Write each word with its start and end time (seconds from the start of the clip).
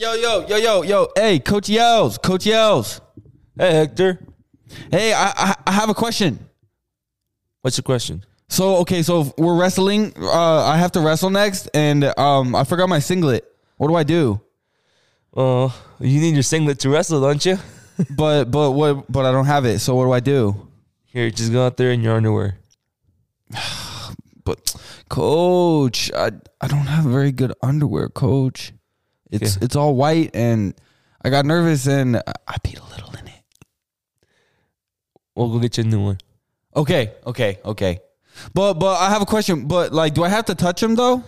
Yo, 0.00 0.14
yo, 0.14 0.46
yo, 0.46 0.56
yo, 0.58 0.82
yo. 0.84 1.08
Hey, 1.16 1.40
Coach 1.40 1.68
Yells, 1.68 2.18
Coach 2.18 2.46
Yells. 2.46 3.00
Hey, 3.58 3.74
Hector. 3.74 4.24
Hey, 4.92 5.12
I, 5.12 5.32
I, 5.36 5.54
I 5.66 5.72
have 5.72 5.88
a 5.88 5.94
question. 5.94 6.38
What's 7.62 7.76
your 7.76 7.82
question? 7.82 8.24
So, 8.48 8.76
okay, 8.76 9.02
so 9.02 9.34
we're 9.36 9.58
wrestling. 9.58 10.12
Uh, 10.16 10.62
I 10.62 10.76
have 10.76 10.92
to 10.92 11.00
wrestle 11.00 11.30
next, 11.30 11.68
and 11.74 12.04
um, 12.16 12.54
I 12.54 12.62
forgot 12.62 12.88
my 12.88 13.00
singlet. 13.00 13.44
What 13.76 13.88
do 13.88 13.96
I 13.96 14.04
do? 14.04 14.40
Uh, 15.36 15.68
you 15.98 16.20
need 16.20 16.34
your 16.34 16.44
singlet 16.44 16.78
to 16.78 16.90
wrestle, 16.90 17.20
don't 17.20 17.44
you? 17.44 17.58
But, 18.16 18.52
but 18.52 18.70
what? 18.70 19.10
But 19.10 19.26
I 19.26 19.32
don't 19.32 19.46
have 19.46 19.64
it. 19.64 19.80
So 19.80 19.96
what 19.96 20.04
do 20.04 20.12
I 20.12 20.20
do? 20.20 20.68
Here, 21.06 21.28
just 21.28 21.50
go 21.50 21.66
out 21.66 21.76
there 21.76 21.90
in 21.90 22.02
your 22.02 22.14
underwear. 22.14 22.60
But, 24.44 24.76
Coach, 25.10 26.10
I, 26.14 26.30
I 26.60 26.68
don't 26.68 26.86
have 26.86 27.04
very 27.04 27.32
good 27.32 27.52
underwear, 27.60 28.08
Coach. 28.08 28.72
It's 29.30 29.56
Okay. 29.56 29.64
it's 29.64 29.76
all 29.76 29.94
white, 29.94 30.30
and 30.34 30.74
I 31.22 31.30
got 31.30 31.44
nervous, 31.46 31.86
and 31.86 32.16
I 32.16 32.56
peed 32.64 32.80
a 32.80 32.90
little 32.90 33.10
in 33.20 33.26
it. 33.28 33.42
We'll 35.34 35.50
go 35.50 35.58
get 35.58 35.76
you 35.78 35.84
a 35.84 35.86
new 35.86 36.02
one. 36.02 36.18
Okay, 36.74 37.12
okay, 37.26 37.58
okay. 37.64 38.00
But 38.54 38.74
but 38.74 38.98
I 39.00 39.10
have 39.10 39.22
a 39.22 39.26
question. 39.26 39.66
But 39.66 39.92
like, 39.92 40.14
do 40.14 40.24
I 40.24 40.28
have 40.28 40.46
to 40.46 40.54
touch 40.54 40.82
him 40.82 40.94
though? 40.94 41.22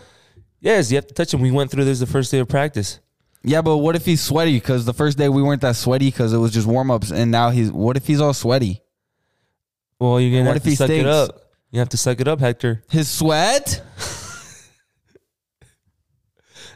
Yes, 0.60 0.90
you 0.90 0.96
have 0.96 1.06
to 1.06 1.14
touch 1.14 1.32
him. 1.32 1.40
We 1.40 1.50
went 1.50 1.70
through 1.70 1.84
this 1.84 1.98
the 2.00 2.06
first 2.06 2.30
day 2.30 2.38
of 2.38 2.48
practice. 2.48 3.00
Yeah, 3.42 3.62
but 3.62 3.78
what 3.78 3.96
if 3.96 4.04
he's 4.04 4.20
sweaty? 4.20 4.54
Because 4.56 4.84
the 4.84 4.92
first 4.92 5.16
day 5.16 5.28
we 5.28 5.42
weren't 5.42 5.62
that 5.62 5.76
sweaty 5.76 6.06
because 6.08 6.32
it 6.34 6.38
was 6.38 6.52
just 6.52 6.66
warm 6.66 6.90
ups, 6.90 7.10
and 7.10 7.30
now 7.30 7.50
he's. 7.50 7.72
What 7.72 7.96
if 7.96 8.06
he's 8.06 8.20
all 8.20 8.34
sweaty? 8.34 8.82
Well, 9.98 10.20
you're 10.20 10.30
gonna 10.38 10.50
What 10.50 10.54
have 10.54 10.62
if 10.62 10.64
he 10.64 10.70
to 10.72 10.76
suck 10.76 10.86
stinks? 10.86 11.00
it 11.00 11.06
up. 11.06 11.42
You 11.70 11.78
have 11.78 11.88
to 11.90 11.96
suck 11.96 12.20
it 12.20 12.28
up, 12.28 12.40
Hector. 12.40 12.82
His 12.90 13.08
sweat? 13.08 13.82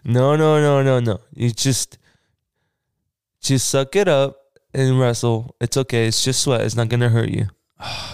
No, 0.05 0.37
no, 0.37 0.61
no, 0.61 0.83
no, 0.83 1.01
no. 1.01 1.21
You 1.35 1.51
just 1.51 1.99
just 3.41 3.69
suck 3.69 3.97
it 3.97 4.09
up 4.09 4.37
and 4.75 5.01
wrestle. 5.01 5.57
It's 5.61 5.77
okay. 5.77 6.07
It's 6.07 6.23
just 6.23 6.43
sweat. 6.43 6.61
It's 6.61 6.77
not 6.77 6.89
gonna 6.89 7.09
hurt 7.09 7.31
you. 7.31 7.49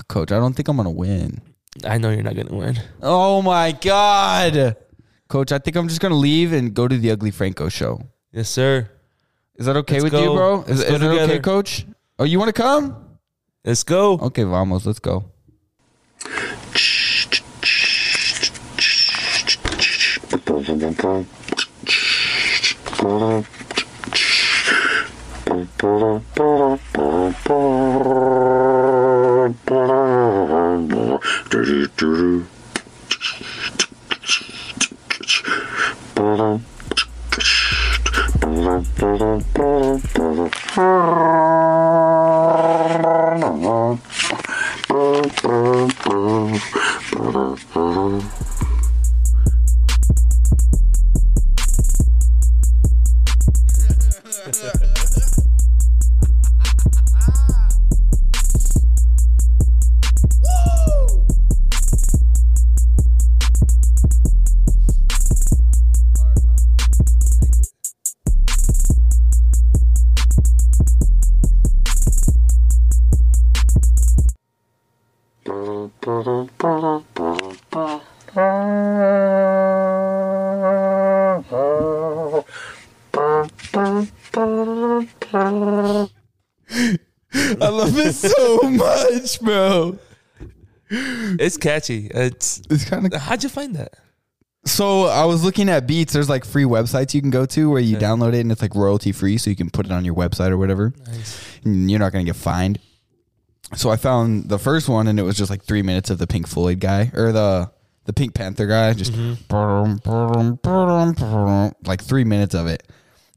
Coach, 0.09 0.33
I 0.33 0.39
don't 0.39 0.55
think 0.55 0.69
I'm 0.69 0.77
gonna 0.77 0.91
win. 0.91 1.41
I 1.85 1.99
know 1.99 2.11
you're 2.11 2.23
not 2.23 2.37
gonna 2.37 2.55
win. 2.55 2.79
Oh 3.03 3.43
my 3.43 3.73
god, 3.73 4.77
Coach, 5.29 5.53
I 5.53 5.59
think 5.59 5.77
I'm 5.77 5.89
just 5.89 6.01
gonna 6.01 6.17
leave 6.17 6.53
and 6.53 6.75
go 6.75 6.89
to 6.89 6.97
the 6.97 7.09
Uglee 7.09 7.35
Franco 7.35 7.69
show. 7.69 8.03
Yes, 8.33 8.49
sir. 8.49 8.89
Is 9.57 9.67
that 9.67 9.77
okay 9.77 10.01
Let's 10.01 10.05
with 10.05 10.15
you, 10.15 10.33
bro? 10.33 10.63
Is, 10.63 10.81
is 10.81 10.91
it 10.91 11.03
okay. 11.03 11.39
Coach? 11.41 11.87
Oh, 12.19 12.25
you 12.25 12.39
want 12.39 12.49
to 12.49 12.63
come? 12.63 13.19
Let's 13.65 13.83
go. 13.83 14.13
Okay, 14.15 14.45
vamos. 14.45 14.87
Let's 14.87 15.01
go. 15.01 15.25
Mm-hmm. 23.01 23.61
I 54.51 54.80
much, 89.21 89.41
bro. 89.41 89.99
It's 90.91 91.57
catchy. 91.57 92.09
It's 92.13 92.63
It's 92.69 92.85
kind 92.85 93.07
of 93.07 93.21
how'd 93.21 93.43
you 93.43 93.49
find 93.49 93.77
that? 93.77 93.95
So 94.65 95.05
I 95.05 95.25
was 95.25 95.43
looking 95.45 95.69
at 95.69 95.87
Beats. 95.87 96.13
There's 96.13 96.29
like 96.29 96.45
free 96.45 96.65
websites 96.65 97.15
you 97.15 97.21
can 97.21 97.31
go 97.31 97.47
to 97.47 97.71
where 97.71 97.81
you 97.81 97.97
Okay. 97.97 98.05
download 98.05 98.35
it 98.35 98.41
and 98.41 98.53
it's 98.53 98.61
like 98.61 98.75
royalty 98.75 99.13
free, 99.13 99.39
so 99.39 99.49
you 99.51 99.57
can 99.57 99.71
put 99.71 99.87
it 99.87 99.93
on 99.93 100.05
your 100.05 100.15
website 100.15 100.51
or 100.51 100.59
whatever. 100.59 100.93
Nice. 101.07 101.59
And 101.65 101.91
you're 101.91 102.01
not 102.01 102.13
gonna 102.13 102.25
get 102.25 102.37
fined. 102.37 102.79
So 103.77 103.91
I 103.91 103.97
found 103.97 104.49
the 104.49 104.59
first 104.59 104.89
one 104.89 105.07
and 105.07 105.19
it 105.19 105.23
was 105.23 105.37
just 105.37 105.49
like 105.51 105.63
three 105.63 105.83
minutes 105.83 106.11
of 106.11 106.19
the 106.19 106.27
Pink 106.27 106.49
Floyd 106.49 106.81
guy 106.81 107.11
or 107.15 107.33
the 107.33 107.71
the 108.05 108.13
Pink 108.13 108.35
Panther 108.35 108.67
guy, 108.67 108.93
just 108.93 109.13
mm-hmm. 109.13 109.35
like 111.85 112.03
three 112.03 112.25
minutes 112.25 112.55
of 112.55 112.67
it. 112.67 112.83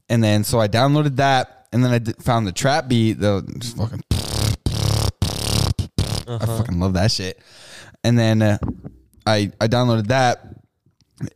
And 0.08 0.22
then 0.22 0.44
so 0.44 0.60
I 0.60 0.68
downloaded 0.68 1.16
that, 1.16 1.68
and 1.72 1.84
then 1.84 1.92
I 1.92 2.00
found 2.22 2.46
the 2.46 2.52
trap 2.52 2.88
beat. 2.88 3.14
The 3.14 3.42
just 3.58 3.76
fucking, 3.76 4.02
I 6.26 6.46
fucking 6.46 6.80
love 6.80 6.94
that 6.94 7.10
shit. 7.10 7.38
And 8.02 8.18
then 8.18 8.42
uh, 8.42 8.58
I 9.26 9.50
I 9.60 9.68
downloaded 9.68 10.08
that, 10.08 10.46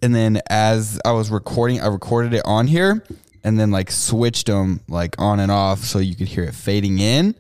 and 0.03 0.15
then 0.15 0.41
as 0.49 1.01
I 1.05 1.13
was 1.13 1.31
recording, 1.31 1.81
I 1.81 1.87
recorded 1.87 2.35
it 2.35 2.43
on 2.45 2.67
here, 2.67 3.05
and 3.45 3.59
then 3.59 3.71
like 3.71 3.91
switched 3.91 4.47
them 4.47 4.81
like 4.89 5.15
on 5.19 5.41
and 5.41 5.51
off 5.51 5.81
so 5.81 5.99
you 5.99 6.15
could 6.15 6.29
hear 6.29 6.45
it 6.45 6.55
fading 6.55 6.99
in. 6.99 7.35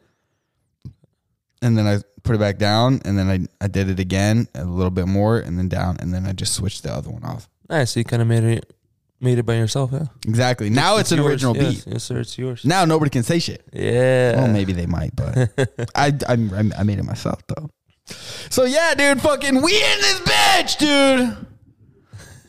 And 1.60 1.76
then 1.76 1.86
I 1.86 1.98
put 2.22 2.36
it 2.36 2.38
back 2.38 2.58
down, 2.58 3.00
and 3.04 3.18
then 3.18 3.28
I, 3.28 3.64
I 3.64 3.68
did 3.68 3.90
it 3.90 3.98
again 3.98 4.48
a 4.54 4.64
little 4.64 4.90
bit 4.90 5.08
more, 5.08 5.38
and 5.38 5.58
then 5.58 5.68
down, 5.68 5.96
and 6.00 6.14
then 6.14 6.24
I 6.24 6.32
just 6.32 6.54
switched 6.54 6.84
the 6.84 6.92
other 6.92 7.10
one 7.10 7.24
off. 7.24 7.48
Nice. 7.68 7.90
So 7.90 8.00
you 8.00 8.04
kind 8.04 8.22
of 8.22 8.28
made 8.28 8.44
it 8.44 8.72
made 9.20 9.38
it 9.38 9.44
by 9.44 9.54
yourself, 9.54 9.90
yeah. 9.92 10.06
Exactly. 10.26 10.70
Now 10.70 10.96
it's, 10.96 11.12
an 11.12 11.18
yours. 11.18 11.30
original 11.30 11.56
Yes, 11.56 11.84
beat. 11.84 11.92
Yes, 11.92 12.04
sir. 12.04 12.20
It's 12.20 12.38
yours. 12.38 12.64
Now 12.64 12.84
nobody 12.84 13.10
can 13.10 13.22
say 13.22 13.38
shit. 13.38 13.64
Yeah. 13.72 14.36
Well, 14.36 14.48
maybe 14.48 14.72
they 14.72 14.86
might, 14.86 15.14
but 15.16 15.50
I, 15.94 16.12
I 16.28 16.32
I 16.78 16.82
made 16.84 16.98
it 16.98 17.04
myself 17.04 17.40
though. 17.48 17.70
So 18.50 18.64
yeah, 18.64 18.94
dude, 18.94 19.20
fucking 19.20 19.60
we 19.62 19.74
in 19.74 19.98
this 20.00 20.20
bitch, 20.20 20.78
dude. 20.78 21.46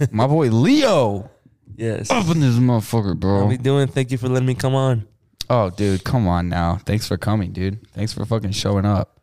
My 0.11 0.27
boy 0.27 0.47
Leo 0.49 1.29
Yes. 1.75 2.09
up 2.11 2.27
in 2.29 2.41
this 2.41 2.55
motherfucker, 2.55 3.17
bro. 3.17 3.39
How 3.41 3.45
we 3.45 3.57
doing? 3.57 3.87
Thank 3.87 4.11
you 4.11 4.17
for 4.17 4.27
letting 4.27 4.47
me 4.47 4.53
come 4.55 4.75
on. 4.75 5.07
Oh, 5.49 5.69
dude, 5.69 6.03
come 6.03 6.27
on 6.27 6.47
now. 6.49 6.75
Thanks 6.85 7.07
for 7.07 7.17
coming, 7.17 7.51
dude. 7.53 7.87
Thanks 7.93 8.13
for 8.13 8.23
fucking 8.25 8.51
showing 8.51 8.85
up. 8.85 9.19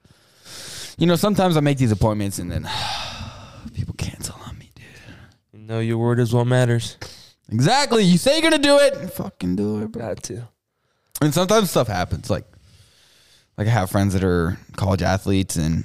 You 0.98 1.06
know, 1.06 1.16
sometimes 1.16 1.56
I 1.56 1.60
make 1.60 1.78
these 1.78 1.92
appointments 1.92 2.38
and 2.38 2.50
then 2.50 2.68
people 3.74 3.94
cancel 3.98 4.36
on 4.46 4.58
me, 4.58 4.70
dude. 4.74 4.84
You 5.52 5.58
know 5.66 5.80
your 5.80 5.98
word 5.98 6.18
is 6.18 6.32
what 6.32 6.46
matters. 6.46 6.96
Exactly. 7.50 8.02
You 8.04 8.18
say 8.18 8.32
you're 8.40 8.42
gonna 8.50 8.62
do 8.62 8.78
it, 8.78 9.10
fucking 9.12 9.56
do 9.56 9.82
it, 9.82 9.92
bro. 9.92 10.08
Got 10.08 10.22
to. 10.24 10.48
And 11.22 11.32
sometimes 11.32 11.70
stuff 11.70 11.86
happens. 11.88 12.28
Like, 12.28 12.44
like 13.56 13.66
I 13.68 13.70
have 13.70 13.90
friends 13.90 14.12
that 14.14 14.24
are 14.24 14.58
college 14.76 15.02
athletes 15.02 15.56
and 15.56 15.84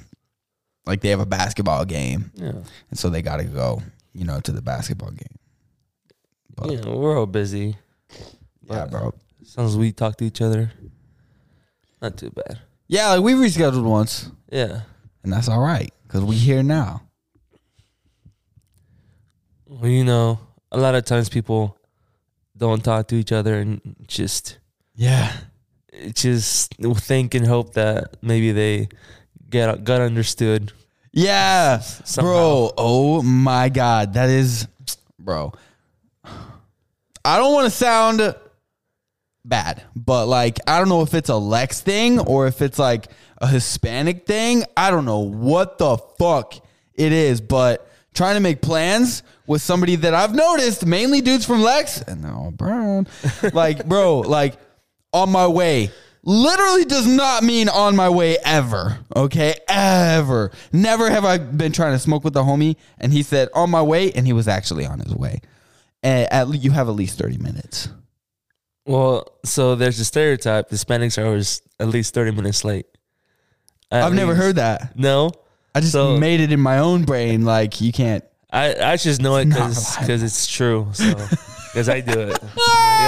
like 0.86 1.00
they 1.00 1.10
have 1.10 1.20
a 1.20 1.26
basketball 1.26 1.84
game, 1.84 2.32
Yeah. 2.34 2.52
and 2.90 2.98
so 2.98 3.08
they 3.08 3.22
got 3.22 3.36
to 3.36 3.44
go, 3.44 3.80
you 4.12 4.24
know, 4.24 4.40
to 4.40 4.50
the 4.52 4.60
basketball 4.62 5.10
game. 5.12 5.38
But 6.56 6.70
You 6.72 6.80
know, 6.82 6.96
we're 6.96 7.18
all 7.18 7.26
busy. 7.26 7.76
yeah, 8.68 8.86
bro. 8.86 9.14
As 9.40 9.56
long 9.56 9.66
as 9.68 9.76
we 9.76 9.92
talk 9.92 10.16
to 10.18 10.24
each 10.24 10.40
other, 10.40 10.72
not 12.02 12.16
too 12.16 12.30
bad. 12.30 12.58
Yeah, 12.88 13.10
like 13.10 13.22
we 13.22 13.32
rescheduled 13.34 13.84
once, 13.84 14.28
Yeah. 14.50 14.82
and 15.22 15.32
that's 15.32 15.48
all 15.48 15.60
right 15.60 15.92
because 16.02 16.22
we 16.24 16.34
here 16.36 16.62
now. 16.64 17.02
Well, 19.66 19.88
you 19.90 20.04
know, 20.04 20.38
a 20.72 20.78
lot 20.78 20.94
of 20.96 21.04
times 21.04 21.28
people 21.28 21.76
don't 22.56 22.82
talk 22.82 23.06
to 23.08 23.14
each 23.14 23.30
other 23.32 23.54
and 23.60 23.80
just 24.08 24.58
Yeah. 24.96 25.32
just 26.14 26.74
think 26.96 27.34
and 27.34 27.46
hope 27.46 27.74
that 27.74 28.16
maybe 28.22 28.50
they 28.52 28.88
get 29.50 29.84
got 29.84 30.00
understood. 30.00 30.72
Yeah, 31.12 31.78
Somehow. 31.80 32.30
bro. 32.32 32.72
Oh 32.78 33.22
my 33.22 33.68
god, 33.68 34.14
that 34.14 34.30
is, 34.30 34.66
bro. 35.18 35.52
I 37.24 37.36
don't 37.36 37.52
want 37.52 37.66
to 37.66 37.70
sound 37.70 38.34
bad, 39.44 39.82
but 39.94 40.26
like 40.26 40.58
I 40.66 40.78
don't 40.78 40.88
know 40.88 41.02
if 41.02 41.12
it's 41.14 41.28
a 41.28 41.36
Lex 41.36 41.80
thing 41.82 42.18
or 42.18 42.46
if 42.46 42.62
it's 42.62 42.78
like 42.78 43.08
a 43.38 43.46
Hispanic 43.46 44.26
thing. 44.26 44.64
I 44.76 44.90
don't 44.90 45.04
know 45.04 45.18
what 45.18 45.76
the 45.78 45.98
fuck 46.18 46.54
it 46.94 47.12
is, 47.12 47.40
but 47.42 47.86
trying 48.14 48.34
to 48.34 48.40
make 48.40 48.60
plans 48.60 49.22
with 49.46 49.62
somebody 49.62 49.96
that 49.96 50.14
I've 50.14 50.34
noticed, 50.34 50.86
mainly 50.86 51.20
dudes 51.20 51.44
from 51.44 51.62
Lex, 51.62 52.00
and 52.02 52.24
all 52.26 52.50
brown. 52.50 53.06
like, 53.52 53.86
bro, 53.86 54.20
like 54.20 54.56
on 55.12 55.30
my 55.30 55.46
way. 55.46 55.90
Literally 56.24 56.84
does 56.84 57.06
not 57.06 57.42
mean 57.42 57.68
on 57.68 57.96
my 57.96 58.08
way 58.08 58.36
ever. 58.44 58.98
Okay, 59.16 59.56
ever. 59.68 60.52
Never 60.72 61.10
have 61.10 61.24
I 61.24 61.38
been 61.38 61.72
trying 61.72 61.94
to 61.94 61.98
smoke 61.98 62.22
with 62.22 62.32
the 62.32 62.44
homie, 62.44 62.76
and 62.98 63.12
he 63.12 63.24
said 63.24 63.48
on 63.54 63.70
my 63.70 63.82
way, 63.82 64.12
and 64.12 64.24
he 64.24 64.32
was 64.32 64.46
actually 64.46 64.86
on 64.86 65.00
his 65.00 65.12
way. 65.12 65.40
And 66.04 66.32
at 66.32 66.48
you 66.62 66.70
have 66.70 66.88
at 66.88 66.94
least 66.94 67.18
thirty 67.18 67.38
minutes. 67.38 67.88
Well, 68.86 69.26
so 69.44 69.74
there's 69.74 69.98
a 69.98 70.04
stereotype: 70.04 70.70
Hispanics 70.70 71.20
are 71.20 71.26
always 71.26 71.60
at 71.80 71.88
least 71.88 72.14
thirty 72.14 72.30
minutes 72.30 72.64
late. 72.64 72.86
At 73.90 74.04
I've 74.04 74.14
never 74.14 74.36
heard 74.36 74.56
that. 74.56 74.96
No, 74.96 75.32
I 75.74 75.80
just 75.80 75.92
So- 75.92 76.16
made 76.18 76.40
it 76.40 76.52
in 76.52 76.60
my 76.60 76.78
own 76.78 77.04
brain. 77.04 77.44
Like 77.44 77.80
you 77.80 77.92
can't. 77.92 78.24
I 78.52 78.92
I 78.92 78.96
just 78.96 79.22
know 79.22 79.36
it 79.36 79.46
because 79.48 80.22
it's 80.22 80.46
true. 80.46 80.88
So 80.92 81.04
because 81.72 81.88
I 81.88 82.00
do 82.00 82.20
it. 82.20 82.38
You 82.42 82.48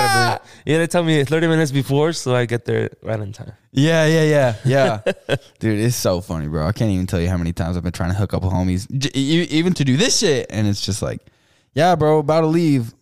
gotta, 0.00 0.40
be- 0.64 0.70
you 0.70 0.76
gotta 0.78 0.86
tell 0.86 1.04
me 1.04 1.22
thirty 1.24 1.46
minutes 1.46 1.70
before, 1.70 2.14
so 2.14 2.34
I 2.34 2.46
get 2.46 2.64
there 2.64 2.88
right 3.02 3.20
on 3.20 3.32
time. 3.32 3.52
Yeah, 3.72 4.06
yeah, 4.06 4.22
yeah, 4.24 4.54
yeah. 4.64 5.12
Dude, 5.58 5.78
it's 5.80 5.96
so 5.96 6.20
funny, 6.22 6.48
bro. 6.48 6.66
I 6.66 6.72
can't 6.72 6.90
even 6.90 7.06
tell 7.06 7.20
you 7.20 7.28
how 7.28 7.36
many 7.36 7.52
times 7.52 7.76
I've 7.76 7.82
been 7.82 7.92
trying 7.92 8.10
to 8.10 8.16
hook 8.16 8.32
up 8.32 8.42
with 8.42 8.52
homies, 8.52 8.88
j- 8.96 9.10
even 9.18 9.74
to 9.74 9.84
do 9.84 9.96
this 9.98 10.18
shit, 10.20 10.46
and 10.48 10.66
it's 10.66 10.80
just 10.84 11.02
like, 11.02 11.20
yeah, 11.74 11.94
bro, 11.96 12.18
about 12.20 12.40
to 12.42 12.46
leave. 12.46 12.94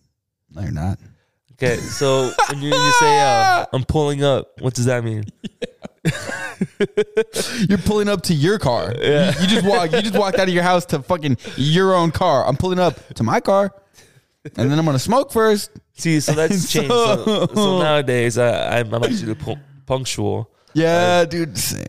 No, 0.51 0.63
you're 0.63 0.71
not. 0.71 0.99
Okay, 1.53 1.77
so 1.77 2.31
when 2.49 2.61
you, 2.61 2.69
you 2.75 2.91
say 2.99 3.21
uh, 3.21 3.65
I'm 3.71 3.83
pulling 3.85 4.23
up, 4.23 4.59
what 4.59 4.73
does 4.73 4.85
that 4.85 5.03
mean? 5.03 5.23
You're 7.69 7.77
pulling 7.79 8.09
up 8.09 8.21
to 8.23 8.33
your 8.33 8.59
car. 8.59 8.93
Yeah. 8.99 9.33
You, 9.35 9.41
you 9.41 9.47
just 9.47 9.65
walk. 9.65 9.91
You 9.91 10.01
just 10.01 10.15
walked 10.17 10.37
out 10.37 10.47
of 10.47 10.53
your 10.53 10.63
house 10.63 10.85
to 10.87 11.01
fucking 11.01 11.37
your 11.55 11.93
own 11.93 12.11
car. 12.11 12.45
I'm 12.45 12.57
pulling 12.57 12.79
up 12.79 12.95
to 13.15 13.23
my 13.23 13.39
car, 13.39 13.73
and 14.57 14.71
then 14.71 14.77
I'm 14.77 14.85
gonna 14.85 14.99
smoke 14.99 15.31
first. 15.31 15.71
See, 15.93 16.19
so 16.19 16.33
that's 16.33 16.71
changed. 16.71 16.89
So, 16.89 17.47
So- 17.53 17.79
nowadays, 17.79 18.37
I, 18.37 18.79
I'm, 18.79 18.93
I'm 18.93 19.03
actually 19.03 19.35
pu- 19.35 19.55
punctual. 19.85 20.49
Yeah, 20.73 21.21
uh, 21.21 21.25
dude, 21.25 21.57
same. 21.57 21.85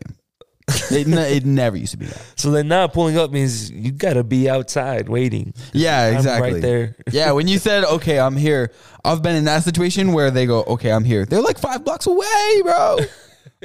It, 0.91 1.05
ne- 1.07 1.37
it 1.37 1.45
never 1.45 1.77
used 1.77 1.91
to 1.91 1.97
be 1.97 2.05
that. 2.07 2.21
So 2.35 2.49
then 2.51 2.67
now 2.67 2.87
pulling 2.87 3.17
up 3.17 3.31
means 3.31 3.69
you 3.71 3.91
gotta 3.91 4.23
be 4.23 4.49
outside 4.49 5.07
waiting. 5.09 5.53
Yeah, 5.73 6.07
I'm 6.07 6.15
exactly. 6.15 6.53
right 6.53 6.61
there. 6.61 6.95
Yeah, 7.11 7.31
when 7.31 7.47
you 7.47 7.59
said, 7.59 7.83
okay, 7.83 8.19
I'm 8.19 8.35
here, 8.35 8.71
I've 9.03 9.21
been 9.21 9.35
in 9.35 9.43
that 9.45 9.63
situation 9.63 10.11
where 10.11 10.31
they 10.31 10.45
go, 10.47 10.63
okay, 10.63 10.91
I'm 10.91 11.03
here. 11.03 11.25
They're 11.25 11.41
like 11.41 11.59
five 11.59 11.83
blocks 11.83 12.07
away, 12.07 12.61
bro. 12.63 12.97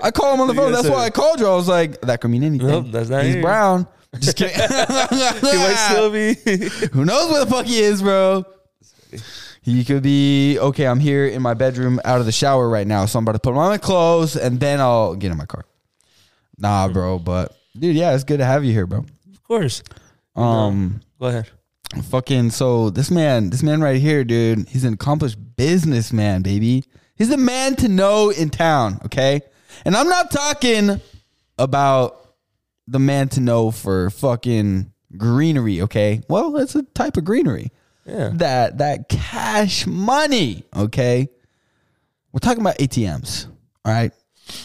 I 0.02 0.10
call 0.10 0.34
him 0.34 0.40
on 0.40 0.48
the 0.48 0.54
phone. 0.54 0.72
That's 0.72 0.88
why 0.88 1.04
I 1.04 1.10
called 1.10 1.40
you. 1.40 1.46
I 1.46 1.54
was 1.54 1.68
like, 1.68 2.00
that 2.02 2.20
could 2.20 2.30
mean 2.30 2.42
anything. 2.44 2.66
Nope, 2.68 2.86
that's 2.90 3.08
not 3.08 3.24
He's 3.24 3.34
here. 3.34 3.42
brown. 3.42 3.86
Just 4.18 4.36
kidding. 4.36 4.56
He 4.56 5.56
might 5.56 5.86
still 5.90 6.10
be. 6.10 6.34
Who 6.92 7.04
knows 7.04 7.30
where 7.30 7.44
the 7.44 7.50
fuck 7.50 7.66
he 7.66 7.78
is, 7.80 8.02
bro? 8.02 8.44
He 9.62 9.84
could 9.84 10.02
be, 10.02 10.58
okay, 10.58 10.86
I'm 10.86 11.00
here 11.00 11.26
in 11.26 11.42
my 11.42 11.54
bedroom 11.54 12.00
out 12.04 12.18
of 12.18 12.26
the 12.26 12.32
shower 12.32 12.68
right 12.68 12.86
now. 12.86 13.04
So 13.06 13.18
I'm 13.18 13.24
about 13.24 13.32
to 13.32 13.38
put 13.38 13.50
on 13.50 13.68
my 13.68 13.78
clothes 13.78 14.36
and 14.36 14.58
then 14.58 14.80
I'll 14.80 15.14
get 15.14 15.30
in 15.30 15.36
my 15.38 15.44
car. 15.46 15.64
Nah, 16.58 16.88
bro, 16.88 17.18
but 17.18 17.54
dude, 17.78 17.94
yeah, 17.96 18.14
it's 18.14 18.24
good 18.24 18.38
to 18.38 18.44
have 18.44 18.64
you 18.64 18.72
here, 18.72 18.86
bro. 18.86 19.00
of 19.00 19.42
course. 19.44 19.82
Um, 20.34 21.00
Go 21.20 21.26
ahead. 21.26 21.48
Fucking 22.04 22.50
so 22.50 22.90
this 22.90 23.10
man, 23.10 23.50
this 23.50 23.62
man 23.62 23.80
right 23.80 24.00
here, 24.00 24.24
dude, 24.24 24.68
he's 24.68 24.84
an 24.84 24.94
accomplished 24.94 25.36
businessman, 25.56 26.42
baby. 26.42 26.84
He's 27.16 27.28
the 27.28 27.36
man 27.36 27.76
to 27.76 27.88
know 27.88 28.30
in 28.30 28.48
town, 28.50 29.00
okay? 29.06 29.42
And 29.84 29.96
I'm 29.96 30.08
not 30.08 30.30
talking 30.30 31.00
about 31.58 32.34
the 32.86 32.98
man 32.98 33.28
to 33.30 33.40
know 33.40 33.70
for 33.70 34.10
fucking 34.10 34.92
greenery, 35.16 35.82
okay? 35.82 36.22
Well, 36.28 36.56
it's 36.56 36.74
a 36.74 36.82
type 36.82 37.16
of 37.16 37.24
greenery. 37.24 37.70
Yeah. 38.04 38.30
That 38.34 38.78
that 38.78 39.08
cash 39.08 39.86
money, 39.86 40.64
okay? 40.74 41.28
We're 42.32 42.40
talking 42.40 42.60
about 42.60 42.78
ATMs, 42.78 43.46
all 43.84 43.92
right? 43.92 44.12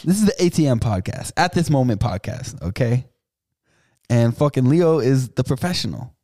This 0.04 0.20
is 0.20 0.26
the 0.26 0.32
ATM 0.32 0.80
podcast, 0.80 1.32
at 1.36 1.52
this 1.52 1.70
moment 1.70 2.00
podcast, 2.00 2.60
okay? 2.62 3.06
And 4.08 4.36
fucking 4.36 4.64
Leo 4.64 4.98
is 4.98 5.28
the 5.30 5.44
professional. 5.44 6.14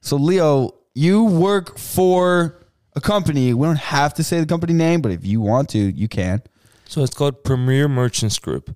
So 0.00 0.16
Leo, 0.16 0.74
you 0.94 1.24
work 1.24 1.78
for 1.78 2.66
a 2.94 3.00
company. 3.00 3.54
We 3.54 3.66
don't 3.66 3.76
have 3.76 4.14
to 4.14 4.24
say 4.24 4.40
the 4.40 4.46
company 4.46 4.72
name, 4.72 5.00
but 5.00 5.12
if 5.12 5.26
you 5.26 5.40
want 5.40 5.70
to, 5.70 5.78
you 5.78 6.08
can. 6.08 6.42
So 6.88 7.02
it's 7.02 7.14
called 7.14 7.44
Premier 7.44 7.86
Merchants 7.86 8.38
Group. 8.38 8.74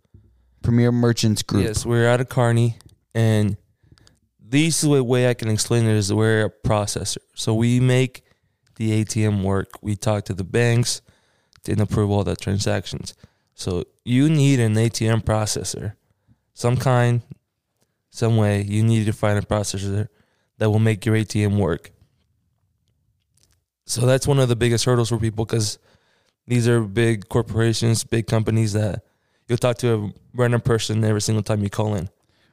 Premier 0.62 0.93
Merchants 0.93 1.43
Group. 1.43 1.64
Yes, 1.64 1.87
we're 1.87 2.06
out 2.06 2.20
of 2.20 2.29
Kearney, 2.29 2.76
and 3.14 3.56
this 4.38 4.85
is 4.85 4.91
the 4.91 5.03
way 5.03 5.31
I 5.31 5.35
can 5.35 5.49
explain 5.49 5.87
it 5.87 5.97
is 5.97 6.12
we're 6.12 6.44
a 6.44 6.50
processor. 6.50 7.25
So 7.35 7.55
we 7.55 7.81
make 7.81 8.23
the 8.76 9.03
ATM 9.03 9.43
work. 9.43 9.70
We 9.81 9.97
talk 9.97 10.26
to 10.26 10.35
the 10.35 10.44
banks, 10.44 11.00
and 11.67 11.81
approve 11.81 12.11
all 12.11 12.23
the 12.23 12.37
transactions. 12.37 13.14
So 13.55 13.85
you 14.05 14.29
need 14.29 14.61
an 14.61 14.75
ATM 14.75 15.25
processor, 15.25 15.94
some 16.53 16.76
kind, 16.76 17.23
some 18.11 18.37
way. 18.37 18.61
You 18.61 18.82
need 18.82 19.06
to 19.06 19.15
find 19.15 19.38
a 19.38 19.43
processor 19.43 20.08
that 20.58 20.70
will 20.70 20.81
make 20.81 21.06
your 21.06 21.17
ATM 21.17 21.56
work. 21.56 21.93
So 23.87 24.05
that's 24.05 24.26
one 24.26 24.38
of 24.38 24.50
the 24.50 24.56
biggest 24.56 24.85
hurdles 24.85 25.08
for 25.08 25.17
people 25.17 25.47
because 25.47 25.79
these 26.47 26.69
are 26.69 26.81
big 26.83 27.29
corporations, 27.29 28.05
big 28.05 28.27
companies 28.27 28.73
that 28.73 29.05
you'll 29.49 29.59
talk 29.59 29.79
to 29.79 29.94
a 29.94 30.12
random 30.35 30.61
person 30.61 31.05
every 31.05 31.21
single 31.21 31.43
time 31.43 31.62
you 31.62 31.71
call 31.71 31.94
in. 31.94 32.09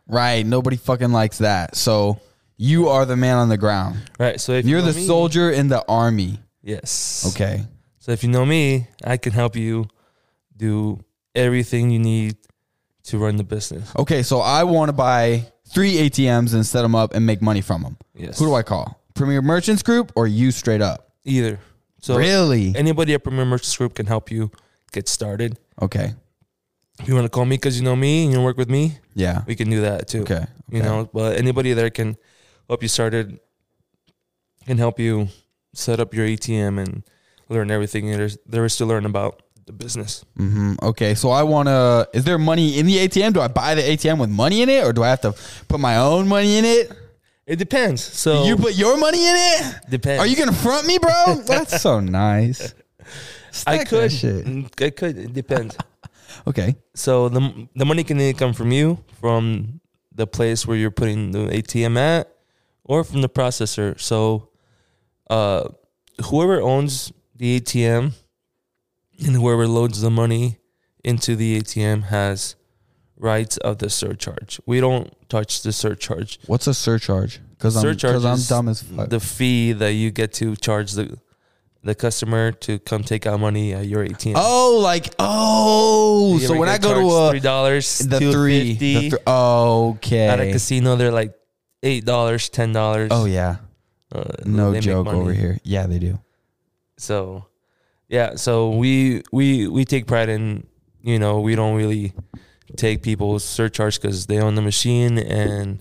Right. 0.07 0.45
Nobody 0.45 0.77
fucking 0.77 1.11
likes 1.11 1.39
that. 1.39 1.75
So 1.75 2.19
you 2.57 2.89
are 2.89 3.05
the 3.05 3.15
man 3.15 3.37
on 3.37 3.49
the 3.49 3.57
ground. 3.57 3.99
Right. 4.19 4.39
So 4.39 4.53
if 4.53 4.65
You're 4.65 4.79
you 4.79 4.85
know 4.85 4.91
the 4.91 4.99
me- 4.99 5.05
soldier 5.05 5.51
in 5.51 5.67
the 5.69 5.83
army. 5.87 6.39
Yes. 6.61 7.31
Okay. 7.33 7.63
So 7.99 8.11
if 8.11 8.23
you 8.23 8.29
know 8.29 8.45
me, 8.45 8.87
I 9.03 9.17
can 9.17 9.33
help 9.33 9.55
you 9.55 9.85
do 10.57 10.99
everything 11.35 11.89
you 11.89 11.99
need 11.99 12.37
to 13.03 13.17
run 13.17 13.37
the 13.37 13.43
business. 13.43 13.91
Okay. 13.97 14.23
So 14.23 14.39
I 14.39 14.63
want 14.63 14.89
to 14.89 14.93
buy 14.93 15.45
three 15.69 15.93
ATMs 15.95 16.53
and 16.53 16.65
set 16.65 16.81
them 16.81 16.95
up 16.95 17.13
and 17.13 17.25
make 17.25 17.41
money 17.41 17.61
from 17.61 17.83
them. 17.83 17.97
Yes. 18.15 18.39
Who 18.39 18.45
do 18.47 18.55
I 18.55 18.63
call? 18.63 18.99
Premier 19.13 19.41
Merchants 19.41 19.83
Group 19.83 20.11
or 20.15 20.27
you 20.27 20.51
straight 20.51 20.81
up? 20.81 21.11
Either. 21.25 21.59
So 21.99 22.17
really? 22.17 22.73
anybody 22.75 23.13
at 23.13 23.23
Premier 23.23 23.45
Merchants 23.45 23.75
Group 23.77 23.95
can 23.95 24.05
help 24.05 24.31
you 24.31 24.51
get 24.91 25.07
started. 25.09 25.57
Okay. 25.81 26.13
If 26.99 27.07
you 27.07 27.13
want 27.15 27.25
to 27.25 27.29
call 27.29 27.45
me 27.45 27.55
because 27.55 27.77
you 27.79 27.83
know 27.83 27.95
me 27.95 28.25
and 28.25 28.33
you 28.33 28.41
work 28.41 28.57
with 28.57 28.69
me, 28.69 28.97
Yeah. 29.15 29.43
we 29.47 29.55
can 29.55 29.69
do 29.69 29.81
that 29.81 30.07
too. 30.07 30.21
Okay. 30.21 30.45
You 30.69 30.81
know, 30.83 31.09
but 31.13 31.37
anybody 31.37 31.73
there 31.73 31.89
can 31.89 32.17
help 32.67 32.81
you 32.81 32.89
started, 32.89 33.39
can 34.65 34.77
help 34.77 34.99
you 34.99 35.27
set 35.73 35.99
up 35.99 36.13
your 36.13 36.25
ATM 36.27 36.77
and 36.79 37.03
learn 37.47 37.71
everything 37.71 38.11
there 38.11 38.23
is, 38.25 38.37
there 38.45 38.65
is 38.65 38.75
to 38.77 38.85
learn 38.85 39.05
about 39.05 39.41
the 39.65 39.73
business. 39.73 40.25
Mm-hmm. 40.37 40.75
Okay, 40.81 41.15
so 41.15 41.29
I 41.29 41.43
want 41.43 41.67
to. 41.67 42.09
Is 42.13 42.23
there 42.23 42.37
money 42.37 42.77
in 42.79 42.85
the 42.85 42.97
ATM? 42.97 43.33
Do 43.33 43.41
I 43.41 43.47
buy 43.47 43.75
the 43.75 43.81
ATM 43.81 44.19
with 44.19 44.29
money 44.29 44.61
in 44.61 44.69
it, 44.69 44.83
or 44.83 44.93
do 44.93 45.03
I 45.03 45.09
have 45.09 45.21
to 45.21 45.33
put 45.67 45.79
my 45.79 45.97
own 45.97 46.27
money 46.27 46.57
in 46.57 46.65
it? 46.65 46.91
It 47.49 47.57
depends. 47.57 48.01
So 48.03 48.45
You 48.45 48.55
put 48.55 48.75
your 48.75 48.95
money 48.97 49.25
in 49.25 49.35
it? 49.35 49.75
depends. 49.89 50.21
Are 50.21 50.27
you 50.27 50.35
gonna 50.37 50.53
front 50.53 50.85
me, 50.85 50.99
bro? 50.99 51.41
That's 51.47 51.81
so 51.81 51.99
nice. 51.99 52.73
I 53.01 53.05
Stack 53.51 53.79
that 53.79 53.87
could. 53.89 54.11
shit. 54.11 54.45
Mm, 54.45 54.85
I 54.85 54.89
could. 54.91 55.17
It 55.17 55.33
depends. 55.33 55.75
Okay. 56.47 56.75
so 56.93 57.27
the 57.27 57.41
the 57.75 57.85
money 57.85 58.03
can 58.03 58.21
either 58.21 58.37
come 58.37 58.53
from 58.53 58.71
you, 58.71 58.97
from 59.19 59.81
the 60.13 60.25
place 60.27 60.65
where 60.67 60.77
you're 60.77 60.93
putting 61.01 61.31
the 61.31 61.49
ATM 61.49 61.97
at, 61.97 62.29
or 62.85 63.03
from 63.03 63.21
the 63.21 63.27
processor. 63.29 63.99
So, 63.99 64.49
uh, 65.29 65.69
whoever 66.29 66.61
owns 66.61 67.11
the 67.35 67.59
ATM 67.59 68.13
and 69.25 69.35
whoever 69.35 69.67
loads 69.67 70.01
the 70.01 70.09
money 70.11 70.59
into 71.03 71.35
the 71.35 71.59
ATM 71.59 72.03
has 72.13 72.55
rights 73.19 73.57
of 73.57 73.77
the 73.77 73.89
surcharge. 73.89 74.59
We 74.65 74.79
don't 74.79 75.13
touch 75.29 75.61
the 75.61 75.71
surcharge. 75.71 76.39
What's 76.47 76.67
a 76.67 76.73
surcharge? 76.73 77.39
Because 77.51 77.75
I'm 77.75 77.81
Surcharge 77.81 78.23
I'm 78.23 78.39
dumb 78.47 78.69
as 78.69 78.81
fuck. 78.81 79.09
The 79.09 79.19
fee 79.19 79.73
that 79.73 79.91
you 79.91 80.11
get 80.11 80.33
to 80.33 80.55
charge 80.55 80.93
the 80.93 81.19
the 81.83 81.95
customer 81.95 82.51
to 82.51 82.77
come 82.79 83.03
take 83.03 83.25
out 83.25 83.39
money 83.39 83.73
at 83.73 83.85
your 83.85 84.05
ATM. 84.05 84.33
oh, 84.35 84.79
like 84.81 85.13
oh. 85.19 86.37
So 86.39 86.57
when 86.57 86.69
I 86.69 86.77
go 86.77 86.93
to 86.93 87.31
three 87.31 87.39
dollars, 87.39 88.01
a 88.01 88.07
the 88.07 88.31
three, 88.31 88.73
the 88.73 89.09
thr- 89.11 89.17
okay. 89.27 90.27
at 90.27 90.39
a 90.39 90.51
casino, 90.51 90.95
they're 90.95 91.11
like 91.11 91.33
eight 91.83 92.05
dollars, 92.05 92.49
ten 92.49 92.73
dollars. 92.73 93.09
oh 93.11 93.25
yeah, 93.25 93.57
uh, 94.13 94.23
no 94.45 94.79
joke 94.79 95.07
over 95.07 95.33
here. 95.33 95.59
Yeah, 95.63 95.87
they 95.87 95.99
do. 95.99 96.19
So, 96.97 97.45
yeah, 98.07 98.35
so 98.35 98.71
we 98.71 99.23
we 99.31 99.67
we 99.67 99.85
take 99.85 100.07
pride 100.07 100.29
in 100.29 100.67
you 101.01 101.19
know 101.19 101.39
we 101.39 101.55
don't 101.55 101.75
really 101.75 102.13
take 102.77 103.01
people's 103.03 103.43
surcharge 103.43 103.99
because 104.01 104.27
they 104.27 104.39
own 104.39 104.55
the 104.55 104.61
machine 104.61 105.17
and 105.17 105.79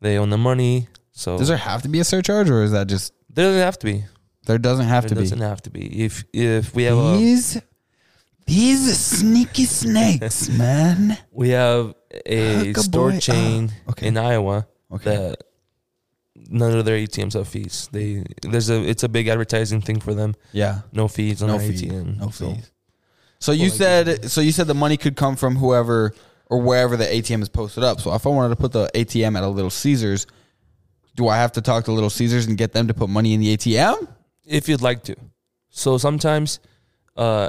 they 0.00 0.18
own 0.18 0.30
the 0.30 0.38
money. 0.38 0.88
So 1.12 1.38
Does 1.38 1.48
there 1.48 1.56
have 1.56 1.82
to 1.82 1.88
be 1.88 2.00
a 2.00 2.04
surcharge, 2.04 2.48
or 2.50 2.62
is 2.62 2.72
that 2.72 2.86
just 2.88 3.12
there 3.28 3.46
doesn't 3.46 3.60
have 3.60 3.78
to 3.80 3.86
be. 3.86 4.04
there 4.46 4.58
doesn't 4.58 4.86
have 4.86 5.04
There 5.04 5.10
to 5.10 5.14
be? 5.16 5.20
doesn't 5.22 5.40
have 5.40 5.62
to 5.62 5.70
be. 5.70 6.04
If 6.04 6.24
if 6.32 6.74
we 6.74 6.84
have 6.84 6.98
a 6.98 7.16
These 7.18 7.60
these 8.46 8.98
sneaky 8.98 9.64
snakes, 9.66 10.48
man. 10.58 11.16
we 11.30 11.50
have 11.50 11.94
a 12.26 12.70
a 12.70 12.74
store 12.74 13.10
boy 13.12 13.18
chain. 13.20 13.72
Okay. 13.90 14.08
in 14.08 14.16
Iowa 14.16 14.66
Okay. 14.90 15.14
that 15.16 15.44
none 16.50 16.76
of 16.76 16.84
their 16.84 16.96
ATMs 16.96 17.34
have 17.34 17.46
fees. 17.48 17.88
They 17.92 18.24
there's 18.42 18.68
a 18.70 18.82
it's 18.82 19.02
a 19.04 19.08
big 19.08 19.28
advertising 19.28 19.80
thing 19.80 20.00
for 20.00 20.14
them. 20.14 20.34
Yeah. 20.52 20.80
No 20.92 21.08
fees 21.08 21.42
on 21.42 21.48
No 21.48 21.58
fee. 21.58 21.72
ATM. 21.88 22.18
No 22.18 22.26
fees. 22.28 22.36
So 22.36 22.56
you 23.50 23.70
like- 23.70 23.72
said 23.72 24.30
so 24.30 24.40
you 24.40 24.52
said 24.52 24.68
the 24.68 24.74
money 24.74 24.96
could 24.96 25.16
come 25.16 25.34
from 25.34 25.56
whoever 25.56 26.14
or 26.46 26.60
wherever 26.60 26.96
the 26.96 27.06
ATM 27.06 27.42
is 27.42 27.48
posted 27.48 27.82
up. 27.82 28.00
So 28.00 28.14
if 28.14 28.24
I 28.26 28.28
wanted 28.28 28.50
to 28.50 28.60
put 28.60 28.70
the 28.70 28.88
ATM 28.94 29.36
at 29.36 29.42
a 29.42 29.48
Little 29.48 29.70
Caesars, 29.70 30.28
do 31.16 31.26
I 31.26 31.38
have 31.38 31.52
to 31.52 31.60
talk 31.62 31.86
to 31.86 31.92
Little 31.92 32.10
Caesars 32.10 32.46
and 32.46 32.56
get 32.56 32.72
them 32.72 32.86
to 32.88 32.94
put 32.94 33.08
money 33.08 33.32
in 33.32 33.40
the 33.40 33.56
ATM? 33.56 34.06
if 34.46 34.68
you'd 34.68 34.82
like 34.82 35.02
to. 35.04 35.16
So 35.70 35.98
sometimes, 35.98 36.60
uh, 37.16 37.48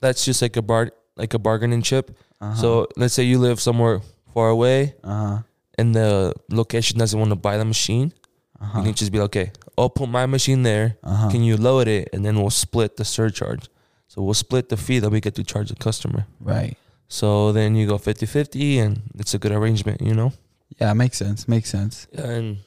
that's 0.00 0.24
just 0.24 0.42
like 0.42 0.56
a 0.56 0.62
bar 0.62 0.90
like 1.16 1.34
a 1.34 1.38
bargaining 1.38 1.82
chip. 1.82 2.16
Uh-huh. 2.40 2.54
So 2.54 2.88
let's 2.96 3.12
say 3.12 3.24
you 3.24 3.38
live 3.38 3.60
somewhere 3.60 4.00
far 4.32 4.48
away 4.48 4.94
uh 5.04 5.08
huh. 5.08 5.38
and 5.76 5.94
the 5.94 6.32
location 6.50 6.98
doesn't 6.98 7.18
want 7.18 7.30
to 7.30 7.36
buy 7.36 7.58
the 7.58 7.64
machine. 7.64 8.14
Uh-huh. 8.58 8.78
You 8.78 8.84
can 8.86 8.94
just 8.94 9.12
be 9.12 9.18
like, 9.18 9.26
okay, 9.26 9.52
I'll 9.76 9.90
put 9.90 10.08
my 10.08 10.24
machine 10.26 10.62
there. 10.62 10.96
Uh-huh. 11.02 11.30
Can 11.30 11.42
you 11.42 11.56
load 11.56 11.88
it? 11.88 12.08
And 12.12 12.24
then 12.24 12.40
we'll 12.40 12.50
split 12.50 12.96
the 12.96 13.04
surcharge. 13.04 13.68
So 14.10 14.22
we'll 14.22 14.34
split 14.34 14.70
the 14.70 14.76
fee 14.76 14.98
that 14.98 15.08
we 15.08 15.20
get 15.20 15.36
to 15.36 15.44
charge 15.44 15.68
the 15.68 15.76
customer. 15.76 16.26
Right. 16.40 16.76
So 17.06 17.52
then 17.52 17.76
you 17.76 17.86
go 17.86 17.96
50 17.96 18.26
50 18.26 18.78
and 18.80 19.02
it's 19.16 19.34
a 19.34 19.38
good 19.38 19.52
arrangement, 19.52 20.00
you 20.00 20.14
know? 20.14 20.32
Yeah, 20.80 20.92
makes 20.94 21.16
sense. 21.16 21.46
Makes 21.46 21.70
sense. 21.70 22.08
And 22.12 22.58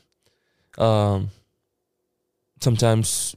um, 0.77 1.31
sometimes 2.61 3.35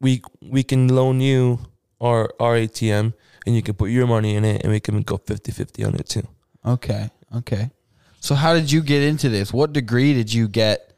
we 0.00 0.20
we 0.42 0.64
can 0.64 0.88
loan 0.88 1.20
you 1.20 1.60
our, 2.00 2.28
our 2.40 2.56
ATM 2.56 3.14
and 3.46 3.54
you 3.54 3.62
can 3.62 3.74
put 3.74 3.90
your 3.90 4.08
money 4.08 4.34
in 4.34 4.44
it 4.44 4.62
and 4.64 4.72
we 4.72 4.80
can 4.80 5.02
go 5.02 5.18
50 5.18 5.52
50 5.52 5.84
on 5.84 5.94
it 5.94 6.08
too. 6.08 6.26
Okay. 6.66 7.08
Okay. 7.36 7.70
So 8.18 8.34
how 8.34 8.54
did 8.54 8.72
you 8.72 8.82
get 8.82 9.02
into 9.02 9.28
this? 9.28 9.52
What 9.52 9.72
degree 9.72 10.12
did 10.12 10.34
you 10.34 10.48
get 10.48 10.92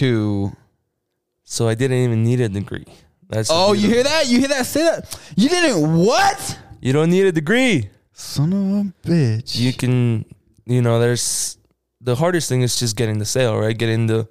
to 0.00 0.56
So 1.44 1.68
I 1.68 1.74
didn't 1.74 1.98
even 1.98 2.24
need 2.24 2.40
a 2.40 2.48
degree. 2.48 2.86
That's 3.28 3.48
Oh, 3.52 3.72
you 3.72 3.88
hear 3.88 4.02
that? 4.04 4.28
You 4.28 4.38
hear 4.38 4.48
that? 4.48 4.66
Say 4.66 4.82
that. 4.82 5.18
You 5.36 5.48
didn't 5.48 5.96
what? 6.04 6.58
You 6.80 6.92
don't 6.92 7.10
need 7.10 7.26
a 7.26 7.32
degree. 7.32 7.90
Son 8.12 8.52
of 8.52 8.58
a 8.86 9.08
bitch. 9.08 9.58
You 9.58 9.72
can, 9.72 10.24
you 10.64 10.80
know, 10.82 11.00
there's 11.00 11.58
the 12.00 12.14
hardest 12.16 12.48
thing 12.48 12.62
is 12.62 12.78
just 12.78 12.96
getting 12.96 13.18
the 13.18 13.24
sale, 13.24 13.58
right? 13.58 13.76
Getting 13.76 14.06
the 14.06 14.28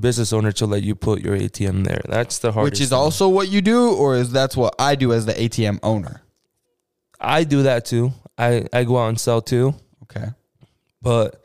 business 0.00 0.32
owner 0.32 0.52
to 0.52 0.66
let 0.66 0.82
you 0.82 0.94
put 0.94 1.20
your 1.22 1.36
ATM 1.36 1.84
there. 1.84 2.00
That's 2.08 2.38
the 2.38 2.52
hardest. 2.52 2.72
Which 2.72 2.80
is 2.80 2.90
thing. 2.90 2.98
also 2.98 3.28
what 3.28 3.48
you 3.48 3.60
do, 3.60 3.92
or 3.92 4.14
is 4.16 4.30
that's 4.30 4.56
what 4.56 4.74
I 4.78 4.94
do 4.94 5.12
as 5.12 5.26
the 5.26 5.32
ATM 5.34 5.80
owner? 5.82 6.22
I 7.20 7.44
do 7.44 7.64
that 7.64 7.84
too. 7.84 8.12
I 8.38 8.66
I 8.72 8.84
go 8.84 8.96
out 8.98 9.08
and 9.08 9.20
sell 9.20 9.42
too, 9.42 9.74
Okay. 10.04 10.28
but 11.02 11.44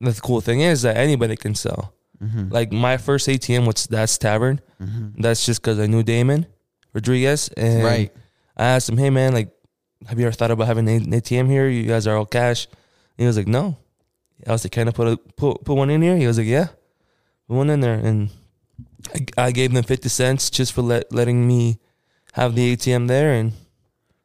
the 0.00 0.12
cool 0.22 0.40
thing 0.40 0.60
is 0.60 0.82
that 0.82 0.96
anybody 0.96 1.36
can 1.36 1.54
sell. 1.54 1.92
Mm-hmm. 2.22 2.48
Like 2.50 2.72
my 2.72 2.96
first 2.96 3.28
ATM 3.28 3.66
was 3.66 3.86
that's 3.86 4.16
Tavern. 4.18 4.60
That's 5.18 5.44
just 5.46 5.60
because 5.62 5.78
I 5.78 5.86
knew 5.86 6.02
Damon 6.02 6.46
Rodriguez, 6.92 7.48
and 7.56 7.84
Right. 7.84 8.12
I 8.56 8.64
asked 8.64 8.88
him, 8.88 8.96
"Hey 8.98 9.10
man, 9.10 9.32
like, 9.34 9.50
have 10.06 10.18
you 10.18 10.26
ever 10.26 10.32
thought 10.32 10.50
about 10.50 10.66
having 10.66 10.88
an 10.88 11.12
ATM 11.12 11.48
here? 11.48 11.68
You 11.68 11.84
guys 11.84 12.06
are 12.06 12.16
all 12.16 12.26
cash." 12.26 12.66
And 13.18 13.24
he 13.24 13.26
was 13.26 13.36
like, 13.36 13.48
"No." 13.48 13.76
I 14.46 14.52
was 14.52 14.64
like, 14.64 14.72
"Can 14.72 14.88
I 14.88 14.92
put 14.92 15.08
a 15.08 15.16
put 15.36 15.64
put 15.64 15.74
one 15.76 15.90
in 15.90 16.00
here?" 16.02 16.16
He 16.16 16.26
was 16.26 16.38
like, 16.38 16.46
"Yeah, 16.46 16.68
put 17.48 17.56
one 17.56 17.70
in 17.70 17.80
there." 17.80 17.94
And 17.94 18.30
I, 19.14 19.46
I 19.48 19.50
gave 19.52 19.72
them 19.74 19.84
fifty 19.84 20.08
cents 20.08 20.48
just 20.50 20.72
for 20.72 20.82
let, 20.82 21.12
letting 21.12 21.46
me 21.46 21.78
have 22.32 22.54
the 22.54 22.74
ATM 22.76 23.08
there 23.08 23.32
and 23.32 23.52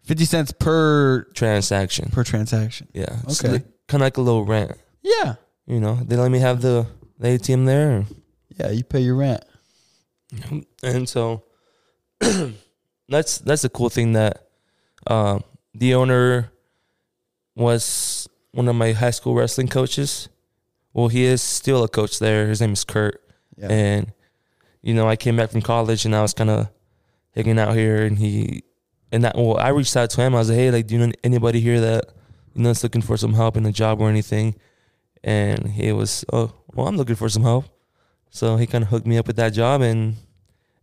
Fifty 0.03 0.25
cents 0.25 0.51
per 0.51 1.23
transaction. 1.35 2.09
per 2.11 2.23
transaction. 2.23 2.87
Yeah, 2.93 3.17
Okay. 3.29 3.49
like, 3.49 3.65
kind 3.87 4.01
of 4.01 4.05
like 4.07 4.17
a 4.17 4.21
little 4.21 4.43
rent. 4.45 4.71
Yeah. 5.03 5.35
You 5.67 5.79
know, 5.79 5.95
they 6.03 6.15
let 6.17 6.31
me 6.31 6.39
have 6.39 6.61
the, 6.61 6.87
the 7.21 7.27
ATM 7.29 7.65
there, 7.65 8.05
Yeah. 8.59 8.71
You 8.71 8.83
pay 8.83 8.99
your 9.01 9.15
rent. 9.15 9.43
and 10.83 11.07
so 11.07 11.43
that's 13.09 13.37
that's 13.39 13.61
the 13.63 13.69
cool 13.69 13.89
thing 13.89 14.13
that 14.13 14.47
um, 15.07 15.43
the 15.73 15.93
owner 15.95 16.51
was 17.55 18.27
one 18.51 18.67
of 18.67 18.75
my 18.75 18.91
high 18.93 19.11
school 19.11 19.35
wrestling 19.35 19.67
coaches. 19.67 20.29
Well, 20.93 21.07
he 21.07 21.23
is 21.23 21.41
still 21.41 21.83
a 21.83 21.87
coach 21.87 22.19
there. 22.19 22.47
His 22.47 22.61
name 22.61 22.73
is 22.73 22.83
Kurt, 22.83 23.21
Yeah. 23.57 23.67
and 23.69 24.13
you 24.81 24.93
know, 24.93 25.07
I 25.07 25.15
came 25.15 25.37
back 25.37 25.51
from 25.51 25.61
college 25.61 26.05
and 26.05 26.15
I 26.15 26.21
was 26.21 26.33
kind 26.33 26.49
of 26.49 26.67
hanging 27.35 27.59
out 27.59 27.75
here, 27.75 28.03
and 28.05 28.17
he 28.17 28.63
and 29.11 29.23
that 29.23 29.35
well, 29.35 29.57
I 29.57 29.69
reached 29.69 29.95
out 29.95 30.09
to 30.11 30.21
him. 30.21 30.35
I 30.35 30.39
was 30.39 30.49
like, 30.49 30.57
hey, 30.57 30.71
like, 30.71 30.87
do 30.87 30.95
you 30.97 31.05
know 31.05 31.11
anybody 31.23 31.59
here 31.59 31.79
that 31.81 32.05
you 32.55 32.63
know 32.63 32.69
is 32.71 32.83
looking 32.83 33.01
for 33.01 33.15
some 33.17 33.33
help 33.33 33.57
in 33.57 33.65
a 33.65 33.71
job 33.71 34.01
or 34.01 34.09
anything? 34.09 34.55
And 35.23 35.67
he 35.67 35.91
was, 35.91 36.25
oh, 36.33 36.53
well, 36.73 36.87
I'm 36.87 36.97
looking 36.97 37.15
for 37.15 37.29
some 37.29 37.43
help. 37.43 37.65
So 38.29 38.57
he 38.57 38.65
kind 38.65 38.83
of 38.83 38.89
hooked 38.89 39.05
me 39.05 39.17
up 39.17 39.27
with 39.27 39.35
that 39.35 39.49
job, 39.53 39.81
and 39.81 40.15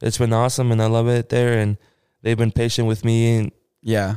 it's 0.00 0.18
been 0.18 0.32
awesome, 0.32 0.70
and 0.70 0.80
I 0.82 0.86
love 0.86 1.08
it 1.08 1.28
there. 1.28 1.58
And 1.58 1.76
they've 2.22 2.36
been 2.38 2.52
patient 2.52 2.86
with 2.86 3.04
me, 3.04 3.36
and 3.38 3.52
yeah. 3.82 4.16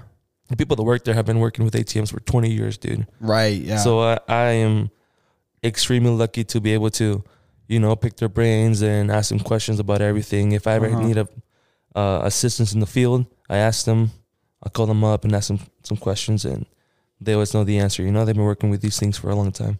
the 0.49 0.57
people 0.57 0.75
that 0.75 0.83
work 0.83 1.03
there 1.05 1.15
have 1.15 1.25
been 1.25 1.39
working 1.39 1.65
with 1.65 1.73
ATMs 1.73 2.11
for 2.11 2.19
20 2.19 2.51
years, 2.51 2.77
dude. 2.77 3.07
Right. 3.19 3.59
Yeah. 3.61 3.77
So 3.77 4.01
I, 4.01 4.19
I 4.27 4.45
am 4.51 4.91
extremely 5.63 6.11
lucky 6.11 6.43
to 6.43 6.59
be 6.59 6.73
able 6.73 6.89
to, 6.91 7.23
you 7.67 7.79
know, 7.79 7.95
pick 7.95 8.17
their 8.17 8.29
brains 8.29 8.81
and 8.81 9.09
ask 9.09 9.29
them 9.29 9.39
questions 9.39 9.79
about 9.79 10.01
everything. 10.01 10.51
If 10.51 10.67
I 10.67 10.73
ever 10.73 10.87
Uh-huh. 10.87 11.01
need 11.01 11.17
a 11.17 11.27
uh, 11.95 12.21
assistance 12.23 12.73
in 12.73 12.79
the 12.79 12.85
field, 12.85 13.25
I 13.49 13.57
ask 13.57 13.85
them. 13.85 14.11
I 14.63 14.69
call 14.69 14.85
them 14.85 15.03
up 15.03 15.23
and 15.25 15.33
ask 15.35 15.47
them 15.47 15.59
some 15.83 15.97
questions, 15.97 16.45
and 16.45 16.65
they 17.19 17.33
always 17.33 17.53
know 17.53 17.63
the 17.63 17.79
answer. 17.79 18.03
You 18.03 18.11
know, 18.11 18.25
they've 18.25 18.35
been 18.35 18.45
working 18.45 18.69
with 18.69 18.81
these 18.81 18.99
things 18.99 19.17
for 19.17 19.29
a 19.29 19.35
long 19.35 19.51
time. 19.51 19.79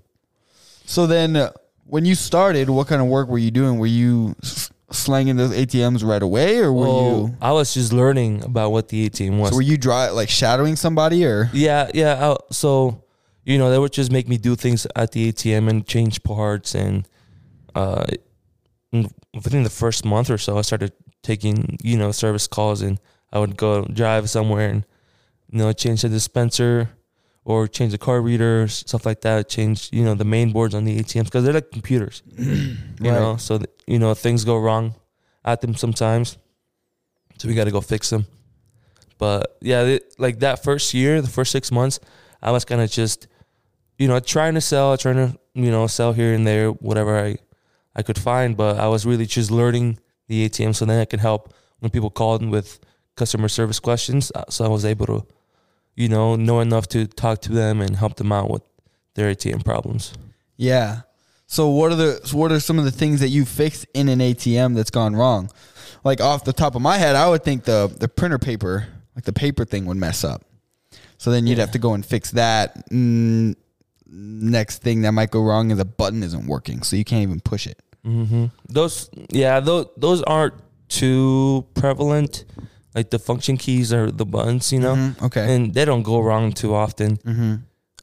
So 0.92 1.08
then, 1.08 1.38
uh, 1.38 1.52
when 1.86 2.04
you 2.04 2.16
started, 2.16 2.70
what 2.70 2.88
kind 2.88 3.02
of 3.02 3.08
work 3.08 3.30
were 3.30 3.38
you 3.38 3.50
doing? 3.50 3.80
Were 3.80 3.86
you 3.88 4.36
s- 4.44 4.70
slanging 4.92 5.38
those 5.38 5.52
ATMs 5.56 6.04
right 6.04 6.22
away, 6.22 6.58
or 6.60 6.74
were 6.74 6.88
Oh, 6.90 7.02
you? 7.30 7.38
I 7.42 7.54
was 7.54 7.74
just 7.74 7.94
learning 7.94 8.44
about 8.44 8.72
what 8.74 8.90
the 8.90 9.10
ATM 9.10 9.40
was. 9.40 9.52
So 9.52 9.56
were 9.56 9.62
you 9.62 9.78
dry, 9.78 10.10
like 10.10 10.28
shadowing 10.28 10.76
somebody, 10.76 11.24
or? 11.26 11.50
Yeah, 11.54 11.90
yeah. 11.94 12.32
I, 12.32 12.36
so, 12.52 13.06
you 13.46 13.58
know, 13.58 13.70
they 13.72 13.80
would 13.80 13.94
just 13.94 14.12
make 14.12 14.28
me 14.28 14.38
do 14.38 14.58
things 14.58 14.86
at 14.98 15.14
the 15.14 15.32
ATM 15.32 15.70
and 15.70 15.88
change 15.88 16.24
parts. 16.24 16.76
And 16.76 17.08
uh, 17.74 18.04
in- 18.92 19.12
within 19.34 19.64
the 19.64 19.70
first 19.70 20.04
month 20.04 20.30
or 20.30 20.38
so, 20.38 20.58
I 20.58 20.62
started 20.62 20.92
taking, 21.24 21.78
you 21.82 21.98
know, 21.98 22.12
service 22.12 22.48
calls 22.48 22.82
and 22.82 23.00
I 23.32 23.40
would 23.40 23.56
go 23.56 23.86
drive 23.86 24.30
somewhere 24.30 24.68
and, 24.70 24.86
you 25.50 25.60
know, 25.60 25.72
change 25.72 26.02
the 26.02 26.10
dispenser 26.10 26.90
or 27.44 27.68
change 27.68 27.92
the 27.92 27.98
card 27.98 28.24
reader, 28.24 28.68
stuff 28.68 29.06
like 29.06 29.22
that. 29.22 29.50
Change, 29.50 29.90
you 29.92 30.04
know, 30.04 30.14
the 30.16 30.26
main 30.26 30.52
boards 30.52 30.76
on 30.76 30.86
the 30.86 30.98
ATMs 31.00 31.26
because 31.26 31.44
they're 31.44 31.54
like 31.54 31.72
computers, 31.72 32.22
you 32.38 32.78
Right. 33.00 33.14
know. 33.14 33.38
So, 33.38 33.58
that, 33.58 33.70
you 33.88 33.98
know, 34.00 34.14
things 34.14 34.46
go 34.46 34.58
wrong 34.58 34.96
at 35.44 35.62
them 35.62 35.76
sometimes. 35.76 36.38
So 37.40 37.48
we 37.48 37.56
got 37.56 37.64
to 37.66 37.72
go 37.72 37.82
fix 37.82 38.10
them. 38.12 38.26
But 39.18 39.58
yeah, 39.62 39.98
like 40.18 40.40
that 40.40 40.64
first 40.64 40.94
year, 40.94 41.22
the 41.22 41.28
first 41.30 41.52
six 41.52 41.72
months, 41.72 42.00
I 42.42 42.52
was 42.52 42.66
kind 42.66 42.82
of 42.82 42.90
just, 42.90 43.28
you 43.98 44.08
know, 44.08 44.20
trying 44.20 44.54
to 44.56 44.62
sell, 44.62 44.98
trying 44.98 45.16
to, 45.16 45.38
you 45.54 45.70
know, 45.72 45.88
sell 45.88 46.14
here 46.14 46.34
and 46.34 46.46
there, 46.46 46.70
whatever 46.70 47.18
I, 47.20 47.38
I 47.96 48.02
could 48.04 48.18
find. 48.20 48.56
But 48.58 48.80
I 48.80 48.88
was 48.88 49.06
really 49.06 49.26
just 49.26 49.52
learning 49.52 50.00
the 50.28 50.48
ATM 50.50 50.76
so 50.76 50.86
then 50.86 51.00
I 51.00 51.06
could 51.06 51.20
help 51.20 51.54
when 51.80 51.92
people 51.92 52.10
called 52.10 52.48
with 52.50 52.80
customer 53.16 53.48
service 53.48 53.80
questions. 53.80 54.32
Uh, 54.34 54.44
So 54.50 54.66
I 54.66 54.68
was 54.70 54.86
able 54.86 55.06
to, 55.08 55.26
you 55.96 56.08
know, 56.10 56.36
know 56.36 56.60
enough 56.60 56.88
to 56.90 57.08
talk 57.08 57.42
to 57.42 57.52
them 57.52 57.82
and 57.82 57.96
help 57.96 58.16
them 58.16 58.32
out 58.32 58.50
with 58.50 58.64
their 59.16 59.34
ATM 59.34 59.64
problems. 59.66 60.14
Yeah. 60.58 61.02
So 61.48 61.70
what 61.70 61.92
are 61.92 61.96
the 61.96 62.22
so 62.24 62.38
what 62.38 62.52
are 62.52 62.60
some 62.62 62.80
of 62.80 62.86
the 62.86 62.92
things 62.92 63.20
that 63.20 63.28
you 63.30 63.44
fixed 63.46 63.86
in 63.94 64.08
an 64.10 64.20
ATM 64.20 64.76
that's 64.76 64.90
gone 64.92 65.16
wrong? 65.16 65.50
Like 66.04 66.22
off 66.22 66.44
the 66.46 66.54
top 66.54 66.76
of 66.76 66.82
my 66.82 66.98
head, 66.98 67.16
I 67.16 67.28
would 67.30 67.44
think 67.44 67.66
the 67.66 67.94
the 68.00 68.08
printer 68.08 68.40
paper, 68.40 68.88
like 69.16 69.26
the 69.26 69.34
paper 69.34 69.66
thing, 69.66 69.86
would 69.86 69.98
mess 69.98 70.24
up. 70.24 70.44
So 71.18 71.30
then 71.30 71.46
you'd 71.46 71.58
Yeah. 71.58 71.66
have 71.66 71.72
to 71.74 71.80
go 71.80 71.94
and 71.94 72.06
fix 72.06 72.32
that. 72.32 72.90
Mm, 72.90 73.56
next 74.08 74.82
thing 74.82 75.02
that 75.02 75.12
might 75.12 75.30
go 75.32 75.42
wrong 75.44 75.72
is 75.72 75.80
a 75.80 75.86
button 75.86 76.24
isn't 76.24 76.48
working, 76.48 76.84
so 76.84 76.96
you 76.96 77.04
can't 77.04 77.22
even 77.24 77.40
push 77.42 77.68
it. 77.68 77.80
Mm-hmm. 78.06 78.46
Those, 78.70 79.10
yeah, 79.30 79.60
those 79.60 79.88
those 79.98 80.24
aren't 80.24 80.54
too 80.88 81.66
prevalent. 81.76 82.46
Like 82.96 83.10
the 83.10 83.20
function 83.20 83.56
keys 83.58 83.94
or 83.94 84.12
the 84.12 84.26
buttons, 84.26 84.72
you 84.74 84.80
know, 84.80 84.96
Mhm, 84.96 85.22
Okay. 85.22 85.56
and 85.56 85.74
they 85.74 85.86
don't 85.86 86.04
go 86.04 86.20
wrong 86.20 86.52
too 86.52 86.76
often. 86.76 87.18
mm-hmm. 87.18 87.56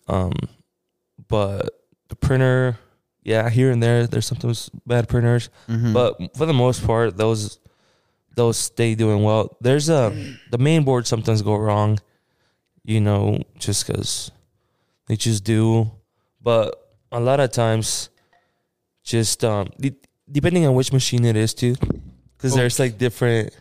Um, 0.08 0.32
but 1.28 1.68
the 2.08 2.16
printer, 2.16 2.78
yeah, 3.22 3.50
here 3.50 3.70
and 3.70 3.82
there, 3.82 4.06
there's 4.06 4.26
sometimes 4.26 4.70
bad 4.86 5.08
printers, 5.08 5.50
Mm-hmm. 5.68 5.92
but 5.92 6.16
for 6.36 6.46
the 6.46 6.54
most 6.54 6.84
part, 6.86 7.16
those 7.16 7.58
those 8.34 8.56
stay 8.56 8.94
doing 8.94 9.22
well. 9.24 9.56
There's 9.60 9.88
a 9.90 10.12
the 10.50 10.58
main 10.58 10.84
board 10.84 11.06
sometimes 11.06 11.42
go 11.42 11.56
wrong, 11.56 11.98
you 12.84 13.00
know, 13.00 13.42
just 13.58 13.86
because 13.86 14.30
they 15.08 15.16
just 15.16 15.44
do. 15.44 15.90
But 16.40 16.72
a 17.12 17.18
lot 17.20 17.40
of 17.40 17.50
times, 17.50 18.08
just 19.04 19.44
um, 19.44 19.68
de- 19.78 19.96
depending 20.30 20.64
on 20.66 20.74
which 20.74 20.92
machine 20.92 21.24
it 21.26 21.36
is 21.36 21.52
too, 21.52 21.74
because 22.36 22.52
Oh. 22.54 22.56
there's 22.56 22.78
like 22.78 22.96
different. 22.96 23.52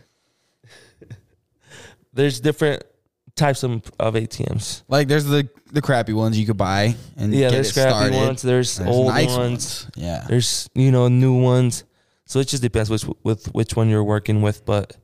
There's 2.18 2.40
different 2.40 2.82
types 3.36 3.62
of, 3.62 3.70
of 3.98 4.14
ATMs. 4.14 4.82
Like 4.88 5.06
there's 5.08 5.24
the 5.24 5.48
the 5.72 5.80
crappy 5.80 6.12
ones 6.12 6.38
you 6.38 6.44
could 6.46 6.56
buy 6.56 6.94
and 7.16 7.32
Yeah, 7.32 7.48
get 7.48 7.50
there's 7.52 7.72
crappy 7.72 7.90
started. 7.90 8.14
ones. 8.16 8.42
There's, 8.42 8.76
There's 8.76 8.88
old 8.90 9.08
nice 9.08 9.36
ones. 9.36 9.86
Yeah. 9.96 10.24
There's 10.28 10.68
you 10.74 10.90
know 10.90 11.08
new 11.08 11.40
ones. 11.40 11.84
So 12.26 12.40
it 12.40 12.48
just 12.48 12.62
depends 12.62 12.90
which 12.90 13.04
with 13.22 13.46
which 13.54 13.76
one 13.76 13.88
you're 13.88 14.04
working 14.04 14.42
with. 14.42 14.64
But 14.66 14.96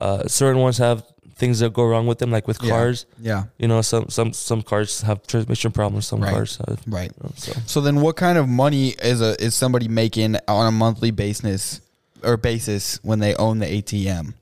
uh, 0.00 0.26
certain 0.28 0.60
ones 0.60 0.78
have 0.78 1.04
things 1.36 1.58
that 1.60 1.72
go 1.72 1.84
wrong 1.86 2.06
with 2.08 2.18
them, 2.18 2.30
like 2.32 2.48
with 2.48 2.58
Yeah. 2.62 2.70
cars. 2.70 3.06
Yeah. 3.20 3.44
You 3.58 3.68
know, 3.68 3.82
some 3.82 4.08
some 4.08 4.32
some 4.32 4.62
cars 4.62 5.02
have 5.02 5.26
transmission 5.26 5.70
problems. 5.72 6.06
Some 6.06 6.20
Right. 6.20 6.32
cars 6.32 6.58
have. 6.66 6.80
Right. 6.86 7.12
you 7.16 7.22
know, 7.24 7.32
so 7.36 7.52
So 7.66 7.80
then 7.80 8.00
what 8.00 8.16
kind 8.16 8.38
of 8.38 8.48
money 8.48 8.94
is 9.02 9.20
a 9.20 9.40
is 9.42 9.54
somebody 9.54 9.88
making 9.88 10.36
on 10.48 10.66
a 10.66 10.72
monthly 10.72 11.10
basis 11.10 11.80
or 12.24 12.36
basis 12.36 12.98
when 13.02 13.18
they 13.18 13.34
own 13.36 13.58
the 13.58 13.66
ATM? 13.66 14.34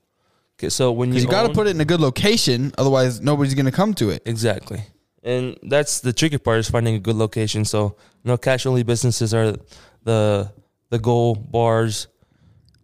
Okay, 0.59 0.69
so 0.69 0.93
when 0.93 1.13
you 1.13 1.21
you 1.21 1.29
got 1.29 1.47
to 1.47 1.53
put 1.53 1.67
it 1.67 1.71
in 1.71 1.81
a 1.81 1.85
good 1.85 2.01
location, 2.01 2.73
otherwise 2.79 3.21
nobody's 3.21 3.55
going 3.55 3.67
to 3.67 3.73
come 3.73 3.95
to 3.95 4.11
it. 4.11 4.23
Exactly. 4.27 4.83
And 5.23 5.59
that's 5.65 6.01
the 6.01 6.13
tricky 6.13 6.39
part 6.39 6.61
is 6.61 6.71
finding 6.71 6.95
a 6.95 7.01
good 7.01 7.17
location. 7.17 7.65
So, 7.65 7.97
know, 8.25 8.37
cash 8.37 8.65
only 8.65 8.85
businesses 8.85 9.35
are 9.35 9.57
the 10.05 10.53
the 10.91 10.99
goal 10.99 11.35
bars, 11.35 12.07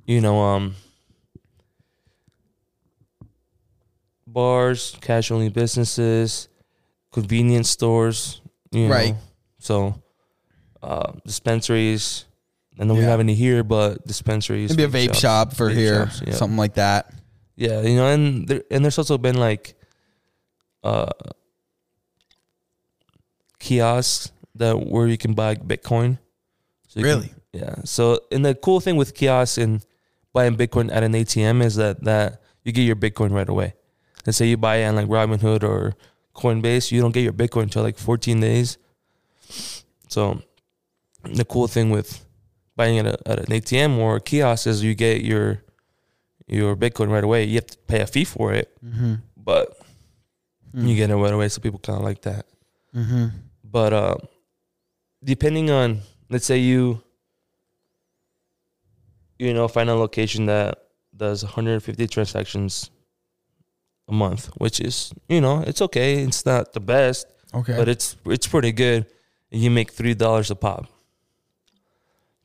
you 0.07 0.21
know, 0.21 0.41
um 0.41 0.75
bars, 4.27 4.97
cash 5.01 5.31
only 5.31 5.51
businesses, 5.51 6.49
convenience 7.13 7.71
stores, 7.71 8.41
you 8.73 8.89
know. 8.89 8.95
Right. 8.95 9.15
So, 9.61 10.03
uh 10.83 11.13
dispensaries. 11.25 12.25
I 12.81 12.85
know 12.85 12.95
we 12.95 13.03
have 13.03 13.21
any 13.21 13.35
here, 13.35 13.63
but 13.63 14.05
dispensaries. 14.05 14.77
Maybe 14.77 14.83
a 14.83 14.89
vape 14.89 15.09
shops, 15.09 15.19
shop 15.21 15.53
for 15.53 15.71
vape 15.71 15.75
here, 15.75 16.07
shops, 16.07 16.23
yeah. 16.27 16.35
something 16.35 16.57
like 16.57 16.75
that. 16.75 17.13
Yeah, 17.57 17.81
you 17.83 17.97
know, 17.97 18.07
and 18.09 18.49
there 18.49 18.63
and 18.71 18.85
there's 18.85 18.99
also 18.99 19.19
been 19.19 19.37
like 19.37 19.75
uh 20.83 21.11
kiosks 23.59 24.33
that 24.55 24.75
where 24.87 25.07
you 25.07 25.19
can 25.19 25.35
buy 25.35 25.55
Bitcoin. 25.55 26.19
So 26.89 27.01
you 27.01 27.05
can- 27.07 27.15
Really? 27.17 27.35
yeah. 27.53 27.77
So 27.85 28.21
and 28.31 28.45
the 28.45 28.55
cool 28.55 28.81
thing 28.81 28.97
with 28.97 29.15
kiosks 29.15 29.59
and 29.59 29.85
buying 30.33 30.57
Bitcoin 30.57 30.91
at 30.93 31.03
an 31.03 31.13
ATM 31.15 31.63
is 31.63 31.77
that 31.77 32.03
that 32.05 32.41
you 32.65 32.73
get 32.73 32.83
your 32.83 32.97
Bitcoin 32.97 33.31
right 33.33 33.49
away. 33.49 33.75
Let's 34.27 34.39
say 34.39 34.47
you 34.47 34.57
buy 34.57 34.77
it 34.77 34.87
on 34.87 34.97
like 34.97 35.09
Robinhood 35.09 35.63
or 35.63 35.95
Coinbase, 36.35 36.91
you 36.93 37.01
don't 37.01 37.13
get 37.13 37.23
your 37.23 37.33
Bitcoin 37.33 37.65
until 37.65 37.83
like 37.83 37.99
14 37.99 38.41
days. 38.41 38.79
So 40.09 40.41
the 41.25 41.45
cool 41.45 41.67
thing 41.69 41.91
with 41.91 42.25
buying 42.77 42.99
at, 42.99 43.07
a, 43.07 43.19
at 43.29 43.39
an 43.41 43.47
ATM 43.47 43.99
or 43.99 44.17
a 44.17 44.21
kiosk 44.21 44.67
is 44.67 44.83
you 44.83 44.95
get 44.95 45.23
your 45.23 45.63
your 46.53 46.77
Bitcoin 46.77 47.09
right 47.11 47.25
away. 47.25 47.45
You 47.45 47.57
have 47.57 47.67
to 47.67 47.79
pay 47.87 48.01
a 48.01 48.07
fee 48.07 48.25
for 48.25 48.53
it, 48.53 48.69
Mm-hmm. 48.85 49.15
but 49.37 49.77
you 50.75 50.95
get 50.97 51.11
it 51.11 51.17
right 51.17 51.33
away. 51.33 51.49
So 51.49 51.61
people 51.61 51.79
kind 51.81 51.99
of 51.99 52.05
like 52.05 52.23
that. 52.23 52.47
Mm-hmm. 52.95 53.27
But 53.65 53.93
uh, 53.93 54.15
depending 55.25 55.71
on, 55.71 56.01
let's 56.31 56.47
say 56.47 56.59
you, 56.59 57.03
you 59.39 59.53
know, 59.55 59.69
find 59.69 59.91
a 59.91 59.95
location 59.95 60.47
that 60.47 60.79
does 61.17 61.43
150 61.43 62.07
transactions 62.07 62.91
a 64.09 64.13
month, 64.13 64.47
which 64.59 64.81
is, 64.81 65.13
you 65.29 65.41
know, 65.41 65.63
it's 65.67 65.81
okay. 65.83 66.23
It's 66.23 66.45
not 66.47 66.73
the 66.73 66.81
best, 66.81 67.27
Okay. 67.55 67.77
but 67.77 67.89
it's 67.89 68.17
it's 68.27 68.47
pretty 68.47 68.73
good. 68.73 69.07
You 69.51 69.71
make 69.71 69.93
three 69.93 70.15
dollars 70.15 70.51
a 70.51 70.55
pop. 70.57 70.87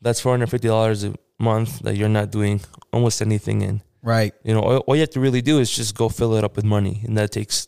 That's 0.01 0.19
450 0.19 0.67
dollars 0.67 1.03
a 1.03 1.13
month 1.39 1.79
that 1.79 1.95
you're 1.95 2.09
not 2.09 2.31
doing 2.31 2.61
almost 2.91 3.21
anything 3.21 3.61
in. 3.61 3.81
Right. 4.01 4.33
You 4.43 4.53
know, 4.53 4.61
all, 4.61 4.77
all 4.79 4.95
you 4.95 5.01
have 5.01 5.09
to 5.11 5.19
really 5.19 5.41
do 5.41 5.59
is 5.59 5.69
just 5.69 5.95
go 5.95 6.09
fill 6.09 6.35
it 6.35 6.43
up 6.43 6.55
with 6.55 6.65
money, 6.65 7.01
and 7.05 7.17
that 7.17 7.31
takes 7.31 7.65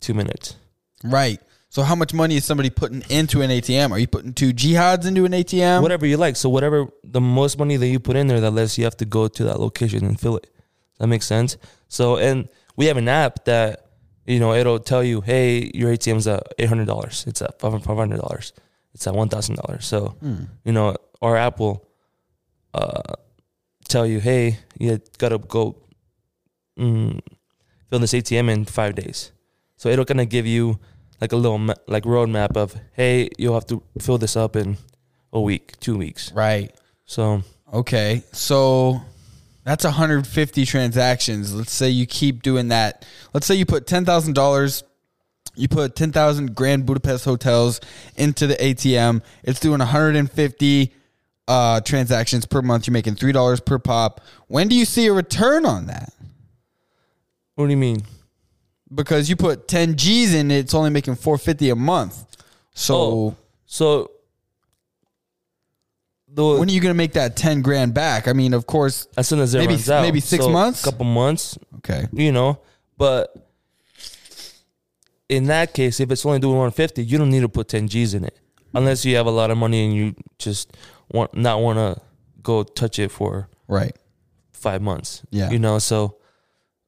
two 0.00 0.14
minutes. 0.14 0.56
Right. 1.04 1.40
So 1.68 1.82
how 1.82 1.94
much 1.94 2.12
money 2.12 2.36
is 2.36 2.44
somebody 2.44 2.68
putting 2.68 3.02
into 3.10 3.42
an 3.42 3.50
ATM? 3.50 3.92
Are 3.92 3.98
you 3.98 4.08
putting 4.08 4.32
two 4.32 4.52
jihads 4.52 5.06
into 5.06 5.24
an 5.24 5.32
ATM? 5.32 5.82
whatever 5.82 6.04
you 6.04 6.16
like. 6.16 6.34
So 6.36 6.48
whatever 6.48 6.88
the 7.04 7.20
most 7.20 7.58
money 7.58 7.76
that 7.76 7.86
you 7.86 8.00
put 8.00 8.16
in 8.16 8.26
there, 8.26 8.40
that 8.40 8.50
less 8.50 8.76
you 8.76 8.82
have 8.84 8.96
to 8.96 9.04
go 9.04 9.28
to 9.28 9.44
that 9.44 9.60
location 9.60 10.04
and 10.04 10.18
fill 10.18 10.36
it. 10.36 10.48
That 10.98 11.06
makes 11.06 11.26
sense. 11.26 11.56
So 11.86 12.16
and 12.16 12.48
we 12.76 12.86
have 12.86 12.96
an 12.96 13.06
app 13.08 13.44
that 13.44 13.86
you 14.26 14.40
know 14.40 14.52
it'll 14.52 14.80
tell 14.80 15.04
you, 15.04 15.20
hey, 15.20 15.70
your 15.72 15.92
ATM's 15.92 16.26
at 16.26 16.42
eight 16.58 16.68
hundred 16.68 16.86
dollars. 16.86 17.24
It's 17.28 17.40
at 17.40 17.60
five 17.60 17.72
hundred 17.84 18.20
dollars. 18.20 18.52
It's 18.92 19.06
at 19.06 19.14
one 19.14 19.28
thousand 19.28 19.54
dollars. 19.56 19.86
So 19.86 20.16
Hmm. 20.20 20.44
you 20.64 20.72
know 20.72 20.96
our 21.22 21.36
app 21.36 21.60
will 21.60 21.86
uh, 22.74 23.14
tell 23.90 24.06
you, 24.06 24.20
hey, 24.20 24.58
you 24.78 25.00
gotta 25.18 25.38
go 25.38 25.76
mm, 26.78 27.20
fill 27.88 27.98
this 27.98 28.12
ATM 28.12 28.50
in 28.50 28.64
five 28.64 28.94
days. 28.94 29.32
So 29.76 29.88
it'll 29.88 30.04
kind 30.04 30.20
of 30.20 30.28
give 30.28 30.46
you 30.46 30.78
like 31.20 31.32
a 31.32 31.36
little 31.36 31.58
ma- 31.58 31.74
like 31.86 32.04
roadmap 32.04 32.56
of, 32.56 32.74
hey, 32.92 33.28
you'll 33.38 33.54
have 33.54 33.66
to 33.66 33.82
fill 33.98 34.18
this 34.18 34.36
up 34.36 34.56
in 34.56 34.76
a 35.32 35.40
week, 35.40 35.78
two 35.80 35.96
weeks. 35.96 36.32
Right. 36.32 36.74
So 37.06 37.42
Okay. 37.72 38.22
So 38.32 39.00
that's 39.64 39.84
150 39.84 40.64
transactions. 40.64 41.54
Let's 41.54 41.72
say 41.72 41.90
you 41.90 42.06
keep 42.06 42.42
doing 42.42 42.68
that. 42.68 43.06
Let's 43.32 43.46
say 43.46 43.54
you 43.54 43.66
put 43.66 43.86
$10,000 43.86 44.82
you 45.56 45.68
put 45.68 45.96
10,000 45.96 46.54
Grand 46.54 46.86
Budapest 46.86 47.24
hotels 47.24 47.80
into 48.16 48.46
the 48.46 48.54
ATM. 48.54 49.20
It's 49.42 49.60
doing 49.60 49.80
150 49.80 50.94
uh, 51.50 51.80
transactions 51.80 52.46
per 52.46 52.62
month. 52.62 52.86
You're 52.86 52.92
making 52.92 53.16
$3 53.16 53.64
per 53.64 53.78
pop. 53.80 54.20
When 54.46 54.68
do 54.68 54.76
you 54.76 54.84
see 54.84 55.06
a 55.08 55.12
return 55.12 55.66
on 55.66 55.86
that? 55.86 56.12
what 57.56 57.66
do 57.66 57.70
you 57.72 57.76
mean? 57.76 58.02
Because 58.94 59.28
you 59.28 59.36
put 59.36 59.68
10 59.68 59.96
G's 59.96 60.32
in 60.34 60.50
it, 60.50 60.58
it's 60.60 60.72
only 60.74 60.88
making 60.90 61.16
450 61.16 61.68
a 61.70 61.76
month. 61.76 62.24
So 62.72 62.94
Oh. 62.96 63.36
So 63.66 64.10
the 66.32 66.44
when 66.58 66.68
are 66.68 66.72
you 66.72 66.80
going 66.80 66.94
to 66.94 66.96
make 66.96 67.12
that 67.14 67.36
10 67.36 67.60
grand 67.62 67.92
back? 67.92 68.28
I 68.28 68.32
mean, 68.32 68.54
of 68.54 68.66
course, 68.66 69.08
as 69.16 69.28
soon 69.28 69.40
as 69.40 69.54
it 69.54 69.58
maybe- 69.58 69.74
runs 69.74 69.90
out, 69.90 70.02
maybe 70.02 70.20
six 70.20 70.44
So, 70.44 70.50
months? 70.50 70.84
couple 70.84 71.04
months, 71.04 71.58
okay. 71.78 72.06
you 72.12 72.32
know. 72.32 72.60
But 72.96 73.34
in 75.28 75.44
that 75.46 75.74
case, 75.74 76.00
if 76.00 76.10
it's 76.10 76.24
only 76.24 76.38
doing 76.38 76.56
150, 76.56 77.04
you 77.04 77.18
don't 77.18 77.30
need 77.30 77.40
to 77.40 77.48
put 77.48 77.68
10 77.68 77.88
G's 77.88 78.14
in 78.14 78.24
it, 78.24 78.38
unless 78.74 79.04
you 79.04 79.16
have 79.16 79.26
a 79.26 79.30
lot 79.30 79.50
of 79.50 79.58
money 79.58 79.84
and 79.84 79.94
you 79.94 80.14
just 80.38 80.76
want 81.10 81.34
not 81.34 81.60
want 81.60 81.78
to 81.78 82.00
go 82.42 82.62
touch 82.62 82.98
it 82.98 83.10
for 83.10 83.48
Right. 83.68 83.94
five 84.52 84.82
months. 84.82 85.22
Yeah. 85.30 85.50
you 85.50 85.58
know. 85.58 85.78
So, 85.78 86.16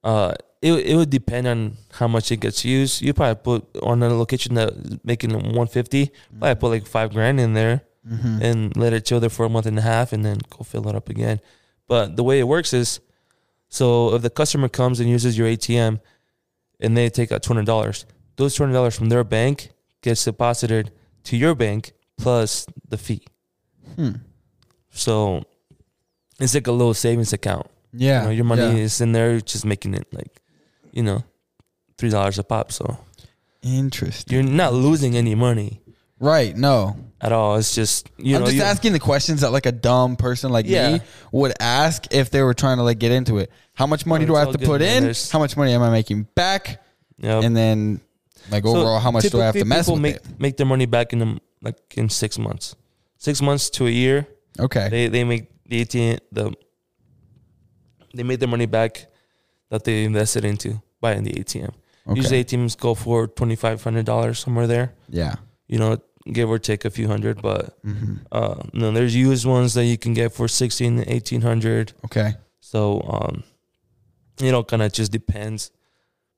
uh, 0.05 0.35
it 0.61 0.73
it 0.73 0.97
would 0.97 1.11
depend 1.11 1.47
on 1.47 1.77
how 1.93 2.09
much 2.09 2.31
it 2.33 2.39
gets 2.41 2.65
used. 2.65 3.03
You 3.03 3.13
probably 3.15 3.43
put 3.43 3.83
on 3.83 4.03
a 4.03 4.09
location 4.15 4.55
that 4.55 5.05
making 5.05 5.33
150, 5.33 6.11
probably 6.39 6.55
put 6.55 6.69
like 6.69 6.87
five 6.87 7.13
grand 7.13 7.41
in 7.41 7.55
there. 7.55 7.83
Mm-hmm. 8.05 8.43
and 8.43 8.77
let 8.77 8.93
it 8.93 9.05
chill 9.05 9.21
there 9.21 9.31
for 9.31 9.47
a 9.47 9.49
month 9.49 9.65
and 9.65 9.79
a 9.79 9.81
half 9.81 10.13
and 10.13 10.25
then 10.25 10.39
go 10.51 10.65
fill 10.65 10.89
it 10.89 10.97
up 10.97 11.09
again. 11.09 11.39
But 11.87 12.17
the 12.17 12.25
way 12.25 12.41
it 12.41 12.49
works 12.49 12.73
is 12.73 12.99
so 13.69 14.13
if 14.17 14.23
the 14.23 14.29
customer 14.31 14.69
comes 14.69 14.99
and 14.99 15.09
uses 15.09 15.39
your 15.39 15.47
ATM 15.47 16.01
and 16.81 16.97
they 16.97 17.09
take 17.11 17.31
out 17.31 17.45
two 17.45 17.51
hundred 17.55 17.67
dollars, 17.67 18.05
those 18.35 18.57
two 18.57 18.65
hundred 18.65 18.73
dollars 18.75 18.97
from 18.99 19.09
their 19.09 19.23
bank 19.23 19.71
gets 20.01 20.25
deposited 20.25 20.91
to 21.25 21.37
your 21.37 21.55
bank 21.55 21.93
plus 22.19 22.67
the 22.89 22.99
fee. 22.99 23.23
Hmm. 23.97 24.11
So 24.91 25.45
it's 26.41 26.55
like 26.55 26.67
a 26.67 26.73
little 26.73 26.95
savings 26.95 27.33
account. 27.33 27.67
Yeah. 27.93 28.21
You 28.21 28.25
know, 28.27 28.31
your 28.33 28.45
money 28.45 28.63
yeah. 28.63 28.85
is 28.85 29.01
in 29.01 29.13
there, 29.13 29.41
just 29.41 29.65
making 29.65 29.95
it 29.95 30.07
like, 30.13 30.41
you 30.93 31.03
know, 31.03 31.25
three 31.99 32.11
dollars 32.11 32.39
a 32.39 32.45
pop. 32.45 32.73
So 32.73 32.99
Interesting. 33.63 34.35
you're 34.35 34.43
not 34.43 34.73
losing 34.73 35.17
any 35.17 35.35
money 35.35 35.81
Right. 36.19 36.57
No. 36.57 36.97
at 37.21 37.33
all. 37.33 37.57
It's 37.57 37.75
just 37.75 38.09
you 38.17 38.33
know 38.33 38.37
I'm 38.39 38.41
know 38.43 38.47
just 38.47 38.57
you- 38.57 38.63
asking 38.63 38.93
the 38.93 38.99
questions 39.01 39.41
that 39.43 39.51
like 39.53 39.67
a 39.67 39.73
dumb 39.73 40.17
person 40.17 40.51
like 40.53 40.67
Yeah. 40.67 40.95
me 40.95 41.01
would 41.33 41.53
ask 41.61 42.07
if 42.13 42.31
they 42.31 42.43
were 42.43 42.55
trying 42.55 42.77
to 42.79 42.83
like 42.83 42.99
get 42.99 43.13
into 43.13 43.39
it. 43.39 43.51
How 43.75 43.87
much 43.87 44.07
money 44.07 44.25
No, 44.25 44.33
do 44.33 44.37
I 44.37 44.41
have 44.41 44.53
to 44.53 44.59
good, 44.59 44.67
put 44.67 44.81
man. 44.81 44.99
in? 44.99 45.03
There's- 45.05 45.31
How 45.31 45.39
much 45.39 45.57
money 45.57 45.73
am 45.73 45.83
I 45.83 45.91
making 45.91 46.29
back? 46.35 46.83
Yep. 47.19 47.45
And 47.45 47.57
then 47.57 48.01
like 48.51 48.65
So 48.65 48.71
overall, 48.71 48.99
how 49.01 49.11
much 49.11 49.25
do 49.31 49.41
I 49.41 49.47
have 49.47 49.55
to 49.55 49.65
mess 49.65 49.87
people 49.87 49.95
with 49.95 50.03
make, 50.03 50.17
it? 50.17 50.41
Make 50.41 50.57
their 50.57 50.67
money 50.67 50.87
back 50.87 51.13
in 51.13 51.19
them 51.19 51.41
like 51.61 51.77
in 51.97 52.09
six 52.09 52.39
months, 52.39 52.75
six 53.27 53.41
months 53.49 53.71
to 53.77 53.87
a 53.87 53.91
year. 54.05 54.27
Okay. 54.59 54.87
They 54.91 55.09
they 55.15 55.25
make 55.25 55.45
the 55.71 55.85
ATM 55.85 56.19
the 56.37 56.45
they 58.15 58.23
made 58.23 58.41
their 58.41 58.49
money 58.49 58.67
back 58.67 59.07
that 59.71 59.85
they 59.85 60.05
invested 60.05 60.45
into 60.45 60.83
buying 61.01 61.25
the 61.25 61.33
ATM. 61.33 61.73
okay. 62.07 62.17
Usually 62.21 62.45
ATMs 62.45 62.77
go 62.77 62.95
for 62.95 63.27
twenty 63.39 63.57
five 63.57 63.83
hundred 63.83 64.05
dollars 64.07 64.39
somewhere 64.39 64.67
there. 64.67 64.89
yeah. 65.09 65.37
You 65.69 65.79
know, 65.79 65.97
give 66.31 66.51
or 66.51 66.59
take 66.59 66.85
a 66.85 66.91
few 66.91 67.09
hundred, 67.09 67.41
but 67.41 67.79
hmm 67.83 68.17
uh, 68.31 68.61
no, 68.75 68.91
there's 68.93 69.15
used 69.17 69.47
ones 69.47 69.73
that 69.75 69.87
you 69.87 69.97
can 69.97 70.13
get 70.15 70.33
for 70.35 70.47
sixteen, 70.49 71.05
eighteen 71.07 71.41
hundred. 71.41 71.95
Okay. 72.05 72.35
So 72.61 73.01
um, 73.09 73.43
you 74.41 74.51
know, 74.53 74.63
kind 74.65 74.83
of 74.83 74.93
just 74.93 75.13
depends. 75.13 75.71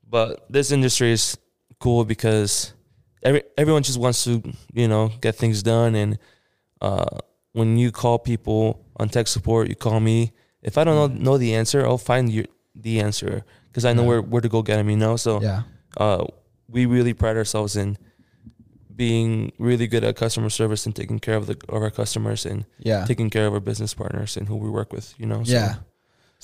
But 0.08 0.46
this 0.48 0.70
industry 0.70 1.10
is 1.12 1.36
cool 1.80 2.04
because 2.04 2.74
every 3.24 3.42
everyone 3.58 3.82
just 3.82 3.98
wants 3.98 4.22
to 4.24 4.42
you 4.72 4.86
know 4.86 5.10
get 5.20 5.34
things 5.34 5.62
done, 5.64 5.96
and 5.96 6.18
uh, 6.80 7.18
when 7.52 7.76
you 7.78 7.90
call 7.92 8.18
people 8.18 8.84
on 8.96 9.08
tech 9.08 9.26
support, 9.28 9.68
you 9.68 9.76
call 9.76 10.00
me. 10.00 10.32
If 10.62 10.78
I 10.78 10.84
don't 10.84 10.96
know, 10.96 11.20
know 11.32 11.38
the 11.38 11.54
answer, 11.54 11.84
I'll 11.86 11.98
find 11.98 12.30
you 12.30 12.46
the 12.74 13.00
answer 13.00 13.44
because 13.68 13.84
I 13.84 13.92
know 13.92 14.02
Yeah. 14.02 14.08
where, 14.08 14.22
where 14.22 14.40
to 14.42 14.48
go 14.48 14.62
get 14.62 14.76
them. 14.76 14.88
You 14.90 14.96
know, 14.96 15.16
so 15.16 15.40
Yeah. 15.40 15.62
uh, 15.96 16.24
we 16.68 16.86
really 16.86 17.14
pride 17.14 17.36
ourselves 17.36 17.76
in 17.76 17.98
being 18.94 19.52
really 19.58 19.86
good 19.86 20.04
at 20.04 20.16
customer 20.16 20.48
service 20.50 20.86
and 20.86 20.94
taking 20.94 21.18
care 21.18 21.36
of 21.36 21.46
the 21.46 21.56
of 21.68 21.82
our 21.82 21.90
customers 21.90 22.46
and 22.46 22.64
Yeah. 22.78 23.04
taking 23.04 23.28
care 23.30 23.46
of 23.46 23.52
our 23.52 23.60
business 23.60 23.92
partners 23.94 24.36
and 24.36 24.48
who 24.48 24.56
we 24.56 24.70
work 24.70 24.92
with. 24.92 25.14
You 25.18 25.26
know. 25.26 25.42
So 25.44 25.52
Yeah. 25.52 25.74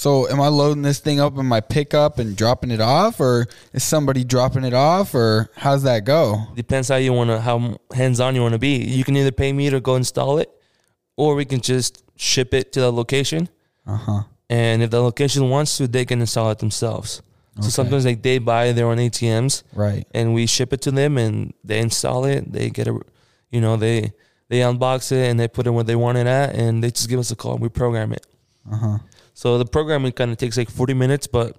So 0.00 0.26
am 0.30 0.40
I 0.40 0.48
loading 0.48 0.80
this 0.80 0.98
thing 0.98 1.20
up 1.20 1.36
in 1.36 1.44
my 1.44 1.60
pickup 1.60 2.18
and 2.18 2.34
dropping 2.34 2.70
it 2.70 2.80
off, 2.80 3.20
or 3.20 3.46
is 3.74 3.84
somebody 3.84 4.24
dropping 4.24 4.64
it 4.64 4.72
off, 4.72 5.14
or 5.14 5.50
how's 5.56 5.82
that 5.82 6.06
go? 6.06 6.46
depends 6.54 6.88
how 6.88 6.96
you 6.96 7.12
want 7.12 7.28
to 7.28 7.38
how 7.38 7.76
hands 7.92 8.18
on 8.18 8.34
you 8.34 8.40
want 8.40 8.54
to 8.54 8.58
be. 8.58 8.78
You 8.78 9.04
can 9.04 9.14
either 9.14 9.30
pay 9.30 9.52
me 9.52 9.68
to 9.68 9.78
go 9.78 9.96
install 9.96 10.38
it, 10.38 10.48
or 11.18 11.34
we 11.34 11.44
can 11.44 11.60
just 11.60 12.02
ship 12.16 12.54
it 12.54 12.72
to 12.72 12.80
the 12.80 12.90
location. 12.90 13.50
Uh 13.86 13.96
huh. 13.96 14.22
And 14.48 14.82
if 14.82 14.88
the 14.90 15.02
location 15.02 15.50
wants 15.50 15.76
to, 15.76 15.86
they 15.86 16.06
can 16.06 16.22
install 16.22 16.50
it 16.50 16.60
themselves. 16.60 17.20
Okay. 17.58 17.64
So 17.66 17.68
sometimes 17.68 18.06
like 18.06 18.22
they 18.22 18.38
buy 18.38 18.72
their 18.72 18.86
own 18.86 18.96
ATMs 18.96 19.64
Right. 19.74 20.06
and 20.14 20.32
we 20.32 20.46
ship 20.46 20.72
it 20.72 20.80
to 20.82 20.90
them 20.90 21.18
and 21.18 21.52
they 21.62 21.78
install 21.78 22.24
it. 22.24 22.50
They 22.50 22.70
get 22.70 22.88
a, 22.88 22.98
you 23.50 23.60
know, 23.60 23.76
they 23.76 24.14
they 24.48 24.60
unbox 24.60 25.12
it 25.12 25.28
and 25.28 25.38
they 25.38 25.46
put 25.46 25.66
it 25.66 25.70
where 25.72 25.84
they 25.84 25.94
want 25.94 26.16
it 26.16 26.26
at, 26.26 26.54
and 26.54 26.82
they 26.82 26.90
just 26.90 27.10
give 27.10 27.20
us 27.20 27.30
a 27.30 27.36
call 27.36 27.52
and 27.52 27.60
we 27.60 27.68
program 27.68 28.14
it. 28.14 28.24
Uh 28.72 28.76
huh. 28.76 28.98
So 29.34 29.58
the 29.58 29.64
programming 29.64 30.12
kind 30.12 30.30
of 30.30 30.36
takes 30.38 30.56
like 30.56 30.70
forty 30.70 30.94
minutes, 30.94 31.26
but 31.26 31.56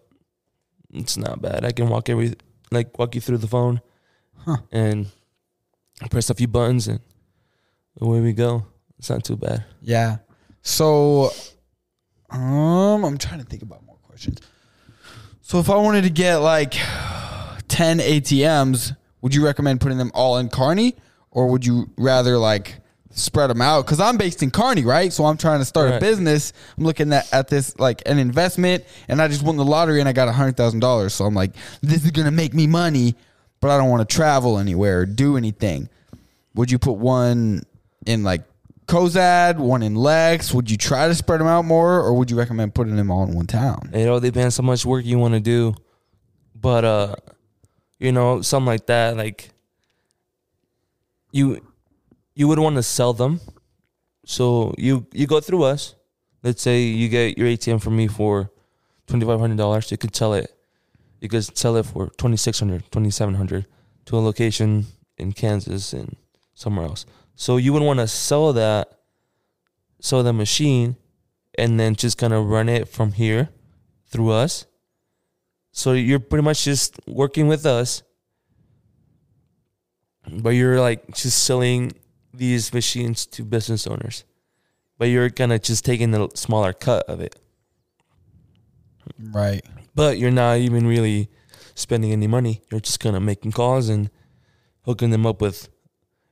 it's 0.93 1.17
not 1.17 1.41
bad. 1.41 1.65
I 1.65 1.71
can 1.71 1.89
walk 1.89 2.09
every 2.09 2.35
like 2.71 2.97
walk 2.99 3.15
you 3.15 3.21
through 3.21 3.37
the 3.39 3.47
phone, 3.47 3.81
Huh. 4.37 4.57
and 4.71 5.07
press 6.09 6.29
a 6.29 6.33
few 6.33 6.47
buttons, 6.47 6.87
and 6.87 6.99
away 7.99 8.19
we 8.21 8.33
go. 8.33 8.65
It's 8.99 9.09
not 9.09 9.23
too 9.23 9.35
bad. 9.35 9.65
Yeah. 9.81 10.17
So, 10.61 11.31
um, 12.29 13.03
I'm 13.03 13.17
trying 13.17 13.39
to 13.39 13.45
think 13.45 13.63
about 13.63 13.83
more 13.85 13.97
questions. 14.03 14.39
So, 15.41 15.59
if 15.59 15.69
I 15.69 15.75
wanted 15.75 16.03
to 16.03 16.09
get 16.11 16.37
like 16.37 16.73
10 17.67 17.99
ATMs, 17.99 18.95
would 19.21 19.33
you 19.33 19.43
recommend 19.43 19.81
putting 19.81 19.97
them 19.97 20.11
all 20.13 20.37
in 20.37 20.49
Kearney, 20.49 20.95
or 21.31 21.47
would 21.47 21.65
you 21.65 21.89
rather 21.97 22.37
like 22.37 22.80
spread 23.13 23.49
them 23.49 23.61
out? 23.61 23.85
Because 23.85 23.99
I'm 23.99 24.17
based 24.17 24.43
in 24.43 24.51
Kearney, 24.51 24.83
right? 24.83 25.11
So 25.11 25.25
I'm 25.25 25.37
trying 25.37 25.59
to 25.59 25.65
start 25.65 25.91
a 25.93 25.99
business. 25.99 26.53
I'm 26.77 26.83
looking 26.85 27.11
at, 27.13 27.31
at 27.33 27.47
this 27.47 27.77
like 27.79 28.01
an 28.05 28.17
investment, 28.19 28.83
and 29.07 29.21
I 29.21 29.27
just 29.27 29.43
won 29.43 29.57
the 29.57 29.65
lottery 29.65 29.99
and 29.99 30.09
I 30.09 30.13
got 30.13 30.27
a 30.27 30.31
hundred 30.31 30.57
thousand 30.57 30.79
dollars. 30.79 31.13
So 31.13 31.25
I'm 31.25 31.35
like, 31.35 31.51
this 31.81 32.05
is 32.05 32.11
gonna 32.11 32.31
make 32.31 32.53
me 32.53 32.67
money, 32.67 33.15
but 33.59 33.69
I 33.69 33.77
don't 33.77 33.89
want 33.89 34.07
to 34.07 34.15
travel 34.15 34.57
anywhere 34.57 35.01
or 35.01 35.05
do 35.05 35.37
anything. 35.37 35.89
Would 36.55 36.71
you 36.71 36.79
put 36.79 36.93
one 36.93 37.63
in 38.05 38.23
like 38.23 38.41
Cozad, 38.87 39.57
one 39.57 39.83
in 39.83 39.95
Lex? 39.95 40.53
Would 40.53 40.69
you 40.69 40.77
try 40.77 41.07
to 41.07 41.15
spread 41.15 41.39
them 41.39 41.47
out 41.47 41.65
more, 41.65 42.01
or 42.01 42.13
would 42.13 42.29
you 42.29 42.37
recommend 42.37 42.73
putting 42.75 42.95
them 42.95 43.09
all 43.09 43.23
in 43.23 43.33
one 43.33 43.47
town? 43.47 43.89
It 43.93 44.07
all 44.07 44.19
depends 44.19 44.57
how 44.57 44.63
much 44.63 44.85
work 44.85 45.05
you 45.05 45.17
want 45.17 45.33
to 45.33 45.39
do, 45.39 45.75
but 46.55 46.83
uh, 46.83 47.15
you 47.99 48.11
know, 48.11 48.41
something 48.41 48.65
like 48.67 48.87
that, 48.87 49.15
like 49.15 49.49
you 51.31 51.61
you 52.33 52.47
would 52.47 52.59
want 52.59 52.75
to 52.75 52.83
sell 52.83 53.13
them. 53.13 53.39
So 54.25 54.73
you 54.77 55.07
you 55.13 55.27
go 55.27 55.39
through 55.39 55.63
us. 55.63 55.95
Let's 56.43 56.61
say 56.61 56.81
you 56.81 57.09
get 57.09 57.37
your 57.37 57.47
ATM 57.47 57.81
from 57.81 57.95
me 57.95 58.07
for 58.07 58.51
twenty 59.07 59.25
five 59.25 59.39
hundred 59.39 59.57
dollars. 59.57 59.91
You 59.91 59.97
could 59.97 60.15
sell 60.15 60.33
it. 60.33 60.51
You 61.19 61.29
could 61.29 61.43
sell 61.55 61.75
it 61.77 61.85
for 61.85 62.07
2600 62.17 62.91
2700 62.91 63.67
to 64.05 64.17
a 64.17 64.19
location 64.19 64.87
in 65.17 65.33
Kansas 65.33 65.93
and 65.93 66.15
somewhere 66.55 66.85
else. 66.85 67.05
So 67.35 67.57
you 67.57 67.73
would 67.73 67.83
want 67.83 67.99
to 67.99 68.07
sell 68.07 68.53
that, 68.53 68.91
sell 69.99 70.23
the 70.23 70.33
machine, 70.33 70.95
and 71.57 71.79
then 71.79 71.95
just 71.95 72.17
kind 72.17 72.33
of 72.33 72.47
run 72.47 72.69
it 72.69 72.87
from 72.87 73.11
here 73.11 73.49
through 74.07 74.31
us. 74.31 74.65
So 75.71 75.93
you're 75.93 76.19
pretty 76.19 76.43
much 76.43 76.65
just 76.65 76.99
working 77.07 77.47
with 77.47 77.65
us, 77.65 78.03
but 80.27 80.49
you're 80.49 80.81
like 80.81 81.13
just 81.13 81.43
selling 81.43 81.93
these 82.33 82.73
machines 82.73 83.25
to 83.27 83.43
business 83.43 83.85
owners. 83.87 84.23
But 84.97 85.05
you're 85.05 85.29
kind 85.29 85.51
of 85.51 85.61
just 85.61 85.83
taking 85.85 86.11
the 86.11 86.29
smaller 86.35 86.73
cut 86.73 87.03
of 87.09 87.19
it. 87.21 87.35
Right. 89.19 89.65
But 89.95 90.17
you're 90.17 90.31
not 90.31 90.57
even 90.59 90.87
really 90.87 91.29
spending 91.75 92.11
any 92.11 92.27
money. 92.27 92.61
You're 92.71 92.79
just 92.81 92.99
kind 92.99 93.15
of 93.15 93.21
making 93.23 93.51
calls 93.51 93.89
and 93.89 94.09
hooking 94.83 95.09
them 95.09 95.25
up 95.25 95.41
with 95.41 95.69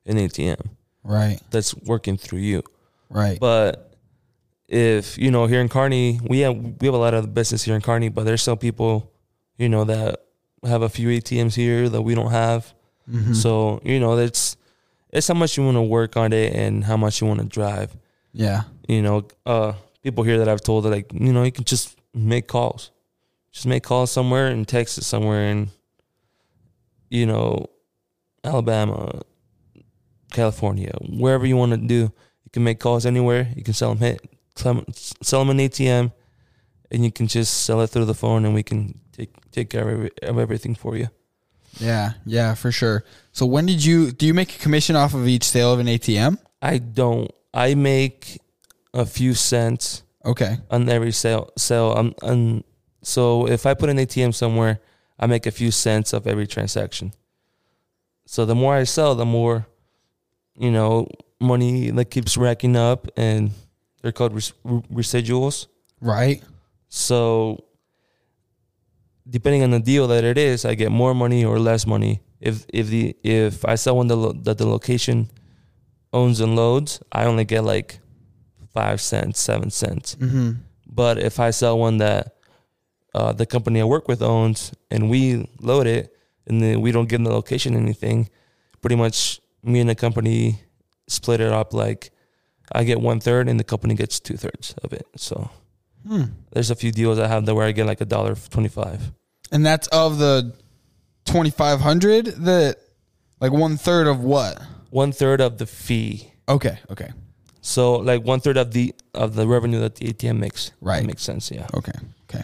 an 0.06 0.18
ATM 0.18 0.60
Right. 1.04 1.40
that's 1.52 1.76
working 1.76 2.18
through 2.18 2.40
you. 2.40 2.64
Right. 3.10 3.40
But 3.40 3.94
if 4.68 5.18
you 5.18 5.32
know 5.32 5.48
here 5.48 5.62
in 5.62 5.70
Kearney, 5.70 6.20
we 6.24 6.40
have 6.40 6.56
we 6.56 6.86
have 6.88 6.94
a 6.94 6.98
lot 6.98 7.14
of 7.16 7.34
business 7.34 7.64
here 7.64 7.76
in 7.76 7.82
Kearney, 7.82 8.10
but 8.10 8.24
there's 8.26 8.44
some 8.44 8.58
people, 8.58 9.12
you 9.58 9.68
know, 9.68 9.84
that 9.86 10.26
have 10.64 10.84
a 10.84 10.90
few 10.90 11.10
ATMs 11.10 11.56
here 11.56 11.90
that 11.90 12.02
we 12.04 12.14
don't 12.14 12.30
have. 12.32 12.74
Mhm. 13.10 13.36
So 13.36 13.82
you 13.84 14.00
know, 14.00 14.16
it's 14.18 14.56
it's 15.12 15.28
how 15.28 15.34
much 15.34 15.58
you 15.58 15.64
want 15.66 15.76
to 15.76 15.82
work 15.82 16.18
on 16.18 16.34
it 16.34 16.54
and 16.54 16.84
how 16.84 16.98
much 16.98 17.22
you 17.22 17.28
want 17.28 17.40
to 17.40 17.46
drive. 17.48 17.96
yeah. 18.34 18.64
You 18.88 19.02
know, 19.04 19.28
uh, 19.46 19.74
people 20.02 20.24
here 20.24 20.40
that 20.40 20.50
I've 20.50 20.62
told 20.62 20.86
that 20.86 20.90
like 20.90 21.12
you 21.14 21.32
know 21.32 21.44
you 21.44 21.52
can 21.52 21.64
just 21.64 21.96
make 22.14 22.48
calls, 22.48 22.90
just 23.52 23.68
make 23.68 23.84
calls 23.84 24.12
somewhere 24.12 24.48
in 24.50 24.66
Texas, 24.66 25.06
somewhere 25.06 25.44
in, 25.52 25.70
you 27.10 27.26
know, 27.28 27.68
Alabama, 28.44 29.22
California, 30.32 30.92
wherever 31.08 31.46
you 31.46 31.56
want 31.58 31.72
to 31.72 31.78
do. 31.78 32.12
You 32.44 32.52
can 32.52 32.64
make 32.64 32.80
calls 32.80 33.06
anywhere. 33.06 33.52
You 33.56 33.64
can 33.64 33.74
sell 33.76 33.90
them 33.94 34.00
hit, 34.00 34.22
sell 34.56 34.78
'em- 34.78 34.86
sell 35.22 35.40
them 35.46 35.52
an 35.52 35.60
ATM, 35.60 36.12
and 36.92 37.04
you 37.06 37.12
can 37.12 37.28
just 37.28 37.64
sell 37.64 37.82
it 37.82 37.88
through 37.92 38.06
the 38.06 38.16
phone, 38.16 38.46
and 38.46 38.54
we 38.56 38.64
can 38.64 39.00
take 39.12 39.30
take 39.52 39.70
care 39.70 39.82
of, 39.88 39.90
every, 39.94 40.12
of 40.24 40.38
everything 40.40 40.74
for 40.76 40.96
you. 40.98 41.10
Yeah. 41.80 42.14
Yeah. 42.26 42.56
For 42.56 42.72
sure. 42.72 43.04
So 43.40 43.46
when 43.46 43.66
did 43.66 43.86
you 43.86 44.12
do 44.12 44.26
you 44.26 44.34
make 44.34 44.54
a 44.54 44.60
commission 44.60 44.98
off 44.98 45.14
of 45.14 45.26
each 45.26 45.46
sale 45.46 45.72
of 45.72 45.80
an 45.80 45.88
ATM? 45.88 46.40
I 46.62 46.78
don't. 46.78 47.32
I 47.54 47.74
make 47.74 48.42
a 48.94 49.06
few 49.06 49.34
cents 49.34 50.04
Okay. 50.26 50.58
on 50.70 50.90
every 50.90 51.14
sale. 51.14 51.50
Sale. 51.58 51.94
Um, 51.96 52.14
um, 52.22 52.64
so 53.02 53.48
if 53.48 53.66
I 53.66 53.76
put 53.76 53.88
an 53.90 53.96
ATM 53.96 54.36
somewhere, 54.36 54.82
I 55.18 55.26
make 55.28 55.46
a 55.46 55.52
few 55.52 55.72
cents 55.72 56.12
of 56.12 56.28
every 56.28 56.48
transaction. 56.48 57.14
So 58.26 58.44
the 58.44 58.56
more 58.56 58.76
I 58.76 58.84
sell, 58.84 59.16
the 59.16 59.26
more, 59.26 59.66
you 60.58 60.70
know, 60.70 61.08
money 61.40 61.92
that 61.92 62.12
keeps 62.12 62.36
racking 62.36 62.76
up, 62.76 63.08
and 63.16 63.52
they're 64.02 64.12
called 64.12 64.34
res- 64.34 64.52
residuals. 64.66 65.68
Right. 66.02 66.44
So 66.90 67.64
depending 69.30 69.64
on 69.64 69.72
the 69.72 69.80
deal 69.80 70.08
that 70.10 70.26
it 70.26 70.38
is, 70.38 70.66
I 70.66 70.76
get 70.76 70.92
more 70.92 71.14
money 71.16 71.46
or 71.46 71.58
less 71.58 71.88
money. 71.88 72.20
If 72.40 72.66
if 72.70 72.88
the 72.88 73.16
if 73.24 73.66
I 73.66 73.76
sell 73.76 73.98
one 73.98 74.08
that, 74.08 74.16
lo- 74.16 74.34
that 74.44 74.58
the 74.58 74.66
location 74.68 75.30
owns 76.14 76.40
and 76.40 76.56
loads, 76.56 77.02
I 77.12 77.26
only 77.26 77.46
get 77.46 77.64
like 77.64 78.00
five 78.74 79.02
cents, 79.02 79.40
seven 79.40 79.70
cents. 79.70 80.16
Mm-hmm. 80.16 80.52
But 80.88 81.18
if 81.20 81.40
I 81.40 81.52
sell 81.52 81.78
one 81.78 81.98
that 81.98 82.36
uh, 83.14 83.34
the 83.34 83.46
company 83.46 83.82
I 83.82 83.84
work 83.84 84.08
with 84.08 84.22
owns 84.22 84.72
and 84.90 85.10
we 85.10 85.48
load 85.62 85.88
it, 85.88 86.16
and 86.48 86.62
then 86.62 86.82
we 86.82 86.92
don't 86.92 87.10
give 87.10 87.24
the 87.24 87.30
location 87.32 87.76
anything, 87.76 88.30
pretty 88.82 88.96
much 88.96 89.40
me 89.64 89.80
and 89.82 89.90
the 89.90 89.96
company 89.96 90.62
split 91.08 91.42
it 91.42 91.52
up. 91.52 91.74
Like 91.74 92.12
I 92.72 92.84
get 92.86 93.02
one 93.02 93.20
third, 93.20 93.50
and 93.50 93.60
the 93.60 93.64
company 93.66 93.96
gets 93.96 94.20
two 94.20 94.38
thirds 94.38 94.74
of 94.84 94.94
it. 94.94 95.06
So 95.18 95.50
Hmm. 96.08 96.24
there's 96.54 96.72
a 96.72 96.76
few 96.76 96.94
deals 96.94 97.20
I 97.20 97.28
have 97.28 97.46
that 97.46 97.54
where 97.54 97.68
I 97.68 97.74
get 97.74 97.86
like 97.86 98.00
a 98.00 98.06
dollar 98.06 98.36
twenty 98.50 98.70
five. 98.70 99.12
And 99.52 99.66
that's 99.66 99.88
of 99.90 100.18
the 100.18 100.54
twenty 101.26 101.50
five 101.50 101.80
hundred. 101.82 102.26
That 102.26 102.78
like 103.40 103.52
one 103.52 103.78
third 103.78 104.08
of 104.08 104.22
what? 104.24 104.62
One 104.90 105.12
third 105.12 105.42
of 105.42 105.58
the 105.58 105.66
fee. 105.66 106.32
Okay. 106.48 106.80
Okay. 106.90 107.12
So 107.62 107.96
like 107.96 108.24
one 108.24 108.40
third 108.40 108.58
of 108.58 108.72
the 108.72 108.94
of 109.14 109.36
the 109.36 109.48
revenue 109.48 109.80
that 109.82 109.96
the 109.96 110.12
ATM 110.12 110.40
makes. 110.40 110.72
Right. 110.82 111.02
That 111.02 111.08
makes 111.08 111.22
sense. 111.24 111.52
Yeah. 111.52 111.68
Okay. 111.74 111.92
Okay. 112.30 112.44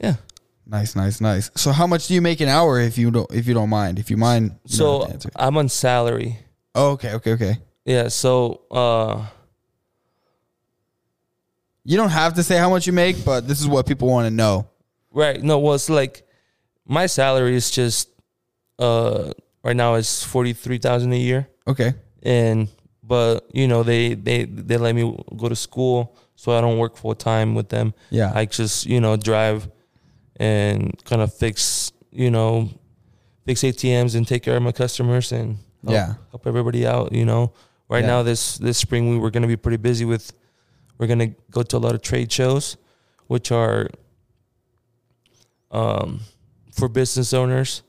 Yeah. 0.00 0.16
Nice. 0.66 0.96
Nice. 0.96 1.20
Nice. 1.20 1.50
So 1.56 1.72
how 1.72 1.86
much 1.86 2.08
do 2.08 2.14
you 2.14 2.22
make 2.22 2.40
an 2.40 2.48
hour 2.48 2.80
if 2.80 2.96
you 2.96 3.10
don't 3.10 3.30
if 3.32 3.46
you 3.46 3.54
don't 3.54 3.68
mind? 3.68 3.98
If 3.98 4.10
you 4.10 4.16
mind. 4.16 4.52
you 4.64 4.76
So. 4.76 5.08
I'm 5.36 5.56
on 5.58 5.68
salary. 5.68 6.38
Oh, 6.74 6.92
okay. 6.92 7.12
Okay. 7.14 7.32
Okay. 7.32 7.58
Yeah. 7.84 8.08
So 8.08 8.62
uh 8.70 9.26
You 11.84 11.96
don't 11.98 12.10
have 12.10 12.34
to 12.34 12.42
say 12.42 12.56
how 12.56 12.70
much 12.70 12.86
you 12.86 12.92
make, 12.94 13.24
but 13.24 13.46
this 13.46 13.60
is 13.60 13.68
what 13.68 13.86
people 13.86 14.08
want 14.08 14.26
to 14.26 14.30
know. 14.30 14.66
right. 15.12 15.42
No, 15.42 15.58
well 15.58 15.74
it's 15.74 15.90
like 15.90 16.23
my 16.86 17.06
salary 17.06 17.54
is 17.56 17.70
just 17.70 18.08
uh 18.78 19.32
right 19.62 19.76
now 19.76 19.94
it's 19.94 20.22
forty 20.24 20.52
three 20.52 20.78
thousand 20.78 21.12
a 21.12 21.18
year. 21.18 21.48
Okay. 21.66 21.94
And 22.22 22.68
but 23.02 23.48
you 23.52 23.68
know, 23.68 23.82
they 23.82 24.14
they 24.14 24.44
they 24.44 24.76
let 24.76 24.94
me 24.94 25.16
go 25.36 25.48
to 25.48 25.56
school 25.56 26.16
so 26.36 26.52
I 26.56 26.60
don't 26.60 26.78
work 26.78 26.96
full 26.96 27.14
time 27.14 27.54
with 27.54 27.68
them. 27.68 27.94
Yeah. 28.10 28.32
I 28.34 28.44
just, 28.46 28.86
you 28.86 29.00
know, 29.00 29.16
drive 29.16 29.70
and 30.36 30.92
kind 31.04 31.22
of 31.22 31.32
fix, 31.32 31.92
you 32.10 32.30
know, 32.30 32.68
fix 33.46 33.60
ATMs 33.62 34.14
and 34.16 34.26
take 34.26 34.42
care 34.42 34.56
of 34.56 34.62
my 34.62 34.72
customers 34.72 35.32
and 35.32 35.58
help, 35.84 35.94
Yeah. 35.94 36.14
help 36.30 36.46
everybody 36.46 36.86
out, 36.86 37.12
you 37.12 37.24
know. 37.24 37.52
Right 37.88 38.02
Yeah. 38.02 38.08
now 38.16 38.22
this 38.22 38.58
this 38.58 38.78
spring 38.78 39.10
we 39.10 39.18
were 39.18 39.30
going 39.30 39.42
to 39.42 39.48
be 39.48 39.56
pretty 39.56 39.76
busy 39.76 40.04
with 40.04 40.32
we're 40.98 41.06
going 41.06 41.18
to 41.20 41.34
go 41.50 41.62
to 41.62 41.76
a 41.76 41.78
lot 41.78 41.94
of 41.94 42.02
trade 42.02 42.32
shows 42.32 42.76
which 43.28 43.52
are 43.52 43.88
um 45.70 46.20
for 46.74 46.88
business 46.88 47.32
owners 47.32 47.82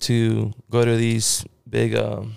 to 0.00 0.52
go 0.70 0.84
to 0.84 0.96
these 0.96 1.44
big 1.68 1.94
um 1.94 2.36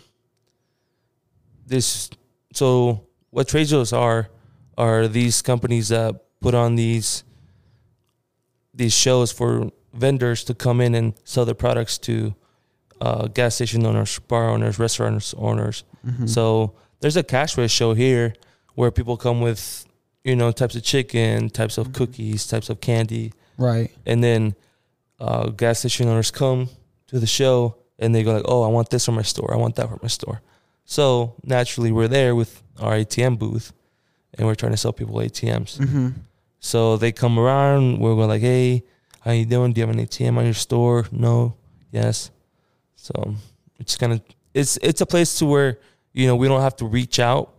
this 1.65 2.09
so 2.53 3.01
what 3.31 3.47
trade 3.47 3.67
shows 3.67 3.91
are 3.93 4.29
are 4.77 5.07
these 5.07 5.41
companies 5.41 5.89
that 5.89 6.13
put 6.41 6.53
on 6.53 6.75
these 6.75 7.23
these 8.73 8.93
shows 8.93 9.31
for 9.31 9.71
vendors 9.93 10.43
to 10.43 10.53
come 10.53 10.81
in 10.81 10.93
and 10.95 11.13
sell 11.23 11.45
their 11.45 11.55
products 11.55 11.97
to 11.97 12.35
uh, 13.01 13.27
gas 13.27 13.55
station 13.55 13.85
owners, 13.85 14.19
bar 14.19 14.49
owners, 14.49 14.79
restaurant 14.79 15.33
owners. 15.37 15.83
Mhm. 16.05 16.29
So 16.29 16.73
there's 16.99 17.17
a 17.17 17.23
Cash-Wa 17.23 17.67
show 17.67 17.93
here 17.93 18.33
where 18.75 18.91
people 18.91 19.17
come 19.17 19.41
with 19.41 19.85
you 20.23 20.35
know 20.35 20.51
types 20.51 20.75
of 20.75 20.83
chicken, 20.83 21.49
types 21.49 21.77
of 21.77 21.93
cookies, 21.93 22.45
types 22.47 22.69
of 22.69 22.81
candy, 22.81 23.31
right. 23.57 23.91
and 24.05 24.23
then 24.23 24.55
uh, 25.19 25.49
gas 25.49 25.79
station 25.79 26.07
owners 26.07 26.31
come 26.31 26.69
to 27.07 27.19
the 27.19 27.27
show 27.27 27.77
and 27.99 28.13
they 28.13 28.23
go 28.23 28.33
like, 28.33 28.45
"Oh, 28.45 28.61
I 28.63 28.67
want 28.67 28.89
this 28.89 29.05
from 29.05 29.15
my 29.15 29.21
store. 29.23 29.53
I 29.53 29.57
want 29.57 29.75
that 29.75 29.87
from 29.89 29.99
my 30.01 30.07
store." 30.09 30.41
So 30.85 31.35
naturally, 31.43 31.91
we're 31.91 32.07
there 32.09 32.35
with 32.35 32.61
our 32.79 32.93
ATM 32.93 33.39
booth, 33.39 33.71
and 34.33 34.45
we're 34.45 34.55
trying 34.55 34.73
to 34.73 34.77
sell 34.77 34.93
people 34.93 35.15
ATMs. 35.15 35.77
Mm-hmm. 35.79 36.09
So 36.59 36.97
they 36.97 37.11
come 37.11 37.39
around. 37.39 37.99
We're 37.99 38.15
going 38.15 38.27
like, 38.29 38.41
"Hey, 38.41 38.83
how 39.21 39.31
you 39.31 39.45
doing? 39.45 39.73
Do 39.73 39.79
you 39.81 39.87
have 39.87 39.95
an 39.95 40.01
ATM 40.05 40.37
on 40.37 40.43
your 40.45 40.53
store? 40.53 41.05
No, 41.11 41.55
yes." 41.91 42.31
So 42.95 43.35
it's 43.79 43.95
kind 43.97 44.13
of 44.13 44.21
it's 44.53 44.77
it's 44.81 45.01
a 45.01 45.05
place 45.05 45.37
to 45.39 45.45
where 45.45 45.79
you 46.13 46.27
know 46.27 46.35
we 46.35 46.47
don't 46.47 46.61
have 46.61 46.75
to 46.77 46.85
reach 46.85 47.19
out 47.19 47.53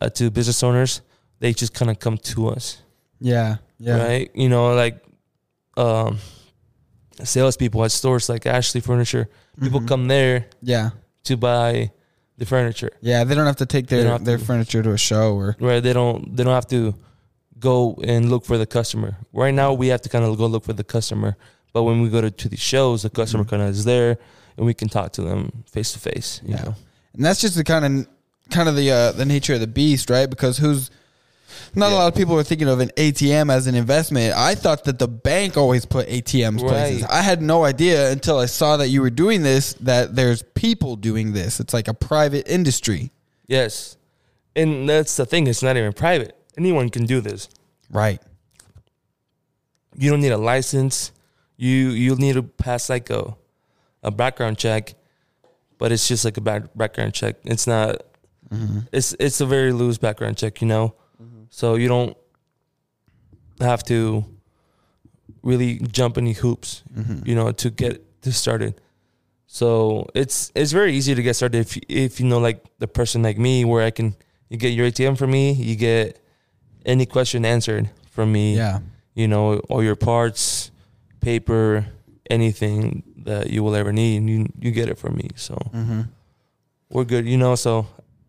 uh, 0.00 0.08
to 0.10 0.30
business 0.30 0.62
owners. 0.62 1.00
They 1.40 1.52
just 1.52 1.74
kind 1.74 1.90
of 1.90 1.98
come 1.98 2.16
to 2.18 2.48
us 2.48 2.78
Yeah. 3.20 3.56
Yeah. 3.78 3.98
right? 4.06 4.30
You 4.34 4.48
know, 4.48 4.74
like 4.74 5.04
um, 5.76 6.18
salespeople 7.24 7.84
at 7.84 7.92
stores 7.92 8.28
like 8.28 8.46
Ashley 8.46 8.80
Furniture. 8.80 9.28
People 9.60 9.80
Mhm. 9.80 9.88
come 9.88 10.08
there 10.08 10.46
Yeah. 10.62 10.90
to 11.24 11.36
buy 11.36 11.90
the 12.38 12.44
furniture, 12.44 12.90
Yeah. 13.00 13.24
They 13.24 13.34
don't 13.34 13.46
have 13.46 13.56
to 13.56 13.66
take 13.66 13.86
their 13.86 14.18
their 14.18 14.36
to- 14.38 14.44
furniture 14.44 14.82
to 14.82 14.92
a 14.92 14.98
show 14.98 15.34
or. 15.34 15.56
right? 15.60 15.82
They 15.82 15.94
don't 15.94 16.36
they 16.36 16.44
don't 16.44 16.52
have 16.54 16.68
to 16.68 16.94
go 17.58 17.96
and 18.04 18.28
look 18.30 18.44
for 18.44 18.58
the 18.58 18.66
customer. 18.66 19.16
Right 19.32 19.54
now, 19.54 19.72
we 19.72 19.86
have 19.88 20.02
to 20.02 20.08
kind 20.10 20.24
of 20.24 20.36
go 20.36 20.46
look 20.46 20.64
for 20.64 20.74
the 20.74 20.84
customer. 20.84 21.36
But 21.72 21.84
when 21.84 22.02
we 22.02 22.08
go 22.10 22.20
to, 22.20 22.30
to 22.30 22.48
these 22.50 22.60
shows, 22.60 23.02
the 23.02 23.10
customer 23.10 23.44
Mhm. 23.44 23.48
kind 23.48 23.62
of 23.62 23.68
is 23.70 23.84
there, 23.84 24.18
and 24.58 24.66
we 24.66 24.74
can 24.74 24.88
talk 24.88 25.12
to 25.12 25.22
them 25.22 25.64
face 25.72 25.92
to 25.92 25.98
face. 25.98 26.40
You 26.44 26.54
Yeah. 26.54 26.62
know, 26.64 26.74
And 27.14 27.24
that's 27.24 27.40
just 27.40 27.54
the 27.56 27.64
kind 27.64 27.84
of 27.86 28.06
kind 28.50 28.68
of 28.68 28.76
the 28.76 28.90
uh, 28.90 29.12
the 29.12 29.24
nature 29.24 29.54
of 29.54 29.60
the 29.60 29.66
beast, 29.66 30.10
right? 30.10 30.28
Because 30.28 30.58
who's 30.58 30.90
not 31.74 31.92
a 31.92 31.94
lot 31.94 32.08
of 32.08 32.14
people 32.14 32.38
are 32.38 32.42
thinking 32.42 32.68
of 32.68 32.80
an 32.80 32.90
ATM 32.96 33.52
as 33.52 33.66
an 33.66 33.74
investment. 33.74 34.34
I 34.36 34.54
thought 34.54 34.84
that 34.84 34.98
the 34.98 35.08
bank 35.08 35.56
always 35.56 35.84
put 35.86 36.08
ATMs 36.08 36.60
places. 36.60 37.04
I 37.04 37.22
had 37.22 37.42
no 37.42 37.64
idea 37.64 38.10
until 38.10 38.38
I 38.38 38.46
saw 38.46 38.76
that 38.78 38.88
you 38.88 39.00
were 39.00 39.10
doing 39.10 39.42
this 39.42 39.74
that 39.74 40.14
there's 40.16 40.42
people 40.54 40.96
doing 40.96 41.32
this. 41.32 41.60
It's 41.60 41.74
like 41.74 41.88
a 41.88 41.94
private 41.94 42.48
industry. 42.48 43.10
yes, 43.46 43.96
and 44.54 44.88
that's 44.88 45.16
the 45.16 45.26
thing. 45.26 45.46
It's 45.46 45.62
not 45.62 45.76
even 45.76 45.92
private. 45.92 46.34
Anyone 46.56 46.88
can 46.88 47.04
do 47.04 47.20
this. 47.20 47.48
Right. 47.90 48.20
you 49.96 50.10
don't 50.10 50.20
need 50.20 50.32
a 50.32 50.38
license. 50.38 51.12
You 51.56 51.90
you'll 51.90 52.16
need 52.16 52.34
to 52.34 52.42
pass 52.42 52.88
like 52.90 53.10
a 53.10 53.36
a 54.02 54.10
background 54.10 54.58
check, 54.58 54.94
but 55.78 55.90
it's 55.92 56.06
just 56.08 56.24
like 56.24 56.36
a 56.36 56.40
back, 56.40 56.64
background 56.74 57.14
check. 57.14 57.36
It's 57.44 57.66
not. 57.66 58.02
Mm-hmm. 58.50 58.80
It's 58.92 59.14
it's 59.18 59.40
a 59.40 59.46
very 59.46 59.72
loose 59.72 59.98
background 59.98 60.36
check, 60.36 60.60
you 60.60 60.68
know. 60.68 60.94
So 61.50 61.74
you 61.76 61.88
don't 61.88 62.16
have 63.60 63.82
to 63.84 64.24
really 65.42 65.78
jump 65.78 66.18
any 66.18 66.32
hoops, 66.32 66.82
you 67.24 67.34
know, 67.34 67.52
to 67.52 67.70
get 67.70 68.02
this 68.22 68.36
started. 68.36 68.80
So 69.46 70.06
it's 70.14 70.50
it's 70.54 70.72
very 70.72 70.92
easy 70.94 71.14
to 71.14 71.22
get 71.22 71.36
started 71.36 71.58
if 71.60 71.76
you- 71.76 71.82
if 71.88 72.20
you 72.20 72.26
know 72.26 72.38
like 72.38 72.64
the 72.78 72.88
person 72.88 73.22
like 73.22 73.38
me, 73.38 73.64
where 73.64 73.84
I 73.86 73.90
can 73.90 74.14
you 74.50 74.56
get 74.58 74.72
your 74.74 74.86
ATM 74.86 75.16
from 75.16 75.30
me, 75.30 75.52
you 75.52 75.76
get 75.76 76.18
any 76.84 77.06
question 77.06 77.44
answered 77.44 77.88
from 78.10 78.32
me 78.32 78.56
Yeah. 78.56 78.80
you 79.14 79.26
know, 79.28 79.58
all 79.70 79.82
your 79.82 79.96
parts, 79.96 80.70
paper, 81.20 81.86
anything 82.30 83.02
that 83.24 83.50
you 83.50 83.62
will 83.62 83.74
ever 83.74 83.92
need, 83.92 84.28
you 84.28 84.46
you 84.60 84.70
get 84.72 84.88
it 84.88 84.98
from 84.98 85.16
me. 85.16 85.30
So 85.36 85.54
Mm-hmm. 85.72 86.02
we're 86.90 87.04
good, 87.04 87.26
you 87.26 87.36
know. 87.38 87.54
So 87.54 87.86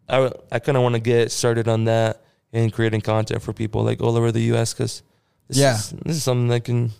I 0.07 0.31
I 0.51 0.59
kind 0.59 0.77
of 0.77 0.83
want 0.83 0.93
to 0.95 1.01
get 1.01 1.31
started 1.31 1.67
on 1.67 1.85
that 1.85 2.21
and 2.57 2.73
creating 2.73 3.01
content 3.01 3.41
for 3.41 3.53
people 3.53 3.83
like 3.83 4.01
all 4.01 4.17
over 4.17 4.31
the 4.31 4.41
U.S. 4.53 4.73
because 4.73 5.03
this 5.47 5.57
Yeah. 5.57 5.75
is, 5.75 5.91
this 6.05 6.15
is 6.17 6.23
something 6.23 6.47
that 6.49 6.63
can 6.63 6.91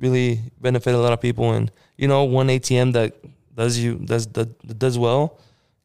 really 0.00 0.40
benefit 0.60 0.94
a 0.94 0.98
lot 0.98 1.12
of 1.12 1.20
people. 1.20 1.52
And 1.52 1.70
you 1.96 2.08
know, 2.08 2.24
one 2.24 2.48
ATM 2.48 2.92
that 2.92 3.14
does 3.54 3.78
you 3.78 3.96
does 3.96 4.26
that 4.28 4.78
does 4.78 4.96
well 4.98 5.38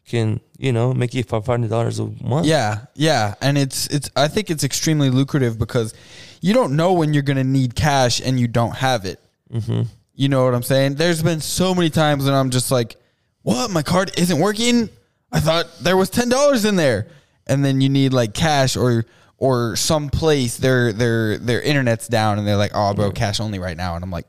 can 0.06 0.40
you 0.58 0.72
know 0.72 0.94
make 0.94 1.14
you 1.14 1.24
five 1.24 1.46
hundred 1.46 1.70
dollars 1.70 2.00
a 2.00 2.06
month. 2.24 2.46
Yeah, 2.46 2.86
yeah, 2.94 3.36
and 3.42 3.58
it's 3.58 3.88
it's. 3.88 4.10
I 4.16 4.28
think 4.28 4.50
it's 4.52 4.64
extremely 4.64 5.10
lucrative 5.10 5.58
because 5.58 5.94
you 6.42 6.54
don't 6.54 6.76
know 6.76 6.94
when 6.94 7.14
you're 7.14 7.24
gonna 7.24 7.44
need 7.44 7.74
cash 7.76 8.22
and 8.22 8.40
you 8.40 8.48
don't 8.48 8.76
have 8.76 9.06
it. 9.06 9.20
Mm-hmm. 9.52 9.84
You 10.16 10.30
know 10.30 10.46
what 10.46 10.54
I'm 10.54 10.62
saying? 10.64 10.96
There's 10.96 11.24
been 11.24 11.40
so 11.42 11.74
many 11.74 11.90
times 11.90 12.26
when 12.26 12.34
I'm 12.34 12.50
just 12.52 12.70
like, 12.70 12.96
"What? 13.42 13.72
My 13.72 13.82
card 13.82 14.12
isn't 14.20 14.40
working? 14.40 14.90
I 15.32 15.40
thought 15.40 15.66
there 15.82 15.98
was 15.98 16.10
ten 16.10 16.30
dollars 16.30 16.66
in 16.66 16.76
there." 16.76 17.08
And 17.48 17.64
then 17.64 17.82
you 17.82 17.90
need 17.90 18.14
like 18.14 18.34
cash 18.34 18.76
or 18.78 19.06
or 19.38 19.76
some 19.76 20.10
place 20.10 20.58
their 20.58 20.94
their 20.94 21.38
their 21.38 21.62
internet's 21.62 22.08
down 22.08 22.40
and 22.40 22.48
they're 22.48 22.56
like, 22.58 22.72
"Oh, 22.74 22.94
bro, 22.94 23.12
cash 23.12 23.40
only 23.40 23.60
right 23.60 23.76
now." 23.76 23.96
And 23.96 24.04
I'm 24.04 24.12
like, 24.12 24.28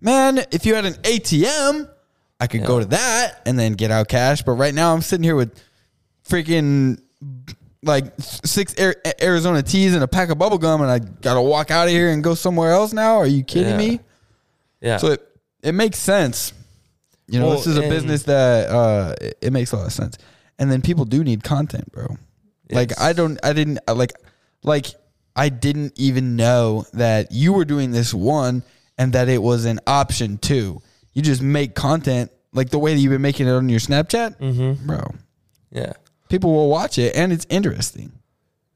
"Man, 0.00 0.38
if 0.52 0.64
you 0.66 0.74
had 0.74 0.84
an 0.84 0.94
ATM, 1.02 1.88
I 2.38 2.46
could 2.46 2.64
go 2.64 2.78
to 2.78 2.84
that 2.86 3.42
and 3.46 3.58
then 3.58 3.72
get 3.72 3.90
out 3.90 4.08
cash, 4.08 4.42
but 4.42 4.52
right 4.52 4.74
now 4.74 4.94
I'm 4.94 5.00
sitting 5.02 5.24
here 5.24 5.34
with 5.36 5.58
freaking 6.28 7.00
like 7.82 8.12
six 8.20 8.74
Arizona 9.20 9.62
teas 9.62 9.94
and 9.94 10.04
a 10.04 10.08
pack 10.08 10.28
of 10.28 10.38
bubble 10.38 10.58
gum 10.58 10.82
and 10.82 10.90
I 10.90 11.00
got 11.00 11.34
to 11.34 11.40
walk 11.42 11.72
out 11.72 11.88
of 11.88 11.92
here 11.92 12.10
and 12.10 12.22
go 12.22 12.34
somewhere 12.34 12.70
else 12.70 12.92
now? 12.92 13.16
Are 13.16 13.26
you 13.26 13.42
kidding 13.42 13.70
Yeah. 13.70 13.76
me?" 13.78 14.00
Yeah. 14.80 14.96
So 14.98 15.08
it, 15.12 15.28
it 15.62 15.72
makes 15.72 15.98
sense. 15.98 16.52
You 17.26 17.40
know, 17.40 17.48
Well, 17.48 17.56
this 17.56 17.66
is 17.66 17.76
a 17.78 17.82
business 17.88 18.24
that 18.24 18.68
uh 18.68 19.14
it, 19.20 19.38
it 19.40 19.52
makes 19.52 19.72
a 19.72 19.76
lot 19.76 19.86
of 19.86 19.92
sense. 19.92 20.18
And 20.58 20.70
then 20.70 20.82
people 20.82 21.04
do 21.04 21.24
need 21.24 21.42
content, 21.42 21.90
bro. 21.90 22.16
Like 22.70 22.98
I 23.00 23.12
don't 23.12 23.38
I 23.44 23.52
didn't 23.52 23.80
uh, 23.88 23.94
like 23.94 24.12
like 24.62 24.86
I 25.36 25.48
didn't 25.48 25.92
even 25.98 26.36
know 26.36 26.84
that 26.94 27.32
you 27.32 27.52
were 27.52 27.64
doing 27.64 27.90
this 27.90 28.14
one 28.14 28.62
and 28.98 29.12
that 29.14 29.28
it 29.28 29.42
was 29.42 29.64
an 29.64 29.80
option 29.86 30.38
too. 30.38 30.80
You 31.12 31.22
just 31.22 31.42
make 31.42 31.74
content 31.74 32.30
like 32.52 32.70
the 32.70 32.78
way 32.78 32.94
that 32.94 33.00
you've 33.00 33.10
been 33.12 33.22
making 33.22 33.46
it 33.46 33.50
on 33.52 33.68
your 33.68 33.80
Snapchat, 33.80 34.38
Mm-hmm. 34.38 34.86
bro. 34.86 35.14
Yeah. 35.70 35.92
People 36.28 36.52
will 36.52 36.68
watch 36.68 36.98
it 36.98 37.14
and 37.16 37.32
it's 37.32 37.46
interesting. 37.50 38.12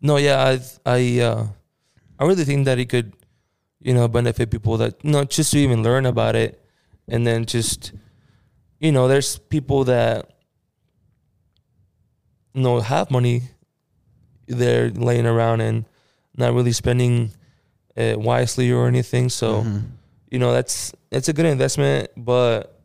No, 0.03 0.17
yeah, 0.19 0.45
I 0.45 0.61
I 0.85 1.21
uh, 1.21 1.47
I 2.19 2.25
really 2.25 2.45
think 2.45 2.67
that 2.67 2.79
it 2.79 2.89
could, 2.91 3.15
you 3.81 3.95
know, 3.95 4.09
benefit 4.09 4.51
people 4.51 4.77
that 4.79 5.03
you 5.03 5.11
know 5.11 5.25
just 5.25 5.53
to 5.53 5.59
even 5.59 5.83
learn 5.83 6.05
about 6.05 6.37
it, 6.37 6.61
and 7.09 7.27
then 7.27 7.47
just, 7.47 7.93
you 8.79 8.93
know, 8.93 9.09
there's 9.09 9.39
people 9.39 9.85
that, 9.85 10.31
you 12.55 12.63
know, 12.63 12.81
have 12.81 13.11
money, 13.11 13.43
they're 14.47 14.91
laying 14.91 15.27
around 15.27 15.61
and 15.61 15.85
not 16.37 16.53
really 16.55 16.73
spending 16.73 17.31
it 17.97 18.19
wisely 18.21 18.71
or 18.71 18.87
anything. 18.87 19.29
So, 19.29 19.63
Mhm. 19.63 19.83
you 20.31 20.39
know, 20.39 20.53
that's 20.53 20.93
it's 21.11 21.29
a 21.29 21.33
good 21.33 21.47
investment, 21.47 22.11
but 22.17 22.79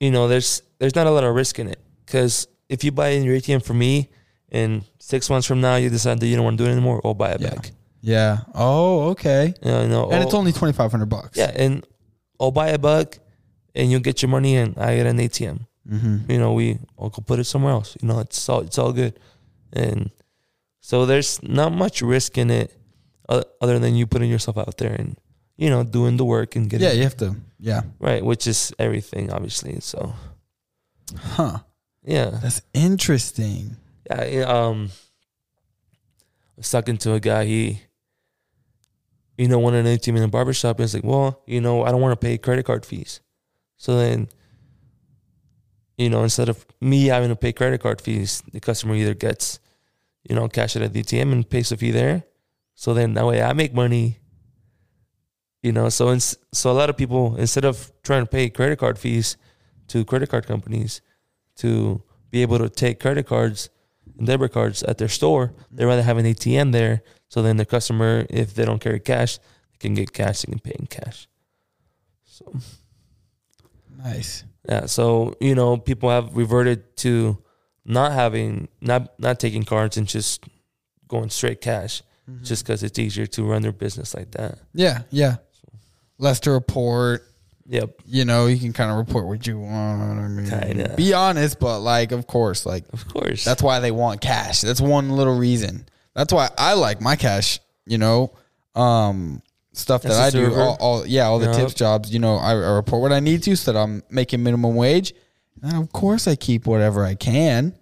you 0.00 0.10
know, 0.10 0.28
there's 0.28 0.62
there's 0.78 0.94
not 0.94 1.06
a 1.06 1.10
lot 1.10 1.24
of 1.24 1.34
risk 1.34 1.58
in 1.58 1.68
it 1.68 1.78
because 2.04 2.46
if 2.68 2.82
you 2.84 2.92
buy 2.92 3.08
in 3.10 3.22
your 3.24 3.36
ATM 3.36 3.60
for 3.62 3.74
me, 3.74 4.08
and 4.50 4.84
six 4.98 5.30
months 5.30 5.46
from 5.46 5.60
now 5.60 5.76
you 5.76 5.88
decide 5.90 6.20
that 6.20 6.26
you 6.26 6.36
don't 6.36 6.44
want 6.44 6.58
to 6.58 6.64
do 6.64 6.68
it 6.68 6.72
anymore, 6.72 7.00
or 7.04 7.14
buy 7.14 7.30
it 7.32 7.40
Yeah. 7.40 7.50
back. 7.50 7.70
Yeah. 8.00 8.38
Oh, 8.54 9.10
okay. 9.10 9.54
You 9.62 9.70
know, 9.88 10.10
And 10.10 10.22
it's 10.24 10.34
only 10.34 10.52
2500 10.52 11.06
bucks. 11.08 11.38
yeah, 11.38 11.52
and 11.54 11.86
I'll 12.40 12.50
buy 12.50 12.68
a 12.70 12.78
buck, 12.78 13.18
and 13.74 13.90
you'll 13.90 14.00
get 14.00 14.22
your 14.22 14.28
money, 14.28 14.56
and 14.56 14.76
I 14.76 14.96
get 14.96 15.06
an 15.06 15.18
ATM. 15.20 15.66
Mhm. 15.88 16.28
You 16.30 16.38
know, 16.38 16.52
we 16.52 16.78
I'll 16.98 17.10
go 17.10 17.22
put 17.24 17.38
it 17.38 17.44
somewhere 17.44 17.72
else. 17.72 17.96
You 18.00 18.08
know, 18.08 18.18
it's 18.20 18.48
all 18.48 18.60
it's 18.60 18.78
all 18.78 18.92
good, 18.92 19.18
and 19.72 20.10
so 20.82 21.06
there's 21.06 21.40
not 21.42 21.70
much 21.72 22.02
risk 22.02 22.36
in 22.36 22.50
it, 22.50 22.76
other 23.30 23.78
than 23.78 23.94
you 23.94 24.04
putting 24.06 24.28
yourself 24.30 24.58
out 24.58 24.76
there 24.76 24.92
and 24.92 25.16
you 25.56 25.70
know 25.70 25.84
doing 25.84 26.16
the 26.18 26.24
work 26.26 26.56
and 26.56 26.68
getting 26.68 26.86
Yeah, 26.86 26.92
you 26.92 27.04
have 27.04 27.16
to. 27.18 27.36
Yeah. 27.58 27.82
right, 28.00 28.22
which 28.24 28.46
is 28.46 28.74
everything, 28.78 29.30
obviously. 29.32 29.78
So 29.80 30.12
Huh. 31.16 31.58
yeah, 32.04 32.30
That's 32.42 32.60
interesting. 32.74 33.76
Yeah, 34.10 34.42
um, 34.50 34.90
I 34.90 36.58
was 36.58 36.70
talking 36.70 36.98
to 36.98 37.14
a 37.14 37.20
guy. 37.20 37.44
He, 37.44 37.80
you 39.38 39.46
know, 39.48 39.58
wanted 39.60 39.86
an 39.86 39.96
ATM 39.96 40.16
in 40.16 40.22
a 40.24 40.28
barbershop. 40.28 40.78
And 40.78 40.84
it's 40.84 40.94
like, 40.94 41.04
well, 41.04 41.42
you 41.46 41.60
know, 41.60 41.84
I 41.84 41.90
don't 41.92 42.00
want 42.00 42.12
to 42.18 42.26
pay 42.26 42.36
credit 42.38 42.64
card 42.66 42.84
fees. 42.84 43.20
So 43.78 43.96
then, 43.96 44.28
you 45.96 46.10
know, 46.10 46.22
instead 46.24 46.48
of 46.48 46.66
me 46.80 47.06
having 47.06 47.28
to 47.28 47.36
pay 47.36 47.52
credit 47.52 47.80
card 47.80 48.00
fees, 48.00 48.42
the 48.52 48.60
customer 48.60 48.94
either 48.94 49.14
gets, 49.14 49.60
you 50.28 50.34
know, 50.36 50.48
cash 50.48 50.76
it 50.76 50.82
at 50.82 50.92
the 50.92 51.00
ATM 51.02 51.32
and 51.32 51.48
pays 51.48 51.68
the 51.70 51.76
fee 51.76 51.90
there. 51.90 52.24
So 52.74 52.94
then 52.94 53.14
that 53.14 53.26
way 53.26 53.42
I 53.42 53.52
make 53.52 53.74
money, 53.74 54.18
You 55.62 55.70
know, 55.72 55.88
so 55.90 56.10
ins- 56.12 56.36
so 56.52 56.72
a 56.72 56.76
lot 56.80 56.90
of 56.90 56.96
people 56.96 57.36
instead 57.36 57.64
of 57.64 57.92
trying 58.02 58.22
to 58.24 58.30
pay 58.30 58.50
credit 58.50 58.78
card 58.78 58.98
fees 58.98 59.36
to 59.88 60.04
credit 60.04 60.28
card 60.28 60.46
companies 60.46 61.00
to 61.56 62.02
be 62.30 62.42
able 62.42 62.58
to 62.58 62.68
take 62.68 62.98
credit 62.98 63.26
cards 63.26 63.70
and 64.18 64.26
debit 64.26 64.52
cards 64.52 64.82
at 64.82 64.98
their 64.98 65.08
store, 65.08 65.52
they 65.70 65.84
rather 65.84 66.02
have 66.02 66.18
an 66.18 66.26
ATM 66.26 66.72
there. 66.72 67.02
So 67.28 67.42
then 67.42 67.58
the 67.58 67.64
customer, 67.64 68.26
if 68.28 68.54
they 68.54 68.64
don't 68.64 68.80
carry 68.80 68.98
cash, 69.00 69.38
they 69.70 69.78
can 69.78 69.94
get 69.94 70.12
cash. 70.12 70.42
They 70.42 70.50
can 70.50 70.58
pay 70.58 70.74
in 70.78 70.86
cash. 70.86 71.28
So 72.24 72.52
Nice. 73.98 74.44
yeah, 74.68 74.86
so 74.86 75.34
you 75.40 75.54
know, 75.54 75.76
people 75.76 76.10
have 76.10 76.36
reverted 76.36 76.96
to 76.98 77.38
not 77.84 78.12
having 78.12 78.68
not 78.80 79.18
not 79.18 79.40
taking 79.40 79.64
cards 79.64 79.96
and 79.96 80.06
just 80.06 80.44
going 81.08 81.30
straight 81.30 81.60
cash, 81.60 82.02
Mm-hmm. 82.30 82.44
just 82.44 82.64
because 82.64 82.84
it's 82.84 83.00
easier 83.00 83.26
to 83.26 83.42
run 83.42 83.62
their 83.62 83.72
business 83.72 84.14
like 84.14 84.30
that. 84.32 84.58
Yeah, 84.74 85.02
yeah. 85.10 85.36
Less 86.18 86.38
to 86.40 86.52
report. 86.52 87.24
Yep, 87.66 87.90
You 88.06 88.24
know, 88.24 88.46
you 88.46 88.58
can 88.58 88.72
kind 88.72 88.90
of 88.92 88.96
report 88.96 89.26
what 89.26 89.44
you 89.46 89.58
want. 89.58 90.20
I 90.20 90.28
mean, 90.28 90.48
Kinda. 90.48 90.94
be 90.96 91.14
honest, 91.14 91.58
but 91.58 91.80
like, 91.80 92.12
of 92.12 92.26
course, 92.28 92.64
like 92.64 92.84
of 92.92 93.06
course. 93.08 93.44
that's 93.44 93.60
why 93.62 93.80
they 93.80 93.90
want 93.90 94.20
cash. 94.20 94.60
That's 94.60 94.80
one 94.80 95.10
little 95.10 95.36
reason. 95.36 95.84
That's 96.14 96.32
why 96.32 96.48
I 96.56 96.74
like 96.74 97.00
my 97.00 97.16
cash. 97.16 97.58
You 97.86 97.98
know, 97.98 98.32
um, 98.76 99.42
stuff 99.72 100.02
that 100.02 100.12
I 100.12 100.30
do. 100.30 100.54
All, 100.54 100.76
all 100.80 101.06
yeah, 101.06 101.24
all 101.24 101.38
the 101.40 101.52
tips 101.52 101.74
jobs. 101.74 102.12
You 102.12 102.20
know, 102.20 102.36
I, 102.36 102.50
I 102.52 102.54
report 102.76 103.02
what 103.02 103.12
I 103.12 103.18
need 103.20 103.42
to, 103.44 103.56
so 103.56 103.72
that 103.72 103.78
I'm 103.78 104.02
making 104.10 104.42
minimum 104.44 104.76
wage. 104.76 105.12
And 105.62 105.76
of 105.76 105.92
course, 105.92 106.26
I 106.26 106.34
keep 106.34 106.66
whatever 106.66 107.04
I 107.04 107.14
can, 107.14 107.74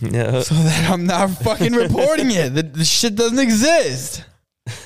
yeah. 0.00 0.40
so 0.40 0.54
that 0.54 0.90
I'm 0.90 1.06
not 1.06 1.30
fucking 1.30 1.72
reporting 1.84 2.30
it. 2.30 2.54
The, 2.54 2.62
the 2.62 2.84
shit 2.84 3.16
doesn't 3.16 3.38
exist. 3.38 4.24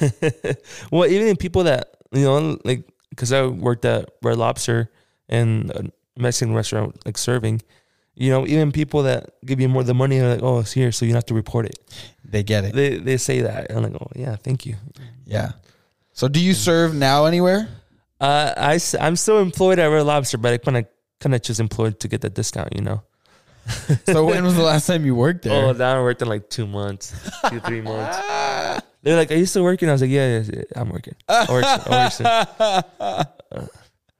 well, 0.90 1.06
even 1.06 1.28
in 1.28 1.36
people 1.36 1.64
that 1.64 1.96
you 2.12 2.24
know, 2.24 2.58
like, 2.64 2.88
because 3.10 3.32
I 3.32 3.46
worked 3.46 3.84
at 3.84 4.10
Red 4.22 4.38
Lobster 4.38 4.90
and 5.28 5.70
a 5.70 5.84
Mexican 6.16 6.54
restaurant, 6.54 7.04
like 7.04 7.18
serving. 7.18 7.62
You 8.14 8.30
know, 8.30 8.46
even 8.46 8.72
people 8.72 9.04
that 9.04 9.30
give 9.44 9.58
you 9.58 9.68
more 9.68 9.82
the 9.82 9.94
money 9.94 10.20
are 10.20 10.28
like, 10.28 10.42
"Oh, 10.42 10.60
it's 10.60 10.72
here, 10.72 10.92
so 10.92 11.06
you 11.06 11.12
don't 11.12 11.16
have 11.16 11.26
to 11.26 11.34
report 11.34 11.66
it." 11.66 11.78
They 12.24 12.42
get 12.42 12.64
it. 12.64 12.74
They 12.74 12.98
they 12.98 13.16
say 13.16 13.40
that. 13.40 13.70
And 13.70 13.78
I'm 13.78 13.92
like, 13.92 14.02
"Oh, 14.02 14.08
yeah, 14.14 14.36
thank 14.36 14.66
you." 14.66 14.76
Yeah. 15.24 15.52
So, 16.12 16.28
do 16.28 16.38
you 16.38 16.52
serve 16.52 16.94
now 16.94 17.24
anywhere? 17.24 17.68
Uh, 18.20 18.52
I 18.56 18.78
am 19.00 19.16
still 19.16 19.40
employed 19.40 19.78
at 19.78 19.86
Red 19.86 20.02
Lobster, 20.02 20.36
but 20.36 20.52
I 20.52 20.58
kind 20.58 20.76
of 20.76 20.86
kind 21.22 21.34
of 21.34 21.40
just 21.42 21.60
employed 21.60 22.00
to 22.00 22.08
get 22.08 22.20
that 22.22 22.34
discount. 22.34 22.74
You 22.74 22.82
know. 22.82 23.02
So, 24.10 24.26
when 24.26 24.42
was 24.42 24.56
the 24.56 24.62
last 24.66 24.86
time 24.88 25.06
you 25.06 25.14
worked 25.14 25.42
there? 25.46 25.54
Oh, 25.66 25.70
now 25.72 25.96
I 25.98 26.02
worked 26.02 26.20
in 26.20 26.26
like 26.26 26.50
two 26.50 26.66
months, 26.66 27.14
two 27.48 27.60
three 27.60 27.80
months. 27.80 28.18
They're 29.02 29.16
like, 29.16 29.30
"Are 29.30 29.36
you 29.38 29.46
still 29.46 29.62
working?" 29.62 29.88
I 29.88 29.92
was 29.92 30.00
like, 30.02 30.10
"Yeah, 30.10 30.38
yeah, 30.38 30.42
yeah 30.52 30.62
I'm 30.74 30.90
working." 30.90 31.14
I 31.28 31.46
work, 31.48 31.64
I 31.64 32.82
work. 32.98 33.70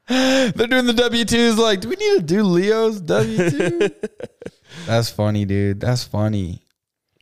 They're 0.08 0.66
doing 0.66 0.86
the 0.86 0.92
W 0.94 1.24
twos. 1.24 1.58
Like, 1.58 1.80
do 1.80 1.88
we 1.88 1.96
need 1.96 2.16
to 2.18 2.22
do 2.22 2.42
Leo's 2.44 3.00
W 3.00 3.50
two? 3.50 3.90
That's 4.86 5.10
funny, 5.10 5.44
dude. 5.44 5.80
That's 5.80 6.04
funny. 6.04 6.62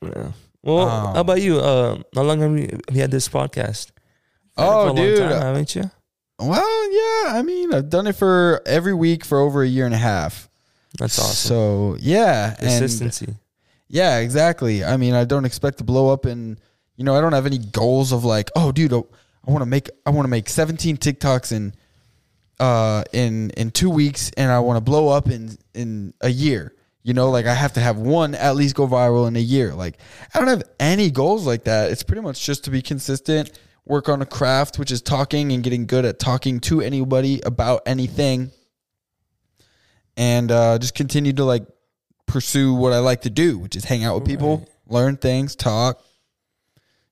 Yeah. 0.03 0.33
Well, 0.63 0.89
Um, 0.89 1.15
how 1.15 1.21
about 1.23 1.41
you? 1.41 1.59
Uh, 1.59 1.99
how 2.15 2.23
long 2.23 2.41
have 2.41 2.53
you, 2.57 2.69
have 2.89 2.95
you 2.97 3.01
had 3.03 3.11
this 3.11 3.29
podcast? 3.29 3.93
You've 4.59 4.67
had 4.69 4.87
it 4.87 4.91
Oh, 4.91 4.95
dude. 4.95 5.19
time, 5.19 5.31
haven't 5.43 5.75
you? 5.75 5.91
Well, 6.41 6.93
yeah. 6.93 7.37
I 7.39 7.43
mean, 7.43 7.75
I've 7.75 7.91
done 7.91 8.07
it 8.07 8.17
for 8.17 8.63
every 8.67 8.95
week 8.95 9.25
for 9.25 9.41
over 9.41 9.63
a 9.63 9.69
year 9.69 9.85
and 9.85 9.95
a 9.95 9.99
half. 9.99 10.49
That's 10.99 11.19
awesome. 11.19 11.35
So 11.49 11.97
yeah, 12.01 12.57
and 12.59 12.69
Consistency. 12.69 13.35
yeah, 13.89 14.19
exactly. 14.19 14.85
I 14.85 14.97
mean, 14.97 15.15
I 15.15 15.25
don't 15.25 15.45
expect 15.45 15.79
to 15.79 15.85
blow 15.85 16.13
up, 16.13 16.25
and 16.25 16.59
you 16.97 17.05
know, 17.05 17.15
I 17.17 17.21
don't 17.21 17.33
have 17.33 17.47
any 17.47 17.59
goals 17.59 18.13
of 18.13 18.25
like, 18.25 18.51
oh, 18.57 18.73
dude, 18.73 18.93
I 18.93 19.03
want 19.47 19.63
to 19.63 19.67
make, 19.67 19.89
I 20.05 20.11
want 20.11 20.25
to 20.25 20.31
make 20.31 20.49
17 20.49 20.97
TikToks 20.97 21.53
in, 21.53 21.75
uh, 22.59 23.05
in 23.13 23.51
in 23.51 23.71
two 23.71 23.91
weeks, 23.91 24.31
and 24.37 24.51
I 24.51 24.59
want 24.61 24.77
to 24.79 24.81
blow 24.81 25.09
up 25.09 25.29
in 25.29 25.57
in 25.75 26.13
a 26.21 26.29
year. 26.29 26.75
You 27.03 27.15
know, 27.15 27.31
like 27.31 27.47
I 27.47 27.55
have 27.55 27.73
to 27.75 27.81
have 27.81 27.97
one 27.97 28.35
at 28.35 28.57
least 28.57 28.75
go 28.75 28.87
viral 28.87 29.27
in 29.27 29.35
a 29.37 29.41
year. 29.41 29.75
Like 29.75 29.99
I 30.35 30.39
don't 30.39 30.49
have 30.49 30.63
any 30.79 31.11
goals 31.11 31.47
like 31.47 31.65
that. 31.65 31.91
It's 31.91 32.03
pretty 32.03 32.21
much 32.21 32.45
just 32.45 32.65
to 32.65 32.71
be 32.71 32.83
consistent, 32.83 33.59
work 33.91 34.09
on 34.09 34.23
a 34.23 34.27
craft, 34.27 34.79
which 34.79 34.93
is 34.93 35.03
talking 35.03 35.53
and 35.53 35.63
getting 35.65 35.85
good 35.85 36.05
at 36.05 36.19
talking 36.19 36.61
to 36.61 36.81
anybody 36.81 37.41
about 37.45 37.83
anything, 37.85 38.53
and 40.17 40.51
uh, 40.51 40.79
just 40.79 40.95
continue 40.95 41.33
to 41.33 41.45
like 41.45 41.67
pursue 42.27 42.73
what 42.73 42.93
I 42.93 43.01
like 43.01 43.23
to 43.23 43.31
do, 43.31 43.59
which 43.59 43.75
is 43.75 43.85
hang 43.85 44.05
out 44.05 44.15
with 44.15 44.25
people, 44.25 44.69
learn 44.87 45.17
things, 45.17 45.57
talk. 45.57 46.01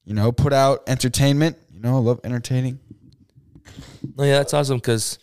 You 0.05 0.15
know, 0.15 0.33
put 0.33 0.55
out 0.55 0.85
entertainment. 0.87 1.59
You 1.71 1.81
know, 1.81 1.97
I 1.97 1.99
love 1.99 2.21
entertaining. 2.25 2.79
No, 4.17 4.25
yeah, 4.25 4.39
that's 4.39 4.55
awesome 4.55 4.79
because, 4.79 5.19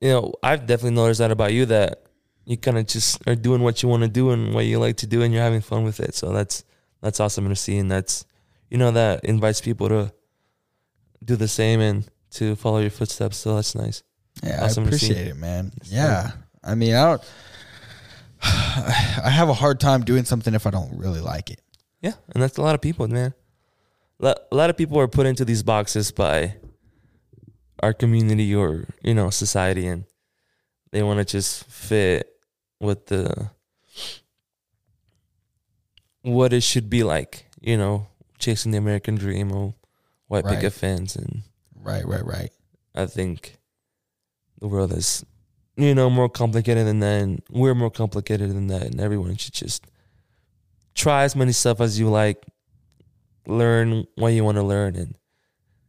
you 0.00 0.10
know, 0.10 0.34
I've 0.42 0.66
definitely 0.66 0.94
noticed 0.94 1.18
that 1.18 1.32
about 1.32 1.52
you 1.52 1.66
that 1.66 2.04
you 2.44 2.56
kind 2.56 2.78
of 2.78 2.86
just 2.86 3.26
are 3.26 3.34
doing 3.34 3.62
what 3.62 3.82
you 3.82 3.88
want 3.88 4.02
to 4.02 4.08
do 4.08 4.30
and 4.30 4.54
what 4.54 4.66
you 4.66 4.78
like 4.78 4.98
to 4.98 5.06
do, 5.06 5.22
and 5.22 5.32
you're 5.32 5.42
having 5.42 5.62
fun 5.62 5.82
with 5.82 5.98
it. 5.98 6.14
So 6.14 6.32
that's 6.32 6.64
that's 7.00 7.18
awesome 7.18 7.48
to 7.48 7.56
see, 7.56 7.78
and 7.78 7.90
that's 7.90 8.26
you 8.70 8.78
know 8.78 8.90
that 8.90 9.24
invites 9.24 9.60
people 9.60 9.88
to 9.88 10.12
do 11.24 11.36
the 11.36 11.48
same 11.48 11.80
and 11.80 12.08
to 12.32 12.56
follow 12.56 12.78
your 12.78 12.90
footsteps. 12.90 13.36
So 13.36 13.56
that's 13.56 13.74
nice. 13.74 14.02
Yeah, 14.42 14.64
Awesome 14.64 14.84
I 14.84 14.86
appreciate 14.88 15.28
it, 15.28 15.36
man. 15.36 15.72
Yeah, 15.84 16.32
I 16.64 16.74
mean, 16.74 16.94
I 16.94 17.04
don't. 17.04 17.22
I 18.42 19.30
have 19.30 19.48
a 19.48 19.54
hard 19.54 19.78
time 19.78 20.02
doing 20.04 20.24
something 20.24 20.54
if 20.54 20.66
I 20.66 20.70
don't 20.70 20.98
really 20.98 21.20
like 21.20 21.50
it. 21.50 21.60
Yeah, 22.00 22.14
and 22.34 22.42
that's 22.42 22.56
a 22.58 22.62
lot 22.62 22.74
of 22.74 22.80
people, 22.80 23.06
man. 23.08 23.34
A 24.20 24.34
lot 24.52 24.70
of 24.70 24.76
people 24.76 24.98
are 25.00 25.08
put 25.08 25.26
into 25.26 25.44
these 25.44 25.62
boxes 25.62 26.12
by 26.12 26.56
our 27.80 27.92
community 27.92 28.54
or 28.54 28.86
you 29.02 29.14
know 29.14 29.30
society, 29.30 29.86
and 29.86 30.04
they 30.90 31.02
want 31.02 31.18
to 31.18 31.24
just 31.24 31.64
fit 31.64 32.28
with 32.80 33.06
the 33.06 33.50
what 36.22 36.52
it 36.52 36.62
should 36.62 36.88
be 36.88 37.04
like. 37.04 37.46
You 37.60 37.76
know, 37.76 38.08
chasing 38.38 38.72
the 38.72 38.78
American 38.78 39.14
dream 39.16 39.52
or 39.52 39.74
white 40.32 40.44
Right. 40.46 40.54
picket 40.56 40.72
fence, 40.72 41.14
and 41.14 41.42
Right, 41.74 42.06
right, 42.06 42.24
right. 42.24 42.50
I 42.94 43.06
think 43.06 43.58
the 44.60 44.68
world 44.68 44.92
is 44.92 45.24
you 45.76 45.94
know 45.94 46.08
more 46.08 46.28
complicated 46.28 46.86
than 46.86 47.00
that, 47.00 47.20
and 47.22 47.42
we're 47.50 47.74
more 47.74 47.90
complicated 47.90 48.50
than 48.50 48.68
that, 48.68 48.82
and 48.82 49.00
everyone 49.00 49.36
should 49.36 49.52
just 49.52 49.86
try 50.94 51.24
as 51.24 51.36
many 51.36 51.52
stuff 51.52 51.80
as 51.80 51.98
you 51.98 52.08
like, 52.08 52.44
learn 53.46 54.06
what 54.16 54.28
you 54.28 54.44
want 54.44 54.56
to 54.56 54.62
learn, 54.62 54.96
and 54.96 55.14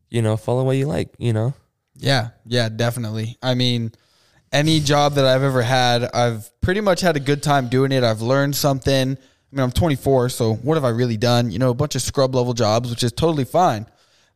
you 0.10 0.21
know 0.21 0.36
follow 0.36 0.63
what 0.65 0.77
you 0.77 0.88
like. 0.88 1.10
You 1.17 1.32
know, 1.34 1.53
Yeah, 1.95 2.29
yeah, 2.45 2.67
definitely. 2.69 3.38
I 3.41 3.53
mean, 3.53 3.91
any 4.51 4.79
job 4.82 5.13
that 5.13 5.25
I've 5.25 5.43
ever 5.43 5.62
had, 5.62 6.03
I've 6.13 6.49
pretty 6.62 6.82
much 6.82 7.01
had 7.01 7.15
a 7.15 7.19
good 7.21 7.41
time 7.43 7.69
doing 7.69 7.91
it. 7.93 8.03
I've 8.03 8.21
learned 8.21 8.56
something. 8.56 9.17
I 9.17 9.56
mean, 9.56 9.63
I'm 9.63 9.71
24, 9.71 10.29
so 10.29 10.56
what 10.56 10.75
have 10.75 10.84
I 10.86 10.89
really 10.89 11.17
done? 11.17 11.51
You 11.51 11.60
know, 11.60 11.69
a 11.69 11.75
bunch 11.75 11.93
of 11.95 12.01
scrub 12.01 12.34
level 12.36 12.53
jobs, 12.53 12.89
which 12.89 13.03
is 13.03 13.12
totally 13.12 13.45
fine. 13.45 13.86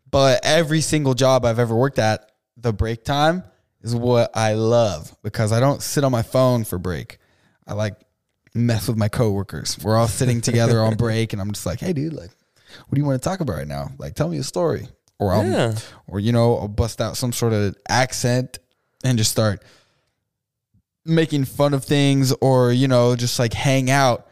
But 0.09 0.41
every 0.43 0.81
single 0.81 1.13
job 1.13 1.45
I've 1.45 1.59
ever 1.59 1.75
worked 1.75 1.99
at, 1.99 2.31
the 2.55 2.73
break 2.73 3.03
time 3.03 3.43
is 3.81 3.95
what 3.95 4.35
I 4.35 4.53
love 4.53 5.15
because 5.23 5.51
I 5.51 5.59
don't 5.59 5.81
sit 5.81 6.03
on 6.03 6.11
my 6.11 6.21
phone 6.21 6.63
for 6.63 6.77
break. 6.77 7.19
I 7.67 7.73
like 7.73 7.95
mess 8.53 8.87
with 8.87 8.97
my 8.97 9.09
coworkers. 9.09 9.77
We're 9.81 9.95
all 9.95 10.07
sitting 10.07 10.41
together 10.41 10.81
on 10.81 10.95
break, 10.95 11.33
and 11.33 11.41
I'm 11.41 11.51
just 11.51 11.65
like, 11.65 11.79
"Hey, 11.79 11.93
dude, 11.93 12.13
like, 12.13 12.31
what 12.87 12.95
do 12.95 13.01
you 13.01 13.05
want 13.05 13.21
to 13.21 13.29
talk 13.29 13.39
about 13.39 13.57
right 13.57 13.67
now? 13.67 13.91
Like, 13.97 14.15
tell 14.15 14.29
me 14.29 14.37
a 14.37 14.43
story." 14.43 14.87
Or 15.19 15.33
I'll 15.33 15.45
yeah, 15.45 15.75
or 16.05 16.19
you 16.19 16.31
know, 16.31 16.57
I'll 16.57 16.67
bust 16.67 17.01
out 17.01 17.17
some 17.17 17.33
sort 17.33 17.53
of 17.53 17.75
accent 17.89 18.59
and 19.03 19.17
just 19.17 19.31
start 19.31 19.63
making 21.05 21.45
fun 21.45 21.73
of 21.73 21.83
things, 21.83 22.33
or 22.33 22.71
you 22.71 22.87
know, 22.87 23.15
just 23.15 23.39
like 23.39 23.53
hang 23.53 23.89
out. 23.89 24.26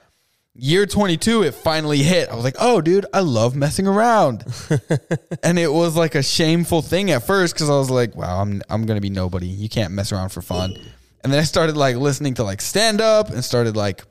Year 0.58 0.86
22, 0.86 1.44
it 1.44 1.54
finally 1.54 1.98
hit. 1.98 2.30
I 2.30 2.36
was 2.36 2.46
like, 2.46 2.56
oh, 2.60 2.80
dude, 2.80 3.06
I 3.14 3.20
love 3.20 3.58
messing 3.58 3.88
around. 3.88 4.46
and 5.44 5.60
it 5.60 5.72
was 5.72 5.98
like 5.98 6.16
a 6.16 6.24
shameful 6.24 6.82
thing 6.82 7.12
at 7.12 7.28
first 7.28 7.54
because 7.54 7.70
I 7.70 7.74
was 7.74 7.90
like, 7.90 8.16
wow, 8.16 8.40
I'm, 8.40 8.62
I'm 8.70 8.86
going 8.86 8.96
to 8.96 9.02
be 9.02 9.10
nobody. 9.10 9.48
You 9.48 9.68
can't 9.68 9.94
mess 9.94 10.14
around 10.14 10.30
for 10.30 10.42
fun. 10.42 10.74
And 11.24 11.34
then 11.34 11.42
I 11.42 11.44
started 11.44 11.76
like 11.76 11.98
listening 11.98 12.36
to 12.36 12.44
like 12.44 12.62
stand 12.62 13.02
up 13.02 13.32
and 13.32 13.44
started 13.44 13.76
like, 13.76 14.04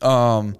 um, 0.00 0.56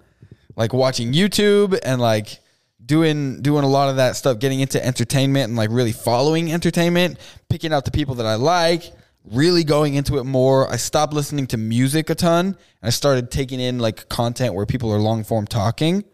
like 0.57 0.75
watching 0.75 1.15
YouTube 1.15 1.79
and 1.83 1.99
like 1.99 2.39
doing 2.85 3.41
doing 3.41 3.65
a 3.65 3.69
lot 3.69 3.89
of 3.89 3.97
that 3.97 4.17
stuff, 4.17 4.41
getting 4.41 4.61
into 4.61 4.85
entertainment 4.85 5.49
and 5.49 5.57
like 5.57 5.71
really 5.71 5.93
following 5.93 6.53
entertainment, 6.53 7.19
picking 7.49 7.73
out 7.73 7.87
the 7.87 7.91
people 7.91 8.17
that 8.17 8.27
I 8.27 8.35
like, 8.35 8.93
really 9.31 9.65
going 9.65 9.95
into 9.95 10.19
it 10.19 10.25
more. 10.25 10.71
I 10.71 10.77
stopped 10.77 11.13
listening 11.13 11.47
to 11.49 11.57
music 11.57 12.11
a 12.11 12.15
ton 12.15 12.47
and 12.47 12.57
I 12.83 12.91
started 12.91 13.31
taking 13.31 13.61
in 13.61 13.79
like 13.79 14.09
content 14.09 14.55
where 14.55 14.67
people 14.67 14.93
are 14.93 14.99
long 14.99 15.25
form 15.25 15.47
talking. 15.47 16.05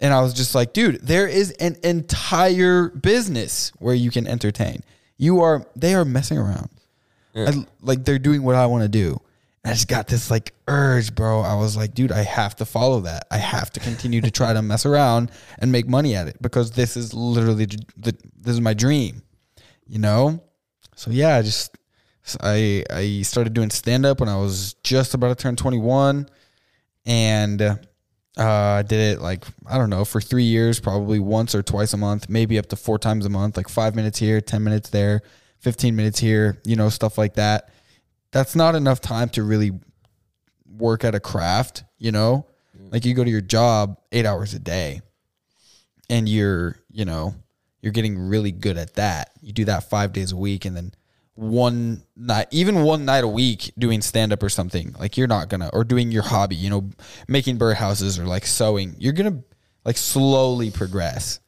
And 0.00 0.12
I 0.12 0.20
was 0.20 0.34
just 0.34 0.54
like, 0.54 0.72
dude, 0.72 1.00
there 1.00 1.28
is 1.28 1.52
an 1.52 1.76
entire 1.84 2.88
business 2.88 3.72
where 3.78 3.94
you 3.94 4.10
can 4.10 4.26
entertain. 4.26 4.82
You 5.16 5.40
are 5.42 5.66
they 5.76 5.94
are 5.94 6.04
messing 6.04 6.38
around. 6.38 6.68
I, 7.34 7.66
like 7.80 8.04
they're 8.04 8.18
doing 8.18 8.42
what 8.42 8.56
I 8.56 8.66
want 8.66 8.82
to 8.82 8.88
do. 8.88 9.20
And 9.64 9.70
I 9.70 9.74
just 9.74 9.88
got 9.88 10.08
this 10.08 10.30
like 10.30 10.54
urge, 10.66 11.14
bro. 11.14 11.40
I 11.40 11.54
was 11.54 11.76
like, 11.76 11.94
dude, 11.94 12.10
I 12.10 12.22
have 12.22 12.56
to 12.56 12.64
follow 12.64 13.00
that. 13.02 13.26
I 13.30 13.38
have 13.38 13.70
to 13.72 13.80
continue 13.80 14.20
to 14.20 14.30
try 14.30 14.52
to 14.52 14.60
mess 14.60 14.84
around 14.84 15.30
and 15.60 15.70
make 15.70 15.88
money 15.88 16.16
at 16.16 16.26
it 16.26 16.36
because 16.42 16.72
this 16.72 16.96
is 16.96 17.14
literally 17.14 17.66
the, 17.66 18.16
this 18.36 18.54
is 18.54 18.60
my 18.60 18.74
dream, 18.74 19.22
you 19.86 20.00
know. 20.00 20.42
so 20.96 21.12
yeah, 21.12 21.36
I 21.36 21.42
just 21.42 21.78
I 22.40 22.84
I 22.90 23.22
started 23.22 23.52
doing 23.52 23.70
stand 23.70 24.06
up 24.06 24.20
when 24.20 24.28
I 24.28 24.36
was 24.36 24.74
just 24.82 25.14
about 25.14 25.28
to 25.28 25.34
turn 25.34 25.56
21 25.56 26.28
and 27.04 27.62
uh 27.62 27.76
I 28.36 28.82
did 28.82 29.18
it 29.18 29.20
like 29.20 29.44
I 29.66 29.76
don't 29.76 29.90
know 29.90 30.04
for 30.04 30.20
3 30.20 30.42
years 30.44 30.80
probably 30.80 31.18
once 31.18 31.54
or 31.54 31.62
twice 31.62 31.92
a 31.92 31.96
month, 31.96 32.28
maybe 32.28 32.58
up 32.58 32.66
to 32.66 32.76
4 32.76 32.98
times 32.98 33.26
a 33.26 33.28
month, 33.28 33.56
like 33.56 33.68
5 33.68 33.94
minutes 33.94 34.18
here, 34.18 34.40
10 34.40 34.62
minutes 34.62 34.90
there, 34.90 35.22
15 35.58 35.96
minutes 35.96 36.20
here, 36.20 36.60
you 36.64 36.76
know, 36.76 36.88
stuff 36.88 37.18
like 37.18 37.34
that. 37.34 37.70
That's 38.30 38.54
not 38.56 38.74
enough 38.74 39.00
time 39.00 39.28
to 39.30 39.42
really 39.42 39.72
work 40.66 41.04
at 41.04 41.14
a 41.14 41.20
craft, 41.20 41.84
you 41.98 42.12
know? 42.12 42.46
Like 42.90 43.04
you 43.04 43.14
go 43.14 43.24
to 43.24 43.30
your 43.30 43.40
job 43.40 43.98
8 44.12 44.26
hours 44.26 44.54
a 44.54 44.58
day 44.58 45.02
and 46.08 46.28
you're, 46.28 46.76
you 46.90 47.04
know, 47.04 47.34
you're 47.80 47.92
getting 47.92 48.18
really 48.18 48.52
good 48.52 48.78
at 48.78 48.94
that. 48.94 49.30
You 49.40 49.52
do 49.52 49.64
that 49.66 49.90
5 49.90 50.12
days 50.12 50.32
a 50.32 50.36
week 50.36 50.64
and 50.64 50.76
then 50.76 50.92
one 51.34 52.02
night, 52.16 52.48
even 52.50 52.82
one 52.82 53.04
night 53.04 53.24
a 53.24 53.28
week 53.28 53.72
doing 53.78 54.02
stand 54.02 54.32
up 54.32 54.42
or 54.42 54.48
something, 54.48 54.94
like 54.98 55.16
you're 55.16 55.26
not 55.26 55.48
gonna, 55.48 55.70
or 55.72 55.84
doing 55.84 56.12
your 56.12 56.22
hobby, 56.22 56.56
you 56.56 56.70
know, 56.70 56.90
making 57.28 57.58
birdhouses 57.58 58.18
or 58.18 58.26
like 58.26 58.46
sewing, 58.46 58.94
you're 58.98 59.12
gonna 59.12 59.42
like 59.84 59.96
slowly 59.96 60.70
progress. 60.70 61.40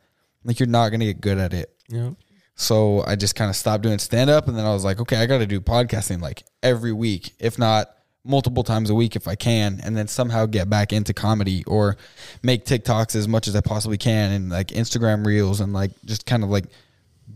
Like 0.45 0.59
you're 0.61 0.68
not 0.68 0.91
gonna 0.91 1.07
get 1.07 1.20
good 1.20 1.39
at 1.39 1.53
it. 1.55 1.74
Yeah. 1.89 2.11
So 2.57 3.03
I 3.07 3.16
just 3.16 3.35
kind 3.35 3.51
of 3.51 3.57
stopped 3.57 3.82
doing 3.82 3.99
stand 3.99 4.30
up 4.30 4.49
and 4.49 4.57
then 4.57 4.64
I 4.64 4.72
was 4.72 4.85
like, 4.85 5.01
okay, 5.01 5.16
I 5.16 5.26
got 5.26 5.39
to 5.39 5.47
do 5.47 5.61
podcasting 5.61 6.20
like 6.20 6.45
every 6.62 6.93
week, 6.93 7.32
if 7.39 7.59
not 7.59 7.89
multiple 8.24 8.62
times 8.62 8.91
a 8.91 8.95
week 8.95 9.16
if 9.16 9.28
I 9.28 9.35
can, 9.35 9.80
and 9.82 9.97
then 9.97 10.07
somehow 10.07 10.47
get 10.47 10.70
back 10.70 10.93
into 10.93 11.12
comedy 11.12 11.64
or 11.66 11.97
make 12.43 12.64
TikToks 12.64 13.16
as 13.16 13.28
much 13.28 13.49
as 13.49 13.57
I 13.57 13.61
possibly 13.61 13.99
can 13.99 14.32
and 14.32 14.51
like 14.51 14.68
Instagram 14.68 15.26
reels 15.26 15.61
and 15.61 15.72
like 15.72 15.91
just 16.05 16.26
kind 16.26 16.45
of 16.45 16.51
like 16.51 16.66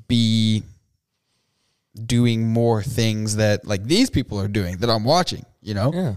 be 0.07 0.63
doing 1.95 2.49
more 2.49 2.83
things 2.83 3.37
that 3.37 3.67
like 3.67 3.85
these 3.85 4.11
people 4.11 4.41
are 4.41 4.49
doing 4.49 4.79
that 4.79 4.91
I'm 4.91 5.05
watching, 5.05 5.45
you 5.63 5.75
know? 5.75 5.93
Yeah. 5.93 6.15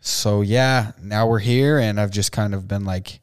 So 0.00 0.40
yeah, 0.42 0.92
now 1.02 1.26
we're 1.26 1.40
here 1.40 1.78
and 1.78 2.00
I've 2.00 2.10
just 2.10 2.32
kind 2.32 2.54
of 2.54 2.68
been 2.68 2.84
like 2.84 3.20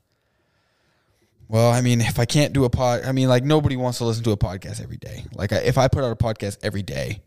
well, 1.53 1.71
I 1.71 1.81
mean, 1.81 2.01
if 2.01 2.17
I 2.17 2.25
can't 2.25 2.51
do 2.51 2.63
a 2.65 2.69
pod, 2.69 3.03
I 3.05 3.11
mean, 3.11 3.27
like 3.29 3.43
nobody 3.43 3.75
wants 3.75 3.99
to 3.99 4.05
listen 4.05 4.23
to 4.23 4.31
a 4.31 4.37
podcast 4.37 4.81
every 4.81 4.97
day. 4.97 5.25
Like 5.35 5.53
I, 5.53 5.57
if 5.57 5.77
I 5.77 5.87
put 5.87 6.03
out 6.03 6.11
a 6.11 6.15
podcast 6.15 6.57
every 6.63 6.81
day, 6.81 7.21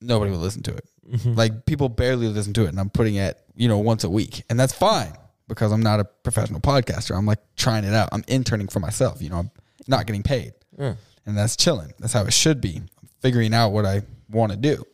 nobody 0.00 0.32
will 0.32 0.38
listen 0.38 0.64
to 0.64 0.74
it. 0.74 0.88
Mm-hmm. 1.08 1.34
Like 1.34 1.64
people 1.64 1.88
barely 1.88 2.26
listen 2.26 2.52
to 2.54 2.64
it 2.64 2.68
and 2.70 2.80
I'm 2.80 2.90
putting 2.90 3.14
it, 3.14 3.38
you 3.54 3.68
know, 3.68 3.78
once 3.78 4.02
a 4.02 4.10
week. 4.10 4.42
And 4.50 4.58
that's 4.58 4.72
fine 4.72 5.12
because 5.46 5.70
I'm 5.70 5.82
not 5.82 6.00
a 6.00 6.04
professional 6.04 6.60
podcaster. 6.60 7.16
I'm 7.16 7.24
like 7.24 7.38
trying 7.54 7.84
it 7.84 7.94
out. 7.94 8.08
I'm 8.10 8.24
interning 8.26 8.66
for 8.66 8.80
myself, 8.80 9.22
you 9.22 9.28
know, 9.30 9.38
I'm 9.38 9.50
not 9.86 10.06
getting 10.06 10.24
paid. 10.24 10.54
Yeah. 10.76 10.94
And 11.26 11.36
that's 11.36 11.56
chilling. 11.56 11.92
That's 11.98 12.12
how 12.12 12.24
it 12.24 12.32
should 12.32 12.60
be. 12.60 12.76
I'm 12.76 13.08
figuring 13.20 13.54
out 13.54 13.70
what 13.70 13.86
I 13.86 14.02
want 14.30 14.52
to 14.52 14.58
do. 14.58 14.84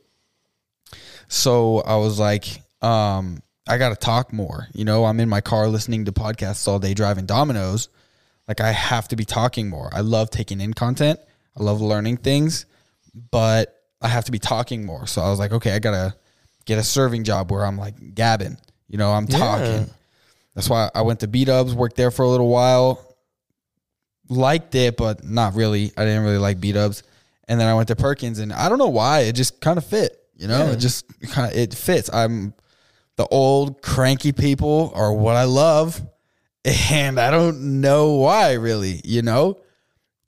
So 1.29 1.81
I 1.81 1.97
was 1.97 2.19
like, 2.19 2.63
um, 2.83 3.43
I 3.67 3.79
got 3.79 3.91
to 3.91 3.97
talk 3.97 4.33
more. 4.33 4.69
You 4.73 4.85
know, 4.85 5.05
I'm 5.05 5.21
in 5.21 5.29
my 5.29 5.41
car 5.41 5.69
listening 5.69 6.07
to 6.07 6.13
podcasts 6.13 6.67
all 6.67 6.79
day 6.79 6.95
driving 6.95 7.27
Domino's. 7.27 7.89
Like 8.47 8.61
I 8.61 8.73
have 8.73 9.09
to 9.09 9.17
be 9.17 9.25
talking 9.25 9.69
more. 9.69 9.91
I 9.93 10.01
love 10.01 10.31
taking 10.31 10.61
in 10.61 10.73
content. 10.73 11.21
I 11.59 11.63
love 11.63 11.81
learning 11.81 12.19
things, 12.19 12.67
but 13.31 13.75
I 14.01 14.09
have 14.09 14.25
to 14.25 14.33
be 14.33 14.39
talking 14.39 14.87
more. 14.87 15.07
So 15.07 15.21
I 15.21 15.29
was 15.29 15.39
like, 15.39 15.53
okay, 15.53 15.73
I 15.73 15.81
got 15.81 15.91
to 15.91 16.15
get 16.65 16.79
a 16.79 16.83
serving 16.83 17.25
job 17.25 17.51
where 17.51 17.67
I'm 17.67 17.77
like 17.77 18.15
gabbing. 18.15 18.57
You 18.89 18.97
know, 18.97 19.11
I'm 19.11 19.27
talking. 19.27 19.67
Yeah. 19.67 19.85
That's 20.55 20.71
why 20.71 20.91
I 20.95 21.03
went 21.03 21.21
to 21.21 21.29
B 21.29 21.45
Dubs, 21.45 21.75
worked 21.75 21.97
there 21.97 22.11
for 22.11 22.23
a 22.23 22.29
little 22.29 22.49
while. 22.49 23.08
Liked 24.29 24.75
it, 24.75 24.97
but 24.97 25.25
not 25.25 25.55
really. 25.55 25.93
I 25.97 26.05
didn't 26.05 26.25
really 26.25 26.39
like 26.39 26.61
B 26.61 26.73
Dubs. 26.73 27.03
And 27.49 27.59
then 27.59 27.67
I 27.67 27.75
went 27.75 27.89
to 27.89 27.97
Perkins, 27.97 28.39
and 28.41 28.53
I 28.53 28.69
don't 28.69 28.79
know 28.79 28.89
why 28.89 29.21
it 29.21 29.33
just 29.33 29.61
kind 29.61 29.79
of 29.79 29.85
fit. 29.87 30.19
You 30.37 30.49
know, 30.49 30.67
Yeah. 30.67 30.73
it 30.73 30.77
just 30.77 31.07
kind 31.31 31.51
of 31.51 31.57
it 31.59 31.73
fits. 31.75 32.11
I'm 32.13 32.53
the 33.17 33.27
old 33.27 33.81
cranky 33.83 34.33
people 34.33 34.93
are 34.95 35.13
what 35.13 35.35
I 35.37 35.45
love, 35.45 36.01
and 36.65 37.19
I 37.19 37.31
don't 37.31 37.81
know 37.81 38.15
why 38.17 38.53
really. 38.53 39.01
You 39.03 39.23
know, 39.23 39.59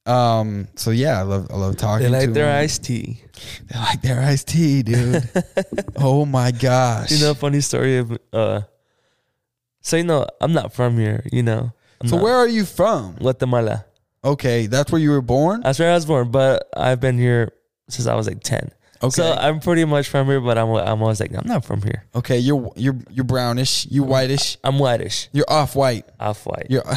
um. 0.06 0.66
So 0.76 0.90
yeah, 0.90 1.18
I 1.18 1.22
love 1.22 1.48
I 1.52 1.56
love 1.56 1.76
talking. 1.76 2.10
They 2.10 2.18
like 2.18 2.28
to 2.28 2.32
their 2.32 2.46
them. 2.46 2.64
iced 2.64 2.84
tea. 2.84 3.22
They 3.68 3.78
like 3.78 4.00
their 4.02 4.20
iced 4.22 4.48
tea, 4.48 4.82
dude. 4.82 5.28
oh 5.96 6.24
my 6.24 6.50
gosh. 6.52 7.10
You 7.12 7.18
know, 7.20 7.34
funny 7.34 7.60
story 7.60 7.98
of 7.98 8.16
uh. 8.32 8.62
So 9.82 9.96
you 9.98 10.04
know, 10.04 10.26
I'm 10.40 10.52
not 10.54 10.72
from 10.72 10.96
here. 10.98 11.22
You 11.30 11.42
know. 11.42 11.72
I'm 12.00 12.08
so 12.08 12.16
not- 12.16 12.22
where 12.24 12.34
are 12.36 12.48
you 12.48 12.64
from? 12.64 13.16
Guatemala. 13.16 13.84
Okay, 14.22 14.66
that's 14.66 14.92
where 14.92 15.00
you 15.00 15.10
were 15.10 15.22
born. 15.22 15.62
That's 15.62 15.78
where 15.78 15.90
I 15.90 15.94
was 15.94 16.06
born, 16.06 16.30
but 16.30 16.68
I've 16.76 17.00
been 17.00 17.18
here 17.18 17.52
since 17.88 18.06
I 18.06 18.14
was 18.14 18.26
like 18.26 18.42
ten. 18.42 18.70
Okay. 19.02 19.10
So 19.10 19.32
I'm 19.32 19.60
pretty 19.60 19.86
much 19.86 20.08
from 20.08 20.26
here, 20.26 20.40
but 20.40 20.58
I'm 20.58 20.68
I'm 20.70 21.02
always 21.02 21.20
like 21.20 21.34
I'm 21.34 21.48
not 21.48 21.64
from 21.64 21.80
here. 21.80 22.04
Okay, 22.14 22.38
you're 22.38 22.70
you're 22.76 22.98
you're 23.08 23.24
brownish, 23.24 23.86
you 23.86 24.02
whitish, 24.02 24.58
I'm 24.62 24.78
whitish, 24.78 25.28
you're 25.32 25.46
off 25.48 25.74
white. 25.74 26.04
off 26.20 26.44
white. 26.44 26.66
You're 26.68 26.84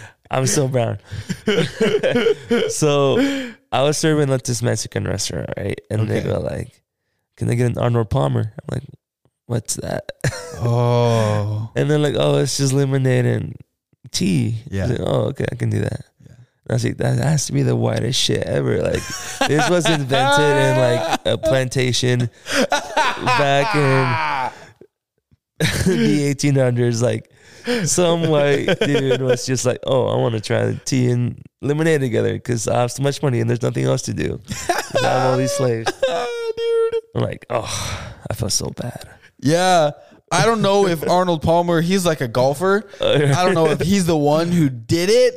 I'm 0.30 0.46
still 0.46 0.68
brown. 0.68 0.98
so 2.68 3.18
I 3.72 3.82
was 3.82 3.98
serving 3.98 4.30
at 4.30 4.44
this 4.44 4.62
Mexican 4.62 5.04
restaurant, 5.04 5.50
right? 5.56 5.80
And 5.90 6.08
they 6.08 6.22
go 6.22 6.38
like, 6.38 6.80
"Can 7.36 7.50
I 7.50 7.54
get 7.54 7.72
an 7.72 7.78
Arnold 7.78 8.10
Palmer?" 8.10 8.52
I'm 8.56 8.74
like, 8.76 8.84
"What's 9.46 9.74
that?" 9.76 10.12
oh 10.62 11.70
And 11.74 11.90
they're 11.90 11.98
like, 11.98 12.14
"Oh, 12.16 12.38
it's 12.38 12.56
just 12.58 12.72
lemonade 12.72 13.26
and 13.26 13.56
tea." 14.12 14.62
Yeah. 14.70 14.86
like, 14.86 15.00
oh, 15.00 15.30
okay, 15.30 15.46
I 15.50 15.56
can 15.56 15.70
do 15.70 15.80
that. 15.80 16.04
I 16.70 16.74
was 16.74 16.84
like, 16.84 16.96
"That 16.98 17.18
has 17.18 17.46
to 17.46 17.52
be 17.52 17.62
the 17.62 17.76
whitest 17.76 18.20
shit 18.20 18.44
ever." 18.44 18.80
Like, 18.82 19.02
this 19.48 19.68
was 19.68 19.88
invented 19.88 20.56
in 20.56 20.78
like 20.78 21.20
a 21.26 21.36
plantation 21.38 22.30
back 22.60 23.74
in 23.74 24.52
the 25.86 26.34
1800s. 26.34 27.02
Like, 27.02 27.30
some 27.86 28.28
white 28.28 28.78
dude 28.80 29.20
was 29.20 29.44
just 29.46 29.66
like, 29.66 29.80
"Oh, 29.86 30.06
I 30.06 30.16
want 30.16 30.34
to 30.34 30.40
try 30.40 30.66
the 30.66 30.74
tea 30.84 31.10
and 31.10 31.42
lemonade 31.60 32.00
together 32.00 32.32
because 32.32 32.68
I 32.68 32.80
have 32.80 32.92
so 32.92 33.02
much 33.02 33.22
money 33.22 33.40
and 33.40 33.50
there's 33.50 33.62
nothing 33.62 33.84
else 33.84 34.02
to 34.02 34.14
do. 34.14 34.40
I 34.68 35.06
have 35.06 35.30
all 35.32 35.36
these 35.36 35.52
slaves." 35.52 35.92
dude. 36.56 36.94
I'm 37.14 37.22
like, 37.22 37.46
"Oh, 37.50 38.12
I 38.30 38.34
feel 38.34 38.50
so 38.50 38.70
bad." 38.70 39.08
Yeah. 39.40 39.90
I 40.32 40.46
don't 40.46 40.62
know 40.62 40.86
if 40.86 41.08
Arnold 41.08 41.42
Palmer, 41.42 41.80
he's 41.80 42.06
like 42.06 42.20
a 42.20 42.28
golfer. 42.28 42.88
Oh, 43.00 43.14
I 43.14 43.44
don't 43.44 43.54
know 43.54 43.66
if 43.66 43.80
he's 43.80 44.06
the 44.06 44.16
one 44.16 44.52
who 44.52 44.68
did 44.68 45.10
it. 45.10 45.34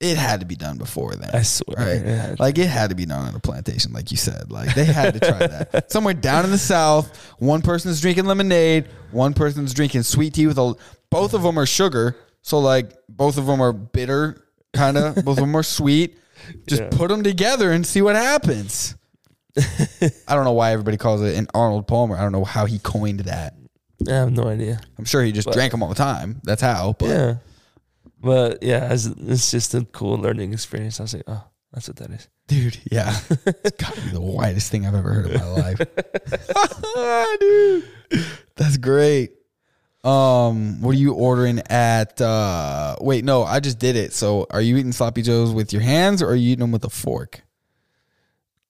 It 0.00 0.16
had 0.16 0.40
to 0.40 0.46
be 0.46 0.54
done 0.54 0.78
before 0.78 1.14
then. 1.16 1.30
I 1.32 1.42
swear. 1.42 1.76
Right. 1.76 2.06
Yeah. 2.06 2.36
Like 2.38 2.56
it 2.58 2.68
had 2.68 2.90
to 2.90 2.96
be 2.96 3.04
done 3.04 3.26
on 3.26 3.34
a 3.34 3.40
plantation, 3.40 3.92
like 3.92 4.12
you 4.12 4.16
said. 4.16 4.52
Like 4.52 4.72
they 4.74 4.84
had 4.84 5.14
to 5.14 5.20
try 5.20 5.38
that. 5.46 5.90
Somewhere 5.90 6.14
down 6.14 6.44
in 6.44 6.52
the 6.52 6.58
south, 6.58 7.34
one 7.40 7.62
person's 7.62 8.00
drinking 8.00 8.26
lemonade, 8.26 8.86
one 9.10 9.34
person's 9.34 9.74
drinking 9.74 10.04
sweet 10.04 10.34
tea 10.34 10.46
with 10.46 10.58
a 10.58 10.74
both 11.10 11.34
of 11.34 11.42
them 11.42 11.58
are 11.58 11.66
sugar. 11.66 12.16
So 12.42 12.60
like 12.60 12.92
both 13.08 13.38
of 13.38 13.46
them 13.46 13.60
are 13.60 13.72
bitter, 13.72 14.44
kind 14.72 14.96
of. 14.96 15.14
both 15.24 15.38
of 15.38 15.42
them 15.42 15.56
are 15.56 15.64
sweet. 15.64 16.16
Just 16.68 16.82
Yeah. 16.82 16.88
put 16.92 17.08
them 17.08 17.24
together 17.24 17.72
and 17.72 17.84
see 17.84 18.00
what 18.00 18.14
happens. 18.14 18.94
I 19.58 20.34
don't 20.36 20.44
know 20.44 20.52
why 20.52 20.70
everybody 20.72 20.96
calls 20.96 21.22
it 21.22 21.34
an 21.36 21.48
Arnold 21.54 21.88
Palmer. 21.88 22.16
I 22.16 22.22
don't 22.22 22.30
know 22.32 22.44
how 22.44 22.66
he 22.66 22.78
coined 22.78 23.20
that. 23.20 23.54
I 24.08 24.12
have 24.12 24.30
no 24.30 24.44
idea. 24.46 24.80
I'm 24.96 25.04
sure 25.04 25.24
he 25.24 25.32
just 25.32 25.46
But- 25.46 25.54
drank 25.54 25.72
them 25.72 25.82
all 25.82 25.88
the 25.88 25.96
time. 25.96 26.40
That's 26.44 26.62
how. 26.62 26.94
But 26.96 27.08
yeah. 27.08 27.34
But 28.20 28.62
yeah, 28.62 28.92
it's, 28.92 29.06
it's 29.06 29.50
just 29.50 29.74
a 29.74 29.84
cool 29.84 30.18
learning 30.18 30.52
experience. 30.52 30.98
I 31.00 31.04
was 31.04 31.14
like, 31.14 31.24
oh, 31.26 31.44
that's 31.72 31.88
what 31.88 31.96
that 31.98 32.10
is. 32.10 32.28
dude, 32.46 32.78
yeah, 32.90 33.16
it's 33.46 33.82
got 33.82 33.94
to 33.94 34.00
be 34.00 34.10
the 34.10 34.20
whitest 34.20 34.70
thing 34.70 34.86
I've 34.86 34.94
ever 34.94 35.12
heard 35.12 35.26
in 35.26 35.40
my 35.40 35.48
life. 35.48 35.78
dude, 37.40 37.84
that's 38.56 38.76
great. 38.78 39.32
Um, 40.04 40.80
what 40.80 40.92
are 40.92 40.98
you 40.98 41.12
ordering 41.12 41.60
at? 41.68 42.20
uh 42.20 42.96
Wait, 43.00 43.24
no, 43.24 43.42
I 43.42 43.60
just 43.60 43.78
did 43.78 43.96
it. 43.96 44.12
So, 44.12 44.46
are 44.50 44.62
you 44.62 44.76
eating 44.76 44.92
sloppy 44.92 45.22
joes 45.22 45.52
with 45.52 45.72
your 45.72 45.82
hands, 45.82 46.22
or 46.22 46.30
are 46.30 46.36
you 46.36 46.52
eating 46.52 46.60
them 46.60 46.72
with 46.72 46.84
a 46.84 46.90
fork? 46.90 47.42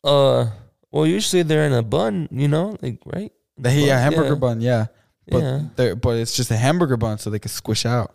Uh, 0.03 0.51
well, 0.91 1.07
usually 1.07 1.43
they're 1.43 1.67
in 1.67 1.73
a 1.73 1.83
bun, 1.83 2.29
you 2.31 2.49
know, 2.49 2.77
like 2.83 3.01
right. 3.07 3.33
The 3.59 3.73
yeah, 3.73 3.99
hamburger 3.99 4.31
yeah. 4.31 4.35
bun, 4.35 4.61
yeah. 4.61 4.87
But 5.29 5.43
yeah. 5.43 5.61
they're 5.77 5.97
but 5.97 6.17
it's 6.17 6.35
just 6.35 6.51
a 6.51 6.57
hamburger 6.57 6.97
bun, 6.97 7.19
so 7.19 7.31
they 7.31 7.39
can 7.39 7.51
squish 7.51 7.85
out. 7.85 8.15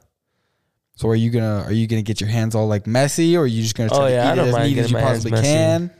So 0.96 1.10
are 1.10 1.16
you 1.16 1.32
gonna 1.32 1.64
are 1.66 1.72
you 1.72 1.88
gonna 1.88 2.02
get 2.04 2.22
your 2.22 2.30
hands 2.30 2.54
all 2.56 2.68
like 2.68 2.86
messy, 2.88 3.36
or 3.36 3.44
are 3.44 3.48
you 3.48 3.62
just 3.64 3.76
gonna 3.76 3.89
try 3.89 3.98
Oh, 3.98 4.06
to 4.08 4.12
yeah, 4.12 4.30
I 4.30 4.34
eat 4.34 4.38
it 4.39 4.48
as 4.48 4.56
neat 4.70 4.78
as 4.78 4.91
you 4.91 4.98
possibly 4.98 5.41
can? 5.41 5.91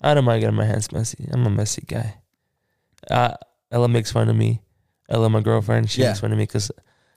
I 0.00 0.14
don't 0.14 0.24
mind 0.24 0.40
getting 0.40 0.56
my 0.56 0.64
hands 0.64 0.90
messy. 0.90 1.28
I'm 1.30 1.46
a 1.46 1.50
messy 1.50 1.84
guy. 1.86 2.16
Uh, 3.10 3.34
Ella 3.70 3.88
makes 3.88 4.10
fun 4.10 4.28
of 4.28 4.36
me. 4.36 4.62
Ella, 5.08 5.28
my 5.30 5.40
girlfriend, 5.40 5.90
she 5.90 6.00
Yeah. 6.00 6.08
makes 6.08 6.20
fun 6.20 6.32
of 6.32 6.38
me 6.38 6.44
because 6.44 6.70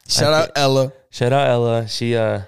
Shout 0.07 0.33
I 0.33 0.41
out 0.41 0.51
Ella. 0.55 0.93
shout 1.09 1.31
out 1.33 1.47
Ella. 1.47 1.87
She 1.87 2.15
uh, 2.15 2.41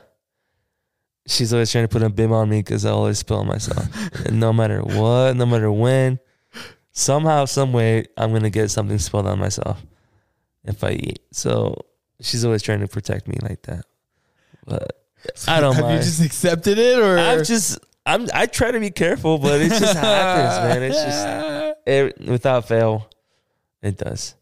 she's 1.26 1.54
always 1.54 1.72
trying 1.72 1.86
to 1.86 1.88
put 1.88 2.04
a 2.04 2.10
bib 2.10 2.32
on 2.32 2.50
me 2.50 2.60
because 2.60 2.86
I 2.86 2.92
always 2.92 3.20
spill 3.20 3.38
on 3.38 3.48
myself. 3.48 3.88
no 4.32 4.52
matter 4.54 4.82
what, 4.82 5.36
no 5.36 5.46
matter 5.46 5.72
when, 5.72 6.20
somehow, 6.92 7.46
some 7.46 7.74
way, 7.74 8.06
I'm 8.18 8.34
gonna 8.34 8.50
get 8.50 8.70
something 8.70 9.00
spilled 9.00 9.28
on 9.28 9.40
myself 9.40 9.82
if 10.66 10.84
I 10.84 10.92
eat. 10.92 11.20
So 11.32 11.86
she's 12.22 12.44
always 12.46 12.62
trying 12.62 12.82
to 12.82 12.88
protect 12.88 13.28
me 13.28 13.38
like 13.42 13.64
that. 13.64 13.86
But 14.68 15.00
I 15.48 15.62
don't 15.62 15.72
know. 15.72 15.74
Have 15.74 15.84
mind. 15.86 16.00
you 16.00 16.04
just 16.04 16.22
accepted 16.22 16.78
it, 16.78 17.00
or 17.00 17.18
I've 17.18 17.46
just 17.46 17.80
I'm 18.06 18.28
I 18.34 18.46
try 18.46 18.72
to 18.72 18.80
be 18.80 18.92
careful, 18.92 19.38
but 19.38 19.62
it 19.62 19.70
just 19.70 19.98
happens, 19.98 20.74
man. 20.74 20.84
It's 20.84 21.04
just 21.04 21.78
it, 21.88 22.30
without 22.30 22.68
fail, 22.68 23.10
it 23.82 23.98
does. 23.98 24.36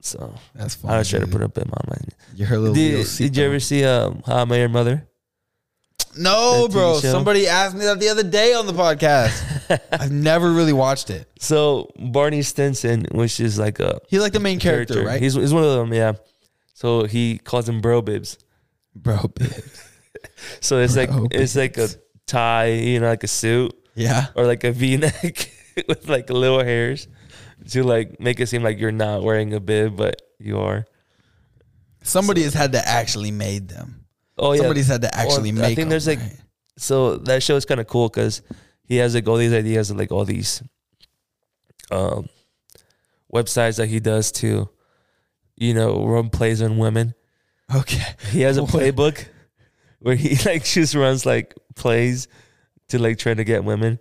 So 0.00 0.34
That's 0.54 0.74
funny. 0.74 0.94
I 0.94 0.98
was 0.98 1.08
trying 1.08 1.22
to 1.22 1.28
put 1.28 1.40
up 1.40 1.56
on 1.56 1.64
my. 1.88 1.96
You're 2.34 2.48
her 2.48 2.58
little. 2.58 2.74
Did, 2.74 2.98
little 2.98 3.16
did 3.16 3.36
you 3.36 3.44
ever 3.44 3.60
see 3.60 3.84
um, 3.84 4.22
How 4.26 4.42
I 4.42 4.44
Met 4.44 4.58
Your 4.58 4.68
Mother? 4.68 5.08
No, 6.16 6.68
bro. 6.70 7.00
show? 7.00 7.10
Somebody 7.10 7.48
asked 7.48 7.74
me 7.74 7.84
that 7.84 7.98
the 7.98 8.08
other 8.08 8.22
day 8.22 8.54
on 8.54 8.66
the 8.66 8.72
podcast. 8.72 9.80
I've 9.92 10.12
never 10.12 10.52
really 10.52 10.72
watched 10.72 11.10
it. 11.10 11.28
So 11.40 11.90
Barney 11.96 12.42
Stinson, 12.42 13.06
which 13.12 13.40
is 13.40 13.58
like 13.58 13.80
a 13.80 14.00
He's 14.08 14.20
like 14.20 14.32
the 14.32 14.40
main 14.40 14.60
character, 14.60 15.04
right? 15.04 15.20
He's, 15.20 15.34
he's 15.34 15.54
one 15.54 15.64
of 15.64 15.72
them, 15.72 15.92
yeah. 15.92 16.12
So 16.74 17.04
he 17.04 17.38
calls 17.38 17.68
him 17.68 17.80
bro 17.80 18.02
bibs. 18.02 18.38
Bro. 18.94 19.18
So 20.60 20.78
it's 20.78 20.96
like 20.96 21.10
Bro 21.10 21.28
it's 21.30 21.54
like 21.54 21.76
a 21.76 21.88
tie, 22.26 22.70
you 22.72 22.98
know, 23.00 23.08
like 23.08 23.24
a 23.24 23.28
suit 23.28 23.72
Yeah. 23.94 24.26
or 24.34 24.46
like 24.46 24.64
a 24.64 24.72
V 24.72 24.96
neck 24.96 25.50
with 25.88 26.08
like 26.08 26.30
little 26.30 26.62
hairs 26.62 27.08
to 27.70 27.82
like 27.82 28.18
make 28.20 28.40
it 28.40 28.46
seem 28.48 28.62
like 28.62 28.78
you're 28.78 28.92
not 28.92 29.22
wearing 29.22 29.52
a 29.54 29.60
bib, 29.60 29.96
but 29.96 30.20
you 30.38 30.58
are. 30.58 30.86
Somebody 32.02 32.42
has 32.42 32.54
had 32.54 32.72
to 32.72 32.86
actually 32.88 33.30
made 33.30 33.68
them. 33.68 34.06
Oh 34.38 34.52
yeah. 34.52 34.60
Somebody's 34.60 34.88
had 34.88 35.02
to 35.02 35.14
actually 35.14 35.52
Well, 35.52 35.62
make. 35.62 35.72
I 35.72 35.74
think 35.74 35.78
them, 35.80 35.88
there's 35.90 36.06
like 36.06 36.20
so 36.78 37.16
that 37.18 37.42
show 37.42 37.56
is 37.56 37.64
kind 37.64 37.80
of 37.80 37.86
cool 37.86 38.08
because 38.08 38.42
he 38.84 38.96
has 38.96 39.14
like 39.14 39.28
all 39.28 39.36
these 39.36 39.52
ideas 39.52 39.90
and 39.90 39.98
like 39.98 40.10
all 40.10 40.24
these 40.24 40.62
um 41.90 42.28
websites 43.32 43.76
that 43.76 43.88
he 43.88 44.00
does 44.00 44.32
to 44.32 44.68
you 45.56 45.74
know 45.74 46.04
run 46.06 46.30
plays 46.30 46.62
on 46.62 46.78
women. 46.78 47.14
Okay. 47.74 48.02
He 48.30 48.42
has 48.42 48.56
a 48.58 48.62
playbook 48.74 49.26
where 50.00 50.16
he 50.16 50.36
like 50.50 50.64
just 50.64 50.94
runs 50.94 51.24
like 51.26 51.54
plays 51.76 52.28
to 52.88 52.98
like 52.98 53.18
try 53.18 53.34
to 53.34 53.44
get 53.44 53.64
women, 53.64 53.98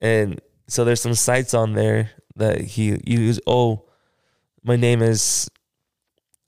and 0.00 0.40
so 0.68 0.84
there's 0.84 1.00
some 1.00 1.14
sites 1.14 1.54
on 1.54 1.74
there 1.74 2.10
that 2.36 2.60
he 2.60 2.98
use. 3.04 3.40
Oh, 3.46 3.84
my 4.62 4.76
name 4.76 5.02
is 5.02 5.50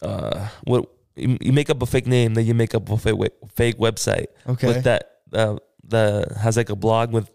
uh 0.02 0.48
what 0.64 0.86
you 1.16 1.38
you 1.40 1.52
make 1.52 1.70
up 1.70 1.82
a 1.82 1.86
fake 1.86 2.06
name, 2.06 2.34
then 2.34 2.44
you 2.46 2.54
make 2.54 2.74
up 2.74 2.88
a 2.90 2.96
fake 2.96 3.16
fake 3.54 3.78
website 3.78 4.26
Okay. 4.46 4.66
with 4.68 4.84
that 4.84 5.10
uh, 5.32 5.56
the 5.82 6.36
has 6.40 6.56
like 6.56 6.68
a 6.70 6.76
blog 6.76 7.12
with 7.12 7.30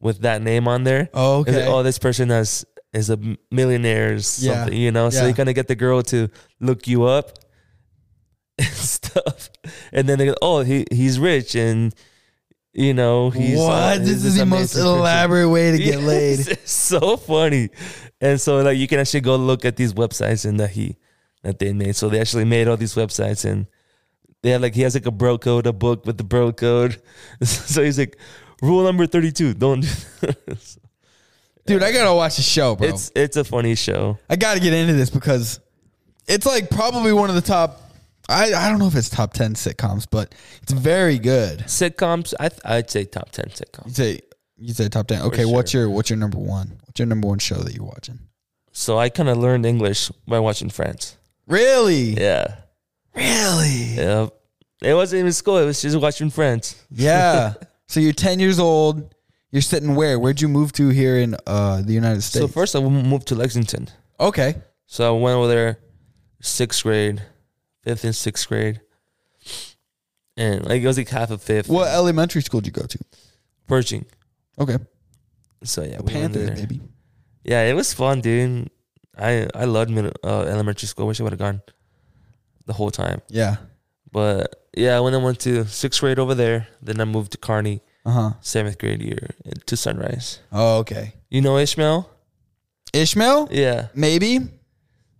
with 0.00 0.20
that 0.20 0.40
name 0.42 0.66
on 0.66 0.84
there. 0.84 1.10
oh, 1.12 1.40
It's 1.42 1.50
like, 1.50 1.58
okay. 1.58 1.66
oh, 1.68 1.82
this 1.82 1.98
person 1.98 2.30
has 2.30 2.64
is 2.92 3.10
a 3.10 3.18
millionaire 3.50 4.10
or 4.10 4.14
Yeah. 4.14 4.20
something, 4.20 4.72
you 4.78 4.90
know. 4.90 5.10
So 5.10 5.24
you're 5.24 5.34
gonna 5.34 5.52
get 5.52 5.68
the 5.68 5.74
girl 5.76 6.02
to 6.04 6.28
look 6.60 6.86
you 6.88 7.04
up 7.04 7.38
and 8.60 8.68
stuff, 8.74 9.50
and 9.92 10.08
then 10.08 10.18
they 10.18 10.26
go, 10.26 10.34
oh, 10.42 10.60
he 10.60 10.86
he's 10.90 11.18
rich 11.18 11.54
and 11.54 11.94
you 12.72 12.94
know 12.94 13.30
he's 13.30 13.58
uh, 13.58 13.62
what? 13.62 13.98
he's 13.98 14.22
this 14.22 14.24
is 14.24 14.36
the 14.36 14.46
most 14.46 14.74
person. 14.74 14.86
elaborate 14.86 15.48
way 15.48 15.72
to 15.72 15.78
get 15.78 15.86
Yes, 16.00 16.02
laid. 16.02 16.38
It's 16.48 16.72
so 16.72 17.16
funny, 17.16 17.70
and 18.20 18.40
so 18.40 18.60
like 18.60 18.78
you 18.78 18.86
can 18.86 18.98
actually 19.00 19.22
go 19.22 19.36
look 19.36 19.64
at 19.64 19.76
these 19.76 19.92
websites 19.92 20.44
and 20.48 20.60
that 20.60 20.70
he 20.70 20.96
that 21.42 21.58
they 21.58 21.72
made. 21.72 21.96
So 21.96 22.08
they 22.08 22.20
actually 22.20 22.44
made 22.44 22.68
all 22.68 22.76
these 22.76 22.94
websites 22.94 23.44
and. 23.44 23.66
They 24.42 24.48
have 24.52 24.62
like 24.62 24.74
he 24.74 24.80
has 24.80 24.94
like 24.94 25.04
a 25.04 25.10
bro 25.10 25.36
code, 25.36 25.66
a 25.66 25.72
book 25.74 26.06
with 26.06 26.16
the 26.16 26.24
bro 26.24 26.50
code. 26.50 26.96
So 27.44 27.82
he's 27.82 27.98
like, 27.98 28.16
rule 28.62 28.82
number 28.84 29.06
thirty 29.06 29.32
two, 29.32 29.52
don't. 29.52 29.82
do 30.22 30.32
Dude, 31.66 31.82
I 31.82 31.92
gotta 31.92 32.14
watch 32.14 32.36
the 32.36 32.42
show, 32.42 32.74
bro. 32.74 32.88
It's 32.88 33.12
it's 33.14 33.36
a 33.36 33.44
funny 33.44 33.74
show. 33.74 34.18
I 34.30 34.36
gotta 34.36 34.58
get 34.58 34.72
into 34.72 34.94
this 34.94 35.10
because 35.10 35.60
it's 36.26 36.46
like 36.46 36.70
probably 36.70 37.12
one 37.12 37.28
of 37.28 37.34
the 37.36 37.42
top. 37.42 37.89
I, 38.30 38.54
I 38.54 38.68
don't 38.70 38.78
know 38.78 38.86
if 38.86 38.94
it's 38.94 39.08
top 39.10 39.32
ten 39.32 39.54
sitcoms, 39.54 40.06
but 40.10 40.34
it's 40.62 40.72
very 40.72 41.18
good. 41.18 41.60
Sitcoms, 41.60 42.32
I 42.40 42.48
th- 42.48 42.60
I'd 42.64 42.90
say 42.90 43.04
top 43.04 43.30
ten 43.32 43.46
You 43.48 43.54
sitcoms. 43.54 43.94
say 43.94 44.20
you 44.56 44.72
say 44.74 44.88
top 44.88 45.08
ten. 45.08 45.22
Okay, 45.22 45.42
sure. 45.42 45.52
what's 45.52 45.74
your 45.74 45.90
what's 45.90 46.10
your 46.10 46.18
number 46.18 46.38
one? 46.38 46.78
What's 46.86 46.98
your 47.00 47.06
number 47.06 47.28
one 47.28 47.38
show 47.38 47.56
that 47.56 47.74
you're 47.74 47.84
watching? 47.84 48.18
So 48.72 48.98
I 48.98 49.08
kind 49.08 49.28
of 49.28 49.36
learned 49.38 49.66
English 49.66 50.10
by 50.28 50.38
watching 50.38 50.70
Friends. 50.70 51.16
Really? 51.46 52.14
Yeah, 52.14 52.54
Really? 53.14 53.94
yeah. 53.96 54.28
It 54.82 54.94
wasn't 54.94 55.20
even 55.20 55.32
school. 55.32 55.58
It 55.58 55.66
was 55.66 55.82
just 55.82 55.96
watching 55.98 56.30
Friends. 56.30 56.80
Yeah. 56.90 57.54
so 57.88 58.00
you're 58.00 58.12
10 58.12 58.38
years 58.38 58.58
old. 58.58 59.14
You're 59.50 59.62
sitting 59.62 59.96
where? 59.96 60.18
Where'd 60.18 60.40
you 60.40 60.48
move 60.48 60.72
to 60.74 60.88
here 60.90 61.16
in 61.18 61.34
uh, 61.46 61.82
the 61.82 61.92
United 61.92 62.22
States? 62.22 62.40
So 62.44 62.48
first 62.48 62.76
I 62.76 62.80
moved 62.80 63.26
to 63.28 63.34
Lexington. 63.34 63.88
okay. 64.20 64.54
So 64.86 65.16
I 65.16 65.18
went 65.20 65.36
over 65.36 65.48
there, 65.48 65.78
sixth 66.40 66.82
grade, 66.84 67.22
fifth 67.82 68.04
and 68.04 68.14
sixth 68.14 68.48
grade, 68.48 68.80
and 70.36 70.64
like 70.66 70.82
it 70.82 70.86
was 70.86 70.96
like 70.98 71.08
half 71.08 71.30
of 71.30 71.42
fifth. 71.42 71.68
What 71.68 71.88
elementary 71.88 72.42
school 72.42 72.60
did 72.60 72.68
you 72.76 72.80
go 72.82 72.86
to? 72.86 72.98
Pershing. 73.66 74.06
Okay. 74.58 74.78
So 75.64 75.82
yeah, 75.82 76.00
we 76.02 76.14
went 76.14 76.32
there. 76.32 76.54
baby. 76.54 76.80
Yeah, 77.44 77.62
it 77.64 77.74
was 77.74 77.92
fun, 77.92 78.20
dude. 78.20 78.70
I 79.18 79.48
I 79.54 79.64
loved 79.64 79.90
middle, 79.90 80.12
uh, 80.24 80.42
elementary 80.42 80.86
school. 80.88 81.06
Wish 81.06 81.20
I 81.20 81.24
would 81.24 81.32
have 81.32 81.38
gone 81.38 81.62
the 82.66 82.72
whole 82.72 82.90
time. 82.90 83.20
Yeah. 83.28 83.56
But 84.12 84.56
yeah, 84.76 84.98
when 85.00 85.14
I 85.14 85.18
went 85.18 85.40
to 85.40 85.64
sixth 85.66 86.00
grade 86.00 86.18
over 86.18 86.34
there, 86.34 86.68
then 86.82 87.00
I 87.00 87.04
moved 87.04 87.32
to 87.32 87.38
Kearney, 87.38 87.80
Uh 88.04 88.10
huh. 88.10 88.30
seventh 88.40 88.78
grade 88.78 89.02
year 89.02 89.30
to 89.66 89.76
Sunrise. 89.76 90.40
Oh, 90.52 90.78
okay. 90.78 91.14
You 91.28 91.40
know 91.42 91.58
Ishmael? 91.58 92.08
Ishmael? 92.92 93.48
Yeah. 93.52 93.88
Maybe. 93.94 94.40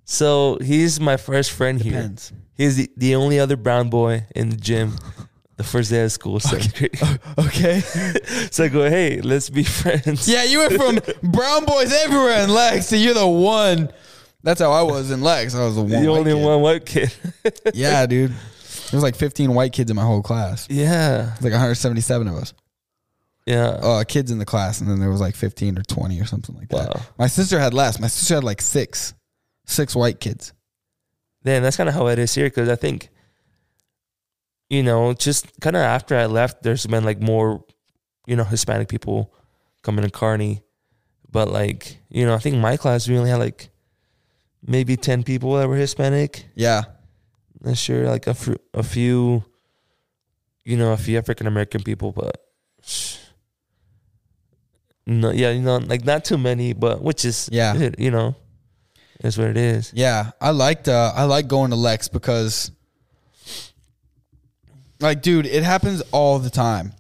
So 0.05 0.59
he's 0.61 0.99
my 0.99 1.17
first 1.17 1.53
friend 1.53 1.81
here. 1.81 2.13
He's 2.61 2.77
the, 2.77 2.91
the 2.95 3.15
only 3.15 3.41
other 3.41 3.57
brown 3.57 3.89
boy 3.89 4.27
in 4.37 4.51
the 4.51 4.57
gym 4.57 4.99
the 5.57 5.65
first 5.65 5.89
day 5.89 6.05
of 6.05 6.13
school, 6.13 6.39
seventh 6.41 6.77
grade. 6.77 7.01
Okay. 7.39 7.81
so 8.51 8.65
I 8.65 8.69
go, 8.69 8.87
hey, 8.87 9.23
let's 9.23 9.49
be 9.49 9.65
friends. 9.65 10.29
yeah, 10.29 10.45
you 10.45 10.59
went 10.59 10.75
from 10.75 10.99
brown 11.31 11.65
boys 11.65 11.91
everywhere 11.91 12.43
in 12.45 12.51
Lex 12.51 12.91
to 12.91 12.99
you're 12.99 13.15
the 13.15 13.27
one. 13.27 13.91
That's 14.43 14.61
how 14.61 14.73
I 14.73 14.83
was 14.83 15.11
in 15.11 15.23
Lex. 15.23 15.55
I 15.55 15.65
was 15.65 15.77
the 15.77 15.81
one. 15.81 15.91
the 15.91 16.07
only 16.09 16.35
kid. 16.35 16.45
one 16.45 16.61
white 16.61 16.85
kid. 16.85 17.11
Yeah, 17.73 18.05
dude. 18.05 18.33
There 18.33 18.99
was 18.99 19.03
like 19.03 19.17
15 19.17 19.55
white 19.55 19.73
kids 19.73 19.91
in 19.91 19.97
my 19.97 20.05
whole 20.05 20.23
class. 20.23 20.69
yeah. 20.69 21.37
Like 21.41 21.53
177 21.53 22.29
of 22.29 22.35
us. 22.35 22.53
Yeah. 23.47 23.69
uh, 23.69 24.05
kids 24.05 24.31
in 24.31 24.39
the 24.39 24.45
class, 24.45 24.83
and 24.83 24.91
then 24.91 25.01
there 25.01 25.09
was 25.09 25.23
like 25.23 25.35
15 25.35 25.79
or 25.79 25.83
20 25.83 26.21
or 26.21 26.27
something 26.27 26.55
like 26.57 26.69
that. 26.69 26.95
Wow. 26.95 27.01
My 27.19 27.27
sister 27.27 27.59
had 27.59 27.73
less. 27.73 27.99
My 27.99 28.09
sister 28.09 28.35
had 28.35 28.45
like 28.45 28.61
six, 28.61 29.15
six 29.65 29.97
white 29.97 30.21
kids. 30.21 30.53
Then 31.43 31.63
that's 31.63 31.77
kind 31.77 31.89
of 31.89 31.95
how 31.95 32.07
it 32.09 32.19
is 32.19 32.35
here 32.35 32.47
because 32.47 32.69
I 32.69 32.77
think, 32.77 33.09
you 34.69 34.83
know, 34.83 35.13
just 35.15 35.47
kind 35.61 35.75
of 35.77 35.83
after 35.83 36.17
I 36.17 36.27
left, 36.27 36.63
there's 36.63 36.87
been 36.87 37.05
like 37.05 37.21
more, 37.21 37.65
you 38.27 38.37
know, 38.37 38.45
Hispanic 38.45 38.89
people 38.89 39.33
coming 39.83 40.05
to 40.05 40.11
Kearney, 40.11 40.63
But 41.33 41.49
like, 41.51 41.97
you 42.11 42.27
know, 42.27 42.35
I 42.35 42.39
think 42.39 42.57
my 42.57 42.77
class 42.77 43.09
we 43.09 43.17
only 43.17 43.31
had 43.31 43.39
like 43.39 43.71
maybe 44.67 44.97
10 44.97 45.23
people 45.25 45.55
that 45.55 45.69
were 45.69 45.77
Hispanic. 45.77 46.45
Yeah, 46.55 46.83
Not 47.63 47.79
sure, 47.79 48.07
like 48.07 48.27
a, 48.27 48.35
fr- 48.35 48.61
a 48.75 48.83
few, 48.83 49.45
you 50.65 50.77
know, 50.77 50.93
a 50.93 50.97
few 50.99 51.17
African 51.17 51.47
American 51.47 51.83
people, 51.83 52.13
but 52.13 52.37
no, 55.07 55.31
yeah, 55.31 55.51
you 55.51 55.63
know, 55.63 55.79
like 55.79 56.05
not 56.05 56.25
too 56.25 56.39
many, 56.39 56.73
but 56.75 57.03
which 57.03 57.25
is, 57.25 57.49
Yeah. 57.51 57.91
you 57.99 58.11
know, 58.11 58.37
is 59.21 59.39
what 59.39 59.49
it 59.49 59.57
is. 59.57 59.93
yeah. 59.95 60.31
I 60.41 60.51
liked 60.51 60.89
uh, 60.89 61.13
I 61.15 61.25
like 61.25 61.49
going 61.49 61.71
to 61.71 61.77
Lex 61.77 62.09
because, 62.09 62.71
like, 65.01 65.23
dude, 65.23 65.47
it 65.47 65.63
happens 65.63 66.03
all 66.13 66.39
the 66.39 66.51
time. 66.51 66.93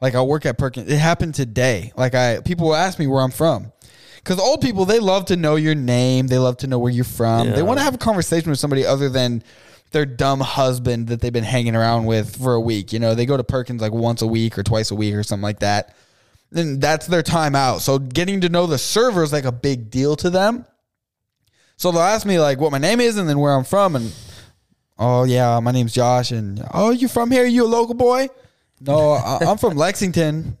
Like 0.00 0.14
I 0.14 0.22
work 0.22 0.44
at 0.44 0.58
Perkins. 0.58 0.90
It 0.90 0.98
happened 0.98 1.34
today. 1.34 1.92
Like 1.96 2.14
I 2.14 2.40
people 2.40 2.68
will 2.68 2.74
ask 2.74 2.98
me 2.98 3.06
where 3.06 3.22
I'm 3.22 3.30
from. 3.30 3.72
Because 4.16 4.40
old 4.40 4.62
people, 4.62 4.86
they 4.86 5.00
love 5.00 5.26
to 5.26 5.36
know 5.36 5.56
your 5.56 5.74
name. 5.74 6.28
They 6.28 6.38
love 6.38 6.56
to 6.58 6.66
know 6.66 6.78
where 6.78 6.90
you're 6.90 7.04
from. 7.04 7.50
They 7.50 7.62
want 7.62 7.78
to 7.78 7.84
have 7.84 7.94
a 7.94 7.98
conversation 7.98 8.48
with 8.48 8.58
somebody 8.58 8.86
other 8.86 9.10
than 9.10 9.42
their 9.92 10.06
dumb 10.06 10.40
husband 10.40 11.08
that 11.08 11.20
they've 11.20 11.32
been 11.32 11.44
hanging 11.44 11.76
around 11.76 12.06
with 12.06 12.36
for 12.36 12.54
a 12.54 12.60
week. 12.60 12.92
You 12.92 13.00
know, 13.00 13.14
they 13.14 13.26
go 13.26 13.36
to 13.36 13.44
Perkins 13.44 13.82
like 13.82 13.92
once 13.92 14.22
a 14.22 14.26
week 14.26 14.58
or 14.58 14.62
twice 14.62 14.90
a 14.90 14.94
week 14.94 15.14
or 15.14 15.22
something 15.22 15.42
like 15.42 15.60
that. 15.60 15.94
Then 16.50 16.80
that's 16.80 17.06
their 17.06 17.22
time 17.22 17.54
out. 17.54 17.82
So 17.82 17.98
getting 17.98 18.40
to 18.42 18.48
know 18.48 18.66
the 18.66 18.78
server 18.78 19.22
is 19.22 19.32
like 19.32 19.44
a 19.44 19.52
big 19.52 19.90
deal 19.90 20.16
to 20.16 20.30
them. 20.30 20.64
So 21.76 21.90
they'll 21.90 22.00
ask 22.02 22.26
me 22.26 22.38
like 22.38 22.60
what 22.60 22.72
my 22.72 22.78
name 22.78 23.00
is 23.00 23.16
and 23.16 23.28
then 23.28 23.38
where 23.38 23.52
I'm 23.52 23.64
from 23.64 23.96
and 23.96 24.12
oh 24.98 25.24
yeah, 25.24 25.58
my 25.60 25.70
name's 25.72 25.92
Josh 25.92 26.30
and 26.30 26.64
oh 26.72 26.90
you 26.90 27.08
from 27.08 27.30
here? 27.30 27.44
You 27.44 27.64
a 27.64 27.66
local 27.68 27.94
boy? 27.94 28.28
No, 28.80 29.12
I- 29.12 29.38
I'm 29.46 29.58
from 29.58 29.76
Lexington. 29.76 30.56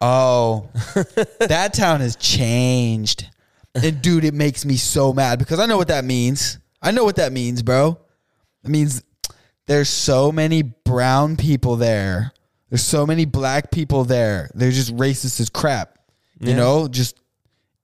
Oh, 0.00 0.68
that 1.40 1.72
town 1.74 2.00
has 2.00 2.16
changed. 2.16 3.28
And 3.74 4.00
dude, 4.02 4.24
it 4.24 4.34
makes 4.34 4.64
me 4.64 4.76
so 4.76 5.12
mad 5.12 5.38
because 5.38 5.58
I 5.58 5.66
know 5.66 5.76
what 5.76 5.88
that 5.88 6.04
means. 6.04 6.58
I 6.82 6.90
know 6.90 7.04
what 7.04 7.16
that 7.16 7.32
means, 7.32 7.62
bro. 7.62 7.98
It 8.64 8.70
means 8.70 9.02
there's 9.66 9.88
so 9.88 10.30
many 10.30 10.62
brown 10.62 11.36
people 11.36 11.76
there. 11.76 12.32
There's 12.70 12.82
so 12.82 13.06
many 13.06 13.24
black 13.24 13.70
people 13.70 14.04
there. 14.04 14.50
They're 14.54 14.70
just 14.70 14.94
racist 14.96 15.40
as 15.40 15.48
crap. 15.48 15.98
You 16.40 16.50
Yeah. 16.50 16.56
know, 16.56 16.88
just 16.88 17.18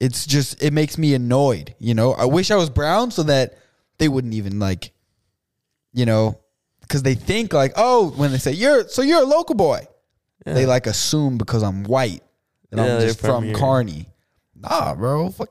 it's 0.00 0.26
just 0.26 0.62
it 0.62 0.72
makes 0.72 0.98
me 0.98 1.14
annoyed, 1.14 1.74
you 1.78 1.94
know? 1.94 2.12
I 2.14 2.24
wish 2.24 2.50
I 2.50 2.56
was 2.56 2.70
brown 2.70 3.10
so 3.10 3.22
that 3.24 3.58
they 3.98 4.08
wouldn't 4.08 4.34
even 4.34 4.58
like 4.58 4.92
you 5.92 6.06
know, 6.06 6.38
cuz 6.88 7.02
they 7.02 7.14
think 7.14 7.52
like, 7.52 7.72
"Oh, 7.76 8.10
when 8.16 8.32
they 8.32 8.38
say 8.38 8.52
you're 8.52 8.88
so 8.88 9.02
you're 9.02 9.22
a 9.22 9.26
local 9.26 9.54
boy." 9.54 9.86
Yeah. 10.46 10.54
They 10.54 10.66
like 10.66 10.86
assume 10.86 11.36
because 11.36 11.62
I'm 11.62 11.84
white 11.84 12.22
that 12.70 12.78
Yeah, 12.78 12.94
I'm 12.96 13.00
just 13.00 13.20
from 13.20 13.50
from. 13.50 13.54
Kearney. 13.60 14.08
Nah, 14.54 14.94
bro. 14.94 15.30
Fuck. 15.30 15.50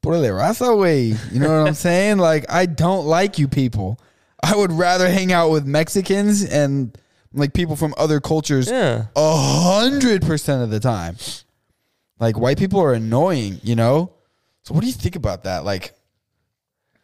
Por 0.00 0.16
la 0.18 0.28
raza 0.28 0.76
way. 0.78 1.14
You 1.32 1.40
know 1.40 1.60
what 1.60 1.68
I'm 1.68 1.74
saying? 1.88 2.18
Like, 2.18 2.44
I 2.50 2.66
don't 2.66 3.06
like 3.06 3.38
you 3.38 3.48
people. 3.48 3.98
I 4.42 4.56
would 4.56 4.72
rather 4.72 5.08
hang 5.08 5.32
out 5.32 5.50
with 5.50 5.64
Mexicans 5.64 6.42
and 6.44 6.96
like 7.32 7.54
people 7.54 7.76
from 7.76 7.94
other 7.96 8.20
cultures 8.20 8.68
a 8.70 9.08
hundred 9.16 10.22
percent 10.22 10.62
of 10.62 10.70
the 10.70 10.80
time. 10.80 11.16
Like 12.22 12.38
white 12.38 12.56
people 12.56 12.80
are 12.80 12.92
annoying, 12.92 13.58
you 13.64 13.74
know. 13.74 14.12
So 14.62 14.74
what 14.74 14.82
do 14.82 14.86
you 14.86 14.92
think 14.92 15.16
about 15.16 15.42
that? 15.42 15.64
Like, 15.64 15.92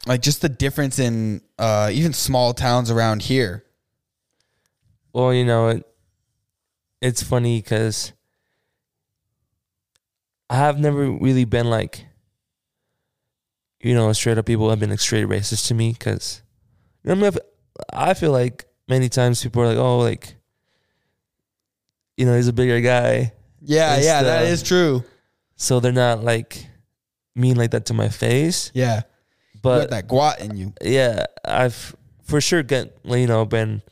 like 0.07 0.23
just 0.23 0.43
the 0.43 0.49
difference 0.49 1.01
in 1.01 1.43
uh, 1.59 1.91
even 1.93 2.12
small 2.12 2.55
towns 2.55 2.89
around 2.89 3.23
here. 3.23 3.64
Well, 5.12 5.35
you 5.35 5.45
know, 5.45 5.71
it, 5.71 5.87
it's 7.03 7.21
funny 7.21 7.61
because 7.61 8.12
I 10.49 10.55
have 10.55 10.79
never 10.79 11.11
really 11.11 11.45
been 11.45 11.69
like, 11.69 12.07
you 13.81 13.95
know, 13.95 14.12
straight 14.12 14.39
up 14.39 14.47
people 14.47 14.71
have 14.71 14.79
been 14.79 14.91
like 14.91 15.01
straight 15.01 15.27
racist 15.27 15.66
to 15.66 15.75
me 15.75 15.95
because, 15.95 16.43
you 17.03 17.12
know, 17.16 17.33
I 17.93 18.14
feel 18.14 18.31
like 18.31 18.66
many 18.87 19.09
times 19.09 19.43
people 19.43 19.62
are 19.62 19.66
like, 19.66 19.79
oh, 19.79 19.99
like, 19.99 20.37
you 22.16 22.25
know, 22.25 22.37
he's 22.37 22.47
a 22.47 22.53
bigger 22.53 22.81
guy. 22.81 23.33
Yeah, 23.61 23.96
It's 23.96 24.06
yeah, 24.06 24.22
that 24.22 24.42
the- 24.42 24.48
is 24.48 24.62
true. 24.62 25.04
So 25.56 25.80
they're 25.80 25.92
not 25.92 26.22
like 26.22 26.66
mean 27.34 27.56
like 27.56 27.70
that 27.72 27.86
to 27.86 27.94
my 27.94 28.09
face. 28.09 28.70
Yeah, 28.74 29.02
But 29.62 29.90
that 29.90 30.06
guat 30.09 30.38
in 30.40 30.56
you. 30.56 30.72
yeah, 30.82 31.26
I've 31.44 31.94
for 32.22 32.40
sure 32.40 32.62
get 32.62 32.96
you 33.04 33.26
know 33.26 33.44
been 33.44 33.82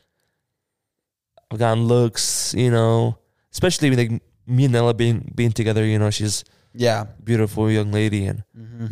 I've 1.50 1.58
gotten 1.58 1.86
looks, 1.86 2.54
you 2.54 2.70
know, 2.70 3.18
especially 3.52 3.90
with 3.90 3.98
like 3.98 4.22
me 4.46 4.64
and 4.66 4.74
Ella 4.76 4.94
being 4.94 5.30
being 5.34 5.52
together. 5.52 5.84
You 5.84 5.98
know, 5.98 6.10
she's 6.10 6.44
Yeah, 6.74 7.06
beautiful 7.22 7.70
young 7.70 7.90
lady, 7.92 8.26
and 8.26 8.42
mm-hmm. 8.56 8.86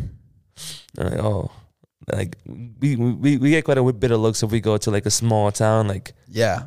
Like, 0.97 1.19
oh, 1.19 1.51
like 2.11 2.37
we 2.79 2.95
we 2.95 3.37
we 3.37 3.49
get 3.51 3.65
quite 3.65 3.77
a 3.77 3.83
bit 3.93 4.11
of 4.11 4.19
looks 4.21 4.43
if 4.43 4.51
we 4.51 4.59
go 4.59 4.77
to 4.77 4.91
like 4.91 5.05
a 5.05 5.11
small 5.11 5.51
town. 5.51 5.87
Like 5.87 6.13
yeah, 6.27 6.63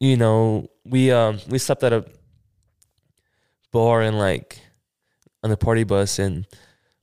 you 0.00 0.16
know, 0.16 0.68
we 0.84 1.10
um 1.10 1.40
we 1.48 1.58
stopped 1.58 1.82
at 1.84 1.92
a 1.92 2.04
bar 3.72 4.02
and 4.02 4.18
like 4.18 4.60
on 5.42 5.50
the 5.50 5.56
party 5.56 5.84
bus 5.84 6.18
and 6.18 6.46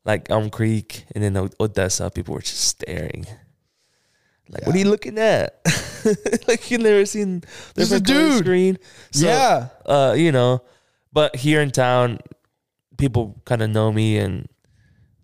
like 0.06 0.30
Elm 0.30 0.50
Creek 0.50 1.06
and 1.14 1.24
then 1.24 1.50
Odessa, 1.60 2.10
people 2.10 2.34
were 2.34 2.42
just 2.42 2.62
staring. 2.64 3.26
Like, 4.52 4.66
what 4.66 4.76
are 4.76 4.80
you 4.80 4.90
looking 4.90 5.20
at? 5.20 5.62
like 6.48 6.72
you 6.72 6.80
never 6.80 7.06
seen 7.06 7.44
There's 7.76 7.92
a 7.92 8.00
dude. 8.00 8.40
screen. 8.40 8.80
So, 9.12 9.28
yeah, 9.28 9.68
uh, 9.86 10.16
you 10.18 10.32
know, 10.32 10.64
but 11.14 11.36
here 11.36 11.62
in 11.62 11.70
town, 11.70 12.20
people 12.98 13.40
kind 13.46 13.62
of 13.62 13.70
know 13.70 13.92
me 13.92 14.18
and 14.18 14.48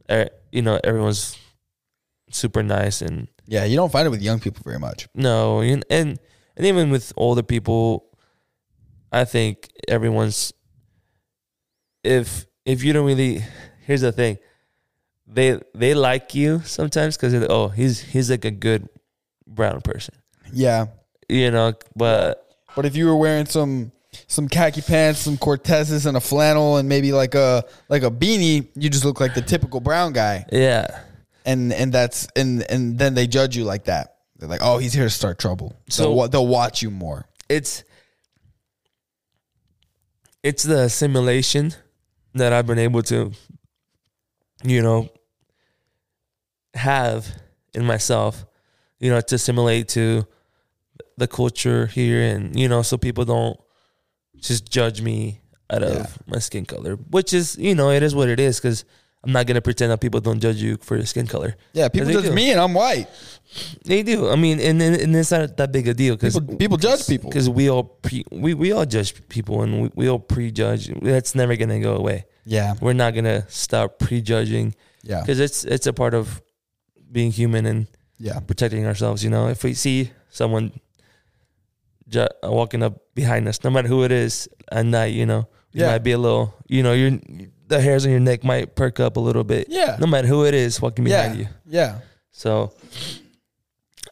uh, 0.10 0.26
you 0.52 0.62
know 0.62 0.80
everyone's 0.84 1.38
super 2.30 2.62
nice 2.62 3.02
and 3.02 3.28
yeah. 3.48 3.66
You 3.66 3.76
don't 3.76 3.92
find 3.92 4.06
it 4.06 4.12
with 4.12 4.22
young 4.22 4.40
people 4.40 4.62
very 4.64 4.80
much. 4.80 5.08
no, 5.16 5.62
and 5.62 5.84
and, 5.90 6.20
and 6.56 6.66
even 6.66 6.92
with 6.92 7.12
older 7.18 7.42
people, 7.44 8.06
I 9.12 9.26
think 9.26 9.72
everyone's 9.88 10.54
if 12.06 12.46
if 12.66 12.84
you 12.84 12.94
don't 12.94 13.06
really 13.06 13.44
here's 13.86 14.02
the 14.02 14.12
thing, 14.12 14.38
they 15.28 15.60
they 15.74 15.94
like 15.94 16.36
you 16.36 16.62
sometimes 16.62 17.18
because 17.18 17.34
like, 17.34 17.50
oh 17.50 17.70
he's 17.70 18.00
he's 18.02 18.30
like 18.30 18.46
a 18.46 18.52
good 18.52 18.88
brown 19.48 19.82
person, 19.82 20.16
Yeah, 20.52 20.88
you 21.28 21.52
know. 21.52 21.74
But 21.96 22.48
but 22.76 22.86
if 22.86 22.96
you 22.96 23.08
were 23.08 23.16
wearing 23.16 23.46
some 23.46 23.92
some 24.28 24.48
khaki 24.48 24.82
pants, 24.82 25.20
some 25.20 25.38
Cortezes, 25.38 26.06
and 26.06 26.16
a 26.16 26.22
flannel, 26.22 26.78
and 26.78 26.88
maybe 26.88 27.12
like 27.12 27.36
a 27.36 27.66
like 27.90 28.04
a 28.04 28.12
beanie, 28.12 28.68
you 28.76 28.90
just 28.90 29.06
look 29.06 29.20
like 29.20 29.34
the 29.34 29.42
typical 29.42 29.80
brown 29.80 30.14
guy. 30.14 30.46
yeah, 30.52 31.02
and 31.46 31.74
and 31.74 31.92
that's 31.92 32.28
and 32.36 32.64
and 32.70 32.98
then 32.98 33.14
they 33.14 33.28
judge 33.28 33.58
you 33.58 33.64
like 33.64 33.86
that. 33.86 34.18
They're 34.38 34.50
like, 34.50 34.62
oh, 34.64 34.78
he's 34.78 34.94
here 34.94 35.06
to 35.06 35.10
start 35.10 35.40
trouble. 35.40 35.74
So 35.90 36.14
they'll, 36.14 36.28
they'll 36.28 36.48
watch 36.48 36.82
you 36.82 36.92
more. 36.92 37.26
it's 37.50 37.84
it's 40.44 40.64
the 40.64 40.82
assimilation 40.82 41.74
that 42.36 42.54
I've 42.54 42.68
been 42.68 42.80
able 42.80 43.02
to, 43.04 43.32
you 44.64 44.82
know, 44.82 45.10
have 46.74 47.28
in 47.74 47.86
myself, 47.86 48.46
you 49.00 49.10
know, 49.10 49.22
to 49.22 49.36
assimilate 49.36 49.88
to 49.90 50.26
the 51.18 51.28
culture 51.28 51.88
here, 51.88 52.22
and 52.22 52.58
you 52.60 52.68
know, 52.68 52.82
so 52.82 52.98
people 52.98 53.26
don't 53.26 53.58
just 54.38 54.70
judge 54.70 55.02
me 55.02 55.40
out 55.70 55.82
of 55.84 55.94
Yeah. 55.94 56.06
my 56.28 56.40
skin 56.40 56.66
color, 56.66 56.96
which 56.96 57.34
is, 57.34 57.58
you 57.58 57.74
know, 57.74 57.90
it 57.90 58.04
is 58.04 58.14
what 58.14 58.30
it 58.30 58.40
is, 58.40 58.60
because 58.60 58.84
I'm 59.26 59.32
not 59.32 59.48
gonna 59.48 59.62
pretend 59.62 59.92
that 59.92 60.00
people 60.00 60.22
don't 60.22 60.40
judge 60.40 60.62
you 60.62 60.78
for 60.78 60.96
your 60.96 61.06
skin 61.06 61.26
color. 61.28 61.56
Yeah, 61.74 61.90
people 61.90 62.12
judge 62.12 62.26
do. 62.26 62.32
me, 62.34 62.52
and 62.52 62.60
I'm 62.60 62.74
white. 62.74 63.08
They 63.84 64.04
do. 64.04 64.30
I 64.30 64.36
mean, 64.36 64.60
and 64.60 64.82
and, 64.82 64.96
and 64.96 65.16
it's 65.16 65.32
not 65.32 65.58
that 65.58 65.72
big 65.72 65.88
a 65.88 65.94
deal 65.94 66.16
because 66.16 66.34
People, 66.40 66.56
people 66.58 66.78
judge 66.78 67.08
people. 67.08 67.30
because 67.30 67.50
we 67.50 67.70
all 67.70 67.84
pre 67.84 68.24
we, 68.32 68.54
we 68.54 68.72
all 68.72 68.86
judge 68.86 69.28
people 69.30 69.62
and 69.64 69.82
we, 69.84 69.92
we 69.96 70.10
all 70.10 70.20
prejudge. 70.20 70.88
That's 71.02 71.34
never 71.36 71.56
gonna 71.56 71.80
go 71.80 71.96
away. 71.96 72.26
Yeah, 72.46 72.76
We're 72.80 72.94
not 72.94 73.16
gonna 73.16 73.46
stop 73.50 73.98
prejudging 74.00 74.76
yeah, 75.04 75.22
because 75.22 75.40
it's 75.40 75.64
it's 75.66 75.88
a 75.88 75.94
part 75.94 76.14
of 76.14 76.42
being 77.12 77.32
human 77.32 77.66
and 77.66 77.88
yeah, 78.20 78.40
protecting 78.40 78.86
ourselves. 78.86 79.24
You 79.24 79.30
know, 79.32 79.48
if 79.50 79.64
we 79.64 79.74
see 79.74 80.12
someone 80.30 80.72
ju- 82.08 82.28
walking 82.44 82.84
up 82.84 83.02
behind 83.16 83.48
us, 83.48 83.64
no 83.64 83.70
matter 83.70 83.88
who 83.88 84.04
it 84.04 84.12
is, 84.12 84.48
at 84.72 84.86
night, 84.86 85.14
you 85.14 85.26
know, 85.26 85.48
you 85.72 85.82
Yeah. 85.82 85.92
might 85.92 86.04
be 86.04 86.12
a 86.12 86.18
little, 86.18 86.54
you 86.68 86.84
know, 86.84 86.94
your 86.94 87.18
the 87.68 87.82
hairs 87.82 88.06
on 88.06 88.12
your 88.12 88.20
neck 88.20 88.44
might 88.44 88.76
perk 88.76 89.00
up 89.00 89.18
a 89.18 89.20
little 89.20 89.44
bit. 89.44 89.68
yeah, 89.70 89.98
No 90.00 90.08
matter 90.08 90.28
who 90.28 90.46
it 90.46 90.54
is 90.54 90.82
walking 90.82 91.04
behind 91.06 91.36
yeah, 91.36 91.42
you. 91.42 91.48
yeah, 91.66 92.00
So 92.32 92.74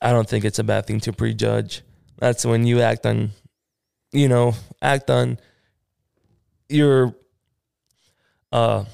I 0.01 0.11
don't 0.11 0.27
think 0.27 0.43
it's 0.45 0.59
a 0.59 0.63
bad 0.63 0.85
thing 0.87 0.99
to 1.01 1.13
prejudge. 1.13 1.81
That's 2.17 2.45
when 2.45 2.65
you 2.65 2.81
act 2.81 3.05
on, 3.05 3.31
you 4.11 4.27
know, 4.27 4.53
act 4.81 5.09
on 5.09 5.39
your 6.69 7.15
uh 8.51 8.85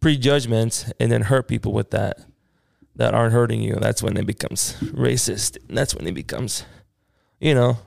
prejudgments 0.00 0.90
and 1.00 1.10
then 1.10 1.22
hurt 1.22 1.48
people 1.48 1.72
with 1.72 1.90
that 1.90 2.18
that 2.96 3.14
aren't 3.14 3.32
hurting 3.32 3.60
you. 3.62 3.76
That's 3.80 4.02
when 4.02 4.16
it 4.16 4.26
becomes 4.26 4.74
racist. 4.92 5.56
And 5.68 5.76
that's 5.76 5.94
when 5.94 6.06
it 6.06 6.12
becomes, 6.14 6.64
you 7.40 7.54
know, 7.54 7.78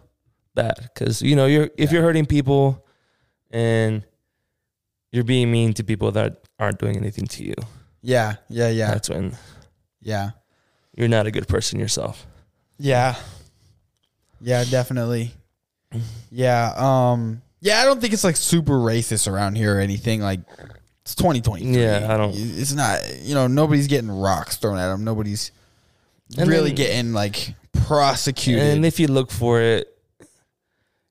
bad 0.55 0.73
because 0.93 1.21
you 1.21 1.35
know 1.35 1.45
you're 1.45 1.69
if 1.77 1.91
you're 1.91 2.01
hurting 2.01 2.25
people 2.25 2.83
and 3.51 4.03
you're 5.11 5.23
being 5.23 5.51
mean 5.51 5.73
to 5.73 5.83
people 5.83 6.11
that 6.13 6.41
aren't 6.59 6.79
doing 6.79 6.97
anything 6.97 7.25
to 7.27 7.43
you. 7.43 7.53
yeah, 8.01 8.35
yeah, 8.49 8.69
yeah, 8.69 8.91
That's 8.91 9.09
when 9.09 9.35
yeah, 10.01 10.31
you're 10.95 11.07
not 11.07 11.27
a 11.27 11.31
good 11.31 11.47
person 11.47 11.79
yourself. 11.79 12.25
yeah, 12.77 13.15
yeah, 14.41 14.63
definitely. 14.65 15.31
Yeah, 16.31 16.73
um, 16.77 17.41
yeah. 17.61 17.79
I 17.79 17.85
don't 17.85 17.99
think 18.01 18.13
it's 18.13 18.23
like 18.23 18.35
super 18.35 18.73
racist 18.73 19.31
around 19.31 19.55
here 19.55 19.77
or 19.77 19.79
anything. 19.79 20.21
Like 20.21 20.41
it's 21.01 21.15
2020. 21.15 21.65
Yeah, 21.65 22.07
I 22.09 22.17
don't- 22.17 22.33
It's 22.35 22.73
not. 22.73 22.99
You 23.21 23.33
know, 23.35 23.47
nobody's 23.47 23.87
getting 23.87 24.11
rocks 24.11 24.57
thrown 24.57 24.77
at 24.77 24.87
them. 24.89 25.03
Nobody's 25.03 25.51
really 26.37 26.69
then- 26.69 26.75
getting 26.75 27.13
like 27.13 27.53
prosecuted. 27.71 28.63
And 28.63 28.85
if 28.85 28.99
you 28.99 29.07
look 29.07 29.31
for 29.31 29.61
it, 29.61 29.87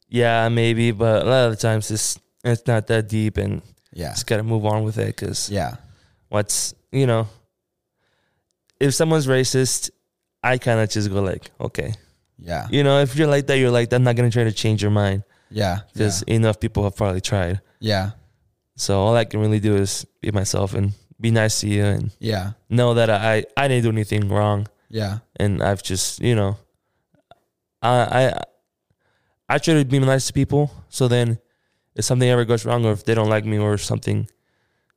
yeah, 0.09 0.49
maybe, 0.51 0.91
but 0.93 1.23
a 1.23 1.29
lot 1.29 1.45
of 1.47 1.51
the 1.53 1.57
times 1.57 1.91
it's 1.91 2.19
it's 2.45 2.67
not 2.67 2.87
that 2.89 3.09
deep, 3.09 3.39
and 3.39 3.63
yeah, 3.97 4.13
just 4.13 4.27
gotta 4.27 4.43
move 4.45 4.65
on 4.67 4.85
with 4.85 4.99
it 4.99 5.17
because 5.17 5.49
yeah, 5.49 5.77
what's 6.29 6.75
you 6.93 7.07
know, 7.07 7.27
if 8.79 8.93
someone's 8.95 9.27
racist, 9.27 9.91
I 10.43 10.59
kind 10.59 10.81
of 10.81 10.91
just 10.91 11.09
go 11.11 11.23
like, 11.23 11.51
okay, 11.59 11.95
yeah, 12.39 12.69
you 12.71 12.85
know, 12.85 13.01
if 13.01 13.17
you're 13.17 13.27
like 13.29 13.47
that, 13.49 13.59
you're 13.59 13.71
like 13.73 13.89
that. 13.91 13.97
I'm 13.97 14.05
not 14.05 14.17
gonna 14.17 14.31
try 14.31 14.45
to 14.45 14.53
change 14.53 14.83
your 14.83 14.91
mind. 14.93 15.25
Yeah, 15.51 15.81
because 15.93 16.23
enough 16.29 16.59
people 16.61 16.83
have 16.85 16.97
probably 16.97 17.21
tried. 17.21 17.61
yeah, 17.81 18.11
So 18.77 19.01
all 19.01 19.15
I 19.17 19.25
can 19.25 19.41
really 19.41 19.61
do 19.61 19.77
is 19.77 20.05
be 20.21 20.31
myself 20.33 20.75
and 20.75 20.93
be 21.21 21.31
nice 21.31 21.61
to 21.61 21.69
you 21.69 21.85
and 21.85 22.11
yeah, 22.21 22.53
know 22.69 22.95
that 22.95 23.09
I 23.09 23.45
I 23.57 23.69
didn't 23.69 23.85
do 23.85 23.91
anything 23.91 24.29
wrong. 24.29 24.67
yeah, 24.91 25.19
and 25.41 25.63
I've 25.63 25.83
just 25.83 26.21
you 26.21 26.35
know, 26.35 26.59
I 27.81 27.91
I 28.21 28.43
I 29.49 29.59
try 29.59 29.75
to 29.75 29.85
be 29.85 29.99
nice 30.01 30.27
to 30.27 30.33
people. 30.33 30.71
So 30.89 31.09
then, 31.09 31.39
if 31.97 32.05
something 32.05 32.29
ever 32.29 32.45
goes 32.45 32.65
wrong, 32.65 32.85
or 32.85 32.93
if 32.93 33.05
they 33.05 33.15
don't 33.15 33.29
like 33.29 33.45
me, 33.45 33.59
or 33.59 33.77
something, 33.79 34.29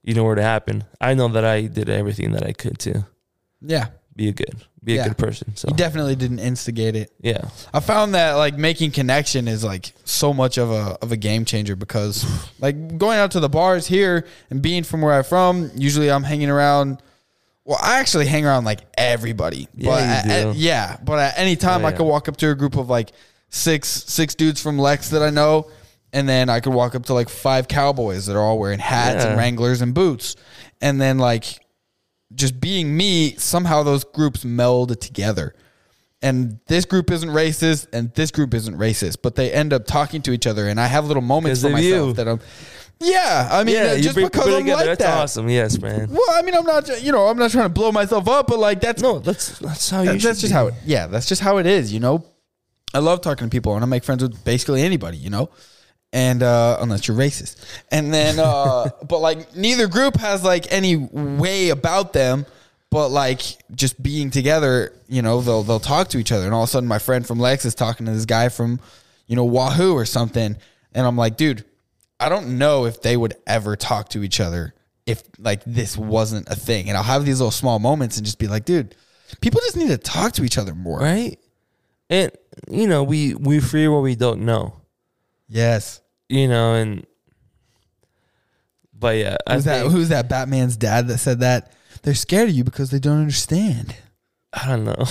you 0.04 0.14
know 0.14 0.24
where 0.24 0.36
to 0.36 0.44
happen. 0.44 0.84
I 1.02 1.14
know 1.16 1.28
that 1.30 1.44
I 1.46 1.62
did 1.68 1.90
everything 1.90 2.32
that 2.34 2.46
I 2.46 2.54
could 2.54 2.78
to 2.80 3.06
yeah. 3.62 3.88
be 4.16 4.30
a 4.30 4.32
good, 4.34 4.56
be 4.84 4.94
a 4.94 4.96
Yeah. 4.98 5.08
good 5.10 5.18
person. 5.18 5.56
So 5.56 5.68
He 5.70 5.74
definitely 5.74 6.16
didn't 6.16 6.40
instigate 6.40 6.96
it. 6.96 7.12
yeah, 7.22 7.50
I 7.74 7.80
found 7.80 8.14
that 8.16 8.34
like 8.34 8.58
making 8.58 8.92
connection 8.92 9.48
is 9.48 9.64
like 9.64 9.94
so 10.06 10.34
much 10.34 10.58
of 10.58 10.70
a 10.72 10.98
of 11.02 11.12
a 11.12 11.18
game 11.18 11.46
changer 11.46 11.76
because 11.76 12.24
like 12.60 12.98
going 12.98 13.18
out 13.20 13.32
to 13.32 13.40
the 13.40 13.50
bars 13.50 13.88
here 13.88 14.26
and 14.50 14.62
being 14.62 14.84
from 14.84 15.02
where 15.02 15.14
I'm 15.14 15.24
from, 15.24 15.72
usually 15.76 16.10
I'm 16.12 16.24
hanging 16.24 16.50
around. 16.50 17.02
Well, 17.66 17.78
I 17.82 18.00
actually 18.00 18.26
hang 18.26 18.46
around 18.46 18.64
like 18.66 18.80
everybody. 18.98 19.68
Yeah, 19.76 19.90
but 19.92 20.02
you 20.02 20.32
at, 20.32 20.46
at- 20.48 20.56
yeah, 20.56 20.98
but 21.04 21.20
at 21.20 21.34
any 21.38 21.56
time 21.56 21.84
Oh, 21.86 21.88
I 21.88 21.92
could 21.92 22.06
walk 22.06 22.28
up 22.28 22.36
to 22.38 22.50
a 22.50 22.56
group 22.56 22.76
of 22.78 22.90
like 22.90 23.12
six 23.50 23.88
six 23.90 24.34
dudes 24.34 24.62
from 24.62 24.80
Lex 24.80 25.10
that 25.10 25.22
I 25.22 25.30
know, 25.30 25.70
and 26.14 26.28
then 26.28 26.50
I 26.50 26.60
could 26.60 26.74
walk 26.74 26.96
up 26.96 27.06
to 27.08 27.14
like 27.14 27.30
five 27.30 27.68
cowboys 27.68 28.26
that 28.28 28.36
are 28.36 28.42
all 28.42 28.60
wearing 28.60 28.80
hats 28.80 29.24
Yeah. 29.24 29.30
and 29.32 29.38
Wranglers 29.38 29.82
and 29.82 29.94
boots, 29.94 30.36
and 30.82 31.00
then 31.00 31.18
like 31.20 31.46
just 32.36 32.60
being 32.60 32.96
me, 32.96 33.36
somehow 33.38 33.84
those 33.84 34.04
groups 34.04 34.46
meld 34.46 35.00
together. 35.02 35.54
And 36.22 36.60
this 36.68 36.84
group 36.86 37.10
isn't 37.12 37.30
racist, 37.30 37.88
and 37.94 38.14
this 38.14 38.30
group 38.30 38.54
isn't 38.54 38.78
racist, 38.78 39.18
but 39.24 39.36
they 39.36 39.52
end 39.54 39.72
up 39.72 39.86
talking 39.86 40.22
to 40.24 40.32
each 40.34 40.46
other. 40.48 40.68
And 40.68 40.80
I 40.80 40.86
have 40.88 41.06
little 41.08 41.24
moments 41.24 41.62
'Cause 41.62 41.62
for 41.62 41.68
of 41.68 41.74
myself 41.82 42.08
you. 42.10 42.14
that 42.14 42.28
I'm, 42.28 42.40
yeah. 43.00 43.48
I 43.50 43.64
mean, 43.64 43.78
uh, 43.78 43.98
just 44.00 44.16
because 44.18 44.46
I'm 44.54 44.68
like 44.68 44.86
that's 44.86 45.02
that. 45.02 45.18
awesome. 45.22 45.48
Yes, 45.50 45.80
man. 45.80 46.10
Well, 46.12 46.22
I 46.32 46.42
mean, 46.42 46.56
I'm 46.56 46.66
not, 46.66 47.02
you 47.02 47.14
know, 47.14 47.28
I'm 47.28 47.38
not 47.38 47.52
trying 47.52 47.64
to 47.66 47.70
blow 47.70 47.94
myself 47.94 48.28
up, 48.28 48.48
but 48.48 48.60
like 48.60 48.82
that's 48.82 49.02
No, 49.02 49.20
that's 49.20 49.58
that's 49.60 49.90
how 49.90 50.02
you. 50.02 50.12
that's 50.12 50.22
should 50.22 50.30
just 50.36 50.42
be. 50.44 50.50
how 50.50 50.68
it, 50.68 50.74
yeah, 50.86 51.08
that's 51.08 51.26
just 51.26 51.42
how 51.42 51.56
it 51.58 51.66
is, 51.66 51.94
you 51.94 52.02
know. 52.02 52.26
I 52.94 53.00
love 53.00 53.22
talking 53.22 53.48
to 53.48 53.50
people 53.50 53.76
and 53.76 53.84
I 53.84 53.88
make 53.88 54.04
friends 54.04 54.22
with 54.22 54.44
basically 54.44 54.82
anybody, 54.82 55.18
you 55.18 55.30
know. 55.30 55.50
And 56.12 56.42
uh 56.42 56.78
unless 56.82 57.08
you're 57.08 57.18
racist. 57.18 57.64
And 57.92 58.14
then 58.14 58.40
uh 58.40 58.90
but 59.08 59.20
like 59.20 59.56
neither 59.56 59.88
group 59.88 60.18
has 60.18 60.44
like 60.44 60.72
any 60.72 60.96
way 60.96 61.70
about 61.70 62.14
them, 62.14 62.46
but 62.90 63.10
like 63.10 63.42
just 63.76 64.02
being 64.02 64.32
together, 64.32 64.94
you 65.08 65.22
know, 65.22 65.42
they'll 65.42 65.64
they'll 65.64 65.80
talk 65.80 66.08
to 66.10 66.18
each 66.18 66.32
other 66.32 66.46
and 66.46 66.54
all 66.54 66.64
of 66.64 66.70
a 66.70 66.72
sudden 66.72 66.90
my 66.90 67.00
friend 67.00 67.26
from 67.28 67.40
Lex 67.40 67.66
is 67.66 67.76
talking 67.76 68.06
to 68.08 68.12
this 68.12 68.26
guy 68.26 68.50
from, 68.50 68.80
you 69.28 69.36
know, 69.36 69.46
Wahoo 69.46 69.94
or 69.94 70.06
something. 70.06 70.58
And 70.94 71.06
I'm 71.06 71.16
like, 71.16 71.38
dude, 71.38 71.64
I 72.20 72.30
don't 72.30 72.58
know 72.58 72.86
if 72.86 73.02
they 73.02 73.16
would 73.16 73.36
ever 73.48 73.76
talk 73.76 74.10
to 74.10 74.24
each 74.24 74.40
other 74.40 74.74
if 75.06 75.24
like 75.38 75.64
this 75.66 75.98
wasn't 75.98 76.48
a 76.50 76.56
thing. 76.56 76.90
And 76.90 76.98
I'll 76.98 77.04
have 77.04 77.26
these 77.26 77.40
little 77.40 77.52
small 77.52 77.80
moments 77.80 78.18
and 78.18 78.26
just 78.26 78.40
be 78.40 78.48
like, 78.48 78.66
dude, 78.66 78.96
people 79.42 79.62
just 79.62 79.78
need 79.78 79.88
to 79.90 79.98
talk 79.98 80.34
to 80.34 80.44
each 80.44 80.58
other 80.58 80.76
more. 80.76 81.00
right? 81.00 81.40
And 82.10 82.32
you 82.70 82.88
know, 82.88 83.04
we 83.04 83.36
we 83.36 83.60
fear 83.60 83.92
what 83.92 84.02
we 84.02 84.16
don't 84.16 84.42
know. 84.42 84.79
Yes. 85.50 86.02
You 86.30 86.48
know, 86.48 86.76
and 86.76 87.06
but 88.94 89.18
yeah, 89.18 89.38
I 89.48 89.56
Who's 89.56 89.64
that? 89.66 89.82
think, 89.82 89.92
Who's 89.94 90.10
that? 90.10 90.30
Batman's 90.30 90.78
dad 90.78 91.08
that 91.08 91.18
said 91.18 91.40
that? 91.40 91.74
They're 92.04 92.14
scared 92.14 92.50
of 92.50 92.56
you 92.56 92.64
because 92.64 92.92
they 92.92 93.00
don't 93.00 93.20
understand. 93.20 93.96
I 94.52 94.68
don't 94.68 94.86
know. 94.86 94.96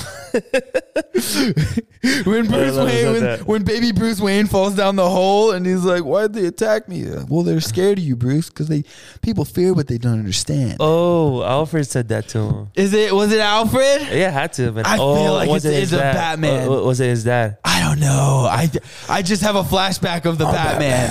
When 2.24 2.46
Bruce 2.46 2.76
Wayne, 2.76 3.12
when, 3.12 3.40
when 3.40 3.64
baby 3.64 3.92
Bruce 3.92 4.20
Wayne 4.20 4.46
falls 4.46 4.74
down 4.76 4.96
the 4.96 5.08
hole 5.08 5.50
and 5.50 5.66
he's 5.66 5.84
like, 5.84 6.04
"Why'd 6.04 6.32
they 6.32 6.46
attack 6.46 6.88
me?" 6.88 7.04
Well, 7.28 7.42
they're 7.42 7.60
scared 7.60 7.98
of 7.98 8.04
you, 8.04 8.14
Bruce, 8.16 8.48
because 8.48 8.68
they 8.68 8.84
people 9.20 9.44
fear 9.44 9.74
what 9.74 9.88
they 9.88 9.98
don't 9.98 10.18
understand. 10.18 10.76
oh, 10.80 11.42
Alfred 11.42 11.86
said 11.86 12.08
that 12.08 12.28
to 12.28 12.38
him. 12.38 12.70
Is 12.76 12.92
it? 12.92 13.12
Was 13.12 13.32
it 13.32 13.40
Alfred? 13.40 14.02
Yeah, 14.12 14.30
had 14.30 14.52
to 14.54 14.70
been. 14.72 14.86
I 14.86 14.96
feel 14.96 15.04
oh, 15.04 15.34
like 15.34 15.48
was 15.48 15.64
it's- 15.64 15.78
it 15.78 15.82
it's 15.84 15.92
a? 15.92 15.96
Batman. 15.98 16.68
Uh, 16.68 16.82
was 16.82 17.00
it 17.00 17.06
his 17.08 17.24
dad? 17.24 17.58
I 17.64 17.80
don't 17.80 18.00
know. 18.00 18.46
I, 18.48 18.70
I 19.08 19.22
just 19.22 19.42
have 19.42 19.56
a 19.56 19.62
flashback 19.64 20.24
of 20.24 20.38
the 20.38 20.44
Batman. 20.46 21.10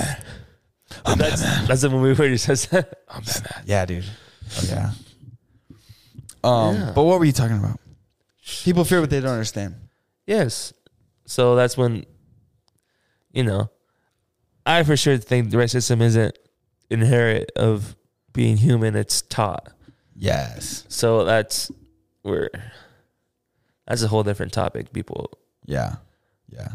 That's 1.18 1.42
that's 1.68 1.82
the 1.82 1.90
movie 1.90 2.18
where 2.18 2.30
he 2.30 2.38
says 2.38 2.66
that. 2.68 3.02
I'm 3.10 3.24
Batman. 3.24 3.64
Yeah, 3.66 3.86
dude. 3.86 4.06
yeah. 4.68 4.92
Um, 6.44 6.76
Yeah. 6.76 6.92
but 6.96 7.04
what 7.04 7.20
were 7.20 7.26
you 7.26 7.32
talking 7.34 7.58
about? 7.58 7.80
People 8.64 8.84
fear 8.86 9.02
what 9.02 9.10
they 9.10 9.20
don't 9.20 9.32
understand. 9.34 9.76
Yes. 10.26 10.74
So 11.26 11.56
that's 11.56 11.78
when, 11.78 12.06
you 13.32 13.44
know, 13.44 13.70
I 14.66 14.84
for 14.84 14.96
sure 14.98 15.18
think 15.18 15.52
the 15.52 15.58
racism 15.58 16.02
isn't 16.02 16.38
inherent 16.90 17.52
of 17.56 17.96
being 18.34 18.58
human. 18.58 18.96
It's 18.96 19.22
taught. 19.22 19.70
Yes. 20.16 20.86
So 20.90 21.24
that's 21.26 21.72
where 22.24 22.50
that's 23.86 24.02
a 24.04 24.08
whole 24.08 24.24
different 24.24 24.54
topic. 24.54 24.92
People 24.94 25.32
Yeah. 25.66 25.96
Yeah. 26.50 26.70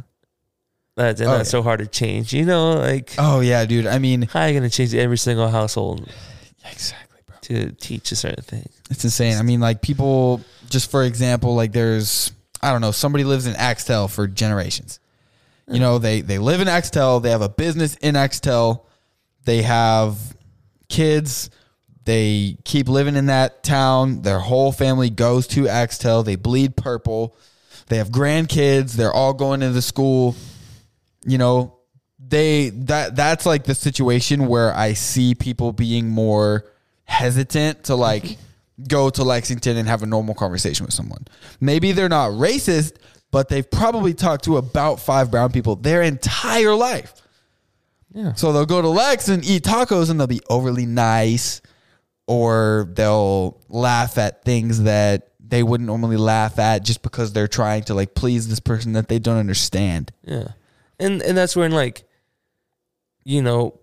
that's 0.96 1.20
and 1.20 1.30
Oh, 1.30 1.38
that's 1.38 1.48
yeah. 1.48 1.58
so 1.58 1.62
hard 1.62 1.80
to 1.80 1.86
change. 1.86 2.32
You 2.32 2.44
know, 2.44 2.74
like 2.74 3.14
Oh 3.18 3.40
yeah, 3.40 3.64
dude. 3.64 3.86
I 3.86 3.98
mean, 3.98 4.22
how 4.22 4.42
are 4.42 4.48
you 4.48 4.54
gonna 4.54 4.70
change 4.70 4.94
every 4.94 5.18
single 5.18 5.48
household 5.48 6.08
exactly, 6.70 7.20
bro. 7.26 7.36
to 7.42 7.72
teach 7.72 8.12
a 8.12 8.16
certain 8.16 8.44
thing? 8.44 8.68
It's 8.92 9.04
insane. 9.04 9.38
I 9.38 9.42
mean, 9.42 9.60
like 9.60 9.80
people, 9.80 10.42
just 10.68 10.90
for 10.90 11.02
example, 11.02 11.54
like 11.54 11.72
there's, 11.72 12.30
I 12.60 12.70
don't 12.70 12.82
know, 12.82 12.90
somebody 12.90 13.24
lives 13.24 13.46
in 13.46 13.56
Axtell 13.56 14.06
for 14.06 14.26
generations. 14.28 15.00
You 15.66 15.80
know, 15.80 15.98
they 15.98 16.20
they 16.20 16.38
live 16.38 16.60
in 16.60 16.68
Axtell, 16.68 17.20
They 17.20 17.30
have 17.30 17.40
a 17.40 17.48
business 17.48 17.94
in 17.96 18.16
Axtell, 18.16 18.86
They 19.44 19.62
have 19.62 20.18
kids. 20.88 21.50
They 22.04 22.58
keep 22.64 22.88
living 22.88 23.16
in 23.16 23.26
that 23.26 23.62
town. 23.62 24.22
Their 24.22 24.40
whole 24.40 24.72
family 24.72 25.08
goes 25.08 25.46
to 25.48 25.68
Axtell. 25.68 26.22
They 26.24 26.34
bleed 26.36 26.76
purple. 26.76 27.36
They 27.86 27.96
have 27.96 28.08
grandkids. 28.08 28.92
They're 28.92 29.12
all 29.12 29.32
going 29.32 29.60
to 29.60 29.70
the 29.70 29.82
school. 29.82 30.34
You 31.24 31.38
know, 31.38 31.78
they 32.18 32.70
that 32.70 33.14
that's 33.14 33.46
like 33.46 33.64
the 33.64 33.74
situation 33.74 34.48
where 34.48 34.74
I 34.74 34.94
see 34.94 35.34
people 35.34 35.72
being 35.72 36.08
more 36.08 36.64
hesitant 37.04 37.84
to 37.84 37.94
like 37.94 38.36
go 38.88 39.10
to 39.10 39.22
Lexington 39.22 39.76
and 39.76 39.88
have 39.88 40.02
a 40.02 40.06
normal 40.06 40.34
conversation 40.34 40.86
with 40.86 40.94
someone. 40.94 41.26
Maybe 41.60 41.92
they're 41.92 42.08
not 42.08 42.32
racist, 42.32 42.96
but 43.30 43.48
they've 43.48 43.68
probably 43.68 44.14
talked 44.14 44.44
to 44.44 44.56
about 44.56 45.00
five 45.00 45.30
brown 45.30 45.52
people 45.52 45.76
their 45.76 46.02
entire 46.02 46.74
life. 46.74 47.14
Yeah. 48.14 48.34
So 48.34 48.52
they'll 48.52 48.66
go 48.66 48.82
to 48.82 48.88
Lex 48.88 49.28
and 49.28 49.44
eat 49.44 49.64
tacos 49.64 50.10
and 50.10 50.20
they'll 50.20 50.26
be 50.26 50.42
overly 50.48 50.86
nice 50.86 51.62
or 52.26 52.90
they'll 52.94 53.60
laugh 53.68 54.18
at 54.18 54.44
things 54.44 54.82
that 54.82 55.28
they 55.40 55.62
wouldn't 55.62 55.86
normally 55.86 56.16
laugh 56.16 56.58
at 56.58 56.84
just 56.84 57.02
because 57.02 57.32
they're 57.32 57.48
trying 57.48 57.84
to 57.84 57.94
like 57.94 58.14
please 58.14 58.48
this 58.48 58.60
person 58.60 58.92
that 58.94 59.08
they 59.08 59.18
don't 59.18 59.38
understand. 59.38 60.12
Yeah. 60.24 60.48
And 60.98 61.22
and 61.22 61.36
that's 61.36 61.56
when 61.56 61.72
like 61.72 62.04
you 63.24 63.42
know, 63.42 63.78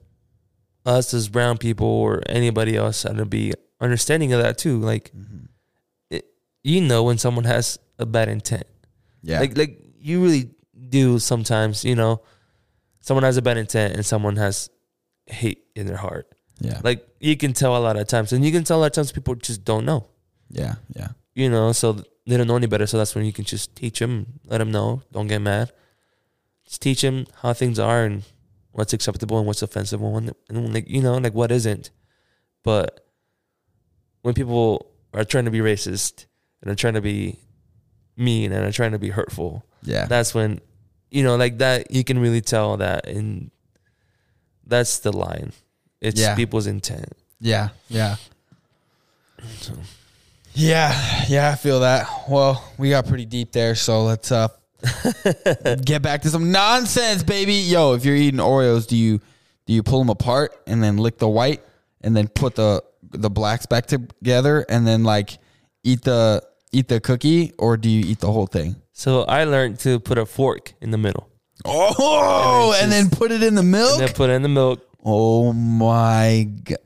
us 0.85 1.13
as 1.13 1.29
brown 1.29 1.57
people 1.57 1.87
or 1.87 2.21
anybody 2.27 2.75
else 2.75 3.03
had 3.03 3.17
to 3.17 3.25
be 3.25 3.53
understanding 3.79 4.33
of 4.33 4.41
that 4.41 4.57
too. 4.57 4.79
Like 4.79 5.11
mm-hmm. 5.15 5.45
it, 6.09 6.25
you 6.63 6.81
know 6.81 7.03
when 7.03 7.17
someone 7.17 7.45
has 7.45 7.79
a 7.97 8.05
bad 8.05 8.29
intent. 8.29 8.67
Yeah. 9.21 9.39
Like 9.39 9.57
like 9.57 9.79
you 9.99 10.23
really 10.23 10.51
do 10.89 11.19
sometimes, 11.19 11.83
you 11.83 11.95
know, 11.95 12.21
someone 13.01 13.23
has 13.23 13.37
a 13.37 13.41
bad 13.41 13.57
intent 13.57 13.95
and 13.95 14.05
someone 14.05 14.35
has 14.37 14.69
hate 15.25 15.65
in 15.75 15.85
their 15.85 15.97
heart. 15.97 16.27
yeah. 16.59 16.81
Like 16.83 17.07
you 17.19 17.37
can 17.37 17.53
tell 17.53 17.75
a 17.77 17.79
lot 17.79 17.97
of 17.97 18.07
times 18.07 18.33
and 18.33 18.43
you 18.43 18.51
can 18.51 18.63
tell 18.63 18.79
a 18.79 18.81
lot 18.81 18.87
of 18.87 18.93
times 18.93 19.11
people 19.11 19.35
just 19.35 19.63
don't 19.63 19.85
know. 19.85 20.07
yeah. 20.49 20.75
Yeah. 20.95 21.09
You 21.35 21.49
know, 21.49 21.71
so 21.71 22.03
they 22.27 22.37
don't 22.37 22.47
know 22.47 22.57
any 22.57 22.67
better. 22.67 22.85
So 22.85 22.97
that's 22.97 23.15
when 23.15 23.25
you 23.25 23.31
can 23.31 23.45
just 23.45 23.75
teach 23.75 23.99
them, 23.99 24.39
let 24.45 24.57
them 24.57 24.71
know, 24.71 25.03
don't 25.11 25.27
get 25.27 25.39
mad. 25.39 25.71
Just 26.65 26.81
teach 26.81 27.01
them 27.01 27.25
how 27.41 27.53
things 27.53 27.79
are 27.79 28.03
and 28.03 28.23
what's 28.71 28.93
acceptable 28.93 29.37
and 29.37 29.47
what's 29.47 29.61
offensive 29.61 30.01
and, 30.01 30.13
when, 30.13 30.31
and 30.49 30.73
like 30.73 30.87
you 30.89 31.01
know, 31.01 31.17
like 31.17 31.33
what 31.33 31.51
isn't. 31.51 31.91
But 32.63 33.08
when 34.21 34.33
people 34.33 34.87
are 35.13 35.23
trying 35.23 35.45
to 35.45 35.51
be 35.51 35.59
racist 35.59 36.25
and 36.61 36.71
are 36.71 36.75
trying 36.75 36.93
to 36.95 37.01
be 37.01 37.37
mean 38.17 38.51
and 38.51 38.65
are 38.65 38.71
trying 38.71 38.91
to 38.91 38.99
be 38.99 39.09
hurtful, 39.09 39.63
Yeah. 39.83 40.05
that's 40.05 40.33
when 40.33 40.59
you 41.11 41.23
know, 41.23 41.35
like 41.37 41.57
that 41.57 41.89
you 41.89 42.03
can 42.03 42.19
really 42.19 42.41
tell 42.41 42.77
that 42.77 43.07
and 43.07 43.49
that's 44.67 44.99
the 44.99 45.11
line. 45.11 45.51
It's 46.01 46.19
Yeah. 46.21 46.35
people's 46.35 46.67
intent. 46.67 47.13
Yeah, 47.41 47.69
yeah. 47.89 48.17
So 49.61 49.73
Yeah, 50.53 51.25
yeah, 51.27 51.51
I 51.51 51.55
feel 51.55 51.79
that. 51.81 52.07
Well, 52.29 52.63
we 52.77 52.89
got 52.91 53.07
pretty 53.07 53.25
deep 53.25 53.51
there, 53.53 53.73
so 53.75 54.03
let's 54.03 54.31
uh 54.31 54.49
get 55.85 56.01
back 56.01 56.21
to 56.23 56.29
some 56.29 56.51
nonsense, 56.51 57.23
baby. 57.23 57.53
Yo, 57.55 57.93
if 57.93 58.05
you're 58.05 58.15
eating 58.15 58.39
Oreos, 58.39 58.87
do 58.87 58.95
you 58.95 59.19
do 59.65 59.73
you 59.73 59.83
pull 59.83 59.99
them 59.99 60.09
apart 60.09 60.51
and 60.67 60.81
then 60.83 60.97
lick 60.97 61.17
the 61.17 61.27
white 61.27 61.61
and 62.01 62.15
then 62.15 62.27
put 62.27 62.55
the 62.55 62.83
the 63.11 63.29
blacks 63.29 63.65
back 63.65 63.85
together 63.87 64.65
and 64.69 64.85
then 64.87 65.03
like 65.03 65.37
eat 65.83 66.01
the 66.03 66.43
eat 66.71 66.87
the 66.87 66.99
cookie 66.99 67.51
or 67.57 67.77
do 67.77 67.89
you 67.89 68.03
eat 68.05 68.19
the 68.19 68.31
whole 68.31 68.47
thing? 68.47 68.75
So 68.93 69.23
I 69.23 69.45
learned 69.45 69.79
to 69.79 69.99
put 69.99 70.17
a 70.17 70.25
fork 70.25 70.73
in 70.81 70.91
the 70.91 70.97
middle. 70.97 71.29
Oh, 71.65 72.73
and 72.75 72.83
And 72.83 72.91
then, 72.91 73.09
then 73.09 73.17
put 73.17 73.31
it 73.31 73.43
in 73.43 73.55
the 73.55 73.63
milk. 73.63 73.99
And 73.99 74.07
then 74.07 74.13
put 74.15 74.29
it 74.29 74.33
in 74.33 74.41
the 74.43 74.49
milk. 74.49 74.85
oh 75.03 75.53
my 75.53 76.47
god, 76.63 76.77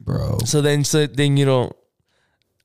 bro. 0.00 0.38
So 0.44 0.60
then 0.60 0.84
so 0.84 1.06
then 1.06 1.36
you 1.36 1.44
don't 1.44 1.72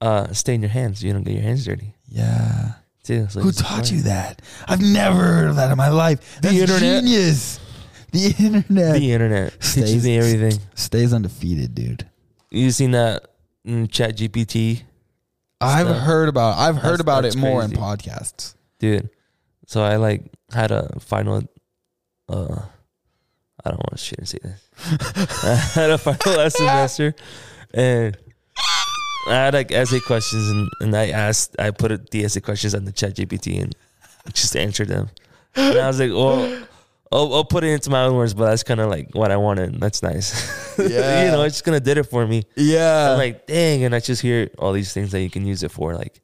uh 0.01 0.31
stain 0.33 0.61
your 0.61 0.69
hands. 0.69 1.03
You 1.03 1.13
don't 1.13 1.23
get 1.23 1.33
your 1.33 1.43
hands 1.43 1.65
dirty. 1.65 1.93
Yeah. 2.09 2.73
Too. 3.03 3.27
So 3.29 3.39
Who 3.39 3.51
taught 3.53 3.85
fine. 3.87 3.95
you 3.95 4.01
that? 4.03 4.41
I've 4.67 4.81
never 4.81 5.15
heard 5.23 5.47
of 5.49 5.55
that 5.55 5.71
in 5.71 5.77
my 5.77 5.89
life. 5.89 6.39
That's 6.41 6.55
internet. 6.55 7.03
genius. 7.03 7.59
The 8.11 8.33
internet 8.39 8.95
The 8.95 9.11
internet 9.11 9.51
teaches 9.61 9.71
Stays- 9.89 10.03
me 10.05 10.17
everything. 10.17 10.59
stays 10.75 11.13
undefeated, 11.13 11.75
dude. 11.75 12.05
You 12.57 12.71
seen 12.71 12.91
that 12.91 13.27
in 13.65 13.87
ChatGPT? 13.87 14.81
I've 15.59 15.87
Stuff. 15.87 16.03
heard 16.03 16.29
about 16.29 16.57
I've 16.57 16.75
heard 16.75 16.83
That's- 16.83 16.99
about 17.01 17.23
that's 17.23 17.35
it 17.35 17.39
more 17.39 17.61
in 17.63 17.69
crazy. 17.71 17.81
podcasts. 17.81 18.55
Dude. 18.79 19.09
So 19.65 19.83
I 19.83 19.95
like 19.97 20.23
had 20.53 20.71
a 20.71 20.99
final 20.99 21.43
uh 22.29 22.61
I 23.65 23.69
don't 23.71 23.79
want 23.79 23.91
to 23.93 23.97
shit 23.97 24.19
and 24.19 24.27
say 24.27 24.37
this. 24.43 25.43
I 25.43 25.55
had 25.81 25.89
a 25.89 25.97
final 25.97 26.37
last 26.37 26.57
semester 26.57 27.15
and 27.73 28.15
I 29.27 29.33
had 29.33 29.53
like 29.55 29.71
essay 29.71 29.99
questions 29.99 30.47
and, 30.49 30.69
and 30.79 30.95
I 30.95 31.09
asked 31.09 31.55
I 31.59 31.71
put 31.71 31.91
it, 31.91 32.11
the 32.11 32.23
essay 32.23 32.39
questions 32.39 32.73
on 32.75 32.85
the 32.85 32.93
ChatGPT 32.93 33.61
and 33.61 33.75
just 34.33 34.55
answered 34.55 34.87
them. 34.89 35.09
And 35.55 35.77
I 35.79 35.87
was 35.87 35.99
like, 35.99 36.11
well 36.11 36.66
I'll, 37.11 37.33
I'll 37.33 37.45
put 37.45 37.63
it 37.63 37.69
into 37.69 37.89
my 37.89 38.03
own 38.03 38.15
words, 38.15 38.33
but 38.33 38.49
that's 38.49 38.63
kind 38.63 38.79
of 38.79 38.89
like 38.89 39.09
what 39.13 39.31
I 39.31 39.37
wanted. 39.37 39.79
That's 39.79 40.03
nice. 40.03 40.65
Yeah. 40.77 41.25
you 41.25 41.31
know, 41.31 41.41
it's 41.41 41.63
gonna 41.63 41.79
did 41.79 41.97
it 41.97 42.03
for 42.03 42.27
me. 42.27 42.43
Yeah. 42.55 43.13
I'm 43.13 43.17
like, 43.17 43.47
dang, 43.47 43.83
and 43.83 43.95
I 43.95 43.99
just 43.99 44.21
hear 44.21 44.51
all 44.59 44.73
these 44.73 44.93
things 44.93 45.11
that 45.11 45.21
you 45.21 45.29
can 45.31 45.43
use 45.43 45.63
it 45.63 45.71
for. 45.71 45.95
Like, 45.95 46.21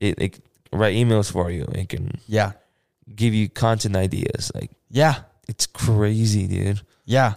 it, 0.00 0.18
it 0.20 0.40
write 0.70 0.94
emails 0.96 1.32
for 1.32 1.50
you. 1.50 1.64
It 1.72 1.88
can 1.88 2.10
yeah. 2.26 2.52
give 3.14 3.32
you 3.32 3.48
content 3.48 3.96
ideas. 3.96 4.52
Like, 4.54 4.70
Yeah. 4.90 5.20
it's 5.48 5.66
crazy, 5.66 6.46
dude. 6.46 6.82
Yeah. 7.06 7.34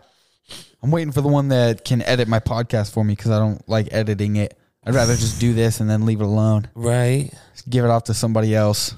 I'm 0.84 0.92
waiting 0.92 1.14
for 1.14 1.22
the 1.22 1.30
one 1.30 1.48
that 1.48 1.86
can 1.86 2.02
edit 2.02 2.28
my 2.28 2.40
podcast 2.42 2.92
for 2.92 3.06
me 3.06 3.16
because 3.16 3.32
I 3.32 3.40
don't 3.40 3.66
like 3.70 3.88
editing 3.92 4.36
it. 4.36 4.58
I'd 4.86 4.94
rather 4.96 5.16
just 5.16 5.40
do 5.40 5.54
this 5.54 5.80
and 5.80 5.90
then 5.90 6.06
leave 6.06 6.20
it 6.20 6.26
alone. 6.26 6.70
Right? 6.76 7.32
Just 7.54 7.70
give 7.70 7.86
it 7.86 7.90
off 7.90 8.06
to 8.06 8.14
somebody 8.14 8.54
else. 8.54 8.96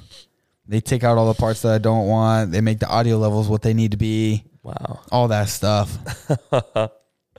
They 0.69 0.81
take 0.81 1.03
out 1.03 1.17
all 1.17 1.27
the 1.27 1.39
parts 1.39 1.63
that 1.63 1.73
I 1.73 1.79
don't 1.79 2.05
want. 2.07 2.51
They 2.51 2.61
make 2.61 2.77
the 2.79 2.87
audio 2.87 3.17
levels 3.17 3.47
what 3.49 3.63
they 3.63 3.73
need 3.73 3.91
to 3.91 3.97
be. 3.97 4.43
Wow. 4.61 4.99
All 5.11 5.27
that 5.29 5.49
stuff. 5.49 5.97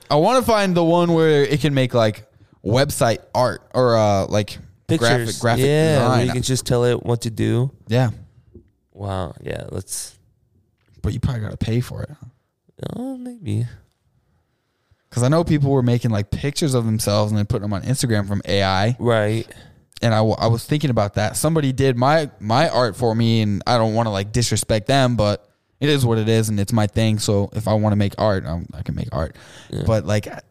I 0.09 0.15
want 0.15 0.43
to 0.45 0.51
find 0.51 0.75
the 0.75 0.83
one 0.83 1.13
where 1.13 1.43
it 1.43 1.61
can 1.61 1.73
make 1.73 1.93
like 1.93 2.27
website 2.63 3.19
art 3.33 3.61
or 3.73 3.95
uh 3.95 4.25
like 4.27 4.57
Pictures. 4.87 5.39
graphic 5.39 5.39
graphic 5.39 5.65
yeah, 5.65 6.09
where 6.09 6.25
you 6.25 6.31
can 6.33 6.41
just 6.41 6.65
tell 6.65 6.83
it 6.83 7.01
what 7.03 7.21
to 7.21 7.29
do. 7.29 7.71
yeah, 7.87 8.09
Wow. 8.91 9.33
Yeah. 9.41 9.63
Let's. 9.71 10.19
but 11.01 11.13
you 11.13 11.21
probably 11.21 11.41
got 11.41 11.51
to 11.51 11.57
pay 11.57 11.79
for 11.79 12.03
it. 12.03 12.09
Oh, 12.97 13.15
maybe. 13.15 13.65
Because 15.09 15.23
I 15.23 15.29
know 15.29 15.45
people 15.45 15.71
were 15.71 15.81
making 15.83 16.11
like 16.11 16.31
pictures 16.31 16.73
of 16.73 16.83
themselves 16.85 17.31
and 17.31 17.37
then 17.39 17.45
putting 17.45 17.61
them 17.63 17.73
on 17.73 17.83
Instagram 17.83 18.27
from 18.27 18.41
AI. 18.45 18.97
Right. 18.99 19.47
And 20.01 20.13
I, 20.13 20.19
I 20.19 20.47
was 20.47 20.65
thinking 20.65 20.89
about 20.89 21.15
that. 21.15 21.37
Somebody 21.37 21.71
did 21.71 21.97
my 21.97 22.29
my 22.39 22.69
art 22.69 22.95
for 22.95 23.13
me, 23.15 23.41
and 23.41 23.61
I 23.67 23.77
don't 23.77 23.93
want 23.93 24.07
to 24.07 24.11
like 24.11 24.31
disrespect 24.31 24.87
them, 24.87 25.15
but 25.15 25.47
it 25.79 25.89
is 25.89 26.05
what 26.05 26.17
it 26.17 26.29
is, 26.29 26.49
and 26.49 26.59
it's 26.59 26.73
my 26.73 26.87
thing. 26.87 27.19
So 27.19 27.49
if 27.53 27.67
I 27.67 27.73
want 27.73 27.93
to 27.93 27.97
make 27.97 28.13
art, 28.17 28.45
i 28.45 28.61
I 28.73 28.81
can 28.83 28.95
make 28.95 29.09
art. 29.11 29.35
Yeah. 29.69 29.83
But 29.85 30.05
like, 30.05 30.27
I- 30.27 30.41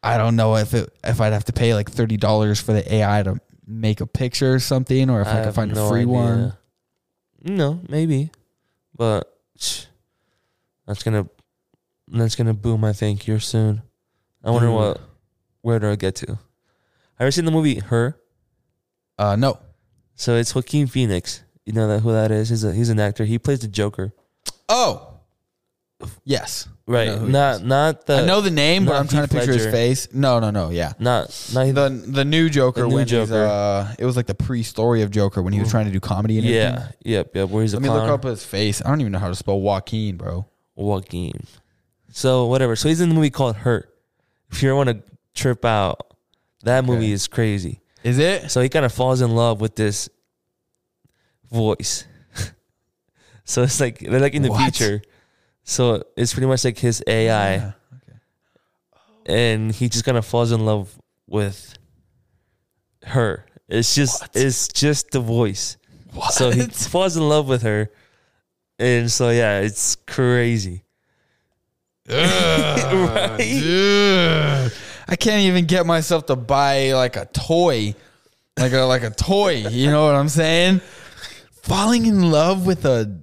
I 0.00 0.16
don't 0.16 0.36
know 0.36 0.54
if 0.56 0.74
it 0.74 0.92
if 1.02 1.20
I'd 1.20 1.32
have 1.32 1.46
to 1.46 1.52
pay 1.52 1.74
like 1.74 1.90
thirty 1.90 2.16
dollars 2.16 2.60
for 2.60 2.72
the 2.72 2.94
AI 2.94 3.22
to 3.24 3.40
make 3.66 4.00
a 4.00 4.06
picture 4.06 4.54
or 4.54 4.60
something, 4.60 5.10
or 5.10 5.20
if 5.20 5.26
I, 5.26 5.42
could 5.44 5.54
find 5.54 5.74
no 5.74 5.86
a 5.86 5.90
free 5.90 6.02
idea. 6.02 6.12
one. 6.12 6.52
No, 7.42 7.80
maybe, 7.88 8.30
but 8.96 9.36
that's 10.86 11.02
gonna 11.02 11.28
that's 12.06 12.36
gonna 12.36 12.54
boom. 12.54 12.84
I 12.84 12.92
think 12.92 13.22
here 13.22 13.40
soon. 13.40 13.82
I 14.44 14.50
wonder 14.52 14.68
Dude. 14.68 14.76
what 14.76 15.00
where 15.62 15.78
do 15.80 15.90
I 15.90 15.96
get 15.96 16.14
to? 16.16 16.26
Have 16.26 16.38
you 16.38 16.38
ever 17.26 17.30
seen 17.32 17.44
the 17.44 17.50
movie 17.50 17.80
Her? 17.80 18.16
Uh, 19.18 19.36
no. 19.36 19.58
So 20.14 20.36
it's 20.36 20.54
Joaquin 20.54 20.86
Phoenix. 20.86 21.42
You 21.64 21.72
know 21.72 21.88
that 21.88 22.00
who 22.00 22.12
that 22.12 22.30
is? 22.30 22.48
He's 22.48 22.64
a, 22.64 22.72
he's 22.72 22.88
an 22.88 22.98
actor. 23.00 23.24
He 23.24 23.38
plays 23.38 23.60
the 23.60 23.68
Joker. 23.68 24.12
Oh, 24.68 25.14
yes. 26.24 26.68
Right. 26.86 27.08
know 27.08 27.18
who 27.18 27.26
he 27.26 27.32
not 27.32 27.62
not 27.64 28.06
the 28.06 28.18
I 28.22 28.24
know 28.24 28.40
the 28.40 28.50
name, 28.50 28.86
but 28.86 28.94
I'm 28.94 29.06
trying 29.08 29.26
to 29.26 29.34
Heath 29.34 29.46
picture 29.46 29.62
his 29.64 29.66
face. 29.72 30.08
No, 30.14 30.38
no, 30.40 30.50
no. 30.50 30.70
Yeah. 30.70 30.92
not 30.98 31.26
not 31.52 31.74
The 31.74 32.02
the 32.06 32.24
new 32.24 32.48
Joker 32.48 32.86
new 32.86 32.94
when 32.94 33.02
he's, 33.06 33.10
Joker. 33.10 33.44
uh, 33.44 33.94
it 33.98 34.06
was 34.06 34.16
like 34.16 34.26
the 34.26 34.34
pre-story 34.34 35.02
of 35.02 35.10
Joker 35.10 35.42
when 35.42 35.52
he 35.52 35.60
was 35.60 35.70
trying 35.70 35.84
to 35.86 35.92
do 35.92 36.00
comedy 36.00 36.38
and 36.38 36.46
everything. 36.46 36.92
yeah 37.04 37.16
yep 37.18 37.34
yep. 37.34 37.48
Where 37.50 37.62
he's 37.62 37.74
a 37.74 37.76
Let 37.76 37.82
me 37.82 37.88
clown. 37.88 38.00
look 38.06 38.10
up 38.10 38.24
his 38.24 38.42
face. 38.44 38.80
I 38.84 38.88
don't 38.88 39.00
even 39.00 39.12
know 39.12 39.18
how 39.18 39.28
to 39.28 39.34
spell 39.34 39.60
Joaquin, 39.60 40.16
bro. 40.16 40.46
Joaquin. 40.76 41.42
So 42.10 42.46
whatever. 42.46 42.74
So 42.76 42.88
he's 42.88 43.00
in 43.02 43.10
the 43.10 43.14
movie 43.14 43.30
called 43.30 43.56
Her. 43.56 43.88
If 44.50 44.62
you 44.62 44.74
want 44.74 44.88
to 44.88 45.02
trip 45.34 45.64
out, 45.66 46.14
that 46.62 46.84
movie 46.86 47.12
is 47.12 47.28
crazy. 47.28 47.80
Is 48.04 48.18
it? 48.18 48.50
So 48.50 48.60
he 48.60 48.68
kind 48.68 48.84
of 48.84 48.92
falls 48.92 49.20
in 49.20 49.34
love 49.34 49.60
with 49.60 49.74
this 49.76 50.08
voice. 51.50 52.04
so 53.44 53.62
it's 53.62 53.80
like 53.80 53.98
they're 53.98 54.20
like 54.20 54.34
in 54.34 54.42
the 54.42 54.50
What? 54.50 54.62
future. 54.74 55.02
So 55.64 56.02
it's 56.16 56.32
pretty 56.32 56.46
much 56.46 56.64
like 56.64 56.78
his 56.78 57.02
AI, 57.06 57.54
Yeah. 57.56 57.72
and 59.26 59.72
he 59.72 59.88
just 59.88 60.04
kind 60.04 60.16
of 60.16 60.24
falls 60.24 60.52
in 60.52 60.64
love 60.64 60.96
with 61.26 61.76
her. 63.04 63.44
It's 63.68 63.94
just 63.94 64.22
What? 64.22 64.30
it's 64.34 64.68
just 64.68 65.10
the 65.10 65.20
voice. 65.20 65.76
What? 66.14 66.32
So 66.32 66.50
he 66.50 66.62
falls 66.66 67.16
in 67.18 67.28
love 67.28 67.48
with 67.48 67.62
her, 67.62 67.90
and 68.78 69.10
so 69.12 69.28
yeah, 69.30 69.60
it's 69.60 69.96
crazy. 70.06 70.84
Ugh, 72.08 73.38
dude. 73.38 74.72
I 75.08 75.16
can't 75.16 75.42
even 75.42 75.64
get 75.64 75.86
myself 75.86 76.26
to 76.26 76.36
buy 76.36 76.92
like 76.92 77.16
a 77.16 77.24
toy, 77.26 77.94
like 78.58 78.72
a 78.72 78.80
like 78.82 79.02
a 79.02 79.10
toy. 79.10 79.54
You 79.70 79.90
know 79.90 80.04
what 80.04 80.14
I'm 80.14 80.28
saying? 80.28 80.80
Falling 81.62 82.06
in 82.06 82.30
love 82.30 82.66
with 82.66 82.84
a 82.84 83.18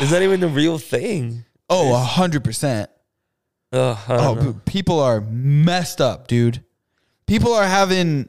Is 0.00 0.10
that 0.10 0.22
even 0.22 0.40
the 0.40 0.48
real 0.48 0.78
thing? 0.78 1.44
oh 1.68 1.94
a 1.94 1.98
hundred 1.98 2.44
percent. 2.44 2.88
Oh, 3.72 3.98
know. 4.08 4.60
people 4.66 5.00
are 5.00 5.20
messed 5.22 6.00
up, 6.00 6.28
dude. 6.28 6.62
People 7.26 7.54
are 7.54 7.64
having, 7.64 8.28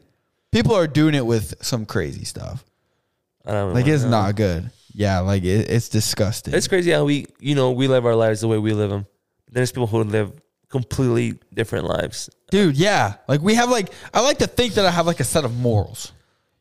people 0.53 0.73
are 0.73 0.87
doing 0.87 1.15
it 1.15 1.25
with 1.25 1.53
some 1.61 1.85
crazy 1.85 2.23
stuff. 2.23 2.63
I 3.45 3.51
don't 3.51 3.73
Like 3.73 3.85
know. 3.87 3.93
it's 3.93 4.03
not 4.05 4.35
good. 4.37 4.71
Yeah, 4.93 5.19
like 5.19 5.43
it, 5.43 5.69
it's 5.69 5.89
disgusting. 5.89 6.53
It's 6.53 6.69
crazy 6.69 6.91
how 6.91 7.03
we, 7.03 7.25
you 7.41 7.55
know, 7.55 7.71
we 7.71 7.89
live 7.89 8.05
our 8.05 8.15
lives 8.15 8.39
the 8.39 8.47
way 8.47 8.57
we 8.57 8.71
live 8.71 8.89
them. 8.89 9.05
There's 9.51 9.71
people 9.73 9.87
who 9.87 10.03
live 10.05 10.31
completely 10.73 11.39
different 11.53 11.85
lives. 11.85 12.31
Dude, 12.49 12.75
yeah. 12.75 13.13
Like 13.27 13.41
we 13.41 13.53
have 13.53 13.69
like 13.69 13.93
I 14.11 14.21
like 14.21 14.39
to 14.39 14.47
think 14.47 14.73
that 14.73 14.87
I 14.87 14.89
have 14.89 15.05
like 15.05 15.19
a 15.19 15.23
set 15.23 15.45
of 15.45 15.55
morals. 15.55 16.11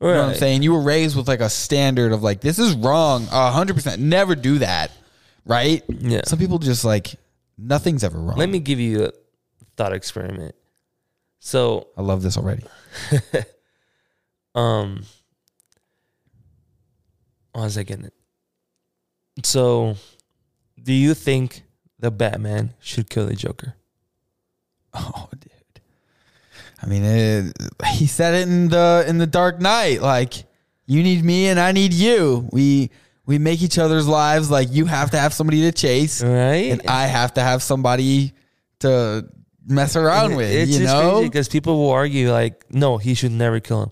You 0.03 0.09
know 0.09 0.21
what 0.27 0.29
I'm 0.31 0.35
saying? 0.35 0.63
You 0.63 0.75
were 0.75 0.83
raised 0.83 1.17
with 1.17 1.29
like 1.29 1.41
a 1.41 1.49
standard 1.49 2.13
of 2.13 2.23
like 2.23 2.43
this 2.43 2.59
is 2.59 2.75
wrong. 2.75 3.27
A 3.33 3.51
hundred 3.51 3.75
percent. 3.75 4.03
Never 4.03 4.35
do 4.35 4.59
that. 4.59 4.91
Right? 5.47 5.83
Yeah. 5.89 6.21
Some 6.27 6.39
people 6.39 6.59
just 6.59 6.85
like 6.85 7.15
nothing's 7.57 8.05
ever 8.05 8.19
wrong. 8.19 8.37
Let 8.37 8.51
me 8.51 8.59
give 8.59 8.79
you 8.79 9.07
a 9.07 9.13
thought 9.79 9.95
experiment. 9.95 10.55
So, 11.39 11.89
I 11.97 12.03
love 12.03 12.23
this 12.23 12.37
already. 12.37 12.63
um, 14.55 15.05
what 17.53 17.63
was 17.63 17.79
I 17.79 17.83
getting? 17.83 18.05
at? 18.05 18.13
So, 19.45 19.97
do 20.81 20.93
you 20.93 21.15
think 21.15 21.63
the 21.99 22.13
Batman 22.13 22.75
should 22.79 23.11
kill 23.11 23.27
the 23.27 23.35
Joker? 23.35 23.75
Oh, 24.95 25.29
dude. 25.39 25.51
I 26.83 26.87
mean, 26.87 27.05
it, 27.05 27.57
he 27.95 28.07
said 28.07 28.35
it 28.35 28.49
in 28.49 28.69
the 28.69 29.05
in 29.09 29.19
the 29.19 29.27
Dark 29.27 29.61
Knight. 29.61 30.03
Like, 30.03 30.35
you 30.87 31.03
need 31.03 31.25
me 31.25 31.47
and 31.49 31.59
I 31.61 31.73
need 31.73 31.93
you. 31.95 32.49
We 32.53 32.91
we 33.25 33.39
make 33.39 33.63
each 33.63 33.79
other's 33.79 34.09
lives 34.09 34.51
like 34.51 34.69
you 34.73 34.87
have 34.87 35.13
to 35.13 35.19
have 35.19 35.33
somebody 35.33 35.63
to 35.63 35.73
chase, 35.73 36.23
Right? 36.23 36.73
and 36.73 36.83
I 36.89 37.07
have 37.07 37.35
to 37.35 37.41
have 37.41 37.63
somebody 37.63 38.33
to 38.81 39.29
mess 39.67 39.95
around 39.97 40.35
with. 40.35 40.51
It's 40.51 40.77
you 40.79 40.85
know? 40.85 41.23
because 41.23 41.49
people 41.49 41.79
will 41.79 41.91
argue 41.91 42.33
like, 42.33 42.65
no, 42.71 42.99
he 42.99 43.15
should 43.15 43.33
never 43.33 43.61
kill 43.61 43.85
him 43.85 43.91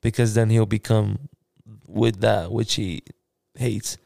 because 0.00 0.34
then 0.34 0.48
he'll 0.48 0.64
become 0.66 1.28
with 1.86 2.20
that 2.22 2.50
which 2.50 2.74
he 2.74 3.02
hates. 3.54 3.98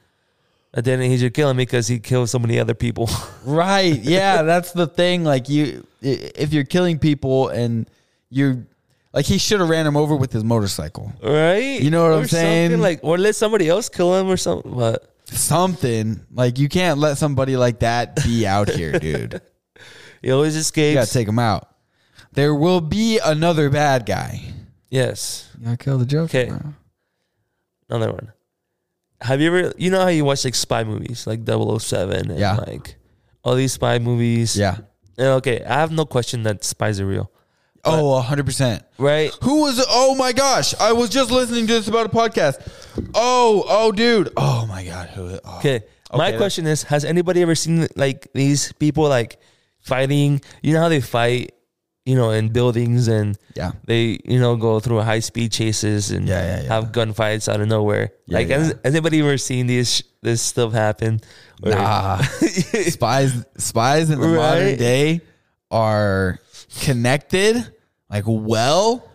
And 0.77 0.85
then 0.85 1.01
he 1.01 1.17
should 1.17 1.33
kill 1.35 1.49
him 1.51 1.57
because 1.57 1.87
he 1.87 2.01
killed 2.01 2.29
so 2.29 2.39
many 2.39 2.59
other 2.59 2.75
people. 2.75 3.09
Right. 3.45 3.95
Yeah, 4.01 4.43
that's 4.43 4.73
the 4.73 4.87
thing. 4.87 5.23
Like 5.23 5.49
you, 5.49 5.87
if 6.01 6.53
you're 6.53 6.65
killing 6.65 6.99
people 6.99 7.49
and 7.49 7.89
you're 8.31 8.67
like, 9.13 9.27
he 9.27 9.39
should 9.39 9.61
have 9.61 9.69
ran 9.69 9.87
him 9.87 9.97
over 9.97 10.17
with 10.17 10.33
his 10.33 10.43
motorcycle. 10.43 11.13
right? 11.23 11.79
You 11.81 11.91
know 11.91 12.03
what 12.03 12.13
Or 12.13 12.19
I'm 12.21 12.27
saying? 12.27 12.81
Like, 12.81 13.01
or 13.03 13.17
let 13.19 13.37
somebody 13.37 13.69
else 13.69 13.89
kill 13.89 14.15
him 14.19 14.29
or 14.29 14.37
something. 14.37 14.75
But 14.75 15.11
Something 15.27 16.21
like 16.33 16.59
you 16.59 16.69
can't 16.69 16.99
let 16.99 17.17
somebody 17.19 17.57
like 17.57 17.81
that 17.81 18.17
be 18.25 18.47
out 18.47 18.69
here, 18.69 18.99
dude. 18.99 19.41
he 20.23 20.31
always 20.31 20.55
escapes. 20.57 20.95
You 20.95 21.01
gotta 21.01 21.11
take 21.13 21.29
him 21.29 21.39
out. 21.39 21.69
There 22.33 22.55
will 22.55 22.81
be 22.81 23.19
another 23.25 23.71
bad 23.71 24.07
guy. 24.07 24.41
yes. 24.91 25.49
You 25.59 25.65
gotta 25.67 25.77
kill 25.77 25.99
the 25.99 26.07
Joker. 26.07 26.25
Okay. 26.39 26.53
Another 27.89 28.13
one. 28.13 28.33
Have 29.21 29.41
you 29.41 29.47
ever, 29.57 29.73
you 29.79 29.91
know 29.91 30.01
how 30.01 30.09
you 30.09 30.25
watch 30.25 30.45
like 30.45 30.55
spy 30.55 30.85
movies, 30.85 31.27
like 31.27 31.45
007 31.45 32.31
and 32.31 32.39
Yeah. 32.39 32.57
like 32.57 32.97
all 33.43 33.55
these 33.55 33.73
spy 33.73 33.99
movies? 33.99 34.57
Yeah. 34.57 34.79
And, 35.17 35.29
Okay. 35.39 35.63
I 35.65 35.75
have 35.75 35.93
no 35.93 36.05
question 36.05 36.43
that 36.43 36.65
spies 36.65 37.01
are 37.01 37.07
real. 37.07 37.31
Oh, 37.87 38.15
100%. 38.23 38.83
Right? 38.99 39.31
Who 39.43 39.61
was? 39.63 39.85
Oh 39.89 40.15
my 40.15 40.33
gosh! 40.33 40.75
I 40.81 40.93
was 40.93 41.11
just 41.11 41.31
listening 41.31 41.67
to 41.67 41.75
this 41.75 41.87
about 41.89 42.07
a 42.07 42.09
podcast. 42.09 42.57
Oh, 43.15 43.63
oh, 43.69 43.93
dude. 43.93 44.31
Oh 44.39 44.65
my 44.67 44.85
god. 44.85 45.11
Who? 45.11 45.39
Oh. 45.45 45.59
Okay. 45.59 45.83
My 46.13 46.29
Okay, 46.29 46.37
question 46.39 46.67
is: 46.67 46.83
Has 46.85 47.05
anybody 47.05 47.43
ever 47.43 47.55
seen 47.55 47.87
like 47.97 48.29
these 48.33 48.73
people 48.73 49.05
like 49.09 49.39
fighting? 49.81 50.41
You 50.63 50.73
know 50.75 50.81
how 50.81 50.89
they 50.89 51.01
fight, 51.03 51.53
you 52.05 52.15
know, 52.15 52.31
in 52.31 52.49
buildings 52.51 53.09
and 53.09 53.39
Yeah. 53.55 53.73
they, 53.87 54.19
you 54.25 54.39
know, 54.39 54.57
go 54.57 54.79
through 54.81 55.01
high 55.01 55.21
speed 55.21 55.53
chases 55.53 56.11
and 56.11 56.29
Yeah, 56.29 56.43
yeah, 56.45 56.63
yeah. 56.63 56.69
have 56.69 56.93
gunfights 56.93 57.51
out 57.51 57.61
of 57.61 57.69
nowhere. 57.69 58.11
Like, 58.29 58.49
has 58.49 58.75
anybody 58.85 59.21
ever 59.21 59.39
seen 59.39 59.67
this 59.67 60.03
this 60.23 60.43
stuff 60.43 60.73
happen? 60.73 61.21
Or- 61.63 61.71
Nah. 61.71 62.19
spies 62.89 63.33
spies 63.57 64.11
in 64.11 64.21
the 64.21 64.29
modern 64.29 64.77
day 64.77 65.21
are 65.71 66.39
connected 66.81 67.57
like 68.11 68.25
well 68.27 69.09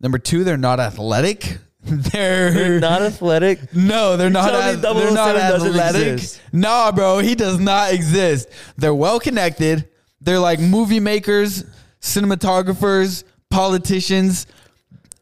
number 0.00 0.18
two 0.18 0.44
they're 0.44 0.56
not 0.56 0.80
athletic 0.80 1.58
They're 1.84 2.80
Not 2.80 3.00
athletic. 3.02 3.72
no, 3.74 4.16
they're 4.18 4.28
not. 4.28 4.52
ath- 4.52 4.82
they're 4.82 5.12
not 5.14 5.36
007 5.36 5.50
doesn't 5.50 5.76
athletic. 5.80 6.20
Nah, 6.52 6.92
bro, 6.92 7.20
he 7.20 7.34
does 7.34 7.58
not 7.58 7.94
exist. 7.94 8.48
They're 8.76 8.92
well 8.94 9.18
connected. 9.20 9.88
They're 10.20 10.40
like 10.40 10.58
movie 10.60 11.00
makers, 11.00 11.64
cinematographers, 12.00 13.24
politicians, 13.50 14.46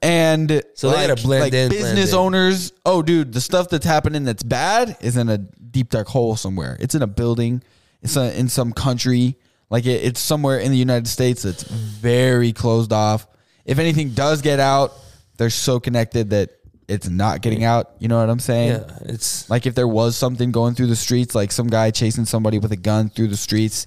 and 0.02 0.62
So 0.74 0.90
they 0.90 0.96
like, 0.96 1.08
gotta 1.08 1.22
blend 1.22 1.40
like 1.42 1.52
in, 1.52 1.68
blend 1.68 1.82
business 1.82 2.12
in. 2.12 2.18
owners. 2.18 2.72
Oh, 2.84 3.02
dude, 3.02 3.32
the 3.32 3.40
stuff 3.40 3.68
that's 3.68 3.86
happening 3.86 4.24
that's 4.24 4.42
bad 4.42 4.96
is 5.00 5.16
in 5.16 5.28
a 5.28 5.38
deep 5.38 5.90
dark 5.90 6.08
hole 6.08 6.36
somewhere. 6.36 6.76
It's 6.80 6.94
in 6.94 7.02
a 7.02 7.06
building. 7.06 7.62
It's 8.02 8.16
a, 8.16 8.38
in 8.38 8.48
some 8.48 8.72
country. 8.72 9.36
Like 9.70 9.86
it, 9.86 10.04
it's 10.04 10.20
somewhere 10.20 10.58
in 10.58 10.70
the 10.70 10.76
United 10.78 11.08
States 11.08 11.42
that's 11.42 11.64
very 11.64 12.52
closed 12.52 12.92
off. 12.92 13.26
If 13.64 13.78
anything 13.78 14.10
does 14.10 14.42
get 14.42 14.60
out, 14.60 14.92
they're 15.38 15.50
so 15.50 15.80
connected 15.80 16.30
that 16.30 16.50
it's 16.88 17.08
not 17.08 17.40
getting 17.40 17.64
out. 17.64 17.90
You 17.98 18.08
know 18.08 18.20
what 18.20 18.30
I'm 18.30 18.38
saying? 18.38 18.72
Yeah, 18.72 18.98
it's 19.06 19.50
Like 19.50 19.66
if 19.66 19.74
there 19.74 19.88
was 19.88 20.16
something 20.16 20.52
going 20.52 20.74
through 20.74 20.86
the 20.86 20.96
streets, 20.96 21.34
like 21.34 21.50
some 21.50 21.66
guy 21.66 21.90
chasing 21.90 22.26
somebody 22.26 22.58
with 22.58 22.70
a 22.70 22.76
gun 22.76 23.08
through 23.08 23.28
the 23.28 23.36
streets, 23.36 23.86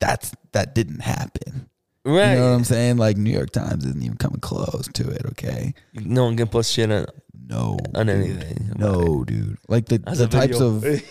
that's 0.00 0.32
that 0.52 0.74
didn't 0.74 1.00
happen. 1.00 1.68
Right. 2.04 2.32
You 2.32 2.38
know 2.38 2.50
what 2.50 2.56
I'm 2.56 2.64
saying? 2.64 2.96
Like 2.96 3.16
New 3.16 3.30
York 3.32 3.50
Times 3.50 3.84
isn't 3.84 4.02
even 4.02 4.16
coming 4.16 4.40
close 4.40 4.88
to 4.94 5.08
it. 5.10 5.22
Okay, 5.26 5.74
no 5.94 6.24
one 6.24 6.36
can 6.36 6.48
post 6.48 6.72
shit 6.72 6.90
on, 6.90 7.06
no, 7.48 7.78
on 7.94 8.06
dude. 8.06 8.16
anything. 8.16 8.72
no, 8.76 9.24
dude. 9.24 9.58
Like 9.68 9.86
the 9.86 9.98
That's 9.98 10.18
the 10.18 10.26
types 10.28 10.58
video. 10.58 10.68
of 10.76 10.84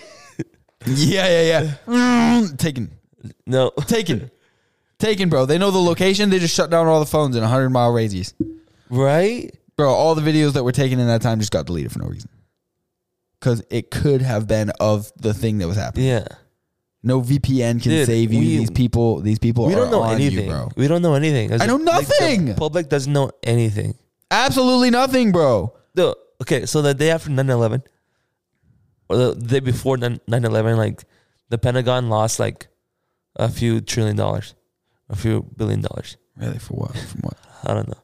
yeah, 0.86 1.28
yeah, 1.28 1.42
yeah. 1.62 1.74
Mm, 1.86 2.58
taken, 2.58 2.92
no. 3.46 3.72
taken, 3.88 4.30
taken, 5.00 5.30
bro. 5.30 5.46
They 5.46 5.58
know 5.58 5.72
the 5.72 5.78
location. 5.80 6.30
They 6.30 6.40
just 6.40 6.56
shut 6.56 6.70
down 6.70 6.88
all 6.88 7.00
the 7.00 7.06
phones 7.06 7.36
in 7.36 7.44
a 7.44 7.48
hundred 7.48 7.70
mile 7.72 7.92
radius, 7.92 8.34
Right? 8.90 9.52
bro. 9.76 9.92
All 9.94 10.16
the 10.16 10.22
videos 10.22 10.54
that 10.54 10.64
were 10.64 10.72
taken 10.72 11.00
in 11.00 11.08
that 11.08 11.22
time 11.22 11.40
just 11.40 11.52
got 11.52 11.66
deleted 11.66 11.92
for 11.92 12.00
no 12.00 12.08
reason. 12.08 12.30
Because 13.40 13.64
it 13.70 13.92
could 13.92 14.22
have 14.24 14.48
been 14.48 14.72
of 14.80 15.12
the 15.18 15.34
thing 15.34 15.60
that 15.60 15.68
was 15.68 15.78
happening. 15.78 16.08
Yeah. 16.08 16.28
No 17.08 17.22
VPN 17.22 17.82
can 17.82 17.92
Dude, 17.92 18.06
save 18.06 18.32
you. 18.34 18.40
we- 18.40 18.58
these 18.60 18.70
people, 18.72 19.22
these 19.22 19.40
people 19.40 19.66
We 19.66 19.74
are 19.74 19.78
don't 19.78 19.92
know 19.92 20.02
on 20.02 20.16
anything. 20.16 20.46
you, 20.46 20.52
bro. 20.52 20.70
We 20.76 20.88
don't 20.88 21.02
know 21.02 21.14
anything. 21.16 21.52
I 21.54 21.66
know 21.66 21.78
Like, 21.78 22.06
the 22.08 22.14
nothing. 22.20 22.56
public 22.56 22.90
doesn't 22.90 23.12
know 23.12 23.32
anything. 23.44 23.96
Absolutely 24.30 24.90
nothing, 24.92 25.32
bro. 25.32 25.74
Okay, 26.40 26.68
so 26.68 26.84
the 26.84 26.94
day 26.94 27.10
after 27.10 27.32
9 27.32 27.50
11, 27.50 27.82
or 29.10 29.18
the 29.18 29.36
day 29.36 29.60
before 29.60 29.98
9 29.98 30.20
11, 30.28 30.78
like 30.78 31.04
the 31.50 31.58
Pentagon 31.58 32.10
lost 32.10 32.40
like 32.40 32.68
a 33.38 33.50
few 33.50 33.82
trillion 33.82 34.16
dollars, 34.16 34.54
a 35.10 35.16
few 35.16 35.46
billion 35.56 35.82
dollars. 35.82 36.18
Really, 36.36 36.60
for 36.60 36.74
what? 36.76 36.96
From 36.96 37.22
what? 37.22 37.38
I 37.64 37.74
don't 37.74 37.88
know. 37.88 38.02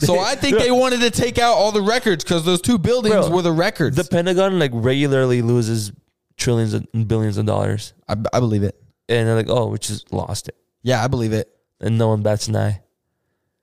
So 0.00 0.18
I 0.32 0.34
think 0.34 0.58
they 0.58 0.70
wanted 0.72 1.00
to 1.00 1.10
take 1.10 1.38
out 1.38 1.54
all 1.54 1.70
the 1.72 1.80
records 1.82 2.24
because 2.24 2.44
those 2.44 2.60
two 2.60 2.78
buildings 2.78 3.14
Bro, 3.14 3.30
were 3.30 3.42
the 3.42 3.52
records. 3.52 3.96
The 3.96 4.04
Pentagon 4.04 4.58
like 4.58 4.72
regularly 4.74 5.42
loses 5.42 5.92
trillions 6.36 6.74
and 6.74 7.08
billions 7.08 7.36
of 7.38 7.46
dollars. 7.46 7.92
I, 8.08 8.16
I 8.32 8.40
believe 8.40 8.62
it. 8.62 8.80
And 9.08 9.26
they're 9.28 9.36
like, 9.36 9.48
oh, 9.48 9.68
we 9.68 9.78
just 9.78 10.12
lost 10.12 10.48
it. 10.48 10.56
Yeah, 10.82 11.02
I 11.02 11.08
believe 11.08 11.32
it, 11.32 11.48
And 11.80 11.96
no 11.98 12.08
one 12.08 12.22
bats 12.22 12.48
an 12.48 12.56
eye. 12.56 12.82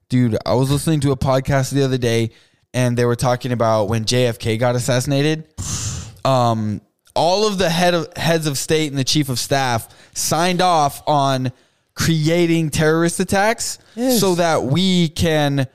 dude. 0.09 0.37
I 0.45 0.53
was 0.55 0.69
listening 0.71 0.99
to 1.01 1.11
a 1.11 1.17
podcast 1.17 1.71
the 1.71 1.83
other 1.83 1.97
day, 1.97 2.31
and 2.73 2.97
they 2.97 3.05
were 3.05 3.15
talking 3.15 3.51
about 3.51 3.85
when 3.89 4.05
JFK 4.05 4.57
got 4.59 4.75
assassinated. 4.75 5.47
Um, 6.25 6.79
all 7.17 7.45
of 7.45 7.57
the 7.57 7.69
head 7.69 7.93
of 7.93 8.07
heads 8.15 8.47
of 8.47 8.57
state 8.57 8.89
and 8.89 8.97
the 8.97 9.03
chief 9.03 9.27
of 9.27 9.37
staff 9.37 9.89
signed 10.13 10.61
off 10.61 11.03
on 11.05 11.51
creating 11.95 12.69
terrorist 12.69 13.19
attacks 13.19 13.77
Yes. 13.95 14.21
so 14.21 14.35
that 14.35 14.63
we 14.63 15.09
can 15.09 15.67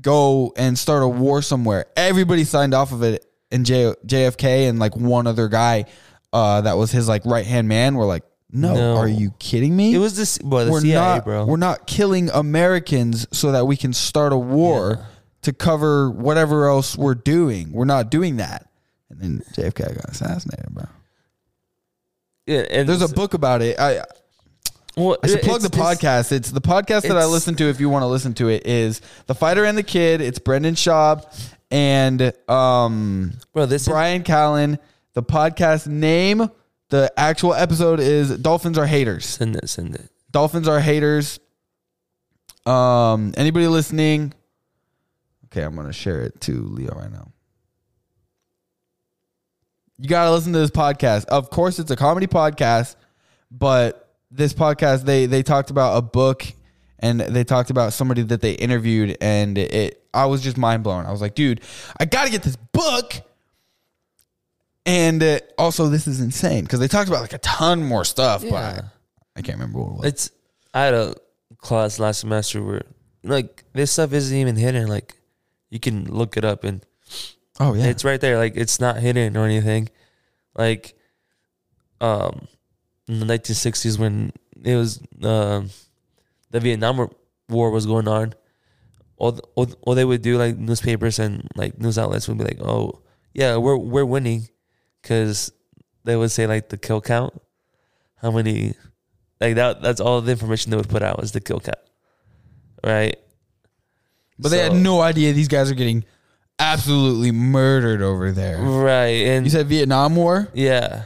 go 0.00 0.54
and 0.56 0.78
start 0.78 1.02
a 1.02 1.08
war 1.08 1.42
somewhere. 1.42 1.84
Everybody 1.94 2.44
signed 2.44 2.72
off 2.72 2.92
of 2.92 3.02
it, 3.02 3.24
and 3.50 3.66
J- 3.66 3.94
JFK 4.06 4.68
and 4.68 4.78
like 4.78 4.96
one 4.96 5.26
other 5.26 5.48
guy 5.48 5.84
uh, 6.32 6.60
that 6.62 6.76
was 6.76 6.90
his 6.92 7.08
like 7.08 7.24
right 7.26 7.46
hand 7.46 7.68
man 7.68 7.94
were 7.96 8.04
like, 8.06 8.22
"No, 8.50 8.74
No. 8.74 8.96
are 8.96 9.08
you 9.08 9.32
kidding 9.38 9.74
me? 9.76 9.94
It 9.94 9.98
was 9.98 10.16
this, 10.16 10.38
boy, 10.38 10.64
the 10.64 10.70
we're 10.72 10.80
CIA, 10.80 10.94
not, 10.94 11.24
bro. 11.24 11.44
We're 11.46 11.56
not 11.56 11.86
killing 11.86 12.30
Americans 12.32 13.26
so 13.32 13.52
that 13.52 13.66
we 13.66 13.76
can 13.76 13.92
start 13.92 14.32
a 14.32 14.36
war 14.38 15.06
to 15.42 15.52
cover 15.52 16.10
whatever 16.10 16.68
else 16.68 16.96
we're 16.96 17.14
doing. 17.14 17.72
We're 17.72 17.84
not 17.84 18.10
doing 18.10 18.36
that." 18.36 18.68
And 19.10 19.20
then 19.20 19.42
JFK 19.54 19.94
got 19.94 20.04
assassinated, 20.10 20.70
bro. 20.70 20.84
yeah, 22.46 22.64
and 22.70 22.88
There's 22.88 23.02
a 23.02 23.08
book 23.08 23.34
about 23.34 23.62
it. 23.62 23.78
I 23.78 24.02
Well, 24.96 25.16
I 25.22 25.26
should 25.26 25.42
plug 25.42 25.60
the 25.62 25.66
it's- 25.68 25.80
it's- 25.80 25.98
podcast. 26.02 26.32
It's 26.32 26.50
the 26.50 26.60
podcast 26.60 27.02
that 27.02 27.12
I 27.12 27.20
it's- 27.20 27.30
listen 27.30 27.54
to. 27.56 27.64
If 27.68 27.80
you 27.80 27.88
want 27.88 28.02
to 28.02 28.06
listen 28.08 28.34
to 28.34 28.48
it, 28.48 28.66
is 28.66 29.00
the 29.26 29.34
fighter 29.34 29.64
and 29.64 29.76
the 29.76 29.82
kid. 29.82 30.20
It's 30.20 30.38
Brendan 30.38 30.74
Schaub 30.74 31.24
and 31.70 32.32
um, 32.50 33.32
Bro, 33.54 33.66
this 33.66 33.82
is, 33.82 33.88
Bryan 33.88 34.22
Callen. 34.22 34.78
The 35.14 35.22
podcast 35.22 35.86
name, 35.86 36.50
the 36.88 37.12
actual 37.16 37.54
episode 37.54 38.00
is 38.00 38.36
"Dolphins 38.38 38.78
Are 38.78 38.86
Haters." 38.86 39.26
send 39.26 39.56
it, 39.56 39.68
send 39.68 39.94
it. 39.94 40.10
Dolphins 40.30 40.66
are 40.66 40.80
haters. 40.80 41.38
Um, 42.64 43.34
anybody 43.36 43.66
listening? 43.66 44.32
Okay, 45.46 45.62
I'm 45.62 45.76
gonna 45.76 45.92
share 45.92 46.22
it 46.22 46.40
to 46.42 46.52
Leo 46.52 46.94
right 46.94 47.12
now. 47.12 47.28
You 49.98 50.08
gotta 50.08 50.32
listen 50.32 50.52
to 50.54 50.58
this 50.58 50.70
podcast. 50.70 51.26
Of 51.26 51.50
course, 51.50 51.78
it's 51.78 51.90
a 51.90 51.96
comedy 51.96 52.26
podcast, 52.26 52.96
but 53.50 54.14
this 54.30 54.54
podcast 54.54 55.04
they 55.04 55.26
they 55.26 55.42
talked 55.42 55.70
about 55.70 55.98
a 55.98 56.02
book 56.02 56.44
and 56.98 57.20
they 57.20 57.44
talked 57.44 57.68
about 57.68 57.92
somebody 57.92 58.22
that 58.22 58.40
they 58.40 58.52
interviewed, 58.52 59.18
and 59.20 59.58
it 59.58 60.02
I 60.14 60.26
was 60.26 60.40
just 60.40 60.56
mind 60.56 60.82
blown. 60.82 61.04
I 61.04 61.10
was 61.10 61.20
like, 61.20 61.34
dude, 61.34 61.60
I 61.98 62.06
gotta 62.06 62.30
get 62.30 62.42
this 62.42 62.56
book. 62.56 63.12
And 64.84 65.22
uh, 65.22 65.38
also, 65.58 65.88
this 65.88 66.06
is 66.06 66.20
insane 66.20 66.64
because 66.64 66.80
they 66.80 66.88
talked 66.88 67.08
about 67.08 67.20
like 67.22 67.32
a 67.32 67.38
ton 67.38 67.84
more 67.84 68.04
stuff, 68.04 68.42
Yeah. 68.42 68.50
but 68.50 68.84
I 69.36 69.42
can't 69.42 69.58
remember 69.58 69.78
what 69.80 69.88
it 69.90 69.96
was. 69.98 70.06
It's 70.06 70.30
I 70.74 70.82
had 70.84 70.94
a 70.94 71.14
class 71.58 71.98
last 71.98 72.20
semester 72.20 72.62
where 72.62 72.82
like 73.22 73.64
this 73.72 73.92
stuff 73.92 74.12
isn't 74.12 74.36
even 74.36 74.56
hidden. 74.56 74.88
Like 74.88 75.14
you 75.70 75.78
can 75.78 76.04
look 76.12 76.36
it 76.36 76.44
up 76.44 76.64
and 76.64 76.84
Oh 77.60 77.74
yeah, 77.74 77.86
it's 77.86 78.04
right 78.04 78.20
there. 78.20 78.38
Like 78.38 78.56
it's 78.56 78.80
not 78.80 78.96
hidden 78.96 79.36
or 79.36 79.44
anything. 79.44 79.88
Like 80.56 80.94
um 82.00 82.48
in 83.06 83.20
the 83.20 83.26
nineteen 83.26 83.54
sixties 83.54 83.98
when 83.98 84.32
it 84.64 84.74
was 84.76 85.00
um 85.22 85.70
the 86.50 86.58
Vietnam 86.60 87.08
War 87.48 87.70
was 87.70 87.86
going 87.86 88.08
on, 88.08 88.34
all, 89.16 89.32
th- 89.32 89.44
all 89.54 89.66
all 89.82 89.94
they 89.94 90.04
would 90.04 90.22
do 90.22 90.38
like 90.38 90.56
newspapers 90.58 91.18
and 91.18 91.46
like 91.54 91.78
news 91.78 91.98
outlets 91.98 92.26
would 92.28 92.38
be 92.38 92.44
like, 92.44 92.60
oh 92.60 93.00
yeah, 93.32 93.56
we're 93.56 93.76
we're 93.76 94.04
winning, 94.04 94.48
because 95.02 95.52
they 96.04 96.16
would 96.16 96.30
say 96.30 96.46
like 96.46 96.68
the 96.68 96.76
kill 96.78 97.00
count, 97.00 97.34
how 98.16 98.30
many, 98.30 98.74
like 99.40 99.56
that. 99.56 99.82
That's 99.82 100.00
all 100.00 100.20
the 100.20 100.32
information 100.32 100.70
they 100.70 100.76
would 100.76 100.88
put 100.88 101.02
out 101.02 101.20
was 101.20 101.32
the 101.32 101.40
kill 101.40 101.60
count, 101.60 101.76
right? 102.84 103.16
but 104.38 104.48
they 104.50 104.58
had 104.58 104.74
no 104.74 105.00
idea 105.00 105.32
these 105.32 105.46
guys 105.48 105.70
are 105.70 105.74
getting 105.74 106.04
absolutely 106.58 107.30
murdered 107.30 108.02
over 108.02 108.32
there. 108.32 108.58
right 108.60 109.26
and 109.26 109.46
You 109.46 109.50
said 109.50 109.68
Vietnam 109.68 110.16
War. 110.16 110.48
Yeah. 110.54 111.04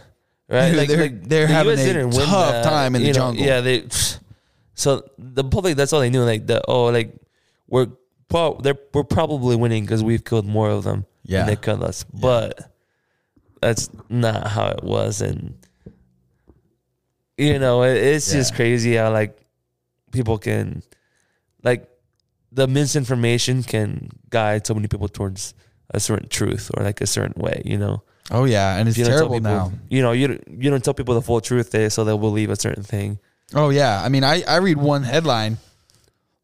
Right. 0.49 0.71
Dude, 0.73 0.89
they're- 0.89 1.09
they're 1.09 1.47
the 1.47 1.53
having 1.53 1.79
a 1.79 2.11
tough 2.13 2.53
that, 2.53 2.65
time 2.65 2.95
in 2.95 3.03
the 3.03 3.09
know, 3.09 3.13
jungle. 3.15 3.45
Yeah. 3.45 3.61
They. 3.61 3.89
So 4.75 5.03
the 5.19 5.45
public, 5.45 5.77
that's 5.77 5.93
all 5.93 6.01
they 6.01 6.09
knew. 6.11 6.23
Like 6.23 6.47
the 6.47 6.63
oh, 6.69 6.85
like 6.87 7.15
we're 7.67 7.89
pro- 8.29 8.59
they're 8.63 8.79
we're 8.95 9.05
probably 9.05 9.57
winning 9.57 9.85
because 9.85 10.03
we've 10.05 10.25
killed 10.25 10.47
more 10.47 10.71
of 10.71 10.85
them 10.85 11.05
Yeah. 11.25 11.39
than 11.41 11.47
they 11.49 11.57
killed 11.57 11.83
us. 11.83 12.05
But 12.05 12.71
that's 13.67 13.91
not 14.09 14.47
how 14.47 14.69
it 14.69 14.83
was, 14.85 15.21
and 15.21 15.55
you 17.37 17.59
know 17.59 17.83
it, 17.83 17.97
it's 17.97 18.31
just 18.33 18.55
crazy 18.55 18.95
how 18.95 19.13
like 19.13 19.37
people 20.13 20.39
can 20.39 20.83
like 21.63 21.89
the 22.53 22.67
misinformation 22.67 23.63
can 23.63 24.09
guide 24.31 24.67
so 24.67 24.75
many 24.75 24.89
people 24.89 25.09
towards 25.09 25.53
a 25.91 26.01
certain 26.01 26.29
truth 26.29 26.71
or 26.75 26.83
like 26.85 27.01
a 27.01 27.07
certain 27.07 27.41
way. 27.43 27.63
You 27.65 27.79
know. 27.79 28.03
Oh 28.31 28.45
yeah, 28.45 28.77
and 28.77 28.89
it's 28.89 28.97
terrible 28.99 29.37
people- 29.37 29.51
now. 29.51 29.73
You 29.89 30.03
know, 30.03 30.13
you 30.13 30.27
don't- 30.29 30.63
you 30.63 30.71
don't 30.71 30.83
tell 30.83 30.95
people 30.95 31.15
the 31.15 31.23
full 31.23 31.41
truth 31.41 31.71
there, 31.71 31.91
so 31.91 32.03
they'll 32.05 32.19
believe 32.19 32.51
a 32.51 32.57
certain 32.57 32.83
thing. 32.83 33.19
Oh 33.55 33.71
yeah, 33.71 34.03
I 34.03 34.09
mean, 34.09 34.25
I 34.25 34.43
I 34.49 34.57
read 34.57 34.79
one 34.79 35.05
headline, 35.05 35.59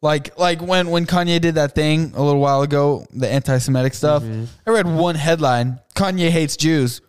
like 0.01 0.39
like 0.39 0.61
when 0.63 0.91
when 0.91 1.07
Kanye 1.07 1.41
did 1.41 1.57
that 1.57 1.75
thing 1.75 2.13
a 2.15 2.23
little 2.23 2.41
while 2.41 2.63
ago, 2.63 3.05
the 3.13 3.29
anti-Semitic 3.29 3.95
stuff. 3.95 4.23
Mm-hmm. 4.23 4.45
I 4.67 4.71
read 4.71 4.87
one 4.87 5.17
headline: 5.17 5.81
Kanye 5.97 6.31
hates 6.31 6.57
Jews. 6.57 7.01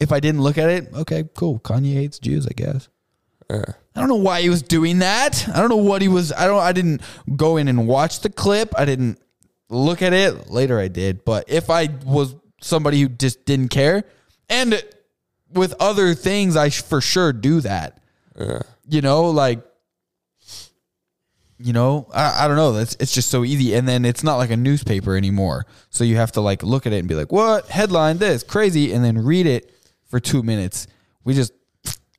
If 0.00 0.12
I 0.12 0.20
didn't 0.20 0.42
look 0.42 0.58
at 0.58 0.70
it, 0.70 0.88
okay, 0.94 1.24
cool. 1.34 1.58
Kanye 1.60 1.94
hates 1.94 2.18
Jews, 2.18 2.46
I 2.46 2.52
guess. 2.54 2.88
Uh, 3.50 3.72
I 3.96 4.00
don't 4.00 4.08
know 4.08 4.14
why 4.16 4.42
he 4.42 4.48
was 4.50 4.62
doing 4.62 4.98
that. 5.00 5.48
I 5.48 5.58
don't 5.60 5.70
know 5.70 5.76
what 5.76 6.02
he 6.02 6.08
was. 6.08 6.32
I 6.32 6.46
don't. 6.46 6.60
I 6.60 6.72
didn't 6.72 7.00
go 7.36 7.56
in 7.56 7.66
and 7.68 7.88
watch 7.88 8.20
the 8.20 8.30
clip. 8.30 8.72
I 8.78 8.84
didn't 8.84 9.18
look 9.70 10.02
at 10.02 10.12
it. 10.12 10.50
Later, 10.50 10.78
I 10.78 10.88
did. 10.88 11.24
But 11.24 11.46
if 11.48 11.68
I 11.70 11.88
was 12.04 12.36
somebody 12.60 13.00
who 13.00 13.08
just 13.08 13.44
didn't 13.44 13.68
care, 13.68 14.04
and 14.48 14.80
with 15.52 15.74
other 15.80 16.14
things, 16.14 16.56
I 16.56 16.68
sh- 16.68 16.82
for 16.82 17.00
sure 17.00 17.32
do 17.32 17.60
that. 17.62 18.00
uh, 18.38 18.60
You 18.86 19.00
know, 19.00 19.30
like 19.30 19.64
you 21.60 21.72
know, 21.72 22.06
I, 22.14 22.44
I 22.44 22.48
don't 22.48 22.56
know. 22.56 22.72
That's 22.72 22.96
it's 23.00 23.12
just 23.12 23.30
so 23.30 23.44
easy. 23.44 23.74
And 23.74 23.88
then 23.88 24.04
it's 24.04 24.22
not 24.22 24.36
like 24.36 24.50
a 24.50 24.56
newspaper 24.56 25.16
anymore. 25.16 25.66
So 25.90 26.04
you 26.04 26.16
have 26.16 26.32
to 26.32 26.40
like 26.40 26.62
look 26.62 26.86
at 26.86 26.92
it 26.92 26.98
and 26.98 27.08
be 27.08 27.16
like, 27.16 27.32
what 27.32 27.66
headline 27.68 28.18
this 28.18 28.42
crazy, 28.44 28.92
and 28.92 29.04
then 29.04 29.24
read 29.24 29.46
it 29.46 29.74
for 30.08 30.20
two 30.20 30.42
minutes. 30.42 30.86
We 31.24 31.34
just 31.34 31.52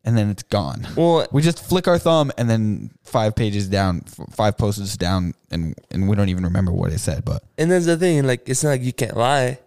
and 0.05 0.17
then 0.17 0.29
it's 0.29 0.43
gone. 0.43 0.87
Well, 0.95 1.27
We 1.31 1.41
just 1.41 1.63
flick 1.63 1.87
our 1.87 1.97
thumb 1.99 2.31
and 2.37 2.49
then 2.49 2.91
five 3.03 3.35
pages 3.35 3.67
down, 3.67 4.01
five 4.31 4.57
posts 4.57 4.95
down, 4.97 5.33
and 5.51 5.75
and 5.91 6.07
we 6.07 6.15
don't 6.15 6.29
even 6.29 6.43
remember 6.45 6.71
what 6.71 6.91
it 6.91 6.99
said. 6.99 7.25
But 7.25 7.43
and 7.57 7.69
that's 7.69 7.85
the 7.85 7.97
thing. 7.97 8.25
Like, 8.25 8.47
it's 8.47 8.63
not 8.63 8.71
like 8.71 8.81
you 8.83 8.93
can't 8.93 9.17
lie. 9.17 9.59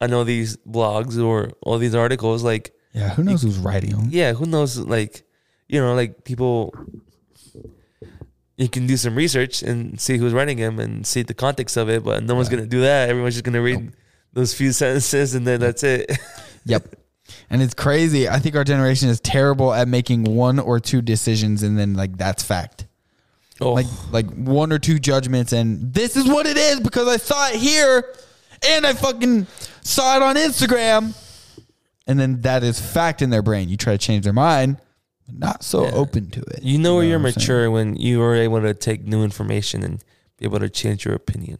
I 0.00 0.06
know 0.06 0.24
these 0.24 0.56
blogs 0.58 1.22
or 1.22 1.50
all 1.62 1.78
these 1.78 1.94
articles. 1.94 2.42
Like, 2.42 2.72
yeah, 2.92 3.10
who 3.10 3.22
knows 3.24 3.42
who's 3.42 3.58
writing 3.58 3.90
them? 3.90 4.08
yeah, 4.10 4.32
who 4.34 4.46
knows? 4.46 4.76
Like, 4.78 5.22
you 5.68 5.80
know, 5.80 5.94
like 5.94 6.24
people. 6.24 6.74
You 8.56 8.68
can 8.68 8.86
do 8.86 8.96
some 8.98 9.14
research 9.14 9.62
and 9.62 9.98
see 9.98 10.18
who's 10.18 10.34
writing 10.34 10.58
them 10.58 10.78
and 10.78 11.06
see 11.06 11.22
the 11.22 11.32
context 11.32 11.78
of 11.78 11.88
it, 11.88 12.04
but 12.04 12.22
no 12.22 12.34
one's 12.34 12.50
gonna 12.50 12.66
do 12.66 12.82
that. 12.82 13.08
Everyone's 13.08 13.34
just 13.34 13.44
gonna 13.44 13.62
read 13.62 13.82
Nope. 13.82 13.94
those 14.34 14.52
few 14.52 14.72
sentences 14.80 15.34
and 15.34 15.46
then 15.46 15.60
that's 15.60 15.82
it. 15.82 16.10
Yep. 16.66 16.94
And 17.52 17.60
it's 17.62 17.74
crazy. 17.74 18.28
I 18.28 18.38
think 18.38 18.54
our 18.54 18.62
generation 18.64 19.08
is 19.08 19.20
terrible 19.20 19.72
at 19.74 19.88
making 19.88 20.22
one 20.24 20.58
or 20.60 20.78
two 20.78 21.02
decisions 21.02 21.62
and 21.64 21.76
then 21.78 21.94
like 21.94 22.16
that's 22.16 22.42
fact. 22.44 22.86
Oh, 23.60 23.72
Like 23.72 23.86
like 24.12 24.30
one 24.32 24.72
or 24.72 24.78
two 24.78 24.98
judgments 24.98 25.52
and 25.52 25.92
this 25.92 26.16
is 26.16 26.26
what 26.26 26.46
it 26.46 26.56
is 26.56 26.80
because 26.80 27.08
I 27.08 27.16
saw 27.16 27.48
it 27.48 27.56
here 27.56 28.04
and 28.68 28.86
I 28.86 28.92
fucking 28.94 29.46
saw 29.82 30.16
it 30.16 30.22
on 30.22 30.36
Instagram. 30.36 31.14
And 32.06 32.18
then 32.18 32.40
that 32.42 32.62
is 32.62 32.80
fact 32.80 33.20
in 33.20 33.30
their 33.30 33.42
brain. 33.42 33.68
You 33.68 33.76
try 33.76 33.92
to 33.94 33.98
change 33.98 34.24
their 34.24 34.32
mind, 34.32 34.78
not 35.28 35.62
so 35.62 35.84
Yeah. 35.84 35.92
open 35.92 36.30
to 36.30 36.40
it. 36.40 36.62
you 36.62 36.78
know 36.78 36.94
where 36.94 37.04
you're 37.04 37.18
what 37.18 37.26
I'm 37.28 37.32
saying? 37.34 37.42
mature 37.44 37.70
when 37.70 37.96
you 37.96 38.22
are 38.22 38.34
able 38.34 38.60
to 38.62 38.74
take 38.74 39.04
new 39.06 39.22
information 39.24 39.82
and 39.82 40.02
be 40.38 40.44
able 40.44 40.60
to 40.60 40.68
change 40.70 41.04
your 41.04 41.14
opinion. 41.14 41.58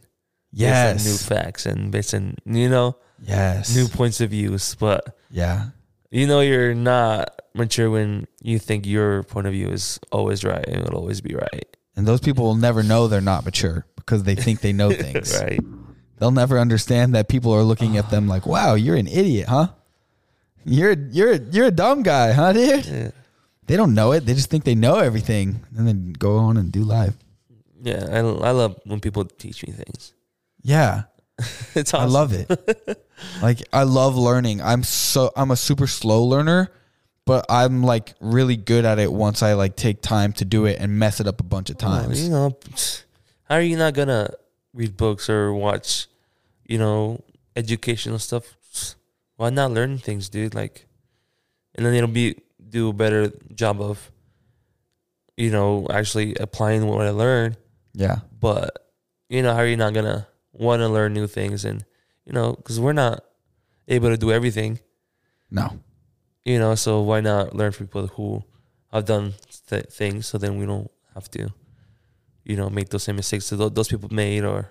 on 0.57 0.97
new 1.03 1.17
facts 1.17 1.65
and 1.65 1.91
based 1.91 2.13
on 2.13 2.35
you 2.45 2.69
know 2.69 2.95
Yes. 3.23 3.75
new 3.75 3.87
points 3.87 4.19
of 4.21 4.31
views. 4.31 4.75
But 4.79 5.15
yeah. 5.29 5.67
You 6.11 6.27
know 6.27 6.41
you're 6.41 6.75
not 6.75 7.41
mature 7.53 7.89
when 7.89 8.27
you 8.41 8.59
think 8.59 8.85
your 8.85 9.23
point 9.23 9.47
of 9.47 9.53
view 9.53 9.69
is 9.69 9.99
always 10.11 10.43
right 10.43 10.65
and 10.67 10.83
it'll 10.83 10.99
always 10.99 11.21
be 11.21 11.33
right. 11.33 11.65
And 11.95 12.07
those 12.07 12.21
people 12.21 12.45
will 12.45 12.55
never 12.55 12.83
know 12.83 13.07
they're 13.07 13.21
not 13.21 13.43
mature 13.45 13.85
because 13.95 14.23
they 14.23 14.35
think 14.35 14.61
they 14.61 14.73
know 14.73 14.91
things. 15.05 15.37
right. 15.41 15.59
They'll 16.19 16.31
never 16.31 16.59
understand 16.59 17.15
that 17.15 17.27
people 17.27 17.51
are 17.51 17.63
looking 17.63 17.97
at 17.97 18.11
them 18.11 18.27
like, 18.27 18.45
"Wow, 18.45 18.75
you're 18.75 18.95
an 18.95 19.07
idiot, 19.07 19.47
huh? 19.49 19.69
You're 20.63 20.93
you're 21.09 21.33
you're 21.33 21.65
a 21.65 21.71
dumb 21.71 22.03
guy, 22.03 22.31
huh, 22.31 22.53
dude?" 22.53 22.85
Yeah. 22.85 23.11
They 23.65 23.75
don't 23.75 23.95
know 23.95 24.11
it. 24.11 24.25
They 24.25 24.33
just 24.33 24.49
think 24.49 24.63
they 24.63 24.75
know 24.75 24.99
everything, 24.99 25.65
and 25.75 25.87
then 25.87 26.13
go 26.13 26.37
on 26.37 26.57
and 26.57 26.71
do 26.71 26.83
live. 26.83 27.17
Yeah, 27.81 28.05
I, 28.11 28.17
I 28.19 28.51
love 28.51 28.79
when 28.85 28.99
people 28.99 29.25
teach 29.25 29.65
me 29.65 29.73
things. 29.73 30.13
Yeah, 30.61 31.03
It's 31.75 31.93
I 31.93 32.05
love 32.05 32.33
it. 32.33 32.49
like 33.41 33.61
I 33.73 33.83
love 33.83 34.15
learning. 34.17 34.61
I'm 34.61 34.83
so 34.83 35.31
I'm 35.35 35.51
a 35.51 35.55
super 35.55 35.87
slow 35.87 36.23
learner, 36.23 36.69
but 37.25 37.45
I'm 37.49 37.83
like 37.83 38.13
really 38.19 38.57
good 38.57 38.83
at 38.85 38.99
it 38.99 39.11
once 39.11 39.41
I 39.43 39.53
like 39.53 39.75
take 39.75 40.01
time 40.01 40.33
to 40.33 40.45
do 40.45 40.65
it 40.65 40.77
and 40.79 40.97
mess 40.99 41.19
it 41.19 41.27
up 41.27 41.39
a 41.39 41.43
bunch 41.43 41.69
of 41.69 41.77
Oh, 41.77 41.87
times. 41.87 42.23
you 42.23 42.29
know, 42.29 42.57
how 43.45 43.55
are 43.55 43.61
you 43.61 43.77
not 43.77 43.93
gonna 43.93 44.29
read 44.73 44.97
books 44.97 45.29
or 45.29 45.53
watch, 45.53 46.07
you 46.67 46.77
know, 46.77 47.23
educational 47.55 48.19
stuff? 48.19 48.45
Why 49.37 49.49
not 49.49 49.71
learn 49.71 49.97
things, 49.97 50.29
dude? 50.29 50.53
Like, 50.53 50.85
and 51.75 51.85
then 51.85 51.93
it'll 51.95 52.07
be 52.09 52.35
do 52.69 52.89
a 52.89 52.93
better 52.93 53.31
job 53.55 53.81
of, 53.81 54.11
you 55.37 55.49
know, 55.51 55.87
actually 55.89 56.35
applying 56.35 56.85
what 56.87 57.05
I 57.07 57.09
learned. 57.11 57.57
Yeah, 57.93 58.19
But 58.39 58.77
you 59.29 59.41
know, 59.41 59.53
how 59.53 59.59
are 59.59 59.67
you 59.67 59.77
not 59.77 59.93
gonna 59.93 60.27
want 60.53 60.79
to 60.81 60.87
learn 60.89 61.13
new 61.13 61.27
things? 61.27 61.65
And 61.65 61.83
you 62.25 62.33
know, 62.33 62.53
because 62.53 62.79
we're 62.79 62.93
not 62.93 63.23
able 63.87 64.09
to 64.09 64.17
do 64.17 64.31
everything. 64.31 64.79
no, 65.49 65.79
You 66.45 66.59
know, 66.59 66.75
so 66.75 67.01
why 67.01 67.19
not 67.21 67.55
learn 67.55 67.71
from 67.71 67.87
people 67.87 68.07
who 68.07 68.43
have 68.93 69.05
done 69.05 69.33
th- 69.69 69.85
things, 69.87 70.27
so 70.27 70.37
then 70.37 70.57
we 70.57 70.65
don't 70.65 70.89
have 71.13 71.29
to, 71.31 71.49
you 72.45 72.55
know, 72.55 72.69
make 72.69 72.89
those 72.89 73.03
same 73.03 73.15
mistakes 73.17 73.49
that 73.49 73.75
those 73.75 73.87
people 73.89 74.09
made, 74.13 74.43
or, 74.43 74.69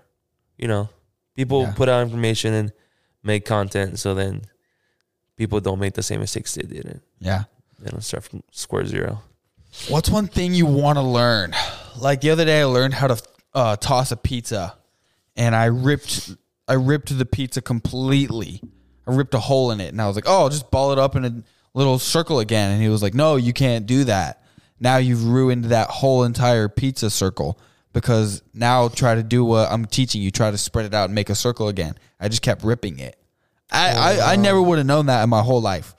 you 0.57 0.68
know, 0.68 0.89
people 1.35 1.62
Yeah. 1.62 1.72
put 1.72 1.89
out 1.89 2.03
information 2.03 2.55
and 2.55 2.72
make 3.22 3.45
content, 3.45 3.99
so 3.99 4.14
then 4.14 4.43
people 5.37 5.61
don't 5.61 5.78
make 5.81 5.95
the 5.95 6.03
same 6.03 6.20
mistakes 6.20 6.55
they 6.55 6.62
did, 6.62 7.01
yeah. 7.18 7.45
they 7.78 7.91
don't 7.91 8.03
start 8.03 8.24
from 8.24 8.43
square 8.53 8.87
zero. 8.87 9.22
What's 9.89 10.09
one 10.09 10.26
thing 10.28 10.55
you 10.55 10.66
want 10.66 10.97
to 10.99 11.03
learn? 11.03 11.53
Like 11.99 12.20
the 12.22 12.31
other 12.31 12.45
day, 12.45 12.61
I 12.61 12.64
learned 12.64 12.95
how 12.95 13.09
to 13.09 13.22
uh, 13.55 13.76
toss 13.76 14.12
a 14.12 14.16
pizza, 14.16 14.74
and 15.37 15.55
I 15.55 15.66
ripped 15.66 16.33
I 16.68 16.74
ripped 16.74 17.16
the 17.16 17.26
pizza 17.26 17.61
completely. 17.61 18.62
I 19.07 19.14
ripped 19.14 19.35
a 19.35 19.41
hole 19.41 19.70
in 19.72 19.81
it, 19.81 19.89
and 19.89 20.01
I 20.01 20.07
was 20.07 20.16
like, 20.16 20.26
"Oh, 20.28 20.43
I'll 20.43 20.49
just 20.49 20.70
ball 20.70 20.93
it 20.93 20.99
up 20.99 21.16
in 21.16 21.24
a 21.24 21.43
little 21.74 21.99
circle 21.99 22.39
again." 22.41 22.70
And 22.72 22.81
he 22.83 22.89
was 22.89 23.03
like, 23.03 23.14
"No, 23.14 23.37
you 23.37 23.53
can't 23.53 23.87
do 23.87 24.05
that. 24.05 24.45
Now 24.78 24.97
you've 24.99 25.26
ruined 25.26 25.66
that 25.66 25.89
whole 25.89 26.24
entire 26.24 26.68
pizza 26.68 27.11
circle 27.11 27.59
because 27.93 28.43
now 28.55 28.89
try 28.89 29.14
to 29.16 29.22
do 29.22 29.45
what 29.45 29.70
I'm 29.70 29.85
teaching 29.87 30.22
you. 30.22 30.31
Try 30.31 30.51
to 30.51 30.59
spread 30.59 30.87
it 30.87 30.95
out 30.95 31.07
and 31.07 31.14
make 31.14 31.31
a 31.31 31.35
circle 31.35 31.68
again." 31.68 31.95
I 32.20 32.28
just 32.28 32.43
kept 32.43 32.62
ripping 32.62 32.99
it. 32.99 33.16
I 33.72 33.91
I, 33.91 34.33
I 34.33 34.37
oh, 34.37 34.41
never 34.41 34.61
would 34.62 34.78
have 34.78 34.87
known 34.87 35.07
that 35.07 35.22
in 35.24 35.31
my 35.31 35.43
whole 35.43 35.61
life. 35.61 35.95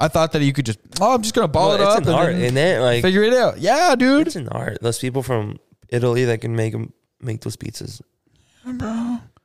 I 0.00 0.08
thought 0.08 0.32
that 0.32 0.42
you 0.42 0.52
could 0.52 0.66
just 0.66 0.80
oh, 1.00 1.14
I'm 1.14 1.22
just 1.22 1.34
gonna 1.34 1.46
ball 1.46 1.68
Well, 1.68 1.80
it 1.80 1.84
it's 1.84 1.94
up 1.96 2.02
an 2.02 2.08
and 2.08 2.16
art, 2.16 2.32
then- 2.34 2.44
and 2.44 2.56
then 2.56 2.80
like 2.82 3.02
Figure 3.02 3.22
it 3.22 3.34
out. 3.34 3.58
Yeah, 3.60 3.94
dude. 3.94 4.26
it's 4.26 4.36
an 4.36 4.48
art. 4.48 4.78
Those 4.82 4.98
people 4.98 5.22
from 5.22 5.58
Italy 5.90 6.24
that 6.24 6.40
can 6.40 6.56
make 6.56 6.74
make 7.20 7.40
those 7.42 7.56
pizzas. 7.56 8.00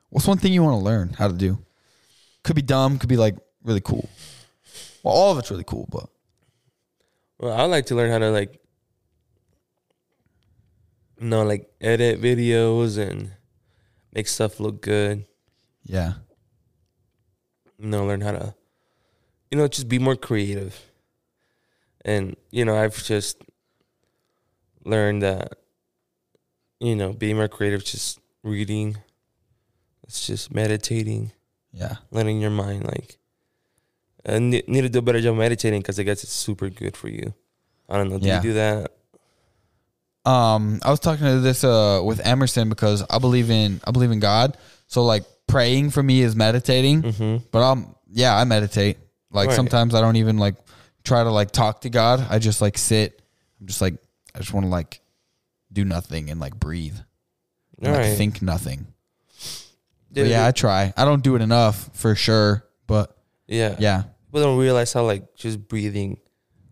What's 0.10 0.28
one 0.28 0.38
thing 0.38 0.54
you 0.54 0.64
want 0.64 0.80
to 0.80 0.84
learn 0.86 1.14
how 1.14 1.28
to 1.28 1.34
do? 1.34 1.60
Could 2.44 2.56
be 2.56 2.62
dumb, 2.62 2.98
could 3.00 3.10
be 3.10 3.18
like 3.18 3.36
really 3.64 3.82
cool. 3.82 4.10
Well, 5.04 5.14
all 5.14 5.32
of 5.32 5.38
it's 5.40 5.52
really 5.52 5.64
cool, 5.66 5.88
but 5.92 6.10
Well, 7.40 7.54
I 7.54 7.62
would 7.64 7.72
like 7.72 7.86
to 7.88 7.96
learn 7.96 8.12
how 8.12 8.20
to 8.20 8.32
like, 8.32 8.60
you 11.20 11.28
know, 11.28 11.44
like 11.44 11.70
edit 11.82 12.22
videos 12.22 12.98
and 12.98 13.32
make 14.14 14.28
stuff 14.28 14.60
look 14.60 14.82
good. 14.82 15.26
yeah. 15.84 16.14
You 17.80 17.90
know, 17.90 18.06
learn 18.06 18.22
how 18.22 18.32
to, 18.32 18.56
you 19.52 19.58
know, 19.58 19.68
just 19.68 19.88
be 19.88 20.00
more 20.00 20.16
creative. 20.16 20.80
And 22.04 22.36
you 22.52 22.66
know, 22.66 22.76
I've 22.78 23.04
just 23.04 23.42
learned 24.84 25.22
that, 25.22 25.54
you 26.80 26.96
know, 26.96 27.14
being 27.14 27.36
more 27.36 27.48
creative, 27.48 27.84
just 27.84 28.20
reading. 28.44 28.98
It's 30.08 30.26
just 30.26 30.54
meditating, 30.54 31.32
Yeah. 31.74 31.96
letting 32.12 32.40
your 32.42 32.50
mind 32.52 32.86
like. 32.86 33.18
I 34.26 34.40
need, 34.40 34.68
need 34.68 34.82
to 34.82 34.90
do 34.90 35.00
a 35.00 35.02
better 35.02 35.22
job 35.22 35.36
meditating 35.38 35.82
because 35.82 36.00
I 36.00 36.04
guess 36.04 36.24
it's 36.24 36.34
super 36.34 36.70
good 36.70 36.98
for 36.98 37.08
you. 37.10 37.34
I 37.90 37.98
don't 37.98 38.10
know. 38.10 38.18
Do 38.20 38.28
Yeah. 38.28 38.38
you 38.38 38.42
do 38.50 38.54
that? 38.54 38.92
Um, 40.26 40.80
I 40.84 40.92
was 40.92 41.00
talking 41.00 41.26
to 41.26 41.40
this 41.40 41.64
uh 41.64 42.02
with 42.04 42.20
Emerson 42.26 42.68
because 42.68 43.04
I 43.10 43.18
believe 43.20 43.50
in 43.50 43.80
I 43.86 43.92
believe 43.92 44.12
in 44.12 44.20
God. 44.20 44.58
So 44.88 45.06
like 45.06 45.24
praying 45.48 45.92
for 45.92 46.04
me 46.04 46.22
is 46.22 46.36
meditating. 46.36 47.02
Mm-hmm. 47.04 47.46
But 47.52 47.60
um 47.64 47.96
yeah, 48.10 48.36
I 48.36 48.44
meditate. 48.44 48.98
Like 49.32 49.48
Right. 49.50 49.56
sometimes 49.56 49.96
I 49.96 50.02
don't 50.02 50.18
even 50.18 50.38
like 50.38 50.56
try 51.04 51.24
to 51.24 51.32
like 51.32 51.52
talk 51.52 51.82
to 51.82 51.90
God. 51.90 52.26
I 52.30 52.40
just 52.40 52.62
like 52.62 52.78
sit. 52.78 53.22
I'm 53.62 53.68
just 53.68 53.80
like 53.82 53.96
I 54.36 54.40
just 54.40 54.54
want 54.54 54.66
to 54.66 54.70
like 54.70 55.00
do 55.72 55.86
nothing 55.86 56.30
and 56.30 56.40
like 56.42 56.60
breathe. 56.60 56.98
And, 57.82 57.94
like 57.94 58.02
right. 58.02 58.18
think 58.18 58.42
nothing. 58.42 58.88
But 60.12 60.28
yeah, 60.28 60.48
I 60.48 60.52
try. 60.52 60.94
I 60.98 61.06
don't 61.06 61.24
do 61.24 61.36
it 61.36 61.42
enough 61.42 61.90
for 61.94 62.16
sure, 62.16 62.66
but 62.88 63.16
yeah. 63.48 63.76
yeah. 63.80 64.04
People 64.28 64.42
don't 64.44 64.58
realize 64.58 64.94
how 64.94 65.04
like 65.06 65.36
just 65.36 65.68
breathing 65.68 66.20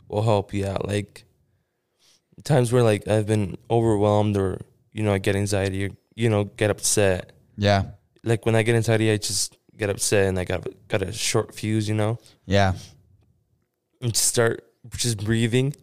will 0.07 0.22
help 0.24 0.53
you 0.53 0.66
out. 0.66 0.88
Like 0.88 1.26
times 2.44 2.72
where 2.72 2.84
like 2.84 3.07
I've 3.07 3.26
been 3.28 3.57
overwhelmed 3.70 4.38
or 4.38 4.62
you 4.94 5.03
know 5.03 5.14
I 5.14 5.18
get 5.20 5.36
anxiety 5.36 5.86
or 5.86 5.90
you 6.16 6.30
know 6.30 6.45
get 6.45 6.70
upset. 6.70 7.34
Yeah. 7.57 7.84
Like 8.24 8.45
when 8.45 8.56
I 8.56 8.64
get 8.64 8.76
anxiety, 8.76 9.12
I 9.12 9.18
just 9.18 9.57
get 9.78 9.90
upset 9.90 10.28
and 10.28 10.40
I 10.40 10.44
got 10.45 10.66
got 10.88 11.02
a 11.02 11.12
short 11.12 11.53
fuse. 11.53 11.88
You 11.90 11.95
know, 11.95 12.20
Yeah. 12.45 12.74
and 14.02 14.14
just 14.14 14.26
start 14.28 14.64
just 14.95 15.24
breathing. 15.24 15.76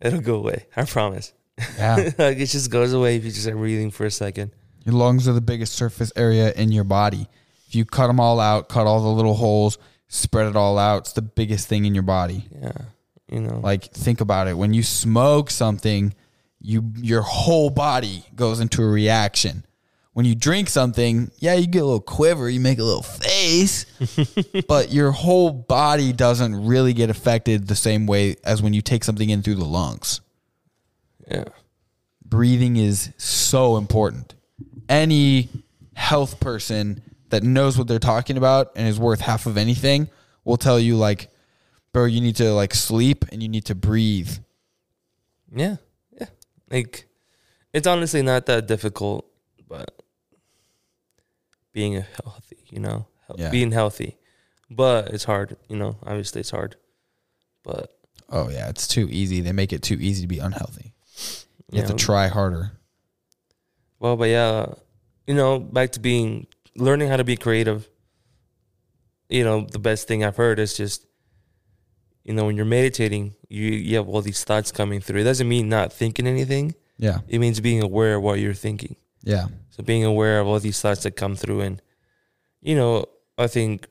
It'll 0.00 0.20
go 0.20 0.36
away. 0.36 0.66
I 0.76 0.84
promise. 0.84 1.32
Yeah. 1.78 1.96
like 2.18 2.38
it 2.38 2.46
just 2.46 2.70
goes 2.70 2.92
away 2.92 3.16
if 3.16 3.24
you 3.24 3.30
just 3.30 3.42
start 3.42 3.56
breathing 3.56 3.90
for 3.90 4.04
a 4.06 4.10
second. 4.10 4.52
Your 4.84 4.94
lungs 4.94 5.28
are 5.28 5.32
the 5.32 5.40
biggest 5.40 5.74
surface 5.74 6.12
area 6.16 6.52
in 6.52 6.72
your 6.72 6.84
body. 6.84 7.28
If 7.68 7.74
you 7.74 7.84
cut 7.84 8.08
them 8.08 8.20
all 8.20 8.40
out, 8.40 8.68
cut 8.68 8.86
all 8.86 9.00
the 9.00 9.08
little 9.08 9.34
holes, 9.34 9.78
spread 10.08 10.46
it 10.46 10.56
all 10.56 10.78
out, 10.78 11.02
it's 11.02 11.12
the 11.12 11.22
biggest 11.22 11.68
thing 11.68 11.84
in 11.84 11.94
your 11.94 12.02
body. 12.02 12.48
Yeah, 12.60 12.72
you 13.30 13.40
know. 13.40 13.60
Like 13.62 13.84
think 13.84 14.20
about 14.20 14.48
it. 14.48 14.56
When 14.56 14.74
you 14.74 14.82
smoke 14.82 15.50
something, 15.50 16.14
you 16.60 16.92
your 16.96 17.22
whole 17.22 17.70
body 17.70 18.24
goes 18.34 18.60
into 18.60 18.82
a 18.82 18.86
reaction. 18.86 19.64
When 20.14 20.26
you 20.26 20.34
drink 20.34 20.68
something, 20.68 21.30
yeah, 21.38 21.54
you 21.54 21.66
get 21.66 21.80
a 21.80 21.86
little 21.86 22.00
quiver, 22.00 22.50
you 22.50 22.60
make 22.60 22.78
a 22.78 22.84
little 22.84 23.02
face, 23.02 23.86
but 24.68 24.92
your 24.92 25.10
whole 25.10 25.50
body 25.50 26.12
doesn't 26.12 26.66
really 26.66 26.92
get 26.92 27.08
affected 27.08 27.66
the 27.66 27.74
same 27.74 28.06
way 28.06 28.36
as 28.44 28.60
when 28.62 28.74
you 28.74 28.82
take 28.82 29.04
something 29.04 29.30
in 29.30 29.40
through 29.42 29.54
the 29.54 29.64
lungs. 29.64 30.20
yeah. 31.26 31.44
breathing 32.22 32.76
is 32.76 33.10
so 33.16 33.78
important. 33.78 34.34
Any 34.92 35.48
health 35.94 36.38
person 36.38 37.02
that 37.30 37.42
knows 37.42 37.78
what 37.78 37.88
they're 37.88 37.98
talking 37.98 38.36
about 38.36 38.72
and 38.76 38.86
is 38.86 39.00
worth 39.00 39.20
half 39.20 39.46
of 39.46 39.56
anything 39.56 40.10
will 40.44 40.58
tell 40.58 40.78
you 40.78 40.96
like, 40.96 41.30
bro, 41.92 42.04
you 42.04 42.20
need 42.20 42.36
to 42.36 42.52
like 42.52 42.74
sleep 42.74 43.24
and 43.32 43.42
you 43.42 43.48
need 43.48 43.64
to 43.66 43.74
breathe. 43.74 44.30
Yeah, 45.50 45.76
yeah. 46.20 46.26
Like, 46.70 47.06
it's 47.72 47.86
honestly 47.86 48.20
not 48.20 48.44
that 48.46 48.66
difficult, 48.66 49.26
but 49.66 50.02
being 51.72 51.96
a 51.96 52.02
healthy, 52.22 52.58
you 52.68 52.78
know, 52.80 53.06
Yeah. 53.36 53.48
being 53.50 53.72
healthy, 53.72 54.18
but 54.70 55.08
it's 55.14 55.24
hard. 55.24 55.56
You 55.68 55.76
know, 55.76 55.96
obviously 56.02 56.40
it's 56.40 56.50
hard, 56.50 56.76
but 57.62 57.96
Oh 58.28 58.50
yeah, 58.50 58.68
it's 58.68 58.86
too 58.86 59.08
easy. 59.10 59.40
They 59.40 59.52
make 59.52 59.72
it 59.72 59.82
too 59.82 59.96
easy 60.00 60.20
to 60.22 60.28
be 60.28 60.38
unhealthy. 60.38 60.92
You 61.70 61.80
have 61.80 61.88
to 61.90 61.94
try 61.96 62.28
harder. 62.28 62.72
Well, 64.02 64.16
but 64.16 64.30
yeah, 64.30 64.66
you 65.28 65.34
know, 65.34 65.60
back 65.60 65.92
to 65.92 66.00
being 66.00 66.48
learning 66.74 67.08
how 67.08 67.16
to 67.16 67.22
be 67.22 67.36
creative. 67.36 67.88
You 69.28 69.44
know, 69.44 69.64
the 69.70 69.78
best 69.78 70.08
thing 70.08 70.24
I've 70.24 70.36
heard 70.36 70.58
is 70.58 70.76
just, 70.76 71.06
you 72.24 72.34
know, 72.34 72.46
when 72.46 72.56
you're 72.56 72.66
meditating, 72.66 73.36
you 73.48 73.62
you 73.70 73.96
have 73.98 74.08
all 74.08 74.20
these 74.20 74.42
thoughts 74.42 74.72
coming 74.72 75.00
through. 75.00 75.20
It 75.20 75.24
doesn't 75.24 75.48
mean 75.48 75.68
not 75.68 75.92
thinking 75.92 76.26
anything. 76.26 76.74
Yeah. 76.98 77.18
It 77.28 77.38
means 77.38 77.60
being 77.60 77.80
aware 77.80 78.16
of 78.16 78.22
what 78.24 78.40
you're 78.40 78.54
thinking. 78.54 78.96
Yeah. 79.22 79.46
So 79.70 79.84
being 79.84 80.04
aware 80.04 80.40
of 80.40 80.48
all 80.48 80.58
these 80.58 80.80
thoughts 80.80 81.04
that 81.04 81.12
come 81.12 81.36
through, 81.36 81.60
and 81.60 81.80
you 82.60 82.74
know, 82.74 83.06
I 83.38 83.46
think 83.46 83.86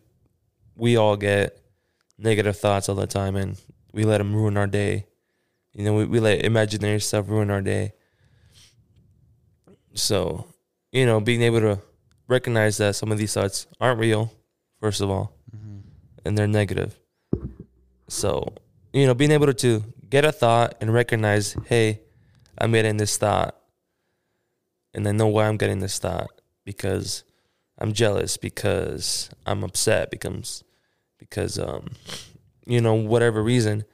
we 0.76 0.98
all 0.98 1.16
get 1.16 1.58
negative 2.18 2.58
thoughts 2.58 2.90
all 2.90 2.96
the 2.96 3.08
time, 3.08 3.38
and 3.38 3.58
we 3.94 4.04
let 4.04 4.18
them 4.18 4.36
ruin 4.36 4.58
our 4.58 4.68
day. 4.68 5.06
You 5.72 5.86
know, 5.86 5.94
we, 5.94 6.04
we 6.04 6.20
let 6.20 6.44
imaginary 6.44 7.00
stuff 7.00 7.30
ruin 7.30 7.50
our 7.50 7.62
day. 7.62 7.94
So, 9.94 10.48
you 10.92 11.06
know, 11.06 11.20
being 11.20 11.42
able 11.42 11.60
to 11.62 11.80
recognize 12.28 12.78
that 12.78 12.96
some 12.96 13.12
of 13.12 13.18
these 13.18 13.34
thoughts 13.34 13.68
aren't 13.80 14.00
real, 14.00 14.32
first 14.80 15.02
of 15.02 15.10
all, 15.10 15.34
and 16.26 16.38
they're 16.38 16.48
negative. 16.48 16.98
So, 18.08 18.54
you 18.94 19.06
know, 19.06 19.14
being 19.14 19.32
able 19.32 19.52
to 19.54 19.84
get 20.10 20.26
a 20.26 20.32
thought 20.32 20.76
and 20.82 20.94
recognize, 20.94 21.56
hey, 21.66 22.02
I'm 22.58 22.72
getting 22.72 22.98
this 22.98 23.18
thought 23.18 23.56
and 24.94 25.08
I 25.08 25.12
know 25.12 25.28
why 25.28 25.48
I'm 25.48 25.58
getting 25.58 25.80
this 25.80 26.00
thought 26.00 26.30
because 26.66 27.24
I'm 27.80 27.94
jealous, 27.94 28.38
because 28.38 29.30
I'm 29.46 29.64
upset, 29.64 30.12
becomes 30.12 30.64
because 31.18 31.58
um 31.58 31.92
you 32.66 32.82
know 32.82 32.94
whatever 32.94 33.42
reason. 33.42 33.86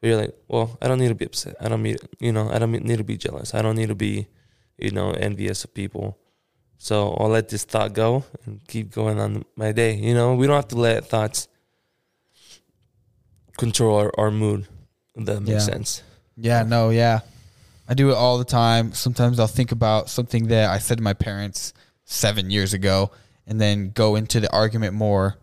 But 0.00 0.08
you're 0.08 0.16
like, 0.16 0.34
well, 0.46 0.78
I 0.80 0.86
don't 0.86 1.00
need 1.00 1.08
to 1.08 1.14
be 1.14 1.24
upset. 1.24 1.56
I 1.60 1.68
don't 1.68 1.82
need 1.82 1.98
you 2.20 2.32
know 2.32 2.50
I 2.50 2.58
don't 2.58 2.72
need 2.72 2.98
to 2.98 3.04
be 3.04 3.16
jealous. 3.16 3.54
I 3.54 3.62
don't 3.62 3.76
need 3.76 3.88
to 3.88 3.94
be 3.94 4.28
you 4.78 4.90
know 4.90 5.10
envious 5.10 5.64
of 5.64 5.74
people. 5.74 6.18
So 6.78 7.12
I'll 7.18 7.28
let 7.28 7.48
this 7.48 7.64
thought 7.64 7.92
go 7.92 8.24
and 8.46 8.60
keep 8.68 8.92
going 8.92 9.18
on 9.18 9.44
my 9.56 9.72
day. 9.72 9.94
You 9.96 10.14
know, 10.14 10.34
we 10.34 10.46
don't 10.46 10.56
have 10.56 10.68
to 10.68 10.76
let 10.76 11.06
thoughts 11.06 11.48
control 13.56 13.96
our, 13.98 14.12
our 14.18 14.30
mood. 14.30 14.66
That 15.16 15.40
makes 15.40 15.50
Yeah. 15.50 15.58
sense. 15.58 16.02
Yeah, 16.36 16.62
no, 16.62 16.90
yeah. 16.90 17.20
I 17.88 17.94
do 17.94 18.10
it 18.10 18.14
all 18.14 18.38
the 18.38 18.44
time. 18.44 18.92
Sometimes 18.92 19.40
I'll 19.40 19.46
think 19.48 19.72
about 19.72 20.08
something 20.08 20.48
that 20.48 20.70
I 20.70 20.78
said 20.78 20.98
to 20.98 21.02
my 21.02 21.14
parents 21.14 21.72
seven 22.04 22.50
years 22.50 22.74
ago 22.74 23.10
and 23.46 23.60
then 23.60 23.90
go 23.90 24.14
into 24.14 24.38
the 24.40 24.52
argument 24.52 24.94
more 24.94 25.36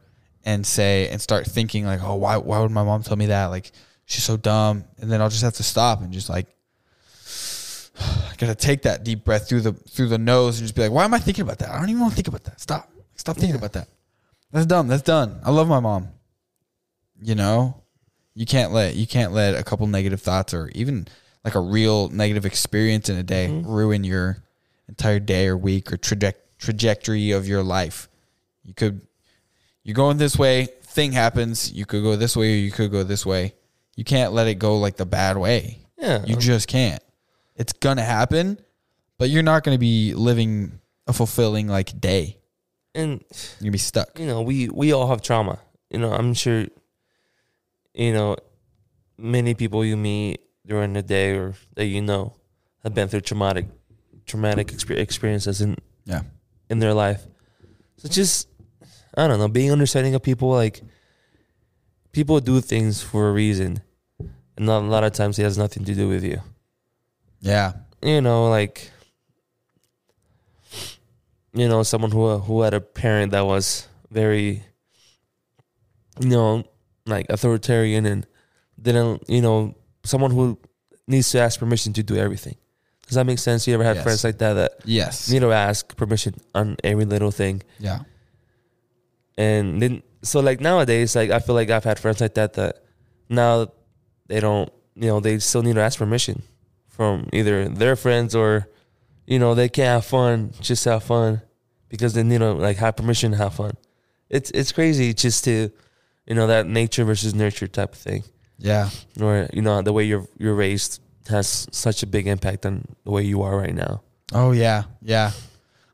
and 0.46 0.66
say 0.66 1.10
and 1.10 1.20
start 1.20 1.46
thinking 1.48 1.86
like, 1.86 2.02
oh, 2.04 2.16
why 2.16 2.38
why 2.38 2.60
would 2.60 2.72
my 2.72 2.84
mom 2.84 3.04
tell 3.04 3.18
me 3.18 3.26
that? 3.26 3.48
Like 3.48 3.72
she's 4.06 4.24
so 4.24 4.38
dumb. 4.38 4.86
And 5.00 5.12
then 5.12 5.22
I'll 5.22 5.30
just 5.30 5.44
have 5.44 5.56
to 5.56 5.64
stop 5.64 6.02
and 6.02 6.14
just 6.14 6.30
like 6.30 6.48
I 8.00 8.34
gotta 8.38 8.56
take 8.56 8.84
that 8.84 9.04
deep 9.04 9.24
breath 9.24 9.48
through 9.48 9.62
the 9.62 9.74
through 9.74 10.10
the 10.10 10.18
nose 10.18 10.60
and 10.60 10.66
just 10.66 10.76
be 10.76 10.82
like, 10.82 10.92
why 10.92 11.06
am 11.06 11.14
I 11.14 11.20
thinking 11.20 11.44
about 11.44 11.60
that? 11.60 11.70
I 11.70 11.80
don't 11.80 11.90
even 11.90 12.02
want 12.02 12.14
to 12.14 12.16
think 12.16 12.28
about 12.28 12.44
that. 12.46 12.60
Stop. 12.60 12.90
Stop 13.16 13.38
thinking 13.38 13.56
about 13.56 13.74
that. 13.74 13.88
That's 14.52 14.66
dumb. 14.66 14.88
That's 14.88 15.04
done. 15.04 15.40
I 15.44 15.52
love 15.52 15.68
my 15.68 15.80
mom. 15.80 16.10
You 17.22 17.36
know? 17.36 17.82
You 18.34 18.46
can't 18.46 18.72
let 18.74 18.96
you 18.96 19.08
can't 19.08 19.32
let 19.32 19.56
a 19.56 19.64
couple 19.64 19.88
negative 19.88 20.22
thoughts 20.22 20.54
or 20.54 20.70
even 20.76 21.08
like 21.44 21.56
a 21.56 21.60
real 21.60 22.10
negative 22.10 22.46
experience 22.46 23.08
in 23.08 23.18
a 23.18 23.24
day 23.24 23.48
mm-hmm. 23.50 23.70
ruin 23.70 24.04
your 24.04 24.44
entire 24.90 25.20
day 25.20 25.48
or 25.48 25.56
week 25.56 25.94
or 25.94 25.98
traje- 25.98 26.34
trajectory 26.58 27.32
of 27.32 27.48
your 27.48 27.64
life. 27.64 28.10
You 28.64 28.74
could 28.74 29.02
you're 29.84 29.96
going 29.96 30.18
this 30.18 30.38
way, 30.38 30.68
thing 30.82 31.14
happens, 31.14 31.72
you 31.72 31.86
could 31.86 32.04
go 32.04 32.16
this 32.16 32.36
way 32.36 32.54
or 32.54 32.58
you 32.58 32.72
could 32.72 32.92
go 32.92 33.04
this 33.04 33.26
way. 33.26 33.54
You 33.96 34.04
can't 34.04 34.34
let 34.34 34.48
it 34.48 34.56
go 34.56 34.78
like 34.78 34.98
the 34.98 35.06
bad 35.06 35.38
way. 35.38 35.80
Yeah. 35.98 36.26
You 36.26 36.36
um, 36.36 36.42
just 36.42 36.68
can't. 36.68 37.02
It's 37.56 37.74
gonna 37.74 38.04
happen, 38.04 38.60
but 39.18 39.30
you're 39.30 39.44
not 39.44 39.64
gonna 39.64 39.78
be 39.78 40.14
living 40.14 40.80
a 41.08 41.14
fulfilling 41.14 41.68
like 41.68 42.00
day. 42.00 42.38
and 42.94 43.24
You're 43.60 43.60
gonna 43.62 43.72
be 43.72 43.78
stuck. 43.78 44.20
you 44.20 44.26
know, 44.28 44.42
we 44.42 44.70
we 44.70 44.92
all 44.94 45.08
have 45.08 45.22
trauma. 45.22 45.60
You 45.90 46.00
know, 46.00 46.12
I'm 46.12 46.34
sure. 46.34 46.66
You 47.94 48.12
know, 48.14 48.36
many 49.18 49.54
people 49.54 49.86
you 49.86 49.96
meet 49.96 50.42
during 50.66 50.94
the 50.94 51.02
day 51.02 51.32
or 51.38 51.54
that 51.76 51.86
you 51.86 52.02
know 52.02 52.34
have 52.84 52.94
been 52.94 53.08
through 53.08 53.22
traumatic, 53.22 53.68
traumatic 54.26 54.74
experiences 54.90 55.62
in 55.62 55.78
Yeah. 56.06 56.24
in 56.70 56.80
their 56.80 56.94
life. 56.94 57.26
So 57.98 58.10
just, 58.10 58.50
I 59.16 59.28
don't 59.28 59.40
know, 59.40 59.48
being 59.48 59.72
understanding 59.72 60.14
of 60.16 60.22
people. 60.24 60.50
Like, 60.50 60.82
people 62.12 62.40
do 62.42 62.60
things 62.60 63.02
for 63.02 63.30
a 63.30 63.32
reason, 63.32 63.82
and 64.58 64.66
not, 64.66 64.84
a 64.84 64.88
lot 64.88 65.04
of 65.06 65.14
times 65.14 65.40
it 65.40 65.44
has 65.44 65.58
nothing 65.58 65.86
to 65.86 65.96
do 65.96 66.10
with 66.10 66.24
you. 66.24 66.42
Yeah. 67.46 67.74
You 68.02 68.22
know, 68.22 68.50
like, 68.50 68.90
you 71.54 71.68
know, 71.70 71.84
someone 71.84 72.12
who 72.12 72.38
who 72.40 72.62
had 72.62 72.74
a 72.74 72.82
parent 72.82 73.32
that 73.32 73.46
was 73.46 73.88
very, 74.12 74.64
you 76.20 76.30
know, 76.30 76.64
like 77.06 77.28
authoritarian 77.30 78.06
and 78.06 78.26
didn't, 78.82 79.30
you 79.30 79.42
know, 79.42 79.76
someone 80.04 80.32
who 80.32 80.58
needs 81.08 81.30
to 81.32 81.40
ask 81.40 81.60
permission 81.60 81.94
to 81.94 82.04
do 82.04 82.18
everything. 82.18 82.56
Does 83.08 83.16
that 83.16 83.26
make 83.26 83.38
sense? 83.40 83.68
You 83.68 83.76
ever 83.76 83.84
had 83.84 83.98
Yes. 83.98 84.04
friends 84.04 84.24
like 84.24 84.38
that 84.40 84.54
that 84.54 84.72
Yes. 84.84 85.30
need 85.30 85.42
to 85.42 85.52
ask 85.54 85.96
permission 85.96 86.34
on 86.56 86.76
every 86.84 87.06
little 87.06 87.30
thing? 87.32 87.62
Yeah. 87.80 88.00
And 89.38 89.82
then, 89.82 90.02
so 90.24 90.40
like 90.40 90.60
nowadays, 90.60 91.16
like 91.16 91.30
I 91.30 91.38
feel 91.40 91.54
like 91.56 91.70
I've 91.70 91.84
had 91.84 92.00
friends 92.00 92.20
like 92.22 92.34
that 92.34 92.54
that 92.54 92.84
now 93.30 93.68
they 94.28 94.40
don't, 94.40 94.70
you 94.96 95.08
know, 95.08 95.20
they 95.20 95.38
still 95.40 95.62
need 95.62 95.76
to 95.76 95.82
ask 95.82 96.00
permission 96.00 96.42
from 96.96 97.28
either 97.34 97.68
their 97.68 97.96
friends 97.96 98.34
or, 98.36 98.68
you 99.28 99.38
know, 99.40 99.54
they 99.56 99.70
can't 99.70 99.88
have 100.02 100.06
fun, 100.06 100.54
just 100.62 100.86
have 100.86 101.04
fun 101.04 101.42
because 101.90 102.14
they 102.14 102.24
need 102.24 102.40
to 102.40 102.54
like 102.54 102.78
have 102.78 102.96
permission 102.96 103.32
to 103.32 103.38
have 103.38 103.54
fun. 103.56 103.74
It's 104.30 104.50
it's 104.52 104.72
crazy 104.72 105.14
just 105.14 105.44
to, 105.46 105.70
you 106.26 106.36
know, 106.36 106.48
that 106.48 106.66
nature 106.68 107.04
versus 107.04 107.34
nurture 107.36 107.68
type 107.68 107.94
of 107.94 108.00
thing, 108.00 108.24
Yeah. 108.58 108.90
or 109.22 109.48
you 109.54 109.62
know, 109.62 109.82
the 109.82 109.94
way 109.94 110.04
you're 110.06 110.28
you're 110.38 110.56
raised 110.56 111.02
has 111.28 111.68
such 111.72 112.02
a 112.04 112.08
big 112.08 112.28
impact 112.28 112.66
on 112.66 112.86
the 113.04 113.12
way 113.12 113.24
you 113.24 113.42
are 113.44 113.58
right 113.58 113.74
now. 113.76 114.02
Oh 114.34 114.52
yeah, 114.52 114.84
yeah. 115.02 115.32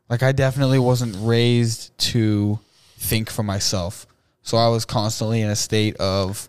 Like 0.09 0.23
I 0.23 0.31
definitely 0.33 0.79
wasn't 0.79 1.15
raised 1.19 1.97
to 2.11 2.59
think 2.97 3.29
for 3.29 3.43
myself. 3.43 4.05
So 4.43 4.57
I 4.57 4.67
was 4.69 4.85
constantly 4.85 5.41
in 5.41 5.49
a 5.49 5.55
state 5.55 5.95
of 5.97 6.47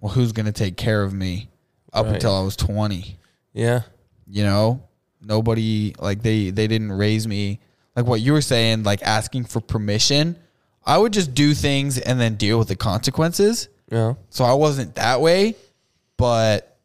well 0.00 0.12
who's 0.12 0.32
going 0.32 0.46
to 0.46 0.52
take 0.52 0.76
care 0.76 1.02
of 1.02 1.12
me 1.14 1.48
up 1.92 2.06
Right. 2.06 2.14
until 2.16 2.34
I 2.34 2.42
was 2.42 2.56
20. 2.56 3.16
Yeah, 3.52 3.82
You 4.28 4.44
know? 4.44 4.82
Nobody 5.20 5.94
like 5.98 6.22
they 6.22 6.50
they 6.50 6.66
didn't 6.66 6.92
raise 6.92 7.26
me 7.26 7.58
like 7.96 8.04
what 8.04 8.20
you 8.20 8.32
were 8.34 8.42
saying 8.42 8.82
like 8.82 9.02
asking 9.02 9.44
for 9.44 9.60
permission. 9.60 10.36
I 10.84 10.98
would 10.98 11.14
just 11.14 11.32
do 11.34 11.54
things 11.54 11.96
and 11.98 12.20
then 12.20 12.34
deal 12.34 12.58
with 12.58 12.68
the 12.68 12.76
consequences. 12.76 13.68
yeah, 13.90 14.14
So 14.28 14.44
I 14.44 14.52
wasn't 14.52 14.96
that 14.96 15.22
way, 15.22 15.54
but 16.18 16.76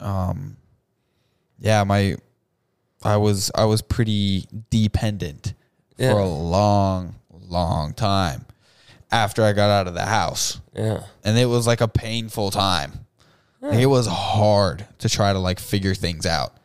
um 0.00 0.56
yeah, 1.60 1.84
my 1.84 2.16
I 3.02 3.16
was 3.18 3.50
I 3.54 3.64
was 3.66 3.82
pretty 3.82 4.46
dependent 4.70 5.54
Yeah. 5.98 6.12
for 6.12 6.20
a 6.20 6.28
long 6.28 7.16
long 7.30 7.92
time 7.94 8.46
after 9.10 9.44
I 9.44 9.52
got 9.52 9.68
out 9.70 9.86
of 9.88 9.94
the 9.94 10.06
house. 10.06 10.58
yeah, 10.74 11.02
And 11.22 11.36
it 11.36 11.46
was 11.46 11.66
like 11.66 11.82
a 11.82 11.88
painful 11.88 12.50
time. 12.50 13.04
Like, 13.62 13.78
it 13.78 13.86
was 13.86 14.06
hard 14.06 14.86
to 14.98 15.08
try 15.08 15.32
to 15.32 15.38
like 15.38 15.60
figure 15.60 15.94
things 15.94 16.26
out 16.26 16.56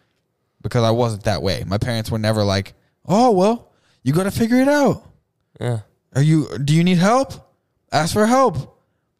because 0.61 0.83
I 0.83 0.91
wasn't 0.91 1.23
that 1.25 1.43
way. 1.43 1.63
My 1.65 1.77
parents 1.77 2.09
were 2.09 2.17
never 2.17 2.43
like, 2.43 2.73
"Oh, 3.05 3.31
well, 3.31 3.71
you 4.03 4.13
got 4.13 4.23
to 4.23 4.31
figure 4.31 4.57
it 4.57 4.67
out." 4.67 5.03
yeah, 5.59 5.81
Are 6.15 6.21
you 6.21 6.47
do 6.57 6.73
you 6.75 6.83
need 6.83 6.97
help? 6.97 7.33
Ask 7.91 8.13
for 8.13 8.25
help. 8.25 8.73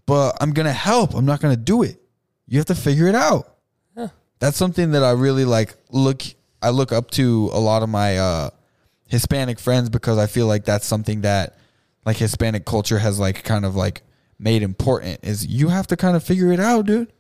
But 0.08 0.38
I'm 0.42 0.52
gonna 0.54 0.74
help. 0.74 1.14
I'm 1.14 1.26
not 1.26 1.40
gonna 1.40 1.56
do 1.56 1.84
it. 1.84 2.02
You 2.48 2.58
have 2.58 2.66
to 2.68 2.76
figure 2.76 3.08
it 3.08 3.16
out. 3.16 3.56
Yeah. 3.96 4.10
That's 4.40 4.58
something 4.58 4.92
that 4.92 5.04
I 5.04 5.12
really 5.12 5.46
like 5.46 5.76
look 5.92 6.24
I 6.62 6.70
look 6.72 6.92
up 6.92 7.12
to 7.12 7.50
a 7.54 7.60
lot 7.60 7.84
of 7.84 7.90
my 7.90 8.18
uh 8.18 8.50
Hispanic 9.08 9.60
friends 9.60 9.90
because 9.90 10.18
I 10.18 10.28
feel 10.28 10.48
like 10.48 10.66
that's 10.66 10.86
something 10.86 11.22
that 11.22 11.58
like 12.06 12.18
Hispanic 12.18 12.66
culture 12.66 13.00
has 13.00 13.20
like 13.20 13.44
kind 13.44 13.66
of 13.66 13.76
like 13.76 14.02
made 14.40 14.64
important 14.64 15.20
is 15.24 15.46
you 15.46 15.68
have 15.70 15.88
to 15.88 15.98
kind 15.98 16.16
of 16.16 16.24
figure 16.24 16.52
it 16.52 16.60
out, 16.60 16.86
dude. 16.86 17.12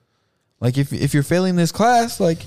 Like 0.60 0.78
if 0.78 0.92
if 0.94 1.14
you're 1.14 1.24
failing 1.24 1.56
this 1.56 1.72
class, 1.72 2.20
like 2.20 2.40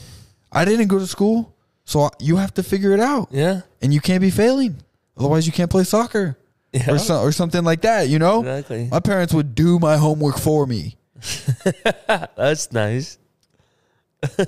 I 0.52 0.64
didn't 0.64 0.88
go 0.88 0.98
to 0.98 1.06
school, 1.06 1.54
so 1.84 2.02
I- 2.02 2.10
you 2.18 2.36
have 2.36 2.52
to 2.54 2.62
figure 2.62 2.92
it 2.92 3.00
out, 3.00 3.28
Yeah. 3.30 3.60
and 3.82 3.94
you 3.94 4.00
can't 4.00 4.20
be 4.20 4.30
failing. 4.30 4.76
Otherwise, 5.16 5.46
you 5.46 5.52
can't 5.52 5.70
play 5.70 5.84
soccer 5.84 6.36
Yeah. 6.72 6.90
or 6.92 6.98
so, 6.98 7.20
or 7.20 7.30
something 7.32 7.62
like 7.64 7.82
that. 7.82 8.08
You 8.08 8.18
know, 8.18 8.40
Exactly. 8.40 8.88
my 8.90 9.00
parents 9.00 9.32
would 9.34 9.54
do 9.54 9.78
my 9.78 9.96
homework 9.96 10.38
for 10.38 10.66
me, 10.66 10.96
That's 12.36 12.72
nice. 12.72 13.18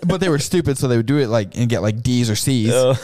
but 0.07 0.21
they 0.21 0.29
were 0.29 0.39
stupid, 0.39 0.77
so 0.77 0.87
they 0.89 0.97
would 0.99 1.07
do 1.07 1.19
it 1.19 1.29
like 1.29 1.57
and 1.57 1.69
get 1.69 1.81
like 1.83 2.03
D's 2.03 2.29
or 2.29 2.37
C's. 2.37 2.71
Oh. 2.75 2.95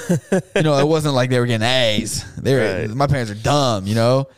you 0.54 0.62
know, 0.62 0.76
it 0.78 0.86
wasn't 0.86 1.14
like 1.14 1.30
they 1.30 1.40
were 1.40 1.46
getting 1.46 1.66
A's. 1.66 2.24
They 2.36 2.54
were 2.54 2.78
Right. 2.88 2.90
my 2.90 3.06
parents 3.06 3.30
are 3.30 3.34
dumb, 3.34 3.86
you 3.86 3.94
know. 3.94 4.28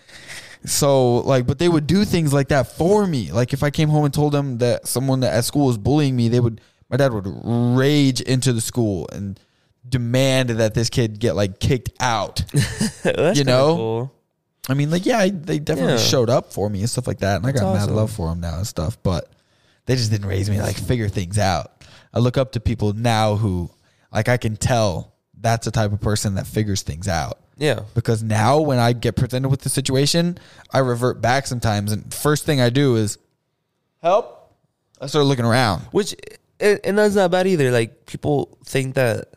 So 0.65 1.17
like, 1.19 1.47
but 1.47 1.59
they 1.59 1.69
would 1.69 1.87
do 1.87 2.05
things 2.05 2.33
like 2.33 2.49
that 2.49 2.67
for 2.77 3.07
me. 3.07 3.33
Like 3.33 3.53
if 3.53 3.63
I 3.63 3.71
came 3.71 3.89
home 3.89 4.05
and 4.05 4.13
told 4.15 4.33
them 4.33 4.59
that 4.59 4.87
someone 4.87 5.23
at 5.25 5.45
school 5.45 5.67
was 5.67 5.79
bullying 5.79 6.17
me, 6.17 6.29
they 6.29 6.41
would. 6.41 6.61
My 6.91 6.97
dad 6.97 7.13
would 7.13 7.25
rage 7.45 8.21
into 8.21 8.53
the 8.53 8.61
school 8.61 9.09
and 9.13 9.39
demand 9.89 10.51
that 10.51 10.75
this 10.75 10.91
kid 10.91 11.19
get 11.21 11.35
like 11.37 11.61
kicked 11.61 11.91
out. 12.01 12.43
That's 13.05 13.39
You 13.39 13.45
know? 13.45 13.77
cool. 13.77 14.15
I 14.69 14.75
mean, 14.75 14.91
like, 14.91 15.07
yeah, 15.07 15.19
I, 15.19 15.31
they 15.31 15.59
definitely 15.59 15.95
Yeah. 15.95 15.99
showed 15.99 16.29
up 16.31 16.53
for 16.53 16.69
me 16.69 16.81
and 16.81 16.91
stuff 16.91 17.07
like 17.07 17.19
that, 17.21 17.37
and 17.37 17.47
I 17.47 17.53
got 17.53 17.73
That's 17.73 17.87
mad 17.87 17.95
love 17.95 18.11
for 18.13 18.29
them 18.29 18.41
now 18.41 18.57
and 18.59 18.67
stuff. 18.67 18.99
But 19.03 19.31
they 19.87 19.97
just 19.97 20.11
didn't 20.11 20.27
raise 20.29 20.51
me 20.51 20.61
like 20.61 20.77
figure 20.77 21.09
things 21.09 21.39
out. 21.39 21.85
I 22.13 22.19
look 22.19 22.37
up 22.37 22.53
to 22.53 22.61
people 22.61 22.93
now 22.93 23.37
who, 23.37 23.71
like, 24.13 24.29
I 24.29 24.37
can 24.37 24.57
tell 24.57 25.15
that's 25.41 25.65
the 25.65 25.71
type 25.71 25.93
of 25.93 26.01
person 26.01 26.35
that 26.35 26.47
figures 26.47 26.83
things 26.83 27.09
out. 27.09 27.39
Yeah. 27.61 27.81
Because 27.95 28.23
now 28.25 28.61
when 28.61 28.79
I 28.79 28.93
get 28.95 29.15
presented 29.15 29.49
with 29.51 29.61
the 29.61 29.69
situation, 29.69 30.39
I 30.73 30.79
revert 30.79 31.21
back 31.21 31.47
sometimes, 31.47 31.93
and 31.93 32.13
first 32.13 32.45
thing 32.47 32.61
I 32.61 32.71
do 32.71 32.97
is 32.97 33.19
help. 34.03 34.53
I 35.01 35.07
start 35.07 35.27
looking 35.27 35.45
around. 35.45 35.83
Which 35.93 36.17
and, 36.59 36.81
and 36.85 36.99
that's 36.99 37.15
not 37.15 37.31
bad 37.31 37.47
either. 37.47 37.71
Like 37.71 38.07
people 38.07 38.59
think 38.65 38.95
that 38.97 39.29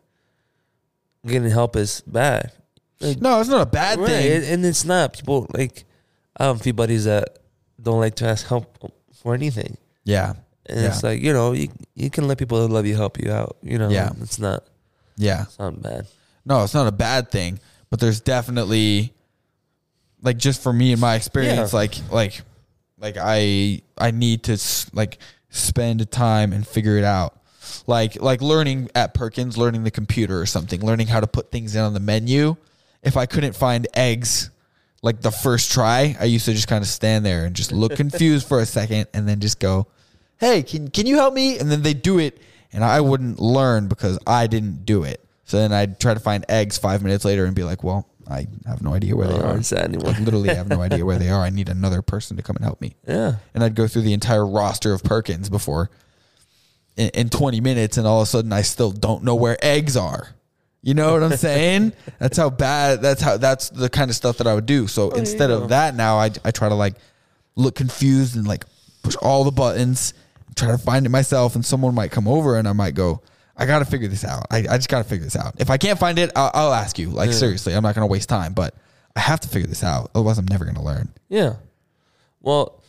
getting 1.26 1.50
help 1.50 1.76
is 1.76 2.02
bad. 2.08 2.52
Like, 3.00 3.20
No, 3.22 3.40
it's 3.40 3.50
not 3.50 3.62
a 3.62 3.70
bad 3.70 4.00
right, 4.00 4.08
thing. 4.08 4.32
and, 4.32 4.46
and 4.46 4.66
it's 4.66 4.86
not. 4.86 5.14
People 5.14 5.48
like 5.54 5.84
I 6.38 6.46
have 6.46 6.60
a 6.60 6.64
few 6.64 6.74
buddies 6.74 7.06
that 7.06 7.40
don't 7.82 8.00
like 8.00 8.16
to 8.16 8.26
ask 8.26 8.48
help 8.48 8.78
for 9.22 9.34
anything. 9.34 9.78
yeah, 10.06 10.34
And 10.66 10.80
Yeah. 10.82 10.88
it's 10.88 11.04
like, 11.04 11.22
you 11.22 11.34
know, 11.34 11.52
you 11.52 11.70
you 11.96 12.10
can 12.10 12.28
let 12.28 12.38
people 12.38 12.62
that 12.66 12.74
love 12.74 12.86
you 12.86 12.96
help 12.96 13.22
you 13.22 13.32
out. 13.32 13.58
You 13.62 13.78
know, 13.78 13.90
Yeah. 13.90 14.12
it's 14.22 14.40
not 14.40 14.64
yeah. 15.18 15.44
it's 15.44 15.60
not 15.60 15.82
bad. 15.82 16.08
No, 16.46 16.64
it's 16.64 16.74
not 16.74 16.88
a 16.88 16.92
bad 16.92 17.32
thing, 17.32 17.60
but 17.94 18.00
there's 18.00 18.22
definitely 18.22 19.14
like 20.24 20.38
just 20.38 20.64
for 20.64 20.74
me 20.74 20.94
in 20.94 21.00
my 21.00 21.14
experience 21.14 21.74
Yeah. 21.74 21.78
like 21.78 21.96
like 22.12 22.42
like 22.98 23.18
I 23.20 23.84
I 24.00 24.10
need 24.10 24.42
to 24.46 24.54
s- 24.54 24.90
like 24.94 25.20
spend 25.52 26.10
time 26.10 26.54
and 26.54 26.66
figure 26.66 26.98
it 26.98 27.04
out. 27.04 27.40
Like 27.86 28.20
like 28.20 28.42
learning 28.42 28.90
at 28.96 29.14
Perkins, 29.14 29.60
learning 29.60 29.84
the 29.84 29.92
computer 29.92 30.42
or 30.42 30.48
something, 30.48 30.82
learning 30.84 31.06
how 31.06 31.20
to 31.20 31.28
put 31.28 31.52
things 31.52 31.76
in 31.76 31.84
on 31.84 31.94
the 31.94 32.00
menu. 32.00 32.56
If 33.04 33.16
I 33.16 33.28
couldn't 33.28 33.56
find 33.56 33.88
eggs 33.94 34.50
like 35.04 35.22
the 35.22 35.30
first 35.30 35.72
try, 35.72 36.18
I 36.20 36.24
used 36.24 36.46
to 36.46 36.54
just 36.54 36.68
kind 36.68 36.82
of 36.82 36.88
stand 36.88 37.24
there 37.24 37.46
and 37.46 37.56
just 37.56 37.72
look 37.72 37.96
confused 38.04 38.48
for 38.48 38.60
a 38.60 38.66
second 38.66 39.06
and 39.14 39.28
then 39.30 39.40
just 39.40 39.60
go, 39.60 39.86
"Hey, 40.40 40.64
can 40.64 40.88
can 40.88 41.06
you 41.06 41.18
help 41.18 41.36
me?" 41.36 41.60
And 41.60 41.70
then 41.72 41.84
they 41.84 41.94
do 41.94 42.18
it 42.18 42.42
and 42.72 42.84
I 42.84 43.02
wouldn't 43.02 43.40
learn 43.40 43.88
because 43.88 44.18
I 44.26 44.48
didn't 44.48 44.84
do 44.84 45.04
it. 45.04 45.23
So 45.46 45.58
then 45.58 45.74
I'd 45.74 46.00
try 46.00 46.14
to 46.14 46.20
find 46.20 46.46
eggs 46.48 46.78
5 46.78 47.04
minutes 47.04 47.26
later 47.26 47.46
and 47.46 47.56
be 47.56 47.64
like, 47.64 47.84
"Well, 47.84 48.08
I 48.28 48.48
have 48.66 48.82
no 48.82 48.94
idea 48.94 49.16
where 49.16 49.28
they 49.28 49.38
don't 49.38 49.74
are." 49.74 49.78
anymore. 49.78 50.12
Like 50.12 50.20
literally 50.20 50.50
I 50.50 50.54
have 50.54 50.70
no 50.70 50.82
idea 50.82 51.06
where 51.06 51.20
they 51.20 51.30
are. 51.38 51.44
I 51.44 51.50
need 51.50 51.70
another 51.70 52.02
person 52.02 52.38
to 52.38 52.44
come 52.44 52.56
and 52.56 52.66
help 52.66 52.82
me. 52.82 52.96
Yeah. 53.08 53.36
And 53.54 53.64
I'd 53.64 53.76
go 53.76 53.88
through 53.88 54.04
the 54.04 54.14
entire 54.14 54.46
roster 54.46 54.94
of 54.94 55.04
Perkins 55.04 55.50
before 55.50 55.90
in, 56.96 57.10
in 57.10 57.30
20 57.30 57.62
minutes 57.62 57.98
and 57.98 58.08
all 58.08 58.22
of 58.22 58.24
a 58.24 58.30
sudden 58.30 58.54
I 58.54 58.62
still 58.62 58.92
don't 58.92 59.24
know 59.24 59.36
where 59.36 59.58
eggs 59.62 59.98
are. 59.98 60.30
You 60.82 60.94
know 60.94 61.14
what 61.14 61.24
I'm 61.24 61.38
saying? 61.38 61.94
that's 62.20 62.38
how 62.38 62.50
bad 62.50 63.02
that's 63.02 63.22
how 63.22 63.38
that's 63.38 63.70
the 63.70 63.90
kind 63.90 64.10
of 64.10 64.16
stuff 64.16 64.38
that 64.38 64.48
I 64.48 64.54
would 64.54 64.66
do. 64.66 64.88
So 64.88 65.12
instead 65.12 65.50
yeah. 65.50 65.58
of 65.58 65.70
that 65.70 65.96
now 65.96 66.18
I 66.18 66.32
I 66.44 66.52
try 66.52 66.70
to 66.70 66.76
like 66.76 66.96
look 67.56 67.76
confused 67.76 68.36
and 68.36 68.46
like 68.46 68.66
push 69.02 69.16
all 69.22 69.44
the 69.44 69.52
buttons, 69.52 70.14
try 70.56 70.70
to 70.70 70.78
find 70.78 71.06
it 71.06 71.10
myself 71.10 71.56
and 71.56 71.66
someone 71.66 71.96
might 71.96 72.12
come 72.12 72.28
over 72.28 72.58
and 72.58 72.68
I 72.68 72.74
might 72.74 72.96
go 72.96 73.22
I 73.56 73.66
got 73.66 73.80
to 73.80 73.86
figure 73.86 74.08
this 74.08 74.26
out. 74.26 74.46
I, 74.50 74.58
I 74.70 74.78
just 74.78 74.90
got 74.90 75.04
to 75.04 75.04
figure 75.10 75.26
this 75.26 75.36
out. 75.36 75.56
If 75.60 75.70
I 75.70 75.78
can't 75.78 76.00
find 76.00 76.18
it, 76.18 76.32
I'll, 76.36 76.52
I'll 76.54 76.74
ask 76.74 76.98
you. 76.98 77.10
Like, 77.10 77.28
Yeah. 77.28 77.36
seriously, 77.36 77.74
I'm 77.76 77.84
not 77.84 77.94
going 77.96 78.08
to 78.08 78.12
waste 78.12 78.28
time, 78.30 78.54
but 78.54 78.74
I 79.16 79.20
have 79.20 79.40
to 79.42 79.48
figure 79.48 79.68
this 79.68 79.84
out. 79.84 80.10
Otherwise, 80.16 80.40
I'm 80.40 80.48
never 80.48 80.66
going 80.66 80.76
to 80.78 80.82
learn. 80.82 81.10
Yeah. 81.30 81.56
Well, 82.42 82.82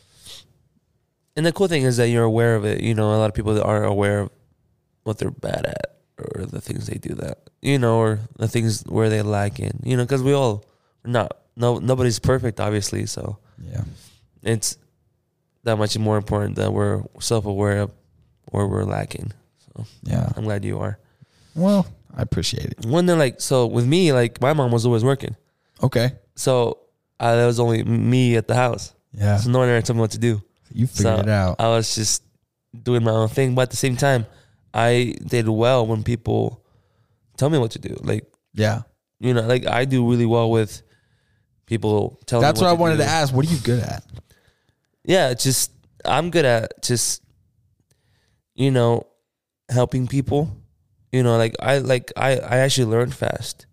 and 1.35 1.45
the 1.45 1.51
cool 1.51 1.67
thing 1.67 1.83
is 1.83 1.97
that 1.97 2.09
you're 2.09 2.23
aware 2.23 2.55
of 2.55 2.65
it. 2.65 2.81
You 2.81 2.95
know, 2.95 3.13
a 3.13 3.17
lot 3.17 3.27
of 3.27 3.33
people 3.35 3.53
that 3.55 3.63
are 3.63 3.83
aware 3.83 4.21
of 4.21 4.31
what 5.03 5.17
they're 5.19 5.29
bad 5.31 5.65
at 5.65 5.97
or 6.17 6.45
the 6.45 6.61
things 6.61 6.87
they 6.87 6.97
do 6.97 7.13
that, 7.15 7.39
you 7.61 7.77
know, 7.77 7.97
or 7.99 8.19
the 8.37 8.47
things 8.47 8.83
where 8.87 9.09
they 9.09 9.21
lack 9.21 9.59
in, 9.59 9.79
you 9.83 9.97
know, 9.97 10.03
because 10.03 10.23
we 10.23 10.33
all 10.33 10.63
not, 11.03 11.37
no, 11.55 11.77
nobody's 11.77 12.19
perfect, 12.19 12.59
obviously. 12.59 13.05
So 13.05 13.37
Yeah. 13.61 13.83
it's 14.43 14.77
that 15.63 15.77
much 15.77 15.97
more 15.97 16.17
important 16.17 16.55
that 16.55 16.71
we're 16.73 17.03
self 17.19 17.45
aware 17.45 17.81
of 17.81 17.91
where 18.45 18.65
we're 18.65 18.83
lacking. 18.85 19.31
So 19.75 19.85
Yeah. 20.03 20.29
I'm 20.35 20.43
glad 20.43 20.63
you 20.65 20.79
are. 20.79 20.97
Well, 21.55 21.85
I 22.15 22.21
appreciate 22.21 22.65
it. 22.65 22.85
One 22.85 23.07
thing, 23.07 23.17
like, 23.17 23.41
so 23.41 23.67
with 23.67 23.85
me, 23.85 24.11
like, 24.13 24.41
my 24.41 24.53
mom 24.53 24.71
was 24.71 24.85
always 24.85 25.03
working. 25.03 25.35
Okay. 25.83 26.13
So 26.35 26.79
uh, 27.19 27.35
there 27.35 27.47
was 27.47 27.59
only 27.59 27.83
me 27.83 28.35
at 28.35 28.47
the 28.47 28.55
house. 28.55 28.93
Yeah. 29.13 29.37
So 29.37 29.49
no 29.49 29.59
one 29.59 29.69
ever 29.69 29.81
told 29.81 29.97
me 29.97 30.01
what 30.01 30.11
to 30.11 30.19
do. 30.19 30.41
You 30.73 30.87
figured 30.87 31.15
So 31.17 31.21
it 31.21 31.29
out. 31.29 31.55
I 31.59 31.67
was 31.69 31.95
just 31.95 32.23
doing 32.83 33.03
my 33.03 33.11
own 33.11 33.29
thing, 33.29 33.55
but 33.55 33.63
at 33.63 33.69
the 33.71 33.77
same 33.77 33.95
time, 33.95 34.25
I 34.73 35.15
did 35.25 35.47
well 35.47 35.87
when 35.87 36.03
people 36.03 36.61
tell 37.37 37.49
me 37.49 37.57
what 37.57 37.71
to 37.71 37.79
do. 37.79 37.95
Like 38.01 38.25
Yeah. 38.53 38.81
you 39.19 39.33
know, 39.33 39.41
like 39.41 39.65
I 39.65 39.85
do 39.85 40.09
really 40.09 40.25
well 40.25 40.51
with 40.51 40.81
people 41.65 42.19
telling. 42.25 42.41
That's 42.41 42.59
me 42.59 42.65
what 42.65 42.71
I 42.71 42.73
wanted 42.73 42.97
do. 42.97 43.03
to 43.03 43.09
ask. 43.09 43.33
What 43.33 43.45
are 43.47 43.49
you 43.53 43.59
good 43.59 43.79
at? 43.83 44.03
Yeah, 45.05 45.33
just 45.33 45.71
I'm 46.03 46.29
good 46.31 46.43
at 46.45 46.81
just 46.83 47.21
you 48.55 48.71
know 48.71 49.07
helping 49.69 50.07
people. 50.07 50.57
You 51.11 51.23
know, 51.23 51.37
like 51.37 51.55
I 51.59 51.77
like 51.79 52.11
I 52.17 52.37
I 52.37 52.57
actually 52.57 52.85
learn 52.85 53.11
fast, 53.11 53.65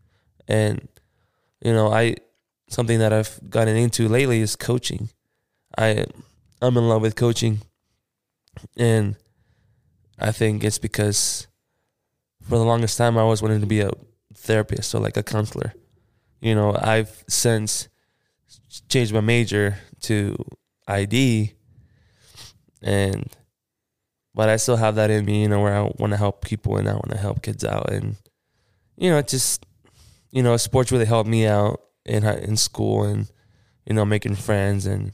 and 0.47 0.89
you 1.61 1.73
know 1.73 1.93
I 1.93 2.17
something 2.69 2.99
that 2.99 3.13
I've 3.13 3.39
gotten 3.51 3.77
into 3.77 4.09
lately 4.09 4.41
is 4.41 4.57
coaching. 4.57 5.09
I 5.77 6.07
I'm 6.61 6.77
in 6.77 6.89
love 6.89 7.03
with 7.03 7.17
coaching, 7.17 7.63
and 8.77 9.17
I 10.19 10.31
think 10.31 10.63
it's 10.63 10.79
because 10.79 11.49
for 12.43 12.59
the 12.59 12.65
longest 12.65 12.97
time 12.97 13.19
I 13.19 13.23
always 13.23 13.43
wanted 13.43 13.61
to 13.61 13.67
be 13.67 13.81
a 13.81 13.91
therapist 14.35 14.95
or 14.95 15.01
like 15.01 15.17
a 15.17 15.23
counselor. 15.23 15.75
You 16.41 16.55
know, 16.55 16.77
I've 16.81 17.25
since 17.29 17.89
changed 18.89 19.13
my 19.13 19.21
major 19.21 19.79
to 20.03 20.37
ID, 20.87 21.53
and 22.83 23.27
but 24.35 24.49
I 24.49 24.57
still 24.57 24.77
have 24.77 24.95
that 24.97 25.11
in 25.11 25.25
me, 25.25 25.43
you 25.43 25.49
know, 25.49 25.61
where 25.61 25.77
I 25.77 25.91
want 25.99 26.13
to 26.13 26.17
help 26.17 26.45
people 26.45 26.77
and 26.77 26.89
I 26.89 26.95
want 26.95 27.11
to 27.11 27.19
help 27.19 27.43
kids 27.43 27.65
out, 27.65 27.91
and 27.91 28.17
you 28.97 29.11
know, 29.11 29.19
it 29.19 29.29
just 29.29 29.67
you 30.31 30.43
know, 30.43 30.57
sports 30.57 30.91
really 30.91 31.05
helped 31.05 31.29
me 31.29 31.47
out 31.47 31.81
in 32.05 32.25
in 32.25 32.57
school 32.57 33.05
and 33.05 33.31
you 33.87 33.95
know, 33.95 34.05
making 34.05 34.37
friends 34.37 34.87
and 34.87 35.13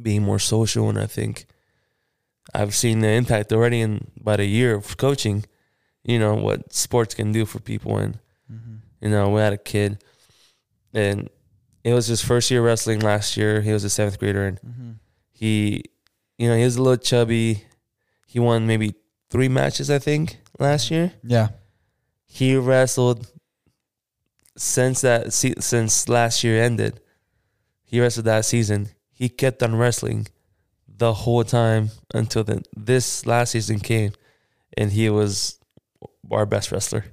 being 0.00 0.22
more 0.22 0.38
social, 0.38 0.88
and 0.88 0.98
I 0.98 1.06
think 1.06 1.46
I've 2.54 2.74
seen 2.74 3.00
the 3.00 3.08
impact 3.08 3.52
already 3.52 3.80
in 3.80 4.10
about 4.20 4.40
a 4.40 4.46
year 4.46 4.74
of 4.74 4.96
coaching. 4.96 5.44
You 6.04 6.18
know 6.18 6.34
what 6.34 6.72
sports 6.72 7.14
can 7.14 7.32
do 7.32 7.44
for 7.44 7.58
people, 7.58 7.98
and 7.98 8.18
mm-hmm. 8.50 8.76
you 9.00 9.10
know, 9.10 9.30
we 9.30 9.40
had 9.40 9.52
a 9.52 9.58
kid, 9.58 10.02
and 10.94 11.28
it 11.84 11.92
was 11.92 12.06
his 12.06 12.22
first 12.22 12.50
year 12.50 12.62
wrestling 12.62 13.00
last 13.00 13.36
year. 13.36 13.60
He 13.60 13.72
was 13.72 13.84
a 13.84 13.90
seventh 13.90 14.18
grader, 14.18 14.46
and 14.46 14.60
mm-hmm. 14.60 14.90
he, 15.32 15.84
you 16.38 16.48
know, 16.48 16.56
he 16.56 16.64
was 16.64 16.76
a 16.76 16.82
little 16.82 16.96
chubby. 16.96 17.64
He 18.28 18.38
won 18.38 18.66
maybe 18.66 18.94
three 19.30 19.48
matches, 19.48 19.90
I 19.90 19.98
think, 19.98 20.38
last 20.58 20.90
year. 20.90 21.12
Yeah. 21.24 21.48
He 22.26 22.56
wrestled 22.56 23.26
since 24.54 25.00
that 25.00 25.32
se- 25.32 25.60
since 25.60 26.10
last 26.10 26.44
year 26.44 26.62
ended. 26.62 27.00
He 27.84 27.98
wrestled 28.02 28.26
that 28.26 28.44
season. 28.44 28.90
He 29.10 29.30
kept 29.30 29.62
on 29.62 29.76
wrestling 29.76 30.26
the 30.86 31.14
whole 31.14 31.42
time 31.42 31.88
until 32.12 32.44
the, 32.44 32.62
this 32.76 33.24
last 33.24 33.52
season 33.52 33.80
came, 33.80 34.12
and 34.76 34.92
he 34.92 35.08
was 35.08 35.58
our 36.30 36.44
best 36.44 36.70
wrestler. 36.70 37.06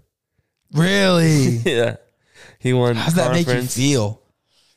Really? 0.73 1.61
yeah, 1.65 1.95
he 2.59 2.73
won. 2.73 2.95
How's 2.95 3.13
that 3.13 3.31
make 3.31 3.47
you 3.47 3.61
feel? 3.61 4.21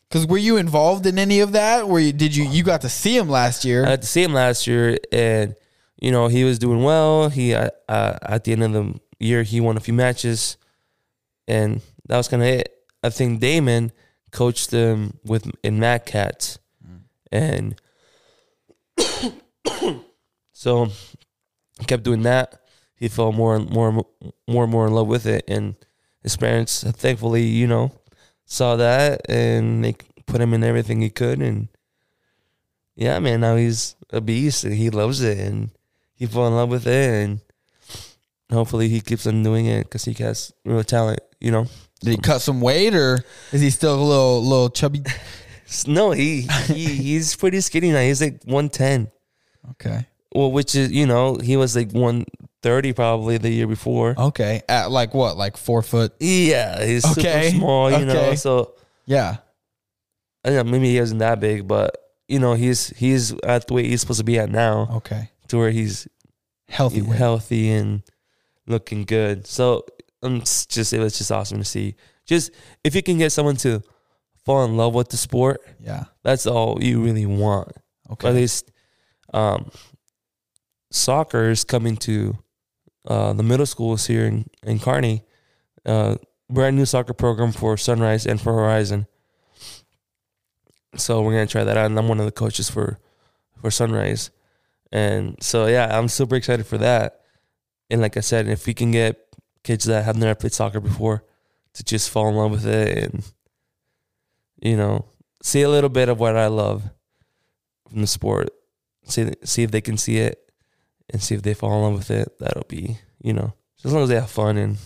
Because 0.09 0.25
were 0.25 0.39
you 0.39 0.57
involved 0.57 1.05
in 1.05 1.19
any 1.19 1.41
of 1.41 1.51
that? 1.51 1.85
You? 1.89 2.13
Did 2.13 2.37
you? 2.37 2.45
You 2.45 2.63
got 2.63 2.83
to 2.83 2.89
see 2.89 3.17
him 3.17 3.29
last 3.29 3.65
year. 3.65 3.85
I 3.85 3.91
had 3.91 4.03
to 4.03 4.09
see 4.09 4.23
him 4.23 4.35
last 4.35 4.69
year, 4.69 4.99
and 5.11 5.57
you 6.01 6.11
know 6.11 6.29
he 6.29 6.45
was 6.45 6.59
doing 6.59 6.83
well. 6.83 7.29
He 7.29 7.55
uh, 7.55 7.71
uh, 7.89 8.19
at 8.23 8.45
the 8.45 8.53
end 8.53 8.63
of 8.63 8.73
the 8.73 9.01
year 9.19 9.43
he 9.43 9.61
won 9.61 9.77
a 9.77 9.81
few 9.81 9.95
matches, 9.95 10.57
and 11.47 11.81
that 12.07 12.17
was 12.17 12.29
kind 12.29 12.43
of 12.43 12.49
it. 12.49 12.75
I 13.03 13.11
think 13.11 13.41
Damon 13.41 13.93
coached 14.31 14.71
him 14.71 15.19
with 15.25 15.51
in 15.63 15.79
Mad 15.79 16.07
Cats, 16.07 16.59
and 17.33 17.81
so 20.53 20.89
kept 21.87 22.03
doing 22.03 22.23
that. 22.23 22.61
he 22.97 23.09
fell 23.09 23.33
more 23.33 23.55
and 23.57 23.71
more 23.71 23.89
and 23.89 24.03
more 24.47 24.65
and 24.65 24.73
more 24.73 24.87
in 24.87 24.93
love 24.93 25.07
with 25.07 25.27
it 25.27 25.45
and 25.49 25.77
his 26.23 26.37
parents 26.37 26.83
thankfully 26.83 27.45
you 27.45 27.67
know 27.67 27.93
saw 28.45 28.77
that 28.77 29.21
and 29.29 29.85
they 29.85 29.95
put 30.27 30.41
him 30.41 30.53
in 30.53 30.65
everything 30.65 31.01
he 31.01 31.11
could 31.11 31.41
and 31.41 31.69
yeah 32.97 33.19
man 33.19 33.41
now 33.41 33.57
he's 33.57 33.95
a 34.11 34.21
beast 34.21 34.65
and 34.65 34.75
he 34.75 34.91
loves 34.91 35.23
it 35.23 35.39
and 35.39 35.71
he 36.19 36.27
fell 36.27 36.47
in 36.47 36.55
love 36.55 36.69
with 36.69 36.87
it 36.87 37.25
and 37.25 37.41
hopefully 38.53 38.89
he 38.89 39.01
keeps 39.01 39.27
on 39.27 39.43
doing 39.43 39.67
it 39.67 39.85
because 39.85 40.05
he 40.05 40.13
has 40.23 40.53
real 40.65 40.83
talent 40.85 41.21
you 41.41 41.51
know 41.51 41.67
Did 42.01 42.11
he 42.11 42.17
cut 42.19 42.41
some 42.41 42.61
weight 42.61 42.95
or 42.95 43.19
is 43.53 43.61
he 43.61 43.71
still 43.71 43.95
a 43.95 44.03
little 44.03 44.43
little 44.43 44.71
chubby? 44.71 45.03
no 45.87 46.11
he, 46.13 46.43
he 46.67 46.87
he's 46.87 47.37
pretty 47.37 47.61
skinny 47.61 47.93
now 47.93 48.01
he's 48.01 48.21
like 48.21 48.43
110 48.45 49.11
Okay. 49.73 50.07
well 50.35 50.51
which 50.51 50.75
is 50.75 50.91
you 50.91 51.07
know 51.07 51.37
he 51.37 51.57
was 51.57 51.77
like 51.77 51.93
130 51.93 52.93
probably 52.95 53.37
the 53.39 53.51
year 53.51 53.67
before 53.67 54.15
Okay. 54.19 54.63
At 54.69 54.91
like 54.91 55.13
what? 55.15 55.37
Like 55.37 55.57
four 55.59 55.83
foot? 55.83 56.13
Yeah, 56.21 56.85
he's 56.85 57.05
Okay, 57.19 57.51
super 57.51 57.59
small, 57.59 57.91
you 57.93 58.07
know. 58.07 58.35
So 58.35 58.75
Yeah. 59.07 59.37
I 60.45 60.51
don't 60.51 60.67
know, 60.67 60.73
maybe 60.73 60.89
he 60.89 60.99
isn't 60.99 61.19
that 61.19 61.39
big, 61.41 61.69
but 61.69 61.95
you 62.29 62.39
know, 62.39 62.55
he's 62.55 62.89
he's 62.97 63.33
at 63.45 63.67
the 63.67 63.75
weight 63.75 63.87
he's 63.87 64.01
supposed 64.01 64.19
to 64.21 64.25
be 64.25 64.39
at 64.39 64.49
now, 64.51 64.89
Okay. 64.97 65.31
To 65.49 65.59
where 65.59 65.71
he's 65.71 66.07
Healthy 66.71 67.01
healthy 67.01 67.71
and 67.71 68.03
looking 68.67 69.05
good. 69.05 69.47
So 69.47 69.87
um, 70.23 70.37
it's 70.37 70.67
just 70.67 70.93
it 70.93 70.99
was 71.01 71.17
just 71.17 71.33
awesome 71.33 71.59
to 71.59 71.65
see. 71.65 71.95
Just 72.27 72.51
if 72.85 72.95
you 72.95 73.03
can 73.03 73.17
get 73.17 73.33
someone 73.33 73.57
to 73.57 73.83
fall 74.45 74.65
in 74.67 74.77
love 74.77 74.95
with 74.95 75.09
the 75.09 75.17
sport, 75.17 75.61
Yeah. 75.81 76.05
that's 76.23 76.47
all 76.47 76.77
you 76.83 77.03
really 77.03 77.25
want. 77.25 77.73
Okay. 78.11 78.29
At 78.29 78.35
least, 78.35 78.71
um, 79.33 79.71
soccer 80.91 81.49
is 81.49 81.65
coming 81.65 81.97
to 81.99 82.37
uh, 83.07 83.33
the 83.33 83.43
middle 83.43 83.65
schools 83.67 84.07
here 84.07 84.27
in 84.27 84.45
in 84.63 84.79
Kearney. 84.79 85.23
Uh, 85.87 86.17
brand 86.51 86.77
new 86.77 86.85
soccer 86.85 87.15
program 87.15 87.53
for 87.53 87.79
Sunrise 87.79 88.27
and 88.27 88.39
for 88.39 88.53
Horizon. 88.53 89.07
So 90.97 91.23
we're 91.23 91.33
gonna 91.33 91.47
try 91.47 91.65
that 91.65 91.77
out, 91.77 91.87
and 91.87 91.99
I'm 91.99 92.09
one 92.09 92.21
of 92.21 92.27
the 92.27 92.33
coaches 92.33 92.69
for 92.69 92.99
for 93.61 93.71
Sunrise, 93.71 94.31
and 94.91 95.37
so 95.43 95.67
yeah, 95.67 95.97
I'm 95.97 96.09
super 96.09 96.37
excited 96.37 96.67
for 96.67 96.79
that. 96.79 97.21
And 97.91 98.01
like 98.01 98.17
I 98.17 98.21
said, 98.21 98.49
if 98.49 98.67
we 98.67 98.75
can 98.75 98.91
get 98.91 99.19
kids 99.63 99.85
that 99.87 100.05
have 100.05 100.17
never 100.17 100.35
played 100.35 100.53
soccer 100.53 100.81
before 100.81 101.25
to 101.75 101.85
just 101.85 102.11
fall 102.11 102.29
in 102.29 102.37
love 102.37 102.51
with 102.51 102.67
it 102.67 103.05
and 103.05 103.23
you 104.61 104.77
know 104.77 105.05
see 105.43 105.63
a 105.63 105.69
little 105.69 105.91
bit 105.91 106.09
of 106.09 106.19
what 106.19 106.37
I 106.37 106.47
love 106.47 106.83
from 107.89 108.01
the 108.01 108.07
sport, 108.07 108.51
see 109.05 109.33
see 109.45 109.63
if 109.63 109.71
they 109.71 109.81
can 109.81 109.97
see 109.97 110.19
it, 110.19 110.53
and 111.11 111.23
see 111.23 111.35
if 111.35 111.43
they 111.43 111.55
fall 111.55 111.75
in 111.77 111.83
love 111.83 111.95
with 111.95 112.11
it. 112.11 112.39
That'll 112.39 112.67
be 112.69 112.99
you 113.23 113.33
know 113.33 113.55
as 113.85 113.93
long 113.93 114.03
as 114.03 114.09
they 114.09 114.17
have 114.17 114.31
fun 114.31 114.57
and 114.57 114.79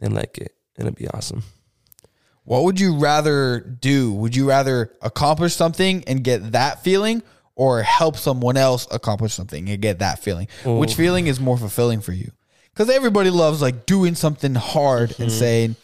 and 0.00 0.14
like 0.14 0.38
it, 0.38 0.54
it'll 0.78 0.92
be 0.92 1.08
awesome. 1.08 1.42
What 2.44 2.64
would 2.64 2.80
you 2.80 2.96
rather 2.96 3.60
do? 3.60 4.12
Would 4.14 4.34
you 4.34 4.48
rather 4.48 4.94
accomplish 5.02 5.54
something 5.54 6.02
and 6.06 6.24
get 6.24 6.52
that 6.52 6.82
feeling 6.82 7.22
or 7.58 7.82
help 7.82 8.16
someone 8.16 8.56
else 8.56 8.86
accomplish 8.92 9.34
something 9.34 9.68
and 9.68 9.82
get 9.82 9.98
that 9.98 10.20
feeling? 10.20 10.46
Which 10.64 10.94
feeling 10.94 11.26
is 11.26 11.40
more 11.40 11.58
fulfilling 11.58 12.00
for 12.00 12.12
you? 12.12 12.30
Because 12.72 12.88
everybody 12.88 13.30
loves 13.30 13.60
like 13.60 13.84
doing 13.84 14.14
something 14.14 14.54
hard 14.54 15.10
and 15.18 15.28
mm-hmm. 15.28 15.38
saying, 15.38 15.76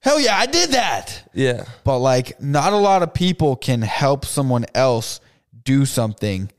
hell 0.00 0.18
yeah, 0.18 0.36
I 0.36 0.46
did 0.46 0.70
that. 0.72 1.30
Yeah, 1.32 1.64
But 1.84 2.00
like, 2.00 2.42
not 2.42 2.72
a 2.72 2.76
lot 2.76 3.04
of 3.04 3.14
people 3.14 3.54
can 3.54 3.82
help 3.82 4.24
someone 4.24 4.66
else 4.74 5.20
do 5.62 5.86
something 5.86 6.50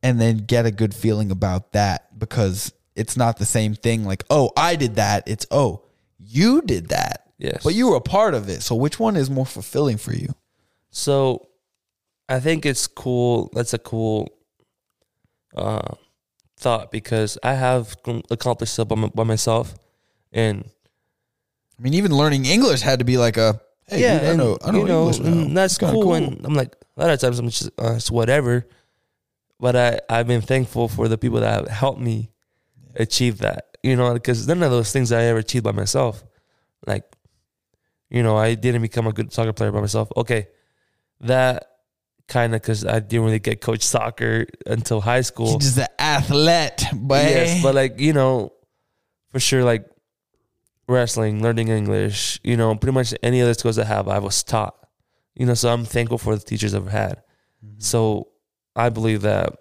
and 0.00 0.20
then 0.20 0.38
get 0.38 0.64
a 0.64 0.70
good 0.70 0.94
feeling 0.94 1.32
about 1.32 1.72
that 1.72 2.16
because 2.16 2.72
it's 2.94 3.16
not 3.16 3.38
the 3.38 3.44
same 3.44 3.74
thing. 3.74 4.04
Like, 4.04 4.22
oh, 4.30 4.52
I 4.56 4.76
did 4.76 4.94
that. 4.94 5.24
It's, 5.26 5.44
oh, 5.50 5.82
you 6.20 6.62
did 6.62 6.90
that. 6.90 7.32
yes. 7.38 7.64
But 7.64 7.74
you 7.74 7.88
were 7.88 7.96
a 7.96 8.00
part 8.00 8.34
of 8.34 8.48
it. 8.48 8.62
So 8.62 8.76
which 8.76 9.00
one 9.00 9.16
is 9.16 9.28
more 9.28 9.46
fulfilling 9.46 9.96
for 9.96 10.12
you? 10.12 10.34
So 10.90 11.48
I 12.28 12.40
think 12.40 12.66
it's 12.66 12.86
cool. 12.86 13.50
That's 13.54 13.72
a 13.72 13.78
cool 13.78 14.28
uh, 15.56 15.94
thought 16.58 16.90
because 16.90 17.38
I 17.42 17.54
have 17.54 17.96
accomplished 18.30 18.74
stuff 18.74 18.88
by, 18.88 18.96
my, 18.96 19.08
by 19.08 19.24
myself, 19.24 19.74
and 20.32 20.68
I 21.78 21.82
mean, 21.82 21.94
even 21.94 22.12
learning 22.12 22.44
English 22.44 22.80
had 22.82 22.98
to 22.98 23.04
be 23.04 23.16
like 23.16 23.36
a 23.36 23.60
hey, 23.86 24.02
yeah, 24.02 24.20
dude, 24.20 24.28
I 24.28 24.36
know, 24.36 24.58
I 24.62 24.70
know 24.72 24.78
you 24.78 24.84
know, 24.84 25.00
English 25.08 25.18
now. 25.20 25.54
that's 25.54 25.78
kinda 25.78 25.94
cool, 25.94 26.14
And 26.14 26.44
I'm 26.44 26.54
like, 26.54 26.76
a 26.96 27.00
lot 27.00 27.10
of 27.10 27.20
times 27.20 27.38
I'm 27.38 27.48
just 27.48 27.70
uh, 27.80 27.94
it's 27.94 28.10
whatever, 28.10 28.66
but 29.58 29.76
I 29.76 30.00
I've 30.10 30.26
been 30.26 30.42
thankful 30.42 30.88
for 30.88 31.08
the 31.08 31.16
people 31.16 31.40
that 31.40 31.52
have 31.52 31.68
helped 31.68 32.00
me 32.00 32.30
achieve 32.94 33.38
that. 33.38 33.76
You 33.82 33.96
know, 33.96 34.12
because 34.12 34.46
none 34.46 34.62
of 34.62 34.70
those 34.70 34.92
things 34.92 35.12
I 35.12 35.22
ever 35.24 35.38
achieved 35.38 35.64
by 35.64 35.72
myself. 35.72 36.24
Like, 36.86 37.04
you 38.10 38.22
know, 38.22 38.36
I 38.36 38.54
didn't 38.54 38.82
become 38.82 39.06
a 39.06 39.12
good 39.12 39.32
soccer 39.32 39.52
player 39.52 39.70
by 39.72 39.80
myself. 39.80 40.08
Okay, 40.16 40.48
that 41.20 41.77
kind 42.28 42.54
of 42.54 42.62
because 42.62 42.84
I 42.84 43.00
didn't 43.00 43.24
really 43.24 43.38
get 43.38 43.60
coach 43.60 43.82
soccer 43.82 44.46
until 44.66 45.00
high 45.00 45.22
school. 45.22 45.58
He's 45.58 45.74
just 45.74 45.78
an 45.78 45.86
athlete, 45.98 46.84
but 46.94 47.24
Yes, 47.24 47.62
but 47.62 47.74
like 47.74 47.98
you 47.98 48.12
know, 48.12 48.52
for 49.32 49.40
sure, 49.40 49.64
like 49.64 49.88
wrestling, 50.86 51.42
learning 51.42 51.68
English, 51.68 52.40
you 52.44 52.56
know, 52.56 52.74
pretty 52.74 52.94
much 52.94 53.14
any 53.22 53.42
other 53.42 53.54
skills 53.54 53.78
I 53.78 53.84
have, 53.84 54.08
I 54.08 54.18
was 54.18 54.42
taught. 54.42 54.74
You 55.34 55.46
know, 55.46 55.54
so 55.54 55.72
I'm 55.72 55.84
thankful 55.84 56.18
for 56.18 56.34
the 56.34 56.44
teachers 56.44 56.74
I've 56.74 56.88
had. 56.88 57.22
Mm-hmm. 57.64 57.80
So 57.80 58.28
I 58.74 58.88
believe 58.88 59.22
that 59.22 59.52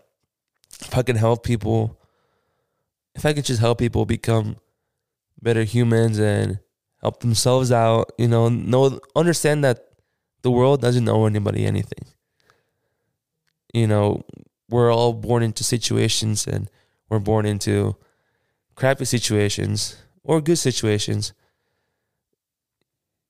if 0.82 0.96
I 0.96 1.04
can 1.04 1.16
help 1.16 1.44
people, 1.44 2.00
if 3.16 3.26
I 3.26 3.34
can 3.34 3.44
just 3.44 3.60
help 3.60 3.80
people 3.80 4.06
become 4.06 4.58
better 5.42 5.64
humans 5.64 6.20
and 6.20 6.60
help 7.02 7.20
themselves 7.20 7.72
out, 7.72 8.12
you 8.18 8.28
know, 8.28 8.50
know 8.50 9.00
understand 9.16 9.64
that 9.64 9.80
the 10.42 10.52
world 10.52 10.82
doesn't 10.82 11.08
owe 11.08 11.26
anybody 11.26 11.66
anything. 11.66 12.06
You 13.78 13.86
know, 13.88 14.26
we're 14.70 14.92
all 14.92 15.14
born 15.14 15.44
into 15.44 15.64
situations 15.64 16.48
and 16.48 16.70
we're 17.10 17.20
born 17.20 17.46
into 17.46 17.96
crappy 18.76 19.06
situations 19.06 19.98
or 20.24 20.42
good 20.42 20.58
situations. 20.58 21.34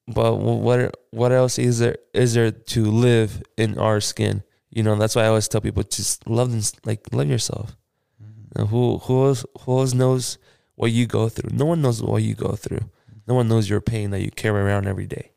But 0.08 0.36
what 0.38 0.96
what 1.12 1.32
else 1.34 1.60
is 1.60 1.80
there 1.80 1.98
is 2.14 2.34
there 2.34 2.52
to 2.52 2.86
live 2.86 3.44
in 3.58 3.78
our 3.78 4.00
skin? 4.00 4.44
You 4.70 4.84
know, 4.84 4.96
that's 4.96 5.16
why 5.16 5.24
I 5.24 5.28
always 5.28 5.50
tell 5.50 5.60
people 5.60 5.84
just 5.84 6.26
love 6.30 6.52
them, 6.52 6.62
like 6.86 7.02
love 7.12 7.28
yourself. 7.28 7.76
Mm-hmm. 8.24 8.42
You 8.42 8.64
know, 8.64 8.68
who 8.68 8.98
who 9.00 9.28
else, 9.28 9.46
who 9.62 9.80
else 9.80 9.94
knows 9.94 10.38
what 10.76 10.92
you 10.92 11.08
go 11.08 11.28
through? 11.28 11.50
No 11.52 11.66
one 11.66 11.82
knows 11.82 12.02
what 12.02 12.24
you 12.24 12.36
go 12.36 12.54
through. 12.54 12.90
No 13.28 13.34
one 13.36 13.50
knows 13.50 13.70
your 13.70 13.82
pain 13.82 14.12
that 14.12 14.22
you 14.22 14.32
carry 14.32 14.62
around 14.62 14.88
every 14.88 15.08
day. 15.08 15.32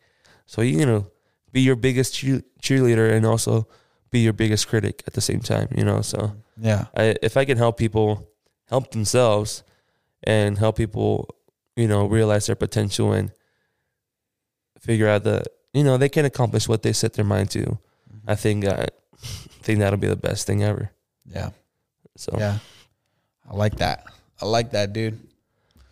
So 0.46 0.62
you 0.62 0.86
know, 0.86 1.10
be 1.50 1.62
your 1.62 1.76
biggest 1.76 2.14
cheer- 2.14 2.44
cheerleader 2.62 3.10
and 3.12 3.26
also 3.26 3.66
be 4.10 4.20
your 4.20 4.32
biggest 4.32 4.68
critic 4.68 5.02
at 5.06 5.12
the 5.14 5.20
same 5.20 5.40
time. 5.40 5.68
You 5.76 5.84
know, 5.84 6.02
so. 6.02 6.32
yeah, 6.56 6.86
I, 6.96 7.14
if 7.22 7.36
I 7.36 7.44
can 7.44 7.56
help 7.58 7.76
people 7.78 8.28
help 8.68 8.90
themselves 8.92 9.62
and 10.24 10.58
help 10.58 10.76
people, 10.76 11.28
you 11.76 11.88
know, 11.88 12.06
realize 12.06 12.46
their 12.46 12.56
potential 12.56 13.12
and 13.12 13.30
figure 14.80 15.08
out 15.08 15.24
that 15.24 15.46
you 15.72 15.84
know 15.84 15.96
they 15.96 16.08
can 16.08 16.24
accomplish 16.24 16.68
what 16.68 16.82
they 16.82 16.92
set 16.92 17.14
their 17.14 17.24
mind 17.24 17.50
to, 17.50 17.78
I 18.26 18.34
think 18.34 18.64
I 18.66 18.86
think 19.62 19.78
that'll 19.78 19.98
be 19.98 20.08
the 20.08 20.16
best 20.16 20.46
thing 20.46 20.62
ever. 20.62 20.90
yeah, 21.26 21.50
So 22.16 22.34
yeah. 22.38 22.58
I 23.50 23.54
like 23.56 23.76
that. 23.76 24.04
I 24.40 24.46
like 24.46 24.70
that, 24.72 24.92
dude. 24.92 25.18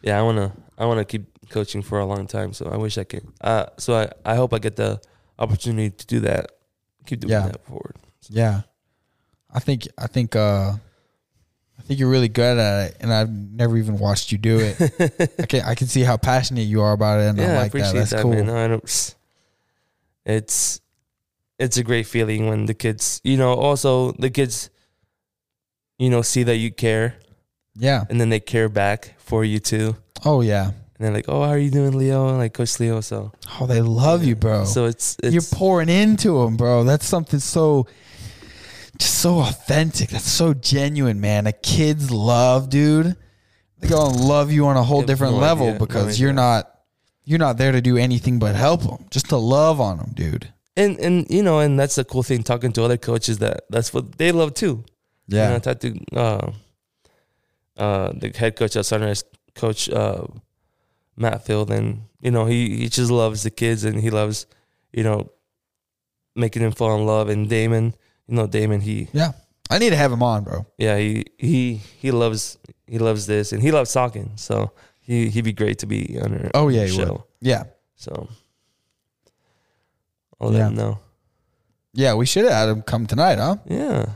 Yeah, 0.02 0.18
I 0.18 0.22
wanna 0.22 0.52
I 0.78 0.86
wanna 0.86 1.04
keep 1.04 1.26
coaching 1.50 1.82
for 1.82 1.98
a 1.98 2.06
long 2.06 2.26
time. 2.26 2.52
So 2.52 2.66
I 2.68 2.76
wish 2.76 2.98
I 2.98 3.04
could. 3.04 3.26
Uh, 3.40 3.66
so 3.78 3.94
I 3.94 4.10
I 4.24 4.36
hope 4.36 4.52
I 4.54 4.58
get 4.58 4.76
the 4.76 5.00
opportunity 5.38 5.90
to 5.90 6.06
do 6.06 6.20
that. 6.20 6.52
Keep 7.06 7.20
doing 7.20 7.32
Yeah. 7.32 7.46
that 7.48 7.64
forward. 7.66 7.96
Yeah, 8.28 8.62
I 9.52 9.60
think 9.60 9.88
I 9.96 10.06
think 10.06 10.36
uh, 10.36 10.72
I 11.78 11.82
think 11.82 11.98
you're 12.00 12.10
really 12.10 12.28
good 12.28 12.58
at 12.58 12.90
it, 12.90 12.96
and 13.00 13.12
I've 13.12 13.30
never 13.30 13.76
even 13.76 13.98
watched 13.98 14.32
you 14.32 14.38
do 14.38 14.58
it. 14.60 14.76
I 15.38 15.46
can 15.46 15.62
I 15.62 15.74
can 15.74 15.86
see 15.86 16.02
how 16.02 16.16
passionate 16.16 16.62
you 16.62 16.82
are 16.82 16.92
about 16.92 17.20
it, 17.20 17.28
and 17.28 17.38
yeah, 17.38 17.52
I 17.52 17.52
I, 17.52 17.56
like 17.58 17.68
appreciate 17.68 17.92
that. 17.92 17.98
That's 17.98 18.10
that, 18.10 18.22
cool. 18.22 18.32
man. 18.34 18.46
No, 18.46 18.74
I 18.74 18.80
it's 20.26 20.80
it's 21.58 21.76
a 21.76 21.82
great 21.82 22.06
feeling 22.06 22.46
when 22.48 22.66
the 22.66 22.74
kids, 22.74 23.20
you 23.24 23.36
know, 23.36 23.52
also 23.54 24.12
the 24.12 24.30
kids, 24.30 24.70
you 25.98 26.10
know, 26.10 26.22
see 26.22 26.44
that 26.44 26.56
you 26.56 26.70
care, 26.70 27.16
Yeah. 27.74 28.04
and 28.08 28.20
then 28.20 28.28
they 28.28 28.38
care 28.40 28.68
back 28.68 29.14
for 29.18 29.44
you 29.44 29.58
too, 29.58 29.96
Oh 30.24 30.40
yeah. 30.42 30.66
and 30.66 30.74
they're 31.00 31.12
like, 31.12 31.24
"Oh, 31.28 31.42
how 31.42 31.50
are 31.50 31.58
you 31.58 31.70
doing, 31.70 31.96
Leo?" 31.96 32.36
Like 32.36 32.52
Coach 32.54 32.78
Leo. 32.78 33.00
So, 33.00 33.32
Oh, 33.60 33.66
they 33.66 33.80
love 33.80 34.22
you, 34.24 34.36
bro. 34.36 34.64
so 34.64 34.84
it's, 34.84 35.16
it's 35.22 35.32
you're 35.32 35.58
pouring 35.58 35.88
into 35.88 36.42
them, 36.44 36.56
bro. 36.56 36.84
That's 36.84 37.06
something 37.06 37.40
so 37.40 37.86
just 38.98 39.18
so 39.18 39.40
authentic. 39.40 40.10
That's 40.10 40.30
so 40.30 40.54
genuine, 40.54 41.20
man. 41.20 41.46
A 41.46 41.52
kid's 41.52 42.10
love, 42.10 42.68
dude. 42.70 43.16
They're 43.78 43.90
gonna 43.90 44.16
love 44.18 44.50
you 44.50 44.66
on 44.66 44.76
a 44.76 44.82
whole 44.82 45.02
different 45.02 45.34
no 45.34 45.40
level 45.40 45.66
idea, 45.68 45.78
no 45.78 45.86
because 45.86 46.20
you're 46.20 46.30
idea. 46.30 46.42
not 46.42 46.74
you're 47.24 47.38
not 47.38 47.58
there 47.58 47.72
to 47.72 47.80
do 47.80 47.96
anything 47.96 48.38
but 48.38 48.54
help 48.56 48.82
them, 48.82 49.06
just 49.10 49.28
to 49.28 49.36
love 49.36 49.80
on 49.80 49.98
them, 49.98 50.12
dude. 50.14 50.52
and 50.76 50.98
and 50.98 51.26
you 51.30 51.42
know, 51.42 51.60
and 51.60 51.78
that's 51.78 51.94
the 51.94 52.04
cool 52.04 52.22
thing 52.22 52.42
talking 52.42 52.72
to 52.72 52.82
other 52.82 52.96
coaches 52.96 53.38
that 53.38 53.62
that's 53.70 53.92
what 53.94 54.18
they 54.18 54.32
love 54.32 54.54
too. 54.54 54.84
You 55.28 55.36
know, 55.36 55.56
I 55.56 55.58
talked 55.58 55.82
to 55.82 56.00
uh, 56.16 56.52
uh, 57.76 58.12
the 58.14 58.30
head 58.34 58.56
coach 58.56 58.74
at 58.76 58.86
Sunrise, 58.86 59.22
Coach 59.54 59.90
uh, 59.90 60.24
Matt 61.16 61.44
Field, 61.44 61.70
and 61.70 62.02
you 62.20 62.30
know 62.30 62.46
he 62.46 62.76
he 62.78 62.88
just 62.88 63.10
loves 63.10 63.42
the 63.42 63.50
kids 63.50 63.84
and 63.84 64.00
he 64.00 64.10
loves 64.10 64.46
you 64.92 65.04
know 65.04 65.30
making 66.34 66.62
them 66.62 66.72
fall 66.72 66.98
in 66.98 67.04
love. 67.06 67.28
And 67.28 67.48
Damon, 67.48 67.94
you 68.28 68.34
know 68.36 68.46
Damon, 68.46 68.80
he 68.80 69.08
Yeah. 69.12 69.32
I 69.70 69.78
need 69.78 69.90
to 69.90 69.96
have 69.96 70.12
him 70.12 70.22
on, 70.22 70.44
bro. 70.44 70.64
yeah 70.78 70.96
he 70.98 71.24
he 71.36 71.74
he 71.98 72.10
loves 72.10 72.56
he 72.86 72.98
loves 72.98 73.26
this 73.26 73.52
and 73.52 73.60
he 73.62 73.70
loves 73.72 73.92
talking. 73.92 74.30
So 74.36 74.70
he 75.00 75.28
he'd 75.28 75.44
be 75.44 75.52
great 75.52 75.78
to 75.80 75.86
be 75.86 76.18
on 76.22 76.34
our 76.34 76.50
Oh, 76.54 76.68
yeah, 76.68 76.84
he 76.84 76.96
show. 76.96 77.12
would. 77.12 77.22
Yeah. 77.40 77.64
So 77.96 78.28
I'll 80.40 80.50
let 80.50 80.58
Yeah. 80.58 80.68
him 80.68 80.74
know. 80.76 80.98
Yeah, 81.94 82.14
we 82.14 82.26
should 82.26 82.44
have 82.44 82.52
had 82.52 82.68
him 82.68 82.82
come 82.82 83.06
tonight, 83.06 83.38
huh? 83.38 83.56
Yeah, 83.66 84.06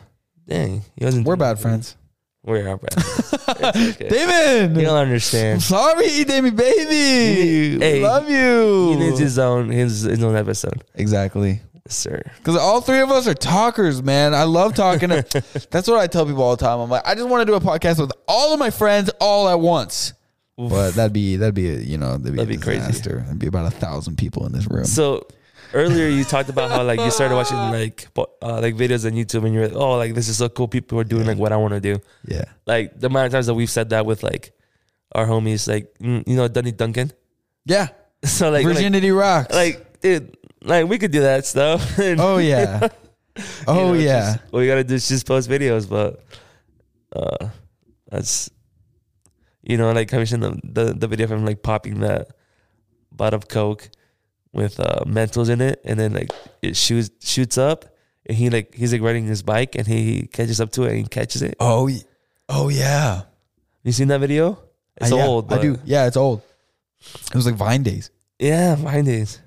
dang, 0.46 0.82
he 0.96 1.04
wasn't. 1.04 1.26
We're 1.26 1.36
bad 1.36 1.58
friends. 1.58 1.96
We're 2.44 2.76
bad. 2.76 2.92
friends. 2.94 3.32
It's 3.32 3.96
okay. 3.96 4.08
David! 4.08 4.76
He'll 4.76 4.94
I'm 4.94 5.02
understand. 5.06 5.62
sorry, 5.74 6.24
Damon, 6.24 6.54
baby. 6.54 7.78
Hey, 7.78 8.00
Love 8.02 8.28
you. 8.28 8.90
He 8.92 8.96
needs 8.96 9.18
his 9.18 9.38
own 9.38 9.70
his, 9.70 10.02
his 10.02 10.22
own 10.22 10.36
episode, 10.36 10.84
exactly. 10.94 11.60
Sir. 11.88 12.22
Because 12.38 12.56
all 12.56 12.80
three 12.80 13.00
of 13.00 13.10
us 13.10 13.26
are 13.26 13.34
talkers, 13.34 14.02
man. 14.02 14.34
I 14.34 14.44
love 14.44 14.74
talking. 14.74 15.08
to- 15.10 15.24
That's 15.70 15.88
what 15.88 15.98
I 15.98 16.06
tell 16.06 16.24
people 16.26 16.42
all 16.42 16.56
the 16.56 16.64
time. 16.64 16.78
I'm 16.78 16.88
like, 16.90 17.02
I 17.06 17.14
just 17.14 17.28
want 17.28 17.40
to 17.42 17.44
do 17.44 17.54
a 17.54 17.60
podcast 17.60 18.00
with 18.00 18.12
all 18.28 18.52
of 18.52 18.58
my 18.60 18.70
friends 18.70 19.10
all 19.20 19.48
at 19.48 19.58
once. 19.58 20.12
But 20.56 20.92
that'd 20.92 21.12
be 21.12 21.36
that'd 21.36 21.54
be 21.54 21.62
you 21.62 21.98
know 21.98 22.18
that'd 22.18 22.24
be, 22.24 22.30
That'd 22.36 22.54
a 22.54 22.56
be 22.58 22.62
crazy. 22.62 22.98
It'd 23.10 23.38
be 23.38 23.46
about 23.48 23.66
a 23.66 23.74
thousand 23.74 24.16
people 24.16 24.46
in 24.46 24.52
this 24.52 24.66
room. 24.68 24.84
So 24.84 25.26
earlier 25.74 26.06
you 26.08 26.22
talked 26.24 26.50
about 26.50 26.70
how 26.70 26.82
like 26.84 27.00
you 27.00 27.10
started 27.10 27.34
watching 27.34 27.56
like 27.56 28.06
uh, 28.16 28.60
like 28.60 28.74
videos 28.76 29.04
on 29.06 29.12
YouTube 29.12 29.44
and 29.44 29.54
you're 29.54 29.66
like, 29.68 29.76
oh 29.76 29.96
like 29.96 30.14
this 30.14 30.28
is 30.28 30.36
so 30.36 30.48
cool. 30.50 30.68
People 30.68 31.00
are 31.00 31.04
doing 31.04 31.26
like 31.26 31.38
what 31.38 31.52
I 31.52 31.56
want 31.56 31.72
to 31.74 31.80
do. 31.80 31.98
yeah, 32.28 32.44
Like 32.66 33.00
the 33.00 33.06
amount 33.08 33.26
of 33.26 33.32
times 33.32 33.46
that 33.46 33.54
we've 33.54 33.70
said 33.70 33.88
that 33.90 34.04
with 34.06 34.22
like 34.22 34.52
our 35.12 35.26
homies, 35.26 35.66
like 35.66 35.92
mm, 35.98 36.22
you 36.28 36.36
know 36.36 36.46
Danny 36.48 36.70
Duncan. 36.70 37.10
yeah. 37.64 37.88
So 38.24 38.50
like 38.50 38.64
like, 38.64 38.74
Virginity 38.76 39.10
rocks. 39.10 39.52
like 39.52 40.00
dude, 40.00 40.36
like 40.64 40.86
we 40.88 40.98
could 40.98 41.10
do 41.12 41.20
that 41.20 41.46
stuff. 41.46 41.98
Oh 42.18 42.38
yeah, 42.38 42.88
you 43.36 43.44
oh 43.66 43.74
know, 43.74 43.92
yeah. 43.94 44.34
just- 44.34 44.52
you 44.62 44.68
gotta 44.68 44.84
do 44.84 44.94
is 44.94 45.08
just 45.08 45.26
post 45.26 45.48
videos, 45.48 45.88
but 45.88 46.22
uh, 47.14 47.48
that's 48.10 48.50
you 49.62 49.76
know 49.76 49.92
like 49.92 50.10
seen 50.10 50.40
the, 50.40 50.58
the 50.64 50.94
the 50.94 51.06
video 51.08 51.24
of 51.24 51.32
him 51.32 51.44
like 51.44 51.62
popping 51.62 52.00
that 52.00 52.28
bottle 53.10 53.38
of 53.38 53.48
coke 53.48 53.88
with 54.52 54.78
uh 54.80 55.04
Mentos 55.06 55.48
in 55.48 55.60
it, 55.60 55.80
and 55.84 55.98
then 55.98 56.12
like 56.12 56.30
it 56.62 56.76
shoots 56.76 57.10
shoots 57.26 57.56
up, 57.58 57.84
and 58.26 58.36
he 58.36 58.50
like 58.50 58.74
he's 58.74 58.92
like 58.92 59.02
riding 59.02 59.26
his 59.26 59.42
bike, 59.42 59.74
and 59.76 59.86
he 59.86 60.26
catches 60.32 60.60
up 60.60 60.70
to 60.72 60.84
it 60.84 60.90
and 60.90 60.98
he 60.98 61.04
catches 61.04 61.42
it. 61.42 61.54
Oh, 61.60 61.88
oh 62.48 62.68
yeah. 62.68 63.22
You 63.84 63.92
seen 63.92 64.08
that 64.08 64.20
video? 64.20 64.58
It's 64.96 65.10
Uh, 65.10 65.16
yeah, 65.16 65.26
old. 65.26 65.52
I 65.52 65.60
do. 65.60 65.76
Yeah, 65.84 66.06
it's 66.06 66.16
old. 66.16 66.42
It 67.00 67.34
was 67.34 67.46
like 67.46 67.56
Vine 67.56 67.82
days. 67.82 68.10
Yeah, 68.38 68.76
Vine 68.76 69.04
days. 69.04 69.40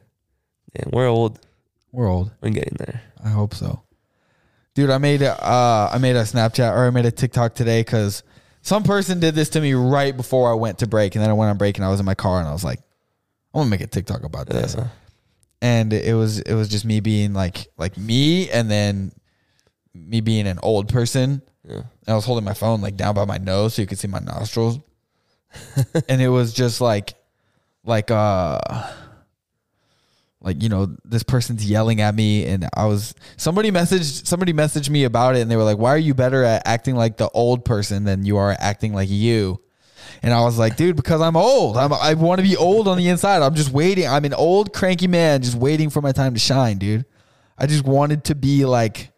Yeah, 0.75 0.85
we're 0.91 1.07
old. 1.07 1.39
We're 1.91 2.09
old. 2.09 2.31
We're 2.41 2.49
getting 2.49 2.75
there. 2.77 3.01
I 3.23 3.29
hope 3.29 3.53
so. 3.53 3.81
Dude, 4.73 4.89
I 4.89 4.97
made 4.97 5.21
a 5.21 5.31
uh, 5.41 5.89
I 5.93 5.97
made 5.99 6.15
a 6.17 6.23
Snapchat 6.23 6.71
or 6.73 6.85
I 6.85 6.89
made 6.89 7.05
a 7.05 7.11
TikTok 7.11 7.55
today 7.55 7.81
because 7.81 8.23
some 8.61 8.83
person 8.83 9.19
did 9.19 9.35
this 9.35 9.49
to 9.49 9.61
me 9.61 9.73
right 9.73 10.15
before 10.15 10.51
I 10.51 10.55
went 10.55 10.79
to 10.79 10.87
break, 10.87 11.15
and 11.15 11.23
then 11.23 11.29
I 11.29 11.33
went 11.33 11.49
on 11.49 11.57
break 11.57 11.77
and 11.77 11.85
I 11.85 11.89
was 11.89 11.99
in 11.99 12.05
my 12.05 12.15
car 12.15 12.39
and 12.39 12.47
I 12.47 12.51
was 12.51 12.63
like, 12.63 12.79
I'm 13.53 13.61
gonna 13.61 13.69
make 13.69 13.81
a 13.81 13.87
TikTok 13.87 14.23
about 14.23 14.47
this. 14.49 14.75
Uh, 14.75 14.89
And 15.61 15.93
it 15.93 16.13
was 16.15 16.39
it 16.39 16.53
was 16.55 16.67
just 16.67 16.83
me 16.83 16.99
being 16.99 17.33
like 17.33 17.67
like 17.77 17.97
me 17.97 18.49
and 18.49 18.69
then 18.69 19.13
me 19.93 20.19
being 20.19 20.45
an 20.47 20.59
old 20.61 20.89
person. 20.89 21.41
yeah. 21.65 21.75
And 21.77 22.09
I 22.09 22.15
was 22.15 22.25
holding 22.25 22.43
my 22.43 22.53
phone 22.53 22.81
like 22.81 22.97
down 22.97 23.15
by 23.15 23.23
my 23.23 23.37
nose 23.37 23.75
so 23.75 23.81
you 23.81 23.87
could 23.87 23.97
see 23.99 24.09
my 24.09 24.19
nostrils. 24.19 24.79
and 26.09 26.21
it 26.21 26.27
was 26.27 26.53
just 26.53 26.81
like 26.81 27.13
like 27.85 28.11
uh 28.11 28.59
like 30.45 30.61
you 30.61 30.69
know 30.69 30.95
this 31.03 31.23
person's 31.23 31.69
yelling 31.69 31.99
at 31.99 32.13
me 32.13 32.45
and 32.45 32.69
I 32.75 32.85
was 32.85 33.15
somebody 33.35 33.71
messaged 33.71 34.27
somebody 34.27 34.53
messaged 34.53 34.89
me 34.89 35.03
about 35.03 35.35
it 35.35 35.41
and 35.41 35.49
they 35.49 35.57
were 35.57 35.63
like 35.63 35.79
why 35.79 35.89
are 35.89 35.97
you 35.97 36.13
better 36.13 36.43
at 36.43 36.61
acting 36.65 36.95
like 36.95 37.17
the 37.17 37.29
old 37.29 37.65
person 37.65 38.03
than 38.05 38.25
you 38.25 38.37
are 38.37 38.55
acting 38.59 38.93
like 38.93 39.09
you? 39.09 39.59
And 40.21 40.33
I 40.33 40.41
was 40.41 40.57
like 40.57 40.77
dude 40.77 40.95
because 40.95 41.19
I'm 41.19 41.35
old. 41.35 41.77
I'm, 41.77 41.91
I 41.91 42.13
want 42.13 42.39
to 42.39 42.47
be 42.47 42.55
old 42.55 42.87
on 42.87 42.97
the 42.97 43.09
inside. 43.09 43.41
I'm 43.41 43.55
just 43.55 43.71
waiting. 43.71 44.07
I'm 44.07 44.23
an 44.23 44.35
old 44.35 44.71
cranky 44.71 45.07
man 45.07 45.41
just 45.41 45.57
waiting 45.57 45.89
for 45.89 46.01
my 46.01 46.11
time 46.11 46.35
to 46.35 46.39
shine 46.39 46.77
dude. 46.77 47.05
I 47.57 47.65
just 47.65 47.83
wanted 47.83 48.25
to 48.25 48.35
be 48.35 48.65
like 48.65 49.11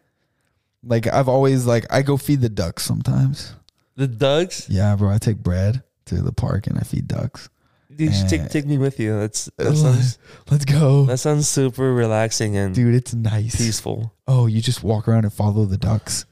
like 0.82 1.06
I've 1.06 1.28
always 1.28 1.66
like 1.66 1.84
I 1.90 2.00
go 2.00 2.16
feed 2.16 2.40
the 2.40 2.48
ducks 2.48 2.84
sometimes. 2.84 3.54
The 3.96 4.08
ducks? 4.08 4.68
Yeah 4.70 4.96
bro. 4.96 5.10
I 5.10 5.18
take 5.18 5.36
bread 5.36 5.82
to 6.06 6.22
the 6.22 6.32
park 6.32 6.66
and 6.66 6.78
I 6.78 6.82
feed 6.82 7.06
ducks 7.06 7.50
You 7.98 8.12
should 8.12 8.26
Eh. 8.26 8.28
take 8.28 8.48
take 8.50 8.66
me 8.66 8.78
with 8.78 8.98
you. 9.00 9.18
That's 9.18 9.50
that 9.58 9.76
sounds 9.76 10.18
let's 10.50 10.64
go 10.64 11.04
that 11.06 11.18
sounds 11.18 11.48
super 11.48 11.92
relaxing 11.92 12.56
and 12.56 12.74
dude 12.74 12.94
it's 12.94 13.12
nice 13.12 13.56
peaceful. 13.56 14.12
oh, 14.26 14.46
you 14.46 14.60
just 14.62 14.82
walk 14.84 15.08
around 15.08 15.24
and 15.24 15.32
follow 15.32 15.64
the 15.66 15.76
ducks 15.76 16.24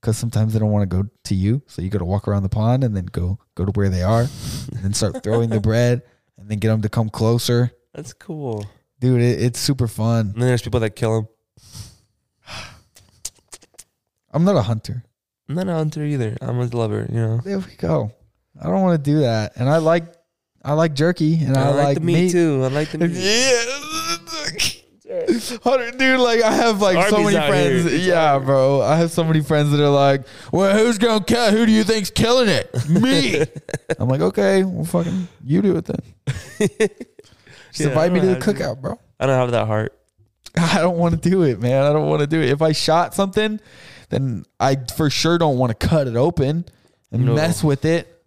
because 0.00 0.16
sometimes 0.16 0.52
they 0.52 0.60
don't 0.60 0.70
want 0.70 0.88
to 0.88 0.96
go 1.02 1.08
to 1.24 1.34
you. 1.34 1.60
So 1.66 1.82
you 1.82 1.90
got 1.90 1.98
to 1.98 2.04
walk 2.04 2.28
around 2.28 2.44
the 2.44 2.48
pond 2.48 2.84
and 2.84 2.96
then 2.96 3.06
go 3.06 3.38
go 3.56 3.64
to 3.64 3.72
where 3.72 3.88
they 3.88 4.02
are, 4.02 4.22
and 4.22 4.80
then 4.82 4.94
start 4.94 5.22
throwing 5.24 5.50
the 5.50 5.58
bread, 5.70 6.02
and 6.38 6.48
then 6.48 6.58
get 6.60 6.68
them 6.68 6.82
to 6.82 6.88
come 6.88 7.08
closer. 7.10 7.72
That's 7.92 8.12
cool. 8.12 8.64
Dude, 9.00 9.20
it, 9.20 9.40
it's 9.42 9.58
super 9.58 9.88
fun. 9.88 10.26
And 10.32 10.34
then 10.42 10.48
there's 10.48 10.62
people 10.62 10.78
that 10.80 10.94
kill 10.94 11.22
them. 11.22 11.28
I'm 14.32 14.44
not 14.44 14.56
a 14.56 14.62
hunter. 14.62 15.04
I'm 15.48 15.54
not 15.56 15.68
a 15.68 15.72
hunter 15.72 16.04
either. 16.04 16.36
I'm 16.40 16.60
a 16.60 16.64
lover. 16.66 17.06
You 17.10 17.20
know. 17.20 17.40
There 17.44 17.58
we 17.58 17.74
go. 17.76 18.12
I 18.60 18.64
don't 18.66 18.82
want 18.82 19.02
to 19.02 19.10
do 19.10 19.20
that, 19.20 19.52
and 19.56 19.68
I 19.68 19.78
like 19.78 20.04
I 20.68 20.72
like 20.72 20.94
jerky, 20.94 21.42
and 21.44 21.56
I, 21.56 21.68
I 21.68 21.70
like 21.70 21.94
the 21.98 22.04
meat, 22.04 22.24
meat 22.24 22.32
too. 22.32 22.62
I 22.62 22.68
like 22.68 22.90
the 22.90 22.98
meat. 22.98 23.16
Yeah. 23.16 23.64
Dude, 25.98 26.20
like 26.20 26.42
I 26.42 26.52
have 26.52 26.82
like 26.82 27.08
so 27.08 27.22
many 27.24 27.34
friends. 27.36 27.90
here. 27.90 27.96
Yeah, 27.98 28.34
out 28.34 28.44
bro. 28.44 28.82
I 28.82 28.96
have 28.96 29.10
so 29.10 29.24
many 29.24 29.40
friends 29.40 29.70
that 29.70 29.80
are 29.82 29.88
like, 29.88 30.26
"Well, 30.52 30.76
who's 30.76 30.98
gonna 30.98 31.24
kill? 31.24 31.50
Who 31.50 31.64
do 31.64 31.72
you 31.72 31.82
think's 31.84 32.10
killing 32.10 32.48
it? 32.48 32.70
Me." 32.88 33.42
I'm 33.98 34.08
like, 34.08 34.20
okay, 34.20 34.64
well, 34.64 34.84
fucking, 34.84 35.28
you 35.42 35.62
do 35.62 35.76
it 35.76 35.86
then. 35.86 36.00
Just 36.68 37.80
Yeah, 37.80 37.88
invite 37.88 38.12
me 38.12 38.20
to 38.20 38.26
the 38.26 38.34
have 38.34 38.44
to. 38.44 38.52
cookout, 38.52 38.80
bro. 38.82 38.98
I 39.18 39.26
don't 39.26 39.36
have 39.38 39.50
that 39.52 39.66
heart. 39.66 39.98
I 40.56 40.78
don't 40.80 40.98
want 40.98 41.20
to 41.22 41.30
do 41.30 41.42
it, 41.42 41.58
man. 41.60 41.84
I 41.84 41.92
don't 41.92 42.08
want 42.08 42.20
to 42.20 42.26
do 42.26 42.40
it. 42.40 42.50
If 42.50 42.60
I 42.62 42.72
shot 42.72 43.14
something, 43.14 43.60
then 44.10 44.44
I 44.60 44.76
for 44.94 45.08
sure 45.08 45.38
don't 45.38 45.56
want 45.58 45.78
to 45.78 45.86
cut 45.88 46.06
it 46.06 46.16
open 46.16 46.64
and 47.12 47.24
No. 47.24 47.34
mess 47.34 47.64
with 47.64 47.84
it. 47.86 48.17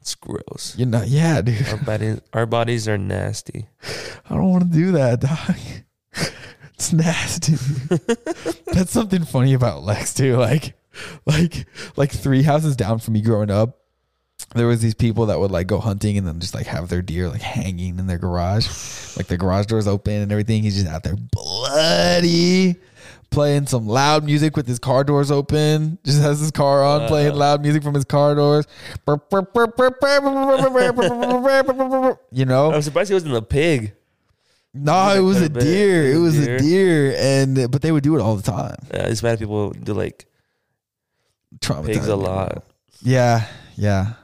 It's 0.00 0.14
gross. 0.14 0.74
You 0.78 0.86
know, 0.86 1.02
yeah, 1.06 1.42
dude. 1.42 1.68
Our 1.68 1.76
bodies, 1.76 2.20
our 2.32 2.46
bodies 2.46 2.88
are 2.88 2.98
nasty. 2.98 3.66
I 4.30 4.34
don't 4.34 4.50
want 4.50 4.64
to 4.64 4.78
do 4.78 4.92
that, 4.92 5.20
dog. 5.20 5.56
It's 6.80 6.94
nasty. 6.94 7.56
That's 8.72 8.90
something 8.90 9.26
funny 9.26 9.52
about 9.52 9.82
Lex 9.82 10.14
too. 10.14 10.38
Like, 10.38 10.72
like, 11.26 11.66
like 11.96 12.10
three 12.10 12.42
houses 12.42 12.74
down 12.74 13.00
from 13.00 13.12
me 13.12 13.20
growing 13.20 13.50
up, 13.50 13.80
there 14.54 14.66
was 14.66 14.80
these 14.80 14.94
people 14.94 15.26
that 15.26 15.38
would 15.38 15.50
like 15.50 15.66
go 15.66 15.78
hunting 15.78 16.16
and 16.16 16.26
then 16.26 16.40
just 16.40 16.54
like 16.54 16.66
have 16.66 16.88
their 16.88 17.02
deer 17.02 17.28
like 17.28 17.42
hanging 17.42 17.98
in 17.98 18.06
their 18.06 18.16
garage, 18.16 18.66
like 19.18 19.26
the 19.26 19.36
garage 19.36 19.66
doors 19.66 19.86
open 19.86 20.14
and 20.14 20.32
everything. 20.32 20.62
He's 20.62 20.76
just 20.76 20.86
out 20.86 21.02
there 21.02 21.16
bloody, 21.16 22.76
playing 23.30 23.66
some 23.66 23.86
loud 23.86 24.24
music 24.24 24.56
with 24.56 24.66
his 24.66 24.78
car 24.78 25.04
doors 25.04 25.30
open. 25.30 25.98
Just 26.04 26.20
has 26.20 26.40
his 26.40 26.50
car 26.50 26.84
on, 26.84 27.06
playing 27.08 27.32
uh. 27.32 27.36
loud 27.36 27.62
music 27.62 27.82
from 27.82 27.94
his 27.94 28.04
car 28.04 28.34
doors. 28.34 28.66
You 32.32 32.44
know, 32.44 32.72
I'm 32.72 32.82
surprised 32.82 33.08
he 33.08 33.14
wasn't 33.14 33.34
a 33.34 33.42
pig. 33.42 33.94
no, 34.74 35.14
it 35.14 35.20
was 35.20 35.40
a 35.40 35.48
deer. 35.48 36.12
It 36.12 36.18
was 36.18 36.38
a 36.38 36.58
deer. 36.58 37.14
and 37.16 37.70
but 37.70 37.82
they 37.82 37.92
would 37.92 38.02
do 38.02 38.16
it 38.16 38.20
all 38.20 38.36
the 38.36 38.42
time. 38.42 38.76
Yeah, 38.92 39.06
it's 39.06 39.20
bad 39.20 39.38
people 39.38 39.70
do 39.70 39.94
like 39.94 40.26
pigs 41.60 42.08
a 42.08 42.16
lot. 42.16 42.64
Yeah, 43.02 43.46
yeah. 43.76 44.14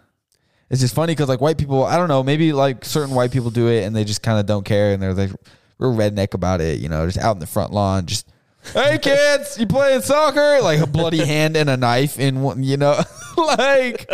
It's 0.68 0.80
just 0.80 0.94
funny 0.94 1.12
because 1.12 1.28
like 1.28 1.40
white 1.40 1.58
people, 1.58 1.84
I 1.84 1.96
don't 1.96 2.08
know, 2.08 2.22
maybe 2.22 2.52
like 2.52 2.84
certain 2.84 3.14
white 3.14 3.30
people 3.30 3.50
do 3.50 3.68
it 3.68 3.84
and 3.84 3.94
they 3.94 4.04
just 4.04 4.22
kind 4.22 4.40
of 4.40 4.46
don't 4.46 4.64
care 4.64 4.92
and 4.92 5.02
they're 5.02 5.14
like 5.14 5.30
real 5.78 5.94
redneck 5.94 6.34
about 6.34 6.60
it, 6.60 6.80
you 6.80 6.88
know, 6.88 7.06
just 7.06 7.18
out 7.18 7.36
in 7.36 7.38
the 7.38 7.46
front 7.46 7.72
lawn, 7.72 8.06
just 8.06 8.28
hey 8.72 8.98
kids, 9.02 9.58
you 9.58 9.66
playing 9.66 10.02
soccer? 10.02 10.60
Like 10.62 10.80
a 10.80 10.86
bloody 10.86 11.24
hand 11.24 11.56
and 11.56 11.68
a 11.70 11.76
knife 11.76 12.18
in 12.18 12.42
one, 12.42 12.62
you 12.62 12.76
know, 12.76 12.98
like 13.36 14.06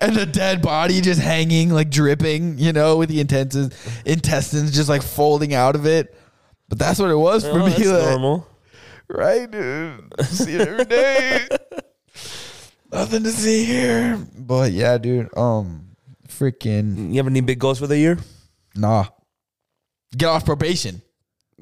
and 0.00 0.16
a 0.16 0.26
dead 0.26 0.62
body 0.62 1.00
just 1.00 1.20
hanging, 1.20 1.70
like 1.70 1.90
dripping, 1.90 2.58
you 2.58 2.72
know, 2.72 2.96
with 2.96 3.08
the 3.08 3.20
intestines, 3.20 3.74
intestines 4.04 4.72
just 4.74 4.88
like 4.88 5.02
folding 5.02 5.54
out 5.54 5.74
of 5.74 5.86
it. 5.86 6.14
But 6.68 6.78
that's 6.78 6.98
what 7.00 7.10
it 7.10 7.16
was 7.16 7.44
for 7.44 7.60
Oh, 7.60 7.66
me, 7.66 7.72
that's 7.72 7.86
like, 7.86 8.08
normal. 8.10 8.46
right, 9.08 9.50
dude? 9.50 10.04
See 10.24 10.54
it 10.54 10.60
every 10.68 10.84
day. 10.84 11.48
Nothing 12.92 13.22
to 13.24 13.30
see 13.30 13.64
here. 13.64 14.18
But 14.36 14.72
yeah, 14.72 14.98
dude. 14.98 15.36
Um, 15.36 15.96
freaking 16.28 17.10
You 17.10 17.16
have 17.18 17.26
any 17.26 17.40
big 17.40 17.58
goals 17.58 17.78
for 17.78 17.86
the 17.86 17.98
year? 17.98 18.18
nah. 18.74 19.06
Get 20.16 20.26
off 20.26 20.44
probation. 20.44 21.02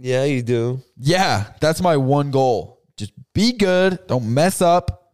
Yeah, 0.00 0.24
you 0.24 0.42
do. 0.42 0.80
Yeah, 0.96 1.52
that's 1.60 1.80
my 1.80 1.96
one 1.96 2.30
goal. 2.30 2.80
Just 2.96 3.12
be 3.32 3.52
good. 3.52 3.98
Don't 4.06 4.32
mess 4.32 4.60
up, 4.62 5.12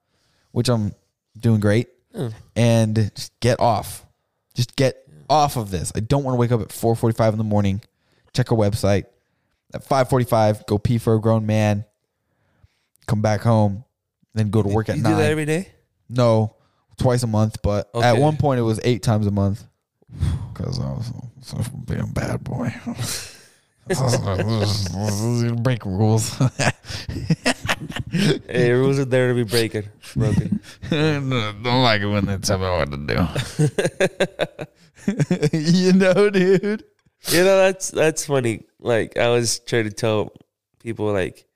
which 0.52 0.69
I'm 0.69 0.93
doing 1.39 1.61
great. 1.61 1.89
Yeah. 2.12 2.31
and 2.55 3.11
just 3.16 3.39
get 3.40 3.59
off. 3.59 4.06
Just 4.55 4.77
get 4.77 5.05
off 5.28 5.56
of 5.56 5.70
this. 5.73 5.90
I 5.97 6.01
don't 6.01 6.23
want 6.23 6.36
to 6.36 6.39
wake 6.39 6.52
up 6.52 6.61
at 6.61 6.69
4:45 6.69 7.32
in 7.32 7.39
the 7.39 7.44
morning, 7.44 7.81
check 8.32 8.52
a 8.52 8.55
website. 8.55 9.06
At 9.74 9.82
5:45, 9.85 10.65
go 10.66 10.78
pee 10.78 10.98
for 10.98 11.15
a 11.16 11.20
grown 11.20 11.44
man. 11.44 11.85
Come 13.09 13.20
back 13.20 13.40
home, 13.40 13.85
then 14.32 14.51
go 14.51 14.62
to 14.62 14.69
work 14.69 14.89
at 14.89 14.97
you 14.97 15.02
nine. 15.02 15.12
do 15.12 15.19
that 15.19 15.31
every 15.31 15.44
day. 15.44 15.69
no, 16.09 16.55
twice 16.98 17.24
a 17.24 17.27
month, 17.27 17.61
but 17.62 17.90
at 17.97 18.16
one 18.19 18.36
point 18.36 18.61
it 18.61 18.62
was 18.62 18.78
eight 18.85 19.02
times 19.02 19.27
a 19.27 19.32
month. 19.32 19.65
Because 20.55 20.78
I 20.78 20.85
was 20.93 21.11
such 21.40 21.66
a 21.66 22.06
bad 22.06 22.44
boy. 22.44 22.73
Uh, 23.90 25.52
break 25.56 25.85
rules. 25.85 26.39
Hey, 28.47 28.70
rules 28.73 28.98
are 28.98 29.05
there 29.05 29.28
to 29.28 29.35
be 29.35 29.43
breaking, 29.43 29.89
broken. 30.15 30.61
don't 30.90 31.82
like 31.82 32.01
it 32.01 32.06
when 32.06 32.24
they 32.24 32.39
tell 32.39 32.59
me 32.59 32.65
what 32.65 32.90
to 32.90 32.97
do. 32.97 33.19
you 35.59 35.93
know, 35.93 36.31
dude. 36.31 36.85
You 37.28 37.39
know, 37.39 37.56
that's 37.59 37.90
that's 37.90 38.27
funny. 38.27 38.65
Like 38.78 39.19
I 39.19 39.28
was 39.31 39.59
trying 39.59 39.85
to 39.85 39.90
tell 39.90 40.32
people, 40.78 41.12
like, 41.12 41.47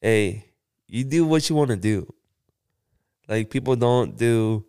hey, 0.00 0.46
you 0.88 1.04
do 1.04 1.24
what 1.24 1.48
you 1.48 1.54
want 1.54 1.70
to 1.70 1.76
do. 1.76 2.12
Like 3.28 3.50
people 3.50 3.76
don't 3.76 4.16
do. 4.16 4.64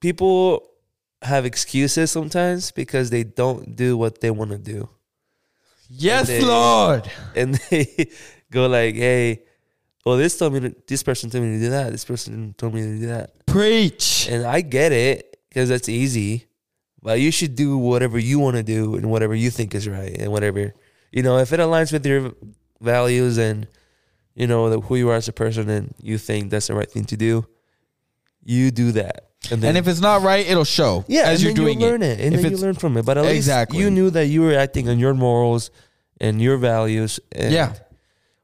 People 0.00 0.68
have 1.22 1.44
excuses 1.44 2.10
sometimes 2.10 2.70
because 2.70 3.10
they 3.10 3.24
don't 3.24 3.76
do 3.76 3.96
what 3.96 4.20
they 4.20 4.30
want 4.30 4.50
to 4.50 4.58
do, 4.58 4.88
Yes, 5.88 6.28
they- 6.28 6.42
Lord. 6.42 7.10
and 7.34 7.54
they 7.70 8.10
go 8.50 8.66
like, 8.66 8.94
hey, 8.94 9.42
well, 10.04 10.16
this 10.16 10.38
told 10.38 10.54
me, 10.54 10.60
to, 10.60 10.74
this 10.86 11.02
person 11.02 11.28
told 11.30 11.44
me 11.44 11.58
to 11.58 11.64
do 11.64 11.70
that. 11.70 11.92
This 11.92 12.04
person 12.04 12.54
told 12.56 12.74
me 12.74 12.80
to 12.82 12.98
do 12.98 13.06
that. 13.08 13.44
Preach. 13.46 14.28
And 14.30 14.46
I 14.46 14.60
get 14.62 14.92
it 14.92 15.38
because 15.48 15.68
that's 15.68 15.88
easy, 15.88 16.46
but 17.02 17.20
you 17.20 17.30
should 17.30 17.54
do 17.54 17.76
whatever 17.76 18.18
you 18.18 18.38
want 18.38 18.56
to 18.56 18.62
do 18.62 18.94
and 18.96 19.10
whatever 19.10 19.34
you 19.34 19.50
think 19.50 19.74
is 19.74 19.86
right 19.88 20.16
and 20.18 20.30
whatever 20.32 20.72
you 21.12 21.22
know. 21.22 21.38
If 21.38 21.52
it 21.52 21.60
aligns 21.60 21.92
with 21.92 22.06
your 22.06 22.32
values 22.80 23.38
and 23.38 23.66
you 24.34 24.46
know 24.46 24.80
who 24.80 24.96
you 24.96 25.08
are 25.10 25.16
as 25.16 25.28
a 25.28 25.32
person 25.32 25.68
and 25.68 25.94
you 26.02 26.16
think 26.16 26.50
that's 26.50 26.68
the 26.68 26.74
right 26.74 26.90
thing 26.90 27.04
to 27.06 27.16
do, 27.16 27.44
you 28.48 28.70
do 28.70 28.92
that. 28.92 29.26
And 29.50 29.62
then 29.62 29.70
And 29.70 29.78
if 29.78 29.86
it's 29.86 30.00
not 30.00 30.22
right, 30.22 30.44
it'll 30.46 30.64
show. 30.64 31.04
yeah, 31.06 31.22
as 31.22 31.40
and 31.40 31.40
you're 31.42 31.54
then 31.54 31.64
doing 31.64 31.80
you 31.80 31.86
learn 31.86 32.02
it. 32.02 32.18
it, 32.18 32.24
and 32.26 32.34
If 32.34 32.42
then 32.42 32.50
you 32.52 32.56
learn 32.58 32.74
from 32.74 32.96
it. 32.96 33.04
But 33.04 33.18
at 33.18 33.26
Exactly. 33.26 33.76
least 33.78 33.84
you 33.84 33.90
knew 33.90 34.10
that 34.10 34.26
you 34.26 34.40
were 34.42 34.54
acting 34.54 34.88
on 34.88 34.98
your 34.98 35.14
morals 35.14 35.70
and 36.20 36.40
your 36.42 36.56
values. 36.56 37.20
And 37.32 37.52
Yeah. 37.52 37.74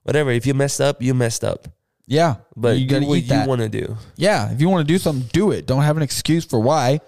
whatever. 0.05 0.31
If 0.31 0.47
you 0.47 0.55
messed 0.55 0.81
up, 0.81 1.03
you 1.03 1.15
messed 1.15 1.43
up. 1.43 1.69
Yeah, 2.07 2.37
But 2.55 2.79
you 2.79 2.87
do 2.87 3.01
what 3.07 3.19
eat 3.19 3.25
you 3.31 3.45
want 3.47 3.63
to 3.63 3.69
do. 3.71 3.97
yeah, 4.17 4.53
if 4.53 4.61
you 4.61 4.69
want 4.69 4.87
to 4.87 4.93
do 4.93 4.99
something, 4.99 5.27
do 5.33 5.51
it. 5.53 5.67
Don't 5.67 5.83
have 5.83 5.97
an 5.97 6.03
excuse 6.03 6.45
for 6.45 6.61
why. 6.61 7.01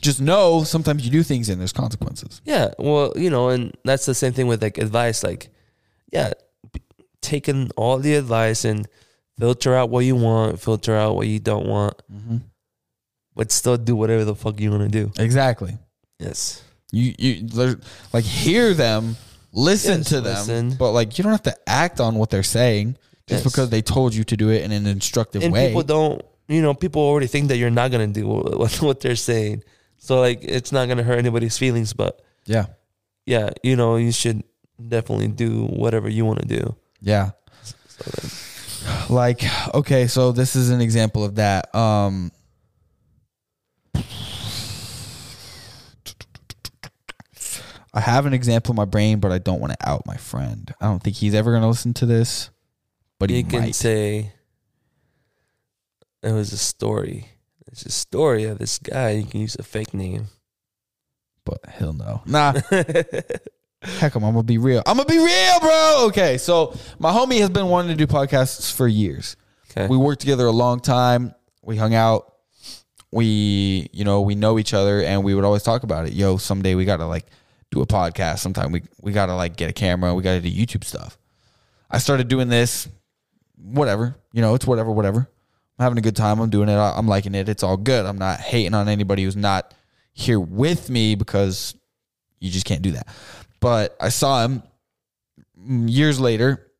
Just 0.00 0.20
know 0.20 0.62
sometimes 0.64 1.04
you 1.06 1.10
do 1.10 1.22
things 1.22 1.48
and 1.48 1.58
there's 1.58 1.72
consequences. 1.72 2.42
Yeah, 2.44 2.68
well, 2.78 3.14
you 3.16 3.30
know, 3.30 3.48
and 3.48 3.72
that's 3.84 4.04
the 4.04 4.14
same 4.14 4.34
thing 4.34 4.46
with 4.46 4.62
like 4.62 4.76
advice. 4.78 5.22
Like, 5.24 5.48
yeah, 6.12 6.32
taking 7.22 7.70
all 7.76 7.98
the 7.98 8.14
advice 8.14 8.64
and 8.64 8.86
filter 9.38 9.74
out 9.74 9.90
what 9.90 10.04
you 10.04 10.16
want, 10.16 10.60
filter 10.60 10.94
out 10.96 11.14
what 11.16 11.26
you 11.26 11.38
don't 11.38 11.66
want, 11.66 11.94
Mm-hmm. 12.12 12.36
but 13.34 13.52
still 13.52 13.76
do 13.76 13.94
whatever 13.96 14.24
the 14.24 14.34
fuck 14.34 14.58
you 14.60 14.70
want 14.70 14.82
to 14.82 14.88
do. 14.88 15.12
Exactly. 15.22 15.76
Yes. 16.18 16.62
You 16.92 17.14
you 17.18 17.48
like 18.12 18.24
hear 18.24 18.72
them, 18.74 19.16
listen 19.52 19.98
Yes, 19.98 20.08
to 20.10 20.20
them, 20.20 20.34
listen. 20.36 20.74
but 20.78 20.92
like 20.92 21.18
you 21.18 21.22
don't 21.24 21.32
have 21.32 21.42
to 21.42 21.56
act 21.68 22.00
on 22.00 22.14
what 22.14 22.30
they're 22.30 22.42
saying 22.42 22.96
just 23.28 23.44
Yes. 23.44 23.52
because 23.52 23.70
they 23.70 23.82
told 23.82 24.14
you 24.14 24.22
to 24.24 24.36
do 24.36 24.50
it 24.50 24.62
in 24.62 24.70
an 24.72 24.86
instructive 24.86 25.42
And 25.42 25.52
way. 25.52 25.66
people 25.68 25.82
don't, 25.82 26.22
you 26.48 26.62
know, 26.62 26.72
people 26.74 27.02
already 27.02 27.26
think 27.26 27.48
that 27.48 27.56
you're 27.56 27.70
not 27.70 27.90
gonna 27.90 28.06
do 28.06 28.26
what, 28.28 28.76
what 28.80 29.00
they're 29.00 29.16
saying. 29.16 29.64
So 29.98 30.20
like, 30.20 30.40
it's 30.44 30.70
not 30.72 30.86
gonna 30.88 31.02
hurt 31.02 31.18
anybody's 31.18 31.58
feelings. 31.58 31.92
But 31.92 32.22
yeah, 32.46 32.66
yeah, 33.26 33.50
you 33.64 33.74
know, 33.76 33.96
you 33.96 34.12
should 34.12 34.44
definitely 34.88 35.28
do 35.28 35.64
whatever 35.66 36.08
you 36.08 36.24
want 36.24 36.40
to 36.40 36.46
do. 36.46 36.76
yeah. 37.00 37.30
So 37.88 38.04
Like 39.08 39.42
okay, 39.74 40.06
so 40.06 40.32
this 40.32 40.56
is 40.56 40.70
an 40.70 40.80
example 40.80 41.24
of 41.24 41.36
that. 41.36 41.74
Um, 41.74 42.32
I 47.94 48.00
have 48.00 48.26
an 48.26 48.34
example 48.34 48.72
in 48.72 48.76
my 48.76 48.84
brain, 48.84 49.20
but 49.20 49.32
I 49.32 49.38
don't 49.38 49.60
want 49.60 49.72
to 49.72 49.88
out 49.88 50.04
my 50.06 50.16
friend. 50.16 50.72
I 50.80 50.86
don't 50.86 51.02
think 51.02 51.16
he's 51.16 51.34
ever 51.34 51.50
going 51.50 51.62
to 51.62 51.68
listen 51.68 51.94
to 51.94 52.06
this, 52.06 52.50
but 53.18 53.30
he 53.30 53.38
you 53.38 53.44
can 53.44 53.60
might. 53.62 53.74
say 53.74 54.32
it 56.22 56.32
was 56.32 56.52
a 56.52 56.58
story. 56.58 57.28
It's 57.68 57.86
a 57.86 57.90
story 57.90 58.44
of 58.44 58.58
this 58.58 58.78
guy. 58.78 59.10
You 59.10 59.24
can 59.24 59.40
use 59.40 59.56
a 59.58 59.62
fake 59.62 59.94
name. 59.94 60.26
but 61.44 61.58
he'll 61.78 61.92
know. 61.94 62.22
Nah, 62.26 62.52
heck, 63.98 64.14
I'm, 64.14 64.24
I'm 64.24 64.32
gonna 64.32 64.42
be 64.42 64.58
real. 64.58 64.82
I'm 64.86 64.96
gonna 64.96 65.08
be 65.08 65.18
real, 65.18 65.60
bro. 65.60 66.04
Okay, 66.08 66.38
so 66.38 66.76
my 66.98 67.12
homie 67.12 67.40
has 67.40 67.50
been 67.50 67.66
wanting 67.68 67.96
to 67.96 67.96
do 67.96 68.06
podcasts 68.06 68.72
for 68.72 68.88
years. 68.88 69.36
Okay. 69.70 69.86
We 69.86 69.96
worked 69.96 70.20
together 70.20 70.46
a 70.46 70.52
long 70.52 70.80
time. 70.80 71.34
We 71.62 71.76
hung 71.76 71.94
out. 71.94 72.32
We, 73.12 73.88
you 73.92 74.04
know, 74.04 74.20
we 74.22 74.34
know 74.34 74.58
each 74.58 74.74
other, 74.74 75.02
and 75.02 75.24
we 75.24 75.34
would 75.34 75.44
always 75.44 75.62
talk 75.62 75.82
about 75.82 76.06
it. 76.06 76.12
Yo, 76.12 76.36
someday 76.36 76.74
we 76.74 76.84
gotta 76.84 77.06
like 77.06 77.26
do 77.70 77.80
a 77.80 77.86
podcast. 77.86 78.38
Sometime 78.38 78.72
we 78.72 78.82
we 79.00 79.12
gotta 79.12 79.34
like 79.34 79.56
get 79.56 79.70
a 79.70 79.72
camera. 79.72 80.14
We 80.14 80.22
gotta 80.22 80.40
do 80.40 80.50
YouTube 80.50 80.84
stuff. 80.84 81.18
I 81.90 81.98
started 81.98 82.28
doing 82.28 82.48
this. 82.48 82.88
Whatever, 83.58 84.16
you 84.32 84.42
know, 84.42 84.54
it's 84.54 84.66
whatever, 84.66 84.90
whatever. 84.92 85.28
I'm 85.78 85.82
having 85.82 85.98
a 85.98 86.02
good 86.02 86.16
time. 86.16 86.40
I'm 86.40 86.50
doing 86.50 86.68
it. 86.68 86.76
I'm 86.76 87.08
liking 87.08 87.34
it. 87.34 87.48
It's 87.48 87.62
all 87.62 87.76
good. 87.76 88.06
I'm 88.06 88.18
not 88.18 88.40
hating 88.40 88.74
on 88.74 88.88
anybody 88.88 89.24
who's 89.24 89.36
not 89.36 89.74
here 90.12 90.40
with 90.40 90.88
me 90.88 91.14
because 91.14 91.74
you 92.38 92.50
just 92.50 92.64
can't 92.64 92.82
do 92.82 92.92
that. 92.92 93.06
But 93.66 93.96
I 93.98 94.10
saw 94.10 94.44
him 94.44 94.62
years 95.88 96.20
later. 96.20 96.70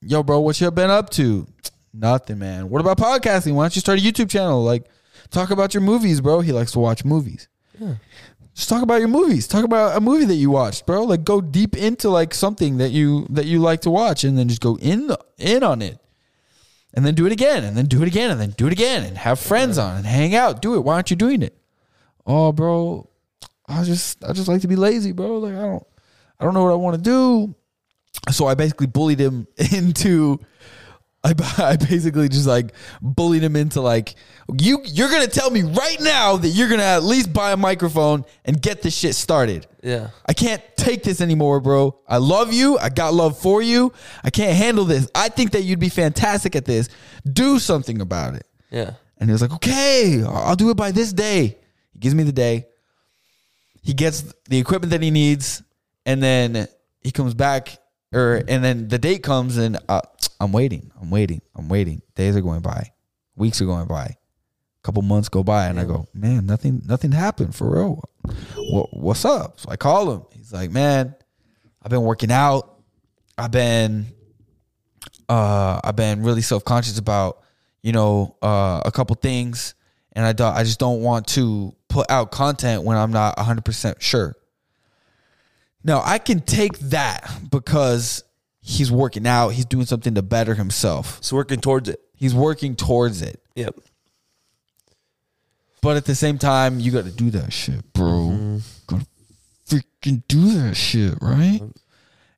Yo, 0.00 0.24
bro, 0.24 0.40
what 0.40 0.60
you 0.60 0.68
been 0.72 0.90
up 0.90 1.10
to? 1.10 1.46
Nothing, 1.92 2.40
man. 2.40 2.70
What 2.70 2.80
about 2.80 2.98
podcasting? 2.98 3.54
Why 3.54 3.62
don't 3.62 3.76
you 3.76 3.80
start 3.80 4.00
a 4.00 4.02
YouTube 4.02 4.28
channel? 4.28 4.64
Like, 4.64 4.84
talk 5.30 5.50
about 5.52 5.74
your 5.74 5.84
movies, 5.84 6.20
bro. 6.20 6.40
He 6.40 6.50
likes 6.50 6.72
to 6.72 6.80
watch 6.80 7.04
movies. 7.04 7.46
Yeah. 7.78 7.94
Just 8.52 8.68
talk 8.68 8.82
about 8.82 8.98
your 8.98 9.06
movies. 9.06 9.46
Talk 9.46 9.64
about 9.64 9.96
a 9.96 10.00
movie 10.00 10.24
that 10.24 10.34
you 10.34 10.50
watched, 10.50 10.86
bro. 10.86 11.04
Like, 11.04 11.22
go 11.22 11.40
deep 11.40 11.76
into 11.76 12.10
like 12.10 12.34
something 12.34 12.78
that 12.78 12.90
you 12.90 13.28
that 13.30 13.44
you 13.44 13.60
like 13.60 13.82
to 13.82 13.90
watch, 13.92 14.24
and 14.24 14.36
then 14.36 14.48
just 14.48 14.60
go 14.60 14.76
in 14.78 15.12
in 15.38 15.62
on 15.62 15.82
it, 15.82 16.00
and 16.94 17.06
then 17.06 17.14
do 17.14 17.26
it 17.26 17.32
again, 17.32 17.62
and 17.62 17.76
then 17.76 17.86
do 17.86 18.02
it 18.02 18.08
again, 18.08 18.32
and 18.32 18.40
then 18.40 18.50
do 18.56 18.66
it 18.66 18.72
again, 18.72 19.04
and 19.04 19.18
have 19.18 19.38
friends 19.38 19.78
on 19.78 19.98
and 19.98 20.04
hang 20.04 20.34
out. 20.34 20.60
Do 20.60 20.74
it. 20.74 20.80
Why 20.80 20.94
aren't 20.94 21.10
you 21.10 21.16
doing 21.16 21.42
it? 21.42 21.56
Oh, 22.26 22.50
bro, 22.50 23.08
I 23.68 23.84
just 23.84 24.24
I 24.24 24.32
just 24.32 24.48
like 24.48 24.62
to 24.62 24.68
be 24.68 24.74
lazy, 24.74 25.12
bro. 25.12 25.38
Like 25.38 25.54
I 25.54 25.60
don't 25.60 25.86
I 26.38 26.44
don't 26.44 26.54
know 26.54 26.64
what 26.64 26.72
I 26.72 26.76
want 26.76 26.96
to 26.96 27.02
do. 27.02 27.54
So 28.30 28.46
I 28.46 28.54
basically 28.54 28.86
bullied 28.86 29.20
him 29.20 29.46
into 29.72 30.40
I, 31.24 31.32
I 31.58 31.76
basically 31.76 32.28
just 32.28 32.46
like 32.46 32.72
bullied 33.00 33.42
him 33.42 33.56
into 33.56 33.80
like 33.80 34.14
you 34.60 34.80
you're 34.84 35.08
gonna 35.08 35.26
tell 35.26 35.50
me 35.50 35.62
right 35.62 36.00
now 36.00 36.36
that 36.36 36.48
you're 36.48 36.68
gonna 36.68 36.82
at 36.82 37.02
least 37.02 37.32
buy 37.32 37.52
a 37.52 37.56
microphone 37.56 38.24
and 38.44 38.60
get 38.60 38.82
this 38.82 38.94
shit 38.96 39.14
started. 39.14 39.66
Yeah. 39.82 40.10
I 40.26 40.34
can't 40.34 40.62
take 40.76 41.02
this 41.02 41.20
anymore, 41.20 41.60
bro. 41.60 41.98
I 42.06 42.18
love 42.18 42.52
you. 42.52 42.78
I 42.78 42.90
got 42.90 43.14
love 43.14 43.38
for 43.38 43.62
you. 43.62 43.92
I 44.22 44.30
can't 44.30 44.56
handle 44.56 44.84
this. 44.84 45.08
I 45.14 45.28
think 45.30 45.52
that 45.52 45.62
you'd 45.62 45.80
be 45.80 45.88
fantastic 45.88 46.54
at 46.54 46.66
this. 46.66 46.88
Do 47.30 47.58
something 47.58 48.00
about 48.00 48.34
it. 48.34 48.46
Yeah. 48.70 48.92
And 49.18 49.28
he 49.28 49.32
was 49.32 49.42
like, 49.42 49.52
okay, 49.52 50.22
I'll 50.26 50.56
do 50.56 50.70
it 50.70 50.76
by 50.76 50.90
this 50.90 51.12
day. 51.12 51.58
He 51.92 51.98
gives 51.98 52.14
me 52.14 52.24
the 52.24 52.32
day. 52.32 52.66
He 53.82 53.94
gets 53.94 54.24
the 54.48 54.58
equipment 54.58 54.90
that 54.90 55.02
he 55.02 55.10
needs. 55.10 55.62
And 56.06 56.22
then 56.22 56.68
he 57.00 57.10
comes 57.10 57.34
back, 57.34 57.78
or 58.12 58.42
and 58.48 58.62
then 58.62 58.88
the 58.88 58.98
date 58.98 59.22
comes, 59.22 59.56
and 59.56 59.78
uh, 59.88 60.02
I'm 60.40 60.52
waiting. 60.52 60.90
I'm 61.00 61.10
waiting. 61.10 61.40
I'm 61.54 61.68
waiting. 61.68 62.02
Days 62.14 62.36
are 62.36 62.40
going 62.42 62.60
by. 62.60 62.92
Weeks 63.36 63.60
are 63.60 63.66
going 63.66 63.86
by. 63.86 64.04
A 64.04 64.82
couple 64.82 65.02
months 65.02 65.28
go 65.28 65.42
by, 65.42 65.66
and 65.66 65.80
I 65.80 65.84
go, 65.84 66.06
man, 66.12 66.46
nothing, 66.46 66.82
nothing 66.86 67.12
happened 67.12 67.54
for 67.54 67.70
real. 67.70 68.02
What, 68.56 68.94
what's 68.94 69.24
up? 69.24 69.58
So 69.60 69.70
I 69.70 69.76
call 69.76 70.12
him. 70.12 70.22
He's 70.32 70.52
like, 70.52 70.70
man, 70.70 71.14
I've 71.82 71.90
been 71.90 72.02
working 72.02 72.30
out. 72.30 72.78
I've 73.36 73.50
been 73.50 74.06
uh 75.28 75.80
I've 75.82 75.96
been 75.96 76.22
really 76.22 76.42
self-conscious 76.42 76.98
about, 76.98 77.42
you 77.82 77.92
know, 77.92 78.36
uh 78.42 78.82
a 78.84 78.92
couple 78.92 79.16
things 79.16 79.74
and 80.12 80.24
I 80.24 80.32
don't 80.32 80.54
I 80.54 80.64
just 80.64 80.78
don't 80.78 81.00
want 81.00 81.26
to 81.28 81.74
put 81.88 82.10
out 82.10 82.30
content 82.30 82.84
when 82.84 82.96
I'm 82.96 83.12
not 83.12 83.36
100% 83.36 84.00
sure. 84.00 84.34
Now, 85.84 86.02
I 86.04 86.18
can 86.18 86.40
take 86.40 86.78
that 86.78 87.30
because 87.50 88.24
he's 88.60 88.90
working 88.90 89.26
out, 89.26 89.50
he's 89.50 89.66
doing 89.66 89.86
something 89.86 90.14
to 90.14 90.22
better 90.22 90.54
himself. 90.54 91.18
He's 91.18 91.32
working 91.32 91.60
towards 91.60 91.88
it. 91.88 92.00
He's 92.14 92.34
working 92.34 92.74
towards 92.74 93.22
it. 93.22 93.40
Yep. 93.54 93.76
But 95.82 95.96
at 95.98 96.06
the 96.06 96.14
same 96.14 96.38
time, 96.38 96.80
you 96.80 96.90
got 96.90 97.04
to 97.04 97.10
do 97.10 97.30
that 97.30 97.52
shit, 97.52 97.92
bro. 97.92 98.30
Mm-hmm. 98.32 98.58
Gotta 98.86 99.06
freaking 99.68 100.22
do 100.28 100.52
that 100.60 100.74
shit, 100.74 101.18
right? 101.20 101.60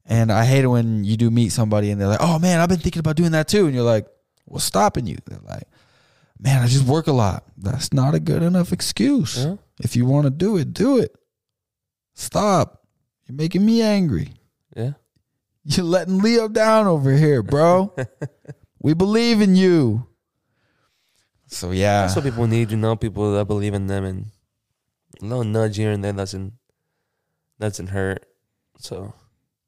And 0.05 0.33
I 0.33 0.45
hate 0.45 0.65
it 0.65 0.69
when 0.69 1.05
you 1.05 1.17
do 1.17 1.31
meet 1.31 1.51
somebody 1.51 1.91
and 1.91 2.01
they're 2.01 2.09
like, 2.09 2.21
"Oh 2.21 2.41
man, 2.41 2.61
I've 2.61 2.69
been 2.69 2.79
thinking 2.79 3.01
about 3.01 3.17
doing 3.17 3.33
that 3.33 3.47
too," 3.47 3.67
and 3.67 3.75
you're 3.75 3.85
like, 3.85 4.07
"What's 4.47 4.65
stopping 4.65 5.07
you?" 5.07 5.19
They're 5.27 5.39
like, 5.45 5.65
man, 6.41 6.63
I 6.63 6.67
just 6.67 6.85
work 6.85 7.07
a 7.07 7.13
lot. 7.13 7.45
That's 7.57 7.93
not 7.93 8.15
a 8.15 8.21
good 8.21 8.43
enough 8.43 8.73
excuse. 8.73 9.39
Yeah. 9.39 9.57
If 9.81 9.97
you 9.97 10.07
want 10.07 10.25
to 10.25 10.31
do 10.31 10.57
it, 10.57 10.73
do 10.73 10.99
it. 10.99 11.15
Stop. 12.15 12.86
You're 13.27 13.37
making 13.37 13.65
me 13.65 13.83
angry. 13.83 14.33
Yeah. 14.75 14.93
You're 15.65 15.87
letting 15.87 16.19
Leo 16.19 16.49
down 16.49 16.87
over 16.87 17.13
here, 17.13 17.43
bro. 17.43 17.95
we 18.81 18.95
believe 18.95 19.41
in 19.41 19.57
you. 19.57 20.07
So 21.49 21.71
yeah, 21.71 22.03
That's 22.03 22.17
what 22.17 22.25
people 22.25 22.47
need, 22.47 22.71
you 22.71 22.77
know, 22.77 22.97
people 22.97 23.35
that 23.35 23.47
believe 23.47 23.75
in 23.75 23.87
them 23.87 24.05
and 24.05 24.27
a 25.21 25.25
little 25.25 25.45
nudge 25.45 25.77
here 25.77 25.93
and 25.93 26.03
there 26.03 26.13
doesn't 26.13 26.53
doesn't 27.59 27.89
hurt. 27.89 28.27
So 28.79 29.15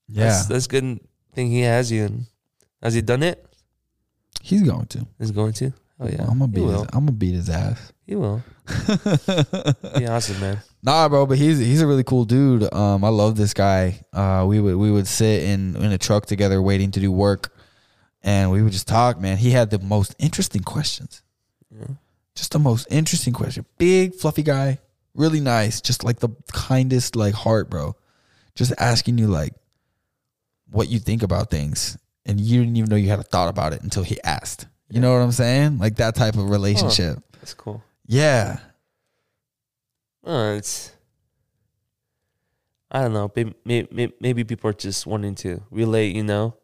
yeah, 0.09 0.25
that's 0.25 0.47
that's 0.47 0.67
good 0.67 1.01
thing 1.35 1.51
he 1.51 1.61
has 1.63 1.91
you 1.91 2.05
and 2.05 2.27
has 2.83 2.95
he 2.95 3.01
done 3.01 3.23
it? 3.23 3.45
he's 4.43 4.63
going 4.63 4.87
to. 4.87 5.07
He's 5.19 5.31
going 5.31 5.53
to? 5.55 5.73
Oh 6.01 6.09
yeah. 6.09 6.23
I'm 6.23 6.39
gonna 6.39 6.49
beat 6.49 6.63
his. 6.63 6.81
I'm 6.83 7.07
gonna 7.07 7.13
beat 7.13 7.35
his 7.35 7.51
ass. 7.51 7.93
He 8.07 8.17
will. 8.17 8.43
Be 9.97 10.07
awesome, 10.07 10.41
man. 10.41 10.59
Nah, 10.83 11.09
bro, 11.09 11.27
but 11.27 11.39
he's 11.39 11.59
he's 11.59 11.81
a 11.81 11.87
really 11.87 12.05
cool 12.05 12.25
dude. 12.25 12.73
Um, 12.73 13.05
I 13.05 13.09
love 13.09 13.37
this 13.37 13.53
guy. 13.53 14.01
Uh, 14.13 14.45
we 14.49 14.61
would 14.61 14.77
we 14.77 14.91
would 14.91 15.07
sit 15.07 15.43
in 15.43 15.77
in 15.77 15.93
a 15.93 15.99
truck 15.99 16.27
together 16.27 16.63
waiting 16.63 16.91
to 16.93 17.01
do 17.01 17.11
work, 17.11 17.53
and 18.23 18.51
we 18.51 18.63
would 18.63 18.73
just 18.73 18.87
talk. 18.87 19.21
Man, 19.21 19.39
he 19.39 19.51
had 19.51 19.71
the 19.71 19.81
most 19.81 20.15
interesting 20.19 20.63
questions. 20.63 21.23
Yeah. 21.77 21.95
Just 22.35 22.53
the 22.53 22.61
most 22.61 22.87
interesting 22.91 23.33
question. 23.33 23.65
Big 23.79 24.15
fluffy 24.15 24.45
guy, 24.45 24.79
really 25.15 25.41
nice. 25.41 25.81
Just 25.81 26.05
like 26.05 26.21
the 26.21 26.29
kindest 26.53 27.17
like 27.17 27.35
heart, 27.35 27.69
bro. 27.69 27.97
Just 28.55 28.73
asking 28.79 29.19
you 29.19 29.27
like 29.27 29.55
what 30.71 30.89
you 30.89 31.01
think 31.01 31.25
about 31.25 31.51
things, 31.51 31.99
and 32.25 32.41
you 32.41 32.61
didn't 32.61 32.77
even 32.77 32.89
know 32.89 32.97
you 32.97 33.09
had 33.09 33.19
a 33.19 33.25
thought 33.25 33.49
about 33.49 33.73
it 33.73 33.83
until 33.83 34.05
he 34.05 34.23
asked. 34.23 34.67
You 34.91 35.01
know 35.01 35.13
what 35.13 35.21
I'm 35.21 35.33
saying? 35.33 35.79
Like 35.79 35.97
that 35.97 36.15
type 36.15 36.37
of 36.37 36.49
relationship. 36.49 37.19
That's 37.41 37.55
cool. 37.55 37.83
Yeah. 38.07 38.59
It's 40.29 40.93
I 42.91 43.03
don't 43.03 43.13
know. 43.13 43.31
Maybe, 43.35 43.55
maybe, 43.65 44.13
maybe 44.21 44.45
people 44.45 44.71
are 44.71 44.75
just 44.75 45.07
wanting 45.07 45.35
to 45.37 45.63
relate, 45.71 46.17
you 46.17 46.23
know. 46.23 46.57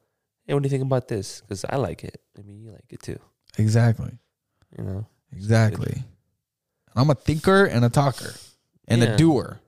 Hey, 0.47 0.55
what 0.55 0.62
do 0.62 0.66
you 0.66 0.70
think 0.70 0.82
about 0.82 1.09
this? 1.09 1.41
Because 1.43 1.65
I 1.69 1.77
like 1.77 2.05
it. 2.05 2.20
Maybe 2.36 2.53
you 2.55 2.70
like 2.70 2.85
it 2.91 3.03
too. 3.03 3.19
Exactly. 3.59 4.12
You 4.78 4.85
know. 4.85 5.07
Exactly. 5.32 6.03
I'm 6.97 7.11
a 7.11 7.15
thinker 7.15 7.65
and 7.65 7.85
a 7.85 7.89
talker 7.91 8.35
and 8.89 9.03
Yeah. 9.03 9.15
a 9.15 9.16
doer. 9.16 9.61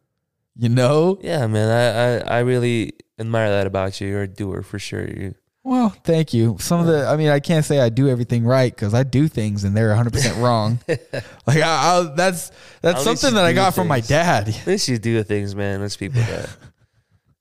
You 0.54 0.68
know? 0.70 1.18
Yeah, 1.20 1.46
man. 1.46 1.68
I, 1.68 2.34
I, 2.34 2.36
I 2.36 2.40
really 2.40 2.92
admire 3.18 3.50
that 3.50 3.66
about 3.66 4.00
you. 4.00 4.08
You're 4.08 4.22
a 4.22 4.28
doer 4.28 4.62
for 4.62 4.78
sure. 4.78 5.06
You. 5.06 5.34
Well, 5.66 5.88
thank 6.04 6.32
you. 6.32 6.56
Some 6.60 6.78
of 6.78 6.86
the, 6.86 7.08
I 7.08 7.16
mean, 7.16 7.28
I 7.28 7.40
can't 7.40 7.64
say 7.64 7.80
I 7.80 7.88
do 7.88 8.08
everything 8.08 8.44
right 8.44 8.72
because 8.72 8.94
I 8.94 9.02
do 9.02 9.26
things 9.26 9.64
and 9.64 9.76
they're 9.76 9.92
100% 9.92 10.40
wrong. 10.40 10.78
like, 10.88 11.60
I, 11.60 11.98
I, 11.98 12.12
that's 12.14 12.52
that's 12.82 13.00
At 13.00 13.02
something 13.02 13.34
that 13.34 13.44
I 13.44 13.52
got 13.52 13.74
from 13.74 13.88
my 13.88 13.98
dad. 13.98 14.48
At 14.48 14.64
least 14.64 14.86
you 14.88 14.96
do 14.96 15.20
things, 15.24 15.56
man. 15.56 15.80
There's 15.80 15.96
people 15.96 16.20
that 16.28 16.48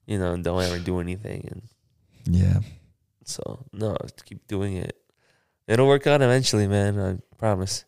you 0.07 0.18
know 0.18 0.35
don't 0.38 0.60
ever 0.64 0.80
do 0.80 0.99
anything, 0.99 1.47
and 1.52 1.61
Yeah. 2.26 2.61
so 3.26 3.64
no, 3.72 3.95
keep 4.26 4.47
doing 4.47 4.77
it. 4.77 4.97
It'll 5.68 5.88
work 5.88 6.07
out 6.07 6.23
eventually, 6.23 6.68
man. 6.68 6.99
I 6.99 7.38
promise. 7.38 7.85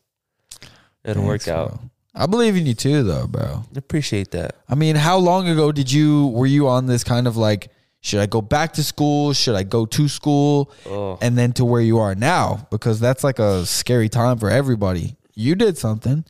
It'll 1.04 1.24
Thanks, 1.26 1.46
work 1.46 1.48
out. 1.48 1.68
bro. 1.70 1.80
I 2.14 2.26
believe 2.26 2.54
in 2.56 2.64
you 2.64 2.74
too, 2.74 3.02
though, 3.02 3.26
bro. 3.26 3.64
I 3.74 3.78
appreciate 3.78 4.30
that. 4.32 4.54
I 4.68 4.76
mean, 4.76 4.94
how 4.94 5.18
long 5.18 5.48
ago 5.48 5.72
did 5.72 5.90
you, 5.90 6.28
were 6.28 6.46
you 6.46 6.68
on 6.68 6.86
this 6.86 7.02
kind 7.02 7.26
of 7.26 7.36
like, 7.36 7.70
should 8.00 8.20
I 8.20 8.26
go 8.26 8.40
back 8.40 8.72
to 8.74 8.84
school? 8.84 9.32
Should 9.32 9.54
I 9.56 9.62
go 9.64 9.84
to 9.86 10.08
school? 10.08 10.72
Oh, 10.86 11.18
and 11.20 11.36
then 11.36 11.52
to 11.54 11.64
where 11.64 11.80
you 11.80 11.98
are 11.98 12.14
now 12.14 12.66
because 12.70 13.00
that's 13.00 13.24
like 13.24 13.38
a 13.38 13.66
scary 13.66 14.08
time 14.08 14.38
for 14.38 14.50
everybody. 14.50 15.16
You 15.34 15.54
did 15.54 15.76
something. 15.78 16.24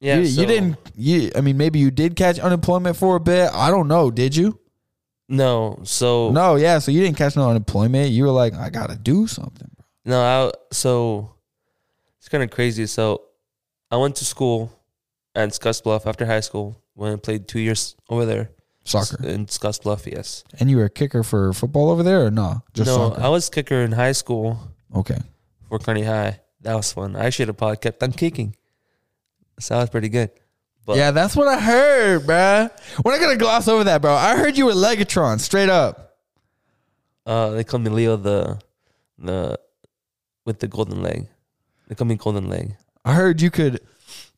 yeah. 0.00 0.18
you, 0.18 0.26
so- 0.26 0.40
you 0.40 0.46
didn't. 0.46 0.76
You, 0.96 1.30
I 1.36 1.40
mean, 1.40 1.56
maybe 1.56 1.78
you 1.78 1.90
did 1.90 2.16
catch 2.16 2.38
unemployment 2.38 2.96
for 2.96 3.16
a 3.16 3.20
bit. 3.20 3.50
I 3.52 3.70
don't 3.70 3.88
know. 3.88 4.10
Did 4.10 4.34
you? 4.36 4.58
No, 5.28 5.78
so 5.82 6.30
No. 6.30 6.54
Yeah. 6.56 6.78
So 6.78 6.90
you 6.90 7.00
didn't 7.02 7.18
catch 7.18 7.36
no 7.36 7.48
unemployment. 7.50 8.10
You 8.10 8.24
were 8.24 8.30
like, 8.30 8.54
I 8.54 8.70
gotta 8.70 8.96
do 8.96 9.26
something. 9.26 9.70
No, 10.04 10.20
I, 10.22 10.50
so 10.72 11.34
it's 12.18 12.28
kind 12.30 12.42
of 12.42 12.50
crazy. 12.50 12.86
So 12.86 13.22
I 13.90 13.96
went 13.96 14.16
to 14.16 14.24
school 14.24 14.72
at 15.34 15.52
Scotts 15.54 15.80
Bluff 15.82 16.06
after 16.06 16.24
high 16.24 16.40
school. 16.40 16.80
When 16.94 17.12
I 17.12 17.16
played 17.16 17.46
two 17.46 17.60
years 17.60 17.94
over 18.08 18.24
there 18.24 18.50
Soccer. 18.88 19.26
in 19.26 19.48
Scotts 19.48 19.78
Bluff. 19.78 20.06
Yes. 20.06 20.44
And 20.58 20.70
you 20.70 20.76
were 20.78 20.84
a 20.84 20.90
kicker 20.90 21.22
for 21.22 21.52
football 21.52 21.90
over 21.90 22.02
there, 22.02 22.26
or 22.26 22.30
no? 22.30 22.62
Just 22.72 22.88
no, 22.88 23.10
soccer. 23.10 23.20
I 23.22 23.28
was 23.28 23.48
kicker 23.48 23.76
in 23.82 23.92
high 23.92 24.12
school 24.12 24.58
okay. 24.94 25.18
for 25.68 25.78
Kearney 25.78 26.02
High. 26.02 26.40
That 26.62 26.74
was 26.74 26.92
fun. 26.92 27.14
I 27.16 27.30
should 27.30 27.48
have 27.48 27.56
probably 27.56 27.76
kept 27.76 28.02
on 28.02 28.12
kicking. 28.12 28.56
So 29.60 29.74
that 29.74 29.80
was 29.80 29.90
pretty 29.90 30.08
good. 30.08 30.30
But 30.86 30.96
yeah, 30.96 31.10
that's 31.10 31.36
what 31.36 31.48
I 31.48 31.60
heard, 31.60 32.22
bruh. 32.22 32.70
We're 33.04 33.12
not 33.12 33.20
gonna 33.20 33.36
gloss 33.36 33.68
over 33.68 33.84
that, 33.84 34.00
bro. 34.00 34.14
I 34.14 34.36
heard 34.36 34.56
you 34.56 34.66
were 34.66 34.72
Legatron, 34.72 35.38
straight 35.38 35.68
up. 35.68 36.16
uh, 37.26 37.50
they 37.50 37.62
call 37.62 37.78
me 37.80 37.90
Leo 37.90 38.16
the 38.16 38.58
the 39.18 39.58
with 40.46 40.60
the 40.60 40.66
golden 40.66 41.02
leg. 41.02 41.28
They 41.88 41.94
call 41.94 42.06
me 42.06 42.14
golden 42.14 42.48
leg. 42.48 42.74
I 43.04 43.12
heard 43.12 43.42
you 43.42 43.50
could 43.50 43.80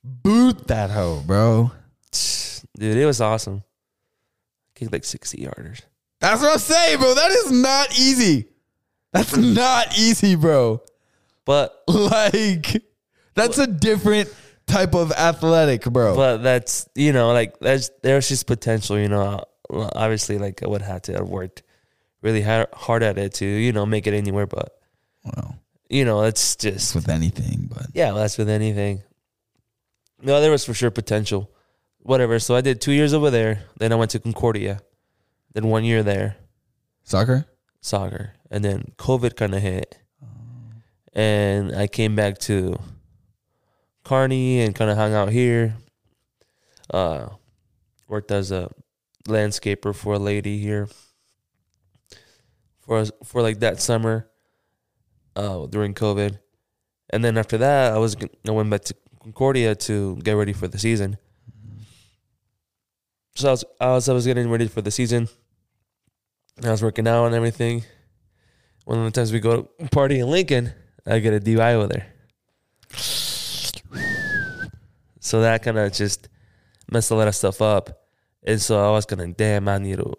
boot 0.03 0.67
that 0.67 0.91
hoe, 0.91 1.23
bro. 1.25 1.71
Dude, 2.77 2.97
it 2.97 3.07
was 3.07 3.21
awesome. 3.21 3.63
Kicked 4.81 4.93
like 4.93 5.05
sixty 5.05 5.45
yarders. 5.45 5.83
That's 6.21 6.41
what 6.43 6.53
I'm 6.53 6.59
saying, 6.59 6.99
bro. 6.99 7.15
That 7.15 7.31
is 7.31 7.53
not 7.53 7.99
easy. 7.99 8.49
That's 9.13 9.37
not 9.37 9.99
easy, 9.99 10.35
bro. 10.35 10.83
But 11.45 11.83
Like, 11.89 12.83
that's 13.35 13.59
a 13.59 13.67
different 13.67 14.35
type 14.67 14.95
of 14.95 15.13
athletic, 15.13 15.85
bro. 15.85 16.17
but 16.17 16.39
that's 16.39 16.89
you 16.95 17.13
know 17.13 17.33
like 17.33 17.59
there's 17.59 17.91
there's 18.03 18.29
just 18.29 18.47
potential 18.47 18.99
you 18.99 19.09
know 19.09 19.43
obviously 19.69 20.39
like 20.39 20.63
i 20.63 20.69
would 20.69 20.83
have 20.83 21.03
to 21.03 21.13
have 21.13 21.29
worked 21.29 21.63
really 22.23 22.41
hard, 22.43 22.69
hard 22.73 23.03
at 23.03 23.19
it 23.19 23.35
to 23.35 23.45
you 23.47 23.73
know 23.73 23.85
make 23.85 24.07
it 24.07 24.15
anywhere 24.15 24.47
but 24.47 24.79
well, 25.25 25.57
you 25.89 26.05
know 26.05 26.23
it's 26.23 26.57
just 26.57 26.95
with 26.95 27.09
anything, 27.09 27.69
but 27.69 27.87
yeah 27.95 28.13
well, 28.13 28.23
that's 28.23 28.39
with 28.39 28.49
anything 28.49 29.03
no 30.23 30.41
there 30.41 30.51
was 30.53 30.65
for 30.65 30.75
sure 30.75 30.91
potential 30.91 31.51
whatever. 32.03 32.39
So 32.39 32.55
i 32.55 32.61
did 32.61 32.81
two 32.81 32.93
years 32.93 33.15
over 33.15 33.31
there. 33.31 33.65
Then 33.79 33.93
i 33.93 33.97
went 33.97 34.11
to 34.13 34.19
Concordia. 34.19 34.81
Then 35.53 35.67
one 35.69 35.85
year 35.85 36.03
there. 36.03 36.37
Soccer. 37.03 37.47
soccer. 37.81 38.35
And 38.51 38.65
then 38.65 38.93
covid 38.97 39.37
kind 39.37 39.55
of 39.55 39.63
hit 39.63 39.97
and 41.13 41.75
i 41.75 41.87
came 41.87 42.15
back 42.15 42.39
to 42.39 42.79
Kearney 44.05 44.61
and 44.61 44.75
kind 44.75 44.91
of 44.91 44.97
hung 44.97 45.15
out 45.15 45.31
here. 45.31 45.77
Uh 46.93 47.29
worked 48.09 48.33
as 48.33 48.51
a 48.51 48.71
landscaper 49.29 49.95
for 49.95 50.15
a 50.15 50.19
lady 50.19 50.59
here 50.59 50.89
for 52.81 53.05
for 53.25 53.43
like 53.43 53.61
that 53.61 53.81
summer 53.81 54.29
uh 55.37 55.67
during 55.67 55.95
covid. 55.95 56.39
And 57.13 57.25
then 57.25 57.37
after 57.39 57.59
that 57.59 57.93
i 57.93 57.99
was 57.99 58.17
I 58.49 58.51
went 58.51 58.71
back 58.71 58.83
to 58.85 58.95
Concordia 59.23 59.75
to 59.75 60.17
get 60.17 60.33
ready 60.33 60.53
for 60.53 60.67
the 60.67 60.79
season 60.79 61.19
so 63.35 63.49
i 63.49 63.51
was 63.53 63.65
i 63.81 63.87
was, 63.93 64.09
I 64.09 64.13
was 64.13 64.27
getting 64.27 64.51
ready 64.51 64.69
for 64.69 64.83
the 64.83 64.91
season 64.91 65.29
I 66.63 66.71
was 66.71 66.83
working 66.83 67.09
out 67.09 67.25
and 67.25 67.35
everything. 67.35 67.85
One 68.85 68.99
of 68.99 69.05
the 69.07 69.11
times 69.13 69.33
we 69.33 69.41
go 69.41 69.63
to 69.63 69.89
party 69.89 70.19
in 70.21 70.29
Lincoln, 70.29 70.75
I 71.07 71.19
get 71.21 71.33
a 71.33 71.41
DUI 71.41 71.73
over 71.73 71.87
there. 71.87 72.07
So 75.21 75.41
that 75.41 75.63
kind 75.63 75.79
of 75.79 75.91
just 75.93 76.29
messed 76.91 77.11
a 77.11 77.15
lot 77.15 77.29
of 77.29 77.35
stuff 77.35 77.63
up. 77.63 77.91
And 78.43 78.61
so 78.61 78.79
I 78.87 78.91
was 78.91 79.07
kind 79.07 79.23
of, 79.23 79.37
damn, 79.39 79.69
I 79.69 79.79
need 79.79 79.97
to, 79.99 80.13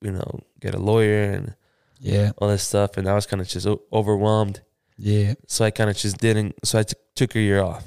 you 0.00 0.12
know, 0.12 0.40
get 0.60 0.74
a 0.74 0.78
lawyer 0.78 1.24
and 1.32 1.54
Yeah, 1.98 2.30
all 2.38 2.46
this 2.48 2.62
stuff. 2.62 2.96
And 2.96 3.08
I 3.08 3.14
was 3.14 3.26
kind 3.26 3.40
of 3.40 3.48
just 3.48 3.66
overwhelmed. 3.92 4.60
yeah. 4.96 5.34
So 5.48 5.64
I 5.64 5.70
kind 5.72 5.90
of 5.90 5.96
just 5.96 6.18
didn't. 6.18 6.54
So 6.64 6.78
I 6.78 6.82
t- 6.84 6.94
took 7.16 7.34
a 7.34 7.40
year 7.40 7.62
off. 7.62 7.84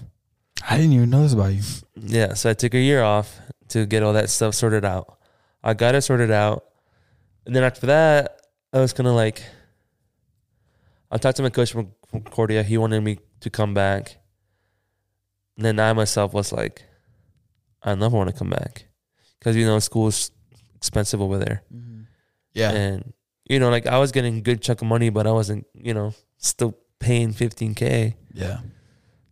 I 0.68 0.78
didn't 0.78 0.94
even 0.94 1.10
notice 1.10 1.34
about 1.34 1.54
you. 1.54 1.62
Yeah, 1.96 2.34
so 2.34 2.50
I 2.50 2.54
took 2.54 2.74
a 2.74 2.80
year 2.80 3.04
off 3.04 3.40
to 3.70 3.86
get 3.86 4.04
all 4.04 4.14
that 4.14 4.30
stuff 4.30 4.56
sorted 4.56 4.86
out. 4.86 5.18
I 5.64 5.74
got 5.74 5.96
it 5.96 6.02
sorted 6.02 6.32
out. 6.32 6.66
And 7.46 7.56
then 7.56 7.64
after 7.64 7.88
that, 7.88 8.40
I 8.72 8.80
was 8.80 8.94
kind 8.94 9.08
of 9.08 9.16
like, 9.16 9.44
I 11.12 11.18
talked 11.18 11.38
to 11.38 11.44
my 11.44 11.50
coach 11.50 11.72
from, 11.72 11.92
from 12.08 12.22
Concordia. 12.22 12.64
He 12.64 12.78
wanted 12.78 13.02
me 13.04 13.20
to 13.42 13.50
come 13.50 13.74
back. 13.74 14.18
And 15.58 15.66
then 15.66 15.80
I 15.80 15.94
myself 15.94 16.34
was 16.34 16.52
like, 16.52 16.84
I 17.84 17.94
never 17.96 18.16
want 18.16 18.30
to 18.30 18.36
come 18.36 18.50
back. 18.50 18.86
Because, 19.40 19.56
you 19.56 19.66
know, 19.66 19.80
school's 19.80 20.32
expensive 20.76 21.22
over 21.22 21.38
there. 21.38 21.64
Mm-hmm. 21.74 22.02
Yeah, 22.54 22.72
And, 22.72 23.14
you 23.46 23.60
know, 23.60 23.70
like 23.70 23.88
I 23.88 23.98
was 23.98 24.12
getting 24.12 24.38
a 24.38 24.42
good 24.42 24.62
chunk 24.62 24.82
of 24.82 24.88
money, 24.88 25.10
but 25.10 25.28
I 25.28 25.32
wasn't, 25.32 25.66
you 25.74 25.94
know, 25.94 26.14
still 26.38 26.78
paying 27.00 27.34
15K. 27.34 28.16
yeah, 28.34 28.60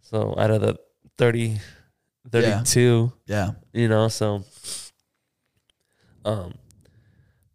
So 0.01 0.35
out 0.37 0.51
of 0.51 0.61
the 0.61 0.77
30, 1.21 1.59
32, 2.29 3.13
yeah. 3.27 3.51
you 3.73 3.87
know 3.87 4.07
so 4.07 4.43
um 6.25 6.53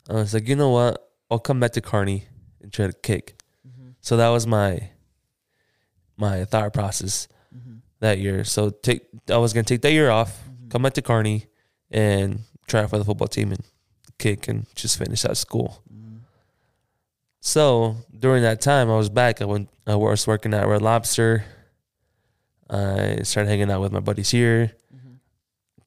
i 0.08 0.14
was 0.14 0.34
like 0.34 0.48
you 0.48 0.56
know 0.56 0.70
what 0.70 1.08
i'll 1.30 1.38
come 1.38 1.60
back 1.60 1.72
to 1.72 1.80
Kearney 1.80 2.24
and 2.60 2.72
try 2.72 2.86
to 2.86 2.92
kick 2.92 3.36
mm-hmm. 3.66 3.90
so 4.00 4.16
that 4.16 4.28
was 4.28 4.46
my 4.46 4.90
my 6.16 6.44
thought 6.44 6.72
process 6.72 7.28
mm-hmm. 7.54 7.76
that 8.00 8.18
year. 8.18 8.44
So 8.44 8.70
take 8.70 9.06
I 9.30 9.36
was 9.38 9.52
gonna 9.52 9.64
take 9.64 9.82
that 9.82 9.92
year 9.92 10.10
off, 10.10 10.42
mm-hmm. 10.44 10.68
come 10.68 10.82
back 10.82 10.94
to 10.94 11.02
Kearney, 11.02 11.46
and 11.90 12.40
try 12.66 12.82
out 12.82 12.90
for 12.90 12.98
the 12.98 13.04
football 13.04 13.28
team 13.28 13.52
and 13.52 13.62
kick 14.18 14.48
and 14.48 14.66
just 14.74 14.98
finish 14.98 15.24
out 15.24 15.36
school. 15.36 15.82
So 17.40 17.96
during 18.18 18.42
that 18.42 18.60
time, 18.60 18.90
I 18.90 18.96
was 18.96 19.08
back. 19.08 19.40
I 19.40 19.44
went. 19.44 19.68
I 19.86 19.94
was 19.94 20.26
working 20.26 20.52
at 20.52 20.66
Red 20.66 20.82
Lobster. 20.82 21.44
I 22.68 23.22
started 23.22 23.48
hanging 23.50 23.70
out 23.70 23.80
with 23.80 23.92
my 23.92 24.00
buddies 24.00 24.30
here. 24.30 24.72
Mm-hmm. 24.94 25.14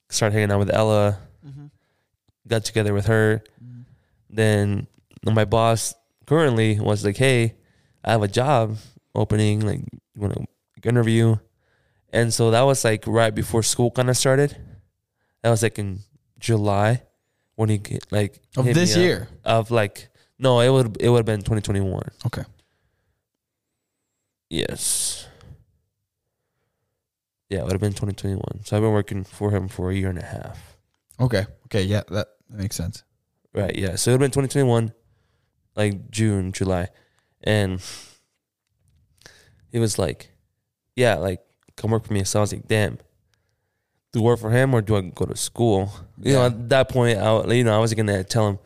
Started 0.09 0.33
hanging 0.33 0.51
out 0.51 0.59
with 0.59 0.73
Ella. 0.73 1.19
Mm-hmm. 1.45 1.65
Got 2.47 2.63
together 2.65 2.93
with 2.93 3.05
her. 3.07 3.43
Mm-hmm. 3.63 3.81
Then 4.29 4.87
my 5.23 5.45
boss 5.45 5.93
currently 6.25 6.79
was 6.79 7.03
like, 7.03 7.17
"Hey, 7.17 7.55
I 8.03 8.11
have 8.11 8.23
a 8.23 8.27
job 8.27 8.77
opening. 9.13 9.59
Like, 9.61 9.81
you 10.15 10.21
want 10.21 10.33
to 10.33 10.87
interview?" 10.87 11.35
And 12.11 12.33
so 12.33 12.49
that 12.51 12.61
was 12.61 12.83
like 12.83 13.03
right 13.05 13.33
before 13.35 13.61
school 13.61 13.91
kind 13.91 14.09
of 14.09 14.17
started. 14.17 14.55
That 15.43 15.49
was 15.51 15.61
like 15.61 15.77
in 15.77 15.99
July 16.39 17.03
when 17.55 17.69
he 17.69 17.81
like 18.09 18.39
Of 18.57 18.65
this 18.65 18.95
up. 18.95 19.01
year. 19.01 19.27
of 19.43 19.69
like 19.69 20.09
no, 20.39 20.59
it 20.61 20.69
would 20.69 20.97
it 20.99 21.09
would 21.09 21.17
have 21.19 21.25
been 21.25 21.41
2021. 21.41 22.01
Okay. 22.27 22.43
Yes. 24.49 25.08
Yeah, 27.49 27.59
it 27.59 27.63
would 27.63 27.71
have 27.71 27.81
been 27.81 27.93
2021. 27.93 28.63
So 28.65 28.77
I've 28.77 28.83
been 28.83 28.91
working 28.91 29.23
for 29.23 29.51
him 29.51 29.67
for 29.67 29.89
a 29.91 29.95
year 29.95 30.09
and 30.09 30.19
a 30.19 30.25
half. 30.25 30.77
Okay. 31.19 31.45
Okay. 31.65 31.83
Yeah, 31.83 32.03
that, 32.09 32.27
that 32.49 32.57
makes 32.59 32.75
sense. 32.75 33.03
Right. 33.53 33.75
Yeah. 33.75 33.95
So 33.95 34.11
it 34.11 34.13
would 34.13 34.21
have 34.21 34.31
been 34.31 34.43
2021, 34.47 34.93
like 35.75 36.11
June, 36.11 36.51
July. 36.51 36.89
And 37.43 37.81
he 39.71 39.79
was 39.79 39.97
like, 39.97 40.29
yeah, 40.95 41.15
like, 41.15 41.41
come 41.75 41.91
work 41.91 42.05
for 42.05 42.13
me. 42.13 42.23
So 42.23 42.39
I 42.39 42.41
was 42.41 42.53
like, 42.53 42.67
damn, 42.67 42.99
do 44.13 44.21
work 44.21 44.39
for 44.39 44.51
him 44.51 44.73
or 44.73 44.81
do 44.81 44.95
I 44.97 45.01
go 45.01 45.25
to 45.25 45.35
school? 45.35 45.91
You 46.21 46.33
know, 46.33 46.45
at 46.45 46.69
that 46.69 46.89
point, 46.89 47.17
I, 47.17 47.43
you 47.53 47.63
know, 47.63 47.75
I 47.75 47.79
was 47.79 47.93
going 47.93 48.07
to 48.07 48.23
tell 48.23 48.47
him, 48.49 48.59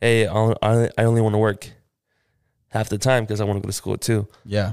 hey, 0.00 0.26
I'll- 0.26 0.56
I 0.62 0.90
I 0.98 1.04
only 1.04 1.20
want 1.20 1.34
to 1.34 1.38
work 1.38 1.68
half 2.68 2.88
the 2.88 2.98
time 2.98 3.24
because 3.24 3.40
I 3.40 3.44
want 3.44 3.58
to 3.58 3.60
go 3.60 3.68
to 3.68 3.72
school 3.72 3.96
too. 3.96 4.26
Yeah. 4.44 4.72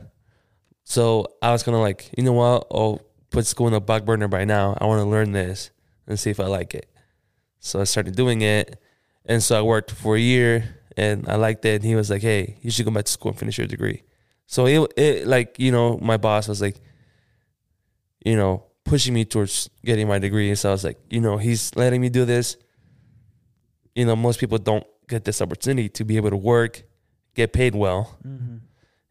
So 0.83 1.27
I 1.41 1.51
was 1.51 1.63
going 1.63 1.75
to 1.75 1.79
like, 1.81 2.09
you 2.17 2.23
know 2.23 2.33
what? 2.33 2.67
I'll 2.71 3.01
put 3.31 3.47
school 3.47 3.67
in 3.67 3.73
the 3.73 3.81
back 3.81 4.05
burner 4.05 4.27
by 4.27 4.45
now. 4.45 4.77
I 4.79 4.85
want 4.85 4.99
to 4.99 5.09
learn 5.09 5.31
this 5.31 5.71
and 6.05 6.19
see 6.19 6.29
if 6.29 6.39
I 6.39 6.45
like 6.45 6.75
it. 6.75 6.89
So 7.59 7.81
I 7.81 7.85
started 7.85 8.15
doing 8.15 8.41
it. 8.41 8.79
And 9.25 9.41
so 9.41 9.57
I 9.57 9.61
worked 9.61 9.91
for 9.91 10.15
a 10.15 10.19
year 10.19 10.75
and 10.97 11.27
I 11.27 11.35
liked 11.35 11.65
it. 11.65 11.75
And 11.75 11.83
he 11.83 11.95
was 11.95 12.09
like, 12.09 12.21
hey, 12.21 12.57
you 12.61 12.69
should 12.69 12.85
go 12.85 12.91
back 12.91 13.05
to 13.05 13.11
school 13.11 13.31
and 13.31 13.39
finish 13.39 13.57
your 13.57 13.67
degree. 13.67 14.03
So 14.45 14.67
it, 14.67 14.93
it 14.97 15.27
like, 15.27 15.57
you 15.57 15.71
know, 15.71 15.97
my 16.01 16.17
boss 16.17 16.47
was 16.47 16.61
like, 16.61 16.81
you 18.25 18.35
know, 18.35 18.65
pushing 18.83 19.13
me 19.13 19.25
towards 19.25 19.69
getting 19.85 20.07
my 20.07 20.19
degree. 20.19 20.49
And 20.49 20.59
so 20.59 20.69
I 20.69 20.71
was 20.73 20.83
like, 20.83 20.99
you 21.09 21.21
know, 21.21 21.37
he's 21.37 21.75
letting 21.75 22.01
me 22.01 22.09
do 22.09 22.25
this. 22.25 22.57
You 23.95 24.05
know, 24.05 24.15
most 24.15 24.39
people 24.39 24.57
don't 24.57 24.85
get 25.07 25.23
this 25.23 25.41
opportunity 25.41 25.89
to 25.89 26.03
be 26.03 26.17
able 26.17 26.29
to 26.31 26.37
work, 26.37 26.83
get 27.35 27.53
paid 27.53 27.75
well, 27.75 28.17
mm-hmm. 28.25 28.57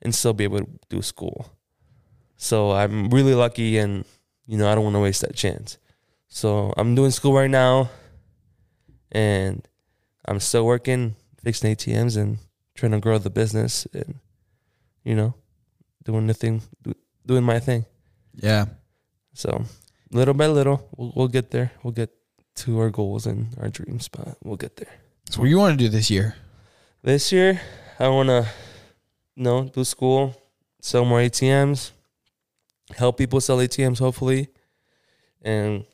and 0.03 0.15
still 0.15 0.33
be 0.33 0.45
able 0.45 0.59
to 0.59 0.69
do 0.89 1.03
school. 1.03 1.51
So 2.41 2.73
I'm 2.73 3.11
really 3.11 3.35
lucky 3.35 3.77
and 3.77 4.07
you 4.47 4.57
know, 4.57 4.67
I 4.71 4.75
don't 4.75 4.83
want 4.83 4.97
to 4.97 5.01
waste 5.01 5.21
that 5.21 5.37
chance. 5.37 5.77
So 6.29 6.73
I'm 6.79 6.95
doing 6.95 7.11
school 7.11 7.35
right 7.35 7.51
now 7.51 7.91
and 9.13 9.69
I'm 10.25 10.41
still 10.41 10.65
working, 10.65 11.17
fixing 11.45 11.77
ATMs 11.77 12.17
and 12.17 12.39
trying 12.75 12.93
to 12.93 12.99
grow 12.99 13.19
the 13.19 13.29
business 13.29 13.87
and 13.93 14.15
you 15.05 15.15
know, 15.15 15.35
doing 16.03 16.27
the 16.27 16.35
thing 16.35 16.63
doing 17.27 17.45
my 17.45 17.61
thing. 17.61 17.85
Yeah. 18.35 18.65
So 19.35 19.65
little 20.11 20.33
by 20.33 20.47
little, 20.47 20.89
we'll, 20.97 21.13
we'll 21.15 21.29
get 21.29 21.51
there. 21.51 21.73
We'll 21.83 21.93
get 21.93 22.11
to 22.65 22.81
our 22.81 22.89
goals 22.89 23.27
and 23.27 23.55
our 23.61 23.69
dreams, 23.69 24.09
but 24.09 24.39
we'll 24.43 24.57
get 24.57 24.77
there. 24.77 24.95
So 25.29 25.41
what 25.41 25.45
do 25.45 25.51
you 25.51 25.59
want 25.59 25.79
to 25.79 25.85
do 25.85 25.91
this 25.91 26.11
year? 26.11 26.37
This 27.03 27.33
year, 27.33 27.61
I 27.99 28.09
want 28.09 28.31
to, 28.31 28.49
you 29.37 29.45
know, 29.45 29.65
do 29.65 29.85
school, 29.85 30.35
sell 30.81 31.05
more 31.05 31.21
ATMs, 31.21 31.93
help 32.97 33.19
people 33.19 33.41
sell 33.41 33.59
ATMs, 33.59 33.99
hopefully, 33.99 34.49
and 35.43 35.85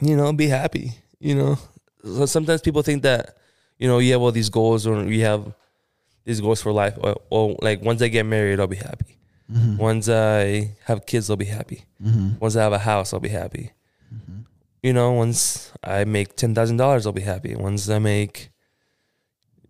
you 0.00 0.16
know, 0.16 0.32
be 0.32 0.46
happy. 0.46 0.92
You 1.20 1.34
know, 1.34 1.58
so 2.04 2.26
sometimes 2.26 2.60
people 2.60 2.82
think 2.82 3.02
that 3.02 3.36
you 3.78 3.88
know 3.88 3.98
you 3.98 4.12
have 4.12 4.22
all 4.22 4.32
these 4.32 4.50
goals 4.50 4.86
or 4.86 5.04
you 5.04 5.24
have 5.24 5.52
these 6.24 6.40
goals 6.40 6.62
for 6.62 6.72
life. 6.72 6.96
Or, 6.98 7.16
or 7.30 7.56
like 7.60 7.82
once 7.82 8.02
I 8.02 8.08
get 8.08 8.26
married, 8.26 8.60
I'll 8.60 8.66
be 8.66 8.76
happy. 8.76 9.18
Mm-hmm. 9.50 9.78
Once 9.78 10.08
I 10.08 10.76
have 10.84 11.06
kids, 11.06 11.30
I'll 11.30 11.36
be 11.36 11.46
happy. 11.46 11.86
Mm-hmm. 12.04 12.38
Once 12.38 12.54
I 12.54 12.62
have 12.62 12.72
a 12.72 12.78
house, 12.78 13.12
I'll 13.12 13.20
be 13.20 13.30
happy. 13.30 13.72
You 14.82 14.92
know, 14.92 15.12
once 15.12 15.72
I 15.82 16.04
make 16.04 16.36
ten 16.36 16.54
thousand 16.54 16.76
dollars, 16.76 17.06
I'll 17.06 17.12
be 17.12 17.22
happy. 17.22 17.54
Once 17.56 17.88
I 17.88 17.98
make, 17.98 18.50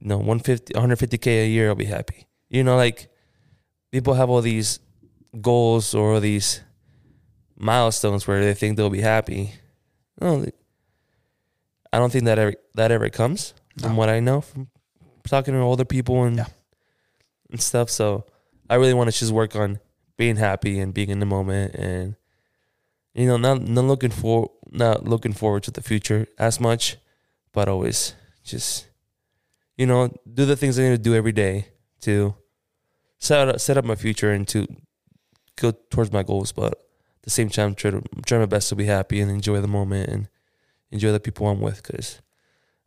you 0.01 0.09
know, 0.09 0.18
150, 0.18 0.74
150 0.74 1.18
k 1.18 1.44
a 1.44 1.48
year, 1.48 1.68
I'll 1.68 1.74
be 1.74 1.86
happy. 1.86 2.26
You 2.51 2.62
know, 2.62 2.76
like 2.76 3.09
people 3.90 4.14
have 4.14 4.28
all 4.28 4.43
these 4.43 4.80
goals 5.41 5.95
or 5.95 6.21
these 6.21 6.61
milestones 7.57 8.27
where 8.27 8.41
they 8.45 8.55
think 8.55 8.77
they'll 8.77 8.91
be 8.91 9.01
happy. 9.01 9.55
No, 10.21 10.45
I 11.93 11.99
don't 11.99 12.11
think 12.13 12.25
that 12.25 12.39
ever 12.39 12.55
that 12.75 12.91
ever 12.91 13.09
comes 13.09 13.55
from 13.81 13.93
No. 13.93 13.99
what 13.99 14.09
I 14.09 14.21
know 14.21 14.41
from 14.41 14.69
talking 15.29 15.55
to 15.55 15.61
older 15.61 15.85
people 15.85 16.25
and 16.25 16.37
Yeah. 16.39 16.47
and 17.51 17.61
stuff. 17.61 17.91
So 17.91 18.27
I 18.69 18.75
really 18.77 18.95
want 18.95 19.11
to 19.13 19.19
just 19.19 19.33
work 19.33 19.55
on 19.57 19.81
being 20.17 20.37
happy 20.37 20.81
and 20.81 20.93
being 20.93 21.11
in 21.11 21.19
the 21.21 21.27
moment 21.27 21.75
and 21.75 22.17
you 23.15 23.27
know 23.27 23.37
not 23.37 23.63
not 23.63 23.85
looking 23.85 24.11
for 24.11 24.51
not 24.71 25.05
looking 25.05 25.33
forward 25.33 25.63
to 25.65 25.71
the 25.71 25.83
future 25.83 26.27
as 26.39 26.61
much, 26.61 26.97
but 27.53 27.69
always 27.69 28.15
just 28.45 28.87
you 29.77 29.87
know 29.87 30.09
do 30.35 30.45
the 30.45 30.57
things 30.57 30.79
I 30.79 30.83
need 30.83 30.91
to 30.91 30.99
do 30.99 31.15
every 31.15 31.33
day 31.33 31.69
to 32.01 32.35
set 33.19 33.49
up, 33.49 33.61
set 33.61 33.77
up 33.77 33.85
my 33.85 33.95
future 33.97 34.31
and 34.33 34.47
to 34.49 34.67
go 35.60 35.72
towards 35.90 36.12
my 36.12 36.22
goals. 36.22 36.52
But 36.52 36.72
at 36.72 37.22
the 37.22 37.30
same 37.30 37.48
time, 37.48 37.74
try 37.74 37.90
to 37.90 38.02
try 38.26 38.39
my 38.39 38.47
best 38.47 38.68
to 38.70 38.76
be 38.76 38.86
happy 38.86 39.20
and 39.20 39.30
enjoy 39.30 39.60
the 39.60 39.68
moment 39.68 40.09
and 40.09 40.28
enjoy 40.90 41.12
the 41.12 41.20
people 41.20 41.47
I'm 41.48 41.60
with. 41.60 41.82
Because 41.82 42.20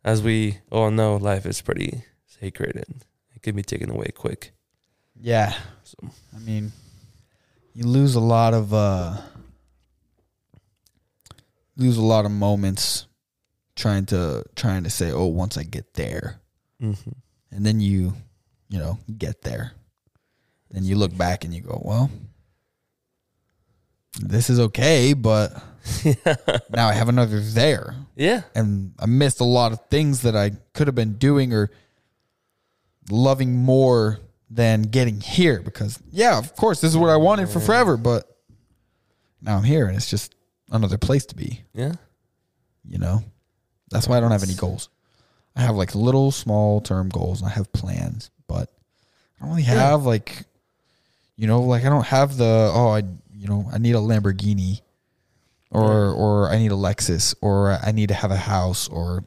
as 0.04 0.22
we 0.22 0.58
all 0.70 0.90
know, 0.90 1.16
life 1.16 1.46
is 1.46 1.60
pretty 1.60 2.04
sacred 2.26 2.76
and 2.76 3.04
it 3.34 3.42
can 3.42 3.54
be 3.54 3.62
taken 3.62 3.90
away 3.90 4.10
quick. 4.14 4.52
Yeah. 5.20 5.54
So 5.84 5.96
I 6.34 6.38
mean, 6.38 6.72
you 7.74 7.84
lose 7.84 8.14
a 8.14 8.20
lot 8.20 8.54
of 8.54 8.72
uh 8.74 9.20
lose 11.76 11.96
a 11.96 12.02
lot 12.02 12.24
of 12.24 12.30
moments 12.30 13.06
trying 13.76 14.06
to 14.06 14.44
trying 14.56 14.84
to 14.84 14.90
say, 14.90 15.10
"Oh, 15.10 15.26
once 15.26 15.56
I 15.56 15.62
get 15.64 15.94
there." 15.94 16.40
mhm. 16.80 17.14
And 17.50 17.66
then 17.66 17.80
you, 17.80 18.14
you 18.68 18.78
know, 18.78 18.98
get 19.18 19.42
there. 19.42 19.72
Then 20.70 20.84
you 20.84 20.96
look 20.96 21.16
back 21.16 21.44
and 21.44 21.54
you 21.54 21.60
go, 21.60 21.80
"Well, 21.84 22.10
this 24.20 24.50
is 24.50 24.60
okay, 24.60 25.12
but 25.14 25.52
now 26.70 26.88
I 26.88 26.92
have 26.92 27.08
another 27.08 27.40
there." 27.40 27.94
yeah, 28.16 28.42
and 28.54 28.92
I 28.98 29.06
missed 29.06 29.40
a 29.40 29.44
lot 29.44 29.72
of 29.72 29.80
things 29.86 30.22
that 30.22 30.36
I 30.36 30.52
could 30.74 30.86
have 30.86 30.94
been 30.94 31.14
doing 31.14 31.52
or 31.52 31.70
loving 33.10 33.56
more 33.56 34.20
than 34.50 34.82
getting 34.82 35.20
here 35.20 35.60
because 35.60 35.98
yeah, 36.10 36.38
of 36.38 36.54
course, 36.56 36.80
this 36.80 36.90
is 36.90 36.96
what 36.96 37.10
I 37.10 37.16
wanted 37.16 37.48
for 37.48 37.58
forever, 37.60 37.96
but 37.96 38.28
now 39.40 39.56
I'm 39.56 39.64
here 39.64 39.86
and 39.86 39.96
it's 39.96 40.10
just 40.10 40.34
another 40.70 40.98
place 40.98 41.26
to 41.26 41.34
be, 41.34 41.62
yeah. 41.74 41.92
you 42.88 42.98
know? 42.98 43.24
That's 43.90 44.06
why 44.08 44.16
I 44.16 44.20
don't 44.20 44.30
have 44.30 44.42
any 44.44 44.54
goals. 44.54 44.88
I 45.56 45.62
have 45.62 45.74
like 45.74 45.94
little 45.94 46.30
small 46.30 46.80
term 46.80 47.08
goals 47.08 47.40
and 47.42 47.50
I 47.50 47.54
have 47.54 47.72
plans, 47.72 48.30
but 48.46 48.70
I 49.38 49.44
don't 49.44 49.50
really 49.50 49.62
Yeah. 49.62 49.90
have 49.90 50.04
like 50.04 50.44
you 51.36 51.46
know, 51.46 51.62
like 51.62 51.84
I 51.84 51.88
don't 51.88 52.06
have 52.06 52.36
the 52.36 52.70
oh 52.72 52.88
I 52.90 53.02
you 53.42 53.48
know, 53.48 53.68
I 53.72 53.78
need 53.78 53.96
a 53.96 53.98
Lamborghini 53.98 54.80
or 55.72 56.10
or 56.10 56.48
I 56.48 56.58
need 56.58 56.70
a 56.70 56.76
Lexus 56.76 57.34
or 57.40 57.72
I 57.72 57.90
need 57.90 58.08
to 58.10 58.14
have 58.14 58.30
a 58.30 58.36
house 58.36 58.88
or 58.88 59.24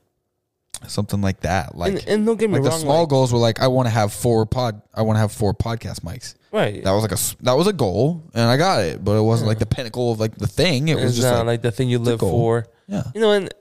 something 0.88 1.20
like 1.20 1.42
that. 1.42 1.76
Like 1.76 1.94
and, 1.94 2.08
and 2.08 2.26
don't 2.26 2.40
get 2.40 2.50
me 2.50 2.60
like 2.60 2.72
the 2.72 2.78
small 2.78 3.02
like- 3.02 3.10
goals 3.10 3.34
were 3.34 3.40
like 3.40 3.60
I 3.60 3.68
want 3.68 3.88
to 3.88 3.90
have 3.90 4.14
four 4.14 4.46
pod 4.46 4.82
I 4.94 5.02
want 5.02 5.18
to 5.18 5.20
have 5.20 5.34
four 5.34 5.54
podcast 5.54 6.00
mics. 6.02 6.36
right? 6.54 6.82
That 6.82 6.92
was 6.92 7.02
like 7.02 7.12
a 7.12 7.44
that 7.44 7.54
was 7.54 7.68
a 7.68 7.74
goal 7.74 8.24
and 8.34 8.50
I 8.50 8.56
got 8.56 8.82
it, 8.84 9.04
but 9.04 9.18
it 9.18 9.22
wasn't 9.22 9.50
like 9.50 9.60
the 9.60 9.66
pinnacle 9.66 10.14
of 10.14 10.20
like 10.22 10.36
the 10.36 10.48
thing. 10.48 10.88
It 10.88 10.96
was 10.96 11.04
it's 11.04 11.16
just 11.16 11.28
not 11.28 11.40
like, 11.40 11.46
like, 11.48 11.62
the 11.64 11.72
thing 11.72 11.90
you 11.90 12.00
live 12.00 12.22
for. 12.22 12.68
yeah. 12.88 13.04
you 13.14 13.20
know, 13.20 13.32
and 13.32 13.54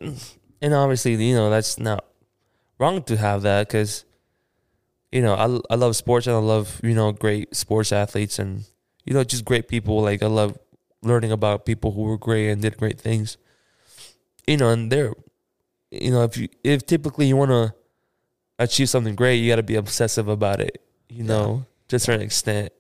and 0.63 0.73
obviously, 0.73 1.15
you 1.15 1.35
know, 1.35 1.51
that's 1.51 1.81
not 1.81 2.05
wrong 2.79 3.03
to 3.05 3.17
have 3.17 3.43
that 3.43 3.67
because, 3.67 4.05
you 5.11 5.21
know, 5.21 5.35
I 5.35 5.75
I 5.75 5.77
love 5.77 5.97
sports 5.97 6.29
and 6.29 6.37
I 6.37 6.39
love 6.39 6.81
you 6.85 6.95
know 6.95 7.11
great 7.11 7.57
sports 7.57 7.91
athletes 7.91 8.39
and 8.39 8.65
you 9.05 9.15
know 9.15 9.25
just 9.25 9.45
great 9.45 9.69
people. 9.69 10.01
Like 10.03 10.23
I 10.23 10.27
love 10.27 10.59
learning 11.03 11.33
about 11.33 11.67
people 11.67 11.93
who 11.93 12.03
were 12.03 12.19
great 12.19 12.51
and 12.51 12.63
did 12.63 12.77
great 12.77 13.01
things. 13.01 13.37
You 14.47 14.57
know, 14.59 14.71
and 14.71 14.91
they're, 14.93 15.13
you 15.91 16.11
know, 16.11 16.23
if 16.25 16.37
you 16.37 16.49
if 16.63 16.85
typically 16.87 17.27
you 17.27 17.37
want 17.37 17.51
to 17.51 17.75
achieve 18.59 18.89
something 18.89 19.15
great, 19.15 19.37
you 19.37 19.51
got 19.51 19.57
to 19.57 19.63
be 19.63 19.77
obsessive 19.77 20.29
about 20.29 20.61
it. 20.61 20.83
You 21.09 21.25
Yeah. 21.25 21.29
know, 21.29 21.67
to 21.89 21.97
a 21.97 21.99
certain 21.99 22.23
extent, 22.23 22.73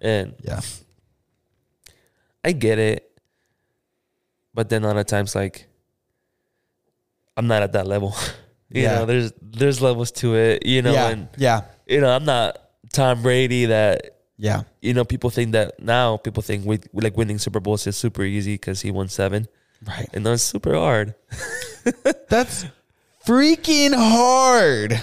and 0.00 0.34
Yeah. 0.42 0.60
I 2.44 2.52
get 2.52 2.78
it, 2.78 3.20
but 4.54 4.68
then 4.68 4.84
a 4.84 4.86
lot 4.86 4.96
of 4.96 5.06
times 5.06 5.34
like 5.34 5.66
I'm 7.36 7.46
not 7.46 7.62
at 7.62 7.72
that 7.72 7.86
level. 7.86 8.14
you 8.70 8.82
Yeah. 8.82 8.98
know, 9.00 9.06
there's 9.06 9.32
there's 9.42 9.80
levels 9.82 10.10
to 10.22 10.36
it. 10.36 10.66
You 10.66 10.82
know, 10.82 10.92
yeah, 10.94 11.08
and 11.08 11.28
yeah, 11.36 11.62
you 11.86 12.00
know 12.00 12.08
I'm 12.14 12.24
not 12.24 12.58
Tom 12.92 13.22
Brady 13.22 13.66
that 13.66 14.17
yeah, 14.38 14.62
you 14.80 14.94
know 14.94 15.04
people 15.04 15.30
think 15.30 15.52
that 15.52 15.80
now 15.82 16.16
people 16.16 16.42
think 16.42 16.64
we 16.64 16.78
like 16.94 17.16
winning 17.16 17.38
Super 17.38 17.60
Bowls 17.60 17.86
is 17.86 17.96
super 17.96 18.22
easy 18.22 18.54
because 18.54 18.80
he 18.82 18.90
won 18.90 19.08
seven, 19.08 19.48
right. 19.86 20.08
and 20.14 20.24
that's 20.24 20.42
super 20.42 20.74
hard. 20.74 21.14
That's 22.28 22.66
freaking 23.26 23.94
hard. 23.94 25.00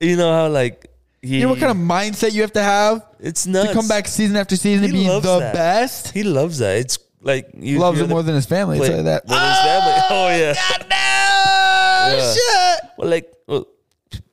You 0.00 0.16
know 0.16 0.32
how 0.32 0.48
like 0.48 0.86
he, 1.20 1.36
You 1.36 1.42
know 1.42 1.48
what 1.50 1.58
kind 1.58 1.72
of 1.72 1.76
mindset 1.76 2.32
you 2.32 2.42
have 2.42 2.52
to 2.52 2.62
have 2.62 3.04
it's 3.18 3.46
nuts 3.46 3.68
to 3.70 3.74
come 3.74 3.88
back 3.88 4.06
season 4.06 4.36
after 4.36 4.54
season 4.56 4.84
and 4.84 4.94
He 4.94 5.02
be 5.04 5.08
loves 5.08 5.26
the 5.26 5.40
that. 5.40 5.52
best? 5.54 6.12
He 6.12 6.22
loves 6.22 6.58
that. 6.58 6.76
It's 6.78 6.98
like 7.20 7.50
you 7.58 7.78
Loves 7.80 7.98
it 7.98 8.04
the- 8.04 8.08
more 8.08 8.22
than 8.22 8.36
his 8.36 8.46
family. 8.46 8.76
I'll 8.76 8.80
play- 8.80 8.88
tell 8.88 8.98
you 8.98 9.04
that. 9.04 9.26
than 9.26 9.48
his 9.48 9.58
family. 9.58 9.92
Ah, 9.96 10.06
oh 10.10 10.28
yeah. 10.38 10.54
God, 10.54 10.86
no, 10.88 12.16
Yeah. 12.16 12.34
shit. 12.34 12.90
Well, 12.96 13.08
like, 13.10 13.32
well, 13.48 13.66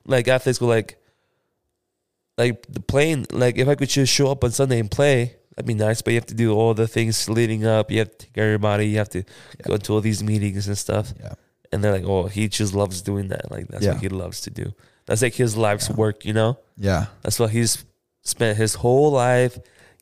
like 0.05 0.27
athletes 0.27 0.59
go 0.59 0.67
like, 0.67 0.97
like 2.37 2.65
the 2.69 2.79
playing. 2.81 3.27
Like, 3.31 3.57
if 3.57 3.67
I 3.67 3.75
could 3.75 3.89
just 3.89 4.11
show 4.13 4.31
up 4.31 4.43
on 4.43 4.51
Sunday 4.51 4.79
and 4.79 4.89
play, 4.91 5.35
that'd 5.55 5.65
be 5.67 5.73
nice. 5.73 6.01
But 6.01 6.11
you 6.11 6.17
have 6.19 6.25
to 6.27 6.33
do 6.35 6.53
all 6.53 6.73
the 6.73 6.87
things 6.87 7.29
leading 7.29 7.65
up. 7.65 7.91
You 7.91 7.99
have 7.99 8.11
to 8.11 8.17
take 8.17 8.33
care 8.33 8.45
of 8.45 8.49
your 8.51 8.59
body. 8.59 8.87
You 8.87 8.97
have 8.97 9.09
to 9.09 9.23
go 9.63 9.77
to 9.77 9.93
all 9.93 10.01
these 10.01 10.23
meetings 10.23 10.67
and 10.67 10.77
stuff. 10.77 11.13
Yeah. 11.19 11.33
And 11.71 11.83
they're 11.83 11.91
like, 11.91 12.05
oh, 12.05 12.27
he 12.27 12.47
just 12.47 12.73
loves 12.73 13.01
doing 13.01 13.29
that. 13.29 13.51
Like 13.51 13.67
that's 13.67 13.83
Yeah. 13.83 13.93
what 13.93 14.01
he 14.01 14.09
loves 14.09 14.41
to 14.41 14.49
do. 14.49 14.73
That's 15.05 15.21
like 15.21 15.33
his 15.35 15.55
life's 15.57 15.89
work. 15.89 16.25
You 16.25 16.33
know, 16.33 16.59
Yeah. 16.77 17.07
that's 17.21 17.39
what 17.39 17.49
he's 17.51 17.83
spent 18.23 18.57
his 18.57 18.75
whole 18.75 19.11
life 19.11 19.57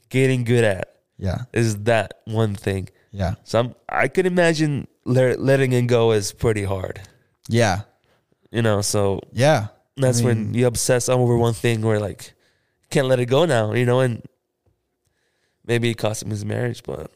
getting 0.09 0.43
good 0.43 0.63
at. 0.63 0.89
Yeah. 1.17 1.43
Is 1.53 1.83
that 1.83 2.21
one 2.25 2.55
thing? 2.55 2.89
Yeah. 3.11 3.35
So 3.43 3.59
I'm, 3.59 3.75
I 3.89 4.07
could 4.07 4.25
imagine 4.25 4.87
letting 5.05 5.73
it 5.73 5.83
go 5.87 6.11
is 6.13 6.31
pretty 6.31 6.63
hard. 6.63 7.01
Yeah. 7.47 7.81
You 8.51 8.61
know, 8.61 8.81
so 8.81 9.19
Yeah. 9.31 9.67
That's 9.97 10.21
I 10.21 10.25
when 10.25 10.53
you 10.53 10.67
obsess 10.67 11.09
over 11.09 11.37
one 11.37 11.53
thing 11.53 11.81
where 11.81 11.99
like 11.99 12.33
can't 12.89 13.07
let 13.07 13.19
it 13.19 13.25
go 13.25 13.45
now, 13.45 13.73
you 13.73 13.85
know, 13.85 13.99
and 13.99 14.23
maybe 15.65 15.89
it 15.89 15.95
cost 15.95 16.23
him 16.23 16.29
his 16.29 16.45
marriage, 16.45 16.83
but 16.83 17.11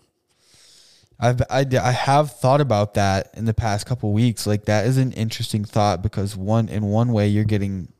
I've 1.19 1.41
I, 1.49 1.65
I 1.81 1.91
have 1.91 2.31
thought 2.31 2.61
about 2.61 2.93
that 2.95 3.29
in 3.35 3.45
the 3.45 3.53
past 3.53 3.85
couple 3.85 4.13
weeks. 4.13 4.45
Like 4.45 4.65
that 4.65 4.85
is 4.85 4.97
an 4.97 5.11
interesting 5.13 5.65
thought 5.65 6.01
because 6.01 6.35
one 6.35 6.69
in 6.69 6.85
one 6.85 7.11
way 7.11 7.27
you're 7.27 7.43
getting 7.43 7.91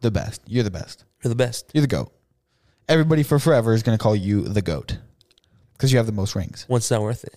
the 0.00 0.10
best. 0.10 0.42
You're 0.46 0.64
the 0.64 0.70
best. 0.70 1.04
you're 1.22 1.28
the 1.30 1.36
best. 1.36 1.70
You're 1.74 1.82
the 1.82 1.88
goat. 1.88 2.12
Everybody 2.88 3.22
for 3.22 3.38
forever 3.38 3.72
is 3.72 3.82
going 3.82 3.96
to 3.96 4.02
call 4.02 4.16
you 4.16 4.42
the 4.42 4.62
goat 4.62 4.98
because 5.72 5.92
you 5.92 5.98
have 5.98 6.06
the 6.06 6.12
most 6.12 6.34
rings. 6.34 6.64
What's 6.68 6.88
that 6.88 7.00
worth 7.00 7.24
it? 7.24 7.36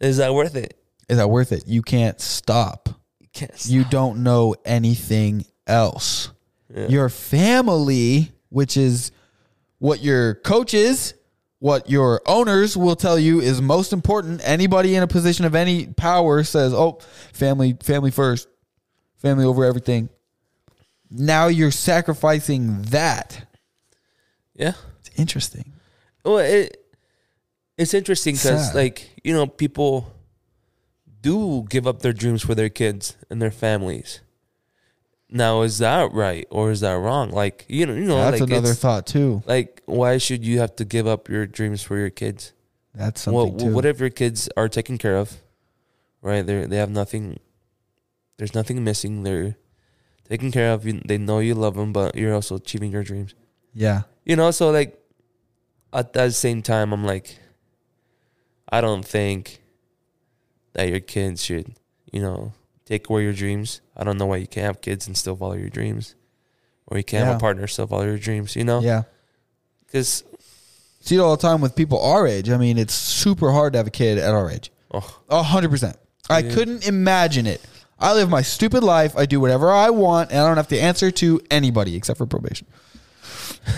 Is 0.00 0.18
that 0.18 0.34
worth 0.34 0.56
it? 0.56 0.76
Is 1.08 1.18
that 1.18 1.28
worth 1.28 1.52
it? 1.52 1.66
You 1.66 1.82
can't 1.82 2.20
stop. 2.20 2.88
You 3.20 3.28
can't. 3.32 3.66
You 3.66 3.84
don't 3.84 4.22
know 4.22 4.54
anything 4.64 5.46
else. 5.66 6.30
Yeah. 6.74 6.88
Your 6.88 7.08
family, 7.08 8.32
which 8.48 8.76
is 8.76 9.12
what 9.78 10.02
your 10.02 10.34
coaches, 10.36 11.14
what 11.58 11.88
your 11.88 12.20
owners 12.26 12.76
will 12.76 12.96
tell 12.96 13.18
you 13.18 13.40
is 13.40 13.60
most 13.62 13.92
important. 13.92 14.40
Anybody 14.44 14.94
in 14.96 15.02
a 15.02 15.06
position 15.06 15.44
of 15.44 15.54
any 15.54 15.86
power 15.86 16.42
says, 16.42 16.72
"Oh, 16.74 16.98
family, 17.32 17.76
family 17.82 18.10
first, 18.10 18.48
family 19.16 19.44
over 19.44 19.64
everything." 19.64 20.08
Now 21.10 21.46
you're 21.46 21.70
sacrificing 21.70 22.82
that. 22.84 23.46
yeah. 24.54 24.72
It's 25.00 25.10
interesting. 25.18 25.72
Well, 26.24 26.38
it 26.38 26.80
it's 27.76 27.94
interesting 27.94 28.34
because 28.34 28.74
like 28.74 29.10
you 29.22 29.32
know 29.32 29.46
people 29.46 30.12
do 31.20 31.64
give 31.68 31.86
up 31.86 32.00
their 32.00 32.12
dreams 32.12 32.42
for 32.42 32.54
their 32.54 32.68
kids 32.68 33.16
and 33.30 33.40
their 33.40 33.50
families. 33.50 34.20
Now, 35.34 35.62
is 35.62 35.78
that 35.78 36.12
right 36.12 36.46
or 36.48 36.70
is 36.70 36.78
that 36.86 36.94
wrong? 36.94 37.30
Like 37.34 37.66
you 37.68 37.86
know, 37.86 37.94
you 37.94 38.06
know, 38.06 38.18
That's 38.22 38.38
like 38.40 38.48
another 38.50 38.70
it's- 38.70 38.78
thought 38.78 39.04
too. 39.06 39.42
like 39.46 39.82
why 39.84 40.16
should 40.18 40.46
you 40.46 40.60
have 40.60 40.76
to 40.76 40.84
give 40.84 41.06
up 41.10 41.28
your 41.28 41.44
dreams 41.44 41.82
for 41.82 41.98
your 41.98 42.10
kids? 42.10 42.52
That's 42.94 43.22
something 43.22 43.34
well, 43.36 43.50
too. 43.58 43.74
what 43.74 43.84
if 43.84 43.98
your 43.98 44.10
kids 44.14 44.48
are 44.56 44.68
taken 44.68 44.96
care 44.96 45.16
of? 45.18 45.34
Right, 46.22 46.46
they 46.46 46.64
they 46.66 46.76
have 46.78 46.88
nothing. 46.90 47.40
There's 48.38 48.54
nothing 48.54 48.84
missing. 48.84 49.24
They're 49.24 49.56
taken 50.28 50.52
care 50.54 50.72
of. 50.72 50.86
You, 50.86 51.02
they 51.04 51.18
know 51.18 51.40
you 51.40 51.54
love 51.58 51.74
them, 51.74 51.92
but 51.92 52.14
you're 52.14 52.32
also 52.34 52.54
achieving 52.56 52.92
your 52.92 53.02
dreams. 53.02 53.34
yeah. 53.74 54.02
You 54.24 54.36
know, 54.36 54.50
so 54.52 54.70
like 54.70 54.96
at 55.92 56.14
that 56.14 56.32
same 56.32 56.62
time, 56.62 56.94
I'm 56.94 57.04
like, 57.04 57.36
I 58.70 58.80
don't 58.80 59.04
think 59.04 59.60
that 60.72 60.88
your 60.88 61.00
kids 61.00 61.44
should, 61.44 61.74
you 62.10 62.22
know, 62.22 62.52
take 62.86 63.10
away 63.10 63.22
your 63.24 63.34
dreams. 63.34 63.80
I 63.96 64.04
don't 64.04 64.18
know 64.18 64.26
why 64.26 64.36
you 64.38 64.46
can't 64.46 64.66
have 64.66 64.80
kids 64.80 65.06
and 65.06 65.16
still 65.16 65.36
follow 65.36 65.54
your 65.54 65.68
dreams, 65.70 66.14
or 66.86 66.96
you 66.98 67.04
can't 67.04 67.24
have 67.26 67.36
a 67.36 67.40
partner 67.40 67.62
and 67.62 67.70
still 67.70 67.86
follow 67.86 68.04
your 68.04 68.18
dreams. 68.18 68.56
You 68.56 68.64
know, 68.64 68.80
Yeah. 68.80 69.02
because 69.86 70.24
See 71.00 71.16
it 71.16 71.18
all 71.18 71.36
the 71.36 71.42
time 71.42 71.60
with 71.60 71.76
people 71.76 72.00
our 72.00 72.26
age. 72.26 72.48
I 72.48 72.56
mean, 72.56 72.78
it's 72.78 72.94
super 72.94 73.52
hard 73.52 73.74
to 73.74 73.78
have 73.78 73.86
a 73.86 73.90
kid 73.90 74.16
at 74.16 74.32
our 74.32 74.50
age. 74.50 74.72
A 75.28 75.42
hundred 75.42 75.70
percent. 75.70 75.96
I 76.30 76.38
Yeah. 76.38 76.54
couldn't 76.54 76.86
imagine 76.88 77.46
it. 77.46 77.60
I 77.98 78.14
live 78.14 78.30
my 78.30 78.40
stupid 78.40 78.82
life. 78.82 79.14
I 79.16 79.26
do 79.26 79.38
whatever 79.38 79.70
I 79.70 79.90
want, 79.90 80.30
and 80.30 80.40
I 80.40 80.46
don't 80.48 80.56
have 80.56 80.68
to 80.68 80.78
answer 80.80 81.10
to 81.10 81.40
anybody 81.50 81.94
except 81.94 82.16
for 82.16 82.24
probation. 82.26 82.66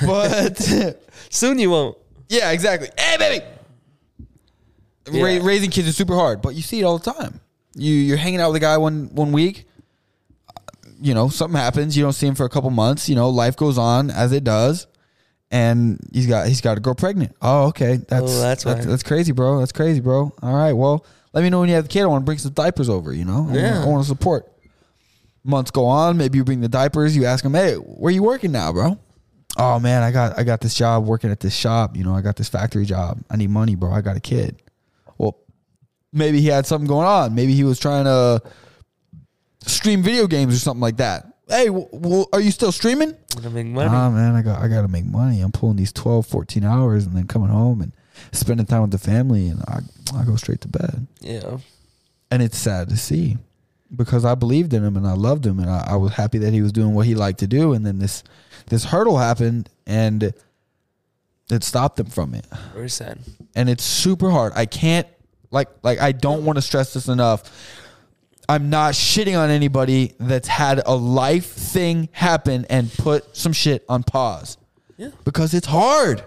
But 0.07 0.61
soon 1.31 1.59
you 1.59 1.71
won't. 1.71 1.99
yeah, 2.29 2.53
exactly. 2.53 2.91
Hey, 2.97 3.17
baby. 3.19 3.45
Ra- 5.09 5.45
raising 5.45 5.71
kids 5.71 5.87
is 5.89 5.97
super 5.97 6.15
hard, 6.15 6.43
but 6.43 6.55
you 6.55 6.63
see 6.63 6.81
it 6.81 6.85
all 6.85 6.99
the 6.99 7.13
time. 7.13 7.41
You 7.75 7.93
you're 7.93 8.17
hanging 8.17 8.41
out 8.41 8.51
with 8.53 8.57
a 8.57 8.65
guy 8.65 8.77
one 8.79 9.11
one 9.15 9.33
week. 9.33 9.67
You 11.01 11.14
know, 11.14 11.28
something 11.28 11.59
happens. 11.59 11.97
You 11.97 12.02
don't 12.02 12.12
see 12.12 12.27
him 12.27 12.35
for 12.35 12.44
a 12.44 12.48
couple 12.48 12.70
months. 12.70 13.09
You 13.09 13.14
know, 13.14 13.28
life 13.31 13.56
goes 13.56 13.77
on 13.78 14.10
as 14.10 14.32
it 14.32 14.44
does, 14.44 14.86
and 15.51 15.98
he's 16.12 16.27
got 16.27 16.48
he's 16.48 16.60
got 16.60 16.77
a 16.78 16.81
girl 16.81 16.94
pregnant. 16.94 17.35
Oh, 17.43 17.66
okay, 17.68 17.97
that's 18.09 18.23
Oh, 18.24 18.40
that's 18.40 18.64
that's, 18.64 18.86
that's 18.86 19.02
crazy, 19.02 19.32
bro. 19.32 19.59
That's 19.59 19.73
crazy, 19.73 20.01
bro. 20.01 20.32
All 20.43 20.55
right, 20.55 20.73
well, 20.73 21.05
let 21.32 21.43
me 21.44 21.51
know 21.51 21.60
when 21.60 21.68
you 21.68 21.74
have 21.74 21.85
the 21.85 21.89
kid. 21.89 22.02
I 22.02 22.06
want 22.06 22.23
to 22.23 22.27
bring 22.27 22.39
some 22.39 22.52
diapers 22.52 22.89
over. 22.89 23.12
You 23.12 23.24
know, 23.24 23.48
Yeah. 23.52 23.82
I 23.82 23.86
want 23.86 24.02
to 24.02 24.09
support. 24.09 24.51
Months 25.44 25.70
go 25.70 25.85
on. 25.86 26.16
Maybe 26.16 26.39
you 26.39 26.44
bring 26.44 26.60
the 26.60 26.68
diapers. 26.68 27.14
You 27.16 27.24
ask 27.27 27.44
him, 27.44 27.55
hey, 27.55 27.74
where 27.74 28.12
you 28.12 28.23
working 28.23 28.51
now, 28.51 28.73
bro? 28.73 28.98
Oh 29.56 29.78
man, 29.78 30.02
I 30.02 30.10
got 30.10 30.39
I 30.39 30.43
got 30.43 30.60
this 30.60 30.74
job 30.74 31.06
working 31.06 31.31
at 31.31 31.40
this 31.40 31.55
shop. 31.55 31.97
You 31.97 32.05
know, 32.05 32.14
I 32.14 32.20
got 32.20 32.36
this 32.36 32.48
factory 32.48 32.85
job. 32.85 33.20
I 33.31 33.36
need 33.36 33.51
money, 33.51 33.74
bro. 33.74 33.93
I 33.93 34.01
got 34.01 34.16
a 34.16 34.20
kid. 34.20 34.60
Well, 35.18 35.39
maybe 36.12 36.40
he 36.40 36.48
had 36.48 36.66
something 36.66 36.89
going 36.89 37.06
on. 37.06 37.35
Maybe 37.35 37.55
he 37.55 37.64
was 37.64 37.78
trying 37.78 38.05
to 38.05 38.43
stream 39.67 40.03
video 40.03 40.27
games 40.27 40.55
or 40.55 40.59
something 40.59 40.81
like 40.81 40.97
that. 40.99 41.27
Hey, 41.49 41.67
w- 41.67 41.89
w- 41.93 42.25
are 42.33 42.41
you 42.41 42.51
still 42.51 42.73
streaming? 42.73 43.11
I'm 43.37 43.43
gonna 43.43 43.51
make 43.51 43.67
money. 43.67 43.89
Ah, 43.93 44.11
man, 44.11 44.35
I 44.35 44.43
got 44.43 44.61
I 44.63 44.69
got 44.69 44.83
to 44.83 44.89
make 44.89 45.05
money. 45.05 45.41
I'm 45.41 45.53
pulling 45.53 45.77
these 45.77 45.93
12, 45.93 46.27
14 46.27 46.65
hours 46.65 47.07
and 47.07 47.17
then 47.17 47.27
coming 47.27 47.49
home 47.51 47.81
and 47.83 47.93
spending 48.33 48.67
time 48.67 48.83
with 48.83 48.91
the 48.91 48.99
family 48.99 49.49
and 49.49 49.61
I 49.69 49.81
I 50.17 50.25
go 50.25 50.37
straight 50.37 50.61
to 50.63 50.69
bed. 50.69 51.07
yeah, 51.21 51.59
And 52.31 52.43
it's 52.43 52.57
sad 52.59 52.89
to 52.89 52.97
see 52.97 53.37
because 53.95 54.25
I 54.25 54.35
believed 54.35 54.73
in 54.75 54.83
him 54.85 54.97
and 54.97 55.07
I 55.07 55.13
loved 55.13 55.47
him 55.47 55.61
and 55.61 55.71
I, 55.71 55.85
I 55.91 55.97
was 55.97 56.13
happy 56.15 56.39
that 56.39 56.53
he 56.53 56.61
was 56.63 56.73
doing 56.73 56.95
what 56.95 57.07
he 57.07 57.15
liked 57.15 57.39
to 57.41 57.47
do 57.47 57.73
and 57.73 57.87
then 57.87 57.99
this 58.01 58.25
this 58.67 58.85
hurdle 58.85 59.19
happened 59.19 59.69
and 59.87 60.33
it 61.51 61.63
stopped 61.63 62.01
him 62.01 62.07
from 62.07 62.35
it 62.35 62.45
very 62.75 62.91
sad. 62.91 63.21
and 63.55 63.69
it's 63.69 63.85
super 63.85 64.31
hard. 64.31 64.53
I 64.57 64.67
can't 64.67 65.07
like 65.53 65.69
like 65.85 66.01
I 66.01 66.11
don't 66.13 66.45
want 66.45 66.57
to 66.57 66.63
stress 66.63 66.95
this 66.95 67.07
enough. 67.09 67.45
I'm 68.48 68.70
not 68.70 68.94
shitting 68.94 69.39
on 69.39 69.51
anybody 69.51 70.14
that's 70.20 70.48
had 70.48 70.81
a 70.86 70.94
life 70.94 71.47
thing 71.47 72.09
happen 72.12 72.64
and 72.70 72.93
put 72.93 73.36
some 73.36 73.52
shit 73.52 73.85
on 73.89 74.02
pause 74.05 74.56
Yeah. 74.97 75.10
because 75.24 75.52
it's 75.55 75.66
hard. 75.66 76.24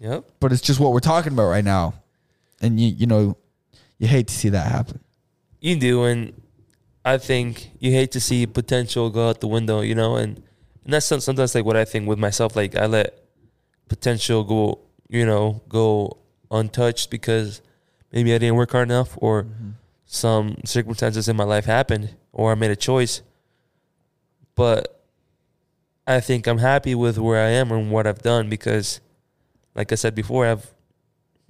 Yep. 0.00 0.24
But 0.40 0.52
it's 0.52 0.62
just 0.62 0.80
what 0.80 0.92
we're 0.92 1.00
talking 1.00 1.32
about 1.32 1.48
right 1.48 1.64
now. 1.64 1.94
And 2.60 2.80
you 2.80 2.88
you 2.88 3.06
know, 3.06 3.36
you 3.98 4.08
hate 4.08 4.26
to 4.28 4.34
see 4.34 4.48
that 4.48 4.66
happen. 4.70 5.00
You 5.60 5.76
do, 5.76 6.04
and 6.04 6.32
I 7.04 7.18
think 7.18 7.70
you 7.78 7.92
hate 7.92 8.10
to 8.12 8.20
see 8.20 8.46
potential 8.46 9.10
go 9.10 9.28
out 9.28 9.40
the 9.40 9.48
window, 9.48 9.80
you 9.80 9.94
know, 9.94 10.16
and 10.16 10.42
and 10.84 10.92
that's 10.92 11.06
sometimes 11.06 11.54
like 11.54 11.64
what 11.64 11.76
I 11.76 11.84
think 11.84 12.08
with 12.08 12.18
myself. 12.18 12.56
Like 12.56 12.74
I 12.74 12.86
let 12.86 13.18
potential 13.88 14.42
go, 14.42 14.80
you 15.08 15.24
know, 15.24 15.62
go 15.68 16.18
untouched 16.50 17.10
because 17.10 17.62
maybe 18.12 18.34
I 18.34 18.38
didn't 18.38 18.56
work 18.56 18.72
hard 18.72 18.88
enough, 18.88 19.16
or 19.16 19.44
mm-hmm. 19.44 19.70
Some 20.14 20.56
circumstances 20.66 21.26
in 21.26 21.36
my 21.36 21.44
life 21.44 21.64
happened, 21.64 22.14
or 22.32 22.52
I 22.52 22.54
made 22.54 22.70
a 22.70 22.76
choice. 22.76 23.22
But 24.54 25.02
I 26.06 26.20
think 26.20 26.46
I'm 26.46 26.58
happy 26.58 26.94
with 26.94 27.16
where 27.16 27.42
I 27.42 27.48
am 27.50 27.72
and 27.72 27.90
what 27.90 28.06
I've 28.06 28.20
done 28.20 28.50
because, 28.50 29.00
like 29.74 29.90
I 29.90 29.94
said 29.94 30.14
before, 30.14 30.46
I've 30.46 30.70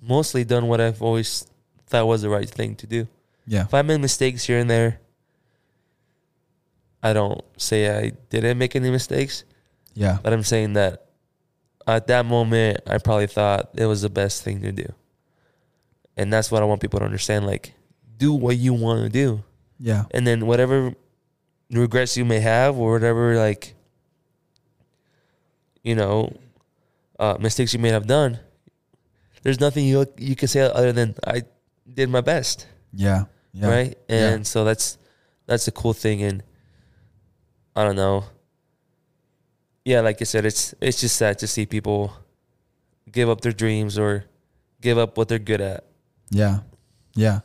mostly 0.00 0.44
done 0.44 0.68
what 0.68 0.80
I've 0.80 1.02
always 1.02 1.44
thought 1.88 2.06
was 2.06 2.22
the 2.22 2.28
right 2.30 2.48
thing 2.48 2.76
to 2.76 2.86
do. 2.86 3.08
Yeah. 3.48 3.64
If 3.64 3.74
I 3.74 3.82
made 3.82 4.00
mistakes 4.00 4.44
here 4.44 4.58
and 4.60 4.70
there, 4.70 5.00
I 7.02 7.12
don't 7.12 7.42
say 7.56 7.90
I 7.90 8.12
didn't 8.30 8.58
make 8.58 8.76
any 8.76 8.90
mistakes, 8.92 9.42
Yeah. 9.94 10.18
but 10.22 10.32
I'm 10.32 10.44
saying 10.44 10.74
that 10.74 11.06
at 11.84 12.06
that 12.06 12.26
moment, 12.26 12.78
I 12.86 12.98
probably 12.98 13.26
thought 13.26 13.70
it 13.74 13.86
was 13.86 14.02
the 14.02 14.08
best 14.10 14.44
thing 14.44 14.62
to 14.62 14.70
do. 14.72 14.86
and 16.16 16.30
that's 16.32 16.50
what 16.52 16.62
I 16.62 16.66
want 16.66 16.80
people 16.82 16.98
to 17.00 17.06
understand. 17.06 17.46
Like, 17.46 17.72
do 18.22 18.30
what 18.44 18.56
you 18.56 18.72
want 18.84 19.02
to 19.02 19.10
do, 19.10 19.42
Yeah. 19.82 20.04
and 20.14 20.22
then 20.26 20.46
whatever 20.46 20.94
regrets 21.70 22.16
you 22.16 22.24
may 22.24 22.40
have, 22.40 22.78
or 22.78 22.92
whatever 22.94 23.34
like, 23.36 23.74
you 25.82 25.94
know, 25.94 26.30
uh, 27.18 27.36
mistakes 27.40 27.72
you 27.74 27.80
may 27.82 27.90
have 27.90 28.06
done. 28.06 28.38
There's 29.42 29.58
nothing 29.58 29.84
you 29.86 30.06
you 30.18 30.36
can 30.38 30.46
say 30.48 30.60
other 30.62 30.92
than 30.92 31.14
I 31.26 31.42
did 31.98 32.08
my 32.08 32.20
best, 32.22 32.66
Yeah. 32.94 33.24
Yeah. 33.52 33.68
right? 33.68 33.92
Yeah. 34.08 34.30
And 34.38 34.46
so 34.46 34.62
that's 34.64 34.98
that's 35.46 35.66
a 35.66 35.72
cool 35.74 35.92
thing, 35.94 36.22
and 36.22 36.42
I 37.74 37.82
don't 37.84 37.96
know. 37.96 38.24
Yeah, 39.84 40.00
like 40.06 40.22
I 40.22 40.24
said, 40.24 40.46
it's 40.46 40.74
it's 40.80 41.00
just 41.02 41.16
sad 41.18 41.38
to 41.42 41.46
see 41.50 41.66
people 41.66 42.14
give 43.10 43.28
up 43.28 43.40
their 43.42 43.52
dreams 43.52 43.98
or 43.98 44.24
give 44.80 44.96
up 44.96 45.18
what 45.18 45.26
they're 45.28 45.42
good 45.42 45.60
at. 45.60 45.84
Yeah. 46.30 46.60
Yeah. 47.18 47.40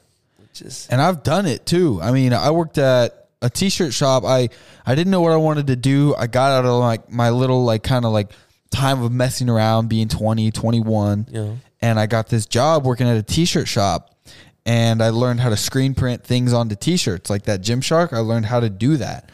Just 0.60 0.92
And 0.92 1.02
I've 1.02 1.24
done 1.24 1.46
it 1.46 1.66
too. 1.66 2.00
I 2.02 2.12
mean, 2.12 2.34
I 2.34 2.52
worked 2.52 2.78
at 2.78 3.28
a 3.42 3.50
t-shirt 3.50 3.94
shop. 3.94 4.24
I 4.26 4.50
I 4.86 4.96
didn't 4.96 5.12
know 5.12 5.22
what 5.22 5.32
I 5.32 5.38
wanted 5.38 5.68
to 5.68 5.76
do. 5.76 6.16
I 6.16 6.28
got 6.28 6.52
out 6.52 6.66
of 6.66 6.80
like 6.80 7.10
my 7.12 7.30
little 7.30 7.64
like 7.64 7.84
kind 7.84 8.06
of 8.06 8.12
like 8.12 8.32
time 8.72 9.02
of 9.02 9.12
messing 9.12 9.50
around 9.50 9.88
being 9.88 10.08
20, 10.08 10.52
21 10.52 11.28
you 11.30 11.34
know, 11.34 11.60
and 11.82 12.00
I 12.00 12.06
got 12.06 12.28
this 12.28 12.46
job 12.46 12.86
working 12.86 13.08
at 13.08 13.16
a 13.16 13.24
t-shirt 13.24 13.68
shop 13.68 14.16
and 14.66 15.02
I 15.02 15.10
learned 15.10 15.40
how 15.40 15.50
to 15.50 15.58
screen 15.58 15.94
print 15.96 16.24
things 16.24 16.52
onto 16.52 16.76
t-shirts 16.76 17.30
like 17.30 17.44
that 17.44 17.62
Gymshark. 17.62 18.12
I 18.12 18.20
learned 18.20 18.46
how 18.48 18.60
to 18.60 18.70
do 18.70 18.98
that. 18.98 19.30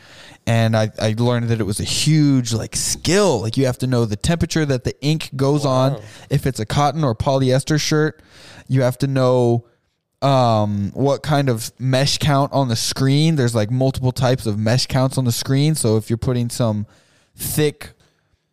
And 0.45 0.75
I, 0.75 0.91
I 0.99 1.15
learned 1.17 1.47
that 1.49 1.59
it 1.61 1.63
was 1.63 1.79
a 1.79 1.85
huge 1.85 2.53
like 2.53 2.75
skill. 2.75 3.41
Like 3.41 3.55
you 3.57 3.65
have 3.65 3.77
to 3.79 3.87
know 3.87 4.05
the 4.05 4.17
temperature 4.17 4.65
that 4.65 4.83
the 4.83 4.93
ink 5.01 5.31
goes 5.35 5.65
on. 5.65 5.93
If 6.29 6.45
it's 6.45 6.59
a 6.59 6.65
cotton 6.65 7.03
or 7.03 7.15
polyester 7.15 7.79
shirt, 7.79 8.21
you 8.67 8.81
have 8.81 8.97
to 8.99 9.07
know 9.07 9.65
um, 10.23 10.91
what 10.93 11.21
kind 11.21 11.49
of 11.49 11.71
mesh 11.79 12.17
count 12.17 12.53
on 12.53 12.69
the 12.69 12.75
screen. 12.75 13.35
There's 13.35 13.53
like 13.53 13.69
multiple 13.69 14.13
types 14.13 14.45
of 14.45 14.57
mesh 14.57 14.87
counts 14.87 15.17
on 15.17 15.25
the 15.25 15.31
screen. 15.31 15.75
So 15.75 15.97
if 15.97 16.09
you're 16.09 16.17
putting 16.17 16.49
some 16.49 16.87
thick 17.35 17.91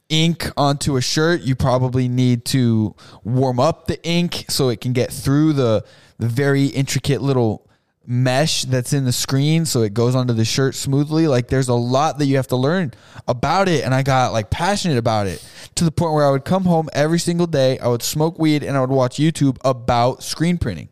ink 0.08 0.50
onto 0.56 0.96
a 0.96 1.00
shirt, 1.00 1.42
you 1.42 1.54
probably 1.54 2.08
need 2.08 2.44
to 2.46 2.96
warm 3.22 3.60
up 3.60 3.86
the 3.86 4.04
ink 4.04 4.46
so 4.48 4.68
it 4.68 4.80
can 4.80 4.92
get 4.92 5.12
through 5.12 5.52
the, 5.52 5.84
the 6.18 6.26
very 6.26 6.66
intricate 6.66 7.22
little 7.22 7.68
mesh 8.06 8.64
that's 8.64 8.92
in 8.92 9.04
the 9.04 9.12
screen 9.12 9.64
so 9.64 9.82
it 9.82 9.94
goes 9.94 10.16
onto 10.16 10.34
the 10.34 10.44
shirt 10.44 10.74
smoothly. 10.74 11.28
Like 11.28 11.46
there's 11.46 11.68
a 11.68 11.74
lot 11.74 12.18
that 12.18 12.26
you 12.26 12.34
have 12.34 12.48
to 12.48 12.56
learn 12.56 12.92
about 13.28 13.68
it. 13.68 13.84
And 13.84 13.94
I 13.94 14.02
got 14.02 14.32
like 14.32 14.50
passionate 14.50 14.98
about 14.98 15.28
it 15.28 15.46
to 15.76 15.84
the 15.84 15.92
point 15.92 16.14
where 16.14 16.26
I 16.26 16.30
would 16.32 16.44
come 16.44 16.64
home 16.64 16.88
every 16.92 17.20
single 17.20 17.46
day, 17.46 17.78
I 17.78 17.86
would 17.86 18.02
smoke 18.02 18.40
weed 18.40 18.64
and 18.64 18.76
I 18.76 18.80
would 18.80 18.90
watch 18.90 19.18
YouTube 19.18 19.58
about 19.64 20.24
screen 20.24 20.58
printing. 20.58 20.88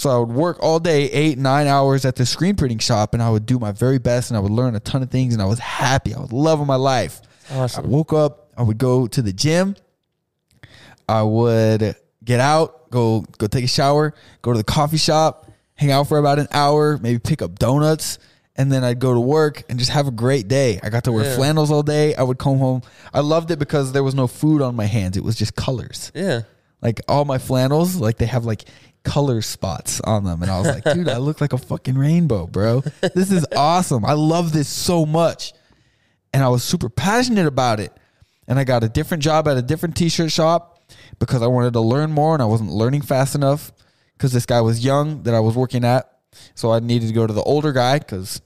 So 0.00 0.08
I 0.08 0.16
would 0.18 0.30
work 0.34 0.56
all 0.62 0.80
day, 0.80 1.10
eight, 1.10 1.36
nine 1.36 1.66
hours 1.66 2.06
at 2.06 2.16
the 2.16 2.24
screen 2.24 2.56
printing 2.56 2.78
shop, 2.78 3.12
and 3.12 3.22
I 3.22 3.28
would 3.28 3.44
do 3.44 3.58
my 3.58 3.70
very 3.70 3.98
best 3.98 4.30
and 4.30 4.36
I 4.38 4.40
would 4.40 4.50
learn 4.50 4.74
a 4.74 4.80
ton 4.80 5.02
of 5.02 5.10
things 5.10 5.34
and 5.34 5.42
I 5.42 5.44
was 5.44 5.58
happy. 5.58 6.14
I 6.14 6.20
was 6.20 6.32
loving 6.32 6.66
my 6.66 6.76
life. 6.76 7.20
I 7.50 7.68
woke 7.82 8.14
up, 8.14 8.48
I 8.56 8.62
would 8.62 8.78
go 8.78 9.06
to 9.08 9.20
the 9.20 9.32
gym. 9.34 9.76
I 11.06 11.22
would 11.22 11.96
get 12.24 12.40
out, 12.40 12.90
go 12.90 13.22
go 13.38 13.46
take 13.46 13.64
a 13.64 13.68
shower, 13.68 14.14
go 14.40 14.52
to 14.52 14.56
the 14.58 14.64
coffee 14.64 14.96
shop, 14.96 15.50
hang 15.74 15.90
out 15.90 16.08
for 16.08 16.16
about 16.16 16.38
an 16.38 16.48
hour, 16.52 16.96
maybe 16.98 17.18
pick 17.18 17.42
up 17.42 17.58
donuts, 17.58 18.18
and 18.56 18.72
then 18.72 18.84
I'd 18.84 19.00
go 19.00 19.12
to 19.12 19.20
work 19.20 19.64
and 19.68 19.78
just 19.78 19.90
have 19.90 20.06
a 20.06 20.10
great 20.12 20.48
day. 20.48 20.80
I 20.82 20.88
got 20.88 21.04
to 21.04 21.12
wear 21.12 21.24
Yeah. 21.26 21.36
flannels 21.36 21.70
all 21.70 21.82
day. 21.82 22.14
I 22.14 22.22
would 22.22 22.38
come 22.38 22.58
home. 22.58 22.80
I 23.12 23.20
loved 23.20 23.50
it 23.50 23.58
because 23.58 23.92
there 23.92 24.02
was 24.04 24.14
no 24.14 24.26
food 24.26 24.62
on 24.62 24.74
my 24.76 24.86
hands. 24.86 25.16
It 25.18 25.24
was 25.24 25.36
just 25.36 25.56
colors. 25.56 26.10
Yeah, 26.14 26.42
Like 26.80 27.00
all 27.08 27.24
my 27.26 27.36
flannels, 27.38 27.96
like 27.96 28.16
they 28.18 28.26
have 28.26 28.44
like 28.46 28.64
color 29.02 29.42
spots 29.42 30.00
on 30.00 30.24
them. 30.24 30.42
And 30.42 30.50
I 30.50 30.58
was 30.58 30.68
like, 30.68 30.84
dude, 30.84 31.08
I 31.08 31.18
look 31.18 31.40
like 31.40 31.52
a 31.52 31.58
fucking 31.58 31.96
rainbow, 31.96 32.46
bro. 32.46 32.82
This 33.14 33.32
is 33.32 33.46
awesome. 33.56 34.04
I 34.04 34.12
love 34.12 34.52
this 34.52 34.68
so 34.68 35.06
much. 35.06 35.52
And 36.32 36.42
I 36.42 36.48
was 36.48 36.62
super 36.62 36.88
passionate 36.88 37.46
about 37.46 37.80
it. 37.80 37.92
And 38.46 38.58
I 38.58 38.64
got 38.64 38.84
a 38.84 38.88
different 38.88 39.22
job 39.22 39.48
at 39.48 39.56
a 39.56 39.62
different 39.62 39.96
t 39.96 40.08
shirt 40.08 40.32
shop 40.32 40.80
because 41.18 41.42
I 41.42 41.46
wanted 41.46 41.72
to 41.74 41.80
learn 41.80 42.12
more 42.12 42.34
and 42.34 42.42
I 42.42 42.46
wasn't 42.46 42.70
learning 42.70 43.02
fast 43.02 43.34
enough 43.34 43.72
because 44.16 44.32
this 44.32 44.46
guy 44.46 44.60
was 44.60 44.84
young 44.84 45.22
that 45.22 45.34
I 45.34 45.40
was 45.40 45.56
working 45.56 45.84
at. 45.84 46.10
So 46.54 46.72
I 46.72 46.80
needed 46.80 47.08
to 47.08 47.14
go 47.14 47.26
to 47.26 47.32
the 47.32 47.42
older 47.42 47.72
guy 47.72 47.98
because, 47.98 48.40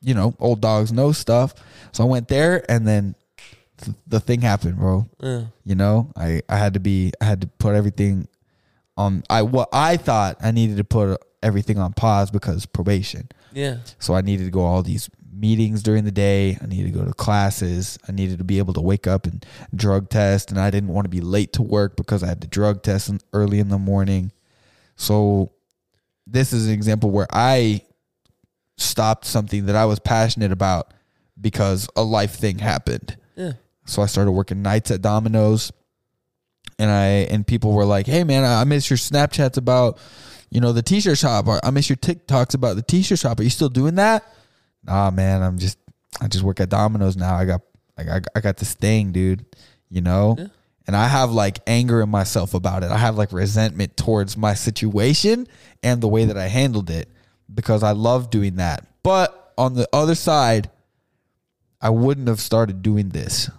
you 0.00 0.14
know, 0.14 0.34
old 0.38 0.60
dogs 0.60 0.92
know 0.92 1.12
stuff. 1.12 1.54
So 1.92 2.04
I 2.04 2.06
went 2.06 2.28
there 2.28 2.64
and 2.70 2.86
then 2.86 3.14
th- 3.78 3.96
the 4.06 4.20
thing 4.20 4.40
happened, 4.40 4.78
bro 4.78 5.08
yeah, 5.22 5.44
you 5.64 5.74
know 5.74 6.10
i 6.16 6.40
i 6.48 6.56
had 6.56 6.74
to 6.74 6.80
be 6.80 7.12
i 7.20 7.24
had 7.24 7.40
to 7.40 7.46
put 7.46 7.74
everything 7.74 8.28
on 8.96 9.22
i 9.28 9.42
what 9.42 9.68
i 9.72 9.96
thought 9.96 10.36
i 10.42 10.50
needed 10.50 10.76
to 10.76 10.84
put 10.84 11.20
everything 11.42 11.78
on 11.78 11.92
pause 11.92 12.30
because 12.30 12.66
probation. 12.66 13.28
Yeah, 13.52 13.78
so 13.98 14.14
i 14.14 14.20
needed 14.20 14.44
to 14.44 14.50
go 14.50 14.62
all 14.62 14.82
these 14.82 15.08
meetings 15.32 15.82
during 15.82 16.04
the 16.04 16.10
day. 16.10 16.58
I 16.62 16.66
needed 16.66 16.92
to 16.92 16.98
go 16.98 17.04
to 17.04 17.12
classes. 17.12 17.98
I 18.08 18.12
needed 18.12 18.38
to 18.38 18.44
be 18.44 18.56
able 18.58 18.72
to 18.72 18.80
wake 18.80 19.06
up 19.06 19.26
and 19.26 19.44
drug 19.74 20.08
test. 20.08 20.50
And 20.50 20.58
i 20.58 20.70
didn't 20.70 20.88
want 20.88 21.04
to 21.04 21.10
be 21.10 21.20
late 21.20 21.52
to 21.54 21.62
work 21.62 21.96
because 21.96 22.22
i 22.22 22.26
had 22.26 22.40
to 22.40 22.48
drug 22.48 22.82
test 22.82 23.10
early 23.32 23.58
in 23.58 23.68
the 23.68 23.78
morning. 23.78 24.32
So 24.96 25.52
this 26.26 26.52
is 26.52 26.66
an 26.66 26.72
example 26.72 27.10
where 27.10 27.28
i 27.30 27.82
stopped 28.78 29.24
something 29.24 29.66
that 29.66 29.76
i 29.76 29.84
was 29.84 29.98
passionate 29.98 30.52
about 30.52 30.92
because 31.40 31.88
a 31.96 32.02
life 32.02 32.34
thing 32.34 32.58
happened. 32.58 33.16
Yeah. 33.36 33.52
so 33.84 34.02
I 34.02 34.06
started 34.06 34.32
working 34.32 34.62
nights 34.62 34.90
at 34.90 35.02
Domino's, 35.02 35.70
and 36.78 36.90
I 36.90 37.06
and 37.30 37.46
people 37.46 37.72
were 37.72 37.84
like, 37.84 38.06
"Hey 38.06 38.24
man, 38.24 38.44
I 38.44 38.64
miss 38.64 38.90
your 38.90 38.96
Snapchats 38.96 39.56
about, 39.56 39.98
you 40.50 40.60
know, 40.60 40.72
the 40.72 40.82
t-shirt 40.82 41.18
shop. 41.18 41.46
Or 41.46 41.60
I 41.64 41.70
miss 41.70 41.88
your 41.88 41.96
TikToks 41.96 42.54
about 42.54 42.76
the 42.76 42.82
t-shirt 42.82 43.18
shop. 43.18 43.40
Are 43.40 43.42
you 43.42 43.50
still 43.50 43.68
doing 43.68 43.96
that?" 43.96 44.24
Nah, 44.84 45.10
man, 45.10 45.42
I'm 45.42 45.58
just 45.58 45.78
I 46.20 46.28
just 46.28 46.44
work 46.44 46.60
at 46.60 46.68
Domino's 46.68 47.16
now. 47.16 47.34
I 47.34 47.44
got 47.44 47.60
like 47.96 48.08
I, 48.08 48.20
I 48.34 48.40
got 48.40 48.56
this 48.56 48.74
thing, 48.74 49.12
dude. 49.12 49.44
You 49.88 50.02
know. 50.02 50.36
Yeah. 50.38 50.46
And 50.88 50.94
I 50.94 51.08
have 51.08 51.32
like 51.32 51.58
anger 51.66 52.00
in 52.00 52.08
myself 52.10 52.54
about 52.54 52.84
it. 52.84 52.92
I 52.92 52.96
have 52.96 53.16
like 53.16 53.32
resentment 53.32 53.96
towards 53.96 54.36
my 54.36 54.54
situation 54.54 55.48
and 55.82 56.00
the 56.00 56.06
way 56.06 56.26
that 56.26 56.38
I 56.38 56.46
handled 56.46 56.90
it 56.90 57.08
because 57.52 57.82
I 57.82 57.90
love 57.90 58.30
doing 58.30 58.56
that. 58.56 58.86
But 59.02 59.52
on 59.58 59.74
the 59.74 59.88
other 59.92 60.14
side, 60.14 60.70
I 61.80 61.90
wouldn't 61.90 62.28
have 62.28 62.40
started 62.40 62.82
doing 62.82 63.08
this. 63.08 63.50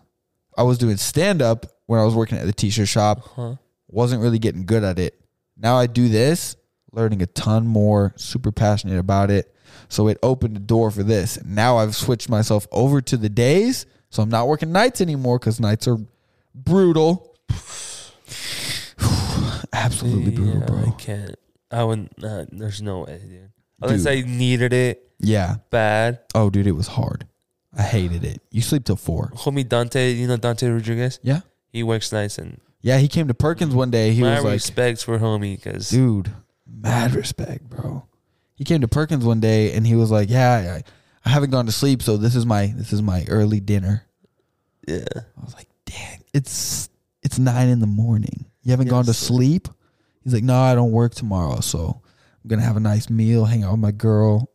I 0.58 0.64
was 0.64 0.78
doing 0.78 0.98
stand 0.98 1.42
up 1.42 1.66
when 1.88 2.00
I 2.00 2.04
was 2.06 2.14
working 2.16 2.38
at 2.38 2.46
the 2.46 2.54
t-shirt 2.54 2.88
shop. 2.88 3.22
Huh. 3.36 3.56
Wasn't 3.90 4.22
really 4.22 4.40
getting 4.40 4.66
good 4.66 4.84
at 4.84 5.00
it. 5.00 5.20
Now 5.58 5.78
I 5.78 5.88
do 5.88 6.08
this, 6.10 6.56
learning 6.92 7.22
a 7.22 7.26
ton 7.28 7.66
more, 7.68 8.14
super 8.18 8.52
passionate 8.52 9.00
about 9.00 9.32
it. 9.32 9.54
So 9.90 10.08
it 10.08 10.18
opened 10.22 10.56
the 10.56 10.60
door 10.62 10.92
for 10.92 11.04
this. 11.04 11.44
Now 11.44 11.78
I've 11.78 11.96
switched 11.96 12.30
myself 12.30 12.68
over 12.72 13.02
to 13.02 13.18
the 13.18 13.30
days, 13.30 13.86
so 14.10 14.22
I'm 14.22 14.30
not 14.30 14.48
working 14.48 14.72
nights 14.72 15.02
anymore 15.02 15.40
cuz 15.40 15.60
nights 15.60 15.88
are 15.88 15.98
brutal. 16.54 17.36
Absolutely 19.74 20.32
brutal, 20.32 20.64
Yeah, 20.80 20.86
I 20.88 20.92
can't. 20.92 21.36
I 21.72 21.84
wouldn't. 21.84 22.12
Uh, 22.24 22.46
there's 22.52 22.82
no 22.82 23.00
way, 23.02 23.20
dude. 23.28 23.50
Unless 23.82 24.04
Dude. 24.04 24.26
I 24.26 24.28
needed 24.28 24.74
it 24.74 25.12
Yeah. 25.20 25.58
bad. 25.70 26.20
Oh, 26.34 26.50
dude, 26.50 26.68
it 26.68 26.72
was 26.72 26.88
hard. 26.88 27.28
I 27.78 27.84
hated 27.84 28.24
it. 28.24 28.42
You 28.52 28.62
sleep 28.62 28.86
till 28.86 28.96
4. 28.96 29.32
Homie 29.36 29.68
Dante, 29.68 30.12
you 30.14 30.28
know 30.28 30.38
Dante 30.38 30.68
Rodriguez. 30.68 31.20
Yeah. 31.22 31.42
He 31.72 31.84
works 31.84 32.12
nice 32.12 32.38
and 32.38 32.60
Yeah, 32.82 32.98
he 32.98 33.08
came 33.08 33.28
to 33.28 33.34
Perkins 33.34 33.76
one 33.76 33.92
day. 33.92 34.12
He 34.12 34.22
my 34.22 34.36
was 34.36 34.44
like, 34.44 34.54
respects 34.54 35.04
for 35.04 35.20
homie 35.20 35.62
because 35.62 35.90
dude, 35.90 36.32
mad 36.66 37.14
respect, 37.14 37.70
bro. 37.70 38.06
He 38.56 38.64
came 38.64 38.82
to 38.82 38.88
Perkins 38.88 39.24
one 39.24 39.40
day 39.40 39.74
and 39.74 39.86
he 39.86 39.96
was 39.96 40.10
like, 40.10 40.30
"Yeah, 40.30 40.78
I, 40.78 40.84
I 41.26 41.30
haven't 41.30 41.52
gone 41.52 41.68
to 41.68 41.72
sleep, 41.72 42.02
so 42.02 42.18
this 42.18 42.36
is 42.36 42.46
my 42.46 42.74
this 42.76 42.92
is 42.94 43.02
my 43.02 43.26
early 43.30 43.60
dinner." 43.60 44.04
yeah, 44.88 45.04
I 45.16 45.44
was 45.44 45.54
like, 45.54 45.68
"Dang, 45.86 46.24
it's 46.34 46.90
it's 47.24 47.38
nine 47.38 47.68
in 47.70 47.80
the 47.80 47.88
morning. 47.88 48.46
You 48.64 48.72
haven't 48.72 48.88
gone 48.88 49.06
to 49.06 49.14
sleep?" 49.14 49.68
He's 50.24 50.34
like, 50.34 50.44
"No, 50.44 50.60
I 50.60 50.76
don't 50.76 50.92
work 50.92 51.14
tomorrow, 51.14 51.60
so 51.60 52.02
I'm 52.44 52.48
gonna 52.50 52.64
have 52.64 52.78
a 52.78 52.82
nice 52.82 53.10
meal, 53.10 53.46
hang 53.46 53.64
out 53.64 53.72
with 53.72 53.80
my 53.80 53.92
girl, 53.92 54.50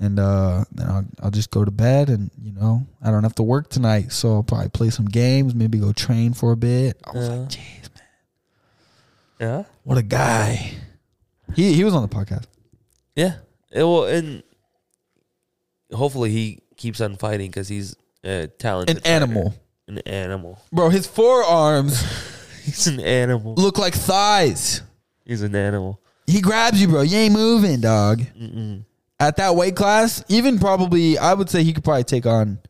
and 0.00 0.18
uh, 0.18 0.64
then 0.72 0.88
I'll 0.88 1.04
I'll 1.22 1.30
just 1.30 1.50
go 1.50 1.64
to 1.64 1.70
bed, 1.70 2.08
and 2.08 2.30
you 2.42 2.52
know, 2.52 2.86
I 3.02 3.10
don't 3.10 3.22
have 3.24 3.34
to 3.36 3.42
work 3.42 3.68
tonight, 3.70 4.12
so 4.12 4.34
I'll 4.34 4.42
probably 4.42 4.68
play 4.70 4.90
some 4.90 5.06
games, 5.06 5.54
maybe 5.54 5.78
go 5.78 5.92
train 5.92 6.32
for 6.34 6.52
a 6.52 6.56
bit." 6.56 7.00
I 7.04 7.12
was 7.16 7.28
Yeah. 7.28 7.34
like, 7.34 7.48
"Jeez, 7.48 7.88
man, 7.94 8.04
yeah, 9.40 9.62
what 9.84 9.98
a 9.98 10.02
guy." 10.02 10.72
He 11.54 11.72
he 11.74 11.84
was 11.84 11.94
on 11.94 12.02
the 12.02 12.08
podcast. 12.08 12.44
yeah. 13.16 13.36
It 13.70 13.82
will, 13.82 14.04
and 14.06 14.42
hopefully 15.92 16.30
he 16.30 16.62
keeps 16.76 17.00
on 17.00 17.16
fighting 17.16 17.50
because 17.50 17.68
he's 17.68 17.94
a 18.24 18.46
talented. 18.46 18.96
An 18.98 19.02
fighter. 19.02 19.14
animal. 19.14 19.54
An 19.88 19.98
animal. 20.00 20.58
Bro, 20.72 20.90
his 20.90 21.06
forearms 21.06 22.02
He's 22.64 22.86
an 22.86 23.00
animal. 23.00 23.54
look 23.54 23.78
like 23.78 23.94
thighs. 23.94 24.82
He's 25.24 25.42
an 25.42 25.54
animal. 25.54 26.00
He 26.26 26.40
grabs 26.42 26.80
you, 26.80 26.88
bro. 26.88 27.00
You 27.02 27.16
ain't 27.16 27.32
moving, 27.34 27.80
dog. 27.80 28.20
Mm-mm. 28.38 28.84
At 29.20 29.36
that 29.36 29.56
weight 29.56 29.74
class, 29.74 30.22
even 30.28 30.58
probably, 30.58 31.18
I 31.18 31.34
would 31.34 31.50
say 31.50 31.64
he 31.64 31.72
could 31.72 31.82
probably 31.84 32.04
take 32.04 32.24
on 32.26 32.60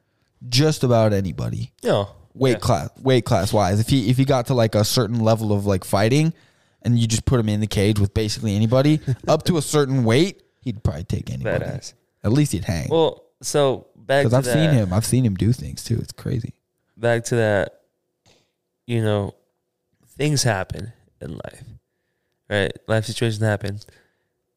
just 0.49 0.83
about 0.83 1.13
anybody. 1.13 1.73
Yeah. 1.83 2.05
Weight 2.35 2.53
Yeah. 2.53 2.59
class, 2.59 2.91
weight 3.03 3.25
class 3.25 3.53
wise. 3.53 3.81
If 3.81 3.89
he 3.89 4.09
if 4.11 4.17
he 4.17 4.25
got 4.25 4.47
to 4.47 4.55
like 4.55 4.75
a 4.75 4.85
certain 4.85 5.21
level 5.21 5.53
of 5.53 5.67
like 5.67 5.85
fighting, 5.85 6.33
and 6.83 6.99
you 6.99 7.07
just 7.07 7.25
put 7.25 7.39
him 7.41 7.49
in 7.49 7.61
the 7.61 7.67
cage 7.67 7.99
with 7.99 8.15
basically 8.15 8.55
anybody 8.55 9.01
up 9.29 9.43
to 9.45 9.57
a 9.59 9.63
certain 9.63 10.05
weight, 10.05 10.43
he'd 10.61 10.83
probably 10.85 11.05
take 11.05 11.29
anybody. 11.31 11.65
Badass. 11.65 11.93
At 12.25 12.33
least 12.33 12.53
he'd 12.53 12.65
hang. 12.65 12.89
Well, 12.89 13.25
so 13.43 13.89
back 13.97 14.25
Because 14.25 14.35
I've 14.35 14.45
that, 14.45 14.53
seen 14.55 14.71
him. 14.71 14.93
I've 14.93 15.05
seen 15.07 15.25
him 15.27 15.35
do 15.35 15.53
things 15.53 15.83
too. 15.85 15.99
It's 16.01 16.13
crazy. 16.13 16.55
back 16.97 17.25
to 17.25 17.37
that, 17.37 17.81
you 18.87 19.03
know, 19.03 19.35
things 20.17 20.43
happen 20.45 20.93
in 21.21 21.33
life, 21.33 21.63
right? 22.49 22.73
Life 22.87 23.05
situations 23.05 23.43
happen. 23.43 23.81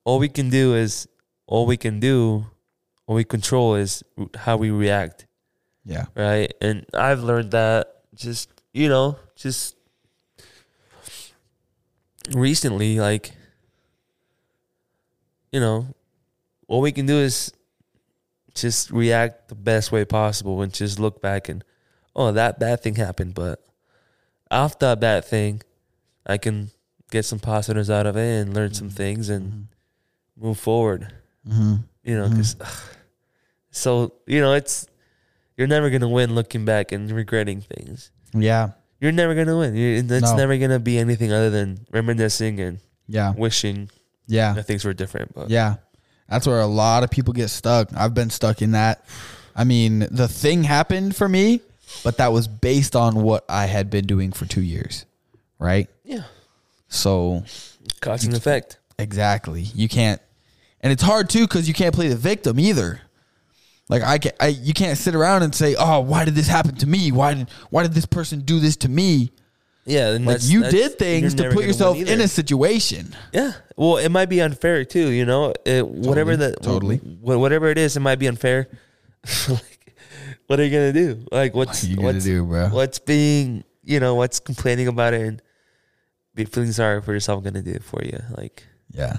All 0.05 0.19
we 0.19 0.29
can 0.29 0.49
do 0.49 0.75
is, 0.75 1.07
all 1.51 1.65
we 1.65 1.75
can 1.75 1.99
do, 1.99 2.45
all 3.05 3.15
we 3.17 3.25
control 3.25 3.75
is 3.75 4.03
how 4.35 4.55
we 4.55 4.71
react, 4.71 5.27
Yeah. 5.83 6.05
right? 6.15 6.53
And 6.61 6.85
I've 6.93 7.23
learned 7.23 7.51
that 7.51 8.05
just, 8.15 8.49
you 8.71 8.87
know, 8.87 9.19
just 9.35 9.75
recently, 12.31 12.99
like, 12.99 13.33
you 15.51 15.59
know, 15.59 15.87
all 16.69 16.79
we 16.79 16.93
can 16.93 17.05
do 17.05 17.17
is 17.17 17.51
just 18.53 18.89
react 18.89 19.49
the 19.49 19.55
best 19.55 19.91
way 19.91 20.05
possible 20.05 20.61
and 20.61 20.73
just 20.73 20.99
look 20.99 21.21
back 21.21 21.49
and, 21.49 21.65
oh, 22.15 22.31
that 22.31 22.59
bad 22.59 22.81
thing 22.81 22.95
happened, 22.95 23.33
but 23.33 23.61
after 24.49 24.85
that 24.85 25.01
bad 25.01 25.25
thing, 25.25 25.63
I 26.25 26.37
can 26.37 26.71
get 27.11 27.25
some 27.25 27.39
positives 27.39 27.89
out 27.89 28.05
of 28.05 28.15
it 28.15 28.41
and 28.41 28.53
learn 28.53 28.73
some 28.73 28.87
mm-hmm. 28.87 28.95
things 28.95 29.27
and 29.27 29.51
mm-hmm. 29.51 30.45
move 30.47 30.57
forward. 30.57 31.11
Mm-hmm. 31.47 31.75
You 32.03 32.17
know, 32.17 32.29
because 32.29 32.55
so 33.71 34.13
you 34.27 34.41
know 34.41 34.53
it's 34.53 34.87
you're 35.57 35.67
never 35.67 35.89
gonna 35.89 36.09
win 36.09 36.33
looking 36.35 36.65
back 36.65 36.91
and 36.91 37.09
regretting 37.11 37.61
things. 37.61 38.11
Yeah. 38.33 38.71
You're 38.99 39.11
never 39.11 39.33
gonna 39.35 39.57
win. 39.57 39.75
You, 39.75 39.97
it's 39.97 40.09
No. 40.31 40.35
never 40.35 40.57
gonna 40.57 40.79
be 40.79 40.97
anything 40.97 41.31
other 41.31 41.49
than 41.49 41.85
reminiscing 41.91 42.59
and 42.59 42.79
Yeah. 43.07 43.33
wishing 43.35 43.89
Yeah. 44.27 44.53
that 44.53 44.65
things 44.67 44.85
were 44.85 44.93
different. 44.93 45.33
But 45.33 45.49
Yeah. 45.49 45.75
That's 46.29 46.47
where 46.47 46.61
a 46.61 46.67
lot 46.67 47.03
of 47.03 47.09
people 47.11 47.33
get 47.33 47.49
stuck. 47.49 47.89
I've 47.95 48.13
been 48.13 48.29
stuck 48.29 48.61
in 48.61 48.71
that. 48.71 49.03
I 49.55 49.65
mean, 49.65 50.07
the 50.11 50.27
thing 50.29 50.63
happened 50.63 51.13
for 51.15 51.27
me, 51.27 51.59
but 52.05 52.17
that 52.17 52.31
was 52.31 52.47
based 52.47 52.95
on 52.95 53.21
what 53.21 53.43
I 53.49 53.65
had 53.65 53.89
been 53.89 54.05
doing 54.07 54.31
for 54.31 54.45
two 54.45 54.61
years. 54.61 55.05
Right. 55.59 55.89
yeah, 56.05 56.23
So 56.87 57.43
cause 57.99 58.23
and 58.23 58.33
effect. 58.33 58.77
Exactly. 58.97 59.61
You 59.61 59.89
can't, 59.89 60.21
and 60.81 60.91
it's 60.91 61.03
hard 61.03 61.29
too 61.29 61.41
because 61.47 61.67
you 61.67 61.73
can't 61.73 61.93
play 61.95 62.07
the 62.07 62.15
victim 62.15 62.59
either. 62.59 63.01
Like 63.89 64.03
I 64.03 64.17
can, 64.19 64.31
I 64.39 64.47
you 64.47 64.73
can't 64.73 64.97
sit 64.97 65.15
around 65.15 65.43
and 65.43 65.53
say, 65.53 65.75
"Oh, 65.77 65.99
why 65.99 66.25
did 66.25 66.35
this 66.35 66.47
happen 66.47 66.75
to 66.75 66.87
me? 66.87 67.11
Why 67.11 67.33
did 67.33 67.49
why 67.69 67.83
did 67.83 67.93
this 67.93 68.05
person 68.05 68.41
do 68.41 68.59
this 68.59 68.77
to 68.77 68.89
me?" 68.89 69.31
Yeah, 69.85 70.09
and 70.11 70.25
Like 70.25 70.37
you 70.43 70.69
did 70.69 70.99
things 70.99 71.33
to 71.35 71.49
put 71.51 71.65
yourself 71.65 71.97
in 71.97 72.21
a 72.21 72.27
situation. 72.27 73.15
Yeah. 73.33 73.53
Well, 73.75 73.97
it 73.97 74.09
might 74.09 74.27
be 74.29 74.39
unfair 74.39 74.85
too. 74.85 75.09
You 75.09 75.25
know, 75.25 75.53
it, 75.65 75.85
whatever 75.87 76.37
Totally, 76.37 76.51
that 76.51 76.61
totally. 76.61 76.97
wh- 76.97 77.39
whatever 77.39 77.67
it 77.67 77.77
is, 77.79 77.97
it 77.97 77.99
might 77.99 78.19
be 78.19 78.27
unfair. 78.27 78.67
like, 79.49 79.95
what 80.47 80.59
are 80.59 80.63
you 80.63 80.69
gonna 80.71 80.93
do? 80.93 81.25
Like, 81.31 81.55
what's 81.55 81.85
What 81.87 82.03
what's, 82.03 82.23
do, 82.23 82.45
bro? 82.45 82.69
What's 82.69 82.99
being 82.99 83.63
you 83.83 83.99
know 83.99 84.15
what's 84.15 84.39
complaining 84.39 84.87
about 84.87 85.13
it 85.15 85.21
and 85.21 85.41
be 86.35 86.45
feeling 86.45 86.71
sorry 86.71 87.01
for 87.01 87.11
yourself 87.11 87.43
gonna 87.43 87.61
do 87.63 87.71
it 87.71 87.83
for 87.83 88.03
you? 88.03 88.19
Like, 88.37 88.67
Yeah. 88.93 89.17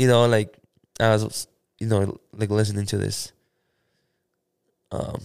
You 0.00 0.06
know, 0.08 0.24
like 0.26 0.56
I 0.98 1.10
was, 1.12 1.46
you 1.78 1.86
know, 1.88 2.18
like 2.32 2.48
listening 2.50 2.86
to 2.92 2.96
this 2.98 3.32
um 4.92 5.20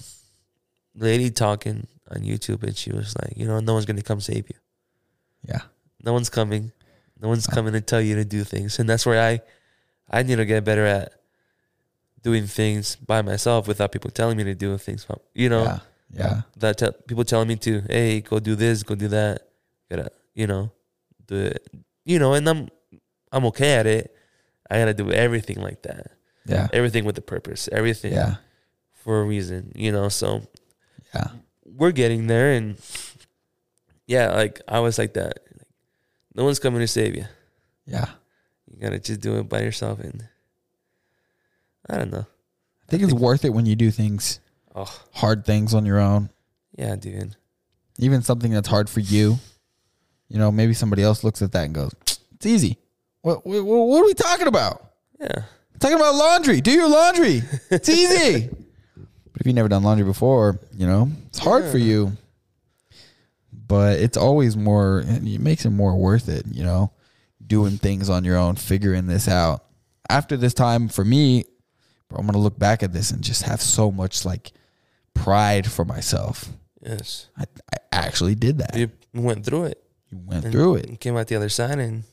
lady 0.95 1.30
talking 1.31 1.88
on 2.11 2.22
YouTube, 2.22 2.64
and 2.64 2.76
she 2.76 2.91
was 2.91 3.15
like, 3.22 3.34
you 3.38 3.45
know, 3.47 3.60
no 3.60 3.73
one's 3.73 3.85
gonna 3.85 4.02
come 4.03 4.19
save 4.22 4.45
you. 4.49 4.60
Yeah. 5.47 5.61
No 6.03 6.14
one's 6.14 6.30
coming. 6.30 6.72
No 7.22 7.30
one's 7.30 7.47
coming 7.47 7.73
to 7.73 7.81
tell 7.81 8.02
you 8.02 8.15
to 8.15 8.26
do 8.26 8.43
things, 8.43 8.80
and 8.80 8.88
that's 8.89 9.06
where 9.06 9.22
I, 9.22 9.39
I 10.11 10.23
need 10.23 10.35
to 10.35 10.45
get 10.45 10.64
better 10.64 10.85
at 10.85 11.14
doing 12.22 12.45
things 12.47 12.95
by 12.97 13.22
myself 13.22 13.68
without 13.68 13.91
people 13.91 14.11
telling 14.11 14.35
me 14.38 14.43
to 14.43 14.56
do 14.56 14.77
things. 14.77 15.07
You 15.34 15.49
know, 15.49 15.64
Yeah. 15.64 15.80
Yeah. 16.11 16.41
that 16.57 16.77
te- 16.77 16.97
people 17.07 17.23
telling 17.23 17.47
me 17.47 17.56
to, 17.57 17.81
hey, 17.89 18.22
go 18.22 18.39
do 18.39 18.56
this, 18.56 18.84
go 18.84 18.95
do 18.95 19.07
that, 19.10 19.47
gotta, 19.89 20.11
you 20.34 20.47
know, 20.47 20.72
do 21.27 21.35
it, 21.52 21.65
you 22.06 22.19
know, 22.19 22.34
and 22.34 22.47
I'm, 22.47 22.69
I'm 23.31 23.45
okay 23.47 23.73
at 23.76 23.88
it. 23.88 24.15
I 24.70 24.80
gotta 24.80 24.94
do 24.94 25.12
everything 25.12 25.62
like 25.62 25.82
that, 25.84 26.12
Yeah. 26.46 26.68
everything 26.74 27.06
with 27.06 27.18
a 27.18 27.22
purpose, 27.22 27.70
everything 27.72 28.14
Yeah. 28.14 28.38
for 28.94 29.22
a 29.22 29.24
reason, 29.24 29.72
you 29.76 29.92
know. 29.92 30.10
So 30.10 30.48
Yeah. 31.14 31.28
we're 31.66 31.92
getting 31.92 32.28
there, 32.28 32.52
and 32.52 32.78
yeah, 34.08 34.32
like 34.34 34.62
I 34.68 34.80
was 34.80 34.98
like 34.98 35.14
that. 35.14 35.40
Like, 35.58 35.68
no 36.36 36.44
one's 36.44 36.60
coming 36.60 36.82
to 36.82 36.88
save 36.88 37.16
you. 37.16 37.26
Yeah. 37.86 38.10
You 38.70 38.80
gotta 38.82 39.00
just 39.00 39.22
do 39.22 39.38
it 39.40 39.48
by 39.50 39.62
yourself, 39.62 40.00
and 40.00 40.28
I 41.90 41.98
don't 41.98 42.12
know. 42.12 42.26
I 42.88 42.92
think 42.92 43.04
it's 43.04 43.14
worth 43.14 43.46
it 43.46 43.54
when 43.54 43.66
you 43.66 43.76
do 43.76 43.92
things, 43.92 44.40
Oh 44.76 45.04
hard 45.14 45.46
things 45.46 45.74
on 45.74 45.86
your 45.86 46.00
own. 46.00 46.30
yeah, 46.78 46.96
dude. 46.96 47.36
Even 47.98 48.22
something 48.22 48.52
that's 48.52 48.68
hard 48.68 48.90
for 48.90 49.00
you. 49.00 49.40
You 50.28 50.38
know, 50.40 50.52
maybe 50.52 50.74
somebody 50.74 51.02
else 51.04 51.24
looks 51.24 51.42
at 51.42 51.52
that 51.54 51.66
and 51.66 51.74
goes, 51.76 51.94
"It's 52.34 52.46
easy." 52.46 52.78
What 53.26 53.43
what, 53.43 53.64
what 53.65 54.03
are 54.03 54.06
we 54.06 54.14
talking 54.14 54.45
about? 54.45 54.85
Yeah, 55.19 55.45
talking 55.80 55.95
about 55.95 56.14
laundry. 56.14 56.61
Do 56.61 56.69
your 56.69 56.88
laundry. 56.88 57.41
It's 57.72 57.89
easy. 57.89 58.49
but 58.95 59.41
if 59.41 59.47
you've 59.47 59.56
never 59.56 59.68
done 59.68 59.81
laundry 59.81 60.06
before, 60.06 60.60
you 60.76 60.85
know, 60.85 61.10
it's 61.26 61.39
hard 61.39 61.65
for 61.65 61.80
you. 61.80 62.11
But 63.52 63.97
it's 63.97 64.15
always 64.15 64.56
more, 64.56 65.03
it 65.07 65.41
makes 65.41 65.65
it 65.65 65.72
more 65.72 65.95
worth 65.95 66.30
it, 66.30 66.45
you 66.52 66.64
know, 66.64 66.91
doing 67.47 67.77
things 67.80 68.11
on 68.11 68.23
your 68.23 68.38
own, 68.38 68.57
figuring 68.57 69.07
this 69.07 69.27
out. 69.27 69.64
After 70.07 70.38
this 70.38 70.53
time, 70.53 70.88
for 70.88 71.03
me, 71.03 71.45
bro, 72.10 72.19
I'm 72.19 72.27
going 72.27 72.34
to 72.34 72.39
look 72.39 72.60
back 72.60 72.84
at 72.84 72.93
this 72.93 73.10
and 73.10 73.23
just 73.23 73.41
have 73.41 73.60
so 73.60 73.91
much 73.91 74.23
like 74.23 74.52
pride 75.15 75.65
for 75.65 75.84
myself. 75.84 76.47
yes. 76.85 77.30
I, 77.35 77.45
I 77.73 77.77
actually 77.91 78.35
did 78.35 78.60
that. 78.60 78.76
You 78.76 78.91
went 79.15 79.43
through 79.47 79.64
it. 79.65 79.84
You 80.11 80.19
went 80.23 80.43
and- 80.45 80.53
through 80.53 80.76
it. 80.76 80.99
came 80.99 81.18
out 81.18 81.26
the 81.26 81.35
other 81.35 81.49
side 81.49 81.80
and 81.80 82.03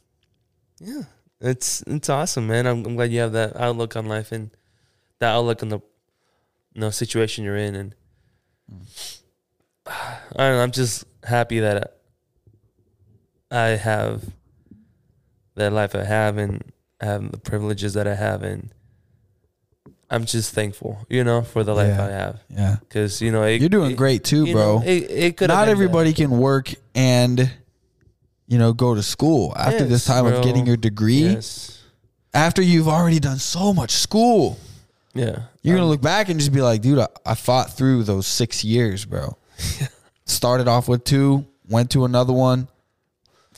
yeah 0.83 1.03
it's 1.41 1.83
it's 1.87 2.09
awesome 2.09 2.47
man 2.47 2.67
I'm, 2.67 2.85
I'm 2.85 2.97
glad 2.97 3.11
you 3.13 3.21
have 3.21 3.33
that 3.33 3.57
outlook 3.57 3.97
on 3.97 4.07
life 4.07 4.33
and 4.33 4.51
that 5.21 5.31
outlook 5.33 5.63
on 5.63 5.69
the 5.69 5.79
you 6.75 6.81
know 6.81 6.91
situation 6.91 7.45
you're 7.45 7.57
in 7.57 7.75
and 7.77 7.95
I 9.87 10.19
don't 10.37 10.57
know 10.57 10.63
I'm 10.63 10.71
just 10.73 11.05
happy 11.25 11.61
that 11.61 11.99
I 13.51 13.77
have 13.77 14.23
that 15.57 15.73
life 15.73 15.95
I 15.95 16.05
have 16.05 16.39
and 16.39 16.63
I 17.01 17.07
have 17.07 17.31
the 17.33 17.39
privileges 17.39 17.95
that 17.95 18.07
I 18.09 18.15
have 18.15 18.43
and 18.43 18.73
I'm 20.11 20.25
just 20.25 20.55
thankful 20.55 21.05
you 21.09 21.25
know 21.25 21.43
for 21.43 21.65
the 21.65 21.75
life 21.75 21.89
Yeah. 21.97 22.05
I 22.07 22.11
have 22.11 22.41
Yeah. 22.49 22.77
because 22.81 23.21
you 23.21 23.31
know 23.33 23.43
it, 23.43 23.61
You're 23.61 23.69
doing 23.69 23.93
it- 23.93 23.97
great 23.97 24.25
too, 24.25 24.51
bro. 24.53 24.79
know, 24.79 24.83
it, 24.85 25.11
it 25.11 25.37
could 25.37 25.49
not 25.49 25.69
everybody 25.69 26.13
can 26.13 26.31
work 26.31 26.73
and 26.95 27.51
you 28.53 28.59
know 28.59 28.73
go 28.73 28.95
to 28.95 29.03
school 29.03 29.53
after 29.57 29.85
this 29.85 30.07
Yes, 30.07 30.07
time 30.07 30.27
of 30.27 30.45
getting 30.45 30.66
your 30.66 30.77
degree 30.77 31.24
yes. 31.35 31.83
after 32.35 32.61
you've 32.61 32.89
already 32.89 33.19
done 33.19 33.39
so 33.39 33.73
much 33.73 33.91
school. 33.93 34.59
Yeah. 35.15 35.43
You're 35.62 35.77
gonna 35.77 35.85
Um, 35.87 35.91
look 35.91 36.03
back 36.03 36.29
and 36.29 36.39
just 36.41 36.53
be 36.53 36.61
like 36.62 36.81
dude 36.83 36.99
i, 36.99 37.09
I 37.24 37.35
fought 37.35 37.77
through 37.77 38.05
those 38.05 38.27
six 38.27 38.62
years 38.65 39.05
bro. 39.07 39.37
Started 40.24 40.69
off 40.69 40.89
with 40.89 41.05
two 41.05 41.47
went 41.69 41.91
to 41.93 42.05
another 42.05 42.33
one 42.33 42.69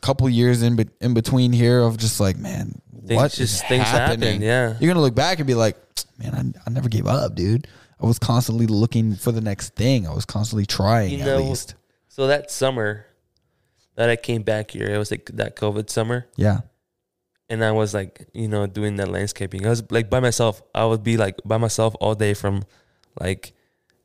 couple 0.00 0.28
years 0.28 0.62
in, 0.62 0.76
be- 0.76 0.88
in 1.00 1.14
between 1.14 1.50
here 1.50 1.80
of 1.80 1.96
just 1.96 2.20
like 2.20 2.36
man 2.36 2.80
Things 3.06 3.16
what 3.16 3.32
just 3.32 3.40
is 3.40 3.62
things 3.62 3.84
happen. 3.84 4.20
happening? 4.20 4.42
Yeah. 4.42 4.76
you're 4.78 4.88
gonna 4.92 5.00
look 5.00 5.14
back 5.14 5.38
and 5.38 5.46
be 5.46 5.54
like 5.54 5.76
man 6.18 6.34
I, 6.34 6.68
I 6.68 6.70
never 6.70 6.88
gave 6.88 7.06
up 7.06 7.34
dude. 7.34 7.66
I 8.00 8.06
was 8.06 8.18
constantly 8.18 8.66
looking 8.66 9.14
for 9.16 9.32
the 9.32 9.40
next 9.40 9.74
thing. 9.76 10.06
I 10.06 10.12
was 10.14 10.24
constantly 10.26 10.66
trying 10.66 11.18
You 11.18 11.24
at 11.24 11.38
least. 11.38 11.74
So 12.08 12.26
that 12.26 12.50
summer 12.50 13.06
that 13.96 14.10
I 14.10 14.16
came 14.16 14.42
back 14.42 14.70
here, 14.72 14.86
it 14.86 14.98
was 14.98 15.10
like 15.10 15.30
that 15.34 15.56
COVID 15.56 15.88
summer, 15.90 16.26
yeah 16.36 16.60
and 17.50 17.62
I 17.62 17.72
was 17.72 17.92
like, 17.92 18.26
you 18.32 18.48
know, 18.48 18.66
doing 18.66 18.96
that 18.96 19.08
landscaping. 19.08 19.66
I 19.66 19.68
was 19.68 19.82
like 19.92 20.08
by 20.08 20.18
myself. 20.18 20.62
I 20.74 20.86
would 20.86 21.02
be 21.04 21.18
like 21.18 21.36
by 21.44 21.58
myself 21.58 21.94
all 22.00 22.14
day 22.14 22.32
from 22.32 22.64
like 23.20 23.52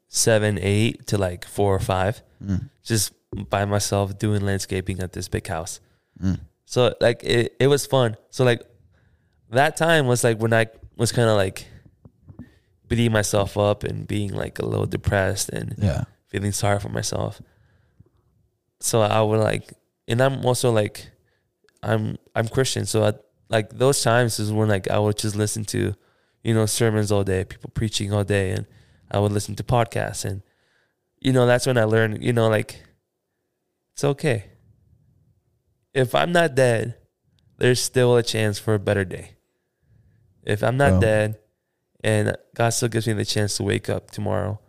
seven, 0.10 0.60
eight 0.61 1.07
to 1.07 1.18
like 1.18 1.45
four 1.45 1.74
or 1.74 1.80
five, 1.80 2.22
Mm. 2.44 2.70
just 2.84 3.14
by 3.49 3.64
myself 3.66 4.20
doing 4.20 4.41
landscaping 4.41 4.99
at 4.99 5.14
this 5.14 5.30
big 5.30 5.48
house. 5.48 5.80
Mm. 6.22 6.40
So 6.66 6.94
like 6.99 7.24
it, 7.24 7.56
it 7.60 7.68
was 7.68 7.86
fun. 7.86 8.18
So 8.30 8.44
like 8.44 8.61
that 9.52 9.78
time 9.78 10.06
was 10.06 10.24
like 10.24 10.38
when 10.40 10.52
I 10.53 10.68
was 10.98 11.11
kind 11.14 11.30
of 11.30 11.38
like 11.38 11.66
beating 12.88 13.11
myself 13.11 13.57
up 13.57 13.84
and 13.84 14.06
being 14.07 14.34
like 14.34 14.60
a 14.60 14.66
little 14.66 14.86
depressed 14.86 15.49
and 15.49 15.76
yeah 15.78 16.03
feeling 16.28 16.52
sorry 16.52 16.80
for 16.80 16.90
myself. 16.90 17.41
So 18.80 19.01
I 19.01 19.22
would 19.22 19.39
like, 19.39 19.73
and 20.07 20.22
I'm 20.22 20.45
also 20.45 20.72
like, 20.72 21.10
I'm 21.84 22.18
I'm 22.35 22.47
Christian, 22.47 22.85
so 22.85 23.03
I, 23.06 23.14
like 23.49 23.72
those 23.72 24.01
times 24.03 24.39
is 24.39 24.51
when 24.51 24.69
like 24.69 24.89
I 24.89 24.99
would 24.99 25.18
just 25.18 25.35
listen 25.35 25.65
to, 25.65 25.95
you 26.43 26.53
know, 26.53 26.65
sermons 26.65 27.11
all 27.11 27.23
day, 27.23 27.45
people 27.45 27.72
preaching 27.73 28.14
all 28.14 28.23
day, 28.23 28.51
and 28.51 28.65
I 29.11 29.19
would 29.19 29.31
listen 29.31 29.56
to 29.56 29.64
podcasts, 29.64 30.26
and 30.26 30.41
you 31.19 31.34
know 31.34 31.45
that's 31.45 31.68
when 31.68 31.77
I 31.77 31.84
learned, 31.85 32.23
you 32.23 32.34
know, 32.34 32.47
like 32.49 32.84
it's 33.93 34.03
okay. 34.03 34.45
if 35.93 36.14
I'm 36.15 36.31
not 36.31 36.56
dead, 36.56 36.95
there's 37.57 37.81
still 37.81 38.15
a 38.15 38.23
chance 38.23 38.60
for 38.60 38.73
a 38.76 38.80
better 38.80 39.06
day. 39.06 39.38
If 40.43 40.64
I'm 40.64 40.77
not 40.77 40.99
dead 41.01 41.39
and 42.03 42.35
God 42.56 42.69
still 42.69 42.89
gives 42.89 43.07
me 43.07 43.14
the 43.14 43.26
chance 43.26 43.57
to 43.57 43.64
wake 43.64 43.89
up 43.89 44.11
tomorrow, 44.11 44.60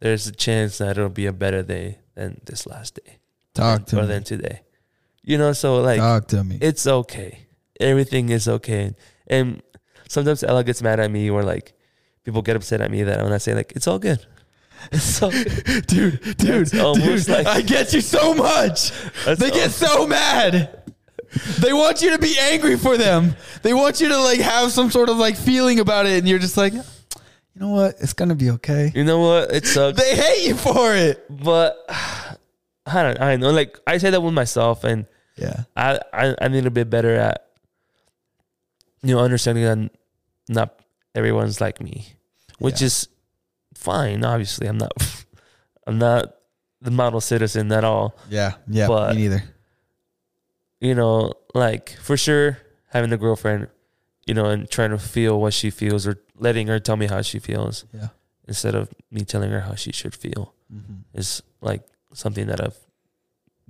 there's 0.00 0.26
a 0.26 0.32
chance 0.32 0.78
that 0.78 0.98
it'll 0.98 1.08
be 1.10 1.26
a 1.26 1.32
better 1.32 1.62
day 1.62 2.00
than 2.14 2.40
this 2.44 2.66
last 2.66 2.96
day 2.96 3.19
Talk 3.54 3.86
to 3.86 3.96
me. 3.96 4.06
than 4.06 4.22
today. 4.24 4.60
You 5.22 5.38
know, 5.38 5.52
so 5.52 5.80
like 5.80 5.98
Talk 6.00 6.28
to 6.28 6.44
me. 6.44 6.58
it's 6.60 6.86
okay. 6.86 7.46
Everything 7.78 8.28
is 8.30 8.48
okay. 8.48 8.94
And 9.26 9.62
sometimes 10.08 10.42
Ella 10.42 10.64
gets 10.64 10.82
mad 10.82 11.00
at 11.00 11.10
me 11.10 11.30
or 11.30 11.42
like 11.42 11.74
people 12.24 12.42
get 12.42 12.56
upset 12.56 12.80
at 12.80 12.90
me 12.90 13.02
that 13.04 13.22
when 13.22 13.32
I 13.32 13.38
say 13.38 13.54
like 13.54 13.72
it's 13.76 13.86
all 13.86 13.98
good. 13.98 14.24
All 15.20 15.30
dude, 15.86 16.36
dude, 16.38 16.70
dude, 16.70 17.28
like- 17.28 17.46
I 17.46 17.60
get 17.60 17.92
you 17.92 18.00
so 18.00 18.32
much. 18.32 18.92
They 19.26 19.50
get 19.50 19.72
so 19.72 20.06
mad. 20.06 20.82
They 21.58 21.74
want 21.74 22.00
you 22.00 22.10
to 22.12 22.18
be 22.18 22.34
angry 22.40 22.76
for 22.78 22.96
them. 22.96 23.36
They 23.62 23.74
want 23.74 24.00
you 24.00 24.08
to 24.08 24.18
like 24.18 24.40
have 24.40 24.72
some 24.72 24.90
sort 24.90 25.10
of 25.10 25.18
like 25.18 25.36
feeling 25.36 25.80
about 25.80 26.06
it, 26.06 26.18
and 26.18 26.26
you're 26.26 26.38
just 26.38 26.56
like, 26.56 26.72
you 26.72 26.80
know 27.56 27.68
what? 27.68 27.96
It's 28.00 28.14
gonna 28.14 28.34
be 28.34 28.50
okay. 28.52 28.90
You 28.94 29.04
know 29.04 29.20
what? 29.20 29.52
It 29.52 29.66
sucks. 29.66 30.00
They 30.00 30.16
hate 30.16 30.48
you 30.48 30.54
for 30.56 30.94
it. 30.96 31.24
but 31.28 31.76
I 32.92 33.02
don't 33.02 33.20
I 33.20 33.36
know 33.36 33.50
like 33.50 33.78
I 33.86 33.98
say 33.98 34.10
that 34.10 34.22
with 34.22 34.34
myself 34.34 34.84
and 34.84 35.06
Yeah, 35.36 35.64
I, 35.76 35.98
I 36.12 36.34
I 36.42 36.48
need 36.48 36.64
to 36.64 36.70
be 36.70 36.84
better 36.84 37.14
at 37.16 37.46
you 39.02 39.14
know 39.14 39.20
understanding 39.20 39.64
that 39.64 39.90
not 40.48 40.80
everyone's 41.14 41.60
like 41.60 41.80
me, 41.80 42.14
which 42.58 42.80
Yeah. 42.80 42.86
is 42.86 43.08
fine. 43.74 44.24
Obviously, 44.24 44.66
I'm 44.66 44.78
not 44.78 44.92
I'm 45.86 45.98
not 45.98 46.34
the 46.82 46.90
model 46.90 47.20
citizen 47.20 47.70
at 47.72 47.84
all. 47.84 48.16
yeah, 48.28 48.54
yeah. 48.68 48.88
But- 48.88 49.14
me 49.14 49.22
neither. 49.22 49.42
You 50.80 50.94
know, 50.94 51.34
like 51.54 51.90
for 52.00 52.16
sure 52.16 52.56
having 52.88 53.12
a 53.12 53.18
girlfriend, 53.18 53.68
you 54.26 54.32
know, 54.32 54.46
and 54.46 54.68
trying 54.70 54.90
to 54.90 54.98
feel 54.98 55.38
what 55.38 55.52
she 55.52 55.68
feels 55.68 56.06
or 56.06 56.16
letting 56.38 56.68
her 56.68 56.80
tell 56.80 56.96
me 56.96 57.06
how 57.06 57.20
she 57.20 57.38
feels 57.38 57.84
Yeah, 57.92 58.08
instead 58.48 58.74
of 58.74 58.88
me 59.10 59.20
telling 59.24 59.50
her 59.50 59.60
how 59.60 59.74
she 59.74 59.92
should 59.92 60.14
feel 60.14 60.54
Mhm. 60.72 61.04
is 61.12 61.42
like 61.60 61.82
something 62.14 62.46
that 62.46 62.60
I've 62.60 62.76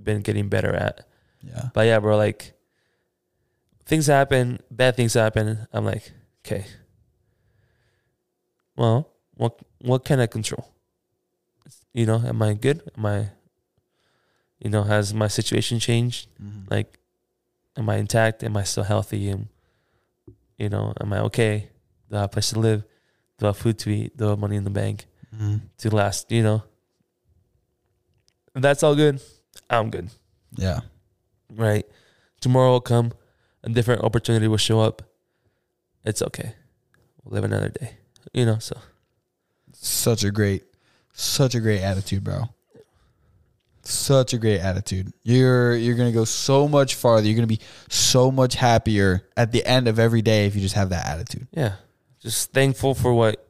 been 0.01 0.21
getting 0.21 0.49
better 0.49 0.73
at. 0.73 1.05
yeah, 1.41 1.69
But 1.73 1.85
yeah, 1.87 1.99
bro, 1.99 2.17
like 2.17 2.53
things 3.85 4.07
happen, 4.07 4.59
bad 4.71 4.95
things 4.95 5.13
happen. 5.13 5.67
I'm 5.73 5.85
like, 5.85 6.11
okay. 6.45 6.65
Well, 8.75 9.09
what 9.35 9.59
what 9.81 10.05
can 10.05 10.19
I 10.19 10.27
control? 10.27 10.67
You 11.93 12.05
know, 12.05 12.21
am 12.25 12.41
I 12.41 12.53
good? 12.53 12.81
Am 12.97 13.05
I 13.05 13.29
you 14.59 14.69
know, 14.69 14.83
has 14.83 15.13
my 15.13 15.27
situation 15.27 15.79
changed? 15.79 16.27
Mhm. 16.41 16.69
Like 16.69 16.99
am 17.77 17.89
I 17.89 17.97
intact? 17.97 18.43
Am 18.43 18.55
I 18.57 18.63
still 18.63 18.83
healthy? 18.83 19.29
Am 19.29 19.49
you 20.57 20.69
know, 20.69 20.93
am 21.01 21.11
I 21.13 21.19
okay? 21.21 21.69
Do 22.09 22.17
I 22.17 22.21
have 22.21 22.29
a 22.29 22.33
place 22.33 22.49
to 22.51 22.59
live? 22.59 22.83
Do 23.37 23.45
I 23.45 23.49
have 23.49 23.57
food 23.57 23.79
to 23.79 23.89
eat? 23.89 24.15
Do 24.17 24.27
I 24.27 24.29
have 24.31 24.39
money 24.39 24.55
in 24.55 24.63
the 24.63 24.69
bank 24.69 25.05
Mhm. 25.35 25.61
to 25.77 25.89
last, 25.89 26.31
you 26.31 26.43
know? 26.43 26.63
That's 28.53 28.83
all 28.83 28.95
good, 28.95 29.21
I'm 29.69 29.89
good 29.89 30.09
yeah, 30.57 30.81
right? 31.55 31.85
Tomorrow 32.39 32.71
will 32.71 32.81
come, 32.81 33.13
a 33.63 33.69
different 33.69 34.03
opportunity 34.03 34.47
will 34.47 34.57
show 34.57 34.79
up. 34.79 35.01
It's 36.03 36.21
okay. 36.21 36.53
We'll 37.23 37.35
live 37.35 37.43
another 37.43 37.69
day. 37.69 37.97
You 38.33 38.45
know, 38.45 38.59
so 38.59 38.77
such 39.73 40.23
a 40.23 40.31
great, 40.31 40.63
such 41.13 41.55
a 41.55 41.59
great 41.59 41.81
attitude, 41.81 42.23
bro. 42.23 42.49
Such 43.83 44.33
a 44.33 44.37
great 44.37 44.59
attitude. 44.59 45.11
You're 45.23 45.75
you're 45.75 45.95
gonna 45.95 46.11
go 46.11 46.25
so 46.25 46.67
much 46.67 46.95
farther. 46.95 47.27
You're 47.27 47.35
gonna 47.35 47.47
be 47.47 47.61
so 47.89 48.31
much 48.31 48.55
happier 48.55 49.27
at 49.35 49.51
the 49.51 49.65
end 49.65 49.87
of 49.87 49.97
every 49.99 50.21
day 50.21 50.45
if 50.45 50.55
you 50.55 50.61
just 50.61 50.75
have 50.75 50.89
that 50.89 51.05
attitude. 51.07 51.47
yeah. 51.51 51.75
Just 52.19 52.53
thankful 52.53 52.93
for 52.93 53.15
what 53.15 53.47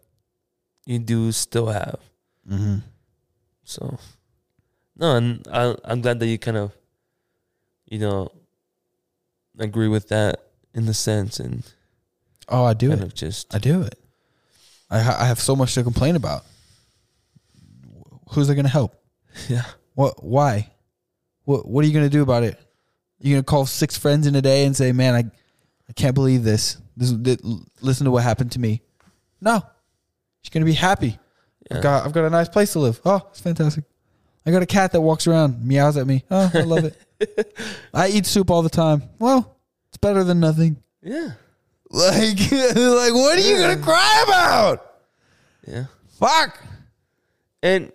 you 0.85 0.97
do 0.97 1.33
still 1.33 1.67
have. 1.67 1.99
Mm-hmm. 2.49 2.77
So 3.65 3.99
no, 5.01 5.15
and 5.17 5.45
I 5.51 5.75
I'm 5.83 5.99
glad 6.01 6.19
that 6.19 6.27
you 6.27 6.37
kind 6.37 6.55
of 6.57 6.71
you 7.89 7.99
know 7.99 8.31
agree 9.59 9.89
with 9.89 10.07
that 10.09 10.39
in 10.73 10.85
the 10.85 10.93
sense 10.93 11.39
and 11.39 11.63
Oh, 12.47 12.63
I 12.65 12.73
do 12.73 12.89
kind 12.89 13.01
it. 13.01 13.05
of 13.05 13.13
just 13.13 13.53
I 13.53 13.59
do 13.59 13.81
it. 13.81 13.97
I 14.89 14.99
ha- 14.99 15.17
I 15.19 15.25
have 15.25 15.39
so 15.39 15.55
much 15.55 15.73
to 15.75 15.83
complain 15.83 16.15
about. 16.15 16.43
Who's 18.31 18.49
it 18.49 18.55
gonna 18.55 18.67
help? 18.69 18.95
yeah. 19.49 19.63
What? 19.95 20.23
Why? 20.23 20.69
What? 21.43 21.67
What 21.67 21.83
are 21.83 21.87
you 21.87 21.93
gonna 21.93 22.09
do 22.09 22.21
about 22.23 22.43
it? 22.43 22.59
You're 23.19 23.37
gonna 23.37 23.43
call 23.43 23.65
six 23.65 23.97
friends 23.97 24.27
in 24.27 24.35
a 24.35 24.41
day 24.41 24.65
and 24.65 24.75
say, 24.75 24.91
"Man, 24.91 25.15
I, 25.15 25.19
I 25.89 25.93
can't 25.93 26.15
believe 26.15 26.43
this. 26.43 26.77
This, 26.97 27.11
this 27.11 27.37
listen 27.81 28.05
to 28.05 28.11
what 28.11 28.23
happened 28.23 28.51
to 28.53 28.59
me." 28.59 28.81
No, 29.39 29.61
she's 30.41 30.49
gonna 30.49 30.65
be 30.65 30.73
happy. 30.73 31.17
Yeah. 31.69 31.77
I've 31.77 31.83
got 31.83 32.05
I've 32.05 32.13
got 32.13 32.25
a 32.25 32.29
nice 32.29 32.49
place 32.49 32.73
to 32.73 32.79
live. 32.79 32.99
Oh, 33.05 33.21
it's 33.31 33.39
fantastic. 33.41 33.83
I 34.45 34.51
got 34.51 34.63
a 34.63 34.67
cat 34.67 34.91
that 34.93 35.01
walks 35.01 35.27
around, 35.27 35.65
meows 35.65 35.97
at 35.97 36.07
me. 36.07 36.23
Oh, 36.31 36.49
I 36.53 36.61
love 36.61 36.85
it. 36.85 37.57
I 37.93 38.07
eat 38.07 38.25
soup 38.25 38.49
all 38.49 38.61
the 38.61 38.69
time. 38.69 39.03
Well, 39.19 39.55
it's 39.89 39.97
better 39.97 40.23
than 40.23 40.39
nothing. 40.39 40.77
Yeah. 41.03 41.31
Like, 41.89 42.39
like, 42.51 43.13
what 43.13 43.37
are 43.37 43.41
you 43.41 43.57
gonna 43.57 43.81
cry 43.81 44.23
about? 44.27 44.93
Yeah. 45.67 45.85
Fuck. 46.19 46.63
and 47.61 47.91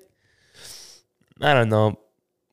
I 1.40 1.54
don't 1.54 1.68
know. 1.68 1.98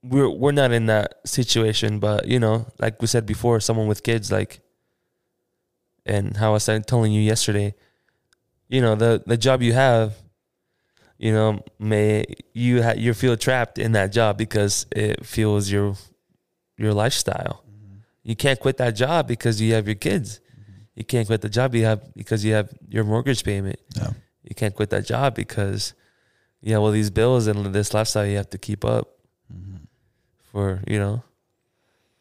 We're 0.01 0.29
we're 0.29 0.51
not 0.51 0.71
in 0.71 0.87
that 0.87 1.19
situation, 1.25 1.99
but 1.99 2.27
you 2.27 2.39
know, 2.39 2.65
like 2.79 3.01
we 3.01 3.07
said 3.07 3.25
before, 3.25 3.59
someone 3.59 3.87
with 3.87 4.03
kids, 4.03 4.31
like, 4.31 4.59
and 6.05 6.35
how 6.35 6.49
I 6.49 6.53
was 6.53 6.69
telling 6.87 7.13
you 7.13 7.21
yesterday, 7.21 7.73
you 8.67 8.81
know, 8.81 8.95
the 8.95 9.23
the 9.25 9.37
job 9.37 9.61
you 9.61 9.73
have, 9.73 10.15
you 11.17 11.31
know, 11.31 11.63
may 11.79 12.25
you 12.53 12.83
ha- 12.83 12.95
you 12.97 13.13
feel 13.13 13.37
trapped 13.37 13.77
in 13.77 13.93
that 13.93 14.11
job 14.11 14.37
because 14.37 14.85
it 14.91 15.25
fuels 15.25 15.71
your 15.71 15.95
your 16.77 16.93
lifestyle. 16.93 17.63
Mm-hmm. 17.69 17.97
You 18.23 18.35
can't 18.35 18.59
quit 18.59 18.77
that 18.77 18.91
job 18.95 19.27
because 19.27 19.61
you 19.61 19.73
have 19.73 19.87
your 19.87 19.95
kids. 19.95 20.39
Mm-hmm. 20.39 20.71
You 20.95 21.03
can't 21.05 21.27
quit 21.27 21.41
the 21.41 21.49
job 21.49 21.75
you 21.75 21.85
have 21.85 22.13
because 22.15 22.43
you 22.43 22.53
have 22.53 22.69
your 22.89 23.03
mortgage 23.03 23.43
payment 23.43 23.79
No. 23.95 24.13
you 24.43 24.55
can't 24.55 24.75
quit 24.75 24.89
that 24.91 25.05
job 25.05 25.35
because 25.35 25.93
you 26.61 26.73
have 26.73 26.81
all 26.81 26.91
these 26.91 27.09
bills 27.09 27.47
and 27.47 27.73
this 27.73 27.93
lifestyle 27.93 28.25
you 28.25 28.37
have 28.37 28.49
to 28.51 28.57
keep 28.57 28.85
up 28.85 29.09
mm-hmm. 29.53 29.77
for 30.51 30.81
you 30.87 30.99
know 30.99 31.23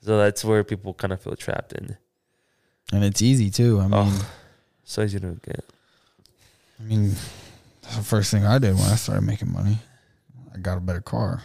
so 0.01 0.19
that's 0.19 0.45
where 0.45 0.65
people 0.65 0.95
kind 0.95 1.13
of 1.13 1.21
feel 1.21 1.37
trapped 1.37 1.73
in 1.73 1.97
And 2.93 3.05
it's 3.05 3.23
easy 3.23 3.51
too. 3.51 3.79
I 3.81 3.83
mean, 3.83 3.93
oh 3.95 4.29
so 4.85 5.03
easy 5.03 5.21
to 5.21 5.39
get 5.45 5.65
I 6.81 6.83
mean, 6.85 7.15
the 7.97 8.03
first 8.03 8.31
thing 8.31 8.45
I 8.45 8.59
did 8.59 8.75
when 8.75 8.85
I 8.85 8.97
started 8.97 9.23
making 9.23 9.53
money. 9.53 9.79
I 10.55 10.59
got 10.59 10.79
a 10.79 10.81
better 10.81 11.01
car. 11.01 11.43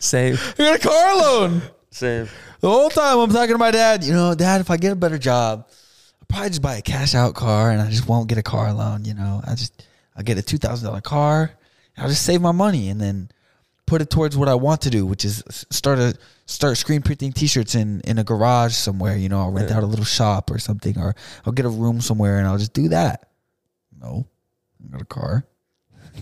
same 0.00 0.36
I 0.36 0.54
got 0.58 0.76
a 0.76 0.78
car 0.78 1.16
loan. 1.16 1.62
same 1.90 2.28
The 2.60 2.68
whole 2.68 2.90
time 2.90 3.18
I'm 3.18 3.30
talking 3.30 3.54
to 3.54 3.58
my 3.58 3.70
dad, 3.70 4.04
you 4.04 4.12
know, 4.12 4.34
dad, 4.34 4.60
if 4.60 4.70
I 4.70 4.76
get 4.76 4.92
a 4.92 4.96
better 4.96 5.18
job, 5.18 5.66
I'll 6.20 6.26
probably 6.28 6.48
just 6.50 6.62
buy 6.62 6.76
a 6.76 6.82
cash 6.82 7.14
out 7.14 7.34
car 7.34 7.70
and 7.70 7.80
I 7.80 7.90
just 7.90 8.08
won't 8.08 8.28
get 8.28 8.38
a 8.38 8.42
car 8.42 8.72
loan, 8.72 9.04
you 9.04 9.14
know. 9.14 9.40
I 9.46 9.54
just 9.54 9.86
I'll 10.16 10.22
get 10.22 10.38
a 10.38 10.42
two 10.42 10.58
thousand 10.58 10.86
dollar 10.88 11.00
car. 11.00 11.50
I'll 11.96 12.08
just 12.08 12.24
save 12.24 12.40
my 12.40 12.52
money 12.52 12.88
and 12.88 13.00
then 13.00 13.30
put 13.86 14.00
it 14.00 14.10
towards 14.10 14.36
what 14.36 14.48
I 14.48 14.54
want 14.54 14.80
to 14.82 14.90
do, 14.90 15.04
which 15.06 15.24
is 15.24 15.42
start 15.70 15.98
a 15.98 16.16
start 16.46 16.76
screen 16.76 17.02
printing 17.02 17.32
t-shirts 17.32 17.74
in 17.74 18.00
in 18.02 18.18
a 18.18 18.24
garage 18.24 18.74
somewhere, 18.74 19.16
you 19.16 19.28
know, 19.28 19.40
I'll 19.40 19.50
rent 19.52 19.70
Yeah. 19.70 19.76
out 19.76 19.82
a 19.82 19.86
little 19.86 20.04
shop 20.04 20.50
or 20.50 20.58
something 20.58 20.98
or 20.98 21.14
I'll 21.46 21.52
get 21.52 21.66
a 21.66 21.70
room 21.70 22.00
somewhere 22.00 22.38
and 22.38 22.46
I'll 22.48 22.58
just 22.58 22.72
do 22.72 22.88
that. 22.88 23.28
No. 24.00 24.26
I 24.88 24.92
got 24.92 25.02
a 25.02 25.04
car. 25.04 25.44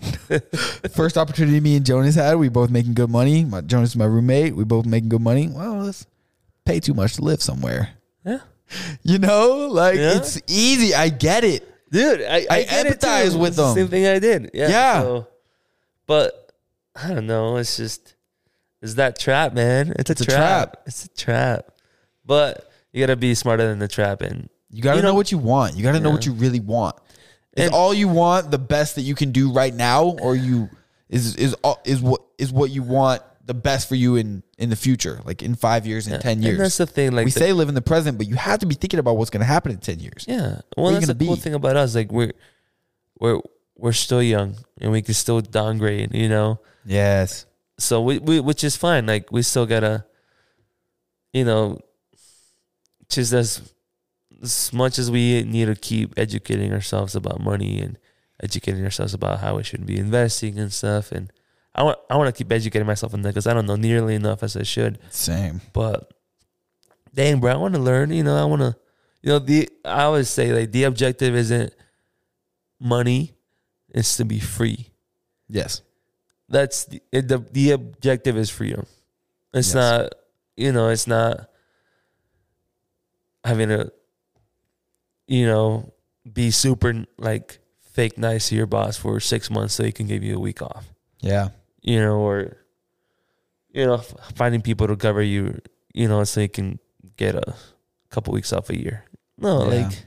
First 0.94 1.18
opportunity 1.18 1.60
me 1.60 1.76
and 1.76 1.84
Jonas 1.86 2.14
had, 2.14 2.34
we 2.36 2.48
both 2.48 2.70
making 2.70 2.94
good 2.94 3.10
money. 3.10 3.44
My 3.44 3.60
Jonas 3.60 3.90
is 3.90 3.96
my 3.96 4.04
roommate. 4.06 4.56
We 4.56 4.64
both 4.64 4.86
making 4.86 5.08
good 5.10 5.20
money. 5.20 5.48
Well, 5.48 5.78
let's 5.78 6.06
pay 6.64 6.80
too 6.80 6.94
much 6.94 7.14
to 7.16 7.22
live 7.22 7.42
somewhere. 7.42 7.90
yeah 8.24 8.38
You 9.02 9.18
know, 9.18 9.68
like 9.70 9.96
Yeah. 9.96 10.16
it's 10.16 10.40
easy. 10.46 10.94
I 10.94 11.08
get 11.10 11.44
it. 11.44 11.68
dude 11.90 12.22
i, 12.22 12.46
I 12.50 12.62
get 12.62 12.86
empathize 12.86 13.38
with 13.38 13.48
It's 13.48 13.56
the 13.56 13.66
them. 13.66 13.74
same 13.74 13.88
thing 13.88 14.06
i 14.06 14.18
did 14.18 14.50
yeah 14.54 14.68
Yeah. 14.68 15.02
so- 15.02 15.26
but 16.06 16.50
i 16.96 17.08
don't 17.08 17.26
know 17.26 17.58
it's 17.58 17.76
just 17.76 18.14
it's 18.80 18.94
that 18.94 19.18
trap 19.18 19.52
man 19.52 19.92
it's 19.98 20.08
a, 20.08 20.12
It's 20.12 20.22
a 20.22 20.24
trap. 20.24 20.36
trap. 20.72 20.76
it's 20.86 21.04
a 21.04 21.08
trap 21.10 21.66
but 22.24 22.70
you 22.94 23.02
gotta 23.02 23.16
be 23.16 23.34
smarter 23.34 23.68
than 23.68 23.78
the 23.78 23.88
trap 23.88 24.22
and 24.22 24.48
You 24.70 24.80
got 24.82 24.92
to 24.92 24.96
You 24.96 25.02
know, 25.02 25.08
know- 25.08 25.14
what 25.16 25.30
you 25.32 25.36
want. 25.38 25.76
You 25.76 25.82
got 25.82 25.92
to 25.92 26.00
know 26.00 26.08
what 26.10 26.24
you 26.24 26.32
really 26.32 26.60
want. 26.60 26.96
Is 27.56 27.66
And- 27.66 27.74
all 27.74 27.92
you 27.92 28.08
want 28.08 28.50
the 28.50 28.58
best 28.58 28.94
that 28.96 29.02
you 29.02 29.14
can 29.14 29.30
do 29.32 29.52
right 29.52 29.74
now, 29.74 30.16
or 30.22 30.34
you 30.34 30.70
is 31.08 31.36
is 31.36 31.54
all, 31.62 31.80
is 31.84 32.00
what 32.00 32.22
is 32.38 32.50
what 32.52 32.70
you 32.70 32.82
want 32.82 33.22
the 33.44 33.54
best 33.54 33.88
for 33.88 33.94
you 33.96 34.16
in 34.16 34.42
in 34.56 34.70
the 34.70 34.76
future, 34.76 35.20
like 35.24 35.42
in 35.42 35.54
five 35.54 35.86
years, 35.86 36.06
in 36.06 36.18
ten 36.20 36.32
and 36.34 36.44
years. 36.44 36.58
that's 36.58 36.76
the 36.78 36.86
thing 36.86 37.12
like 37.12 37.24
we 37.26 37.30
the- 37.30 37.40
say 37.40 37.52
live 37.52 37.68
in 37.68 37.74
the 37.74 37.82
present, 37.82 38.16
but 38.16 38.26
you 38.26 38.36
have 38.36 38.60
to 38.60 38.66
be 38.66 38.74
thinking 38.74 38.98
about 39.00 39.16
what's 39.16 39.28
going 39.30 39.40
to 39.40 39.46
happen 39.46 39.70
in 39.72 39.78
ten 39.78 39.98
years. 40.00 40.24
Yeah. 40.28 40.60
Well, 40.76 40.92
that's 40.92 41.06
the 41.06 41.12
gonna 41.14 41.26
cool 41.26 41.36
thing 41.36 41.52
about 41.54 41.76
us. 41.76 41.94
Like 41.94 42.10
we're 42.10 42.32
we're 43.20 43.40
we're 43.76 43.92
still 43.92 44.22
young 44.22 44.56
and 44.80 44.92
we 44.92 45.02
can 45.02 45.12
still 45.14 45.40
downgrade. 45.40 46.14
You 46.14 46.28
know, 46.28 46.60
Yes. 46.86 47.44
so 47.78 48.00
we, 48.00 48.18
we 48.18 48.40
which 48.40 48.64
is 48.64 48.76
fine. 48.76 49.04
Like 49.06 49.30
we 49.32 49.42
still 49.42 49.66
gotta, 49.66 50.06
you 51.34 51.44
know, 51.44 51.80
just 53.08 53.32
as 53.32 53.60
as 54.42 54.72
much 54.72 54.98
as 54.98 55.10
we 55.10 55.42
need 55.44 55.66
to 55.66 55.74
keep 55.76 56.14
educating 56.18 56.72
ourselves 56.72 57.14
about 57.14 57.40
money 57.40 57.80
and 57.80 57.98
educating 58.42 58.82
ourselves 58.84 59.14
about 59.14 59.38
how 59.40 59.56
we 59.56 59.62
should 59.62 59.86
be 59.86 59.96
investing 59.98 60.58
and 60.58 60.72
stuff, 60.72 61.12
and 61.12 61.32
I 61.74 61.82
want 61.84 61.98
I 62.10 62.16
want 62.16 62.34
to 62.34 62.36
keep 62.36 62.50
educating 62.52 62.86
myself 62.86 63.14
on 63.14 63.22
that 63.22 63.30
because 63.30 63.46
I 63.46 63.54
don't 63.54 63.66
know 63.66 63.76
nearly 63.76 64.14
enough 64.14 64.42
as 64.42 64.56
I 64.56 64.62
should. 64.64 64.98
Same. 65.10 65.60
But 65.72 66.12
dang, 67.14 67.40
bro, 67.40 67.52
I 67.52 67.56
want 67.56 67.74
to 67.74 67.80
learn. 67.80 68.10
You 68.12 68.24
know, 68.24 68.36
I 68.36 68.44
want 68.44 68.62
to. 68.62 68.76
You 69.22 69.30
know, 69.30 69.38
the 69.38 69.68
I 69.84 70.02
always 70.02 70.28
say 70.28 70.52
like 70.52 70.72
the 70.72 70.84
objective 70.84 71.34
isn't 71.36 71.72
money; 72.80 73.34
it's 73.90 74.16
to 74.16 74.24
be 74.24 74.40
free. 74.40 74.88
Yes. 75.48 75.82
That's 76.48 76.84
the 76.84 77.00
the, 77.12 77.38
the 77.50 77.70
objective 77.70 78.36
is 78.36 78.50
freedom. 78.50 78.86
It's 79.54 79.68
Yes. 79.68 79.74
not, 79.74 80.14
you 80.56 80.72
know, 80.72 80.88
it's 80.88 81.06
not 81.06 81.48
having 83.44 83.68
to, 83.68 83.92
you 85.26 85.46
know, 85.46 85.92
be 86.30 86.50
super 86.50 87.04
like 87.18 87.58
fake 87.92 88.16
nice 88.18 88.48
to 88.48 88.54
your 88.56 88.66
boss 88.66 88.96
for 88.96 89.20
six 89.20 89.50
months 89.50 89.74
so 89.74 89.84
he 89.84 89.92
can 89.92 90.06
give 90.06 90.22
you 90.22 90.36
a 90.36 90.40
week 90.40 90.62
off. 90.62 90.86
Yeah. 91.20 91.48
You 91.82 92.00
know, 92.00 92.18
or 92.20 92.56
you 93.72 93.86
know, 93.86 93.98
finding 94.34 94.60
people 94.62 94.86
to 94.86 94.96
cover 94.96 95.22
you, 95.22 95.60
you 95.94 96.08
know, 96.08 96.24
so 96.24 96.40
you 96.40 96.48
can 96.48 96.78
get 97.16 97.34
a 97.34 97.54
couple 98.10 98.32
weeks 98.34 98.52
off 98.52 98.70
a 98.70 98.78
year. 98.78 99.04
No, 99.38 99.68
Yeah. 99.70 99.84
like 99.86 100.04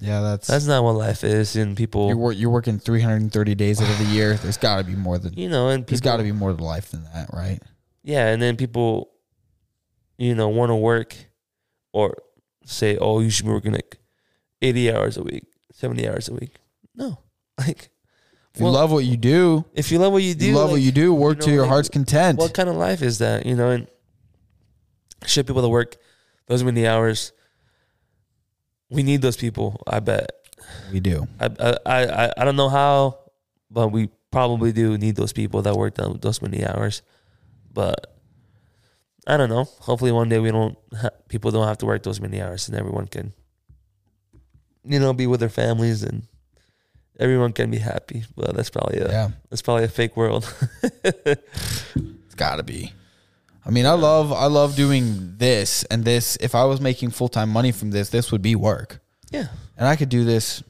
Yeah. 0.00 0.20
That's 0.20 0.46
that's 0.48 0.66
not 0.66 0.84
what 0.84 0.92
life 0.92 1.24
is. 1.24 1.56
And 1.56 1.76
people, 1.76 2.08
you're 2.08 2.16
wor- 2.16 2.32
you're 2.32 2.50
working 2.50 2.78
330 2.78 3.54
days 3.54 3.80
out 3.80 3.90
of 3.90 3.98
the 3.98 4.04
year. 4.14 4.34
There's 4.34 4.56
got 4.56 4.78
to 4.78 4.84
be 4.84 4.94
more 4.94 5.18
than 5.18 5.34
you 5.34 5.48
know, 5.48 5.68
and 5.68 5.86
there's 5.86 6.00
got 6.00 6.18
to 6.18 6.22
be 6.22 6.32
more 6.32 6.52
to 6.52 6.62
life 6.64 6.90
than 6.92 7.04
that, 7.12 7.30
right? 7.32 7.60
Yeah, 8.04 8.28
and 8.28 8.40
then 8.40 8.56
people, 8.56 9.10
you 10.16 10.34
know, 10.34 10.48
want 10.48 10.70
to 10.70 10.76
work 10.76 11.14
or 11.92 12.16
say, 12.64 12.96
"Oh, 12.96 13.20
you 13.20 13.28
should 13.30 13.44
be 13.44 13.50
working 13.52 13.72
like 13.72 13.97
eighty 14.62 14.90
hours 14.92 15.16
a 15.16 15.22
week, 15.22 15.44
seventy 15.72 16.08
hours 16.08 16.28
a 16.28 16.34
week." 16.34 16.54
No, 16.94 17.18
like 17.58 17.90
If 18.54 18.60
you 18.60 18.64
Well, 18.64 18.72
love 18.74 18.90
what 18.92 19.04
you 19.04 19.16
do, 19.16 19.64
if 19.74 19.90
you 19.92 19.98
love 19.98 20.12
what 20.12 20.22
you 20.22 20.34
do, 20.34 20.46
you 20.46 20.54
love 20.56 20.70
what 20.70 20.80
you 20.80 20.92
do. 20.92 21.14
Work 21.14 21.38
know, 21.38 21.46
to 21.46 21.50
your 21.52 21.62
like, 21.62 21.70
heart's 21.70 21.88
content. 21.88 22.38
What 22.38 22.54
kind 22.54 22.68
of 22.68 22.76
life 22.76 23.02
is 23.02 23.18
that? 23.18 23.46
You 23.46 23.54
know, 23.56 23.70
and 23.70 23.86
should 25.26 25.46
people 25.46 25.62
that 25.62 25.68
work 25.68 25.96
those 26.46 26.62
many 26.64 26.86
hours, 26.86 27.32
we 28.90 29.02
need 29.02 29.22
those 29.22 29.36
people. 29.36 29.82
I 29.86 30.00
bet. 30.00 30.30
we 30.92 31.00
do. 31.00 31.26
I 31.40 31.46
I 31.86 32.06
I, 32.26 32.32
I 32.38 32.44
don't 32.44 32.56
know 32.56 32.68
how, 32.68 33.18
but 33.70 33.88
we 33.88 34.08
probably 34.30 34.72
do 34.72 34.96
need 34.98 35.16
those 35.16 35.32
people 35.32 35.62
that 35.62 35.74
work 35.76 35.94
those 35.94 36.42
many 36.42 36.64
hours. 36.66 37.02
But 37.72 38.14
I 39.26 39.36
don't 39.36 39.48
know. 39.50 39.64
Hopefully, 39.80 40.10
one 40.12 40.28
day 40.28 40.38
we 40.38 40.50
don't. 40.50 40.76
Ha- 41.00 41.10
people 41.28 41.50
don't 41.50 41.66
have 41.68 41.78
to 41.78 41.86
work 41.86 42.02
those 42.02 42.20
many 42.20 42.40
hours, 42.40 42.68
and 42.68 42.76
everyone 42.76 43.06
can, 43.06 43.32
you 44.88 44.98
know, 44.98 45.12
be 45.12 45.26
with 45.26 45.40
their 45.40 45.48
families 45.48 46.02
and 46.02 46.22
everyone 47.20 47.52
can 47.52 47.70
be 47.70 47.78
happy. 47.78 48.24
But 48.36 48.54
that's 48.56 48.70
probably 48.70 48.98
a 48.98 49.08
Yeah. 49.10 49.28
that's 49.50 49.62
probably 49.62 49.84
a 49.84 49.88
fake 49.88 50.16
world. 50.16 50.52
It's 51.94 52.34
got 52.36 52.56
to 52.56 52.62
be. 52.62 52.92
I 53.66 53.70
mean, 53.70 53.86
I 53.86 53.92
love 53.92 54.32
I 54.32 54.46
love 54.46 54.76
doing 54.76 55.34
this 55.36 55.84
and 55.84 56.04
this. 56.04 56.36
If 56.40 56.54
I 56.54 56.64
was 56.64 56.80
making 56.80 57.10
full 57.10 57.28
time 57.28 57.50
money 57.50 57.72
from 57.72 57.90
this, 57.90 58.08
this 58.10 58.32
would 58.32 58.42
be 58.42 58.54
work, 58.54 59.00
yeah. 59.30 59.48
and 59.76 59.86
I 59.86 59.96
could 59.96 60.08
do 60.08 60.24
this 60.24 60.62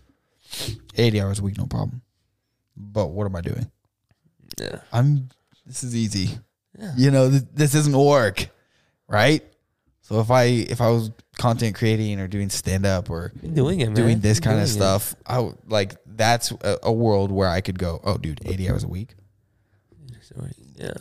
80 0.96 1.20
hours 1.20 1.38
a 1.38 1.42
week, 1.42 1.58
no 1.58 1.66
problem. 1.66 2.02
But 2.76 3.08
what 3.08 3.26
am 3.26 3.36
I 3.36 3.40
doing? 3.40 3.70
Yeah. 4.58 4.80
I'm. 4.92 5.28
This 5.66 5.84
is 5.84 5.94
easy. 5.94 6.38
Yeah. 6.78 6.94
You 6.96 7.10
know, 7.10 7.30
th- 7.30 7.42
this 7.54 7.74
isn't 7.74 7.96
work, 7.96 8.48
right? 9.06 9.42
So 10.08 10.20
if 10.20 10.30
I 10.30 10.44
if 10.44 10.80
I 10.80 10.88
was 10.88 11.10
content 11.36 11.76
creating 11.76 12.18
or 12.18 12.28
doing 12.28 12.48
stand 12.48 12.86
up 12.86 13.10
or 13.10 13.30
doing 13.52 13.78
man. 13.78 13.92
doing 13.94 14.20
this 14.20 14.38
You're 14.38 14.42
kind 14.42 14.60
of 14.60 14.66
doing 14.66 14.76
it. 14.76 14.80
stuff, 14.80 15.14
I 15.26 15.38
would, 15.40 15.56
like 15.66 15.96
that's 16.06 16.50
a, 16.50 16.78
a 16.84 16.92
world 16.92 17.30
where 17.30 17.48
I 17.48 17.60
could 17.60 17.78
go, 17.78 18.00
oh, 18.02 18.16
dude, 18.16 18.40
80 18.46 18.70
hours 18.70 18.84
a 18.84 18.88
week, 18.88 19.14
Yeah. 20.76 20.92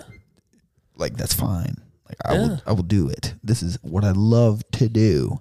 like 0.97 1.15
that's 1.15 1.33
fine. 1.33 1.75
Like 2.07 2.17
I 2.25 2.33
Yeah. 2.33 2.41
will 2.41 2.61
I 2.67 2.71
will 2.73 2.83
do 2.83 3.07
it. 3.09 3.33
This 3.43 3.63
is 3.63 3.77
what 3.81 4.03
I 4.03 4.11
love 4.11 4.61
to 4.73 4.89
do. 4.89 5.39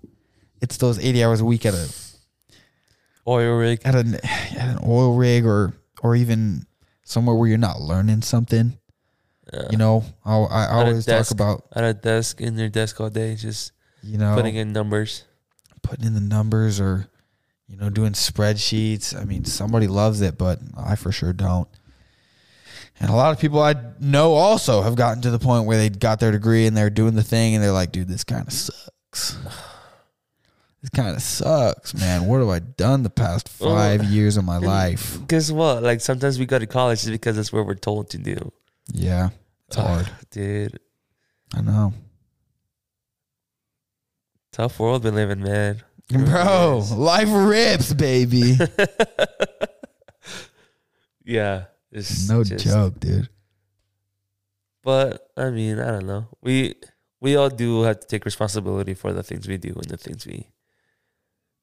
It's 0.61 0.77
those 0.77 0.99
80 0.99 1.25
hours 1.25 1.41
a 1.41 1.45
week 1.45 1.67
at 1.67 1.75
a 1.75 1.89
Oil 3.27 3.57
rig. 3.57 3.81
at 3.85 3.95
an 3.97 4.15
at 4.25 4.69
an 4.69 4.79
oil 4.87 5.17
rig 5.17 5.45
or 5.45 5.75
or 6.03 6.15
even 6.15 6.67
somewhere 7.05 7.35
where 7.35 7.49
you're 7.49 7.59
not 7.59 7.81
learning 7.81 8.23
something. 8.23 8.79
Yeah. 9.53 9.69
You 9.71 9.79
know, 9.79 10.05
I, 10.25 10.37
I 10.37 10.67
always 10.73 11.07
talk 11.07 11.31
about 11.31 11.65
At 11.73 11.85
a 11.85 11.95
desk 11.95 12.41
in 12.41 12.57
their 12.57 12.69
desk 12.69 13.01
all 13.01 13.11
day, 13.11 13.37
just 13.37 13.73
you 14.03 14.19
know 14.19 14.35
putting 14.35 14.57
in 14.57 14.73
numbers. 14.73 15.25
putting 15.83 16.05
in 16.05 16.15
the 16.15 16.21
numbers 16.21 16.81
or 16.81 17.09
you 17.69 17.77
know 17.77 17.91
doing 17.91 18.13
spreadsheets. 18.13 19.19
I 19.19 19.25
mean, 19.25 19.45
somebody 19.45 19.87
loves 19.87 20.21
it, 20.21 20.37
but 20.37 20.59
I 20.77 20.97
for 20.97 21.13
sure 21.13 21.33
don't. 21.33 21.69
And 22.99 23.11
a 23.11 23.15
lot 23.15 23.33
of 23.33 23.39
people 23.39 23.61
I 23.61 23.75
know 24.01 24.33
also 24.33 24.83
have 24.83 24.97
gotten 24.97 25.23
to 25.23 25.31
the 25.31 25.39
point 25.39 25.67
where 25.67 25.77
they 25.77 25.91
got 25.91 26.19
their 26.19 26.33
degree 26.33 26.67
and 26.67 26.77
they're 26.77 26.91
doing 26.91 27.15
the 27.15 27.23
thing 27.23 27.55
and 27.55 27.63
they're 27.63 27.71
like, 27.73 27.93
dude, 27.93 28.09
this 28.09 28.25
kind 28.25 28.47
of 28.47 28.53
sucks. 28.53 29.37
This 30.81 30.91
kind 30.95 31.15
of 31.15 31.23
sucks, 31.23 31.95
man. 31.95 32.27
What 32.27 32.39
have 32.39 32.49
I 32.49 32.61
done 32.61 33.03
the 33.03 33.11
past 33.11 33.51
Well, 33.61 33.75
five 33.75 34.05
years 34.05 34.37
of 34.37 34.45
my 34.45 34.59
life? 34.59 35.19
Guess 35.29 35.51
what? 35.51 35.83
Like 35.83 36.01
sometimes 36.01 36.39
we 36.39 36.47
go 36.47 36.59
to 36.59 36.67
college 36.67 37.01
just 37.01 37.11
because 37.11 37.37
that's 37.37 37.53
what 37.53 37.67
we're 37.67 37.75
told 37.75 38.09
to 38.11 38.19
do. 38.19 38.53
Yeah, 38.93 39.31
it's 39.69 39.77
hard. 39.77 40.11
dude. 40.31 40.79
I 41.55 41.61
know, 41.61 41.93
Tough 44.53 44.79
world 44.79 45.05
we 45.05 45.11
live 45.11 45.31
in, 45.31 45.43
man. 45.43 45.83
bro. 46.09 46.83
Life 46.95 47.29
rips, 47.31 47.93
baby. 47.93 48.57
Yeah, 51.25 51.65
it's 51.91 52.29
no 52.29 52.45
just- 52.45 52.65
joke, 52.65 53.01
dude. 53.01 53.29
But 54.85 55.29
I 55.37 55.51
mean, 55.51 55.81
I 55.81 55.91
don't 55.91 56.07
know. 56.07 56.29
We 56.41 56.75
we 57.21 57.35
all 57.35 57.51
do 57.51 57.83
have 57.83 57.99
to 57.99 58.07
take 58.07 58.25
responsibility 58.25 58.95
for 58.95 59.13
the 59.13 59.25
things 59.25 59.49
we 59.49 59.57
do 59.57 59.71
and 59.75 59.87
the 59.91 59.97
things 59.97 60.25
we 60.25 60.47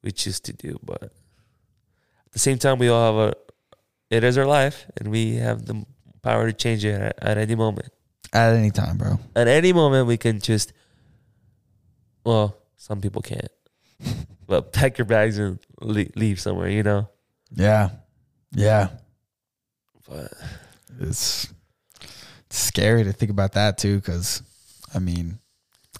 we 0.02 0.12
choose 0.12 0.38
to 0.40 0.52
do. 0.52 0.78
But 0.82 1.04
at 1.04 2.32
the 2.32 2.38
same 2.38 2.58
time, 2.58 2.78
we 2.78 2.88
all 2.88 3.06
have 3.18 3.30
a. 3.30 3.34
It 4.10 4.22
is 4.22 4.36
our 4.36 4.44
life, 4.44 4.84
and 4.98 5.10
we 5.10 5.36
have 5.36 5.64
the 5.64 5.86
power 6.24 6.46
to 6.46 6.52
change 6.52 6.84
it 6.84 7.00
at, 7.00 7.22
at 7.22 7.38
any 7.38 7.54
moment. 7.54 7.92
At 8.32 8.54
any 8.54 8.70
time, 8.70 8.98
bro. 8.98 9.20
At 9.36 9.46
any 9.46 9.72
moment, 9.72 10.08
we 10.08 10.16
can 10.16 10.40
just. 10.40 10.72
Well, 12.24 12.56
some 12.76 13.00
people 13.00 13.22
can't, 13.22 13.48
but 14.46 14.72
pack 14.72 14.98
your 14.98 15.04
bags 15.04 15.38
and 15.38 15.58
leave 15.80 16.40
somewhere. 16.40 16.68
You 16.68 16.82
know. 16.82 17.08
Yeah, 17.54 17.90
yeah. 18.52 18.88
But 20.08 20.32
it's, 21.00 21.52
it's 22.46 22.58
scary 22.58 23.04
to 23.04 23.12
think 23.12 23.30
about 23.30 23.52
that 23.52 23.78
too 23.78 23.96
because 23.96 24.42
i 24.94 24.98
mean 24.98 25.38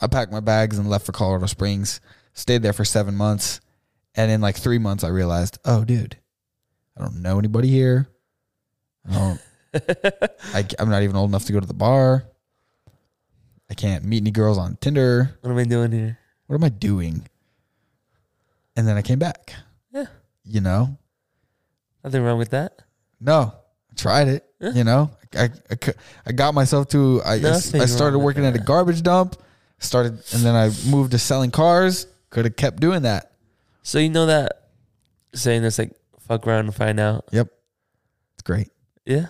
i 0.01 0.07
packed 0.07 0.33
my 0.33 0.41
bags 0.41 0.79
and 0.79 0.89
left 0.89 1.07
for 1.07 1.13
colorado 1.13 1.47
springs 1.47 2.01
stayed 2.33 2.63
there 2.63 2.73
for 2.73 2.85
seven 2.85 3.15
months 3.15 3.61
and 4.15 4.31
in 4.31 4.41
like 4.41 4.57
three 4.57 4.79
months 4.79 5.05
i 5.05 5.09
realized 5.09 5.59
oh 5.65 5.85
dude 5.85 6.17
i 6.97 7.03
don't 7.03 7.21
know 7.21 7.39
anybody 7.39 7.69
here 7.69 8.09
i 9.09 9.15
don't 9.15 9.41
I, 10.55 10.67
i'm 10.79 10.89
not 10.91 11.03
even 11.03 11.17
old 11.17 11.31
enough 11.31 11.45
to 11.47 11.53
go 11.53 11.61
to 11.61 11.67
the 11.67 11.75
bar 11.75 12.25
i 13.71 13.75
can't 13.75 14.05
meet 14.05 14.23
any 14.23 14.31
girls 14.31 14.59
on 14.59 14.77
tinder 14.81 15.37
what 15.41 15.51
am 15.51 15.59
I 15.59 15.65
doing 15.65 15.93
here? 15.93 16.19
what 16.47 16.57
am 16.57 16.65
i 16.65 16.69
doing 16.69 17.27
and 18.77 18.87
then 18.87 18.97
i 18.97 19.03
came 19.03 19.19
back 19.19 19.55
Yeah. 19.93 20.07
you 20.45 20.61
know 20.61 20.97
Nothing 22.05 22.23
wrong 22.23 22.37
with 22.37 22.51
that. 22.51 22.83
No, 23.19 23.55
I 23.91 23.95
tried 23.97 24.29
it. 24.29 24.45
Yeah. 24.61 24.73
You 24.73 24.85
know, 24.85 25.11
I, 25.35 25.45
I, 25.71 25.77
I 26.27 26.33
got 26.33 26.53
myself 26.53 26.89
to. 26.89 27.23
I, 27.25 27.37
I 27.37 27.39
Nothing 27.39 27.81
I 27.81 27.87
started 27.87 28.19
working 28.19 28.45
at 28.45 28.55
a 28.55 28.59
garbage 28.59 29.03
dump. 29.03 29.37
Started 29.79 30.13
and 30.35 30.43
then 30.43 30.55
I 30.55 30.71
moved 30.87 31.13
to 31.13 31.19
selling 31.19 31.51
cars. 31.51 32.07
Could 32.29 32.45
have 32.45 32.57
kept 32.57 32.79
doing 32.79 33.03
that. 33.03 33.33
So 33.83 33.99
you 33.99 34.11
know 34.11 34.27
that 34.27 34.69
saying 35.33 35.63
that's 35.63 35.79
like 35.79 35.93
fuck 36.21 36.47
around 36.47 36.67
and 36.67 36.75
find 36.75 37.01
out. 37.01 37.25
Yep, 37.33 37.49
it's 38.35 38.43
great. 38.43 38.69
Yeah. 39.07 39.29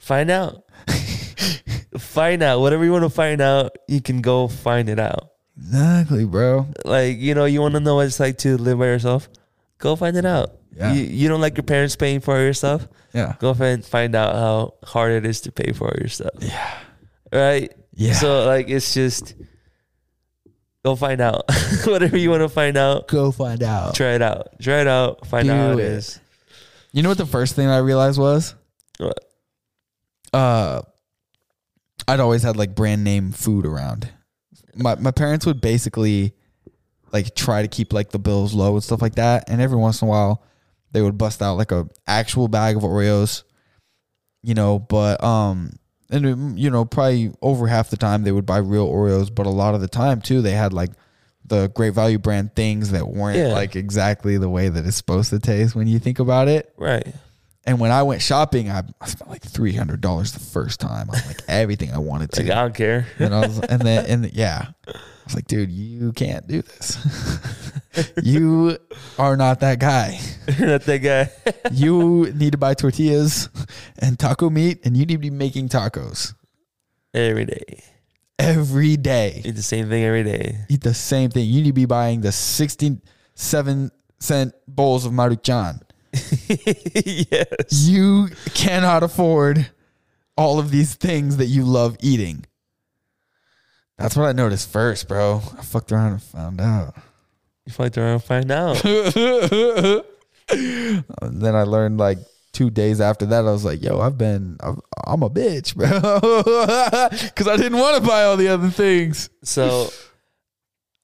Find 0.00 0.30
out. 0.30 0.64
find 1.98 2.42
out. 2.42 2.60
Whatever 2.60 2.84
you 2.84 2.92
want 2.92 3.04
to 3.04 3.10
find 3.10 3.40
out, 3.40 3.76
you 3.88 4.00
can 4.00 4.20
go 4.20 4.48
find 4.48 4.88
it 4.88 4.98
out. 4.98 5.30
Exactly, 5.58 6.24
bro. 6.24 6.66
Like, 6.84 7.18
you 7.18 7.34
know, 7.34 7.44
you 7.44 7.60
want 7.60 7.74
to 7.74 7.80
know 7.80 7.96
what 7.96 8.06
it's 8.06 8.18
like 8.18 8.38
to 8.38 8.56
live 8.56 8.78
by 8.78 8.86
yourself? 8.86 9.28
Go 9.78 9.96
find 9.96 10.16
it 10.16 10.24
out. 10.24 10.56
Yeah. 10.74 10.92
You, 10.92 11.02
you 11.04 11.28
don't 11.28 11.40
like 11.40 11.56
your 11.56 11.64
parents 11.64 11.96
paying 11.96 12.20
for 12.20 12.38
your 12.40 12.54
stuff? 12.54 12.86
Yeah, 13.12 13.34
Go 13.40 13.54
find 13.54 13.84
find 13.84 14.14
out 14.14 14.34
how 14.34 14.74
hard 14.84 15.10
it 15.12 15.26
is 15.26 15.40
to 15.42 15.52
pay 15.52 15.72
for 15.72 15.92
your 15.98 16.08
stuff. 16.08 16.30
yeah, 16.38 16.78
Right? 17.32 17.74
yeah. 17.92 18.12
So 18.14 18.46
like 18.46 18.68
it's 18.68 18.94
just 18.94 19.34
go 20.84 20.94
find 20.94 21.20
out. 21.20 21.42
Whatever 21.86 22.16
you 22.16 22.30
want 22.30 22.42
to 22.42 22.48
find 22.48 22.76
out, 22.76 23.08
go 23.08 23.32
find 23.32 23.62
out. 23.64 23.94
try 23.96 24.14
it 24.14 24.22
out. 24.22 24.60
Try 24.62 24.80
it 24.82 24.86
out. 24.86 25.26
Find 25.26 25.50
out 25.50 25.56
how 25.56 25.72
it 25.72 25.80
it. 25.80 25.84
is. 25.86 26.20
You 26.92 27.02
know 27.02 27.08
what 27.08 27.18
the 27.18 27.26
first 27.26 27.56
thing 27.56 27.66
I 27.66 27.78
realized 27.78 28.18
was? 28.18 28.54
What? 28.98 29.18
Uh, 30.32 30.82
I'd 32.08 32.20
always 32.20 32.42
had 32.42 32.56
like 32.56 32.74
brand 32.74 33.04
name 33.04 33.32
food 33.32 33.66
around. 33.66 34.08
my 34.74 34.94
my 34.96 35.10
parents 35.10 35.46
would 35.46 35.60
basically 35.60 36.34
like 37.12 37.34
try 37.34 37.62
to 37.62 37.68
keep 37.68 37.92
like 37.92 38.10
the 38.10 38.18
bills 38.18 38.54
low 38.54 38.74
and 38.74 38.82
stuff 38.84 39.02
like 39.02 39.16
that. 39.16 39.48
And 39.48 39.60
every 39.60 39.76
once 39.76 40.00
in 40.02 40.08
a 40.08 40.10
while, 40.10 40.42
they 40.92 41.02
would 41.02 41.18
bust 41.18 41.42
out 41.42 41.54
like 41.56 41.72
a 41.72 41.88
actual 42.06 42.48
bag 42.48 42.76
of 42.76 42.82
Oreos, 42.82 43.42
you 44.42 44.54
know. 44.54 44.78
But 44.78 45.22
um, 45.22 45.72
and 46.10 46.26
um, 46.26 46.56
you 46.56 46.70
know, 46.70 46.84
probably 46.84 47.32
over 47.42 47.66
half 47.66 47.90
the 47.90 47.96
time 47.96 48.22
they 48.24 48.32
would 48.32 48.46
buy 48.46 48.58
real 48.58 48.88
Oreos, 48.88 49.32
but 49.34 49.46
a 49.46 49.50
lot 49.50 49.74
of 49.74 49.80
the 49.80 49.88
time 49.88 50.20
too, 50.20 50.40
they 50.42 50.52
had 50.52 50.72
like 50.72 50.90
the 51.44 51.68
Great 51.74 51.94
Value 51.94 52.18
brand 52.18 52.54
things 52.54 52.92
that 52.92 53.08
weren't 53.08 53.36
Yeah. 53.38 53.48
like 53.54 53.74
exactly 53.74 54.38
the 54.38 54.48
way 54.48 54.68
that 54.68 54.86
it's 54.86 54.96
supposed 54.96 55.30
to 55.30 55.38
taste 55.40 55.74
when 55.74 55.88
you 55.88 55.98
think 55.98 56.18
about 56.20 56.46
it. 56.48 56.72
Right. 56.76 57.12
And 57.66 57.78
when 57.78 57.90
I 57.90 58.02
went 58.02 58.22
shopping, 58.22 58.70
I, 58.70 58.82
I 59.00 59.06
spent 59.06 59.30
like 59.30 59.42
three 59.42 59.74
hundred 59.74 60.00
dollars 60.00 60.32
the 60.32 60.40
first 60.40 60.80
time 60.80 61.10
on 61.10 61.16
like 61.26 61.40
everything 61.48 61.92
I 61.92 61.98
wanted 61.98 62.32
to. 62.32 62.42
Like 62.42 62.50
I 62.50 62.62
don't 62.62 62.74
care. 62.74 63.06
And 63.18 63.34
I 63.34 63.40
was, 63.46 63.60
and 63.60 63.82
then, 63.82 64.06
and 64.06 64.32
yeah, 64.32 64.68
I 64.88 64.92
was 65.24 65.34
like, 65.34 65.46
dude, 65.46 65.70
you 65.70 66.12
can't 66.12 66.46
do 66.46 66.62
this. 66.62 68.12
you 68.22 68.78
are 69.18 69.36
not 69.36 69.60
that 69.60 69.78
guy. 69.78 70.18
You're 70.58 70.68
not 70.68 70.82
that 70.82 70.98
guy. 70.98 71.30
You 71.70 72.32
need 72.32 72.52
to 72.52 72.58
buy 72.58 72.74
tortillas 72.74 73.50
and 73.98 74.18
taco 74.18 74.48
meat, 74.48 74.80
and 74.84 74.96
you 74.96 75.04
need 75.04 75.14
to 75.14 75.18
be 75.18 75.30
making 75.30 75.68
tacos 75.68 76.34
every 77.12 77.44
day. 77.44 77.84
every 78.38 78.96
day. 78.96 79.42
Eat 79.44 79.54
the 79.54 79.62
same 79.62 79.90
thing 79.90 80.02
every 80.02 80.24
day. 80.24 80.56
Eat 80.70 80.80
the 80.80 80.94
same 80.94 81.30
thing. 81.30 81.46
You 81.46 81.60
need 81.60 81.68
to 81.68 81.72
be 81.74 81.84
buying 81.84 82.22
the 82.22 82.32
sixty-seven 82.32 83.90
cent 84.18 84.54
bowls 84.66 85.04
of 85.04 85.12
maruchan. 85.12 85.82
yes. 86.12 87.88
You 87.88 88.28
cannot 88.54 89.02
afford 89.02 89.70
all 90.36 90.58
of 90.58 90.70
these 90.70 90.94
things 90.94 91.36
that 91.36 91.46
you 91.46 91.64
love 91.64 91.96
eating. 92.00 92.46
That's 93.98 94.16
what 94.16 94.26
I 94.26 94.32
noticed 94.32 94.70
first, 94.70 95.08
bro. 95.08 95.42
I 95.58 95.62
fucked 95.62 95.92
around 95.92 96.12
and 96.12 96.22
found 96.22 96.60
out. 96.60 96.94
You 97.66 97.72
fucked 97.72 97.98
around 97.98 98.12
and 98.12 98.24
find 98.24 98.50
out. 98.50 98.82
And 98.84 100.04
then 101.42 101.54
I 101.54 101.64
learned 101.64 101.98
like 101.98 102.18
two 102.52 102.70
days 102.70 103.00
after 103.00 103.26
that, 103.26 103.46
I 103.46 103.50
was 103.50 103.64
like, 103.64 103.82
yo, 103.82 104.00
I've 104.00 104.18
been, 104.18 104.56
I'm, 104.60 104.80
I'm 105.06 105.22
a 105.22 105.30
bitch, 105.30 105.76
bro. 105.76 105.90
Because 107.10 107.46
I 107.46 107.56
didn't 107.56 107.78
want 107.78 108.02
to 108.02 108.08
buy 108.08 108.24
all 108.24 108.36
the 108.36 108.48
other 108.48 108.70
things. 108.70 109.28
So 109.44 109.90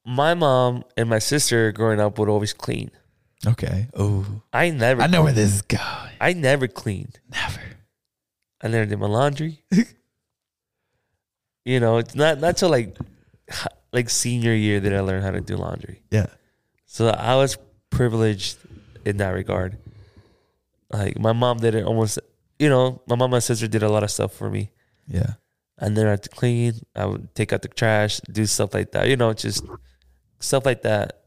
my 0.04 0.34
mom 0.34 0.84
and 0.96 1.08
my 1.08 1.18
sister 1.18 1.72
growing 1.72 2.00
up 2.00 2.18
would 2.18 2.28
always 2.28 2.52
clean. 2.52 2.90
Okay. 3.46 3.88
Oh, 3.94 4.26
I 4.52 4.70
never 4.70 5.02
I 5.02 5.06
know 5.06 5.22
where 5.22 5.32
this 5.32 5.54
is 5.54 5.62
going. 5.62 6.12
I 6.20 6.32
never 6.32 6.66
cleaned. 6.66 7.20
Never. 7.30 7.60
I 8.62 8.68
never 8.68 8.86
did 8.86 8.98
my 8.98 9.06
laundry. 9.06 9.62
you 11.64 11.78
know, 11.80 11.98
it's 11.98 12.14
not 12.14 12.40
not 12.40 12.56
till 12.56 12.70
like 12.70 12.96
like 13.92 14.10
senior 14.10 14.54
year 14.54 14.80
that 14.80 14.92
I 14.92 15.00
learned 15.00 15.24
how 15.24 15.30
to 15.30 15.40
do 15.40 15.56
laundry. 15.56 16.02
Yeah. 16.10 16.26
So 16.86 17.08
I 17.08 17.36
was 17.36 17.56
privileged 17.90 18.58
in 19.04 19.18
that 19.18 19.30
regard. 19.30 19.78
Like 20.90 21.18
my 21.18 21.32
mom 21.32 21.58
did 21.58 21.74
it 21.74 21.84
almost 21.84 22.18
you 22.58 22.68
know, 22.68 23.02
my 23.06 23.16
mom 23.16 23.26
and 23.26 23.32
my 23.32 23.38
sister 23.38 23.68
did 23.68 23.82
a 23.82 23.88
lot 23.88 24.02
of 24.02 24.10
stuff 24.10 24.32
for 24.32 24.50
me. 24.50 24.70
Yeah. 25.06 25.34
And 25.78 25.96
then 25.96 26.06
I 26.06 26.10
had 26.10 26.22
to 26.22 26.30
clean. 26.30 26.74
I 26.94 27.04
would 27.04 27.34
take 27.34 27.52
out 27.52 27.62
the 27.62 27.68
trash, 27.68 28.20
do 28.20 28.46
stuff 28.46 28.72
like 28.72 28.92
that. 28.92 29.08
You 29.08 29.16
know, 29.16 29.32
just 29.34 29.62
stuff 30.40 30.64
like 30.64 30.82
that. 30.82 31.25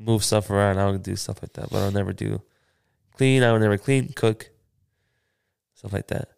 Move 0.00 0.24
stuff 0.24 0.48
around. 0.50 0.78
I 0.78 0.90
would 0.90 1.02
do 1.02 1.14
stuff 1.14 1.42
like 1.42 1.52
that, 1.52 1.68
but 1.70 1.78
I'll 1.82 1.92
never 1.92 2.12
do 2.14 2.40
clean. 3.16 3.42
I 3.42 3.52
would 3.52 3.60
never 3.60 3.76
clean, 3.76 4.12
cook, 4.16 4.48
stuff 5.74 5.92
like 5.92 6.06
that. 6.08 6.28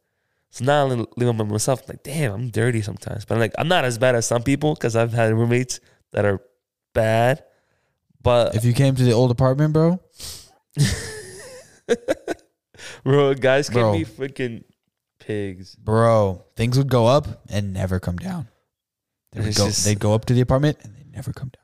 So 0.51 0.65
now 0.65 0.85
I'm 0.91 1.07
living 1.17 1.37
by 1.37 1.45
myself. 1.45 1.89
Like, 1.89 2.03
damn, 2.03 2.33
I'm 2.35 2.49
dirty 2.51 2.83
sometimes. 2.83 3.25
But 3.25 3.35
I'm 3.35 3.41
like, 3.41 3.55
I'm 3.59 3.69
not 3.69 3.85
as 3.85 3.99
bad 3.99 4.17
as 4.17 4.27
some 4.27 4.43
people 4.43 4.75
because 4.75 4.97
I've 4.97 5.13
had 5.13 5.33
roommates 5.33 5.79
that 6.11 6.25
are 6.25 6.41
bad. 6.93 7.45
But 8.21 8.55
If 8.57 8.65
you 8.65 8.73
came 8.73 8.95
to 8.97 9.03
the 9.05 9.13
old 9.13 9.31
apartment, 9.31 9.73
bro, 9.73 10.01
bro, 13.05 13.35
guys 13.35 13.69
can 13.69 13.81
Bro. 13.81 13.93
be 13.95 14.05
freaking 14.05 14.65
pigs. 15.19 15.75
bro, 15.77 16.45
things 16.57 16.77
would 16.79 16.89
go 16.89 17.07
up 17.07 17.45
and 17.49 17.73
never 17.73 18.01
come 18.01 18.17
down. 18.17 18.49
They 19.33 19.41
would 19.41 19.55
go, 19.55 19.67
just- 19.67 19.85
they'd 19.85 19.99
go 20.01 20.15
up 20.15 20.25
to 20.27 20.35
the 20.35 20.41
apartment 20.41 20.79
and 20.83 20.95
they'd 20.97 21.11
never 21.13 21.33
come 21.33 21.49
down. 21.49 21.63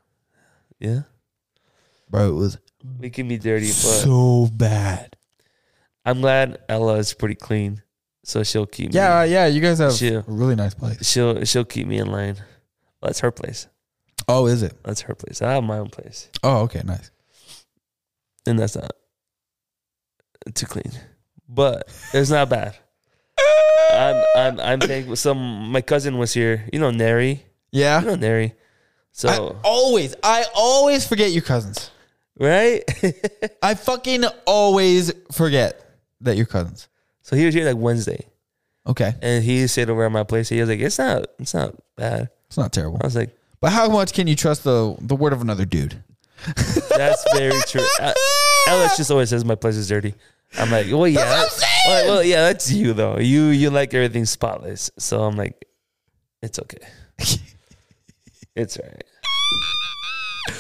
Yeah, 0.79 1.01
Bro, 2.11 2.29
it 2.31 2.33
was 2.35 2.59
we 3.01 3.11
can 3.11 3.29
be 3.29 3.39
dirty, 3.39 3.67
but 3.67 3.73
so 3.73 4.49
bad. 4.53 5.17
I'm 6.05 6.21
glad 6.21 6.59
Ella 6.69 6.95
is 6.97 7.13
pretty 7.13 7.35
clean, 7.35 7.83
so 8.25 8.43
she'll 8.43 8.67
keep 8.67 8.89
me. 8.93 8.95
Yeah, 8.97 9.21
uh, 9.21 9.23
yeah, 9.25 9.47
you 9.47 9.61
guys 9.61 9.79
have 9.79 9.95
Chill. 9.97 10.21
a 10.21 10.25
really 10.27 10.55
nice 10.55 10.75
place. 10.75 11.07
she'll 11.07 11.45
she'll 11.45 11.65
keep 11.65 11.87
me 11.87 11.99
in 11.99 12.07
line. 12.07 12.37
Well, 12.37 13.09
That's 13.09 13.21
her 13.21 13.31
place. 13.31 13.67
Oh, 14.27 14.47
is 14.47 14.63
it? 14.63 14.75
That's 14.83 15.03
her 15.03 15.15
place. 15.15 15.43
I 15.43 15.53
have 15.53 15.65
my 15.65 15.79
own 15.79 15.89
place, 15.91 16.29
Oh, 16.43 16.63
okay, 16.63 16.83
nice. 16.85 17.11
and 18.47 18.59
that's 18.59 18.75
not 18.77 18.91
too 20.55 20.67
clean, 20.67 20.91
but 21.49 21.89
it's 22.15 22.31
not 22.31 22.49
bad. 22.49 22.77
I'm 23.93 24.25
I'm 24.37 24.61
I'm 24.61 24.81
thankful. 24.81 25.17
Some 25.17 25.71
my 25.71 25.81
cousin 25.83 26.17
was 26.19 26.33
here. 26.33 26.67
You 26.73 26.79
know 26.79 26.91
Neri. 26.91 27.45
Yeah. 27.71 28.01
You 28.01 28.07
know 28.07 28.15
Neri. 28.17 28.55
So 29.13 29.29
I 29.29 29.39
always, 29.67 30.15
I 30.23 30.45
always 30.55 31.07
forget 31.07 31.33
your 31.33 31.43
cousins. 31.43 31.91
Right. 32.39 32.85
I 33.63 33.75
fucking 33.75 34.25
always 34.47 35.13
forget 35.33 35.81
that 36.21 36.37
you're 36.37 36.47
cousins. 36.47 36.89
so 37.23 37.37
he 37.37 37.45
was 37.47 37.55
here 37.55 37.67
like 37.67 37.77
Wednesday, 37.83 38.27
Okay, 38.87 39.13
and 39.21 39.45
he 39.45 39.67
stayed 39.67 39.91
over 39.91 40.05
at 40.07 40.13
my 40.13 40.25
place. 40.25 40.49
He 40.49 40.61
was 40.61 40.69
like, 40.69 40.81
"It's 40.81 40.99
not 40.99 41.27
it's 41.39 41.53
not 41.55 41.75
bad." 41.97 42.31
it's 42.47 42.57
not 42.57 42.73
terrible. 42.73 42.99
I 43.03 43.07
was 43.07 43.15
like, 43.17 43.37
But 43.61 43.73
how 43.73 43.89
much 43.89 44.13
can 44.15 44.27
you 44.27 44.35
trust 44.37 44.65
the 44.65 44.97
the 45.01 45.15
word 45.17 45.33
of 45.33 45.43
another 45.43 45.65
dude? 45.67 46.03
"That's 46.89 47.25
very 47.35 47.61
true." 47.69 47.87
Uh, 48.01 48.15
Ella's 48.69 48.97
just 48.97 49.11
always 49.11 49.29
says 49.31 49.45
my 49.45 49.55
place 49.57 49.77
is 49.77 49.89
dirty. 49.89 50.15
I'm 50.57 50.71
like, 50.71 50.87
well, 50.87 51.07
yeah, 51.07 51.25
That's 51.25 51.61
what 51.61 51.69
I'm 51.69 52.07
well, 52.07 52.15
well, 52.17 52.25
yeah, 52.25 52.41
that's 52.43 52.71
you 52.73 52.95
though. 52.95 53.19
You 53.19 53.47
you 53.49 53.69
like 53.71 53.93
everything 53.93 54.25
spotless, 54.25 54.91
so 54.99 55.23
I'm 55.25 55.37
like, 55.37 55.67
it's 56.43 56.59
okay, 56.59 56.79
it's 58.57 58.79
alright. 58.79 59.05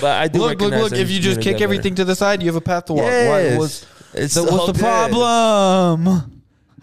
But 0.00 0.16
I 0.22 0.28
do 0.28 0.38
Look, 0.40 0.60
look, 0.60 0.70
look! 0.72 0.92
If 0.92 1.10
you 1.10 1.20
just 1.20 1.40
kick 1.40 1.60
everything 1.60 1.94
to 1.96 2.04
the 2.04 2.14
side, 2.14 2.40
you 2.42 2.46
have 2.48 2.56
a 2.56 2.60
path 2.60 2.86
to 2.86 2.92
walk. 2.94 3.04
Why, 3.04 3.10
Yes. 3.42 3.58
what's 3.58 3.86
it's 4.14 4.34
so 4.34 4.44
what's 4.44 4.66
the 4.66 4.72
good. 4.72 4.80
problem? 4.80 6.42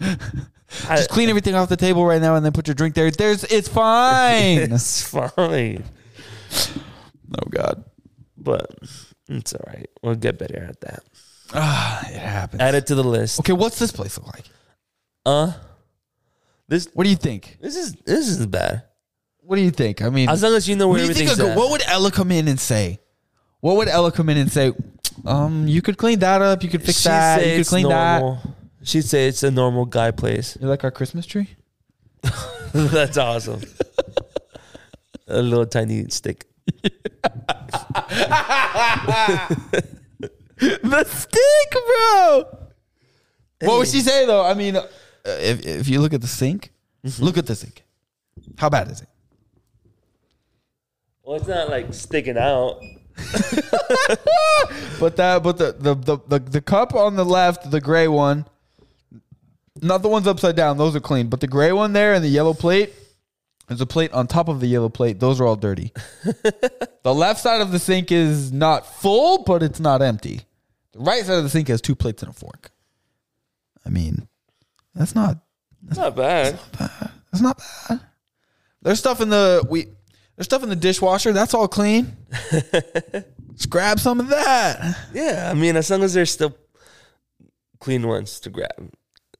I- 0.88 0.96
Just 0.96 1.10
clean 1.10 1.28
everything 1.28 1.54
off 1.54 1.68
the 1.68 1.76
table 1.76 2.04
right 2.04 2.20
now, 2.20 2.34
and 2.36 2.44
then 2.44 2.52
put 2.52 2.66
your 2.68 2.74
drink 2.74 2.94
there. 2.94 3.10
There's, 3.10 3.44
it's 3.44 3.68
fine. 3.68 4.58
it's 4.72 5.02
fine, 5.08 5.84
oh 7.34 7.48
God, 7.50 7.84
but 8.36 8.70
it's 9.28 9.52
all 9.54 9.64
right. 9.66 9.88
We'll 10.02 10.16
get 10.16 10.38
better 10.38 10.62
at 10.68 10.80
that. 10.82 11.02
ah, 11.54 12.06
it 12.08 12.16
happens. 12.18 12.60
Add 12.62 12.74
it 12.74 12.86
to 12.88 12.94
the 12.94 13.04
list. 13.04 13.40
Okay, 13.40 13.52
what's 13.54 13.78
this 13.78 13.90
place 13.92 14.18
look 14.18 14.26
like? 14.34 14.44
Uh, 15.24 15.52
this 16.68 16.88
What 16.94 17.04
do 17.04 17.10
you 17.10 17.16
think? 17.16 17.58
this 17.60 17.76
is 17.76 17.92
this 18.04 18.28
isn't 18.28 18.50
bad. 18.50 18.82
What 19.46 19.56
do 19.56 19.62
you 19.62 19.70
think? 19.70 20.02
I 20.02 20.10
mean, 20.10 20.28
As 20.28 20.42
long 20.42 20.54
as 20.54 20.68
you 20.68 20.74
know 20.74 20.88
what 20.88 20.94
where 20.98 21.06
think? 21.14 21.28
everything's 21.28 21.38
at. 21.50 21.56
what 21.56 21.70
would 21.70 21.82
Ella 21.86 22.10
come 22.10 22.32
in 22.32 22.48
and 22.48 22.58
say? 22.58 22.98
What 23.60 23.76
would 23.76 23.86
Ella 23.88 24.10
come 24.10 24.28
in 24.28 24.38
and 24.38 24.50
say? 24.50 24.72
Um, 25.24 25.68
you 25.68 25.80
could 25.82 25.96
clean 25.96 26.18
that 26.18 26.42
up. 26.42 26.62
You 26.64 26.68
could 26.68 26.82
fix 26.82 26.98
She'd 27.00 27.08
that. 27.10 27.38
say 27.40 27.46
You 27.46 27.52
could 27.54 27.60
it's 27.60 27.68
clean 27.70 27.88
that. 27.88 28.18
normal. 28.20 28.42
She'd 28.82 29.04
say 29.04 29.28
it's 29.28 29.42
a 29.44 29.50
normal 29.52 29.84
guy 29.86 30.10
place. 30.10 30.58
You 30.60 30.66
like 30.66 30.82
our 30.84 30.90
Christmas 30.90 31.26
tree? 31.26 31.48
That's 32.72 33.16
awesome. 33.16 33.62
a 35.28 35.40
little 35.42 35.66
tiny 35.66 36.06
stick. 36.08 36.46
the 40.58 41.04
stick, 41.08 41.70
bro. 41.86 42.44
What 43.62 43.78
would 43.78 43.88
she 43.88 44.00
say 44.00 44.26
though? 44.26 44.44
I 44.44 44.54
mean, 44.54 44.76
uh, 44.76 44.86
if 45.24 45.64
if 45.66 45.88
you 45.88 46.00
look 46.00 46.12
at 46.14 46.20
the 46.20 46.26
sink, 46.26 46.72
Mm-hmm. 47.04 47.22
look 47.24 47.38
at 47.38 47.46
the 47.46 47.54
sink. 47.54 47.84
How 48.58 48.68
bad 48.68 48.90
is 48.90 49.00
it? 49.00 49.08
Well, 51.26 51.36
it's 51.36 51.48
not 51.48 51.68
like 51.68 51.92
sticking 51.92 52.38
out. 52.38 52.80
But 54.98 55.16
that, 55.16 55.42
but 55.42 55.58
the 55.58 55.72
the 55.72 55.94
the 55.94 56.18
the, 56.26 56.38
the 56.38 56.60
cup 56.62 56.94
on 56.94 57.16
the 57.16 57.24
left, 57.24 57.70
the 57.70 57.80
gray 57.82 58.08
one, 58.08 58.46
not 59.82 60.00
the 60.02 60.08
ones 60.08 60.26
upside 60.26 60.56
down. 60.56 60.78
Those 60.78 60.96
are 60.96 61.00
clean. 61.00 61.28
But 61.28 61.40
the 61.40 61.46
gray 61.46 61.70
one 61.72 61.92
there 61.92 62.14
and 62.14 62.24
the 62.24 62.28
yellow 62.28 62.54
plate. 62.54 62.94
There's 63.68 63.80
a 63.82 63.86
plate 63.86 64.12
on 64.12 64.26
top 64.26 64.48
of 64.48 64.60
the 64.60 64.66
yellow 64.66 64.88
plate. 64.88 65.20
Those 65.20 65.38
are 65.40 65.46
all 65.46 65.56
dirty. 65.56 65.92
the 66.22 67.14
left 67.14 67.40
side 67.40 67.60
of 67.60 67.72
the 67.72 67.78
sink 67.78 68.10
is 68.10 68.52
not 68.52 68.86
full, 68.86 69.42
but 69.42 69.62
it's 69.62 69.80
not 69.80 70.00
empty. 70.00 70.42
The 70.92 71.00
right 71.00 71.24
side 71.24 71.36
of 71.36 71.42
the 71.42 71.50
sink 71.50 71.68
has 71.68 71.82
two 71.82 71.94
plates 71.96 72.22
and 72.22 72.30
a 72.30 72.34
fork. 72.34 72.70
I 73.84 73.90
mean, 73.90 74.28
that's 74.94 75.14
not 75.14 75.38
It's 75.88 75.98
not 75.98 76.16
bad. 76.16 76.58
that's 76.78 77.42
not 77.42 77.60
bad. 77.88 78.00
There's 78.80 78.98
stuff 78.98 79.20
in 79.20 79.28
the 79.28 79.66
we 79.68 79.88
there's 80.36 80.44
stuff 80.46 80.62
in 80.62 80.68
the 80.68 80.76
dishwasher. 80.76 81.32
That's 81.32 81.54
all 81.54 81.68
clean. 81.68 82.16
Just 83.54 83.70
grab 83.70 83.98
some 83.98 84.20
of 84.20 84.28
that. 84.28 84.96
Yeah, 85.14 85.48
I 85.50 85.54
mean, 85.54 85.76
as 85.76 85.90
long 85.90 86.02
as 86.02 86.12
there's 86.14 86.30
still 86.30 86.54
clean 87.80 88.06
ones 88.06 88.38
to 88.40 88.50
grab, 88.50 88.90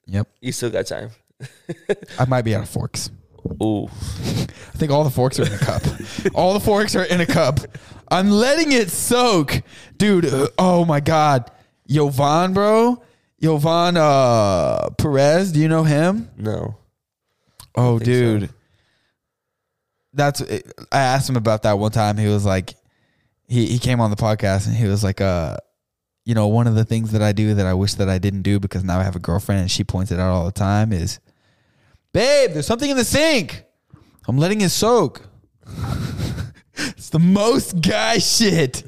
Yep. 0.06 0.28
you 0.40 0.52
still 0.52 0.70
got 0.70 0.86
time. 0.86 1.10
I 2.18 2.24
might 2.26 2.42
be 2.42 2.54
out 2.54 2.62
of 2.62 2.68
forks. 2.70 3.10
Ooh. 3.62 3.86
I 3.88 4.78
think 4.78 4.90
all 4.92 5.04
the 5.04 5.10
forks 5.10 5.38
are 5.38 5.44
in 5.46 5.52
a 5.52 5.58
cup. 5.58 5.82
all 6.34 6.54
the 6.54 6.60
forks 6.60 6.96
are 6.96 7.04
in 7.04 7.20
a 7.20 7.26
cup. 7.26 7.60
I'm 8.10 8.30
letting 8.30 8.72
it 8.72 8.90
soak, 8.90 9.62
dude. 9.98 10.26
uh, 10.26 10.48
Oh 10.58 10.84
my 10.84 11.00
god, 11.00 11.50
Yovan, 11.90 12.54
bro, 12.54 13.02
Yovan 13.42 13.96
uh, 13.96 14.90
Perez. 14.90 15.52
Do 15.52 15.60
you 15.60 15.68
know 15.68 15.82
him? 15.84 16.30
No. 16.38 16.76
Oh, 17.74 17.98
dude. 17.98 18.48
That's 20.16 20.40
I 20.40 20.98
asked 20.98 21.28
him 21.28 21.36
about 21.36 21.62
that 21.62 21.78
one 21.78 21.92
time. 21.92 22.16
He 22.16 22.26
was 22.26 22.44
like, 22.44 22.74
he 23.46 23.66
he 23.66 23.78
came 23.78 24.00
on 24.00 24.10
the 24.10 24.16
podcast 24.16 24.66
and 24.66 24.74
he 24.74 24.86
was 24.86 25.04
like, 25.04 25.20
uh, 25.20 25.56
you 26.24 26.34
know, 26.34 26.48
one 26.48 26.66
of 26.66 26.74
the 26.74 26.84
things 26.84 27.12
that 27.12 27.22
I 27.22 27.32
do 27.32 27.54
that 27.54 27.66
I 27.66 27.74
wish 27.74 27.94
that 27.94 28.08
I 28.08 28.18
didn't 28.18 28.42
do 28.42 28.58
because 28.58 28.82
now 28.82 28.98
I 28.98 29.04
have 29.04 29.14
a 29.14 29.20
girlfriend 29.20 29.60
and 29.60 29.70
she 29.70 29.84
points 29.84 30.10
it 30.10 30.18
out 30.18 30.32
all 30.32 30.44
the 30.44 30.52
time 30.52 30.92
is, 30.92 31.20
babe, 32.12 32.50
there's 32.52 32.66
something 32.66 32.90
in 32.90 32.96
the 32.96 33.04
sink. 33.04 33.62
I'm 34.26 34.36
letting 34.36 34.60
it 34.62 34.70
soak. 34.70 35.22
it's 36.74 37.10
the 37.10 37.20
most 37.20 37.80
guy 37.80 38.18
shit. 38.18 38.84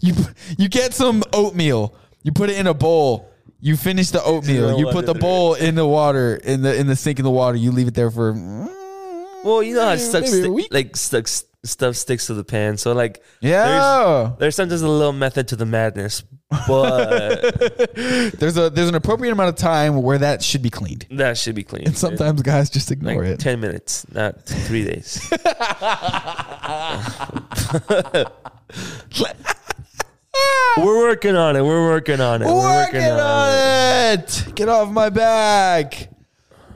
You 0.00 0.14
you 0.58 0.68
get 0.68 0.92
some 0.92 1.22
oatmeal, 1.32 1.94
you 2.22 2.32
put 2.32 2.50
it 2.50 2.58
in 2.58 2.66
a 2.66 2.74
bowl. 2.74 3.30
You 3.64 3.76
finish 3.76 4.10
the 4.10 4.22
oatmeal. 4.22 4.76
You 4.76 4.86
put 4.88 5.06
the 5.06 5.14
bowl 5.14 5.54
in 5.54 5.76
the 5.76 5.86
water 5.86 6.34
in 6.34 6.62
the 6.62 6.76
in 6.76 6.88
the 6.88 6.96
sink 6.96 7.20
in 7.20 7.24
the 7.24 7.30
water. 7.30 7.56
You 7.56 7.70
leave 7.70 7.86
it 7.86 7.94
there 7.94 8.10
for 8.10 8.34
Well, 9.44 9.62
you 9.62 9.74
know 9.74 9.86
how 9.86 9.96
stuff 9.96 10.22
Maybe 10.22 10.38
a 10.38 10.42
sti- 10.42 10.48
week. 10.50 10.68
like 10.72 10.96
stuck 10.96 11.26
stuff 11.64 11.96
sticks 11.96 12.26
to 12.26 12.34
the 12.34 12.44
pan. 12.44 12.76
So 12.76 12.92
like 12.92 13.22
yeah. 13.40 14.32
there's 14.38 14.56
sometimes 14.56 14.82
a 14.82 14.88
little 14.88 15.12
method 15.12 15.48
to 15.48 15.56
the 15.56 15.66
madness, 15.66 16.22
but 16.68 17.40
There's 18.38 18.56
a 18.56 18.70
there's 18.70 18.88
an 18.88 18.94
appropriate 18.94 19.32
amount 19.32 19.48
of 19.50 19.56
time 19.56 20.02
where 20.02 20.18
that 20.18 20.42
should 20.42 20.62
be 20.62 20.70
cleaned. 20.70 21.06
that 21.12 21.38
should 21.38 21.54
be 21.54 21.62
clean. 21.64 21.84
And 21.86 21.96
sometimes 21.96 22.42
guys 22.42 22.70
just 22.70 22.90
ignore 22.90 23.22
like 23.22 23.32
it. 23.34 23.40
ten 23.40 23.60
minutes, 23.60 24.06
not 24.12 24.44
three 24.44 24.84
days. 24.84 25.30
We're 30.78 31.08
working 31.08 31.36
on 31.36 31.56
it. 31.56 31.62
We're 31.62 31.86
working 31.88 32.20
on 32.20 32.42
it. 32.42 32.46
We're 32.46 32.84
Working 32.84 33.02
on 33.10 34.12
it. 34.18 34.46
Get 34.54 34.68
off 34.68 34.90
my 34.90 35.08
back. 35.10 36.08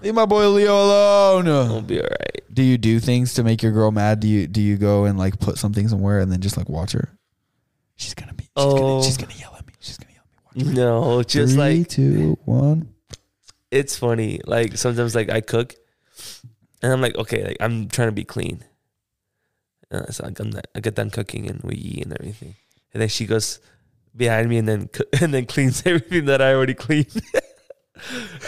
Leave 0.02 0.14
my 0.14 0.27
boy 0.27 0.48
Leo 0.51 0.74
alone. 0.74 1.44
We'll 1.47 1.82
be 1.82 2.01
all 2.01 2.06
right. 2.09 2.43
Do 2.52 2.62
you 2.62 2.78
do 2.78 3.01
things 3.01 3.35
to 3.35 3.44
make 3.44 3.62
your 3.62 3.73
girl 3.73 3.90
mad? 3.90 4.20
Do 4.20 4.28
you 4.28 4.47
do 4.47 4.60
you 4.60 4.77
go 4.77 5.05
and 5.05 5.18
like 5.18 5.39
put 5.40 5.59
something 5.59 5.89
somewhere 5.89 6.20
and 6.20 6.31
then 6.31 6.40
just 6.40 6.56
like 6.56 6.68
watch 6.68 6.93
her? 6.93 7.09
She's 7.97 8.14
gonna 8.14 8.35
be. 8.35 8.44
She's, 8.44 8.51
Oh. 8.56 8.77
gonna, 8.77 9.02
she's 9.05 9.16
gonna 9.16 9.35
yell 9.35 9.55
at 9.56 9.66
me. 9.66 9.73
She's 9.81 9.98
gonna 9.98 10.12
yell 10.14 10.23
at 10.51 10.56
me. 10.56 10.64
Watch 10.64 10.74
No, 10.77 11.23
just 11.23 11.55
Three, 11.55 11.78
like 11.78 11.89
two, 11.89 12.39
one. 12.44 12.89
it's 13.70 13.97
funny. 13.97 14.40
Like 14.47 14.77
sometimes, 14.77 15.14
like 15.14 15.31
I 15.31 15.40
cook, 15.40 15.74
and 16.82 16.93
I'm 16.93 17.01
like, 17.01 17.16
okay, 17.16 17.44
like 17.44 17.56
I'm 17.60 17.89
trying 17.89 18.09
to 18.09 18.12
be 18.12 18.24
clean. 18.24 18.64
Uh, 19.90 20.06
so 20.10 20.28
not, 20.28 20.66
I 20.74 20.81
get 20.81 20.94
done 20.94 21.10
cooking 21.10 21.48
and 21.48 21.60
we 21.62 21.74
eat 21.77 22.05
and 22.05 22.12
everything, 22.18 22.55
and 22.93 23.01
then 23.01 23.09
she 23.09 23.24
goes 23.27 23.60
behind 24.16 24.48
me 24.48 24.59
and 24.59 24.66
then 24.68 24.89
and 25.20 25.32
then 25.35 25.47
cleans 25.47 25.82
everything 25.86 26.27
that 26.27 26.40
I 26.43 26.55
already 26.55 26.74
cleaned. 26.74 27.09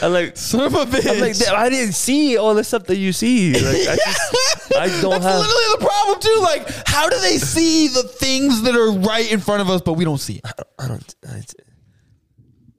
I'm 0.02 0.12
like, 0.12 0.36
Son 0.36 0.60
of 0.66 0.74
a 0.74 0.84
bitch. 0.84 1.08
I'm 1.10 1.20
like, 1.20 1.48
I 1.48 1.68
didn't 1.68 1.94
see 1.94 2.36
all 2.36 2.54
the 2.54 2.62
stuff 2.64 2.84
that 2.84 2.96
you 2.96 3.12
see. 3.12 3.54
Like, 3.54 3.64
I 3.64 3.96
just, 3.96 4.76
I 4.76 4.86
don't 5.02 5.10
That's 5.10 5.24
have. 5.24 5.38
literally 5.40 5.64
the 5.78 5.86
problem 5.86 6.20
too. 6.20 6.38
Like, 6.42 6.86
how 6.88 7.08
do 7.08 7.18
they 7.20 7.38
see 7.38 7.88
the 7.88 8.02
things 8.02 8.62
that 8.62 8.74
are 8.76 8.92
right 8.92 9.30
in 9.30 9.40
front 9.40 9.62
of 9.62 9.70
us, 9.70 9.80
but 9.80 9.94
we 9.94 10.04
don't 10.04 10.18
see 10.18 10.36
it? 10.36 10.44
I 10.78 10.88
don't. 10.88 11.14
It's, 11.22 11.54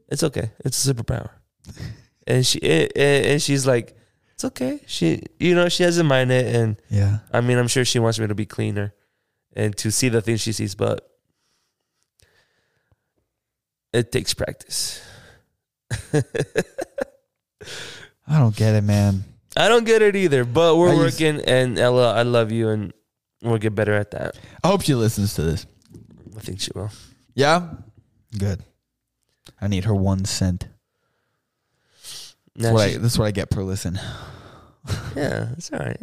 it's 0.09 0.23
okay. 0.23 0.51
It's 0.63 0.87
a 0.87 0.93
superpower. 0.93 1.29
And 2.27 2.45
she 2.45 2.61
and, 2.61 2.91
and 2.95 3.41
she's 3.41 3.65
like, 3.67 3.95
it's 4.33 4.45
okay. 4.45 4.79
She, 4.85 5.23
you 5.39 5.55
know, 5.55 5.67
she 5.69 5.83
doesn't 5.83 6.05
mind 6.05 6.31
it, 6.31 6.55
and 6.55 6.77
Yeah. 6.89 7.19
I 7.33 7.41
mean, 7.41 7.57
I'm 7.57 7.67
sure 7.67 7.83
she 7.83 7.99
wants 7.99 8.19
me 8.19 8.27
to 8.27 8.35
be 8.35 8.45
cleaner 8.45 8.93
and 9.55 9.75
to 9.77 9.91
see 9.91 10.09
the 10.09 10.21
things 10.21 10.41
she 10.41 10.51
sees, 10.53 10.75
but 10.75 11.05
it 13.91 14.11
takes 14.11 14.33
practice. 14.33 15.01
I 18.27 18.37
don't 18.39 18.55
get 18.55 18.75
it, 18.75 18.83
man. 18.83 19.23
I 19.57 19.67
don't 19.67 19.85
get 19.85 20.01
it 20.01 20.15
either, 20.15 20.45
but 20.45 20.77
we're 20.77 20.89
I 20.89 20.93
used- 20.93 21.19
working. 21.19 21.41
And 21.45 21.77
Ella, 21.79 22.13
I 22.13 22.21
love 22.23 22.51
you, 22.51 22.69
and 22.69 22.93
we'll 23.41 23.57
get 23.57 23.73
better 23.75 23.93
at 23.93 24.11
that. 24.11 24.37
I 24.63 24.67
hope 24.67 24.81
she 24.83 24.93
listens 24.95 25.33
to 25.35 25.41
this. 25.41 25.65
I 26.37 26.39
think 26.41 26.59
she 26.61 26.71
will. 26.75 26.91
Yeah. 27.33 27.69
Good. 28.37 28.63
I 29.59 29.67
need 29.67 29.85
her 29.85 29.95
one 29.95 30.25
cent. 30.25 30.67
That's 32.01 32.35
Now 32.55 32.73
what, 32.73 32.81
I, 32.83 32.89
she's- 32.89 33.01
that's 33.01 33.17
what 33.17 33.25
I 33.25 33.31
get 33.31 33.49
per 33.49 33.63
listen. 33.63 33.99
yeah, 35.15 35.49
it's 35.57 35.71
all 35.73 35.79
right. 35.79 36.01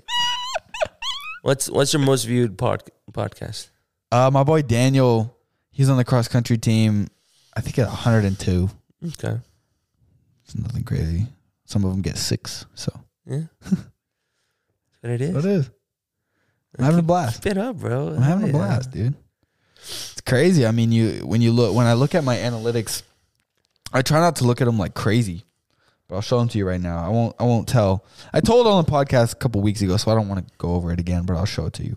what's 1.42 1.70
What's 1.70 1.92
your 1.92 2.02
most 2.02 2.24
viewed 2.24 2.58
pod, 2.58 2.82
podcast? 3.12 3.68
Uh, 4.12 4.30
my 4.32 4.42
boy 4.44 4.62
Daniel, 4.62 5.36
he's 5.70 5.88
on 5.88 5.96
the 5.96 6.04
cross 6.04 6.28
country 6.28 6.58
team. 6.58 7.08
I 7.56 7.60
think 7.62 7.78
at 7.78 7.86
102. 7.86 8.68
Okay, 9.08 9.38
It's 10.46 10.54
nothing 10.54 10.84
crazy. 10.84 11.26
Some 11.64 11.84
of 11.84 11.90
them 11.90 12.00
get 12.00 12.16
six. 12.16 12.64
So 12.74 12.92
yeah, 13.26 13.42
That's 13.60 13.82
what 15.02 15.12
it 15.12 15.20
is. 15.20 15.34
what 15.34 15.44
it 15.44 15.50
is. 15.50 15.70
I'm 16.78 16.84
having 16.84 17.00
a 17.00 17.02
blast. 17.02 17.42
Keep 17.42 17.52
it 17.52 17.58
up, 17.58 17.76
bro. 17.76 18.08
I'm 18.10 18.22
having 18.22 18.48
a 18.48 18.52
blast, 18.52 18.90
dude. 18.92 19.14
It's 19.76 20.20
crazy. 20.24 20.66
I 20.66 20.70
mean, 20.70 20.92
you 20.92 21.20
when 21.26 21.40
you 21.40 21.52
look 21.52 21.74
when 21.74 21.86
I 21.86 21.94
look 21.94 22.14
at 22.14 22.22
my 22.24 22.36
analytics, 22.36 23.02
I 23.92 24.02
try 24.02 24.20
not 24.20 24.36
to 24.36 24.44
look 24.44 24.60
at 24.60 24.64
them 24.66 24.78
like 24.78 24.94
crazy, 24.94 25.44
but 26.06 26.16
I'll 26.16 26.20
show 26.22 26.38
them 26.38 26.48
to 26.48 26.58
you 26.58 26.66
right 26.66 26.80
now. 26.80 27.04
I 27.04 27.08
won't. 27.08 27.34
I 27.40 27.44
won't 27.44 27.66
tell. 27.68 28.04
I 28.32 28.40
told 28.40 28.66
on 28.66 28.84
the 28.84 28.90
podcast 28.90 29.32
a 29.32 29.36
couple 29.36 29.60
weeks 29.62 29.82
ago, 29.82 29.96
so 29.96 30.10
I 30.10 30.14
don't 30.14 30.28
want 30.28 30.46
to 30.46 30.54
go 30.58 30.74
over 30.74 30.92
it 30.92 31.00
again. 31.00 31.24
But 31.24 31.36
I'll 31.36 31.44
show 31.46 31.66
it 31.66 31.72
to 31.74 31.84
you. 31.84 31.96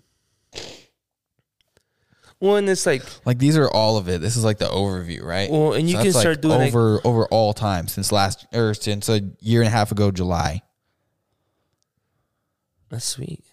Well, 2.42 2.56
and 2.56 2.69
it's 2.69 2.85
like, 2.85 3.03
Like 3.26 3.38
these 3.38 3.58
are 3.58 3.69
all 3.69 3.98
of 3.98 4.08
it. 4.08 4.22
This 4.22 4.38
is 4.38 4.45
like 4.45 4.59
the 4.59 4.66
overview, 4.69 5.22
right? 5.24 5.50
well, 5.51 5.74
and 5.74 5.90
you 5.90 5.98
So 5.98 6.03
can 6.03 6.11
start 6.14 6.27
like, 6.38 6.42
doing 6.42 6.59
like, 6.59 6.68
over 6.69 7.01
over 7.03 7.26
all 7.27 7.53
time 7.53 7.88
since 7.90 8.11
last 8.11 8.45
or 8.53 8.74
since 8.74 9.09
a 9.09 9.22
year 9.42 9.59
and 9.61 9.68
a 9.68 9.72
half 9.72 9.92
ago, 9.92 10.09
July. 10.11 10.61
that's 12.90 13.06
sweet. 13.06 13.43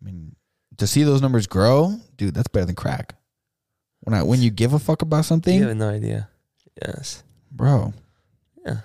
I 0.00 0.04
mean, 0.04 0.36
to 0.78 0.86
see 0.86 1.02
those 1.02 1.20
numbers 1.22 1.46
grow, 1.46 1.94
dude, 2.16 2.34
that's 2.34 2.48
better 2.48 2.66
than 2.66 2.74
crack. 2.74 3.14
When 4.00 4.14
I 4.14 4.22
when 4.22 4.40
you 4.42 4.50
give 4.50 4.72
a 4.72 4.78
fuck 4.78 5.02
about 5.02 5.24
something, 5.24 5.54
You 5.58 5.68
have 5.68 5.76
no 5.76 5.88
idea. 5.88 6.28
Yes. 6.84 7.22
bro. 7.50 7.92
Yeah. 8.64 8.78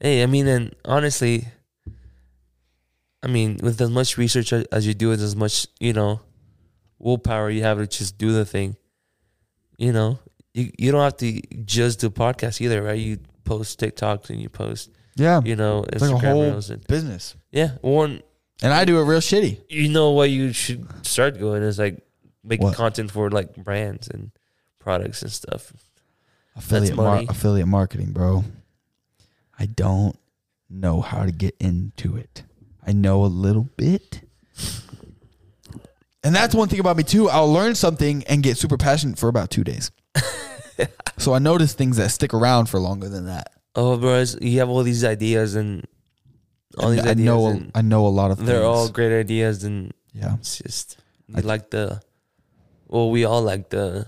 Hey, 0.00 0.22
I 0.22 0.26
mean, 0.26 0.46
and 0.48 0.74
honestly, 0.84 1.46
I 3.22 3.26
mean, 3.26 3.58
with 3.62 3.80
as 3.80 3.90
much 3.90 4.16
research 4.16 4.52
as 4.52 4.86
you 4.86 4.94
do, 4.94 5.12
and 5.12 5.20
as 5.20 5.36
much 5.36 5.66
you 5.78 5.92
know, 5.92 6.20
willpower 7.00 7.50
you 7.50 7.62
have 7.62 7.78
to 7.78 7.86
just 7.86 8.16
do 8.18 8.32
the 8.32 8.44
thing. 8.44 8.76
You 9.78 9.92
know, 9.92 10.18
you 10.54 10.70
you 10.78 10.92
don't 10.92 11.02
have 11.02 11.16
to 11.18 11.40
just 11.64 12.00
do 12.00 12.10
podcasts 12.10 12.60
either, 12.60 12.82
right? 12.82 12.98
You 12.98 13.18
post 13.44 13.80
TikToks 13.80 14.30
and 14.30 14.40
you 14.40 14.48
post, 14.48 14.90
Yeah, 15.16 15.40
you 15.44 15.56
know, 15.56 15.84
it's 15.92 16.02
like 16.02 16.12
a 16.22 16.28
whole 16.28 16.42
and 16.42 16.86
business, 16.86 17.34
yeah. 17.50 17.72
One, 17.80 18.22
and 18.62 18.72
I 18.72 18.84
do 18.84 19.00
it 19.00 19.04
real 19.04 19.20
shitty. 19.20 19.60
you 19.68 19.88
know, 19.88 20.10
what 20.10 20.30
you 20.30 20.52
should 20.52 20.86
start 21.06 21.38
doing 21.38 21.62
is 21.62 21.78
like 21.78 22.04
making 22.44 22.66
What? 22.66 22.76
content 22.76 23.10
for 23.10 23.30
like 23.30 23.56
brands 23.56 24.08
and 24.08 24.30
products 24.78 25.22
and 25.22 25.32
stuff. 25.32 25.72
Affiliate 26.56 26.96
mar- 26.96 27.24
affiliate 27.28 27.68
marketing, 27.68 28.12
bro. 28.12 28.44
I 29.58 29.66
don't 29.66 30.16
know 30.68 31.00
how 31.00 31.24
to 31.24 31.32
get 31.32 31.56
into 31.58 32.16
it. 32.16 32.44
I 32.86 32.92
know 32.92 33.24
a 33.24 33.26
little 33.26 33.68
bit. 33.76 34.22
And 36.22 36.34
that's 36.34 36.54
one 36.54 36.68
thing 36.68 36.80
about 36.80 36.96
me 36.96 37.02
too. 37.02 37.28
I'll 37.30 37.50
learn 37.52 37.74
something 37.74 38.24
and 38.28 38.42
get 38.42 38.58
super 38.58 38.76
passionate 38.76 39.18
for 39.18 39.28
about 39.28 39.50
two 39.50 39.64
days. 39.64 39.90
so 41.18 41.32
I 41.32 41.38
notice 41.38 41.72
things 41.72 41.96
that 41.96 42.10
stick 42.10 42.34
around 42.34 42.66
for 42.66 42.78
longer 42.78 43.08
than 43.08 43.26
that. 43.26 43.52
Oh, 43.74 43.96
bro, 43.96 44.24
you 44.40 44.58
have 44.58 44.68
all 44.68 44.82
these 44.82 45.04
ideas 45.04 45.54
and 45.54 45.86
all 46.76 46.88
And 46.90 46.98
these 46.98 47.06
I 47.06 47.10
ideas. 47.10 47.24
know 47.26 47.62
I 47.74 47.82
know 47.82 48.06
a 48.06 48.08
lot 48.08 48.30
of 48.30 48.38
things. 48.38 48.48
they're 48.48 48.64
all 48.64 48.88
great 48.88 49.18
ideas, 49.18 49.64
and 49.64 49.92
yeah. 50.12 50.34
it's 50.34 50.58
just 50.58 50.98
I- 51.34 51.40
like 51.40 51.70
the. 51.70 52.02
Well, 52.88 53.10
we 53.10 53.24
all 53.24 53.42
like 53.42 53.70
the 53.70 54.06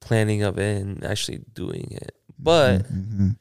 planning 0.00 0.42
of 0.42 0.58
it 0.58 0.82
and 0.82 1.02
actually 1.04 1.38
doing 1.54 1.88
it, 1.90 2.14
but 2.38 2.82
Mhm. 2.92 3.36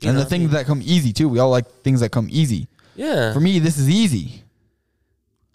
you 0.00 0.08
and 0.08 0.16
the 0.18 0.22
I 0.22 0.24
things 0.24 0.42
mean, 0.44 0.50
that 0.52 0.66
come 0.66 0.80
easy 0.82 1.12
too. 1.12 1.28
We 1.28 1.38
all 1.38 1.50
like 1.50 1.66
things 1.82 2.00
that 2.00 2.10
come 2.12 2.28
easy. 2.30 2.68
yeah, 2.96 3.32
For 3.32 3.40
me, 3.40 3.58
this 3.58 3.76
is 3.78 3.88
easy. 3.90 4.42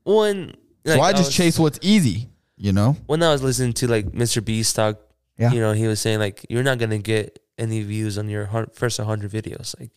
When 0.03 0.56
So 0.85 0.99
I 1.01 1.14
just 1.14 1.32
chase 1.32 1.57
what's 1.59 1.80
easy. 1.82 2.30
You 2.56 2.72
know. 2.72 2.95
when 3.07 3.22
I 3.23 3.32
was 3.32 3.41
listening 3.43 3.73
to 3.73 3.88
like 3.88 4.06
Mr. 4.11 4.43
Beast 4.43 4.75
talk, 4.75 4.98
Yeah. 5.38 5.51
you 5.51 5.59
know, 5.59 5.73
he 5.73 5.88
was 5.88 5.99
saying 5.99 6.19
like 6.19 6.45
you're 6.49 6.64
not 6.64 6.77
gonna 6.77 6.99
get 6.99 7.40
any 7.57 7.82
views 7.83 8.17
on 8.17 8.30
your 8.30 8.48
first 8.73 8.99
100 8.99 9.30
videos, 9.32 9.77
like 9.80 9.91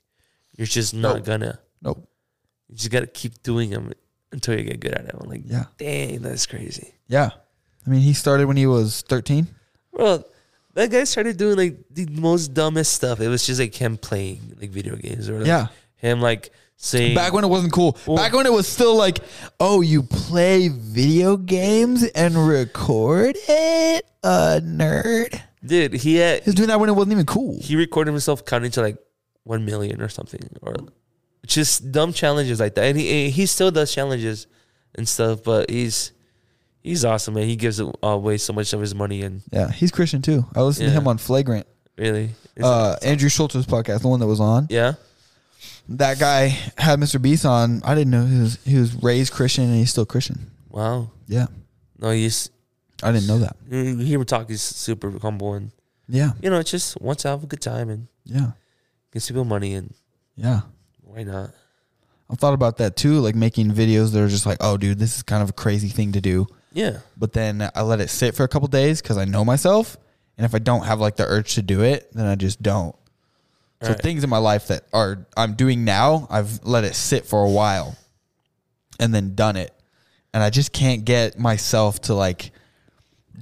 you're 0.57 0.67
just 0.67 0.93
not 0.94 1.17
Nope. 1.17 1.25
gonna. 1.26 1.59
Nope. 1.83 2.09
You 2.68 2.76
just 2.76 2.91
gotta 2.91 3.07
keep 3.07 3.43
doing 3.43 3.70
them 3.70 3.93
until 4.33 4.59
you 4.59 4.65
get 4.65 4.81
good 4.81 4.94
at 4.94 5.05
it. 5.05 5.15
I'm 5.18 5.28
like, 5.28 5.43
Yeah. 5.44 5.67
dang, 5.78 6.23
that's 6.23 6.47
crazy. 6.47 6.94
Yeah. 7.07 7.31
I 7.86 7.91
mean, 7.91 8.01
he 8.01 8.12
started 8.15 8.47
when 8.47 8.57
he 8.57 8.67
was 8.67 9.02
13. 9.09 9.47
Well, 9.93 10.25
that 10.75 10.91
guy 10.91 11.05
started 11.05 11.36
doing 11.36 11.57
like 11.57 11.76
the 11.91 12.07
most 12.07 12.52
dumbest 12.52 12.93
stuff. 12.94 13.20
It 13.20 13.28
was 13.28 13.47
just 13.47 13.60
like 13.60 13.75
him 13.75 13.97
playing 13.97 14.57
like 14.60 14.70
video 14.70 14.97
games 14.97 15.28
or 15.28 15.39
like 15.39 15.47
Yeah. 15.47 15.68
him 15.97 16.20
like 16.20 16.51
saying 16.77 17.15
Back 17.15 17.33
when 17.33 17.45
it 17.45 17.49
wasn't 17.49 17.73
cool. 17.73 17.97
Back 18.07 18.33
when 18.33 18.47
it 18.47 18.53
was 18.53 18.69
still 18.69 18.97
like, 18.97 19.19
oh, 19.61 19.81
you 19.81 20.03
play 20.03 20.69
video 20.69 21.37
games 21.37 22.05
and 22.05 22.37
record 22.47 23.37
it, 23.49 24.05
uh, 24.23 24.61
nerd. 24.63 25.41
dude, 25.65 25.95
he 25.95 26.17
had 26.17 26.43
He 26.43 26.49
was 26.51 26.55
doing 26.55 26.69
that 26.69 26.79
when 26.81 26.89
it 26.89 26.93
wasn't 26.93 27.13
even 27.13 27.27
cool. 27.27 27.59
he 27.63 27.77
recorded 27.77 28.11
himself 28.13 28.45
counting 28.45 28.71
to 28.73 28.83
like 28.83 28.99
one 29.45 29.65
million 29.65 30.03
or 30.03 30.09
something, 30.09 30.41
or 30.63 30.75
just 31.47 31.93
dumb 31.93 32.13
challenges 32.13 32.59
like 32.61 32.75
that. 32.75 32.85
And 32.85 32.99
he 32.99 33.31
he 33.31 33.47
still 33.47 33.71
does 33.71 33.95
challenges 33.95 34.47
and 34.97 35.09
stuff, 35.09 35.43
but 35.45 35.71
he's 35.71 36.13
he's 36.83 37.05
awesome, 37.05 37.35
man. 37.35 37.45
He 37.47 37.57
gives 37.57 37.81
away 38.03 38.39
so 38.39 38.53
much 38.53 38.73
of 38.73 38.81
his 38.81 38.95
money, 38.95 39.23
and 39.23 39.43
Yeah, 39.53 39.71
he's 39.71 39.91
Christian 39.93 40.21
too. 40.23 40.45
I 40.55 40.63
listened 40.63 40.89
to 40.89 40.93
him 40.93 41.07
on 41.09 41.19
Flagrant, 41.19 41.67
really, 41.97 42.31
it's- 42.57 42.65
uh, 42.65 42.99
Andrew 43.03 43.29
Schulz's 43.29 43.67
podcast, 43.67 44.03
the 44.03 44.09
one 44.09 44.21
that 44.21 44.27
was 44.27 44.41
on. 44.41 44.67
yeah, 44.69 44.95
That 45.89 46.18
guy 46.18 46.48
had 46.78 46.98
Mr. 46.98 47.20
Beast 47.23 47.44
on. 47.47 47.81
I 47.84 47.94
didn't 47.94 48.10
know 48.10 48.24
he 48.26 48.40
was 48.40 48.58
he 48.65 48.76
was 48.76 48.94
raised 49.02 49.32
Christian 49.32 49.65
and 49.65 49.74
he's 49.76 49.90
still 49.90 50.06
Christian. 50.06 50.50
wow. 50.68 51.10
Yeah, 51.28 51.47
No, 51.98 52.10
he's 52.10 52.50
I 53.02 53.10
didn't 53.12 53.26
know 53.26 53.39
that. 53.39 53.56
you 53.68 53.97
hear 53.98 54.18
him 54.18 54.24
talk. 54.24 54.48
He's 54.48 54.62
super 54.62 55.10
humble, 55.18 55.55
and 55.55 55.73
Yeah, 56.08 56.32
you 56.40 56.50
know, 56.50 56.58
it's 56.58 56.70
just 56.70 57.00
wants 57.00 57.23
to 57.23 57.28
have 57.28 57.42
a 57.42 57.47
good 57.47 57.60
time 57.60 57.90
and 57.90 58.06
yeah, 58.24 58.52
gives 59.12 59.26
people 59.28 59.44
money, 59.44 59.74
and 59.74 59.92
yeah. 60.36 60.60
why 61.02 61.23
not? 61.24 61.50
I've 62.31 62.39
thought 62.39 62.55
about 62.55 62.78
that 62.78 62.97
too, 62.97 63.20
like 63.20 63.34
making 63.36 63.70
videos 63.73 64.12
that 64.12 64.20
are 64.23 64.28
just 64.28 64.47
like, 64.47 64.58
oh, 64.60 64.76
dude, 64.76 64.98
this 64.98 65.16
is 65.16 65.23
kind 65.23 65.42
of 65.42 65.50
a 65.50 65.52
crazy 65.52 65.89
thing 65.89 66.12
to 66.12 66.20
do. 66.20 66.47
Yeah, 66.73 66.98
But 67.16 67.32
then 67.32 67.68
I 67.74 67.82
let 67.82 68.00
it 68.00 68.10
sit 68.10 68.34
for 68.34 68.42
a 68.44 68.48
couple 68.48 68.68
days 68.68 69.00
because 69.00 69.16
I 69.16 69.24
know 69.24 69.44
myself, 69.44 69.97
and 70.36 70.44
if 70.44 70.55
I 70.55 70.58
don't 70.58 70.84
have 70.84 71.00
like 71.00 71.16
the 71.16 71.24
urge 71.24 71.55
to 71.55 71.62
do 71.62 71.82
it, 71.82 72.10
then 72.12 72.26
I 72.26 72.34
just 72.34 72.60
don't. 72.62 72.94
So 73.83 73.89
Alright. 73.89 74.03
things 74.03 74.25
in 74.25 74.31
my 74.31 74.39
life 74.39 74.69
that 74.69 74.85
are 74.93 75.27
I'm 75.37 75.55
doing 75.55 75.85
now, 75.85 76.27
I've 76.31 76.65
let 76.65 76.85
it 76.85 76.95
sit 76.95 77.27
for 77.27 77.45
a 77.45 77.51
while, 77.51 77.97
and 78.99 79.15
then 79.15 79.35
done 79.35 79.57
it, 79.57 79.75
and 80.33 80.43
I 80.43 80.51
just 80.51 80.73
can't 80.73 81.05
get 81.05 81.39
myself 81.39 82.01
to 82.03 82.15
like 82.15 82.53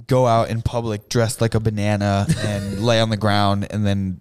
go 0.07 0.27
out 0.27 0.49
in 0.49 0.61
public 0.61 1.09
dressed 1.09 1.41
like 1.41 1.55
a 1.55 1.59
banana 1.59 2.27
and 2.39 2.79
lay 2.85 2.99
on 2.99 3.09
the 3.09 3.17
ground 3.17 3.65
and 3.69 3.85
then 3.85 4.19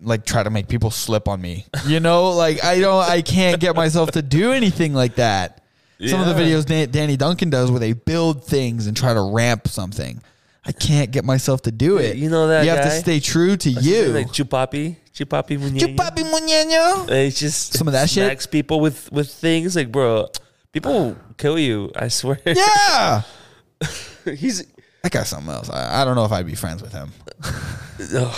like 0.00 0.24
try 0.24 0.42
to 0.42 0.50
make 0.50 0.68
people 0.68 0.90
slip 0.90 1.28
on 1.28 1.40
me. 1.40 1.66
You 1.86 2.00
know, 2.00 2.30
like 2.30 2.64
I 2.64 2.80
don't 2.80 3.08
I 3.08 3.22
can't 3.22 3.60
get 3.60 3.76
myself 3.76 4.12
to 4.12 4.22
do 4.22 4.52
anything 4.52 4.94
like 4.94 5.16
that. 5.16 5.62
Some 6.04 6.20
of 6.20 6.26
the 6.26 6.34
videos 6.34 6.90
Danny 6.90 7.16
Duncan 7.16 7.48
does 7.50 7.70
where 7.70 7.78
they 7.78 7.92
build 7.92 8.44
things 8.44 8.88
and 8.88 8.96
try 8.96 9.14
to 9.14 9.20
ramp 9.20 9.68
something. 9.68 10.20
I 10.64 10.70
can't 10.72 11.10
get 11.10 11.24
myself 11.24 11.62
to 11.62 11.72
do 11.72 11.98
it. 11.98 12.16
You 12.16 12.30
know 12.30 12.46
that 12.48 12.64
You 12.64 12.70
have 12.70 12.84
to 12.84 12.90
stay 12.90 13.18
true 13.20 13.56
to 13.56 13.70
you. 13.70 14.06
like 14.12 14.28
Chupapi, 14.28 14.96
Chupapi 15.12 15.58
Muñeño. 15.58 15.80
Chupapi 15.96 16.22
Muñeño. 16.22 17.10
It's 17.10 17.38
just 17.40 17.72
Some 17.74 17.88
of 17.88 17.92
that 17.94 18.08
shit? 18.08 18.24
smacks 18.26 18.46
people 18.46 18.78
with 18.80 19.10
with 19.10 19.28
things 19.32 19.74
like, 19.74 19.90
bro, 19.90 20.28
people 20.72 21.16
kill 21.36 21.58
you. 21.58 21.90
I 21.96 22.08
swear. 22.08 22.38
Yeah. 22.46 23.22
he's 24.36 24.64
That 25.02 25.10
guy's 25.10 25.28
something 25.28 25.52
else. 25.52 25.68
I, 25.68 26.02
I 26.02 26.04
don't 26.04 26.14
know 26.14 26.24
if 26.24 26.30
I'd 26.32 26.46
be 26.46 26.54
friends 26.54 26.80
with 26.82 26.92
him. 26.92 27.10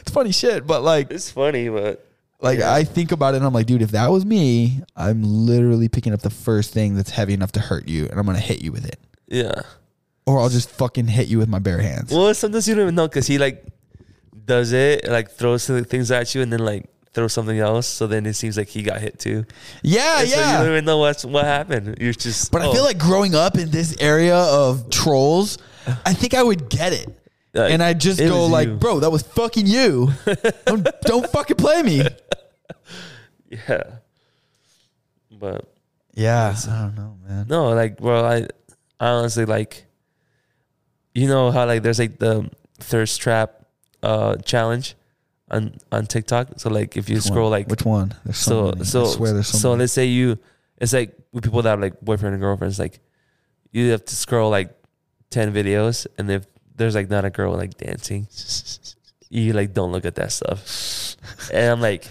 It's 0.00 0.10
funny 0.12 0.32
shit, 0.32 0.66
but 0.66 0.82
like 0.82 1.10
it's 1.10 1.30
funny, 1.30 1.68
but 1.68 2.06
like 2.40 2.60
Yeah. 2.60 2.72
I 2.72 2.84
think 2.84 3.10
about 3.12 3.34
it 3.34 3.38
and 3.38 3.46
I'm 3.46 3.52
like, 3.52 3.66
dude, 3.66 3.82
if 3.82 3.90
that 3.90 4.10
was 4.10 4.24
me, 4.24 4.80
I'm 4.96 5.22
literally 5.22 5.88
picking 5.88 6.12
up 6.12 6.20
the 6.22 6.30
first 6.30 6.72
thing 6.72 6.94
that's 6.94 7.10
heavy 7.10 7.34
enough 7.34 7.52
to 7.52 7.60
hurt 7.60 7.88
you 7.88 8.06
and 8.06 8.18
I'm 8.18 8.24
gonna 8.26 8.38
hit 8.38 8.62
you 8.62 8.70
with 8.72 8.86
it. 8.86 8.98
yeah. 9.26 9.62
Or 10.28 10.40
I'll 10.40 10.48
just 10.48 10.70
fucking 10.70 11.06
hit 11.06 11.28
you 11.28 11.38
with 11.38 11.48
my 11.48 11.58
bare 11.58 11.78
hands. 11.78 12.12
Well, 12.12 12.34
sometimes 12.34 12.68
you 12.68 12.74
don't 12.74 12.82
even 12.82 12.94
know 12.94 13.08
because 13.08 13.26
he 13.26 13.38
like 13.38 13.64
does 14.44 14.72
it, 14.72 15.08
like 15.08 15.30
throws 15.30 15.66
things 15.66 16.10
at 16.10 16.34
you, 16.34 16.42
and 16.42 16.52
then 16.52 16.60
like 16.60 16.88
throws 17.14 17.32
something 17.32 17.58
else. 17.58 17.86
So 17.86 18.06
then 18.06 18.26
it 18.26 18.34
seems 18.34 18.56
like 18.56 18.68
he 18.68 18.82
got 18.82 19.00
hit 19.00 19.18
too. 19.18 19.44
yeah, 19.82 20.20
And 20.20 20.28
So 20.28 20.36
you 20.36 20.52
don't 20.58 20.66
even 20.72 20.84
know 20.84 20.98
what's 20.98 21.24
what 21.24 21.44
happened. 21.44 21.96
You're 22.00 22.12
just. 22.12 22.52
But 22.52 22.62
I 22.62 22.66
oh. 22.66 22.72
feel 22.72 22.84
like 22.84 22.98
growing 22.98 23.34
up 23.34 23.56
in 23.56 23.70
this 23.70 23.96
area 24.00 24.36
of 24.36 24.90
trolls, 24.90 25.58
I 26.04 26.12
think 26.14 26.34
I 26.34 26.42
would 26.42 26.68
get 26.68 26.92
it. 26.92 27.08
Like, 27.54 27.72
and 27.72 27.82
I 27.82 27.94
just 27.94 28.20
go 28.20 28.46
like, 28.46 28.68
you. 28.68 28.76
bro, 28.76 29.00
that 29.00 29.10
was 29.10 29.22
fucking 29.22 29.66
you. 29.66 30.12
don't, 30.66 30.86
don't 31.02 31.28
fucking 31.30 31.56
play 31.56 31.82
me. 31.82 32.02
yeah. 33.48 33.82
But 35.30 35.64
Yeah, 36.14 36.54
I 36.68 36.82
don't 36.82 36.94
know, 36.94 37.16
man. 37.26 37.46
no, 37.48 37.70
like, 37.70 37.98
bro, 37.98 38.24
I, 38.24 38.46
I 39.00 39.08
honestly 39.08 39.44
like. 39.44 39.86
You 41.14 41.28
know 41.28 41.50
how 41.50 41.66
like 41.66 41.82
there's 41.82 41.98
like 41.98 42.18
the 42.18 42.50
thirst 42.78 43.20
trap 43.20 43.64
uh 44.02 44.36
challenge 44.36 44.94
on 45.50 45.78
on 45.90 46.06
TikTok. 46.06 46.58
So 46.58 46.70
like 46.70 46.96
if 46.96 47.08
you 47.08 47.16
Which 47.16 47.24
scroll 47.24 47.50
one? 47.50 47.52
like 47.52 47.68
which 47.68 47.84
one? 47.84 48.14
There's 48.24 48.38
so, 48.38 48.72
so 48.78 48.84
so 48.84 49.04
I 49.04 49.08
swear 49.08 49.32
there's 49.32 49.48
so, 49.48 49.58
so 49.58 49.74
let's 49.74 49.92
say 49.92 50.06
you 50.06 50.38
it's 50.80 50.92
like 50.92 51.16
with 51.32 51.44
people 51.44 51.62
that 51.62 51.70
have 51.70 51.80
like 51.80 52.00
boyfriend 52.00 52.34
and 52.34 52.42
girlfriends 52.42 52.78
like 52.78 53.00
you 53.72 53.90
have 53.90 54.04
to 54.04 54.16
scroll 54.16 54.50
like 54.50 54.74
10 55.30 55.52
videos 55.52 56.06
and 56.16 56.30
if 56.30 56.46
there's 56.74 56.94
like 56.94 57.10
not 57.10 57.24
a 57.24 57.30
girl 57.30 57.54
like 57.54 57.76
dancing 57.76 58.26
you 59.28 59.52
like 59.52 59.74
don't 59.74 59.92
look 59.92 60.06
at 60.06 60.14
that 60.14 60.32
stuff 60.32 61.16
and 61.52 61.70
i'm 61.70 61.80
like 61.80 62.08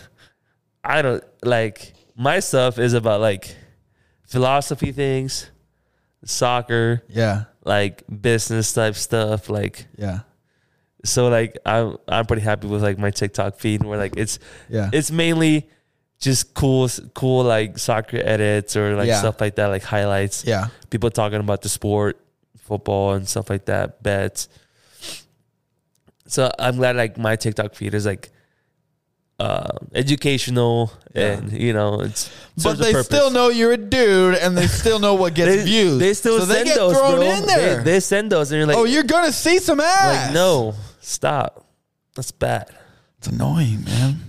i 0.84 1.02
don't 1.02 1.24
like 1.44 1.94
my 2.16 2.40
stuff 2.40 2.78
is 2.78 2.94
about 2.94 3.22
like 3.22 3.56
philosophy 4.24 4.92
things 4.92 5.50
soccer 6.26 7.04
Yeah, 7.10 7.46
like 7.64 8.04
business 8.22 8.74
type 8.74 8.96
stuff 8.96 9.50
like 9.50 9.86
yeah, 9.98 10.20
so 11.06 11.28
like 11.30 11.58
i'm 11.66 11.98
i'm 12.08 12.26
pretty 12.26 12.42
happy 12.42 12.68
with 12.68 12.82
like 12.84 12.98
my 12.98 13.12
tiktok 13.12 13.60
feed 13.60 13.84
where 13.84 13.98
like 13.98 14.16
it's 14.18 14.40
yeah. 14.70 14.90
it's 14.92 15.12
mainly 15.12 15.70
just 16.20 16.54
cool 16.54 16.90
cool 17.14 17.44
like 17.44 17.78
soccer 17.78 18.18
edits 18.18 18.76
or 18.76 18.96
like 18.96 19.08
Yeah. 19.08 19.20
stuff 19.20 19.40
like 19.40 19.56
that 19.56 19.68
like 19.68 19.84
highlights. 19.84 20.44
Yeah, 20.46 20.68
people 20.90 21.12
talking 21.12 21.40
about 21.40 21.62
the 21.62 21.70
sport 21.70 22.20
football 22.58 23.14
and 23.14 23.30
stuff 23.30 23.50
like 23.52 23.66
that 23.66 24.02
bets. 24.02 24.50
So 26.28 26.52
i'm 26.60 26.76
glad 26.78 26.96
like 26.96 27.18
my 27.18 27.36
tiktok 27.36 27.76
feed 27.76 27.94
is 27.94 28.06
like 28.06 28.32
uh 29.40 29.70
educational 29.94 30.92
Yeah. 31.14 31.34
and 31.38 31.52
you 31.52 31.72
know 31.74 32.02
it's 32.02 32.30
but 32.64 32.80
they 32.80 32.94
still 33.04 33.30
know 33.30 33.50
you're 33.50 33.74
a 33.74 33.78
dude, 33.78 34.36
and 34.36 34.58
they 34.58 34.66
still 34.68 34.98
know 35.00 35.14
what 35.14 35.36
gets 35.36 35.56
they, 35.58 35.64
views. 35.64 36.00
they 36.00 36.14
still 36.16 36.40
so 36.40 36.46
send 36.46 36.60
they 36.60 36.64
get 36.64 36.76
those 36.78 36.98
thrown 36.98 37.16
bro. 37.18 37.22
in 37.22 37.46
there. 37.46 37.78
They, 37.78 37.92
they 37.94 38.00
send 38.00 38.32
those 38.32 38.52
and 38.52 38.58
you're 38.58 38.68
like 38.68 38.78
oh, 38.78 38.86
you're 38.86 39.04
gonna 39.04 39.32
see 39.32 39.60
some 39.60 39.80
ass. 39.80 40.26
like 40.28 40.34
no 40.34 40.74
stop 41.02 41.66
that's 42.16 42.32
bad 42.32 42.70
it's 43.20 43.28
annoying, 43.28 43.84
man. 43.86 44.20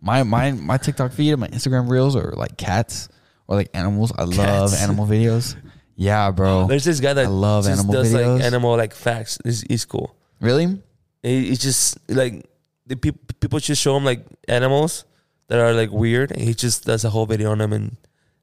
My 0.00 0.22
my 0.22 0.52
my 0.52 0.76
TikTok 0.76 1.12
feed 1.12 1.32
and 1.32 1.40
my 1.40 1.48
Instagram 1.48 1.88
reels 1.90 2.14
are 2.16 2.32
like 2.36 2.56
cats 2.56 3.08
or 3.48 3.56
like 3.56 3.70
animals. 3.74 4.12
I 4.16 4.22
love 4.24 4.72
animal 4.74 5.06
videos. 5.06 5.56
Yeah, 5.96 6.30
bro. 6.30 6.66
there's 6.68 6.84
this 6.84 7.00
guy 7.00 7.12
that 7.12 7.24
I 7.24 7.28
love 7.28 7.64
just 7.64 7.78
animal 7.78 7.92
does 7.94 8.12
videos. 8.14 8.36
like 8.36 8.44
animal 8.44 8.76
like 8.76 8.94
facts 8.94 9.38
he's, 9.44 9.62
he's 9.62 9.84
cool 9.84 10.14
really? 10.40 10.80
He- 11.22 11.48
It's 11.50 11.60
just 11.62 11.98
like 12.08 12.46
the 12.88 12.96
people 12.96 13.20
people 13.40 13.58
just 13.60 13.80
show 13.80 13.96
him 13.96 14.04
like 14.04 14.26
animals 14.48 15.04
that 15.48 15.58
are 15.58 15.72
like 15.72 15.90
weird, 15.92 16.30
and 16.32 16.40
he 16.40 16.54
just 16.54 16.84
does 16.84 17.04
a 17.04 17.10
whole 17.10 17.26
video 17.26 17.52
on 17.52 17.58
them 17.58 17.72
and 17.72 17.96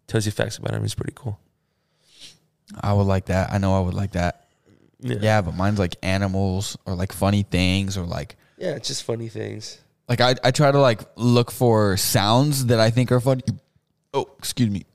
tells 0.07 0.25
you 0.25 0.31
facts 0.31 0.57
about 0.57 0.71
them. 0.71 0.83
It's 0.83 0.95
pretty 0.95 1.13
cool. 1.15 1.39
I 2.79 2.93
would 2.93 3.07
like 3.07 3.25
that. 3.25 3.51
I 3.51 3.57
know 3.57 3.75
I 3.77 3.81
would 3.81 3.93
like 3.93 4.13
that. 4.13 4.47
Yeah, 4.99 5.41
but 5.41 5.55
mine's 5.55 5.77
like 5.77 5.97
animals 6.01 6.77
or 6.85 6.95
like 6.95 7.11
funny 7.11 7.43
things 7.43 7.97
or 7.97 8.05
like 8.05 8.37
yeah, 8.57 8.75
it's 8.75 8.87
just 8.87 9.03
funny 9.03 9.27
things. 9.27 9.79
like 10.07 10.21
I 10.21 10.35
I 10.43 10.51
try 10.51 10.71
to 10.71 10.79
like 10.79 11.01
look 11.15 11.51
for 11.51 11.97
sounds 11.97 12.67
that 12.67 12.79
I 12.79 12.89
think 12.89 13.11
are 13.11 13.19
funny. 13.19 13.43
Oh, 14.13 14.29
excuse 14.39 14.69
me. 14.69 14.85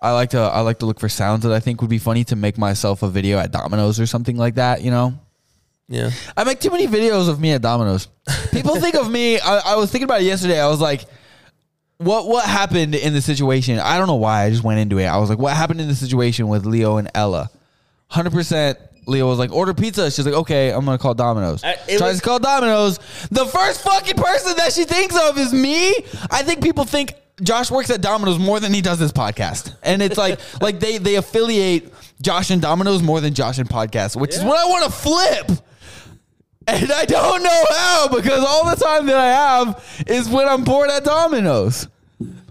I 0.00 0.12
like 0.12 0.30
to 0.30 0.38
I 0.38 0.60
like 0.60 0.78
to 0.80 0.86
look 0.86 1.00
for 1.00 1.08
sounds 1.08 1.42
that 1.42 1.52
I 1.52 1.60
think 1.60 1.80
would 1.80 1.90
be 1.90 1.98
funny 1.98 2.24
to 2.24 2.36
make 2.36 2.58
myself 2.58 3.02
a 3.02 3.08
video 3.08 3.38
at 3.38 3.50
Domino's 3.50 3.98
or 3.98 4.06
something 4.06 4.36
like 4.36 4.56
that, 4.56 4.82
you 4.82 4.90
know? 4.90 5.18
Yeah, 5.88 6.10
I 6.36 6.44
make 6.44 6.60
too 6.60 6.70
many 6.70 6.86
videos 6.86 7.28
of 7.28 7.40
me 7.40 7.52
at 7.52 7.62
Domino's. 7.62 8.08
People 8.52 8.76
think 8.80 8.94
of 8.94 9.10
me. 9.10 9.40
I, 9.40 9.58
I 9.72 9.76
was 9.76 9.90
thinking 9.90 10.04
about 10.04 10.20
it 10.20 10.24
yesterday. 10.24 10.60
I 10.60 10.68
was 10.68 10.80
like, 10.80 11.06
"What 11.96 12.28
what 12.28 12.44
happened 12.44 12.94
in 12.94 13.14
the 13.14 13.22
situation?" 13.22 13.78
I 13.78 13.96
don't 13.96 14.06
know 14.06 14.16
why. 14.16 14.44
I 14.44 14.50
just 14.50 14.62
went 14.62 14.80
into 14.80 14.98
it. 14.98 15.06
I 15.06 15.16
was 15.16 15.30
like, 15.30 15.38
"What 15.38 15.56
happened 15.56 15.80
in 15.80 15.88
the 15.88 15.94
situation 15.94 16.48
with 16.48 16.66
Leo 16.66 16.98
and 16.98 17.10
Ella?" 17.14 17.50
Hundred 18.08 18.32
percent. 18.32 18.78
Leo 19.06 19.26
was 19.26 19.38
like, 19.38 19.50
"Order 19.50 19.72
pizza." 19.72 20.10
She's 20.10 20.26
like, 20.26 20.34
"Okay, 20.34 20.70
I'm 20.70 20.84
gonna 20.84 20.98
call 20.98 21.14
Domino's." 21.14 21.64
I- 21.64 21.78
it 21.88 21.96
Tries 21.96 22.00
was- 22.00 22.18
to 22.18 22.22
call 22.24 22.38
Domino's. 22.38 22.98
The 23.30 23.46
first 23.46 23.80
fucking 23.82 24.16
person 24.16 24.56
that 24.58 24.74
she 24.74 24.84
thinks 24.84 25.16
of 25.16 25.38
is 25.38 25.54
me. 25.54 25.94
I 26.30 26.42
think 26.42 26.62
people 26.62 26.84
think 26.84 27.14
Josh 27.42 27.70
works 27.70 27.90
at 27.90 28.00
Domino's 28.00 28.38
more 28.38 28.60
than 28.60 28.72
he 28.74 28.80
does 28.80 28.98
this 28.98 29.12
podcast, 29.12 29.74
and 29.82 30.02
it's 30.02 30.16
like 30.18 30.40
like 30.60 30.80
they 30.80 30.98
they 30.98 31.16
affiliate 31.16 31.92
Josh 32.20 32.50
and 32.50 32.60
Domino's 32.60 33.02
more 33.02 33.20
than 33.20 33.34
Josh 33.34 33.58
and 33.58 33.68
podcast, 33.68 34.16
which 34.16 34.34
is 34.34 34.42
what 34.42 34.58
I 34.58 34.64
want 34.68 34.84
to 34.84 34.90
flip. 34.90 35.50
And 36.66 36.92
I 36.92 37.06
don't 37.06 37.42
know 37.42 37.64
how 37.70 38.08
because 38.08 38.44
all 38.46 38.68
the 38.68 38.76
time 38.76 39.06
that 39.06 39.16
I 39.16 39.28
have 39.28 40.04
is 40.06 40.28
when 40.28 40.46
I'm 40.46 40.64
bored 40.64 40.90
at 40.90 41.02
Domino's 41.02 41.88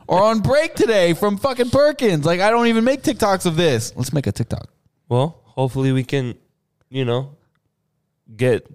or 0.08 0.24
on 0.24 0.40
break 0.40 0.74
today 0.74 1.14
from 1.14 1.38
fucking 1.38 1.70
Perkins. 1.70 2.26
Like 2.26 2.40
I 2.40 2.50
don't 2.50 2.66
even 2.68 2.84
make 2.84 3.04
TikToks 3.04 3.46
of 3.46 3.56
this. 3.58 3.94
Let's 3.96 4.14
make 4.14 4.26
a 4.26 4.32
TikTok. 4.32 4.70
well, 5.08 5.42
hopefully 5.44 5.92
we 5.92 6.04
can, 6.04 6.34
you 6.90 7.06
know, 7.06 7.36
get 8.36 8.68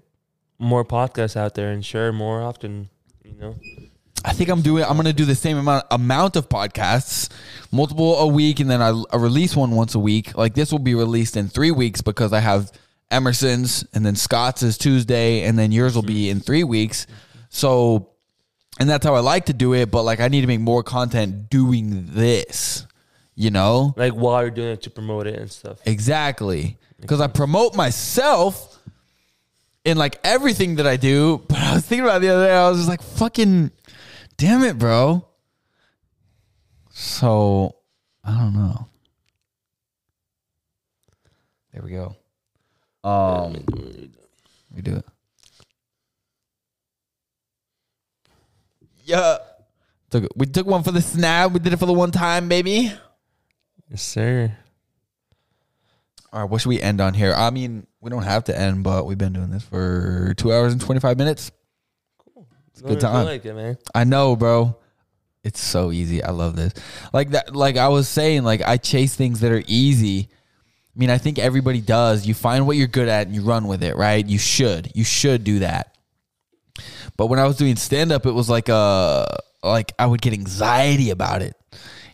more 0.59 0.85
podcasts 0.85 1.37
out 1.37 1.55
there 1.55 1.73
and 1.73 1.85
share 1.85 2.13
more 2.13 2.41
often. 2.43 2.89
You 3.25 3.35
know, 3.35 3.57
I 4.25 4.33
think 4.33 4.51
I'm 4.51 4.62
doing. 4.62 4.84
I'm 4.84 4.97
gonna 4.97 5.12
do 5.12 5.25
the 5.25 5.34
same 5.34 5.59
amount 5.59 5.86
amount 5.91 6.36
of 6.36 6.49
podcasts, 6.49 7.28
multiple 7.70 8.18
a 8.18 8.26
week, 8.26 8.60
and 8.60 8.70
then 8.70 8.81
I, 8.81 8.91
I 9.12 9.17
release 9.17 9.57
one 9.57 9.73
once 9.73 9.94
a 9.94 9.99
week. 9.99 10.36
Like 10.36 10.55
this 10.55 10.70
will 10.70 10.78
be 10.78 10.94
released 10.94 11.36
in 11.36 11.49
three 11.49 11.70
weeks 11.70 12.01
because 12.01 12.33
I 12.33 12.41
have 12.41 12.70
Emerson's, 13.10 13.84
and 13.92 14.05
then 14.07 14.15
Scott's 14.17 14.62
is 14.62 14.78
Tuesday, 14.78 15.42
and 15.42 15.59
then 15.59 15.73
yours 15.73 15.94
will 15.94 16.02
be 16.02 16.31
in 16.31 16.41
three 16.41 16.65
weeks. 16.65 17.07
So, 17.49 18.10
and 18.78 18.89
that's 18.89 19.05
how 19.05 19.15
I 19.15 19.20
like 19.20 19.47
to 19.47 19.52
do 19.52 19.75
it. 19.75 19.91
But 19.91 20.02
like, 20.05 20.20
I 20.20 20.28
need 20.28 20.42
to 20.42 20.47
make 20.47 20.60
more 20.60 20.83
content 20.83 21.51
doing 21.51 22.07
this. 22.12 22.86
You 23.34 23.51
know, 23.51 23.94
Like 23.97 24.12
while 24.12 24.42
you're 24.42 24.51
doing 24.51 24.73
it 24.73 24.83
to 24.83 24.91
promote 24.91 25.26
it 25.26 25.39
and 25.39 25.51
stuff. 25.51 25.78
Exactly. 25.86 26.76
Because 27.01 27.20
I 27.20 27.28
promote 27.28 27.75
myself 27.75 28.78
in 29.84 29.97
like 29.97 30.18
everything 30.23 30.76
that 30.76 30.86
I 30.86 30.97
do. 30.97 31.42
But 31.49 31.59
I 31.59 31.75
was 31.75 31.84
thinking 31.84 32.05
about 32.05 32.18
it 32.18 32.26
the 32.26 32.28
other 32.28 32.47
day. 32.47 32.55
I 32.55 32.68
was 32.68 32.78
just 32.78 32.89
like, 32.91 33.02
fucking 33.02 33.70
damn 34.43 34.65
it, 34.65 34.77
bro. 34.77 35.25
So 36.91 37.77
I 38.25 38.37
don't 38.37 38.55
know. 38.55 38.89
There 41.73 41.83
we 41.83 41.93
go. 41.93 42.17
Um, 43.05 43.65
we 44.75 44.83
do 44.83 44.97
it. 44.97 45.05
Yeah. 49.05 49.39
Took, 50.11 50.29
we 50.35 50.47
took 50.47 50.67
one 50.67 50.83
for 50.83 50.91
the 50.91 51.01
snap. 51.01 51.53
We 51.53 51.61
did 51.61 51.73
it 51.73 51.79
for 51.79 51.87
the 51.87 51.93
one 51.93 52.11
time, 52.11 52.49
baby. 52.49 52.93
Yes, 53.91 54.03
sir. 54.03 54.57
All 56.33 56.41
right, 56.41 56.51
what 56.51 56.61
should 56.61 56.69
we 56.69 56.81
end 56.81 57.01
on 57.01 57.15
here? 57.15 57.33
I 57.33 57.51
mean, 57.51 57.87
we 58.01 58.11
don't 58.11 58.25
have 58.25 58.45
to 58.45 58.59
end, 58.59 58.83
but 58.83 59.07
we've 59.07 59.17
been 59.17 59.35
doing 59.35 59.51
this 59.51 59.62
for 59.62 60.35
two 60.37 60.53
hours 60.53 60.73
and 60.73 60.81
25 60.81 61.17
minutes. 61.17 61.53
It's 62.85 62.94
good 62.94 63.01
time. 63.01 63.27
like 63.27 63.44
it, 63.44 63.55
man. 63.55 63.78
I 63.94 64.05
know, 64.05 64.36
bro. 64.36 64.77
It's 65.44 65.61
so 65.61 65.91
easy. 65.91 66.23
I 66.23 66.31
love 66.31 66.55
this. 66.55 66.73
Like 67.12 67.31
that, 67.31 67.55
like 67.55 67.77
I 67.77 67.89
was 67.89 68.09
saying, 68.09 68.44
like 68.44 68.62
I 68.62 68.77
chase 68.77 69.15
things 69.17 69.41
that 69.41 69.51
are 69.51 69.62
easy. 69.67 70.28
I 70.31 70.99
mean, 70.99 71.11
I 71.11 71.19
think 71.19 71.39
everybody 71.39 71.81
does. 71.81 72.27
You 72.27 72.35
find 72.35 72.67
what 72.67 72.77
you're 72.77 72.86
good 72.86 73.09
at 73.09 73.27
and 73.27 73.35
you 73.35 73.43
run 73.43 73.67
with 73.67 73.83
it, 73.83 73.97
right? 73.97 74.25
You 74.25 74.39
should. 74.39 74.93
You 74.94 75.05
should 75.05 75.43
do 75.43 75.61
that. 75.61 75.97
But 77.17 77.27
when 77.27 77.39
I 77.39 77.47
was 77.47 77.57
doing 77.57 77.77
stand 77.77 78.12
up, 78.12 78.27
it 78.27 78.33
was 78.33 78.49
like 78.49 78.69
uh 78.69 79.27
like 79.62 79.93
I 79.99 80.07
would 80.07 80.20
get 80.20 80.33
anxiety 80.33 81.11
about 81.11 81.43
it. 81.43 81.55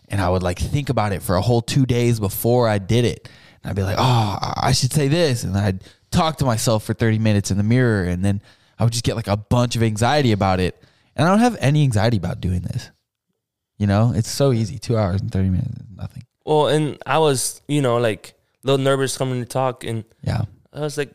And 0.07 0.19
I 0.19 0.29
would 0.29 0.41
like 0.41 0.57
think 0.57 0.89
about 0.89 1.11
it 1.13 1.21
for 1.21 1.35
a 1.35 1.41
whole 1.41 1.61
2 1.61 1.85
days 1.85 2.19
before 2.19 2.67
I 2.67 2.79
did 2.79 3.05
it. 3.05 3.29
And 3.63 3.69
I'd 3.69 3.75
be 3.75 3.83
like, 3.83 3.97
"Oh, 3.99 4.37
I 4.41 4.71
should 4.71 4.91
say 4.91 5.07
this." 5.07 5.43
And 5.43 5.55
I'd 5.55 5.83
talk 6.09 6.37
to 6.37 6.45
myself 6.45 6.83
for 6.83 6.93
30 6.95 7.19
minutes 7.19 7.51
in 7.51 7.57
the 7.57 7.63
mirror 7.63 8.05
and 8.05 8.25
then 8.25 8.41
I 8.79 8.83
would 8.85 8.93
just 8.93 9.03
get 9.05 9.15
like 9.15 9.27
a 9.27 9.37
bunch 9.37 9.75
of 9.75 9.83
anxiety 9.83 10.31
about 10.31 10.59
it. 10.59 10.81
And 11.15 11.27
I 11.27 11.31
don't 11.31 11.39
have 11.39 11.57
any 11.59 11.83
anxiety 11.83 12.17
about 12.17 12.39
doing 12.39 12.61
this. 12.61 12.91
You 13.77 13.87
know, 13.87 14.13
it's 14.15 14.29
so 14.29 14.51
easy. 14.53 14.79
2 14.79 14.97
hours 14.97 15.21
and 15.21 15.31
30 15.31 15.49
minutes, 15.49 15.75
nothing. 15.95 16.23
Well, 16.45 16.67
and 16.67 16.97
I 17.05 17.17
was, 17.19 17.61
you 17.67 17.81
know, 17.81 17.97
like 17.97 18.33
a 18.63 18.67
little 18.67 18.83
nervous 18.83 19.17
coming 19.17 19.39
to 19.41 19.45
talk, 19.45 19.83
and 19.83 20.03
Yeah. 20.23 20.43
I 20.73 20.79
was 20.81 20.97
like, 20.97 21.13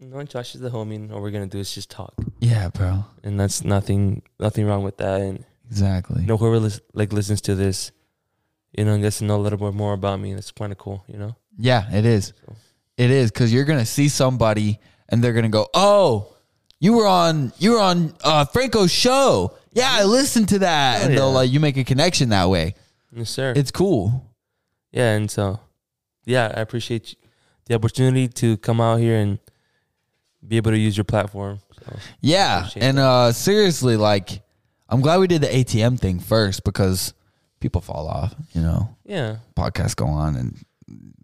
no, 0.00 0.22
Josh 0.22 0.54
is 0.54 0.60
the 0.60 0.70
homie, 0.70 0.96
and 0.96 1.12
all 1.12 1.20
we're 1.20 1.30
gonna 1.32 1.46
do 1.46 1.58
is 1.58 1.72
just 1.74 1.90
talk, 1.90 2.14
Yeah, 2.40 2.68
bro. 2.68 3.04
and 3.24 3.38
that's 3.38 3.64
nothing, 3.64 4.22
nothing 4.38 4.66
wrong 4.66 4.84
with 4.84 4.96
that. 4.98 5.20
And 5.20 5.44
Exactly. 5.70 6.22
you 6.22 6.26
know, 6.28 6.36
whoever 6.36 6.60
lis- 6.60 6.80
like 6.94 7.12
listens 7.12 7.40
to 7.42 7.54
this, 7.54 7.90
you 8.76 8.84
know, 8.84 8.94
and 8.94 9.02
gets 9.02 9.18
to 9.18 9.24
know 9.24 9.36
a 9.36 9.42
little 9.42 9.58
bit 9.58 9.74
more 9.74 9.92
about 9.94 10.20
me, 10.20 10.34
that's 10.34 10.50
kind 10.52 10.70
of 10.72 10.78
cool, 10.78 11.04
you 11.08 11.16
know. 11.18 11.34
Yeah, 11.58 11.92
it 11.92 12.04
is. 12.04 12.32
So. 12.46 12.54
It 12.96 13.10
is 13.10 13.30
because 13.30 13.52
you're 13.52 13.64
gonna 13.64 13.86
see 13.86 14.08
somebody 14.08 14.78
and 15.08 15.22
they're 15.22 15.32
gonna 15.32 15.48
go, 15.48 15.66
"Oh, 15.74 16.28
you 16.80 16.92
were 16.94 17.06
on 17.06 17.52
you 17.58 17.72
were 17.72 17.80
on 17.80 18.14
uh, 18.22 18.44
Franco's 18.46 18.92
show. 18.92 19.54
Yeah, 19.72 19.88
I 19.90 20.04
listened 20.04 20.48
to 20.50 20.60
that." 20.60 21.02
And 21.04 21.14
they'll 21.16 21.32
like 21.32 21.50
you 21.50 21.60
make 21.60 21.76
a 21.76 21.84
connection 21.84 22.30
that 22.30 22.48
way. 22.48 22.74
Yes, 23.12 23.30
sir. 23.30 23.52
It's 23.56 23.70
cool. 23.70 24.24
yeah, 24.92 25.14
and 25.14 25.30
so, 25.30 25.60
yeah, 26.24 26.52
I 26.54 26.60
appreciate 26.60 27.16
the 27.66 27.74
opportunity 27.74 28.28
to 28.28 28.56
come 28.58 28.80
out 28.80 28.96
here 29.00 29.16
and 29.18 29.38
be 30.46 30.56
able 30.56 30.70
to 30.70 30.78
use 30.78 30.96
your 30.96 31.04
platform. 31.04 31.60
So, 31.84 31.96
Yeah, 32.20 32.68
and 32.76 32.98
uh, 32.98 33.32
seriously, 33.32 33.96
like 33.96 34.42
I'm 34.88 35.00
glad 35.00 35.18
we 35.20 35.26
did 35.26 35.42
the 35.42 35.48
ATM 35.48 35.98
thing 35.98 36.20
first 36.20 36.64
because 36.64 37.12
people 37.60 37.80
fall 37.80 38.08
off. 38.08 38.34
You 38.52 38.62
know, 38.62 38.96
yeah, 39.04 39.36
podcasts 39.56 39.96
go 39.96 40.06
on 40.06 40.36
and 40.36 40.56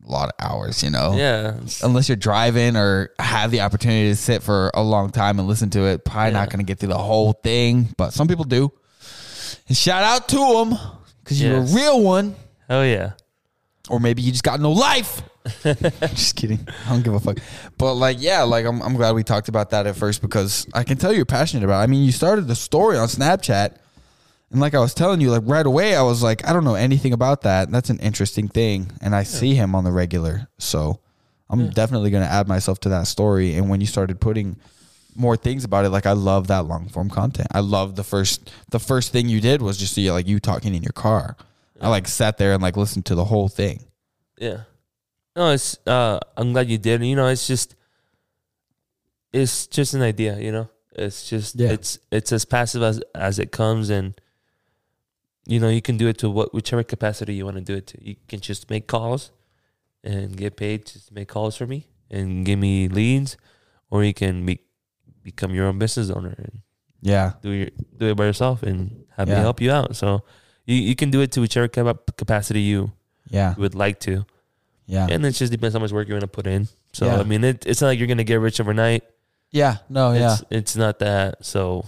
a 0.07 0.11
lot 0.11 0.29
of 0.29 0.35
hours. 0.39 0.83
You 0.83 0.91
know, 0.91 1.15
yeah, 1.17 1.59
unless 1.83 2.09
you're 2.09 2.17
driving 2.17 2.77
or 2.77 3.11
have 3.19 3.51
the 3.51 3.61
opportunity 3.63 4.09
to 4.11 4.17
sit 4.17 4.43
for 4.43 4.71
a 4.75 4.83
long 4.83 5.11
time 5.11 5.39
and 5.39 5.49
listen 5.49 5.71
to 5.71 5.85
it, 5.87 6.05
probably 6.05 6.33
Yeah. 6.33 6.41
not 6.41 6.51
going 6.51 6.59
to 6.59 6.65
get 6.65 6.79
through 6.79 6.91
the 6.91 6.99
whole 6.99 7.33
thing. 7.33 7.89
But 7.97 8.13
some 8.13 8.29
people 8.29 8.45
do. 8.45 8.73
And 9.69 9.77
shout 9.77 10.03
out 10.03 10.29
to 10.29 10.37
them 10.37 10.79
because 11.23 11.41
you're 11.43 11.57
a 11.59 11.61
real 11.63 12.03
one, 12.03 12.35
hell 12.69 12.85
yeah. 12.85 13.13
or 13.89 13.99
maybe 14.01 14.21
you 14.23 14.31
just 14.31 14.45
got 14.45 14.61
no 14.61 14.73
life. 14.73 15.23
just 15.63 16.37
kidding. 16.37 16.67
I 16.87 16.91
don't 16.91 17.03
give 17.03 17.15
a 17.15 17.21
fuck. 17.21 17.39
But 17.79 17.95
like, 17.95 18.17
yeah, 18.21 18.43
like 18.43 18.65
I'm, 18.67 18.83
I'm 18.83 18.95
glad 18.95 19.15
we 19.15 19.23
talked 19.23 19.49
about 19.49 19.71
that 19.71 19.87
at 19.87 19.95
first 19.97 20.23
because 20.23 20.67
I 20.75 20.85
can 20.85 20.97
tell 20.99 21.13
you're 21.13 21.25
passionate 21.27 21.65
about. 21.65 21.81
It. 21.81 21.85
I 21.85 21.87
mean, 21.87 22.03
you 22.05 22.13
started 22.13 22.47
the 22.49 22.55
story 22.55 22.97
on 22.99 23.09
Snapchat. 23.09 23.77
And 24.55 24.61
like 24.61 24.73
I 24.75 24.79
was 24.79 24.95
telling 24.95 25.21
you, 25.21 25.33
like 25.33 25.43
right 25.47 25.67
away, 25.67 25.97
I 25.97 26.03
was 26.03 26.23
like, 26.23 26.47
I 26.49 26.53
don't 26.53 26.63
know 26.63 26.77
anything 26.77 27.13
about 27.13 27.43
that. 27.43 27.73
That's 27.73 27.91
an 27.91 27.99
interesting 27.99 28.47
thing. 28.47 28.93
And 29.01 29.13
I 29.13 29.25
see 29.25 29.57
him 29.57 29.75
on 29.75 29.83
the 29.83 29.91
regular. 29.91 30.47
So 30.59 31.01
I'm 31.51 31.71
definitely 31.71 32.11
going 32.13 32.23
to 32.23 32.31
add 32.31 32.47
myself 32.47 32.79
to 32.83 32.89
that 32.91 33.09
story. 33.09 33.57
And 33.57 33.69
when 33.69 33.81
you 33.81 33.89
started 33.89 34.21
putting 34.21 34.55
more 35.17 35.37
things 35.37 35.65
about 35.65 35.85
it, 35.85 35.89
like 35.89 36.07
I 36.07 36.13
love 36.13 36.47
that 36.47 36.67
long 36.67 36.89
form 36.89 37.11
content. 37.11 37.49
I 37.51 37.59
love 37.61 37.97
the 37.97 38.05
first, 38.05 38.53
the 38.71 38.79
first 38.79 39.11
thing 39.11 39.29
you 39.29 39.41
did 39.41 39.61
was 39.61 39.77
just 39.77 39.93
see 39.93 40.09
like 40.13 40.29
you 40.29 40.39
talking 40.39 40.73
in 40.73 40.85
your 40.85 40.93
car. 40.93 41.37
I 41.81 41.89
like 41.89 42.07
sat 42.07 42.39
there 42.39 42.53
and 42.53 42.63
like 42.63 42.77
listened 42.77 43.07
to 43.07 43.17
the 43.17 43.25
whole 43.25 43.49
thing. 43.49 43.83
Yeah. 44.39 44.61
No, 45.35 45.51
it's 45.51 45.77
uh 45.85 46.21
I'm 46.37 46.53
glad 46.53 46.71
you 46.71 46.79
did. 46.79 47.05
You 47.05 47.17
know, 47.17 47.27
it's 47.27 47.49
just 47.49 47.75
it's 49.33 49.67
just 49.67 49.95
an 49.95 50.03
idea, 50.03 50.39
you 50.39 50.53
know. 50.53 50.69
It's 50.93 51.29
just 51.29 51.57
Yeah. 51.57 51.71
it's 51.73 51.99
it's 52.13 52.31
as 52.31 52.45
passive 52.45 52.85
as 52.85 53.03
as 53.17 53.41
it 53.41 53.51
comes 53.51 53.91
and 53.91 54.15
you 55.47 55.61
know, 55.61 55.69
you 55.69 55.83
can 55.83 55.97
do 55.97 56.09
it 56.09 56.19
to 56.19 56.31
what 56.31 56.55
whichever 56.55 56.83
capacity 56.83 57.35
you 57.35 57.45
want 57.45 57.57
to 57.57 57.63
do 57.63 57.75
it 57.75 57.87
to. 57.89 57.99
You 58.09 58.17
can 58.29 58.41
just 58.41 58.71
make 58.71 58.87
calls 58.87 59.31
and 60.03 60.37
get 60.37 60.57
paid 60.57 60.87
to 60.87 60.99
make 61.13 61.29
calls 61.29 61.57
for 61.57 61.67
me 61.67 61.87
and 62.11 62.45
give 62.47 62.59
me 62.59 62.89
leads 62.89 63.37
or 63.91 64.05
you 64.05 64.15
can 64.15 64.45
be, 64.47 64.61
become 65.23 65.55
your 65.55 65.67
own 65.67 65.79
business 65.79 66.11
owner 66.11 66.35
and 66.39 66.61
Yeah. 67.01 67.33
do 67.43 67.51
your 67.51 67.69
do 67.99 68.07
it 68.11 68.17
by 68.17 68.25
yourself 68.27 68.63
and 68.63 69.05
have 69.17 69.29
Yeah. 69.29 69.37
me 69.37 69.41
help 69.41 69.61
you 69.61 69.71
out. 69.73 69.97
So 69.97 70.23
you, 70.67 70.77
you 70.77 70.95
can 70.97 71.11
do 71.11 71.21
it 71.21 71.33
to 71.33 71.41
whichever 71.41 71.69
capacity 72.17 72.61
you 72.63 72.93
Yeah. 73.29 73.55
would 73.57 73.75
like 73.75 74.01
to. 74.01 74.25
Yeah. 74.87 75.07
And 75.11 75.25
it 75.25 75.33
just 75.33 75.51
depends 75.53 75.75
how 75.75 75.81
much 75.81 75.93
work 75.93 76.09
you're 76.09 76.19
gonna 76.19 76.27
put 76.29 76.47
in. 76.47 76.69
So 76.93 77.07
Yeah. 77.07 77.21
I 77.21 77.25
mean, 77.25 77.45
it, 77.45 77.65
it's 77.67 77.81
not 77.81 77.89
like 77.89 77.99
you're 77.99 78.09
gonna 78.09 78.25
get 78.25 78.41
rich 78.41 78.61
overnight. 78.61 79.05
Yeah. 79.51 79.79
No, 79.89 80.13
yeah. 80.13 80.33
It's 80.35 80.45
it's 80.51 80.77
not 80.77 80.99
that. 80.99 81.45
So 81.45 81.85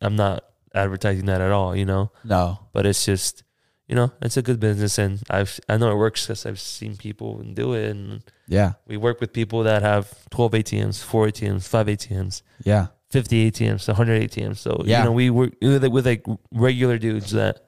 I'm 0.00 0.14
not 0.16 0.44
advertising 0.74 1.26
that 1.26 1.40
at 1.40 1.50
all, 1.52 1.74
you 1.76 1.84
know. 1.84 2.10
No. 2.24 2.58
But 2.72 2.86
it's 2.86 3.04
just, 3.04 3.44
you 3.88 3.94
know, 3.94 4.12
it's 4.22 4.36
a 4.36 4.42
good 4.42 4.58
business, 4.60 4.98
and 4.98 5.20
I've 5.30 5.58
I 5.68 5.76
know 5.76 5.90
it 5.90 5.96
works 5.96 6.26
because 6.26 6.46
I've 6.46 6.60
seen 6.60 6.96
people 6.96 7.42
do 7.42 7.74
it, 7.74 7.90
and 7.90 8.22
Yeah. 8.48 8.72
we 8.86 8.96
work 8.96 9.20
with 9.20 9.32
people 9.32 9.62
that 9.64 9.82
have 9.82 10.12
12 10.30 10.52
ATMs, 10.54 11.02
four 11.02 11.26
ATMs, 11.28 11.66
five 11.68 11.86
ATMs, 11.88 12.42
Yeah. 12.64 12.86
50 13.10 13.50
ATMs, 13.50 13.88
100 13.88 14.22
ATMs. 14.22 14.58
So 14.58 14.82
Yeah. 14.86 14.98
you 15.00 15.04
know, 15.04 15.12
we 15.12 15.30
work 15.30 15.52
with, 15.60 15.84
with 15.84 16.06
like 16.06 16.24
regular 16.50 16.96
dudes 16.98 17.32
that 17.32 17.60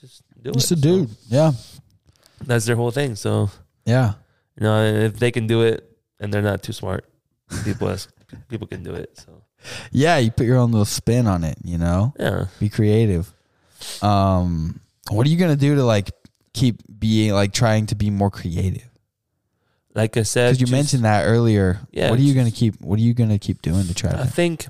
just 0.00 0.22
do 0.42 0.52
Just 0.52 0.72
it. 0.72 0.72
Just 0.72 0.72
a 0.72 0.76
So 0.76 0.80
dude. 0.82 1.10
Yeah. 1.28 1.52
that's 2.46 2.64
their 2.66 2.76
whole 2.76 2.90
thing. 2.90 3.14
So 3.16 3.50
Yeah. 3.84 4.14
You 4.56 4.64
know, 4.64 4.84
if 4.84 5.18
they 5.18 5.30
can 5.30 5.46
do 5.46 5.62
it 5.62 5.86
and 6.18 6.32
they're 6.34 6.42
not 6.42 6.62
too 6.62 6.72
smart, 6.72 7.04
people 7.64 7.88
else, 7.88 8.08
people 8.48 8.66
can 8.66 8.82
do 8.82 8.94
it. 8.94 9.16
So 9.18 9.39
Yeah. 9.92 10.18
You 10.18 10.30
put 10.30 10.46
your 10.46 10.58
own 10.58 10.70
little 10.72 10.84
spin 10.84 11.26
on 11.26 11.44
it, 11.44 11.58
you 11.64 11.78
know? 11.78 12.14
yeah, 12.18 12.46
Be 12.58 12.68
creative. 12.68 13.32
Um, 14.02 14.80
what 15.10 15.26
are 15.26 15.30
you 15.30 15.36
gonna 15.36 15.56
do 15.56 15.74
to 15.76 15.84
like 15.84 16.10
keep 16.52 16.82
being 16.98 17.32
like 17.32 17.52
trying 17.52 17.86
to 17.86 17.94
be 17.94 18.10
more 18.10 18.30
creative? 18.30 18.86
like 19.94 20.16
I 20.16 20.22
said, 20.22 20.50
Because 20.50 20.60
you 20.60 20.66
just- 20.66 20.72
mentioned 20.72 21.04
that 21.04 21.24
earlier. 21.24 21.80
Yeah, 21.90 22.10
What 22.10 22.18
are 22.18 22.22
you 22.22 22.28
just- 22.32 22.36
gonna 22.36 22.50
keep? 22.52 22.80
What 22.80 22.98
are 22.98 23.02
you 23.02 23.12
gonna 23.14 23.38
keep 23.40 23.60
doing 23.60 23.86
to 23.88 23.94
try 23.94 24.12
to 24.12 24.20
I 24.20 24.22
to? 24.22 24.28
think, 24.30 24.68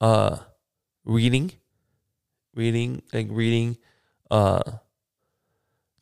uh, 0.00 0.38
reading, 1.04 1.52
reading, 2.54 3.02
like 3.12 3.26
reading, 3.30 3.76
uh, 4.30 4.62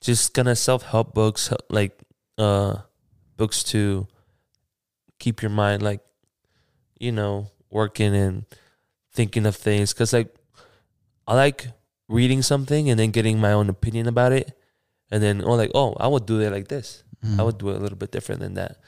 just 0.00 0.34
kind 0.34 0.48
of 0.48 0.58
self 0.58 0.82
help 0.82 1.14
books, 1.14 1.52
like 1.70 1.98
uh, 2.38 2.78
books 3.36 3.62
to 3.64 4.06
keep 5.18 5.40
your 5.42 5.50
mind 5.50 5.82
like, 5.82 6.00
you 6.98 7.12
know, 7.12 7.50
working 7.70 8.14
and 8.14 8.44
thinking 9.12 9.46
of 9.46 9.56
things. 9.56 9.92
Cause 9.92 10.12
like, 10.12 10.34
I 11.26 11.34
like 11.34 11.68
reading 12.08 12.42
something 12.42 12.88
and 12.90 12.98
then 13.00 13.10
getting 13.10 13.38
my 13.40 13.52
own 13.52 13.68
opinion 13.68 14.06
about 14.06 14.32
it, 14.32 14.56
and 15.10 15.22
then 15.22 15.42
oh, 15.44 15.54
like 15.54 15.70
oh, 15.74 15.94
I 15.98 16.06
would 16.08 16.26
do 16.26 16.40
it 16.40 16.50
like 16.52 16.68
this. 16.68 17.02
Mm-hmm. 17.24 17.40
I 17.40 17.44
would 17.44 17.58
do 17.58 17.70
it 17.70 17.76
a 17.76 17.78
little 17.80 17.98
bit 17.98 18.12
different 18.12 18.40
than 18.40 18.54
that. 18.54 18.78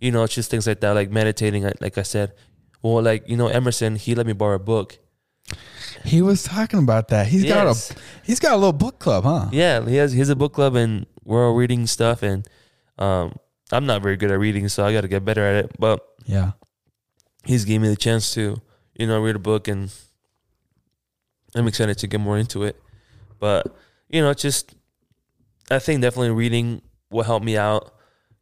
You 0.00 0.10
know, 0.10 0.24
it's 0.24 0.34
just 0.34 0.50
things 0.50 0.66
like 0.66 0.80
that, 0.80 0.92
like 0.92 1.10
meditating. 1.10 1.62
Like, 1.62 1.80
like 1.80 1.96
I 1.98 2.02
said, 2.02 2.32
well, 2.82 3.02
like 3.02 3.28
you 3.28 3.36
know, 3.36 3.46
Emerson, 3.48 3.96
he 3.96 4.14
let 4.14 4.26
me 4.26 4.32
borrow 4.34 4.56
a 4.56 4.58
book, 4.58 4.98
He 6.04 6.20
was 6.22 6.42
talking 6.42 6.80
about 6.80 7.08
that. 7.08 7.26
He's 7.28 7.44
Yes. 7.44 7.54
got 7.54 7.66
a 7.96 8.00
he's 8.24 8.40
got 8.40 8.52
a 8.52 8.56
little 8.56 8.72
book 8.72 8.98
club, 8.98 9.24
huh? 9.24 9.48
Yeah, 9.52 9.84
he 9.86 9.96
has 9.96 10.12
he 10.12 10.18
has 10.18 10.28
a 10.28 10.36
book 10.36 10.52
club 10.52 10.74
and 10.74 11.06
we're 11.24 11.46
all 11.46 11.54
reading 11.54 11.86
stuff 11.86 12.22
and 12.22 12.46
um 12.98 13.34
I'm 13.72 13.86
not 13.86 14.02
very 14.02 14.16
good 14.16 14.30
at 14.30 14.38
reading, 14.38 14.68
so 14.68 14.84
I 14.84 14.92
got 14.92 15.00
to 15.02 15.08
get 15.08 15.24
better 15.24 15.42
at 15.42 15.64
it. 15.64 15.72
But 15.78 16.04
Yeah. 16.26 16.52
He's 17.46 17.64
gave 17.64 17.80
me 17.80 17.88
the 17.88 17.96
chance 17.96 18.34
to, 18.34 18.60
you 18.94 19.06
know, 19.06 19.20
read 19.20 19.36
a 19.36 19.38
book 19.38 19.68
and 19.68 19.90
I'm 21.54 21.66
excited 21.66 21.96
to 21.98 22.06
get 22.06 22.20
more 22.20 22.36
into 22.38 22.64
it. 22.64 22.76
But, 23.38 23.74
you 24.08 24.20
know, 24.20 24.34
just 24.34 24.74
I 25.70 25.78
think 25.78 26.02
definitely 26.02 26.30
reading 26.30 26.82
will 27.10 27.24
help 27.24 27.42
me 27.42 27.56
out. 27.56 27.94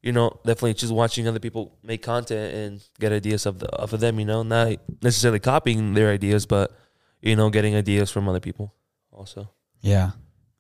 You 0.03 0.13
know, 0.13 0.39
definitely 0.45 0.75
just 0.75 0.93
watching 0.93 1.27
other 1.27 1.39
people 1.39 1.79
make 1.83 2.03
content 2.03 2.55
and 2.55 2.83
get 3.01 3.13
ideas 3.13 3.47
of 3.47 3.59
the 3.61 3.69
of 3.69 3.91
them, 3.99 4.19
you 4.19 4.27
know, 4.27 4.43
not 4.43 4.77
necessarily 5.03 5.41
copying 5.41 5.95
their 5.95 6.11
ideas, 6.11 6.45
but 6.45 6.77
you 7.23 7.37
know, 7.37 7.49
getting 7.49 7.75
ideas 7.75 8.11
from 8.11 8.29
other 8.29 8.41
people 8.41 8.75
also. 9.11 9.51
Yeah. 9.81 10.11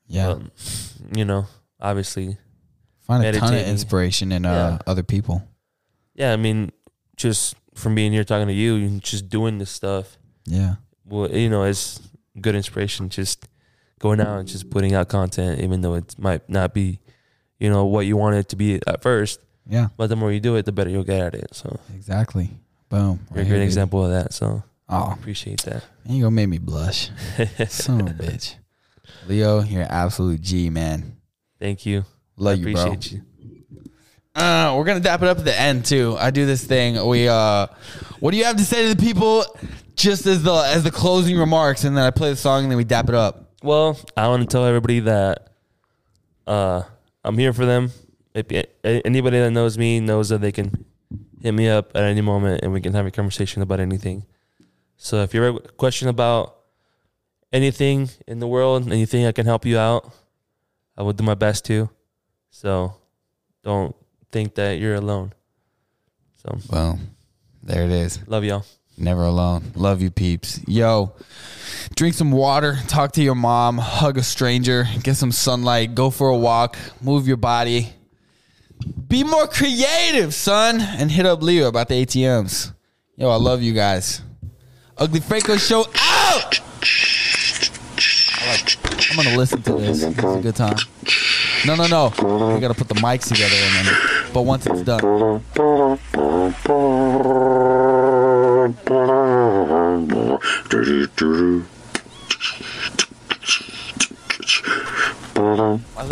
Yeah. 0.07 0.29
Um, 0.29 0.51
you 1.15 1.25
know, 1.27 1.47
obviously 1.81 2.39
Find 3.01 3.23
a 3.23 3.33
ton 3.33 3.53
of 3.53 3.67
inspiration 3.67 4.33
in 4.33 4.47
uh, 4.47 4.79
other 4.87 5.03
people. 5.03 5.47
yeah, 6.15 6.33
I 6.33 6.37
mean, 6.37 6.73
just 7.17 7.55
from 7.75 7.95
being 7.95 8.13
here 8.13 8.25
talking 8.25 8.47
to 8.49 8.53
you 8.55 8.77
and 8.77 9.03
just 9.03 9.29
doing 9.29 9.59
this 9.59 9.71
stuff, 9.71 10.17
Yeah. 10.47 10.77
well, 11.05 11.31
you 11.31 11.49
know, 11.51 11.65
it's 11.65 12.01
good 12.41 12.55
inspiration. 12.55 13.09
Just 13.09 13.49
going 13.99 14.21
out 14.21 14.39
and 14.41 14.49
just 14.49 14.71
putting 14.71 14.95
out 14.95 15.09
content, 15.09 15.61
even 15.61 15.81
though 15.81 15.95
it 15.95 16.15
might 16.19 16.49
not 16.49 16.73
be, 16.75 17.01
you 17.59 17.71
know, 17.71 17.85
what 17.85 18.07
you 18.07 18.17
want 18.17 18.37
it 18.37 18.49
to 18.51 18.57
be 18.57 18.81
at 18.87 19.03
first. 19.03 19.41
Yeah. 19.67 19.89
But 19.97 20.09
the 20.09 20.17
more 20.17 20.31
you 20.31 20.41
do 20.41 20.57
it, 20.57 20.65
the 20.67 20.73
better 20.73 20.91
you'll 20.91 21.05
get 21.05 21.21
at 21.21 21.35
it. 21.35 21.49
So 21.55 21.79
Exactly. 21.95 22.51
Boom. 22.91 23.01
you're 23.01 23.09
a 23.09 23.17
Right 23.43 23.49
great 23.49 23.57
here, 23.59 23.63
example 23.63 24.05
of 24.05 24.11
that. 24.13 24.33
So 24.35 24.63
Oh, 24.89 25.11
appreciate 25.13 25.63
that. 25.63 25.83
you 26.07 26.23
gonna 26.23 26.31
make 26.35 26.49
me 26.49 26.59
blush. 26.59 27.11
Son 27.69 28.01
of 28.03 28.09
a 28.09 28.11
bitch. 28.23 28.57
Leo, 29.27 29.63
you're 29.63 29.83
an 29.83 29.89
absolute 29.91 30.41
G, 30.43 30.69
man. 30.71 31.17
Thank 31.59 31.87
you. 31.87 32.05
Love 32.37 32.59
I 32.59 32.63
you, 32.63 32.73
bro. 32.75 32.83
appreciate 32.83 33.13
you. 33.13 33.23
Uh, 34.35 34.75
we're 34.77 34.85
gonna 34.85 35.01
dap 35.01 35.23
it 35.23 35.29
up 35.29 35.39
at 35.39 35.45
the 35.45 35.59
end 35.59 35.85
too. 35.85 36.17
I 36.19 36.31
do 36.31 36.45
this 36.45 36.65
thing. 36.65 37.07
We 37.07 37.29
uh, 37.29 37.69
what 38.19 38.33
do 38.33 38.37
you 38.37 38.45
have 38.45 38.57
to 38.57 38.65
say 38.65 38.89
to 38.89 38.95
the 38.95 39.03
people? 39.03 39.45
Just 39.95 40.27
as 40.27 40.43
the 40.43 40.55
as 40.55 40.83
the 40.83 40.91
closing 40.91 41.39
remarks, 41.39 41.85
and 41.85 41.97
then 41.97 42.05
I 42.05 42.11
play 42.11 42.31
the 42.31 42.37
song, 42.37 42.65
and 42.65 42.71
then 42.71 42.77
we 42.77 42.85
dap 42.85 43.09
it 43.09 43.15
up. 43.15 43.53
Well, 43.63 43.99
I 44.17 44.27
want 44.29 44.43
to 44.43 44.49
tell 44.49 44.67
everybody 44.67 45.01
that 45.01 45.51
uh, 46.47 46.83
I'm 47.25 47.39
here 47.39 47.53
for 47.53 47.65
them. 47.65 47.93
If 48.35 48.47
anybody 48.83 49.39
that 49.39 49.53
knows 49.53 49.79
me 49.79 50.01
knows 50.01 50.31
that 50.31 50.41
they 50.41 50.51
can 50.51 50.85
hit 51.41 51.53
me 51.53 51.69
up 51.69 51.93
at 51.95 52.03
any 52.03 52.21
moment 52.21 52.61
and 52.63 52.73
we 52.73 52.81
can 52.81 52.95
have 52.95 53.07
a 53.07 53.11
conversation 53.11 53.63
about 53.63 53.79
anything. 53.79 54.25
So 54.97 55.23
if 55.23 55.35
you 55.35 55.43
have 55.43 55.57
a 55.57 55.61
question 55.61 56.09
about 56.09 56.57
anything 57.53 58.11
in 58.27 58.41
the 58.41 58.49
world, 58.49 58.91
anything 58.91 59.27
I 59.27 59.33
can 59.33 59.47
help 59.47 59.65
you 59.65 59.79
out, 59.79 60.13
I 60.97 61.03
will 61.03 61.13
do 61.13 61.23
my 61.23 61.35
best 61.35 61.65
to. 61.67 61.91
So 62.51 62.95
don't 63.63 63.95
think 64.35 64.57
that 64.57 64.81
you're 64.81 64.97
alone. 64.97 65.33
So 66.43 66.59
Well, 66.69 66.99
there 67.63 67.85
it 67.85 67.93
is. 67.93 68.19
love 68.27 68.43
y'all. 68.43 68.65
Never 68.99 69.23
alone. 69.23 69.63
Love 69.77 70.03
you, 70.03 70.11
peeps. 70.11 70.61
Yo, 70.67 71.13
drink 71.95 72.15
some 72.15 72.33
water, 72.33 72.77
talk 72.89 73.13
to 73.13 73.23
your 73.23 73.37
mom, 73.37 73.79
hug 73.79 74.19
a 74.19 74.25
stranger, 74.25 74.87
get 75.05 75.15
some 75.17 75.31
sunlight, 75.31 75.95
go 75.95 76.11
for 76.11 76.29
a 76.31 76.37
walk, 76.37 76.77
move 77.01 77.29
your 77.29 77.37
body. 77.37 77.93
Be 79.09 79.23
more 79.23 79.47
creative, 79.47 80.35
son, 80.35 80.81
and 80.81 81.13
hit 81.13 81.27
up 81.27 81.41
Leo 81.41 81.69
about 81.69 81.87
the 81.89 82.05
ATMs. 82.05 82.73
Yo, 83.17 83.31
I 83.31 83.37
love 83.37 83.63
you 83.63 83.73
guys. 83.73 84.21
Uglee 84.99 85.23
Franco 85.23 85.57
show 85.57 85.83
out. 85.97 86.61
I 88.37 88.51
like, 88.51 89.11
I'm 89.11 89.17
gonna 89.17 89.37
listen 89.37 89.63
to 89.63 89.73
this. 89.75 90.03
It's 90.03 90.19
a 90.19 90.41
good 90.41 90.57
time. 90.57 90.77
No, 91.67 91.75
no, 91.77 91.87
no. 91.87 92.09
We 92.55 92.61
gotta 92.61 92.75
put 92.75 92.89
the 92.89 92.95
mics 92.97 93.29
together 93.29 93.55
and 93.55 93.87
then. 93.87 93.97
But 94.35 94.43
once 94.43 94.67
it's 94.67 94.83
done. 94.83 95.43
My 105.95 106.05